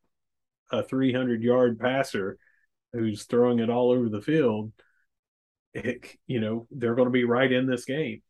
a 0.72 0.84
300 0.84 1.42
yard 1.42 1.80
passer 1.80 2.38
who's 2.92 3.24
throwing 3.24 3.60
it 3.60 3.70
all 3.70 3.92
over 3.92 4.10
the 4.10 4.22
field, 4.22 4.74
it, 5.74 6.16
you 6.28 6.40
know 6.40 6.68
they're 6.72 6.96
going 6.96 7.08
to 7.08 7.12
be 7.12 7.26
right 7.26 7.52
in 7.52 7.68
this 7.68 7.86
game. 7.86 8.22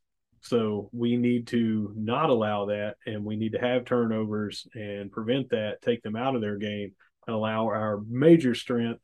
So 0.41 0.89
we 0.93 1.17
need 1.17 1.47
to 1.47 1.93
not 1.95 2.29
allow 2.29 2.67
that, 2.67 2.95
and 3.05 3.25
we 3.25 3.35
need 3.35 3.53
to 3.53 3.59
have 3.59 3.83
turnovers 3.83 4.67
and 4.73 5.11
prevent 5.11 5.49
that, 5.49 5.81
take 5.81 6.01
them 6.01 6.15
out 6.15 6.35
of 6.35 6.41
their 6.41 6.57
game, 6.57 6.93
and 7.27 7.35
allow 7.35 7.65
our 7.65 8.01
major 8.07 8.55
strength, 8.55 9.01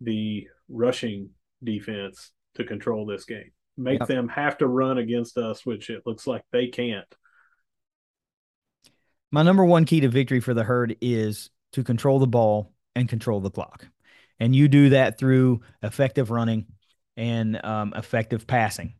the 0.00 0.48
rushing 0.70 1.30
defense, 1.62 2.32
to 2.54 2.64
control 2.64 3.04
this 3.04 3.26
game 3.26 3.50
make 3.80 4.00
yep. 4.00 4.08
them 4.08 4.28
have 4.28 4.58
to 4.58 4.66
run 4.66 4.98
against 4.98 5.36
us, 5.38 5.64
which 5.64 5.90
it 5.90 6.02
looks 6.06 6.26
like 6.26 6.42
they 6.52 6.68
can't. 6.68 7.06
My 9.32 9.42
number 9.42 9.64
one 9.64 9.84
key 9.84 10.00
to 10.00 10.08
victory 10.08 10.40
for 10.40 10.54
the 10.54 10.64
herd 10.64 10.96
is 11.00 11.50
to 11.72 11.84
control 11.84 12.18
the 12.18 12.26
ball 12.26 12.72
and 12.94 13.08
control 13.08 13.40
the 13.40 13.50
clock. 13.50 13.86
And 14.38 14.54
you 14.54 14.68
do 14.68 14.90
that 14.90 15.18
through 15.18 15.60
effective 15.82 16.30
running 16.30 16.66
and 17.16 17.62
um, 17.64 17.92
effective 17.96 18.46
passing. 18.46 18.94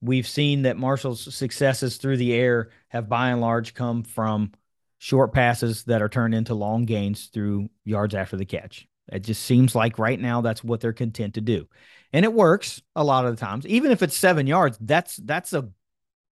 We've 0.00 0.28
seen 0.28 0.62
that 0.62 0.76
Marshall's 0.76 1.34
successes 1.34 1.96
through 1.96 2.18
the 2.18 2.32
air 2.34 2.70
have 2.88 3.08
by 3.08 3.30
and 3.30 3.40
large 3.40 3.74
come 3.74 4.04
from 4.04 4.52
short 4.98 5.32
passes 5.32 5.84
that 5.84 6.02
are 6.02 6.08
turned 6.08 6.34
into 6.34 6.54
long 6.54 6.84
gains 6.84 7.26
through 7.26 7.68
yards 7.84 8.14
after 8.14 8.36
the 8.36 8.44
catch. 8.44 8.86
It 9.10 9.20
just 9.20 9.42
seems 9.42 9.74
like 9.74 9.98
right 9.98 10.20
now 10.20 10.40
that's 10.40 10.62
what 10.62 10.80
they're 10.80 10.92
content 10.92 11.34
to 11.34 11.40
do. 11.40 11.68
and 12.12 12.24
it 12.24 12.32
works 12.32 12.82
a 12.96 13.04
lot 13.04 13.26
of 13.26 13.36
the 13.36 13.40
times. 13.44 13.66
Even 13.66 13.90
if 13.90 14.02
it's 14.02 14.16
seven 14.16 14.46
yards, 14.46 14.78
that's 14.80 15.16
that's 15.16 15.52
a 15.52 15.68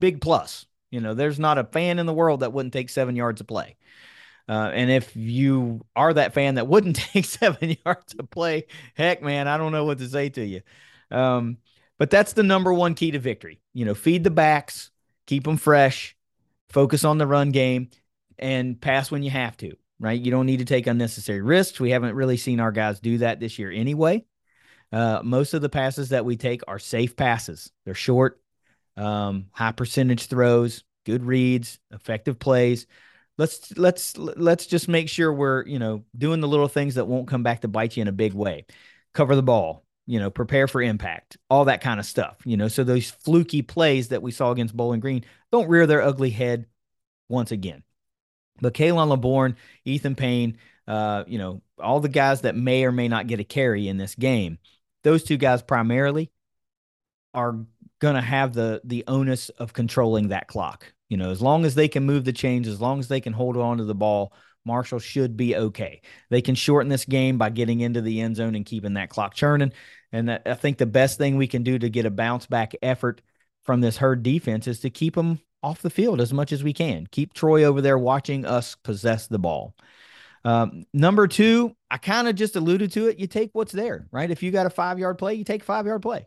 big 0.00 0.20
plus. 0.20 0.66
You 0.90 1.00
know, 1.00 1.14
there's 1.14 1.38
not 1.38 1.58
a 1.58 1.64
fan 1.64 1.98
in 1.98 2.06
the 2.06 2.12
world 2.14 2.40
that 2.40 2.52
wouldn't 2.52 2.72
take 2.74 2.90
seven 2.90 3.16
yards 3.16 3.40
to 3.40 3.44
play. 3.44 3.76
Uh, 4.48 4.70
and 4.74 4.90
if 4.90 5.14
you 5.16 5.84
are 5.96 6.12
that 6.12 6.34
fan 6.34 6.56
that 6.56 6.66
wouldn't 6.68 6.96
take 7.12 7.24
seven 7.24 7.76
yards 7.86 8.14
to 8.14 8.24
play, 8.24 8.66
heck, 8.94 9.22
man, 9.22 9.48
I 9.48 9.56
don't 9.56 9.72
know 9.72 9.84
what 9.84 9.98
to 9.98 10.08
say 10.08 10.28
to 10.30 10.44
you. 10.44 10.62
Um, 11.12 11.58
but 11.98 12.10
that's 12.10 12.32
the 12.32 12.42
number 12.42 12.72
one 12.72 12.94
key 12.94 13.12
to 13.12 13.18
victory. 13.18 13.60
You 13.74 13.84
know, 13.84 13.94
feed 13.94 14.24
the 14.24 14.30
backs, 14.30 14.90
keep 15.26 15.44
them 15.44 15.56
fresh, 15.56 16.16
focus 16.70 17.04
on 17.04 17.18
the 17.18 17.26
run 17.26 17.50
game, 17.50 17.90
and 18.38 18.80
pass 18.80 19.10
when 19.10 19.22
you 19.22 19.30
have 19.30 19.56
to. 19.58 19.76
Right? 20.00 20.20
You 20.20 20.32
don't 20.32 20.46
need 20.46 20.58
to 20.58 20.64
take 20.64 20.88
unnecessary 20.88 21.42
risks. 21.42 21.78
We 21.78 21.90
haven't 21.90 22.16
really 22.16 22.36
seen 22.36 22.58
our 22.58 22.72
guys 22.72 22.98
do 22.98 23.18
that 23.18 23.38
this 23.38 23.58
year 23.58 23.70
anyway. 23.70 24.24
Uh, 24.90 25.20
most 25.22 25.54
of 25.54 25.62
the 25.62 25.68
passes 25.68 26.08
that 26.08 26.24
we 26.24 26.36
take 26.36 26.62
are 26.66 26.80
safe 26.80 27.14
passes. 27.14 27.70
They're 27.84 27.94
short, 27.94 28.42
um, 28.96 29.46
high 29.52 29.70
percentage 29.70 30.26
throws, 30.26 30.82
good 31.06 31.24
reads, 31.24 31.78
effective 31.92 32.40
plays 32.40 32.86
let's 33.38 33.76
let's 33.76 34.16
let's 34.18 34.66
just 34.66 34.88
make 34.88 35.08
sure 35.08 35.32
we're 35.32 35.66
you 35.66 35.78
know 35.78 36.04
doing 36.16 36.40
the 36.40 36.48
little 36.48 36.68
things 36.68 36.94
that 36.96 37.06
won't 37.06 37.28
come 37.28 37.42
back 37.42 37.60
to 37.60 37.68
bite 37.68 37.96
you 37.96 38.02
in 38.02 38.08
a 38.08 38.12
big 38.12 38.34
way 38.34 38.66
cover 39.14 39.34
the 39.34 39.42
ball 39.42 39.84
you 40.06 40.18
know 40.18 40.30
prepare 40.30 40.66
for 40.66 40.82
impact 40.82 41.36
all 41.48 41.66
that 41.66 41.80
kind 41.80 42.00
of 42.00 42.06
stuff 42.06 42.38
you 42.44 42.56
know 42.56 42.68
so 42.68 42.82
those 42.82 43.10
fluky 43.10 43.62
plays 43.62 44.08
that 44.08 44.22
we 44.22 44.32
saw 44.32 44.50
against 44.50 44.76
bowling 44.76 45.00
green 45.00 45.24
don't 45.50 45.68
rear 45.68 45.86
their 45.86 46.02
ugly 46.02 46.30
head 46.30 46.66
once 47.28 47.52
again 47.52 47.82
but 48.62 48.74
Khalan 48.74 49.08
Laborn, 49.08 49.56
Ethan 49.84 50.14
Payne, 50.14 50.56
uh, 50.86 51.24
you 51.26 51.38
know, 51.38 51.62
all 51.78 52.00
the 52.00 52.08
guys 52.08 52.42
that 52.42 52.56
may 52.56 52.84
or 52.84 52.92
may 52.92 53.08
not 53.08 53.26
get 53.26 53.40
a 53.40 53.44
carry 53.44 53.88
in 53.88 53.96
this 53.96 54.14
game, 54.14 54.58
those 55.02 55.24
two 55.24 55.36
guys 55.36 55.62
primarily 55.62 56.30
are 57.34 57.56
going 57.98 58.14
to 58.14 58.20
have 58.20 58.52
the 58.52 58.80
the 58.84 59.04
onus 59.06 59.48
of 59.50 59.72
controlling 59.72 60.28
that 60.28 60.48
clock. 60.48 60.92
You 61.08 61.16
know, 61.16 61.30
as 61.30 61.42
long 61.42 61.64
as 61.64 61.74
they 61.74 61.88
can 61.88 62.04
move 62.04 62.24
the 62.24 62.32
chains, 62.32 62.68
as 62.68 62.80
long 62.80 63.00
as 63.00 63.08
they 63.08 63.20
can 63.20 63.32
hold 63.32 63.56
on 63.56 63.78
to 63.78 63.84
the 63.84 63.94
ball, 63.94 64.32
Marshall 64.64 64.98
should 64.98 65.36
be 65.36 65.56
okay. 65.56 66.02
They 66.30 66.42
can 66.42 66.54
shorten 66.54 66.88
this 66.88 67.04
game 67.04 67.38
by 67.38 67.50
getting 67.50 67.80
into 67.80 68.00
the 68.00 68.20
end 68.20 68.36
zone 68.36 68.54
and 68.54 68.66
keeping 68.66 68.94
that 68.94 69.10
clock 69.10 69.34
churning. 69.34 69.72
And 70.12 70.28
that, 70.28 70.42
I 70.46 70.54
think 70.54 70.78
the 70.78 70.86
best 70.86 71.18
thing 71.18 71.36
we 71.36 71.46
can 71.46 71.62
do 71.62 71.78
to 71.78 71.90
get 71.90 72.06
a 72.06 72.10
bounce 72.10 72.46
back 72.46 72.74
effort 72.82 73.22
from 73.62 73.80
this 73.80 73.96
herd 73.96 74.22
defense 74.22 74.66
is 74.66 74.80
to 74.80 74.90
keep 74.90 75.14
them 75.14 75.40
off 75.62 75.82
the 75.82 75.90
field 75.90 76.20
as 76.20 76.32
much 76.32 76.52
as 76.52 76.62
we 76.62 76.72
can. 76.72 77.06
Keep 77.10 77.34
Troy 77.34 77.64
over 77.64 77.80
there 77.80 77.98
watching 77.98 78.44
us 78.44 78.74
possess 78.74 79.26
the 79.26 79.38
ball. 79.38 79.74
Um, 80.44 80.84
number 80.92 81.28
two, 81.28 81.76
I 81.90 81.98
kind 81.98 82.26
of 82.26 82.34
just 82.34 82.56
alluded 82.56 82.92
to 82.92 83.08
it. 83.08 83.18
You 83.18 83.26
take 83.26 83.50
what's 83.52 83.72
there, 83.72 84.08
right? 84.10 84.30
If 84.30 84.42
you 84.42 84.50
got 84.50 84.66
a 84.66 84.70
five 84.70 84.98
yard 84.98 85.18
play, 85.18 85.34
you 85.34 85.44
take 85.44 85.62
five 85.62 85.86
yard 85.86 86.02
play. 86.02 86.26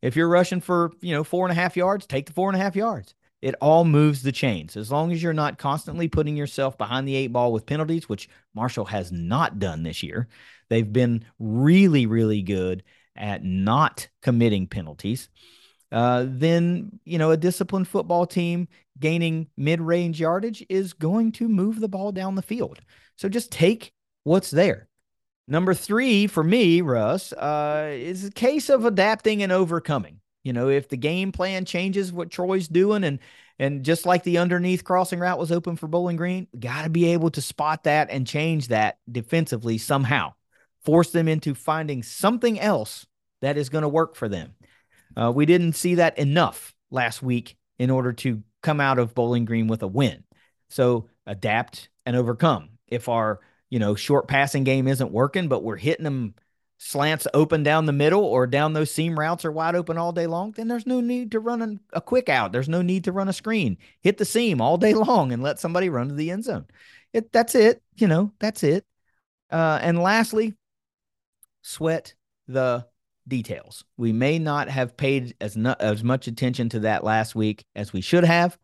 If 0.00 0.14
you're 0.14 0.28
rushing 0.28 0.60
for, 0.60 0.92
you 1.00 1.12
know, 1.12 1.24
four 1.24 1.44
and 1.46 1.52
a 1.52 1.60
half 1.60 1.76
yards, 1.76 2.06
take 2.06 2.26
the 2.26 2.32
four 2.32 2.48
and 2.48 2.58
a 2.58 2.62
half 2.62 2.76
yards. 2.76 3.14
It 3.40 3.54
all 3.60 3.84
moves 3.84 4.22
the 4.22 4.32
chains. 4.32 4.76
As 4.76 4.90
long 4.90 5.12
as 5.12 5.22
you're 5.22 5.32
not 5.32 5.58
constantly 5.58 6.08
putting 6.08 6.36
yourself 6.36 6.76
behind 6.76 7.06
the 7.06 7.14
eight 7.14 7.32
ball 7.32 7.52
with 7.52 7.66
penalties, 7.66 8.08
which 8.08 8.28
Marshall 8.54 8.86
has 8.86 9.12
not 9.12 9.58
done 9.58 9.82
this 9.82 10.02
year, 10.02 10.28
they've 10.68 10.92
been 10.92 11.24
really, 11.38 12.06
really 12.06 12.42
good 12.42 12.82
at 13.14 13.44
not 13.44 14.08
committing 14.22 14.66
penalties. 14.66 15.28
Uh, 15.90 16.26
then, 16.28 16.98
you 17.04 17.18
know, 17.18 17.30
a 17.30 17.36
disciplined 17.36 17.88
football 17.88 18.26
team 18.26 18.68
gaining 18.98 19.46
mid 19.56 19.80
range 19.80 20.20
yardage 20.20 20.64
is 20.68 20.92
going 20.92 21.32
to 21.32 21.48
move 21.48 21.80
the 21.80 21.88
ball 21.88 22.12
down 22.12 22.34
the 22.34 22.42
field. 22.42 22.80
So 23.16 23.28
just 23.28 23.50
take 23.50 23.92
what's 24.24 24.50
there. 24.50 24.88
Number 25.46 25.72
three 25.72 26.26
for 26.26 26.44
me, 26.44 26.82
Russ, 26.82 27.32
uh, 27.32 27.90
is 27.92 28.26
a 28.26 28.30
case 28.30 28.68
of 28.68 28.84
adapting 28.84 29.42
and 29.42 29.50
overcoming. 29.50 30.20
You 30.44 30.52
know, 30.52 30.68
if 30.68 30.88
the 30.88 30.96
game 30.96 31.32
plan 31.32 31.64
changes 31.64 32.12
what 32.12 32.30
Troy's 32.30 32.68
doing 32.68 33.04
and 33.04 33.18
and 33.58 33.84
just 33.84 34.06
like 34.06 34.22
the 34.22 34.38
underneath 34.38 34.84
crossing 34.84 35.18
route 35.18 35.38
was 35.38 35.50
open 35.50 35.76
for 35.76 35.88
Bowling 35.88 36.16
Green, 36.16 36.46
got 36.58 36.84
to 36.84 36.90
be 36.90 37.12
able 37.12 37.30
to 37.30 37.42
spot 37.42 37.84
that 37.84 38.08
and 38.10 38.26
change 38.26 38.68
that 38.68 38.98
defensively 39.10 39.78
somehow. 39.78 40.34
Force 40.84 41.10
them 41.10 41.26
into 41.26 41.54
finding 41.54 42.04
something 42.04 42.60
else 42.60 43.04
that 43.40 43.56
is 43.56 43.68
going 43.68 43.82
to 43.82 43.88
work 43.88 44.14
for 44.14 44.28
them. 44.28 44.54
Uh, 45.16 45.32
we 45.34 45.44
didn't 45.44 45.72
see 45.72 45.96
that 45.96 46.18
enough 46.18 46.72
last 46.90 47.20
week 47.20 47.56
in 47.78 47.90
order 47.90 48.12
to 48.12 48.42
come 48.62 48.80
out 48.80 48.98
of 48.98 49.14
Bowling 49.14 49.44
Green 49.44 49.66
with 49.66 49.82
a 49.82 49.88
win. 49.88 50.22
So 50.68 51.08
adapt 51.26 51.88
and 52.06 52.16
overcome. 52.16 52.70
If 52.86 53.08
our 53.08 53.40
you 53.70 53.78
know 53.78 53.94
short 53.94 54.28
passing 54.28 54.64
game 54.64 54.86
isn't 54.88 55.12
working, 55.12 55.48
but 55.48 55.62
we're 55.62 55.76
hitting 55.76 56.04
them 56.04 56.34
slants 56.78 57.26
open 57.34 57.64
down 57.64 57.86
the 57.86 57.92
middle 57.92 58.24
or 58.24 58.46
down 58.46 58.72
those 58.72 58.90
seam 58.90 59.18
routes 59.18 59.44
are 59.44 59.52
wide 59.52 59.74
open 59.74 59.98
all 59.98 60.12
day 60.12 60.26
long, 60.26 60.52
then 60.52 60.68
there's 60.68 60.86
no 60.86 61.00
need 61.00 61.32
to 61.32 61.40
run 61.40 61.80
a, 61.92 62.00
quick 62.00 62.28
out. 62.28 62.52
There's 62.52 62.68
no 62.68 62.82
need 62.82 63.04
to 63.04 63.12
run 63.12 63.28
a 63.28 63.32
screen. 63.32 63.76
Hit 64.00 64.16
the 64.16 64.24
seam 64.24 64.60
all 64.60 64.78
day 64.78 64.94
long 64.94 65.32
and 65.32 65.42
let 65.42 65.58
somebody 65.58 65.88
run 65.88 66.08
to 66.08 66.14
the 66.14 66.30
end 66.30 66.44
zone. 66.44 66.66
It 67.12 67.32
that's 67.32 67.54
it. 67.54 67.82
You 67.96 68.06
know, 68.06 68.32
that's 68.38 68.62
it. 68.62 68.84
Uh, 69.50 69.78
and 69.82 70.00
lastly, 70.00 70.54
sweat 71.62 72.14
the 72.46 72.86
details. 73.26 73.84
We 73.96 74.12
may 74.12 74.38
not 74.38 74.68
have 74.68 74.96
paid 74.96 75.34
as 75.40 75.56
not, 75.56 75.80
as 75.80 76.04
much 76.04 76.28
attention 76.28 76.68
to 76.70 76.80
that 76.80 77.04
last 77.04 77.34
week 77.34 77.64
as 77.74 77.92
we 77.92 78.00
should 78.00 78.24
have. 78.24 78.56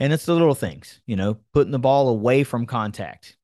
And 0.00 0.12
it's 0.12 0.26
the 0.26 0.34
little 0.34 0.54
things, 0.54 1.00
you 1.06 1.16
know, 1.16 1.38
putting 1.52 1.72
the 1.72 1.78
ball 1.78 2.08
away 2.08 2.44
from 2.44 2.66
contact. 2.66 3.36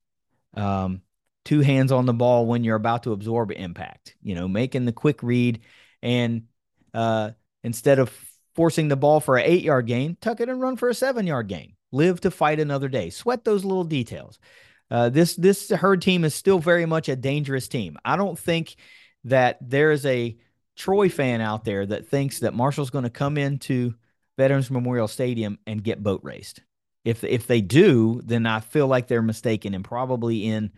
Um, 0.53 1.01
two 1.45 1.61
hands 1.61 1.91
on 1.91 2.05
the 2.05 2.13
ball 2.13 2.45
when 2.45 2.63
you're 2.63 2.75
about 2.75 3.03
to 3.03 3.13
absorb 3.13 3.51
impact, 3.51 4.15
you 4.21 4.35
know, 4.35 4.47
making 4.47 4.85
the 4.85 4.91
quick 4.91 5.23
read 5.23 5.61
and 6.01 6.43
uh, 6.93 7.31
instead 7.63 7.99
of 7.99 8.11
forcing 8.55 8.87
the 8.87 8.95
ball 8.95 9.19
for 9.19 9.37
an 9.37 9.45
eight 9.45 9.63
yard 9.63 9.85
gain, 9.85 10.17
tuck 10.19 10.41
it 10.41 10.49
and 10.49 10.59
run 10.59 10.75
for 10.75 10.89
a 10.89 10.93
seven 10.93 11.27
yard 11.27 11.47
gain. 11.47 11.73
Live 11.91 12.19
to 12.21 12.31
fight 12.31 12.59
another 12.59 12.89
day. 12.89 13.09
Sweat 13.09 13.45
those 13.45 13.63
little 13.63 13.83
details. 13.83 14.39
Uh, 14.91 15.09
this 15.09 15.35
this 15.35 15.69
herd 15.69 16.01
team 16.01 16.23
is 16.23 16.35
still 16.35 16.59
very 16.59 16.85
much 16.85 17.09
a 17.09 17.15
dangerous 17.15 17.67
team. 17.67 17.97
I 18.03 18.17
don't 18.17 18.37
think 18.37 18.75
that 19.23 19.57
there 19.61 19.91
is 19.91 20.05
a 20.05 20.37
Troy 20.75 21.09
fan 21.09 21.41
out 21.41 21.63
there 21.63 21.85
that 21.85 22.07
thinks 22.07 22.39
that 22.39 22.53
Marshall's 22.53 22.89
going 22.89 23.05
to 23.05 23.09
come 23.09 23.37
into 23.37 23.93
Veterans 24.37 24.69
Memorial 24.69 25.07
Stadium 25.07 25.57
and 25.65 25.83
get 25.83 26.03
boat 26.03 26.21
raced. 26.23 26.61
If 27.03 27.23
if 27.23 27.47
they 27.47 27.61
do, 27.61 28.21
then 28.23 28.45
I 28.45 28.59
feel 28.59 28.87
like 28.87 29.07
they're 29.07 29.21
mistaken 29.21 29.73
and 29.73 29.85
probably 29.85 30.45
in 30.45 30.71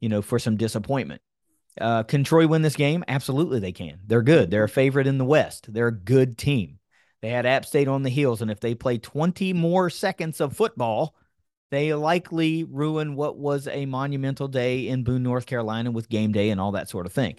you 0.00 0.08
know, 0.08 0.22
for 0.22 0.38
some 0.38 0.56
disappointment. 0.56 1.22
Uh, 1.80 2.02
can 2.02 2.24
Troy 2.24 2.46
win 2.46 2.62
this 2.62 2.76
game? 2.76 3.04
Absolutely, 3.06 3.60
they 3.60 3.72
can. 3.72 4.00
They're 4.06 4.22
good. 4.22 4.50
They're 4.50 4.64
a 4.64 4.68
favorite 4.68 5.06
in 5.06 5.18
the 5.18 5.24
West. 5.24 5.72
They're 5.72 5.88
a 5.88 5.92
good 5.92 6.36
team. 6.36 6.78
They 7.22 7.30
had 7.30 7.46
App 7.46 7.66
State 7.66 7.88
on 7.88 8.02
the 8.02 8.10
heels, 8.10 8.42
and 8.42 8.50
if 8.50 8.60
they 8.60 8.74
play 8.74 8.98
20 8.98 9.52
more 9.52 9.90
seconds 9.90 10.40
of 10.40 10.56
football, 10.56 11.14
they 11.70 11.94
likely 11.94 12.64
ruin 12.64 13.14
what 13.14 13.38
was 13.38 13.68
a 13.68 13.86
monumental 13.86 14.48
day 14.48 14.88
in 14.88 15.04
Boone, 15.04 15.22
North 15.22 15.46
Carolina 15.46 15.90
with 15.90 16.08
game 16.08 16.32
day 16.32 16.50
and 16.50 16.60
all 16.60 16.72
that 16.72 16.88
sort 16.88 17.06
of 17.06 17.12
thing. 17.12 17.36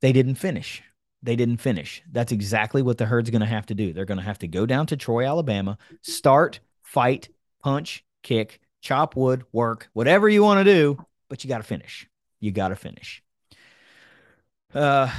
They 0.00 0.12
didn't 0.12 0.36
finish. 0.36 0.82
They 1.22 1.36
didn't 1.36 1.58
finish. 1.58 2.02
That's 2.10 2.32
exactly 2.32 2.82
what 2.82 2.98
the 2.98 3.06
herd's 3.06 3.30
going 3.30 3.40
to 3.40 3.46
have 3.46 3.66
to 3.66 3.74
do. 3.74 3.92
They're 3.92 4.04
going 4.04 4.18
to 4.18 4.24
have 4.24 4.38
to 4.40 4.48
go 4.48 4.66
down 4.66 4.86
to 4.88 4.96
Troy, 4.96 5.26
Alabama, 5.26 5.78
start, 6.02 6.60
fight, 6.82 7.28
punch, 7.62 8.04
kick, 8.22 8.60
chop 8.80 9.16
wood, 9.16 9.44
work, 9.52 9.88
whatever 9.92 10.28
you 10.28 10.42
want 10.42 10.58
to 10.58 10.72
do, 10.72 10.98
but 11.32 11.42
you 11.42 11.48
got 11.48 11.56
to 11.56 11.64
finish. 11.64 12.06
You 12.40 12.50
got 12.50 12.68
to 12.68 12.76
finish. 12.76 13.22
Uh, 14.74 15.10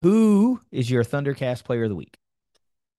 who 0.00 0.60
is 0.70 0.88
your 0.88 1.02
Thundercast 1.02 1.64
player 1.64 1.82
of 1.82 1.88
the 1.88 1.96
week? 1.96 2.16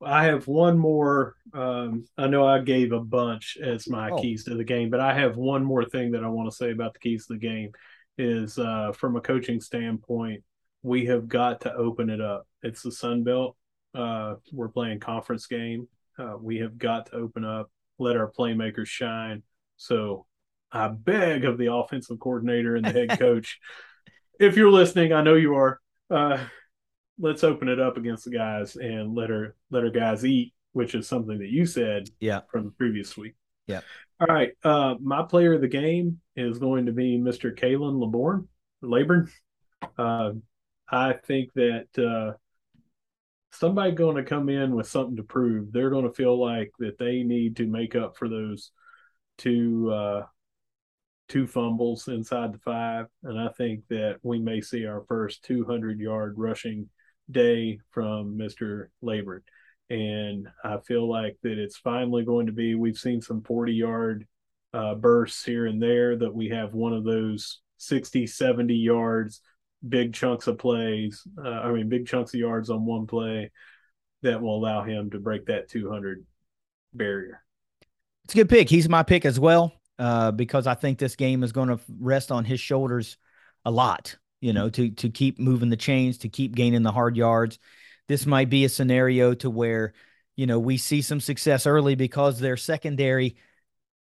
I 0.03 0.25
have 0.25 0.47
one 0.47 0.77
more. 0.77 1.37
Um, 1.53 2.07
I 2.17 2.27
know 2.27 2.45
I 2.45 2.59
gave 2.59 2.91
a 2.91 2.99
bunch 2.99 3.57
as 3.63 3.87
my 3.87 4.09
oh. 4.09 4.17
keys 4.17 4.43
to 4.43 4.55
the 4.55 4.65
game, 4.65 4.89
but 4.89 4.99
I 4.99 5.13
have 5.13 5.37
one 5.37 5.63
more 5.63 5.85
thing 5.85 6.11
that 6.11 6.25
I 6.25 6.27
want 6.27 6.49
to 6.49 6.55
say 6.57 6.71
about 6.71 6.91
the 6.91 6.99
keys 6.99 7.25
to 7.27 7.35
the 7.35 7.39
game 7.39 7.71
is 8.17 8.59
uh, 8.59 8.91
from 8.91 9.15
a 9.15 9.21
coaching 9.21 9.61
standpoint, 9.61 10.43
we 10.83 11.05
have 11.05 11.29
got 11.29 11.61
to 11.61 11.73
open 11.73 12.09
it 12.09 12.19
up. 12.19 12.45
It's 12.63 12.81
the 12.81 12.91
Sun 12.91 13.23
Belt. 13.23 13.55
Uh, 13.93 14.35
we're 14.51 14.67
playing 14.67 14.99
conference 14.99 15.47
game. 15.47 15.87
Uh, 16.19 16.35
we 16.37 16.57
have 16.57 16.77
got 16.77 17.05
to 17.05 17.15
open 17.15 17.45
up, 17.45 17.71
let 17.97 18.17
our 18.17 18.29
playmakers 18.29 18.87
shine. 18.87 19.41
So 19.77 20.25
I 20.75 20.89
beg 20.89 21.45
of 21.45 21.57
the 21.57 21.73
offensive 21.73 22.19
coordinator 22.19 22.75
and 22.75 22.85
the 22.85 22.91
head 22.91 23.17
coach, 23.17 23.59
if 24.39 24.57
you're 24.57 24.71
listening, 24.71 25.13
I 25.13 25.23
know 25.23 25.35
you 25.35 25.55
are. 25.55 25.79
Uh, 26.09 26.37
let's 27.17 27.43
open 27.43 27.69
it 27.69 27.79
up 27.79 27.95
against 27.95 28.25
the 28.25 28.31
guys 28.31 28.75
and 28.75 29.15
let 29.15 29.29
her 29.29 29.55
let 29.71 29.83
our 29.83 29.89
guys 29.89 30.25
eat, 30.25 30.53
which 30.73 30.93
is 30.93 31.07
something 31.07 31.39
that 31.39 31.49
you 31.49 31.65
said 31.65 32.09
yeah. 32.19 32.41
from 32.51 32.65
the 32.65 32.71
previous 32.71 33.15
week. 33.15 33.35
Yeah. 33.67 33.81
All 34.19 34.27
right. 34.27 34.51
Uh, 34.63 34.95
my 35.01 35.23
player 35.23 35.53
of 35.53 35.61
the 35.61 35.67
game 35.67 36.19
is 36.35 36.59
going 36.59 36.87
to 36.87 36.91
be 36.91 37.17
Mr. 37.17 37.57
Khalan 37.57 37.99
Laborn, 37.99 38.47
Laborn. 38.81 39.31
Uh, 39.97 40.33
I 40.89 41.13
think 41.13 41.53
that 41.53 41.87
uh, 41.97 42.37
somebody 43.51 43.91
going 43.91 44.17
to 44.17 44.23
come 44.23 44.49
in 44.49 44.75
with 44.75 44.87
something 44.87 45.15
to 45.15 45.23
prove. 45.23 45.71
They're 45.71 45.89
going 45.89 46.07
to 46.07 46.13
feel 46.13 46.39
like 46.39 46.71
that 46.79 46.97
they 46.97 47.23
need 47.23 47.55
to 47.57 47.65
make 47.65 47.95
up 47.95 48.17
for 48.17 48.27
those 48.27 48.71
two 49.37 49.91
uh, 49.91 50.25
two 51.27 51.47
fumbles 51.47 52.07
inside 52.07 52.53
the 52.53 52.59
five, 52.59 53.07
and 53.23 53.39
I 53.39 53.49
think 53.49 53.81
that 53.89 54.17
we 54.21 54.39
may 54.39 54.61
see 54.61 54.85
our 54.85 55.03
first 55.07 55.43
200 55.43 55.99
yard 55.99 56.35
rushing 56.37 56.89
day 57.29 57.79
from 57.91 58.37
Mr. 58.37 58.87
Laborn. 59.01 59.41
And 59.89 60.47
I 60.63 60.77
feel 60.77 61.09
like 61.09 61.37
that 61.43 61.57
it's 61.57 61.77
finally 61.77 62.23
going 62.23 62.47
to 62.47 62.51
be, 62.51 62.75
we've 62.75 62.97
seen 62.97 63.21
some 63.21 63.41
40 63.41 63.73
yard 63.73 64.27
uh, 64.73 64.95
bursts 64.95 65.43
here 65.43 65.65
and 65.65 65.81
there, 65.81 66.15
that 66.17 66.33
we 66.33 66.49
have 66.49 66.73
one 66.73 66.93
of 66.93 67.03
those 67.03 67.61
60, 67.77 68.27
70 68.27 68.75
yards, 68.75 69.41
big 69.87 70.13
chunks 70.13 70.47
of 70.47 70.57
plays. 70.57 71.25
Uh, 71.37 71.49
I 71.49 71.71
mean, 71.71 71.89
big 71.89 72.07
chunks 72.07 72.33
of 72.33 72.39
yards 72.39 72.69
on 72.69 72.85
one 72.85 73.07
play 73.07 73.51
that 74.21 74.41
will 74.41 74.57
allow 74.57 74.83
him 74.83 75.11
to 75.11 75.19
break 75.19 75.47
that 75.47 75.69
200 75.69 76.25
barrier. 76.93 77.41
It's 78.23 78.33
a 78.33 78.37
good 78.37 78.49
pick. 78.49 78.69
He's 78.69 78.89
my 78.89 79.03
pick 79.03 79.25
as 79.25 79.39
well 79.39 79.73
uh, 79.99 80.31
because 80.31 80.67
I 80.67 80.73
think 80.73 80.97
this 80.97 81.15
game 81.15 81.43
is 81.43 81.51
going 81.51 81.69
to 81.69 81.79
rest 81.99 82.31
on 82.31 82.45
his 82.45 82.59
shoulders 82.59 83.17
a 83.63 83.71
lot. 83.71 84.17
You 84.41 84.53
know, 84.53 84.69
to 84.69 84.91
to 84.91 85.09
keep 85.09 85.39
moving 85.39 85.69
the 85.69 85.77
chains, 85.77 86.19
to 86.19 86.29
keep 86.29 86.55
gaining 86.55 86.83
the 86.83 86.91
hard 86.91 87.17
yards. 87.17 87.57
This 88.07 88.25
might 88.25 88.49
be 88.49 88.65
a 88.65 88.69
scenario 88.69 89.33
to 89.35 89.49
where 89.49 89.93
you 90.35 90.45
know 90.45 90.59
we 90.59 90.77
see 90.77 91.01
some 91.01 91.19
success 91.19 91.65
early 91.65 91.95
because 91.95 92.39
their 92.39 92.57
secondary 92.57 93.37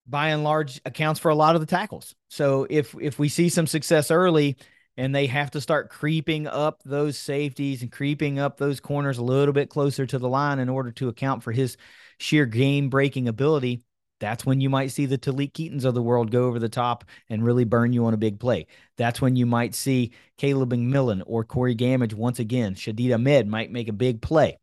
by 0.06 0.28
and 0.28 0.44
large 0.44 0.80
accounts 0.84 1.20
for 1.20 1.30
a 1.30 1.34
lot 1.34 1.54
of 1.54 1.60
the 1.60 1.66
tackles. 1.66 2.14
So 2.28 2.66
if 2.68 2.94
if 3.00 3.18
we 3.18 3.28
see 3.28 3.48
some 3.48 3.66
success 3.66 4.10
early 4.10 4.56
and 4.96 5.14
they 5.14 5.26
have 5.26 5.50
to 5.52 5.60
start 5.60 5.90
creeping 5.90 6.46
up 6.46 6.82
those 6.84 7.18
safeties 7.18 7.82
and 7.82 7.92
creeping 7.92 8.38
up 8.38 8.56
those 8.56 8.80
corners 8.80 9.18
a 9.18 9.22
little 9.22 9.52
bit 9.52 9.68
closer 9.68 10.06
to 10.06 10.18
the 10.18 10.28
line 10.28 10.58
in 10.58 10.68
order 10.68 10.90
to 10.92 11.08
account 11.08 11.42
for 11.42 11.52
his 11.52 11.76
sheer 12.18 12.46
game 12.46 12.88
breaking 12.88 13.28
ability, 13.28 13.84
that's 14.18 14.46
when 14.46 14.60
you 14.60 14.70
might 14.70 14.90
see 14.90 15.06
the 15.06 15.18
Talik 15.18 15.52
Keatons 15.52 15.84
of 15.84 15.94
the 15.94 16.02
world 16.02 16.30
go 16.30 16.44
over 16.44 16.58
the 16.58 16.68
top 16.68 17.04
and 17.28 17.44
really 17.44 17.64
burn 17.64 17.92
you 17.92 18.06
on 18.06 18.14
a 18.14 18.18
big 18.18 18.40
play. 18.40 18.66
That's 18.96 19.20
when 19.20 19.36
you 19.36 19.46
might 19.46 19.74
see 19.74 20.12
Caleb 20.38 20.72
McMillan 20.72 21.22
or 21.26 21.44
Corey 21.44 21.76
Gammage 21.76 22.14
once 22.14 22.38
again. 22.38 22.74
Shadeed 22.74 23.14
Ahmed 23.14 23.46
might 23.46 23.70
make 23.70 23.88
a 23.88 23.92
big 23.92 24.22
play. 24.22 24.58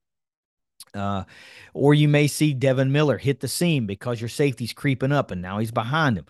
Uh, 0.93 1.23
or 1.73 1.93
you 1.93 2.07
may 2.07 2.27
see 2.27 2.53
Devin 2.53 2.91
Miller 2.91 3.17
hit 3.17 3.39
the 3.39 3.47
seam 3.47 3.85
because 3.85 4.21
your 4.21 4.29
safety's 4.29 4.73
creeping 4.73 5.11
up 5.11 5.31
and 5.31 5.41
now 5.41 5.59
he's 5.59 5.71
behind 5.71 6.17
him. 6.17 6.25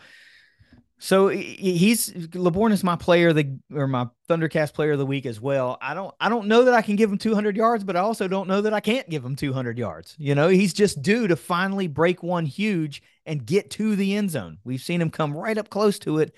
So 0.99 1.27
he's 1.27 2.33
Laborn 2.33 2.71
is 2.71 2.81
my 2.81 2.95
player 2.95 3.33
the 3.33 3.59
or 3.73 3.89
my 3.89 4.07
Thundercast 4.29 4.73
player 4.73 4.93
of 4.93 4.99
the 4.99 5.05
week 5.05 5.25
as 5.25 5.41
well. 5.41 5.77
I 5.81 5.93
don't 5.93 6.15
I 6.17 6.29
don't 6.29 6.47
know 6.47 6.63
that 6.63 6.73
I 6.73 6.81
can 6.81 6.95
give 6.95 7.11
him 7.11 7.17
200 7.17 7.57
yards, 7.57 7.83
but 7.83 7.97
I 7.97 7.99
also 7.99 8.29
don't 8.29 8.47
know 8.47 8.61
that 8.61 8.73
I 8.73 8.79
can't 8.79 9.09
give 9.09 9.25
him 9.25 9.35
200 9.35 9.77
yards. 9.77 10.15
You 10.17 10.33
know, 10.33 10.47
he's 10.47 10.71
just 10.71 11.01
due 11.01 11.27
to 11.27 11.35
finally 11.35 11.87
break 11.87 12.23
one 12.23 12.45
huge 12.45 13.03
and 13.25 13.45
get 13.45 13.71
to 13.71 13.95
the 13.95 14.15
end 14.15 14.31
zone. 14.31 14.57
We've 14.63 14.81
seen 14.81 15.01
him 15.01 15.09
come 15.09 15.35
right 15.35 15.57
up 15.57 15.69
close 15.69 15.99
to 15.99 16.19
it 16.19 16.35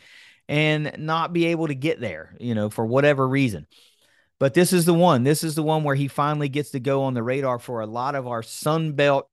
and 0.48 0.96
not 1.00 1.34
be 1.34 1.48
able 1.48 1.68
to 1.68 1.76
get 1.76 2.00
there, 2.00 2.36
you 2.40 2.56
know, 2.56 2.70
for 2.70 2.86
whatever 2.86 3.28
reason. 3.28 3.68
But 4.40 4.54
this 4.54 4.74
is 4.74 4.86
the 4.86 4.94
one. 4.94 5.24
This 5.24 5.44
is 5.44 5.56
the 5.56 5.64
one 5.64 5.84
where 5.84 5.96
he 5.96 6.08
finally 6.08 6.50
gets 6.50 6.72
to 6.72 6.80
go 6.80 7.04
on 7.04 7.14
the 7.14 7.24
radar 7.24 7.58
for 7.58 7.82
a 7.82 7.88
lot 7.88 8.16
of 8.16 8.28
our 8.28 8.44
Sun 8.44 8.94
Belt 8.94 9.30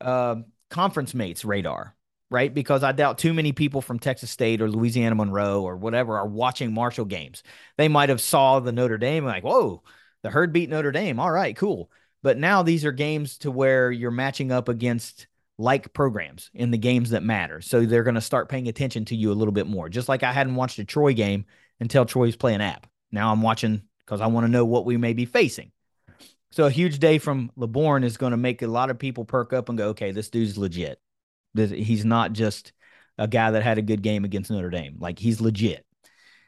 uh, 0.00 0.36
conference 0.70 1.12
mates' 1.12 1.44
radar, 1.44 1.96
right? 2.30 2.52
Because 2.52 2.84
I 2.84 2.92
doubt 2.92 3.18
too 3.18 3.34
many 3.34 3.52
people 3.52 3.82
from 3.82 3.98
Texas 3.98 4.30
State 4.30 4.62
or 4.62 4.70
Louisiana 4.70 5.16
Monroe 5.16 5.62
or 5.62 5.76
whatever 5.76 6.16
are 6.18 6.26
watching 6.26 6.72
Marshall 6.72 7.04
games. 7.04 7.42
They 7.76 7.88
might 7.88 8.10
have 8.10 8.20
saw 8.20 8.60
the 8.60 8.72
Notre 8.72 8.98
Dame 8.98 9.24
like, 9.24 9.42
whoa, 9.42 9.82
the 10.22 10.30
herd 10.30 10.52
beat 10.52 10.70
Notre 10.70 10.92
Dame. 10.92 11.18
All 11.18 11.30
right, 11.30 11.56
cool. 11.56 11.90
But 12.22 12.38
now 12.38 12.62
these 12.62 12.84
are 12.84 12.92
games 12.92 13.38
to 13.38 13.50
where 13.50 13.90
you're 13.90 14.10
matching 14.10 14.52
up 14.52 14.68
against 14.68 15.26
like 15.58 15.92
programs 15.92 16.50
in 16.54 16.70
the 16.70 16.78
games 16.78 17.10
that 17.10 17.22
matter. 17.22 17.60
So 17.60 17.84
they're 17.84 18.04
going 18.04 18.14
to 18.14 18.20
start 18.20 18.48
paying 18.48 18.68
attention 18.68 19.04
to 19.06 19.16
you 19.16 19.32
a 19.32 19.34
little 19.34 19.52
bit 19.52 19.66
more. 19.66 19.88
Just 19.88 20.08
like 20.08 20.22
I 20.22 20.32
hadn't 20.32 20.54
watched 20.54 20.78
a 20.78 20.84
Troy 20.84 21.12
game 21.12 21.44
until 21.80 22.04
Troy's 22.04 22.36
playing 22.36 22.62
app. 22.62 22.86
Now 23.10 23.32
I'm 23.32 23.42
watching 23.42 23.82
because 24.04 24.20
I 24.20 24.28
want 24.28 24.46
to 24.46 24.52
know 24.52 24.64
what 24.64 24.84
we 24.84 24.96
may 24.96 25.12
be 25.12 25.24
facing. 25.24 25.72
So 26.50 26.64
a 26.64 26.70
huge 26.70 26.98
day 26.98 27.18
from 27.18 27.50
Laborn 27.56 28.04
is 28.04 28.16
going 28.16 28.30
to 28.30 28.38
make 28.38 28.62
a 28.62 28.68
lot 28.68 28.90
of 28.90 28.98
people 28.98 29.24
perk 29.24 29.52
up 29.52 29.68
and 29.68 29.76
go, 29.76 29.88
okay, 29.88 30.12
this 30.12 30.30
dude's 30.30 30.56
legit. 30.56 30.98
He's 31.54 32.04
not 32.04 32.32
just 32.32 32.72
a 33.18 33.28
guy 33.28 33.50
that 33.50 33.62
had 33.62 33.78
a 33.78 33.82
good 33.82 34.00
game 34.00 34.24
against 34.24 34.50
Notre 34.50 34.70
Dame. 34.70 34.96
Like 34.98 35.18
he's 35.18 35.40
legit. 35.40 35.84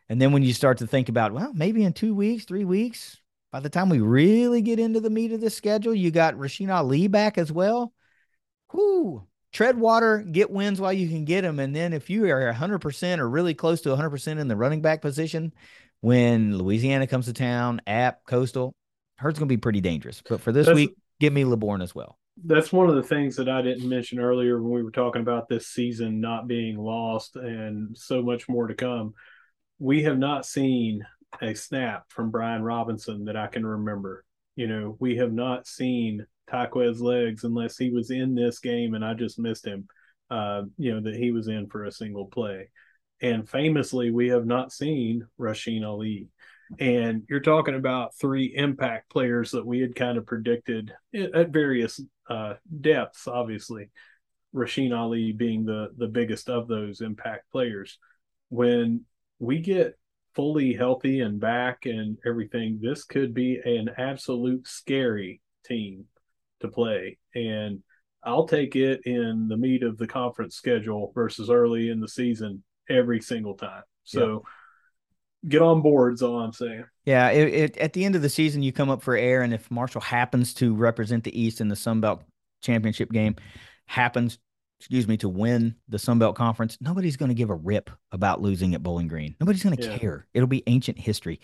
And 0.08 0.20
then 0.20 0.32
when 0.32 0.42
you 0.42 0.52
start 0.52 0.78
to 0.78 0.86
think 0.86 1.08
about, 1.08 1.32
well, 1.32 1.52
maybe 1.52 1.84
in 1.84 1.92
two 1.92 2.14
weeks, 2.14 2.44
three 2.44 2.64
weeks, 2.64 3.18
by 3.52 3.60
the 3.60 3.68
time 3.68 3.88
we 3.88 4.00
really 4.00 4.62
get 4.62 4.78
into 4.78 5.00
the 5.00 5.10
meat 5.10 5.32
of 5.32 5.40
the 5.40 5.50
schedule, 5.50 5.94
you 5.94 6.10
got 6.10 6.34
Rasheen 6.34 6.72
Ali 6.72 7.08
back 7.08 7.36
as 7.36 7.50
well. 7.52 7.92
Whoo, 8.72 9.26
tread 9.52 9.78
water, 9.78 10.18
get 10.18 10.50
wins 10.50 10.80
while 10.80 10.92
you 10.92 11.08
can 11.08 11.24
get 11.24 11.42
them. 11.42 11.58
And 11.58 11.74
then 11.74 11.92
if 11.92 12.10
you 12.10 12.24
are 12.30 12.52
100% 12.52 13.18
or 13.18 13.28
really 13.28 13.54
close 13.54 13.80
to 13.82 13.90
100% 13.90 14.38
in 14.38 14.48
the 14.48 14.56
running 14.56 14.82
back 14.82 15.02
position, 15.02 15.52
when 16.00 16.56
Louisiana 16.56 17.06
comes 17.06 17.26
to 17.26 17.32
town, 17.32 17.80
App, 17.86 18.24
Coastal, 18.26 18.74
Hurt's 19.16 19.38
going 19.38 19.48
to 19.48 19.52
be 19.52 19.60
pretty 19.60 19.80
dangerous. 19.80 20.22
But 20.26 20.40
for 20.40 20.52
this 20.52 20.66
that's, 20.66 20.76
week, 20.76 20.94
give 21.18 21.32
me 21.32 21.44
Laborn 21.44 21.82
as 21.82 21.94
well. 21.94 22.16
That's 22.42 22.72
one 22.72 22.88
of 22.88 22.94
the 22.94 23.02
things 23.02 23.36
that 23.36 23.50
I 23.50 23.60
didn't 23.60 23.88
mention 23.88 24.18
earlier 24.18 24.62
when 24.62 24.72
we 24.72 24.82
were 24.82 24.90
talking 24.90 25.20
about 25.20 25.48
this 25.48 25.66
season 25.66 26.20
not 26.20 26.48
being 26.48 26.78
lost 26.78 27.36
and 27.36 27.96
so 27.96 28.22
much 28.22 28.48
more 28.48 28.66
to 28.66 28.74
come. 28.74 29.12
We 29.78 30.04
have 30.04 30.16
not 30.16 30.46
seen 30.46 31.06
a 31.42 31.54
snap 31.54 32.04
from 32.08 32.30
Brian 32.30 32.62
Robinson 32.62 33.26
that 33.26 33.36
I 33.36 33.46
can 33.48 33.66
remember. 33.66 34.24
You 34.56 34.68
know, 34.68 34.96
we 34.98 35.16
have 35.16 35.32
not 35.32 35.66
seen 35.66 36.26
Tyquez 36.50 37.00
legs 37.00 37.44
unless 37.44 37.76
he 37.76 37.90
was 37.90 38.10
in 38.10 38.34
this 38.34 38.58
game 38.58 38.94
and 38.94 39.04
I 39.04 39.14
just 39.14 39.38
missed 39.38 39.66
him. 39.66 39.86
Uh, 40.30 40.62
you 40.78 40.94
know, 40.94 41.00
that 41.00 41.16
he 41.16 41.32
was 41.32 41.48
in 41.48 41.66
for 41.66 41.84
a 41.84 41.92
single 41.92 42.26
play. 42.26 42.70
And 43.20 43.48
famously, 43.48 44.12
we 44.12 44.28
have 44.28 44.46
not 44.46 44.72
seen 44.72 45.26
Rasheen 45.40 45.84
Ali. 45.84 46.28
And 46.78 47.24
you're 47.28 47.40
talking 47.40 47.74
about 47.74 48.14
three 48.14 48.54
impact 48.54 49.10
players 49.10 49.50
that 49.50 49.66
we 49.66 49.80
had 49.80 49.96
kind 49.96 50.16
of 50.16 50.26
predicted 50.26 50.92
at 51.12 51.48
various 51.48 52.00
uh, 52.28 52.54
depths, 52.80 53.26
obviously. 53.26 53.90
Rasheen 54.54 54.96
Ali 54.96 55.32
being 55.32 55.64
the 55.64 55.88
the 55.96 56.06
biggest 56.06 56.48
of 56.48 56.68
those 56.68 57.00
impact 57.00 57.50
players. 57.50 57.98
When 58.48 59.04
we 59.40 59.58
get 59.58 59.98
fully 60.34 60.74
healthy 60.74 61.20
and 61.20 61.40
back 61.40 61.86
and 61.86 62.18
everything, 62.24 62.78
this 62.80 63.02
could 63.04 63.34
be 63.34 63.58
an 63.64 63.90
absolute 63.98 64.66
scary 64.68 65.40
team 65.64 66.06
to 66.60 66.68
play. 66.68 67.18
And 67.34 67.82
I'll 68.22 68.46
take 68.46 68.76
it 68.76 69.00
in 69.06 69.48
the 69.48 69.56
meat 69.56 69.82
of 69.82 69.98
the 69.98 70.06
conference 70.06 70.54
schedule 70.54 71.12
versus 71.14 71.50
early 71.50 71.90
in 71.90 72.00
the 72.00 72.08
season 72.08 72.62
every 72.88 73.20
single 73.20 73.54
time. 73.54 73.82
So 74.04 74.44
yep. 75.44 75.50
get 75.52 75.62
on 75.62 75.80
board 75.80 76.14
is 76.14 76.22
all 76.22 76.38
I'm 76.38 76.52
saying. 76.52 76.84
Yeah, 77.04 77.30
it, 77.30 77.54
it, 77.54 77.76
at 77.78 77.92
the 77.92 78.04
end 78.04 78.16
of 78.16 78.22
the 78.22 78.28
season, 78.28 78.62
you 78.62 78.72
come 78.72 78.90
up 78.90 79.02
for 79.02 79.16
air, 79.16 79.42
and 79.42 79.54
if 79.54 79.70
Marshall 79.70 80.00
happens 80.00 80.52
to 80.54 80.74
represent 80.74 81.24
the 81.24 81.40
East 81.40 81.60
in 81.60 81.68
the 81.68 81.76
Sun 81.76 82.00
Belt 82.00 82.22
championship 82.62 83.10
game, 83.10 83.36
happens, 83.86 84.38
excuse 84.80 85.08
me, 85.08 85.16
to 85.18 85.28
win 85.28 85.74
the 85.88 85.98
Sun 85.98 86.18
Belt 86.18 86.36
conference, 86.36 86.76
nobody's 86.80 87.16
going 87.16 87.30
to 87.30 87.34
give 87.34 87.50
a 87.50 87.54
rip 87.54 87.90
about 88.12 88.42
losing 88.42 88.74
at 88.74 88.82
Bowling 88.82 89.08
Green. 89.08 89.34
Nobody's 89.40 89.62
going 89.62 89.76
to 89.76 89.82
yeah. 89.82 89.98
care. 89.98 90.26
It'll 90.34 90.46
be 90.46 90.62
ancient 90.66 90.98
history. 90.98 91.40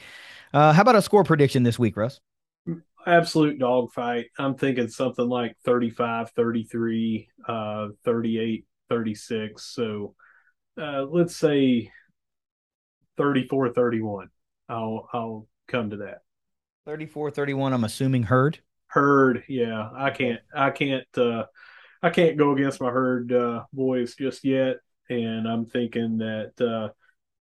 Uh, 0.52 0.72
how 0.72 0.82
about 0.82 0.96
a 0.96 1.02
score 1.02 1.24
prediction 1.24 1.62
this 1.62 1.78
week, 1.78 1.96
Russ? 1.96 2.20
Absolute 3.06 3.58
dogfight. 3.60 4.26
I'm 4.36 4.56
thinking 4.56 4.88
something 4.88 5.28
like 5.28 5.56
35, 5.64 6.30
33, 6.30 7.28
uh, 7.46 7.88
38, 8.04 8.66
36. 8.88 9.64
So 9.64 10.14
uh, 10.80 11.04
let's 11.04 11.36
say 11.36 11.92
34 13.16 13.72
31. 13.72 14.28
I'll 14.68 15.08
I'll 15.12 15.46
come 15.68 15.90
to 15.90 15.98
that. 15.98 16.22
34 16.86 17.30
31 17.30 17.72
I'm 17.72 17.84
assuming 17.84 18.24
herd. 18.24 18.58
Herd, 18.88 19.44
yeah. 19.48 19.88
I 19.94 20.10
can't 20.10 20.40
I 20.54 20.70
can't 20.70 21.06
uh 21.18 21.44
I 22.02 22.10
can't 22.10 22.36
go 22.36 22.52
against 22.52 22.80
my 22.80 22.90
herd 22.90 23.32
uh 23.32 23.64
boys 23.72 24.14
just 24.14 24.44
yet 24.44 24.76
and 25.08 25.46
I'm 25.48 25.66
thinking 25.66 26.18
that 26.18 26.60
uh 26.60 26.92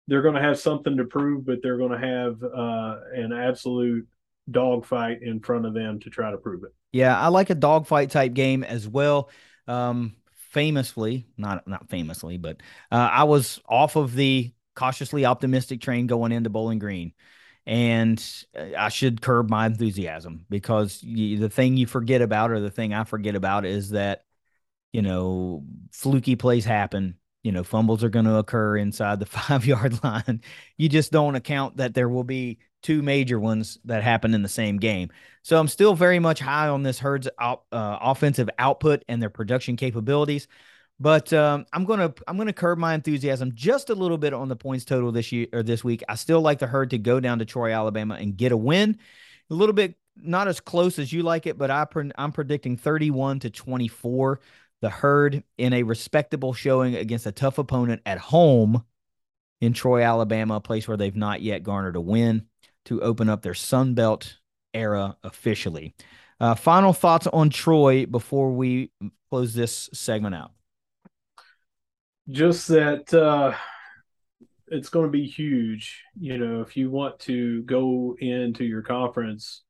they're 0.06 0.22
going 0.22 0.36
to 0.36 0.40
have 0.40 0.58
something 0.58 0.96
to 0.96 1.04
prove 1.04 1.44
but 1.46 1.58
they're 1.62 1.78
going 1.78 1.98
to 2.00 2.06
have 2.06 2.42
uh 2.42 2.96
an 3.14 3.32
absolute 3.32 4.08
dogfight 4.50 5.22
in 5.22 5.40
front 5.40 5.66
of 5.66 5.74
them 5.74 6.00
to 6.00 6.10
try 6.10 6.30
to 6.30 6.38
prove 6.38 6.64
it. 6.64 6.74
Yeah, 6.92 7.18
I 7.18 7.28
like 7.28 7.50
a 7.50 7.54
dogfight 7.54 8.10
type 8.10 8.34
game 8.34 8.64
as 8.64 8.88
well. 8.88 9.30
Um 9.66 10.14
famously, 10.50 11.26
not 11.36 11.66
not 11.66 11.88
famously, 11.88 12.38
but 12.38 12.60
uh, 12.90 13.08
I 13.12 13.24
was 13.24 13.60
off 13.68 13.96
of 13.96 14.14
the 14.14 14.52
cautiously 14.74 15.24
optimistic 15.24 15.80
train 15.80 16.06
going 16.06 16.32
into 16.32 16.50
Bowling 16.50 16.78
Green, 16.78 17.12
and 17.66 18.22
uh, 18.56 18.66
I 18.76 18.88
should 18.88 19.20
curb 19.20 19.50
my 19.50 19.66
enthusiasm 19.66 20.46
because 20.48 21.02
you, 21.02 21.38
the 21.38 21.50
thing 21.50 21.76
you 21.76 21.86
forget 21.86 22.22
about, 22.22 22.50
or 22.50 22.60
the 22.60 22.70
thing 22.70 22.94
I 22.94 23.04
forget 23.04 23.34
about, 23.34 23.64
is 23.66 23.90
that 23.90 24.24
you 24.92 25.02
know 25.02 25.64
fluky 25.92 26.36
plays 26.36 26.64
happen. 26.64 27.16
You 27.44 27.52
know, 27.52 27.62
fumbles 27.62 28.02
are 28.02 28.08
going 28.08 28.24
to 28.24 28.36
occur 28.36 28.76
inside 28.76 29.20
the 29.20 29.26
five 29.26 29.66
yard 29.66 30.02
line. 30.02 30.42
You 30.76 30.88
just 30.88 31.12
don't 31.12 31.36
account 31.36 31.76
that 31.76 31.94
there 31.94 32.08
will 32.08 32.24
be 32.24 32.58
two 32.82 33.02
major 33.02 33.38
ones 33.40 33.78
that 33.84 34.02
happened 34.02 34.34
in 34.34 34.42
the 34.42 34.48
same 34.48 34.78
game. 34.78 35.10
So 35.42 35.58
I'm 35.58 35.68
still 35.68 35.94
very 35.94 36.18
much 36.18 36.40
high 36.40 36.68
on 36.68 36.82
this 36.82 36.98
Herd's 36.98 37.28
uh, 37.38 37.56
offensive 37.72 38.50
output 38.58 39.04
and 39.08 39.20
their 39.20 39.30
production 39.30 39.76
capabilities. 39.76 40.46
But 41.00 41.32
um, 41.32 41.64
I'm 41.72 41.84
gonna 41.84 42.12
I'm 42.26 42.36
gonna 42.36 42.52
curb 42.52 42.78
my 42.78 42.94
enthusiasm 42.94 43.52
just 43.54 43.88
a 43.88 43.94
little 43.94 44.18
bit 44.18 44.34
on 44.34 44.48
the 44.48 44.56
points 44.56 44.84
total 44.84 45.12
this 45.12 45.30
year 45.30 45.46
or 45.52 45.62
this 45.62 45.84
week. 45.84 46.02
I 46.08 46.16
still 46.16 46.40
like 46.40 46.58
the 46.58 46.66
herd 46.66 46.90
to 46.90 46.98
go 46.98 47.20
down 47.20 47.38
to 47.38 47.44
Troy, 47.44 47.72
Alabama, 47.72 48.16
and 48.16 48.36
get 48.36 48.50
a 48.50 48.56
win. 48.56 48.98
A 49.50 49.54
little 49.54 49.72
bit 49.72 49.94
not 50.16 50.48
as 50.48 50.58
close 50.58 50.98
as 50.98 51.12
you 51.12 51.22
like 51.22 51.46
it, 51.46 51.56
but 51.56 51.70
I 51.70 51.84
pre- 51.84 52.10
I'm 52.18 52.32
predicting 52.32 52.76
31 52.76 53.40
to 53.40 53.50
24. 53.50 54.40
The 54.80 54.90
herd 54.90 55.44
in 55.56 55.72
a 55.72 55.84
respectable 55.84 56.52
showing 56.52 56.96
against 56.96 57.26
a 57.26 57.32
tough 57.32 57.58
opponent 57.58 58.02
at 58.04 58.18
home 58.18 58.84
in 59.60 59.72
Troy, 59.72 60.02
Alabama, 60.02 60.56
a 60.56 60.60
place 60.60 60.86
where 60.88 60.96
they've 60.96 61.14
not 61.14 61.42
yet 61.42 61.62
garnered 61.62 61.96
a 61.96 62.00
win 62.00 62.46
to 62.88 63.02
open 63.02 63.28
up 63.28 63.42
their 63.42 63.54
Sun 63.54 63.94
Belt 63.94 64.38
era 64.74 65.16
officially. 65.22 65.94
Uh, 66.40 66.54
final 66.54 66.92
thoughts 66.92 67.26
on 67.26 67.50
Troy 67.50 68.06
before 68.06 68.52
we 68.52 68.90
close 69.28 69.54
this 69.54 69.90
segment 69.92 70.34
out. 70.34 70.52
Just 72.30 72.68
that 72.68 73.12
uh, 73.12 73.54
it's 74.68 74.88
going 74.88 75.06
to 75.06 75.12
be 75.12 75.26
huge. 75.26 76.02
You 76.18 76.38
know, 76.38 76.60
if 76.62 76.76
you 76.76 76.90
want 76.90 77.18
to 77.20 77.62
go 77.62 78.16
into 78.18 78.64
your 78.64 78.82
conference 78.82 79.62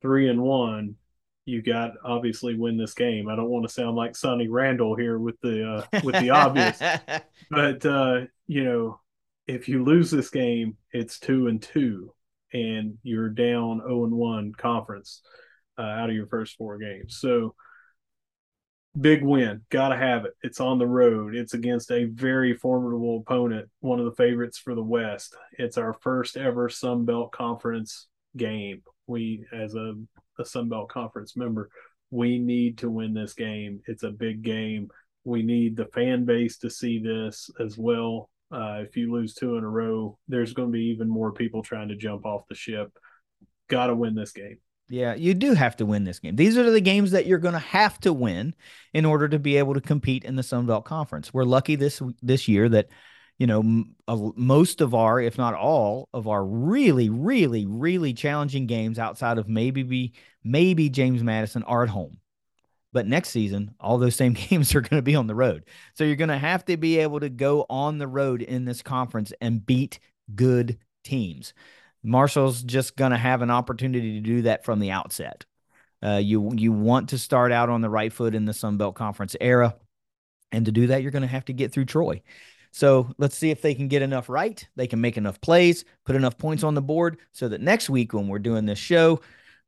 three 0.00 0.28
and 0.28 0.40
one, 0.40 0.96
you 1.44 1.60
got 1.60 1.92
obviously 2.04 2.54
win 2.54 2.76
this 2.76 2.94
game. 2.94 3.28
I 3.28 3.36
don't 3.36 3.50
want 3.50 3.66
to 3.66 3.72
sound 3.72 3.96
like 3.96 4.16
Sonny 4.16 4.48
Randall 4.48 4.96
here 4.96 5.18
with 5.18 5.40
the 5.40 5.84
uh, 5.92 6.00
with 6.04 6.18
the 6.20 6.30
obvious, 6.30 6.78
but 7.50 7.84
uh, 7.84 8.20
you 8.46 8.64
know, 8.64 9.00
if 9.46 9.68
you 9.68 9.82
lose 9.82 10.10
this 10.10 10.30
game, 10.30 10.76
it's 10.92 11.18
two 11.18 11.48
and 11.48 11.60
two, 11.60 12.12
and 12.52 12.98
you're 13.02 13.28
down 13.28 13.80
0 13.80 14.04
and 14.04 14.14
1 14.14 14.52
conference 14.52 15.22
uh, 15.78 15.82
out 15.82 16.10
of 16.10 16.16
your 16.16 16.26
first 16.26 16.56
four 16.56 16.78
games. 16.78 17.18
So 17.18 17.54
big 18.98 19.22
win, 19.22 19.62
gotta 19.70 19.96
have 19.96 20.24
it. 20.24 20.32
It's 20.42 20.60
on 20.60 20.78
the 20.78 20.86
road. 20.86 21.34
It's 21.34 21.54
against 21.54 21.90
a 21.90 22.04
very 22.04 22.54
formidable 22.54 23.18
opponent, 23.18 23.68
one 23.80 23.98
of 23.98 24.04
the 24.04 24.22
favorites 24.22 24.58
for 24.58 24.74
the 24.74 24.82
West. 24.82 25.34
It's 25.58 25.78
our 25.78 25.94
first 25.94 26.36
ever 26.36 26.68
Sun 26.68 27.04
Belt 27.04 27.32
Conference 27.32 28.06
game. 28.36 28.82
We, 29.06 29.44
as 29.52 29.74
a, 29.74 29.94
a 30.38 30.44
Sun 30.44 30.68
Belt 30.68 30.88
Conference 30.88 31.36
member, 31.36 31.70
we 32.10 32.38
need 32.38 32.78
to 32.78 32.90
win 32.90 33.14
this 33.14 33.32
game. 33.32 33.80
It's 33.86 34.02
a 34.02 34.10
big 34.10 34.42
game. 34.42 34.88
We 35.24 35.42
need 35.42 35.76
the 35.76 35.86
fan 35.86 36.24
base 36.24 36.58
to 36.58 36.70
see 36.70 36.98
this 36.98 37.50
as 37.58 37.78
well. 37.78 38.28
Uh, 38.52 38.82
if 38.86 38.96
you 38.96 39.12
lose 39.12 39.34
two 39.34 39.56
in 39.56 39.64
a 39.64 39.68
row, 39.68 40.18
there's 40.28 40.52
going 40.52 40.68
to 40.68 40.72
be 40.72 40.86
even 40.86 41.08
more 41.08 41.32
people 41.32 41.62
trying 41.62 41.88
to 41.88 41.96
jump 41.96 42.26
off 42.26 42.46
the 42.48 42.54
ship. 42.54 42.92
Got 43.68 43.86
to 43.86 43.94
win 43.94 44.14
this 44.14 44.32
game. 44.32 44.58
Yeah, 44.88 45.14
you 45.14 45.32
do 45.32 45.54
have 45.54 45.76
to 45.76 45.86
win 45.86 46.04
this 46.04 46.18
game. 46.18 46.36
These 46.36 46.58
are 46.58 46.70
the 46.70 46.80
games 46.80 47.12
that 47.12 47.24
you're 47.24 47.38
going 47.38 47.54
to 47.54 47.60
have 47.60 47.98
to 48.00 48.12
win 48.12 48.54
in 48.92 49.06
order 49.06 49.26
to 49.26 49.38
be 49.38 49.56
able 49.56 49.72
to 49.72 49.80
compete 49.80 50.24
in 50.24 50.36
the 50.36 50.42
Sun 50.42 50.66
Belt 50.66 50.84
Conference. 50.84 51.32
We're 51.32 51.44
lucky 51.44 51.76
this 51.76 52.02
this 52.20 52.46
year 52.46 52.68
that 52.68 52.88
you 53.38 53.46
know 53.46 53.84
most 54.36 54.82
of 54.82 54.94
our, 54.94 55.18
if 55.18 55.38
not 55.38 55.54
all, 55.54 56.10
of 56.12 56.28
our 56.28 56.44
really, 56.44 57.08
really, 57.08 57.64
really 57.64 58.12
challenging 58.12 58.66
games 58.66 58.98
outside 58.98 59.38
of 59.38 59.48
maybe 59.48 59.82
be 59.82 60.12
maybe 60.44 60.90
James 60.90 61.22
Madison 61.22 61.62
are 61.62 61.84
at 61.84 61.88
home. 61.88 62.18
But 62.92 63.06
next 63.06 63.30
season, 63.30 63.74
all 63.80 63.98
those 63.98 64.16
same 64.16 64.32
games 64.50 64.74
are 64.74 64.80
going 64.80 64.98
to 64.98 65.02
be 65.02 65.14
on 65.14 65.26
the 65.26 65.34
road. 65.34 65.64
So 65.94 66.04
you're 66.04 66.16
going 66.16 66.28
to 66.28 66.38
have 66.38 66.64
to 66.66 66.76
be 66.76 66.98
able 66.98 67.20
to 67.20 67.28
go 67.28 67.66
on 67.68 67.98
the 67.98 68.08
road 68.08 68.42
in 68.42 68.64
this 68.64 68.82
conference 68.82 69.32
and 69.40 69.64
beat 69.64 69.98
good 70.34 70.78
teams. 71.04 71.54
Marshall's 72.02 72.62
just 72.62 72.96
going 72.96 73.12
to 73.12 73.18
have 73.18 73.42
an 73.42 73.50
opportunity 73.50 74.14
to 74.14 74.20
do 74.20 74.42
that 74.42 74.64
from 74.64 74.80
the 74.80 74.90
outset. 74.90 75.44
Uh, 76.04 76.16
you 76.16 76.52
you 76.54 76.72
want 76.72 77.10
to 77.10 77.18
start 77.18 77.52
out 77.52 77.68
on 77.68 77.80
the 77.80 77.88
right 77.88 78.12
foot 78.12 78.34
in 78.34 78.44
the 78.44 78.52
Sun 78.52 78.76
Belt 78.76 78.96
Conference 78.96 79.36
era, 79.40 79.76
and 80.50 80.66
to 80.66 80.72
do 80.72 80.88
that, 80.88 81.00
you're 81.02 81.12
going 81.12 81.22
to 81.22 81.28
have 81.28 81.44
to 81.44 81.52
get 81.52 81.72
through 81.72 81.84
Troy. 81.84 82.22
So 82.72 83.14
let's 83.18 83.36
see 83.36 83.50
if 83.50 83.62
they 83.62 83.74
can 83.74 83.86
get 83.86 84.02
enough 84.02 84.28
right. 84.28 84.66
They 84.76 84.86
can 84.86 85.00
make 85.00 85.16
enough 85.16 85.40
plays, 85.40 85.84
put 86.04 86.16
enough 86.16 86.38
points 86.38 86.64
on 86.64 86.74
the 86.74 86.82
board, 86.82 87.18
so 87.30 87.48
that 87.48 87.60
next 87.60 87.88
week 87.88 88.12
when 88.14 88.26
we're 88.26 88.38
doing 88.40 88.66
this 88.66 88.78
show, 88.78 89.20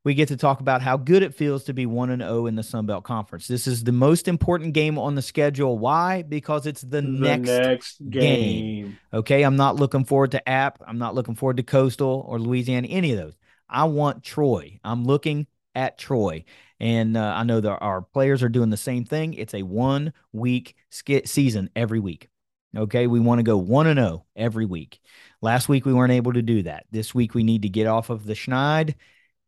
we 0.05 0.13
get 0.13 0.27
to 0.27 0.37
talk 0.37 0.59
about 0.61 0.83
how 0.83 0.95
good 0.95 1.23
it 1.23 1.33
feels 1.33 1.63
to 1.63 1.73
be 1.73 1.87
1 1.87 2.11
and 2.11 2.21
0 2.21 2.45
in 2.45 2.55
the 2.55 2.63
Sun 2.63 2.85
Belt 2.85 3.03
Conference. 3.03 3.47
This 3.47 3.65
is 3.65 3.83
the 3.83 3.91
most 3.91 4.27
important 4.27 4.73
game 4.73 4.99
on 4.99 5.15
the 5.15 5.21
schedule. 5.21 5.79
Why? 5.79 6.21
Because 6.21 6.67
it's 6.67 6.81
the, 6.81 7.01
the 7.01 7.01
next, 7.01 7.47
next 7.47 8.09
game. 8.09 8.85
game. 8.85 8.99
Okay, 9.11 9.41
I'm 9.41 9.55
not 9.55 9.77
looking 9.77 10.05
forward 10.05 10.31
to 10.31 10.47
App. 10.47 10.81
I'm 10.87 10.99
not 10.99 11.15
looking 11.15 11.33
forward 11.33 11.57
to 11.57 11.63
Coastal 11.63 12.23
or 12.29 12.39
Louisiana, 12.39 12.87
any 12.87 13.11
of 13.11 13.17
those. 13.17 13.35
I 13.67 13.85
want 13.85 14.23
Troy. 14.23 14.79
I'm 14.83 15.05
looking 15.05 15.47
at 15.73 15.97
Troy. 15.97 16.45
And 16.79 17.17
uh, 17.17 17.33
I 17.35 17.43
know 17.43 17.59
that 17.59 17.77
our 17.79 18.01
players 18.03 18.43
are 18.43 18.49
doing 18.49 18.69
the 18.69 18.77
same 18.77 19.05
thing. 19.05 19.33
It's 19.33 19.55
a 19.55 19.63
one 19.63 20.13
week 20.31 20.75
skit 20.91 21.27
season 21.27 21.71
every 21.75 21.99
week. 21.99 22.29
Okay, 22.77 23.07
we 23.07 23.19
want 23.19 23.39
to 23.39 23.43
go 23.43 23.57
1 23.57 23.87
and 23.87 23.97
0 23.97 24.25
every 24.35 24.65
week. 24.65 24.99
Last 25.41 25.67
week 25.67 25.85
we 25.85 25.93
weren't 25.93 26.11
able 26.11 26.33
to 26.33 26.41
do 26.43 26.61
that. 26.63 26.85
This 26.91 27.15
week 27.15 27.33
we 27.33 27.43
need 27.43 27.63
to 27.63 27.69
get 27.69 27.87
off 27.87 28.11
of 28.11 28.25
the 28.25 28.33
schneid 28.33 28.93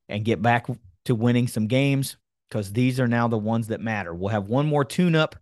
and 0.10 0.26
get 0.26 0.42
back 0.42 0.68
to 1.06 1.16
winning 1.16 1.48
some 1.48 1.68
games 1.68 2.18
because 2.50 2.72
these 2.72 3.00
are 3.00 3.08
now 3.08 3.28
the 3.28 3.38
ones 3.38 3.68
that 3.68 3.82
matter. 3.82 4.14
We'll 4.14 4.30
have 4.30 4.48
one 4.48 4.68
more 4.68 4.86
tune 4.86 5.16
up. 5.16 5.36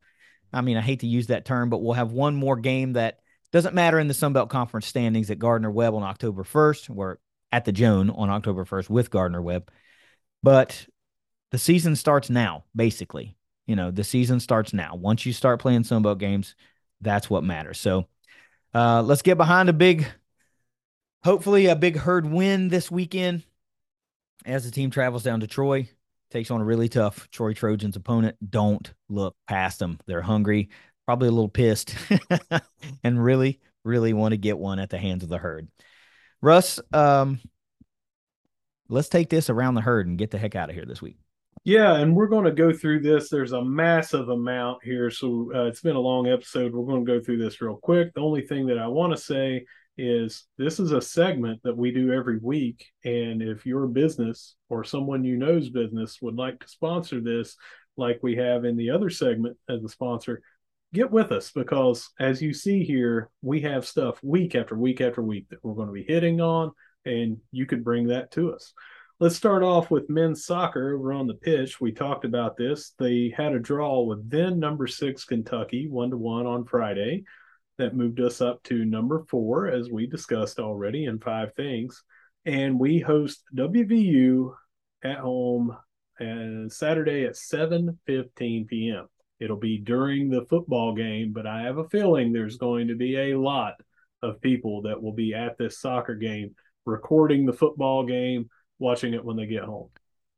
I 0.54 0.62
mean, 0.62 0.78
I 0.78 0.82
hate 0.82 1.02
to 1.02 1.08
use 1.08 1.28
that 1.28 1.46
term, 1.46 1.70
but 1.70 1.80
we'll 1.80 1.94
have 1.94 2.12
one 2.12 2.36
more 2.36 2.56
game 2.56 2.94
that 2.94 3.20
doesn't 3.52 3.76
matter 3.76 4.00
in 4.00 4.08
the 4.08 4.14
Sun 4.14 4.34
Belt 4.34 4.50
Conference 4.50 4.86
standings 4.86 5.30
at 5.30 5.40
Gardner 5.40 5.72
Webb 5.72 5.94
on 5.94 6.04
October 6.04 6.44
1st. 6.44 6.90
We're 6.90 7.18
at 7.52 7.66
the 7.66 7.72
Joan 7.72 8.10
on 8.10 8.30
October 8.30 8.66
1st 8.66 8.90
with 8.90 9.12
Gardner 9.12 9.42
Webb. 9.42 9.70
But 10.44 10.88
the 11.52 11.58
season 11.58 11.96
starts 11.96 12.30
now, 12.30 12.66
basically. 12.76 13.36
You 13.66 13.76
know, 13.76 13.92
the 13.92 14.04
season 14.04 14.40
starts 14.40 14.74
now. 14.74 14.96
Once 14.96 15.26
you 15.26 15.34
start 15.34 15.60
playing 15.60 15.84
Sun 15.84 16.04
Belt 16.04 16.20
games, 16.20 16.56
that's 17.02 17.30
what 17.30 17.44
matters. 17.44 17.80
So 17.80 18.08
uh, 18.74 19.02
let's 19.02 19.22
get 19.22 19.38
behind 19.38 19.70
a 19.70 19.74
big, 19.74 20.06
hopefully, 21.24 21.68
a 21.68 21.76
big 21.76 21.98
herd 21.98 22.26
win 22.26 22.68
this 22.68 22.92
weekend 22.92 23.44
as 24.46 24.66
the 24.66 24.72
team 24.72 24.92
travels 24.92 25.24
down 25.24 25.40
to 25.42 25.48
Troy, 25.48 25.90
takes 26.32 26.52
on 26.52 26.62
a 26.62 26.66
really 26.66 26.90
tough 26.90 27.30
Troy 27.32 27.54
Trojans 27.54 27.96
opponent. 27.96 28.38
Don't 28.48 28.94
look 29.10 29.36
past 29.48 29.80
them. 29.80 30.00
They're 30.06 30.22
hungry, 30.22 30.70
probably 31.06 31.30
a 31.30 31.32
little 31.32 31.50
pissed, 31.50 31.96
and 33.04 33.24
really, 33.24 33.60
really 33.84 34.14
want 34.14 34.34
to 34.34 34.38
get 34.38 34.58
one 34.58 34.80
at 34.80 34.90
the 34.90 34.98
hands 34.98 35.24
of 35.24 35.30
the 35.30 35.38
herd. 35.38 35.68
Russ, 36.42 36.80
um, 36.94 37.40
let's 38.90 39.10
take 39.10 39.30
this 39.30 39.50
around 39.50 39.76
the 39.76 39.82
herd 39.82 40.08
and 40.08 40.18
get 40.18 40.32
the 40.32 40.38
heck 40.38 40.56
out 40.56 40.70
of 40.70 40.76
here 40.76 40.86
this 40.86 41.02
week. 41.02 41.18
Yeah, 41.64 41.96
and 41.96 42.16
we're 42.16 42.28
going 42.28 42.46
to 42.46 42.52
go 42.52 42.72
through 42.72 43.00
this. 43.00 43.30
There's 43.30 43.54
a 43.54 43.64
massive 43.64 44.30
amount 44.30 44.84
here, 44.84 45.10
so 45.10 45.52
uh, 45.56 45.64
it's 45.64 45.82
been 45.82 45.96
a 45.96 46.00
long 46.00 46.28
episode. 46.28 46.74
We're 46.74 46.86
going 46.86 47.04
to 47.04 47.12
go 47.12 47.20
through 47.20 47.40
this 47.40 47.60
real 47.60 47.78
quick. 47.78 48.14
The 48.14 48.22
only 48.22 48.42
thing 48.42 48.68
that 48.68 48.78
I 48.78 48.88
want 48.88 49.16
to 49.16 49.18
say 49.18 49.66
is 49.98 50.46
this 50.58 50.80
is 50.80 50.92
a 50.92 51.02
segment 51.02 51.62
that 51.64 51.78
we 51.78 51.92
do 51.92 52.12
every 52.12 52.38
week. 52.38 52.86
And 53.04 53.42
if 53.42 53.66
your 53.66 53.88
business 53.88 54.56
or 54.70 54.84
someone 54.84 55.24
you 55.24 55.38
know's 55.38 55.70
business 55.70 56.22
would 56.22 56.36
like 56.36 56.60
to 56.60 56.68
sponsor 56.68 57.22
this, 57.22 57.56
like 57.98 58.20
we 58.22 58.36
have 58.36 58.66
in 58.66 58.76
the 58.76 58.90
other 58.90 59.10
segment 59.10 59.58
as 59.70 59.84
a 59.84 59.90
sponsor, 59.90 60.42
get 60.94 61.12
with 61.12 61.32
us 61.32 61.52
because 61.52 62.10
as 62.20 62.42
you 62.42 62.54
see 62.54 62.84
here, 62.84 63.30
we 63.42 63.62
have 63.62 63.86
stuff 63.88 64.22
week 64.24 64.56
after 64.56 64.76
week 64.76 65.02
after 65.02 65.22
week 65.22 65.48
that 65.50 65.64
we're 65.64 65.74
going 65.74 65.88
to 65.88 65.94
be 65.94 66.04
hitting 66.04 66.42
on, 66.42 66.72
and 67.06 67.38
you 67.52 67.66
could 67.66 67.84
bring 67.84 68.08
that 68.08 68.32
to 68.32 68.54
us. 68.54 68.74
Let's 69.20 69.38
start 69.38 69.64
off 69.64 69.90
with 69.90 70.10
men's 70.10 70.46
soccer. 70.46 70.98
We're 70.98 71.14
on 71.14 71.28
the 71.28 71.36
pitch. 71.36 71.80
We 71.80 71.94
talked 71.94 72.26
about 72.26 72.58
this. 72.58 72.92
They 73.00 73.34
had 73.36 73.54
a 73.54 73.60
draw 73.60 74.02
with 74.02 74.30
then 74.30 74.60
number 74.60 74.88
six 74.88 75.24
Kentucky, 75.24 75.88
one 75.88 76.10
to 76.10 76.18
one 76.18 76.46
on 76.46 76.66
Friday 76.66 77.24
that 77.78 77.96
moved 77.96 78.20
us 78.20 78.42
up 78.42 78.64
to 78.64 78.86
number 78.86 79.26
four, 79.30 79.68
as 79.68 79.90
we 79.90 80.08
discussed 80.08 80.60
already 80.60 81.06
in 81.06 81.20
five 81.20 81.54
things. 81.56 82.04
And 82.46 82.80
we 82.80 83.00
host 83.00 83.44
WVU 83.56 84.54
at 85.04 85.18
home 85.18 85.76
and 86.20 86.72
Saturday 86.72 87.26
at 87.26 87.36
7:15 87.36 88.68
p.m. 88.68 89.08
It'll 89.40 89.58
be 89.58 89.78
during 89.78 90.30
the 90.30 90.46
football 90.50 90.94
game, 90.94 91.34
but 91.34 91.46
I 91.46 91.64
have 91.64 91.78
a 91.78 91.90
feeling 91.90 92.32
there's 92.32 92.58
going 92.58 92.88
to 92.88 92.96
be 92.96 93.18
a 93.18 93.40
lot 93.40 93.74
of 94.22 94.42
people 94.42 94.84
that 94.84 95.02
will 95.02 95.14
be 95.14 95.34
at 95.34 95.58
this 95.58 95.80
soccer 95.80 96.16
game, 96.16 96.56
recording 96.86 97.46
the 97.46 97.54
football 97.54 98.06
game, 98.06 98.50
watching 98.80 99.14
it 99.14 99.24
when 99.24 99.36
they 99.36 99.46
get 99.46 99.64
home. 99.64 99.90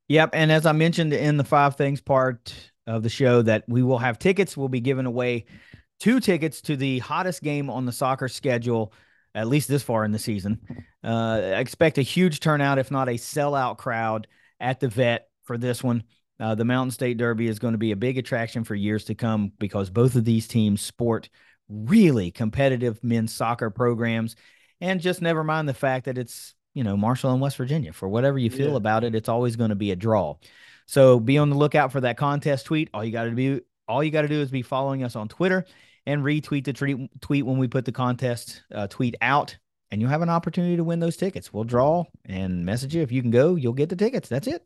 Yep, 0.07 0.31
and 0.34 0.51
as 0.51 0.65
I 0.65 0.72
mentioned 0.72 1.14
in 1.14 1.38
the 1.38 1.43
five 1.43 1.76
things 1.76 2.01
part 2.01 2.53
of 2.88 3.03
the 3.03 3.09
show, 3.09 3.41
that 3.43 3.65
we 3.68 3.84
will 3.84 3.97
have 3.97 4.18
tickets. 4.18 4.55
We'll 4.55 4.69
be 4.69 4.80
giving 4.80 5.05
away 5.05 5.45
two 5.99 6.19
tickets 6.19 6.61
to 6.61 6.75
the 6.75 6.99
hottest 6.99 7.41
game 7.41 7.69
on 7.69 7.85
the 7.85 7.91
soccer 7.91 8.27
schedule, 8.27 8.93
at 9.33 9.47
least 9.47 9.67
this 9.67 9.83
far 9.83 10.05
in 10.05 10.11
the 10.11 10.19
season. 10.19 10.59
Uh, 11.03 11.39
expect 11.55 11.97
a 11.97 12.01
huge 12.01 12.39
turnout, 12.39 12.79
if 12.79 12.91
not 12.91 13.07
a 13.07 13.13
sellout 13.13 13.77
crowd 13.77 14.27
at 14.59 14.79
the 14.79 14.87
vet 14.87 15.29
for 15.43 15.57
this 15.57 15.83
one. 15.83 16.03
Uh, 16.39 16.53
the 16.53 16.65
Mountain 16.65 16.91
State 16.91 17.17
Derby 17.17 17.47
is 17.47 17.59
going 17.59 17.71
to 17.71 17.77
be 17.79 17.91
a 17.91 17.95
big 17.95 18.17
attraction 18.17 18.63
for 18.63 18.75
years 18.75 19.05
to 19.05 19.15
come 19.15 19.51
because 19.57 19.89
both 19.89 20.15
of 20.15 20.25
these 20.25 20.47
teams 20.47 20.81
sport 20.81 21.29
really 21.69 22.29
competitive 22.29 23.03
men's 23.03 23.33
soccer 23.33 23.69
programs. 23.69 24.35
And 24.79 25.01
just 25.01 25.21
never 25.21 25.43
mind 25.43 25.67
the 25.67 25.73
fact 25.73 26.05
that 26.05 26.17
it's, 26.17 26.53
you 26.73 26.83
know, 26.83 26.95
Marshall 26.95 27.31
and 27.31 27.41
West 27.41 27.57
Virginia. 27.57 27.91
For 27.91 28.07
whatever 28.07 28.37
you 28.37 28.49
feel 28.49 28.71
yeah. 28.71 28.77
about 28.77 29.03
it, 29.03 29.15
it's 29.15 29.29
always 29.29 29.55
going 29.55 29.71
to 29.71 29.75
be 29.75 29.91
a 29.91 29.95
draw. 29.95 30.35
So 30.85 31.19
be 31.19 31.37
on 31.37 31.49
the 31.49 31.57
lookout 31.57 31.91
for 31.91 32.01
that 32.01 32.17
contest 32.17 32.67
tweet. 32.67 32.89
All 32.93 33.03
you 33.03 33.11
got 33.11 33.23
to 33.23 33.31
do, 33.31 33.61
all 33.87 34.03
you 34.03 34.11
got 34.11 34.21
to 34.21 34.27
do 34.27 34.39
is 34.41 34.51
be 34.51 34.61
following 34.61 35.03
us 35.03 35.15
on 35.15 35.27
Twitter 35.27 35.65
and 36.07 36.23
retweet 36.23 36.63
the 36.63 36.73
tweet, 37.19 37.45
when 37.45 37.57
we 37.57 37.67
put 37.67 37.84
the 37.84 37.91
contest 37.91 38.63
uh, 38.73 38.88
tweet 38.88 39.15
out. 39.21 39.57
and 39.91 40.01
you'll 40.01 40.09
have 40.09 40.21
an 40.21 40.29
opportunity 40.29 40.77
to 40.77 40.84
win 40.84 40.99
those 40.99 41.17
tickets. 41.17 41.51
We'll 41.53 41.65
draw 41.65 42.05
and 42.25 42.65
message 42.65 42.95
you 42.95 43.01
if 43.01 43.11
you 43.11 43.21
can 43.21 43.29
go. 43.29 43.55
You'll 43.55 43.73
get 43.73 43.89
the 43.89 43.95
tickets. 43.95 44.29
That's 44.29 44.47
it. 44.47 44.65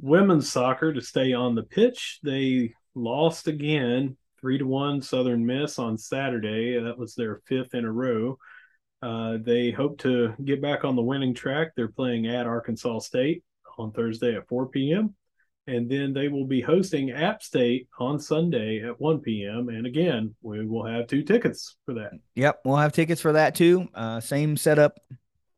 Women's 0.00 0.52
soccer 0.52 0.92
to 0.92 1.00
stay 1.00 1.32
on 1.32 1.54
the 1.54 1.62
pitch. 1.62 2.20
They 2.22 2.74
lost 2.94 3.48
again, 3.48 4.16
three 4.38 4.58
to 4.58 4.66
one 4.66 5.00
Southern 5.00 5.46
Miss 5.46 5.78
on 5.78 5.96
Saturday. 5.96 6.78
That 6.78 6.98
was 6.98 7.14
their 7.14 7.40
fifth 7.46 7.74
in 7.74 7.86
a 7.86 7.92
row. 7.92 8.38
Uh, 9.02 9.38
they 9.40 9.70
hope 9.70 9.98
to 10.00 10.34
get 10.44 10.60
back 10.60 10.84
on 10.84 10.94
the 10.94 11.02
winning 11.02 11.34
track. 11.34 11.72
They're 11.74 11.88
playing 11.88 12.26
at 12.26 12.46
Arkansas 12.46 12.98
State 13.00 13.44
on 13.78 13.92
Thursday 13.92 14.36
at 14.36 14.48
4 14.48 14.68
p.m. 14.68 15.14
And 15.66 15.90
then 15.90 16.12
they 16.12 16.28
will 16.28 16.46
be 16.46 16.60
hosting 16.60 17.10
App 17.10 17.42
State 17.42 17.88
on 17.98 18.18
Sunday 18.18 18.82
at 18.86 19.00
1 19.00 19.20
p.m. 19.20 19.70
And 19.70 19.86
again, 19.86 20.34
we 20.42 20.66
will 20.66 20.84
have 20.84 21.06
two 21.06 21.22
tickets 21.22 21.76
for 21.86 21.94
that. 21.94 22.12
Yep, 22.34 22.60
we'll 22.64 22.76
have 22.76 22.92
tickets 22.92 23.20
for 23.20 23.32
that 23.32 23.54
too. 23.54 23.88
Uh, 23.94 24.20
same 24.20 24.56
setup 24.56 25.00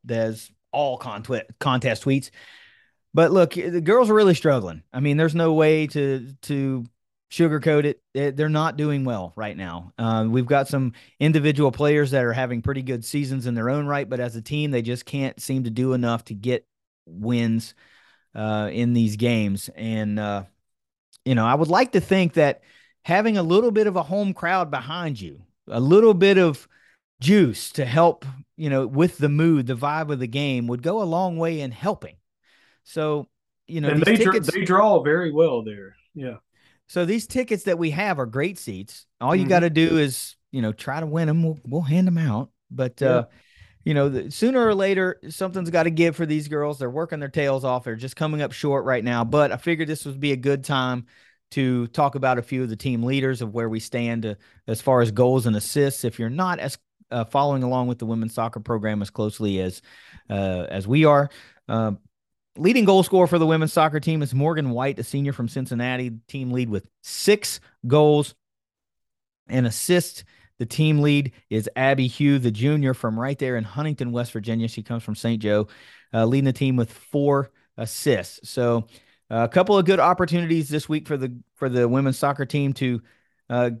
as 0.09 0.49
all 0.71 0.97
contest 0.97 2.03
tweets. 2.03 2.29
But 3.13 3.31
look, 3.31 3.53
the 3.53 3.81
girls 3.81 4.09
are 4.09 4.13
really 4.13 4.35
struggling. 4.35 4.83
I 4.93 4.99
mean, 4.99 5.17
there's 5.17 5.35
no 5.35 5.53
way 5.53 5.87
to 5.87 6.27
to 6.43 6.85
sugarcoat 7.31 7.95
it. 8.13 8.37
They're 8.37 8.47
not 8.47 8.77
doing 8.77 9.03
well 9.03 9.33
right 9.35 9.57
now. 9.57 9.91
Uh, 9.97 10.25
we've 10.29 10.45
got 10.45 10.67
some 10.67 10.93
individual 11.19 11.71
players 11.71 12.11
that 12.11 12.23
are 12.23 12.33
having 12.33 12.61
pretty 12.61 12.81
good 12.81 13.03
seasons 13.03 13.47
in 13.47 13.55
their 13.55 13.69
own 13.69 13.85
right, 13.85 14.07
but 14.07 14.19
as 14.19 14.35
a 14.35 14.41
team, 14.41 14.71
they 14.71 14.81
just 14.81 15.05
can't 15.05 15.39
seem 15.41 15.63
to 15.65 15.69
do 15.69 15.93
enough 15.93 16.25
to 16.25 16.33
get 16.33 16.65
wins 17.05 17.73
uh, 18.35 18.69
in 18.71 18.93
these 18.93 19.15
games. 19.15 19.69
And, 19.75 20.19
uh, 20.19 20.43
you 21.25 21.35
know, 21.35 21.45
I 21.45 21.55
would 21.55 21.69
like 21.69 21.93
to 21.93 22.01
think 22.01 22.33
that 22.33 22.61
having 23.03 23.37
a 23.37 23.43
little 23.43 23.71
bit 23.71 23.87
of 23.87 23.95
a 23.95 24.03
home 24.03 24.33
crowd 24.33 24.71
behind 24.71 25.19
you, 25.19 25.41
a 25.67 25.79
little 25.79 26.13
bit 26.13 26.37
of 26.37 26.67
juice 27.19 27.71
to 27.73 27.85
help, 27.85 28.25
you 28.55 28.69
know, 28.69 28.85
with 28.87 29.17
the 29.17 29.29
mood, 29.29 29.67
the 29.67 29.75
vibe 29.75 30.11
of 30.11 30.19
the 30.19 30.27
game 30.27 30.67
would 30.67 30.81
go 30.81 31.01
a 31.01 31.03
long 31.03 31.37
way 31.37 31.61
in 31.61 31.71
helping. 31.71 32.15
So, 32.83 33.27
you 33.67 33.81
know, 33.81 33.89
and 33.89 34.03
they, 34.03 34.15
tickets, 34.15 34.51
they 34.51 34.63
draw 34.63 35.01
very 35.01 35.31
well 35.31 35.63
there. 35.63 35.95
Yeah. 36.13 36.35
So 36.87 37.05
these 37.05 37.27
tickets 37.27 37.63
that 37.63 37.77
we 37.77 37.91
have 37.91 38.19
are 38.19 38.25
great 38.25 38.57
seats. 38.57 39.05
All 39.19 39.35
you 39.35 39.41
mm-hmm. 39.41 39.49
got 39.49 39.59
to 39.61 39.69
do 39.69 39.97
is, 39.97 40.35
you 40.51 40.61
know, 40.61 40.71
try 40.71 40.99
to 40.99 41.05
win 41.05 41.27
them. 41.27 41.43
We'll, 41.43 41.59
we'll 41.65 41.81
hand 41.81 42.07
them 42.07 42.17
out. 42.17 42.49
But, 42.71 43.01
yeah. 43.01 43.07
uh, 43.07 43.25
you 43.87 43.93
know, 43.93 44.09
the, 44.09 44.29
sooner 44.29 44.67
or 44.67 44.75
later, 44.75 45.17
something's 45.29 45.69
got 45.69 45.83
to 45.83 45.89
give 45.89 46.13
for 46.17 46.25
these 46.25 46.49
girls. 46.49 46.77
They're 46.77 46.89
working 46.89 47.21
their 47.21 47.29
tails 47.29 47.63
off. 47.63 47.85
They're 47.85 47.95
just 47.95 48.17
coming 48.17 48.41
up 48.41 48.51
short 48.51 48.83
right 48.83 49.01
now. 49.01 49.23
But 49.23 49.53
I 49.53 49.55
figured 49.55 49.87
this 49.87 50.03
would 50.03 50.19
be 50.19 50.33
a 50.33 50.35
good 50.35 50.65
time 50.65 51.05
to 51.51 51.87
talk 51.87 52.15
about 52.15 52.37
a 52.37 52.41
few 52.41 52.63
of 52.63 52.67
the 52.67 52.75
team 52.75 53.03
leaders 53.03 53.41
of 53.41 53.53
where 53.53 53.69
we 53.69 53.79
stand 53.79 54.25
uh, 54.25 54.35
as 54.67 54.81
far 54.81 54.99
as 54.99 55.11
goals 55.11 55.45
and 55.45 55.55
assists. 55.55 56.03
If 56.03 56.19
you're 56.19 56.29
not 56.29 56.59
as 56.59 56.77
uh, 57.11 57.23
following 57.23 57.63
along 57.63 57.87
with 57.87 57.97
the 57.97 58.05
women's 58.05 58.33
soccer 58.33 58.59
program 58.59 59.01
as 59.01 59.09
closely 59.09 59.61
as 59.61 59.81
uh, 60.29 60.65
as 60.69 60.85
we 60.85 61.05
are, 61.05 61.29
uh, 61.69 61.93
leading 62.57 62.83
goal 62.83 63.03
scorer 63.03 63.27
for 63.27 63.39
the 63.39 63.47
women's 63.47 63.71
soccer 63.71 64.01
team 64.01 64.21
is 64.21 64.35
Morgan 64.35 64.71
White, 64.71 64.99
a 64.99 65.03
senior 65.05 65.31
from 65.31 65.47
Cincinnati. 65.47 66.11
Team 66.27 66.51
lead 66.51 66.69
with 66.69 66.89
six 67.03 67.61
goals 67.87 68.35
and 69.47 69.65
assists. 69.65 70.25
The 70.59 70.65
team 70.65 70.99
lead 70.99 71.33
is 71.49 71.69
Abby 71.75 72.07
Hugh, 72.07 72.39
the 72.39 72.51
junior 72.51 72.93
from 72.93 73.19
right 73.19 73.37
there 73.37 73.57
in 73.57 73.63
Huntington, 73.63 74.11
West 74.11 74.31
Virginia. 74.31 74.67
She 74.67 74.83
comes 74.83 75.03
from 75.03 75.15
St. 75.15 75.41
Joe, 75.41 75.67
uh, 76.13 76.25
leading 76.25 76.45
the 76.45 76.53
team 76.53 76.75
with 76.75 76.91
four 76.91 77.51
assists. 77.77 78.49
So 78.49 78.87
uh, 79.29 79.43
a 79.43 79.47
couple 79.49 79.77
of 79.77 79.85
good 79.85 79.99
opportunities 79.99 80.69
this 80.69 80.89
week 80.89 81.07
for 81.07 81.17
the 81.17 81.37
for 81.55 81.69
the 81.69 81.87
women's 81.87 82.17
soccer 82.17 82.45
team 82.45 82.73
to 82.73 83.01
uh, 83.49 83.71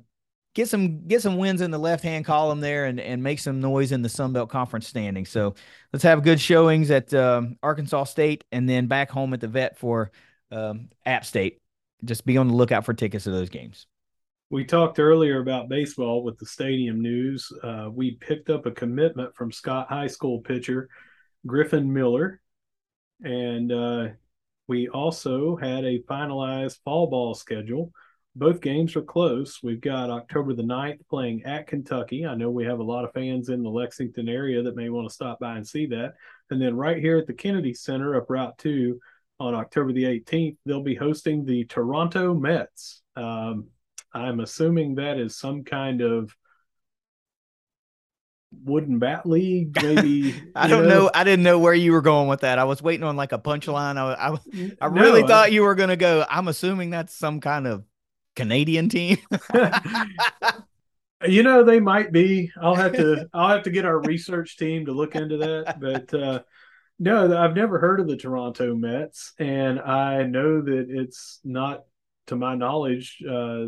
get 0.53 0.67
some 0.67 1.07
get 1.07 1.21
some 1.21 1.37
wins 1.37 1.61
in 1.61 1.71
the 1.71 1.77
left 1.77 2.03
hand 2.03 2.25
column 2.25 2.59
there 2.59 2.85
and 2.85 2.99
and 2.99 3.23
make 3.23 3.39
some 3.39 3.61
noise 3.61 3.91
in 3.91 4.01
the 4.01 4.09
Sun 4.09 4.33
Belt 4.33 4.49
Conference 4.49 4.87
standing. 4.87 5.25
So 5.25 5.55
let's 5.93 6.03
have 6.03 6.23
good 6.23 6.39
showings 6.39 6.91
at 6.91 7.13
um, 7.13 7.57
Arkansas 7.63 8.05
State 8.05 8.43
and 8.51 8.67
then 8.67 8.87
back 8.87 9.09
home 9.09 9.33
at 9.33 9.39
the 9.39 9.47
Vet 9.47 9.77
for 9.77 10.11
um, 10.51 10.89
App 11.05 11.25
State. 11.25 11.61
Just 12.03 12.25
be 12.25 12.37
on 12.37 12.47
the 12.47 12.53
lookout 12.53 12.85
for 12.85 12.93
tickets 12.93 13.23
to 13.23 13.31
those 13.31 13.49
games. 13.49 13.87
We 14.49 14.63
talked 14.63 14.97
earlier 14.97 15.41
about 15.41 15.67
baseball 15.67 16.23
with 16.23 16.37
the 16.37 16.45
stadium 16.45 17.01
news. 17.01 17.51
Uh, 17.61 17.89
we 17.91 18.11
picked 18.11 18.49
up 18.49 18.65
a 18.65 18.71
commitment 18.71 19.35
from 19.35 19.51
Scott 19.51 19.87
High 19.89 20.07
School 20.07 20.39
pitcher 20.39 20.87
Griffin 21.45 21.91
Miller, 21.91 22.39
and 23.21 23.69
uh, 23.73 24.07
we 24.69 24.87
also 24.87 25.57
had 25.57 25.83
a 25.83 26.01
finalized 26.03 26.79
fall 26.85 27.07
ball 27.07 27.33
schedule. 27.33 27.91
Both 28.37 28.61
games 28.61 28.95
are 28.95 29.01
close. 29.01 29.59
We've 29.61 29.81
got 29.81 30.09
October 30.09 30.53
the 30.53 30.63
9th 30.63 30.99
playing 31.09 31.43
at 31.43 31.67
Kentucky. 31.67 32.25
I 32.25 32.35
know 32.35 32.49
we 32.49 32.63
have 32.63 32.79
a 32.79 32.83
lot 32.83 33.03
of 33.03 33.11
fans 33.11 33.49
in 33.49 33.63
the 33.63 33.69
Lexington 33.69 34.29
area 34.29 34.63
that 34.63 34.77
may 34.77 34.89
want 34.89 35.09
to 35.09 35.13
stop 35.13 35.39
by 35.41 35.57
and 35.57 35.67
see 35.67 35.87
that. 35.87 36.13
And 36.51 36.61
then 36.61 36.77
right 36.77 36.97
here 36.97 37.17
at 37.17 37.27
the 37.27 37.33
Kennedy 37.33 37.73
Center 37.73 38.15
up 38.15 38.29
Route 38.29 38.57
2 38.59 38.97
on 39.41 39.55
October 39.55 39.91
the 39.91 40.05
18th, 40.05 40.55
they'll 40.65 40.83
be 40.83 40.95
hosting 40.95 41.43
the 41.43 41.65
Toronto 41.65 42.33
Mets. 42.33 43.01
Um, 43.17 43.67
I'm 44.17 44.39
assuming 44.39 44.95
that 44.95 45.17
is 45.17 45.37
some 45.37 45.63
kind 45.63 46.01
of 46.01 46.35
wooden 48.63 48.97
bat 48.97 49.25
league 49.25 49.75
maybe 49.83 50.33
i 50.55 50.67
don't 50.67 50.87
know? 50.87 51.03
know? 51.03 51.11
i 51.13 51.23
didn't 51.25 51.43
know 51.43 51.59
where 51.59 51.73
you 51.73 51.91
were 51.91 52.01
going 52.01 52.27
with 52.29 52.41
that. 52.41 52.57
I 52.59 52.63
was 52.63 52.81
waiting 52.81 53.03
on 53.03 53.17
like 53.17 53.33
a 53.33 53.37
punchline. 53.37 53.97
I 53.97 54.13
i, 54.13 54.77
I 54.81 54.85
really 54.87 55.21
no, 55.21 55.27
thought 55.27 55.45
I, 55.45 55.47
you 55.47 55.63
were 55.63 55.75
going 55.75 55.89
to 55.89 55.97
go. 55.97 56.25
I'm 56.29 56.47
assuming 56.47 56.89
that's 56.91 57.13
some 57.13 57.39
kind 57.41 57.67
of 57.67 57.83
canadian 58.35 58.89
team. 58.89 59.17
You 61.27 61.41
know 61.41 61.63
they 61.63 61.79
might 61.79 62.11
be. 62.11 62.51
I'll 62.61 62.75
have 62.75 62.93
to 62.93 63.27
i'll 63.33 63.49
have 63.49 63.63
to 63.63 63.71
get 63.71 63.85
our 63.85 63.99
research 63.99 64.55
team 64.55 64.85
to 64.85 64.91
look 64.91 65.15
into 65.15 65.37
that. 65.37 65.79
But 65.79 66.13
uh 66.13 66.43
no 66.99 67.37
i've 67.37 67.55
never 67.55 67.79
heard 67.79 67.99
of 67.99 68.07
the 68.07 68.17
toronto 68.17 68.75
mets 68.75 69.33
and 69.39 69.79
i 69.79 70.23
know 70.23 70.61
that 70.61 70.87
it's 70.89 71.39
not 71.43 71.83
to 72.27 72.35
my 72.35 72.55
knowledge, 72.55 73.17
uh, 73.27 73.67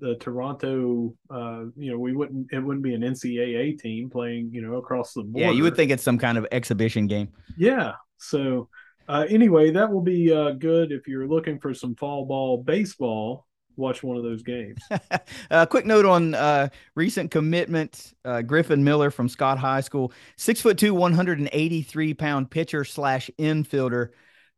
the 0.00 0.16
Toronto, 0.20 1.14
uh, 1.30 1.64
you 1.76 1.90
know, 1.90 1.98
we 1.98 2.14
wouldn't, 2.14 2.52
it 2.52 2.60
wouldn't 2.60 2.84
be 2.84 2.94
an 2.94 3.00
NCAA 3.00 3.78
team 3.78 4.10
playing, 4.10 4.50
you 4.52 4.62
know, 4.62 4.76
across 4.76 5.14
the 5.14 5.22
board. 5.22 5.42
Yeah, 5.42 5.50
you 5.50 5.62
would 5.62 5.74
think 5.74 5.90
it's 5.90 6.02
some 6.02 6.18
kind 6.18 6.38
of 6.38 6.46
exhibition 6.52 7.06
game. 7.06 7.28
Yeah. 7.56 7.92
So, 8.18 8.68
uh, 9.08 9.24
anyway, 9.28 9.70
that 9.70 9.90
will 9.90 10.02
be 10.02 10.32
uh, 10.32 10.52
good 10.52 10.92
if 10.92 11.08
you're 11.08 11.26
looking 11.26 11.58
for 11.58 11.74
some 11.74 11.94
fall 11.96 12.26
ball 12.26 12.62
baseball. 12.62 13.46
Watch 13.76 14.04
one 14.04 14.16
of 14.16 14.22
those 14.22 14.42
games. 14.44 14.78
A 15.50 15.66
quick 15.66 15.84
note 15.84 16.04
on 16.04 16.34
uh, 16.34 16.68
recent 16.94 17.32
commitment: 17.32 18.14
uh, 18.24 18.40
Griffin 18.42 18.84
Miller 18.84 19.10
from 19.10 19.28
Scott 19.28 19.58
High 19.58 19.80
School, 19.80 20.12
six 20.36 20.60
foot 20.60 20.78
two, 20.78 20.94
183 20.94 22.14
pound 22.14 22.50
pitcher 22.50 22.84
slash 22.84 23.30
infielder 23.36 24.10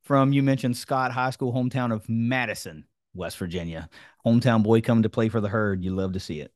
from 0.02 0.32
you 0.32 0.42
mentioned 0.42 0.76
Scott 0.76 1.12
High 1.12 1.30
School, 1.30 1.52
hometown 1.52 1.92
of 1.92 2.08
Madison. 2.08 2.84
West 3.16 3.38
Virginia. 3.38 3.88
Hometown 4.24 4.62
boy 4.62 4.80
coming 4.80 5.02
to 5.02 5.08
play 5.08 5.28
for 5.28 5.40
the 5.40 5.48
herd. 5.48 5.82
You 5.82 5.94
love 5.94 6.12
to 6.12 6.20
see 6.20 6.40
it. 6.40 6.52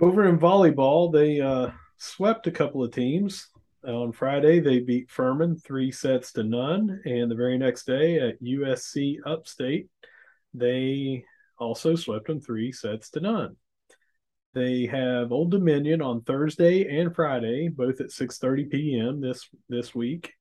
Over 0.00 0.26
in 0.28 0.38
volleyball, 0.38 1.12
they 1.12 1.40
uh, 1.40 1.70
swept 1.98 2.46
a 2.46 2.52
couple 2.52 2.82
of 2.82 2.90
teams. 2.90 3.48
On 3.86 4.12
Friday, 4.12 4.60
they 4.60 4.80
beat 4.80 5.10
Furman 5.10 5.56
three 5.56 5.92
sets 5.92 6.32
to 6.32 6.42
none. 6.42 7.00
And 7.04 7.30
the 7.30 7.36
very 7.36 7.58
next 7.58 7.84
day 7.84 8.18
at 8.18 8.42
USC 8.42 9.18
Upstate, 9.26 9.88
they 10.54 11.24
also 11.58 11.94
swept 11.94 12.26
them 12.26 12.40
three 12.40 12.72
sets 12.72 13.10
to 13.10 13.20
none. 13.20 13.56
They 14.54 14.86
have 14.86 15.32
Old 15.32 15.50
Dominion 15.50 16.00
on 16.00 16.22
Thursday 16.22 17.00
and 17.00 17.14
Friday, 17.14 17.68
both 17.68 18.00
at 18.00 18.10
6:30 18.10 18.70
p.m. 18.70 19.20
this 19.20 19.48
this 19.68 19.94
week 19.94 20.32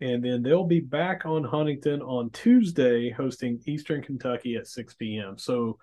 and 0.00 0.24
then 0.24 0.42
they'll 0.42 0.64
be 0.64 0.80
back 0.80 1.26
on 1.26 1.44
Huntington 1.44 2.02
on 2.02 2.30
Tuesday, 2.30 3.10
hosting 3.10 3.60
Eastern 3.66 4.02
Kentucky 4.02 4.56
at 4.56 4.66
6 4.66 4.94
p.m. 4.94 5.38
So, 5.38 5.78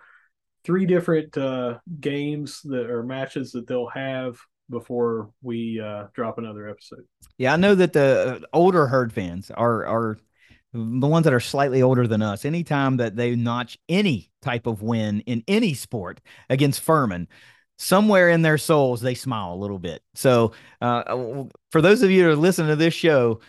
three 0.64 0.86
different 0.86 1.36
uh, 1.38 1.78
games 2.00 2.60
that 2.64 2.90
are 2.90 3.02
matches 3.02 3.52
that 3.52 3.66
they'll 3.68 3.88
have 3.88 4.36
before 4.68 5.30
we 5.42 5.80
uh, 5.80 6.06
drop 6.12 6.38
another 6.38 6.68
episode. 6.68 7.04
Yeah, 7.38 7.52
I 7.52 7.56
know 7.56 7.74
that 7.74 7.92
the 7.92 8.40
uh, 8.42 8.46
older 8.52 8.86
herd 8.86 9.12
fans 9.12 9.50
are 9.50 9.86
are 9.86 10.18
the 10.72 11.06
ones 11.06 11.24
that 11.24 11.32
are 11.32 11.40
slightly 11.40 11.82
older 11.82 12.06
than 12.06 12.22
us. 12.22 12.44
Anytime 12.44 12.96
that 12.98 13.16
they 13.16 13.34
notch 13.34 13.78
any 13.88 14.30
type 14.42 14.66
of 14.66 14.82
win 14.82 15.20
in 15.20 15.42
any 15.48 15.74
sport 15.74 16.20
against 16.50 16.80
Furman, 16.80 17.28
somewhere 17.78 18.28
in 18.28 18.42
their 18.42 18.58
souls 18.58 19.00
they 19.00 19.14
smile 19.14 19.54
a 19.54 19.56
little 19.56 19.78
bit. 19.78 20.02
So, 20.14 20.52
uh, 20.80 21.44
for 21.70 21.80
those 21.80 22.02
of 22.02 22.10
you 22.10 22.24
that 22.24 22.30
are 22.30 22.36
listening 22.36 22.68
to 22.68 22.76
this 22.76 22.94
show, 22.94 23.40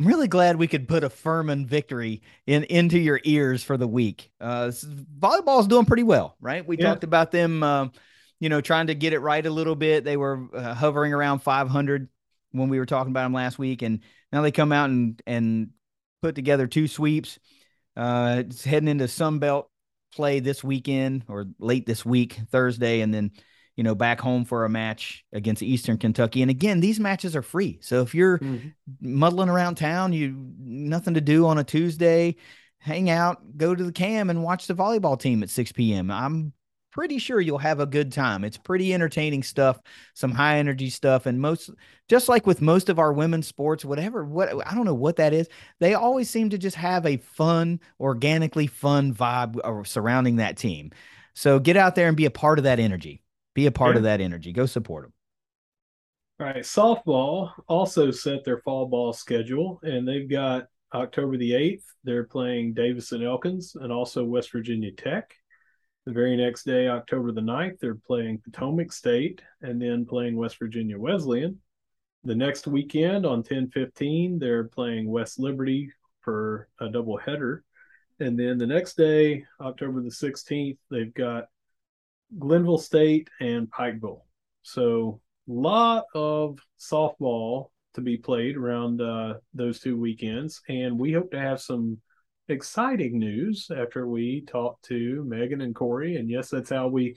I'm 0.00 0.06
really 0.06 0.28
glad 0.28 0.56
we 0.56 0.66
could 0.66 0.88
put 0.88 1.04
a 1.04 1.10
Furman 1.10 1.66
victory 1.66 2.22
in 2.46 2.64
into 2.64 2.98
your 2.98 3.20
ears 3.22 3.62
for 3.62 3.76
the 3.76 3.86
week. 3.86 4.30
Uh, 4.40 4.72
volleyball 5.18 5.60
is 5.60 5.66
doing 5.66 5.84
pretty 5.84 6.04
well, 6.04 6.36
right? 6.40 6.66
We 6.66 6.78
yeah. 6.78 6.86
talked 6.86 7.04
about 7.04 7.30
them, 7.30 7.62
uh, 7.62 7.88
you 8.38 8.48
know, 8.48 8.62
trying 8.62 8.86
to 8.86 8.94
get 8.94 9.12
it 9.12 9.18
right 9.18 9.44
a 9.44 9.50
little 9.50 9.76
bit. 9.76 10.04
They 10.04 10.16
were 10.16 10.48
uh, 10.54 10.72
hovering 10.72 11.12
around 11.12 11.40
500 11.40 12.08
when 12.52 12.70
we 12.70 12.78
were 12.78 12.86
talking 12.86 13.10
about 13.10 13.24
them 13.24 13.34
last 13.34 13.58
week, 13.58 13.82
and 13.82 14.00
now 14.32 14.40
they 14.40 14.52
come 14.52 14.72
out 14.72 14.88
and 14.88 15.20
and 15.26 15.68
put 16.22 16.34
together 16.34 16.66
two 16.66 16.88
sweeps. 16.88 17.38
Uh, 17.94 18.36
it's 18.38 18.64
heading 18.64 18.88
into 18.88 19.06
Sun 19.06 19.38
Belt 19.38 19.68
play 20.14 20.40
this 20.40 20.64
weekend 20.64 21.24
or 21.28 21.44
late 21.58 21.84
this 21.84 22.06
week, 22.06 22.40
Thursday, 22.50 23.02
and 23.02 23.12
then 23.12 23.32
you 23.76 23.84
know, 23.84 23.94
back 23.94 24.20
home 24.20 24.44
for 24.44 24.64
a 24.64 24.68
match 24.68 25.24
against 25.32 25.62
Eastern 25.62 25.96
Kentucky. 25.96 26.42
And 26.42 26.50
again, 26.50 26.80
these 26.80 27.00
matches 27.00 27.34
are 27.34 27.42
free. 27.42 27.78
So 27.80 28.02
if 28.02 28.14
you're 28.14 28.38
mm-hmm. 28.38 28.68
muddling 29.00 29.48
around 29.48 29.76
town, 29.76 30.12
you 30.12 30.34
nothing 30.58 31.14
to 31.14 31.20
do 31.20 31.46
on 31.46 31.58
a 31.58 31.64
Tuesday, 31.64 32.36
hang 32.78 33.10
out, 33.10 33.56
go 33.56 33.74
to 33.74 33.84
the 33.84 33.92
cam 33.92 34.30
and 34.30 34.42
watch 34.42 34.66
the 34.66 34.74
volleyball 34.74 35.18
team 35.18 35.42
at 35.42 35.50
6 35.50 35.72
p.m. 35.72 36.10
I'm 36.10 36.52
pretty 36.90 37.18
sure 37.18 37.40
you'll 37.40 37.58
have 37.58 37.80
a 37.80 37.86
good 37.86 38.12
time. 38.12 38.44
It's 38.44 38.56
pretty 38.56 38.92
entertaining 38.92 39.42
stuff, 39.42 39.80
some 40.14 40.32
high 40.32 40.58
energy 40.58 40.90
stuff, 40.90 41.26
and 41.26 41.40
most 41.40 41.70
just 42.08 42.28
like 42.28 42.46
with 42.46 42.60
most 42.60 42.88
of 42.88 42.98
our 42.98 43.12
women's 43.12 43.46
sports, 43.46 43.84
whatever 43.84 44.24
what 44.24 44.48
I 44.66 44.74
don't 44.74 44.84
know 44.84 44.94
what 44.94 45.16
that 45.16 45.32
is, 45.32 45.48
they 45.78 45.94
always 45.94 46.28
seem 46.28 46.50
to 46.50 46.58
just 46.58 46.76
have 46.76 47.06
a 47.06 47.18
fun, 47.18 47.80
organically 48.00 48.66
fun 48.66 49.14
vibe 49.14 49.86
surrounding 49.86 50.36
that 50.36 50.56
team. 50.56 50.90
So 51.34 51.58
get 51.58 51.76
out 51.76 51.94
there 51.94 52.08
and 52.08 52.16
be 52.16 52.26
a 52.26 52.30
part 52.30 52.58
of 52.58 52.64
that 52.64 52.80
energy. 52.80 53.19
Be 53.54 53.66
a 53.66 53.72
part 53.72 53.94
yeah. 53.94 53.98
of 53.98 54.02
that 54.04 54.20
energy. 54.20 54.52
Go 54.52 54.66
support 54.66 55.04
them. 55.04 55.12
All 56.40 56.46
right. 56.46 56.64
Softball 56.64 57.52
also 57.68 58.10
set 58.10 58.44
their 58.44 58.58
fall 58.58 58.86
ball 58.86 59.12
schedule, 59.12 59.80
and 59.82 60.06
they've 60.06 60.30
got 60.30 60.66
October 60.94 61.36
the 61.36 61.52
8th. 61.52 61.82
They're 62.04 62.24
playing 62.24 62.74
Davis 62.74 63.12
and 63.12 63.22
Elkins 63.22 63.74
and 63.74 63.92
also 63.92 64.24
West 64.24 64.50
Virginia 64.52 64.92
Tech. 64.92 65.34
The 66.06 66.12
very 66.12 66.36
next 66.36 66.64
day, 66.64 66.88
October 66.88 67.30
the 67.30 67.42
9th, 67.42 67.78
they're 67.78 67.94
playing 67.94 68.40
Potomac 68.42 68.90
State 68.90 69.42
and 69.60 69.80
then 69.80 70.06
playing 70.06 70.36
West 70.36 70.58
Virginia 70.58 70.98
Wesleyan. 70.98 71.60
The 72.24 72.34
next 72.34 72.66
weekend 72.66 73.26
on 73.26 73.42
10-15, 73.42 74.40
they're 74.40 74.64
playing 74.64 75.10
West 75.10 75.38
Liberty 75.38 75.92
for 76.20 76.68
a 76.80 76.86
doubleheader. 76.86 77.60
And 78.18 78.38
then 78.38 78.58
the 78.58 78.66
next 78.66 78.96
day, 78.96 79.44
October 79.60 80.02
the 80.02 80.08
16th, 80.08 80.78
they've 80.90 81.14
got 81.14 81.46
Glenville 82.38 82.78
State 82.78 83.28
and 83.40 83.70
Pikeville. 83.70 84.22
So 84.62 85.20
a 85.48 85.52
lot 85.52 86.04
of 86.14 86.58
softball 86.78 87.70
to 87.94 88.00
be 88.00 88.16
played 88.16 88.56
around 88.56 89.00
uh, 89.00 89.34
those 89.54 89.80
two 89.80 89.98
weekends, 89.98 90.62
and 90.68 90.98
we 90.98 91.12
hope 91.12 91.30
to 91.32 91.40
have 91.40 91.60
some 91.60 91.98
exciting 92.48 93.18
news 93.18 93.70
after 93.76 94.06
we 94.06 94.42
talk 94.42 94.80
to 94.82 95.24
Megan 95.26 95.60
and 95.60 95.74
Corey. 95.74 96.16
And 96.16 96.28
yes, 96.30 96.50
that's 96.50 96.70
how 96.70 96.88
we 96.88 97.16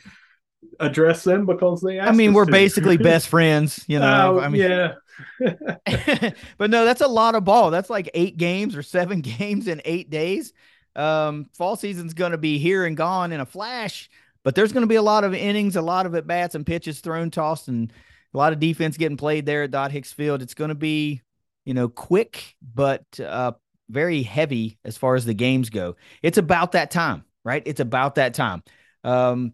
address 0.80 1.24
them 1.24 1.46
because 1.46 1.82
they. 1.82 2.00
I 2.00 2.12
mean, 2.12 2.34
we're 2.34 2.46
to. 2.46 2.52
basically 2.52 2.98
best 3.12 3.28
friends, 3.28 3.84
you 3.88 4.00
know. 4.00 4.40
Uh, 4.40 4.42
I 4.42 4.50
mean, 4.50 4.62
yeah. 4.62 4.94
but 6.58 6.70
no, 6.70 6.86
that's 6.86 7.02
a 7.02 7.08
lot 7.08 7.36
of 7.36 7.44
ball. 7.44 7.72
That's 7.72 7.90
like 7.90 8.10
eight 8.14 8.38
games 8.38 8.76
or 8.76 8.84
seven 8.84 9.22
games 9.22 9.68
in 9.68 9.82
eight 9.86 10.10
days. 10.10 10.54
Um, 10.96 11.50
fall 11.54 11.76
season's 11.76 12.14
going 12.14 12.34
to 12.34 12.38
be 12.38 12.60
here 12.60 12.86
and 12.86 12.96
gone 12.96 13.32
in 13.32 13.40
a 13.40 13.46
flash. 13.46 14.10
But 14.44 14.56
there's 14.56 14.74
going 14.74 14.84
to 14.84 14.88
be 14.88 14.96
a 14.96 15.02
lot 15.02 15.24
of 15.24 15.34
innings, 15.34 15.76
a 15.76 15.82
lot 15.82 16.06
of 16.06 16.16
at 16.16 16.28
bats 16.28 16.56
and 16.56 16.66
pitches 16.66 17.00
thrown, 17.00 17.32
tossed, 17.32 17.68
and 17.68 17.92
a 18.34 18.38
lot 18.38 18.54
of 18.54 18.60
defense 18.60 18.98
getting 18.98 19.18
played 19.18 19.46
there 19.46 19.64
at 19.64 19.72
Dot 19.72 19.92
Hicks 19.92 20.12
Field. 20.12 20.42
It's 20.42 20.54
going 20.54 20.70
to 20.70 20.76
be, 20.76 21.22
you 21.66 21.74
know, 21.74 21.88
quick 21.88 22.56
but 22.62 23.06
uh, 23.20 23.54
very 23.90 24.24
heavy 24.24 24.78
as 24.84 24.98
far 24.98 25.16
as 25.16 25.26
the 25.26 25.34
games 25.34 25.70
go. 25.70 25.96
It's 26.22 26.38
about 26.38 26.74
that 26.74 26.92
time, 26.92 27.24
right? 27.44 27.64
It's 27.66 27.80
about 27.80 28.16
that 28.16 28.34
time. 28.34 28.64
Um, 29.04 29.54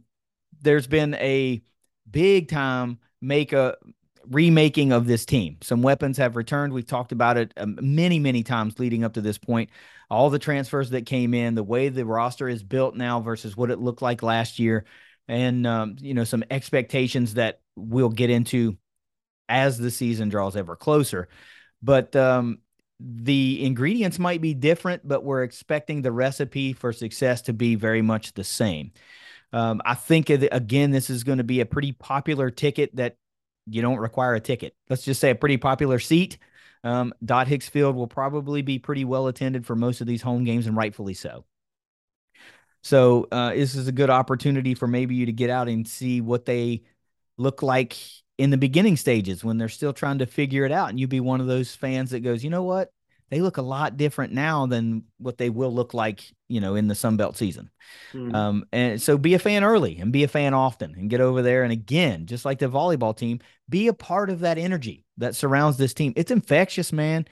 there's 0.61 0.88
been 0.88 1.14
a 1.16 1.61
big 2.10 2.49
time 2.49 2.99
make 3.22 3.53
a 3.53 3.76
remaking 4.30 4.91
of 4.91 5.07
this 5.07 5.26
team. 5.26 5.57
Some 5.61 5.81
weapons 5.81 6.18
have 6.18 6.35
returned. 6.35 6.73
We've 6.73 6.85
talked 6.85 7.11
about 7.11 7.38
it 7.38 7.53
um, 7.57 7.77
many, 7.81 8.19
many 8.19 8.43
times 8.43 8.80
leading 8.80 9.03
up 9.03 9.14
to 9.14 9.22
this 9.22 9.38
point 9.38 9.69
all 10.10 10.30
the 10.30 10.39
transfers 10.39 10.89
that 10.89 11.06
came 11.06 11.34
in, 11.34 11.56
the 11.56 11.64
way 11.64 11.89
the 11.89 12.06
roster 12.06 12.49
is 12.49 12.64
built 12.64 12.95
now 12.95 13.19
versus 13.19 13.56
what 13.56 13.69
it 13.69 13.80
looked 13.80 14.01
like 14.01 14.23
last 14.23 14.60
year, 14.60 14.85
and 15.27 15.68
um, 15.68 15.95
you 15.99 16.14
know 16.14 16.23
some 16.23 16.43
expectations 16.49 17.35
that 17.35 17.61
we'll 17.76 18.10
get 18.10 18.30
into 18.30 18.77
as 19.47 19.77
the 19.77 19.91
season 19.91 20.30
draws 20.30 20.56
ever 20.56 20.76
closer. 20.76 21.30
But 21.81 22.15
um, 22.15 22.60
the 22.99 23.64
ingredients 23.64 24.19
might 24.19 24.41
be 24.41 24.53
different, 24.53 25.07
but 25.07 25.23
we're 25.23 25.43
expecting 25.43 26.01
the 26.01 26.11
recipe 26.11 26.73
for 26.73 26.91
success 26.91 27.43
to 27.43 27.53
be 27.53 27.76
very 27.76 28.01
much 28.01 28.34
the 28.34 28.43
same. 28.43 28.91
Um, 29.53 29.81
I 29.85 29.95
think 29.95 30.30
again, 30.30 30.91
this 30.91 31.10
is 31.10 31.23
going 31.23 31.38
to 31.38 31.43
be 31.43 31.61
a 31.61 31.65
pretty 31.65 31.91
popular 31.91 32.49
ticket 32.49 32.95
that 32.95 33.15
you 33.69 33.81
don't 33.81 33.98
require 33.98 34.35
a 34.35 34.39
ticket. 34.39 34.75
Let's 34.89 35.03
just 35.03 35.22
say 35.22 35.31
a 35.31 35.35
pretty 35.35 35.57
popular 35.57 35.99
seat 35.99 36.38
um, 36.83 37.14
Dot 37.23 37.48
Hicks 37.48 37.67
Field 37.67 37.95
will 37.95 38.07
probably 38.07 38.61
be 38.61 38.80
pretty 38.80 39.06
well 39.06 39.27
attended 39.27 39.65
for 39.65 39.75
most 39.75 40.01
of 40.01 40.07
these 40.07 40.22
home 40.22 40.43
games, 40.43 40.67
and 40.67 40.75
rightfully 40.77 41.14
so. 41.14 41.45
So 42.81 43.27
uh, 43.31 43.49
this 43.53 43.75
is 43.75 43.88
a 43.88 43.91
good 43.91 44.09
opportunity 44.09 44.73
for 44.73 44.88
maybe 44.88 45.15
you 45.15 45.25
to 45.25 45.33
get 45.33 45.49
out 45.49 45.67
and 45.67 45.88
see 45.88 46.22
what 46.22 46.45
they 46.45 46.83
look 47.38 47.61
like 47.61 47.98
in 48.38 48.51
the 48.51 48.57
beginning 48.57 48.95
stages 48.95 49.43
when 49.43 49.57
they're 49.57 49.67
still 49.67 49.91
trying 49.91 50.19
to 50.19 50.25
figure 50.25 50.65
it 50.65 50.72
out. 50.72 50.89
And 50.89 50.99
you 50.99 51.07
be 51.07 51.19
one 51.19 51.41
of 51.41 51.48
those 51.48 51.75
fans 51.75 52.11
that 52.11 52.22
goes, 52.22 52.43
you 52.43 52.49
know 52.49 52.64
what? 52.64 52.93
They 53.30 53.41
look 53.41 53.58
a 53.58 53.61
lot 53.61 53.98
different 53.98 54.33
now 54.33 54.66
than 54.66 55.03
what 55.17 55.38
they 55.38 55.49
will 55.49 55.74
look 55.74 55.93
like, 55.93 56.24
you 56.48 56.59
know, 56.59 56.75
in 56.75 56.88
the 56.88 56.95
Sun 56.95 57.17
Belt 57.17 57.38
season. 57.38 57.69
Mm-hmm. 58.14 58.35
Um, 58.35 58.66
and 58.72 59.01
so 59.01 59.17
be 59.17 59.35
a 59.35 59.40
fan 59.40 59.64
early 59.64 59.99
and 59.99 60.11
be 60.11 60.24
a 60.24 60.27
fan 60.27 60.53
often 60.53 60.95
and 60.95 61.09
get 61.09 61.22
over 61.22 61.41
there. 61.41 61.64
And 61.64 61.72
again, 61.72 62.25
just 62.25 62.45
like 62.45 62.59
the 62.59 62.67
volleyball 62.67 63.16
team, 63.16 63.40
be 63.67 63.88
a 63.88 63.93
part 63.93 64.30
of 64.30 64.40
that 64.40 64.58
energy 64.58 65.06
that 65.17 65.35
surrounds 65.35 65.77
this 65.77 65.93
team. 65.93 66.14
It's 66.16 66.32
infectious, 66.32 66.91
man. 66.91 67.27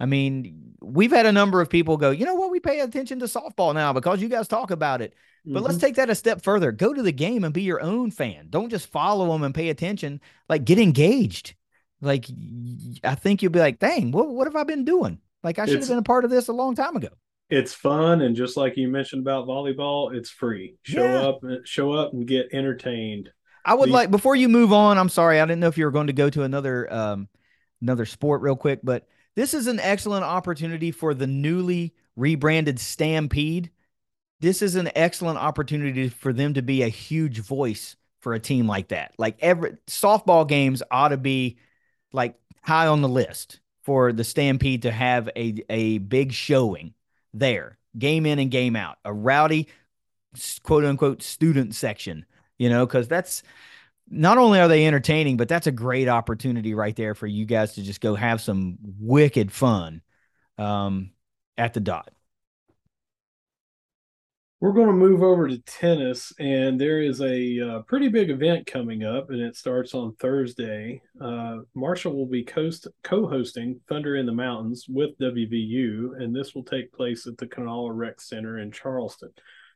I 0.00 0.06
mean, 0.06 0.74
we've 0.80 1.12
had 1.12 1.26
a 1.26 1.32
number 1.32 1.60
of 1.60 1.70
people 1.70 1.96
go, 1.96 2.10
you 2.10 2.24
know 2.24 2.34
what, 2.34 2.50
we 2.50 2.58
pay 2.58 2.80
attention 2.80 3.20
to 3.20 3.26
softball 3.26 3.74
now 3.74 3.92
because 3.92 4.20
you 4.20 4.28
guys 4.28 4.48
talk 4.48 4.70
about 4.70 5.02
it. 5.02 5.14
But 5.44 5.54
mm-hmm. 5.54 5.66
let's 5.66 5.78
take 5.78 5.96
that 5.96 6.10
a 6.10 6.14
step 6.14 6.42
further. 6.42 6.72
Go 6.72 6.94
to 6.94 7.02
the 7.02 7.12
game 7.12 7.44
and 7.44 7.52
be 7.52 7.62
your 7.62 7.82
own 7.82 8.10
fan. 8.10 8.46
Don't 8.48 8.70
just 8.70 8.90
follow 8.90 9.32
them 9.32 9.42
and 9.42 9.54
pay 9.54 9.68
attention. 9.68 10.20
Like, 10.48 10.64
get 10.64 10.78
engaged. 10.78 11.54
Like, 12.00 12.26
I 13.04 13.14
think 13.16 13.42
you'll 13.42 13.52
be 13.52 13.60
like, 13.60 13.78
dang, 13.78 14.12
what, 14.12 14.28
what 14.28 14.46
have 14.46 14.56
I 14.56 14.64
been 14.64 14.84
doing? 14.84 15.18
Like, 15.42 15.58
I 15.58 15.66
should 15.66 15.80
have 15.80 15.88
been 15.88 15.98
a 15.98 16.02
part 16.02 16.24
of 16.24 16.30
this 16.30 16.48
a 16.48 16.52
long 16.52 16.74
time 16.74 16.96
ago. 16.96 17.08
It's 17.50 17.74
fun. 17.74 18.22
And 18.22 18.34
just 18.34 18.56
like 18.56 18.76
you 18.76 18.88
mentioned 18.88 19.22
about 19.22 19.46
volleyball, 19.46 20.14
it's 20.14 20.30
free. 20.30 20.76
Show 20.82 21.04
yeah. 21.04 21.20
up, 21.20 21.40
show 21.64 21.92
up 21.92 22.12
and 22.12 22.26
get 22.26 22.48
entertained. 22.52 23.30
I 23.64 23.74
would 23.74 23.90
like 23.90 24.10
before 24.10 24.34
you 24.34 24.48
move 24.48 24.72
on. 24.72 24.98
I'm 24.98 25.08
sorry, 25.08 25.40
I 25.40 25.44
didn't 25.44 25.60
know 25.60 25.68
if 25.68 25.78
you 25.78 25.84
were 25.84 25.90
going 25.90 26.08
to 26.08 26.12
go 26.12 26.30
to 26.30 26.42
another 26.42 26.92
um, 26.92 27.28
another 27.80 28.06
sport 28.06 28.42
real 28.42 28.56
quick, 28.56 28.80
but 28.82 29.06
this 29.36 29.54
is 29.54 29.66
an 29.66 29.80
excellent 29.80 30.24
opportunity 30.24 30.90
for 30.90 31.14
the 31.14 31.26
newly 31.26 31.94
rebranded 32.16 32.78
Stampede. 32.78 33.70
This 34.40 34.62
is 34.62 34.74
an 34.74 34.90
excellent 34.96 35.38
opportunity 35.38 36.08
for 36.08 36.32
them 36.32 36.54
to 36.54 36.62
be 36.62 36.82
a 36.82 36.88
huge 36.88 37.38
voice 37.38 37.96
for 38.20 38.34
a 38.34 38.40
team 38.40 38.66
like 38.66 38.88
that. 38.88 39.12
Like 39.18 39.36
every 39.40 39.76
softball 39.86 40.48
games 40.48 40.82
ought 40.90 41.08
to 41.08 41.16
be 41.16 41.58
like 42.12 42.34
high 42.62 42.88
on 42.88 43.02
the 43.02 43.08
list 43.08 43.60
for 43.82 44.12
the 44.12 44.24
Stampede 44.24 44.82
to 44.82 44.90
have 44.90 45.28
a 45.36 45.62
a 45.68 45.98
big 45.98 46.32
showing 46.32 46.94
there, 47.34 47.78
game 47.98 48.26
in 48.26 48.38
and 48.38 48.50
game 48.50 48.76
out, 48.76 48.98
a 49.04 49.12
rowdy 49.12 49.68
quote 50.62 50.84
unquote 50.84 51.22
student 51.22 51.74
section 51.74 52.24
you 52.62 52.68
know, 52.68 52.86
because 52.86 53.08
that's 53.08 53.42
not 54.08 54.38
only 54.38 54.60
are 54.60 54.68
they 54.68 54.86
entertaining, 54.86 55.36
but 55.36 55.48
that's 55.48 55.66
a 55.66 55.72
great 55.72 56.06
opportunity 56.06 56.74
right 56.74 56.94
there 56.94 57.16
for 57.16 57.26
you 57.26 57.44
guys 57.44 57.74
to 57.74 57.82
just 57.82 58.00
go 58.00 58.14
have 58.14 58.40
some 58.40 58.78
wicked 59.00 59.50
fun 59.50 60.00
um, 60.58 61.10
at 61.58 61.74
the 61.74 61.80
dot. 61.80 62.12
We're 64.62 64.70
going 64.70 64.86
to 64.86 64.92
move 64.92 65.24
over 65.24 65.48
to 65.48 65.58
tennis, 65.58 66.32
and 66.38 66.80
there 66.80 67.02
is 67.02 67.20
a 67.20 67.58
uh, 67.58 67.80
pretty 67.80 68.06
big 68.06 68.30
event 68.30 68.64
coming 68.64 69.02
up, 69.02 69.30
and 69.30 69.40
it 69.40 69.56
starts 69.56 69.92
on 69.92 70.14
Thursday. 70.14 71.02
Uh, 71.20 71.62
Marshall 71.74 72.14
will 72.14 72.28
be 72.28 72.44
co 72.44 72.70
hosting 73.02 73.80
Thunder 73.88 74.14
in 74.14 74.24
the 74.24 74.30
Mountains 74.30 74.86
with 74.88 75.18
WVU, 75.18 76.22
and 76.22 76.32
this 76.32 76.54
will 76.54 76.62
take 76.62 76.92
place 76.92 77.26
at 77.26 77.36
the 77.38 77.46
Kanawha 77.48 77.90
Rec 77.92 78.20
Center 78.20 78.60
in 78.60 78.70
Charleston. 78.70 79.30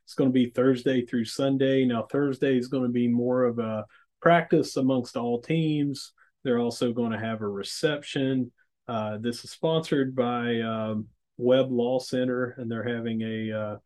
It's 0.05 0.13
going 0.13 0.29
to 0.29 0.33
be 0.33 0.51
Thursday 0.51 1.05
through 1.05 1.25
Sunday. 1.25 1.83
Now, 1.83 2.07
Thursday 2.09 2.57
is 2.57 2.69
going 2.69 2.83
to 2.83 2.89
be 2.89 3.09
more 3.09 3.43
of 3.43 3.59
a 3.59 3.85
practice 4.21 4.77
amongst 4.77 5.17
all 5.17 5.41
teams. 5.41 6.13
They're 6.45 6.59
also 6.59 6.93
going 6.93 7.11
to 7.11 7.19
have 7.19 7.41
a 7.41 7.49
reception. 7.49 8.53
Uh, 8.87 9.17
this 9.19 9.43
is 9.43 9.51
sponsored 9.51 10.15
by 10.15 10.61
um, 10.61 11.07
Webb 11.35 11.73
Law 11.73 11.99
Center, 11.99 12.55
and 12.57 12.71
they're 12.71 12.87
having 12.87 13.21
a 13.21 13.51
uh, 13.51 13.77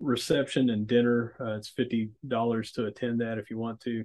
reception 0.00 0.70
and 0.70 0.86
dinner. 0.86 1.34
Uh, 1.40 1.56
it's 1.56 1.68
fifty 1.68 2.10
dollars 2.26 2.72
to 2.72 2.86
attend 2.86 3.20
that 3.20 3.38
if 3.38 3.50
you 3.50 3.58
want 3.58 3.80
to. 3.80 4.04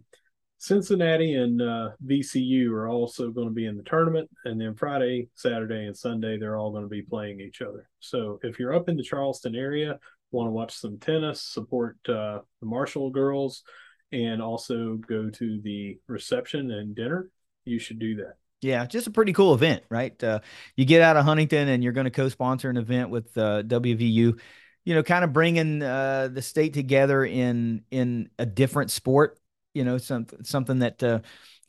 Cincinnati 0.62 1.36
and 1.36 1.62
uh, 1.62 1.92
VCU 2.06 2.70
are 2.72 2.90
also 2.90 3.32
going 3.32 3.48
to 3.48 3.54
be 3.54 3.66
in 3.66 3.78
the 3.78 3.84
tournament, 3.84 4.30
and 4.44 4.60
then 4.60 4.76
Friday, 4.76 5.30
Saturday, 5.34 5.86
and 5.86 5.96
Sunday 5.96 6.38
they're 6.38 6.58
all 6.58 6.72
going 6.72 6.84
to 6.84 6.90
be 6.90 7.02
playing 7.02 7.40
each 7.40 7.62
other. 7.62 7.90
So 8.02 8.40
if 8.44 8.60
you're 8.60 8.76
up 8.76 8.90
in 8.90 8.98
the 8.98 9.04
Charleston 9.04 9.56
area, 9.56 9.98
want 10.32 10.48
to 10.48 10.52
watch 10.52 10.76
some 10.76 10.98
tennis, 11.00 11.42
support 11.42 11.98
uh, 12.08 12.40
the 12.60 12.66
Marshall 12.66 13.10
girls, 13.10 13.64
and 14.12 14.42
also 14.42 14.96
go 14.96 15.30
to 15.30 15.62
the 15.62 15.98
reception 16.08 16.72
and 16.72 16.96
dinner, 16.96 17.30
you 17.66 17.80
should 17.80 18.00
do 18.00 18.16
that. 18.18 18.36
Yeah, 18.62 18.86
just 18.86 19.08
a 19.08 19.12
pretty 19.12 19.32
cool 19.32 19.54
event, 19.54 19.84
right? 19.90 20.22
Uh, 20.22 20.40
you 20.76 20.84
get 20.84 21.02
out 21.02 21.16
of 21.16 21.24
Huntington 21.24 21.70
and 21.70 21.82
you're 21.82 21.94
going 21.94 22.06
to 22.06 22.12
co-sponsor 22.12 22.70
an 22.70 22.76
event 22.76 23.10
with 23.10 23.38
uh, 23.38 23.64
WVU. 23.64 24.38
You 24.86 24.96
know, 24.96 25.04
kind 25.04 25.24
of 25.24 25.34
bringing 25.34 25.84
uh, 25.84 26.30
the 26.32 26.42
state 26.42 26.74
together 26.74 27.24
in 27.26 27.84
in 27.92 28.30
a 28.40 28.46
different 28.46 28.92
sport. 28.92 29.40
you 29.74 29.84
know, 29.84 29.98
some, 29.98 30.26
something 30.44 30.80
that 30.80 31.02
uh, 31.04 31.20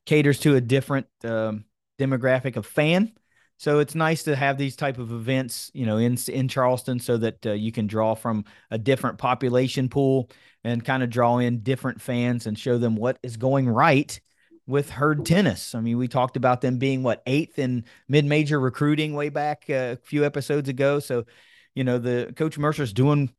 caters 0.06 0.40
to 0.40 0.56
a 0.56 0.60
different 0.60 1.06
um, 1.24 1.64
demographic 1.98 2.56
of 2.56 2.66
fan. 2.66 3.12
So 3.58 3.78
it's 3.78 3.94
nice 3.94 4.22
to 4.22 4.34
have 4.34 4.56
these 4.56 4.74
type 4.74 4.98
of 4.98 5.12
events, 5.12 5.70
you 5.74 5.84
know, 5.84 5.98
in 5.98 6.16
in 6.28 6.48
Charleston, 6.48 6.98
so 6.98 7.18
that 7.18 7.44
uh, 7.44 7.52
you 7.52 7.72
can 7.72 7.86
draw 7.86 8.14
from 8.14 8.44
a 8.70 8.78
different 8.78 9.18
population 9.18 9.88
pool 9.88 10.30
and 10.64 10.84
kind 10.84 11.02
of 11.02 11.10
draw 11.10 11.38
in 11.38 11.62
different 11.62 12.00
fans 12.00 12.46
and 12.46 12.58
show 12.58 12.78
them 12.78 12.96
what 12.96 13.18
is 13.22 13.36
going 13.36 13.68
right 13.68 14.18
with 14.66 14.88
herd 14.88 15.26
tennis. 15.26 15.74
I 15.74 15.80
mean, 15.80 15.98
we 15.98 16.08
talked 16.08 16.36
about 16.36 16.62
them 16.62 16.78
being 16.78 17.02
what 17.02 17.22
eighth 17.26 17.58
in 17.58 17.84
mid-major 18.08 18.58
recruiting 18.58 19.14
way 19.14 19.28
back 19.28 19.64
uh, 19.68 19.92
a 19.92 19.96
few 19.96 20.24
episodes 20.24 20.68
ago. 20.70 21.00
So, 21.00 21.26
you 21.74 21.84
know, 21.84 21.98
the 21.98 22.32
coach 22.36 22.58
Mercer's 22.58 22.92
doing 22.92 23.30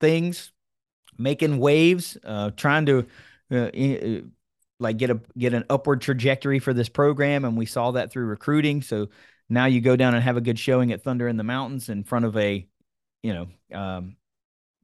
things, 0.00 0.52
making 1.18 1.58
waves, 1.58 2.18
uh, 2.24 2.50
trying 2.56 2.86
to 2.86 3.06
uh, 3.50 3.56
uh, 3.56 4.20
like 4.78 4.96
get 4.96 5.10
a 5.10 5.20
get 5.38 5.54
an 5.54 5.64
upward 5.70 6.00
trajectory 6.00 6.58
for 6.58 6.72
this 6.72 6.88
program, 6.88 7.44
and 7.44 7.56
we 7.56 7.66
saw 7.66 7.92
that 7.92 8.10
through 8.10 8.26
recruiting. 8.26 8.82
So 8.82 9.08
now 9.48 9.66
you 9.66 9.80
go 9.80 9.96
down 9.96 10.14
and 10.14 10.22
have 10.22 10.36
a 10.36 10.40
good 10.40 10.58
showing 10.58 10.92
at 10.92 11.02
Thunder 11.02 11.28
in 11.28 11.36
the 11.36 11.44
Mountains 11.44 11.88
in 11.88 12.04
front 12.04 12.24
of 12.24 12.36
a, 12.36 12.66
you 13.22 13.34
know, 13.34 13.78
um, 13.78 14.16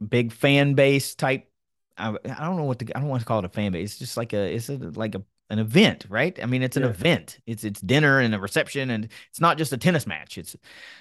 big 0.07 0.33
fan 0.33 0.75
base 0.75 1.15
type. 1.15 1.51
I, 1.97 2.11
I 2.11 2.45
don't 2.45 2.57
know 2.57 2.65
what 2.65 2.79
to, 2.81 2.97
I 2.97 3.01
don't 3.01 3.09
want 3.09 3.23
to 3.23 3.27
call 3.27 3.41
it 3.41 3.45
a 3.45 3.49
fan 3.49 3.73
base. 3.73 3.93
It's 3.93 3.99
just 3.99 4.17
like 4.17 4.33
a, 4.33 4.55
it's 4.55 4.69
a, 4.69 4.77
like 4.77 5.15
a, 5.15 5.23
an 5.51 5.59
event, 5.59 6.05
right? 6.09 6.39
I 6.43 6.47
mean, 6.47 6.63
it's 6.63 6.77
an 6.77 6.83
yeah. 6.83 6.91
event. 6.91 7.39
It's 7.47 7.65
it's 7.65 7.81
dinner 7.81 8.21
and 8.21 8.35
a 8.35 8.39
reception, 8.39 8.91
and 8.91 9.09
it's 9.31 9.41
not 9.41 9.57
just 9.57 9.73
a 9.73 9.79
tennis 9.79 10.07
match. 10.07 10.37
It's 10.37 10.57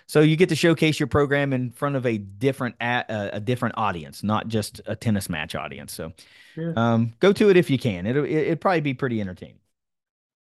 so 0.06 0.22
you 0.22 0.36
get 0.36 0.50
to 0.50 0.56
showcase 0.56 1.00
your 1.00 1.08
program 1.08 1.54
in 1.54 1.72
front 1.72 1.96
of 1.96 2.06
a 2.06 2.18
different 2.18 2.76
a, 2.80 3.32
a 3.34 3.40
different 3.40 3.76
audience, 3.78 4.24
not 4.24 4.48
just 4.48 4.82
a 4.86 4.96
tennis 4.96 5.30
match 5.30 5.56
audience. 5.56 5.94
So, 5.94 6.14
yeah. 6.56 6.74
um, 6.76 7.14
go 7.20 7.34
to 7.34 7.50
it 7.50 7.58
if 7.58 7.70
you 7.70 7.78
can. 7.78 8.06
It'll 8.06 8.24
it, 8.24 8.30
will 8.30 8.38
it 8.38 8.50
would 8.50 8.62
probably 8.62 8.82
be 8.82 8.94
pretty 8.94 9.20
entertaining. 9.20 9.60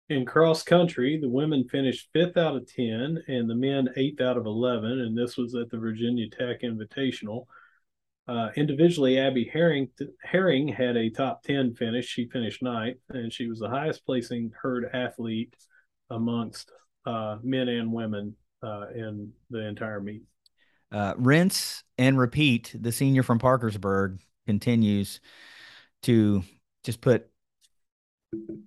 In 0.08 0.24
cross 0.24 0.62
country, 0.62 1.18
the 1.20 1.28
women 1.28 1.68
finished 1.68 2.10
fifth 2.12 2.36
out 2.36 2.54
of 2.54 2.72
10 2.72 3.24
and 3.26 3.50
the 3.50 3.56
men 3.56 3.88
eighth 3.96 4.20
out 4.20 4.36
of 4.36 4.46
11. 4.46 4.84
And 4.84 5.18
this 5.18 5.36
was 5.36 5.56
at 5.56 5.68
the 5.68 5.78
Virginia 5.78 6.30
Tech 6.30 6.62
Invitational. 6.62 7.46
Uh, 8.28 8.48
individually, 8.56 9.18
Abby 9.18 9.48
Herring, 9.52 9.88
Herring 10.20 10.68
had 10.68 10.96
a 10.96 11.10
top 11.10 11.42
10 11.44 11.74
finish. 11.74 12.06
She 12.06 12.28
finished 12.28 12.62
ninth, 12.62 12.98
and 13.08 13.32
she 13.32 13.46
was 13.46 13.60
the 13.60 13.68
highest 13.68 14.04
placing 14.04 14.50
herd 14.60 14.90
athlete 14.92 15.54
amongst 16.10 16.72
uh, 17.04 17.38
men 17.42 17.68
and 17.68 17.92
women 17.92 18.34
uh, 18.62 18.86
in 18.94 19.32
the 19.50 19.66
entire 19.66 20.00
meet. 20.00 20.22
Uh, 20.90 21.14
rinse 21.16 21.84
and 21.98 22.18
repeat. 22.18 22.74
The 22.78 22.92
senior 22.92 23.22
from 23.22 23.38
Parkersburg 23.38 24.20
continues 24.46 25.20
to 26.02 26.42
just 26.84 27.00
put 27.00 27.28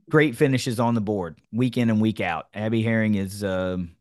great 0.09 0.35
finishes 0.35 0.79
on 0.79 0.95
the 0.95 1.01
board 1.01 1.39
week 1.51 1.77
in 1.77 1.89
and 1.89 2.01
week 2.01 2.21
out. 2.21 2.47
Abby 2.53 2.81
Herring 2.81 3.15
is 3.15 3.43
um, 3.43 3.95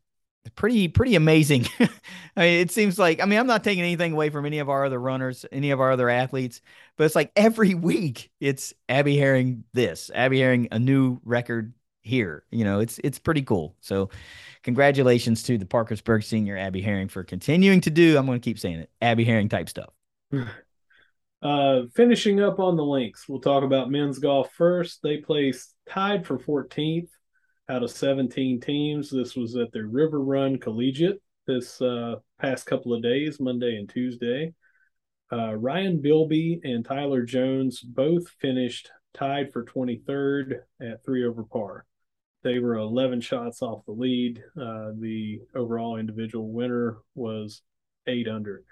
pretty 0.55 0.87
pretty 0.87 1.15
amazing. 1.15 1.65
I 1.79 2.41
mean, 2.41 2.59
it 2.61 2.71
seems 2.71 2.99
like 2.99 3.21
I 3.21 3.25
mean 3.25 3.39
I'm 3.39 3.47
not 3.47 3.63
taking 3.63 3.83
anything 3.83 4.13
away 4.13 4.29
from 4.29 4.45
any 4.45 4.59
of 4.59 4.69
our 4.69 4.85
other 4.85 4.99
runners, 4.99 5.45
any 5.51 5.71
of 5.71 5.79
our 5.79 5.91
other 5.91 6.09
athletes, 6.09 6.61
but 6.97 7.05
it's 7.05 7.15
like 7.15 7.31
every 7.35 7.73
week 7.75 8.31
it's 8.39 8.73
Abby 8.87 9.17
Herring 9.17 9.63
this, 9.73 10.11
Abby 10.13 10.39
Herring 10.39 10.67
a 10.71 10.79
new 10.79 11.19
record 11.23 11.73
here. 12.01 12.43
You 12.51 12.63
know, 12.63 12.79
it's 12.79 12.99
it's 13.03 13.19
pretty 13.19 13.41
cool. 13.41 13.75
So 13.81 14.09
congratulations 14.63 15.43
to 15.43 15.57
the 15.57 15.65
Parkersburg 15.65 16.23
senior 16.23 16.57
Abby 16.57 16.81
Herring 16.81 17.09
for 17.09 17.23
continuing 17.23 17.81
to 17.81 17.89
do, 17.89 18.17
I'm 18.17 18.25
going 18.25 18.39
to 18.39 18.43
keep 18.43 18.59
saying 18.59 18.79
it, 18.79 18.89
Abby 19.01 19.23
Herring 19.23 19.49
type 19.49 19.69
stuff. 19.69 19.89
Uh, 21.41 21.83
finishing 21.95 22.41
up 22.41 22.59
on 22.59 22.75
the 22.75 22.83
links, 22.83 23.29
we'll 23.29 23.39
talk 23.39 23.63
about 23.63 23.89
men's 23.89 24.19
golf 24.19 24.51
first. 24.51 25.01
They 25.01 25.17
placed 25.17 25.73
tied 25.87 26.27
for 26.27 26.37
14th 26.37 27.07
out 27.69 27.83
of 27.83 27.91
17 27.91 28.59
teams. 28.59 29.11
This 29.11 29.35
was 29.35 29.55
at 29.55 29.71
the 29.71 29.85
River 29.85 30.19
Run 30.19 30.57
Collegiate 30.57 31.21
this 31.45 31.81
uh, 31.81 32.15
past 32.39 32.65
couple 32.65 32.93
of 32.93 33.03
days, 33.03 33.39
Monday 33.39 33.75
and 33.77 33.87
Tuesday. 33.87 34.53
Uh, 35.31 35.55
Ryan 35.55 36.01
Bilby 36.01 36.59
and 36.63 36.83
Tyler 36.83 37.23
Jones 37.23 37.81
both 37.81 38.27
finished 38.41 38.89
tied 39.13 39.53
for 39.53 39.63
23rd 39.65 40.59
at 40.81 41.03
three 41.05 41.25
over 41.25 41.43
par. 41.43 41.85
They 42.43 42.59
were 42.59 42.75
11 42.75 43.21
shots 43.21 43.61
off 43.61 43.85
the 43.85 43.91
lead. 43.91 44.43
Uh, 44.59 44.91
the 44.97 45.41
overall 45.55 45.97
individual 45.97 46.51
winner 46.51 46.97
was 47.13 47.61
eight 48.07 48.27
under. 48.27 48.63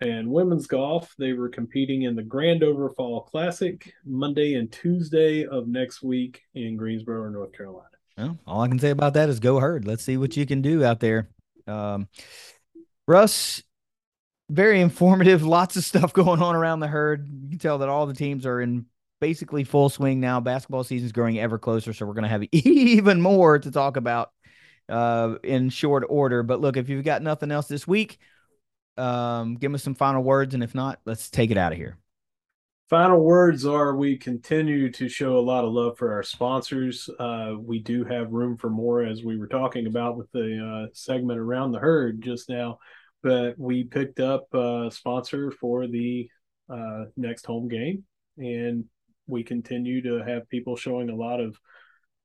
And 0.00 0.30
women's 0.30 0.66
golf, 0.66 1.14
they 1.18 1.32
were 1.32 1.48
competing 1.48 2.02
in 2.02 2.14
the 2.14 2.22
Grandover 2.22 2.94
Fall 2.94 3.22
Classic 3.22 3.92
Monday 4.04 4.54
and 4.54 4.70
Tuesday 4.70 5.46
of 5.46 5.68
next 5.68 6.02
week 6.02 6.42
in 6.54 6.76
Greensboro, 6.76 7.28
North 7.30 7.52
Carolina. 7.52 7.93
Well, 8.16 8.38
all 8.46 8.60
I 8.62 8.68
can 8.68 8.78
say 8.78 8.90
about 8.90 9.14
that 9.14 9.28
is 9.28 9.40
go 9.40 9.58
herd. 9.58 9.86
Let's 9.86 10.04
see 10.04 10.16
what 10.16 10.36
you 10.36 10.46
can 10.46 10.62
do 10.62 10.84
out 10.84 11.00
there. 11.00 11.28
Um, 11.66 12.08
Russ, 13.06 13.62
very 14.48 14.80
informative. 14.80 15.42
Lots 15.46 15.76
of 15.76 15.84
stuff 15.84 16.12
going 16.12 16.42
on 16.42 16.54
around 16.54 16.80
the 16.80 16.86
herd. 16.86 17.28
You 17.28 17.50
can 17.50 17.58
tell 17.58 17.78
that 17.78 17.88
all 17.88 18.06
the 18.06 18.14
teams 18.14 18.46
are 18.46 18.60
in 18.60 18.86
basically 19.20 19.64
full 19.64 19.88
swing 19.88 20.20
now. 20.20 20.40
Basketball 20.40 20.84
season 20.84 21.06
is 21.06 21.12
growing 21.12 21.38
ever 21.38 21.58
closer, 21.58 21.92
so 21.92 22.06
we're 22.06 22.14
going 22.14 22.24
to 22.24 22.28
have 22.28 22.44
even 22.52 23.20
more 23.20 23.58
to 23.58 23.70
talk 23.70 23.96
about 23.96 24.30
uh, 24.88 25.36
in 25.42 25.70
short 25.70 26.04
order. 26.08 26.42
But 26.42 26.60
look, 26.60 26.76
if 26.76 26.88
you've 26.88 27.04
got 27.04 27.22
nothing 27.22 27.50
else 27.50 27.66
this 27.66 27.86
week, 27.86 28.18
um, 28.96 29.56
give 29.56 29.74
us 29.74 29.82
some 29.82 29.94
final 29.94 30.22
words, 30.22 30.54
and 30.54 30.62
if 30.62 30.74
not, 30.74 31.00
let's 31.04 31.30
take 31.30 31.50
it 31.50 31.56
out 31.56 31.72
of 31.72 31.78
here. 31.78 31.98
Final 32.90 33.20
words 33.20 33.64
are 33.64 33.96
we 33.96 34.18
continue 34.18 34.92
to 34.92 35.08
show 35.08 35.38
a 35.38 35.40
lot 35.40 35.64
of 35.64 35.72
love 35.72 35.96
for 35.96 36.12
our 36.12 36.22
sponsors. 36.22 37.08
Uh, 37.18 37.54
we 37.58 37.78
do 37.78 38.04
have 38.04 38.30
room 38.30 38.58
for 38.58 38.68
more, 38.68 39.02
as 39.02 39.24
we 39.24 39.38
were 39.38 39.48
talking 39.48 39.86
about 39.86 40.18
with 40.18 40.30
the 40.32 40.86
uh, 40.86 40.90
segment 40.92 41.40
around 41.40 41.72
the 41.72 41.78
herd 41.78 42.20
just 42.20 42.50
now. 42.50 42.78
But 43.22 43.58
we 43.58 43.84
picked 43.84 44.20
up 44.20 44.52
a 44.52 44.90
sponsor 44.92 45.50
for 45.50 45.86
the 45.86 46.28
uh, 46.68 47.04
next 47.16 47.46
home 47.46 47.68
game, 47.68 48.04
and 48.36 48.84
we 49.26 49.42
continue 49.44 50.02
to 50.02 50.22
have 50.22 50.46
people 50.50 50.76
showing 50.76 51.08
a 51.08 51.16
lot 51.16 51.40
of 51.40 51.58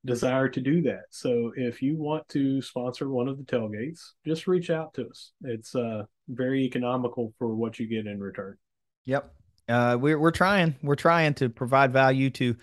desire 0.06 0.50
to 0.50 0.60
do 0.60 0.82
that. 0.82 1.04
So 1.10 1.54
if 1.56 1.82
you 1.82 1.96
want 1.96 2.28
to 2.30 2.62
sponsor 2.62 3.10
one 3.10 3.30
of 3.30 3.38
the 3.38 3.46
tailgates, 3.46 4.02
just 4.26 4.46
reach 4.46 4.70
out 4.70 4.94
to 4.96 5.08
us. 5.08 5.32
It's 5.42 5.74
uh, 5.74 6.04
very 6.28 6.64
economical 6.66 7.34
for 7.38 7.56
what 7.56 7.80
you 7.80 7.88
get 7.88 8.08
in 8.08 8.20
return. 8.20 8.58
Yep. 9.06 9.34
Uh, 9.70 9.98
we're, 10.00 10.20
we're 10.20 10.32
trying, 10.32 10.76
we're 10.82 10.96
trying 10.96 11.34
to 11.36 11.50
provide 11.50 11.94
value 11.94 12.30
to 12.32 12.56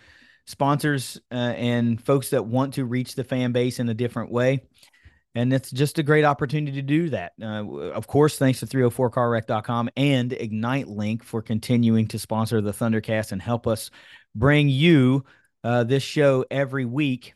sponsors 0.47 1.21
uh, 1.33 1.35
and 1.35 2.01
folks 2.03 2.31
that 2.31 2.45
want 2.45 2.75
to 2.75 2.85
reach 2.85 3.15
the 3.15 3.25
fan 3.25 3.53
base 3.53 3.79
in 3.79 3.89
a 3.89 3.95
different 3.95 4.31
way. 4.31 4.63
And 5.35 5.53
it's 5.53 5.71
just 5.71 5.99
a 5.99 6.03
great 6.03 6.25
opportunity 6.25 6.73
to 6.73 6.83
do 6.83 7.11
that. 7.11 7.33
Uh, 7.41 7.67
of 7.91 8.07
course, 8.07 8.39
thanks 8.39 8.61
to 8.61 8.67
304carwreck.com 8.67 9.91
and 9.95 10.33
Ignite 10.33 10.89
Link 10.89 11.23
for 11.23 11.43
continuing 11.43 12.09
to 12.09 12.19
sponsor 12.19 12.63
the 12.63 12.73
Thundercast 12.73 13.33
and 13.33 13.43
help 13.43 13.67
us 13.67 13.91
bring 14.35 14.71
you 14.71 15.25
uh, 15.63 15.85
this 15.85 16.03
show 16.03 16.45
every 16.51 16.87
week. 16.87 17.35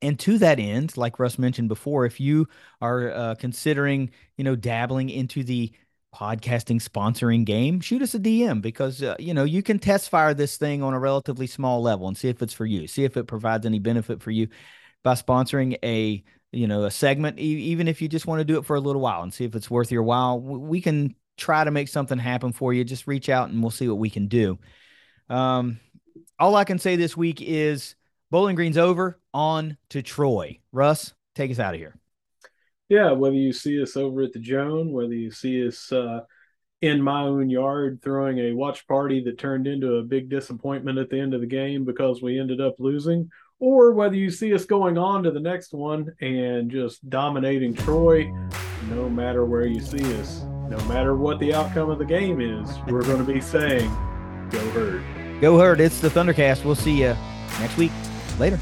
And 0.00 0.18
to 0.20 0.38
that 0.38 0.58
end, 0.58 0.96
like 0.96 1.18
Russ 1.18 1.38
mentioned 1.38 1.68
before, 1.68 2.06
if 2.06 2.18
you 2.18 2.48
are 2.80 3.10
uh, 3.10 3.34
considering, 3.34 4.10
you 4.38 4.44
know, 4.44 4.56
dabbling 4.56 5.10
into 5.10 5.44
the 5.44 5.72
podcasting 6.16 6.80
sponsoring 6.80 7.44
game, 7.44 7.80
shoot 7.80 8.00
us 8.00 8.14
a 8.14 8.18
DM 8.18 8.62
because 8.62 9.02
uh, 9.02 9.16
you 9.18 9.34
know 9.34 9.44
you 9.44 9.62
can 9.62 9.78
test 9.78 10.08
fire 10.08 10.32
this 10.32 10.56
thing 10.56 10.82
on 10.82 10.94
a 10.94 10.98
relatively 10.98 11.46
small 11.46 11.82
level 11.82 12.08
and 12.08 12.16
see 12.16 12.28
if 12.28 12.40
it's 12.40 12.54
for 12.54 12.64
you. 12.64 12.86
See 12.86 13.04
if 13.04 13.16
it 13.16 13.24
provides 13.24 13.66
any 13.66 13.78
benefit 13.78 14.22
for 14.22 14.30
you 14.30 14.48
by 15.02 15.12
sponsoring 15.12 15.76
a 15.84 16.24
you 16.52 16.66
know 16.66 16.84
a 16.84 16.90
segment, 16.90 17.38
e- 17.38 17.42
even 17.42 17.86
if 17.86 18.00
you 18.00 18.08
just 18.08 18.26
want 18.26 18.40
to 18.40 18.44
do 18.44 18.58
it 18.58 18.64
for 18.64 18.76
a 18.76 18.80
little 18.80 19.02
while 19.02 19.22
and 19.22 19.32
see 19.32 19.44
if 19.44 19.54
it's 19.54 19.70
worth 19.70 19.92
your 19.92 20.02
while. 20.02 20.40
We 20.40 20.80
can 20.80 21.14
try 21.36 21.64
to 21.64 21.70
make 21.70 21.88
something 21.88 22.18
happen 22.18 22.52
for 22.52 22.72
you. 22.72 22.82
Just 22.82 23.06
reach 23.06 23.28
out 23.28 23.50
and 23.50 23.60
we'll 23.60 23.70
see 23.70 23.88
what 23.88 23.98
we 23.98 24.08
can 24.08 24.26
do. 24.26 24.58
Um, 25.28 25.80
all 26.38 26.56
I 26.56 26.64
can 26.64 26.78
say 26.78 26.96
this 26.96 27.14
week 27.16 27.42
is 27.42 27.94
Bowling 28.30 28.56
Green's 28.56 28.78
over. 28.78 29.20
On 29.34 29.76
to 29.90 30.00
Troy. 30.00 30.60
Russ, 30.72 31.12
take 31.34 31.50
us 31.50 31.58
out 31.58 31.74
of 31.74 31.80
here. 31.80 31.94
Yeah, 32.88 33.12
whether 33.12 33.34
you 33.34 33.52
see 33.52 33.82
us 33.82 33.96
over 33.96 34.22
at 34.22 34.32
the 34.32 34.38
Joan, 34.38 34.92
whether 34.92 35.14
you 35.14 35.30
see 35.30 35.66
us 35.66 35.90
uh, 35.90 36.20
in 36.82 37.02
my 37.02 37.22
own 37.22 37.50
yard 37.50 38.00
throwing 38.02 38.38
a 38.38 38.52
watch 38.52 38.86
party 38.86 39.22
that 39.24 39.38
turned 39.38 39.66
into 39.66 39.94
a 39.94 40.02
big 40.02 40.28
disappointment 40.28 40.98
at 40.98 41.10
the 41.10 41.18
end 41.18 41.34
of 41.34 41.40
the 41.40 41.46
game 41.46 41.84
because 41.84 42.22
we 42.22 42.38
ended 42.38 42.60
up 42.60 42.76
losing, 42.78 43.28
or 43.58 43.92
whether 43.92 44.14
you 44.14 44.30
see 44.30 44.54
us 44.54 44.64
going 44.64 44.98
on 44.98 45.22
to 45.22 45.30
the 45.30 45.40
next 45.40 45.72
one 45.72 46.12
and 46.20 46.70
just 46.70 47.08
dominating 47.08 47.74
Troy, 47.74 48.32
no 48.88 49.08
matter 49.08 49.44
where 49.44 49.66
you 49.66 49.80
see 49.80 50.20
us, 50.20 50.42
no 50.68 50.78
matter 50.86 51.16
what 51.16 51.40
the 51.40 51.54
outcome 51.54 51.90
of 51.90 51.98
the 51.98 52.04
game 52.04 52.40
is, 52.40 52.70
we're 52.88 53.02
going 53.02 53.24
to 53.24 53.32
be 53.32 53.40
saying, 53.40 53.88
Go 54.50 54.70
Herd. 54.70 55.02
Go 55.40 55.58
Herd. 55.58 55.80
It's 55.80 56.00
the 56.00 56.08
Thundercast. 56.08 56.64
We'll 56.64 56.74
see 56.74 57.00
you 57.00 57.16
next 57.58 57.76
week. 57.76 57.92
Later. 58.38 58.60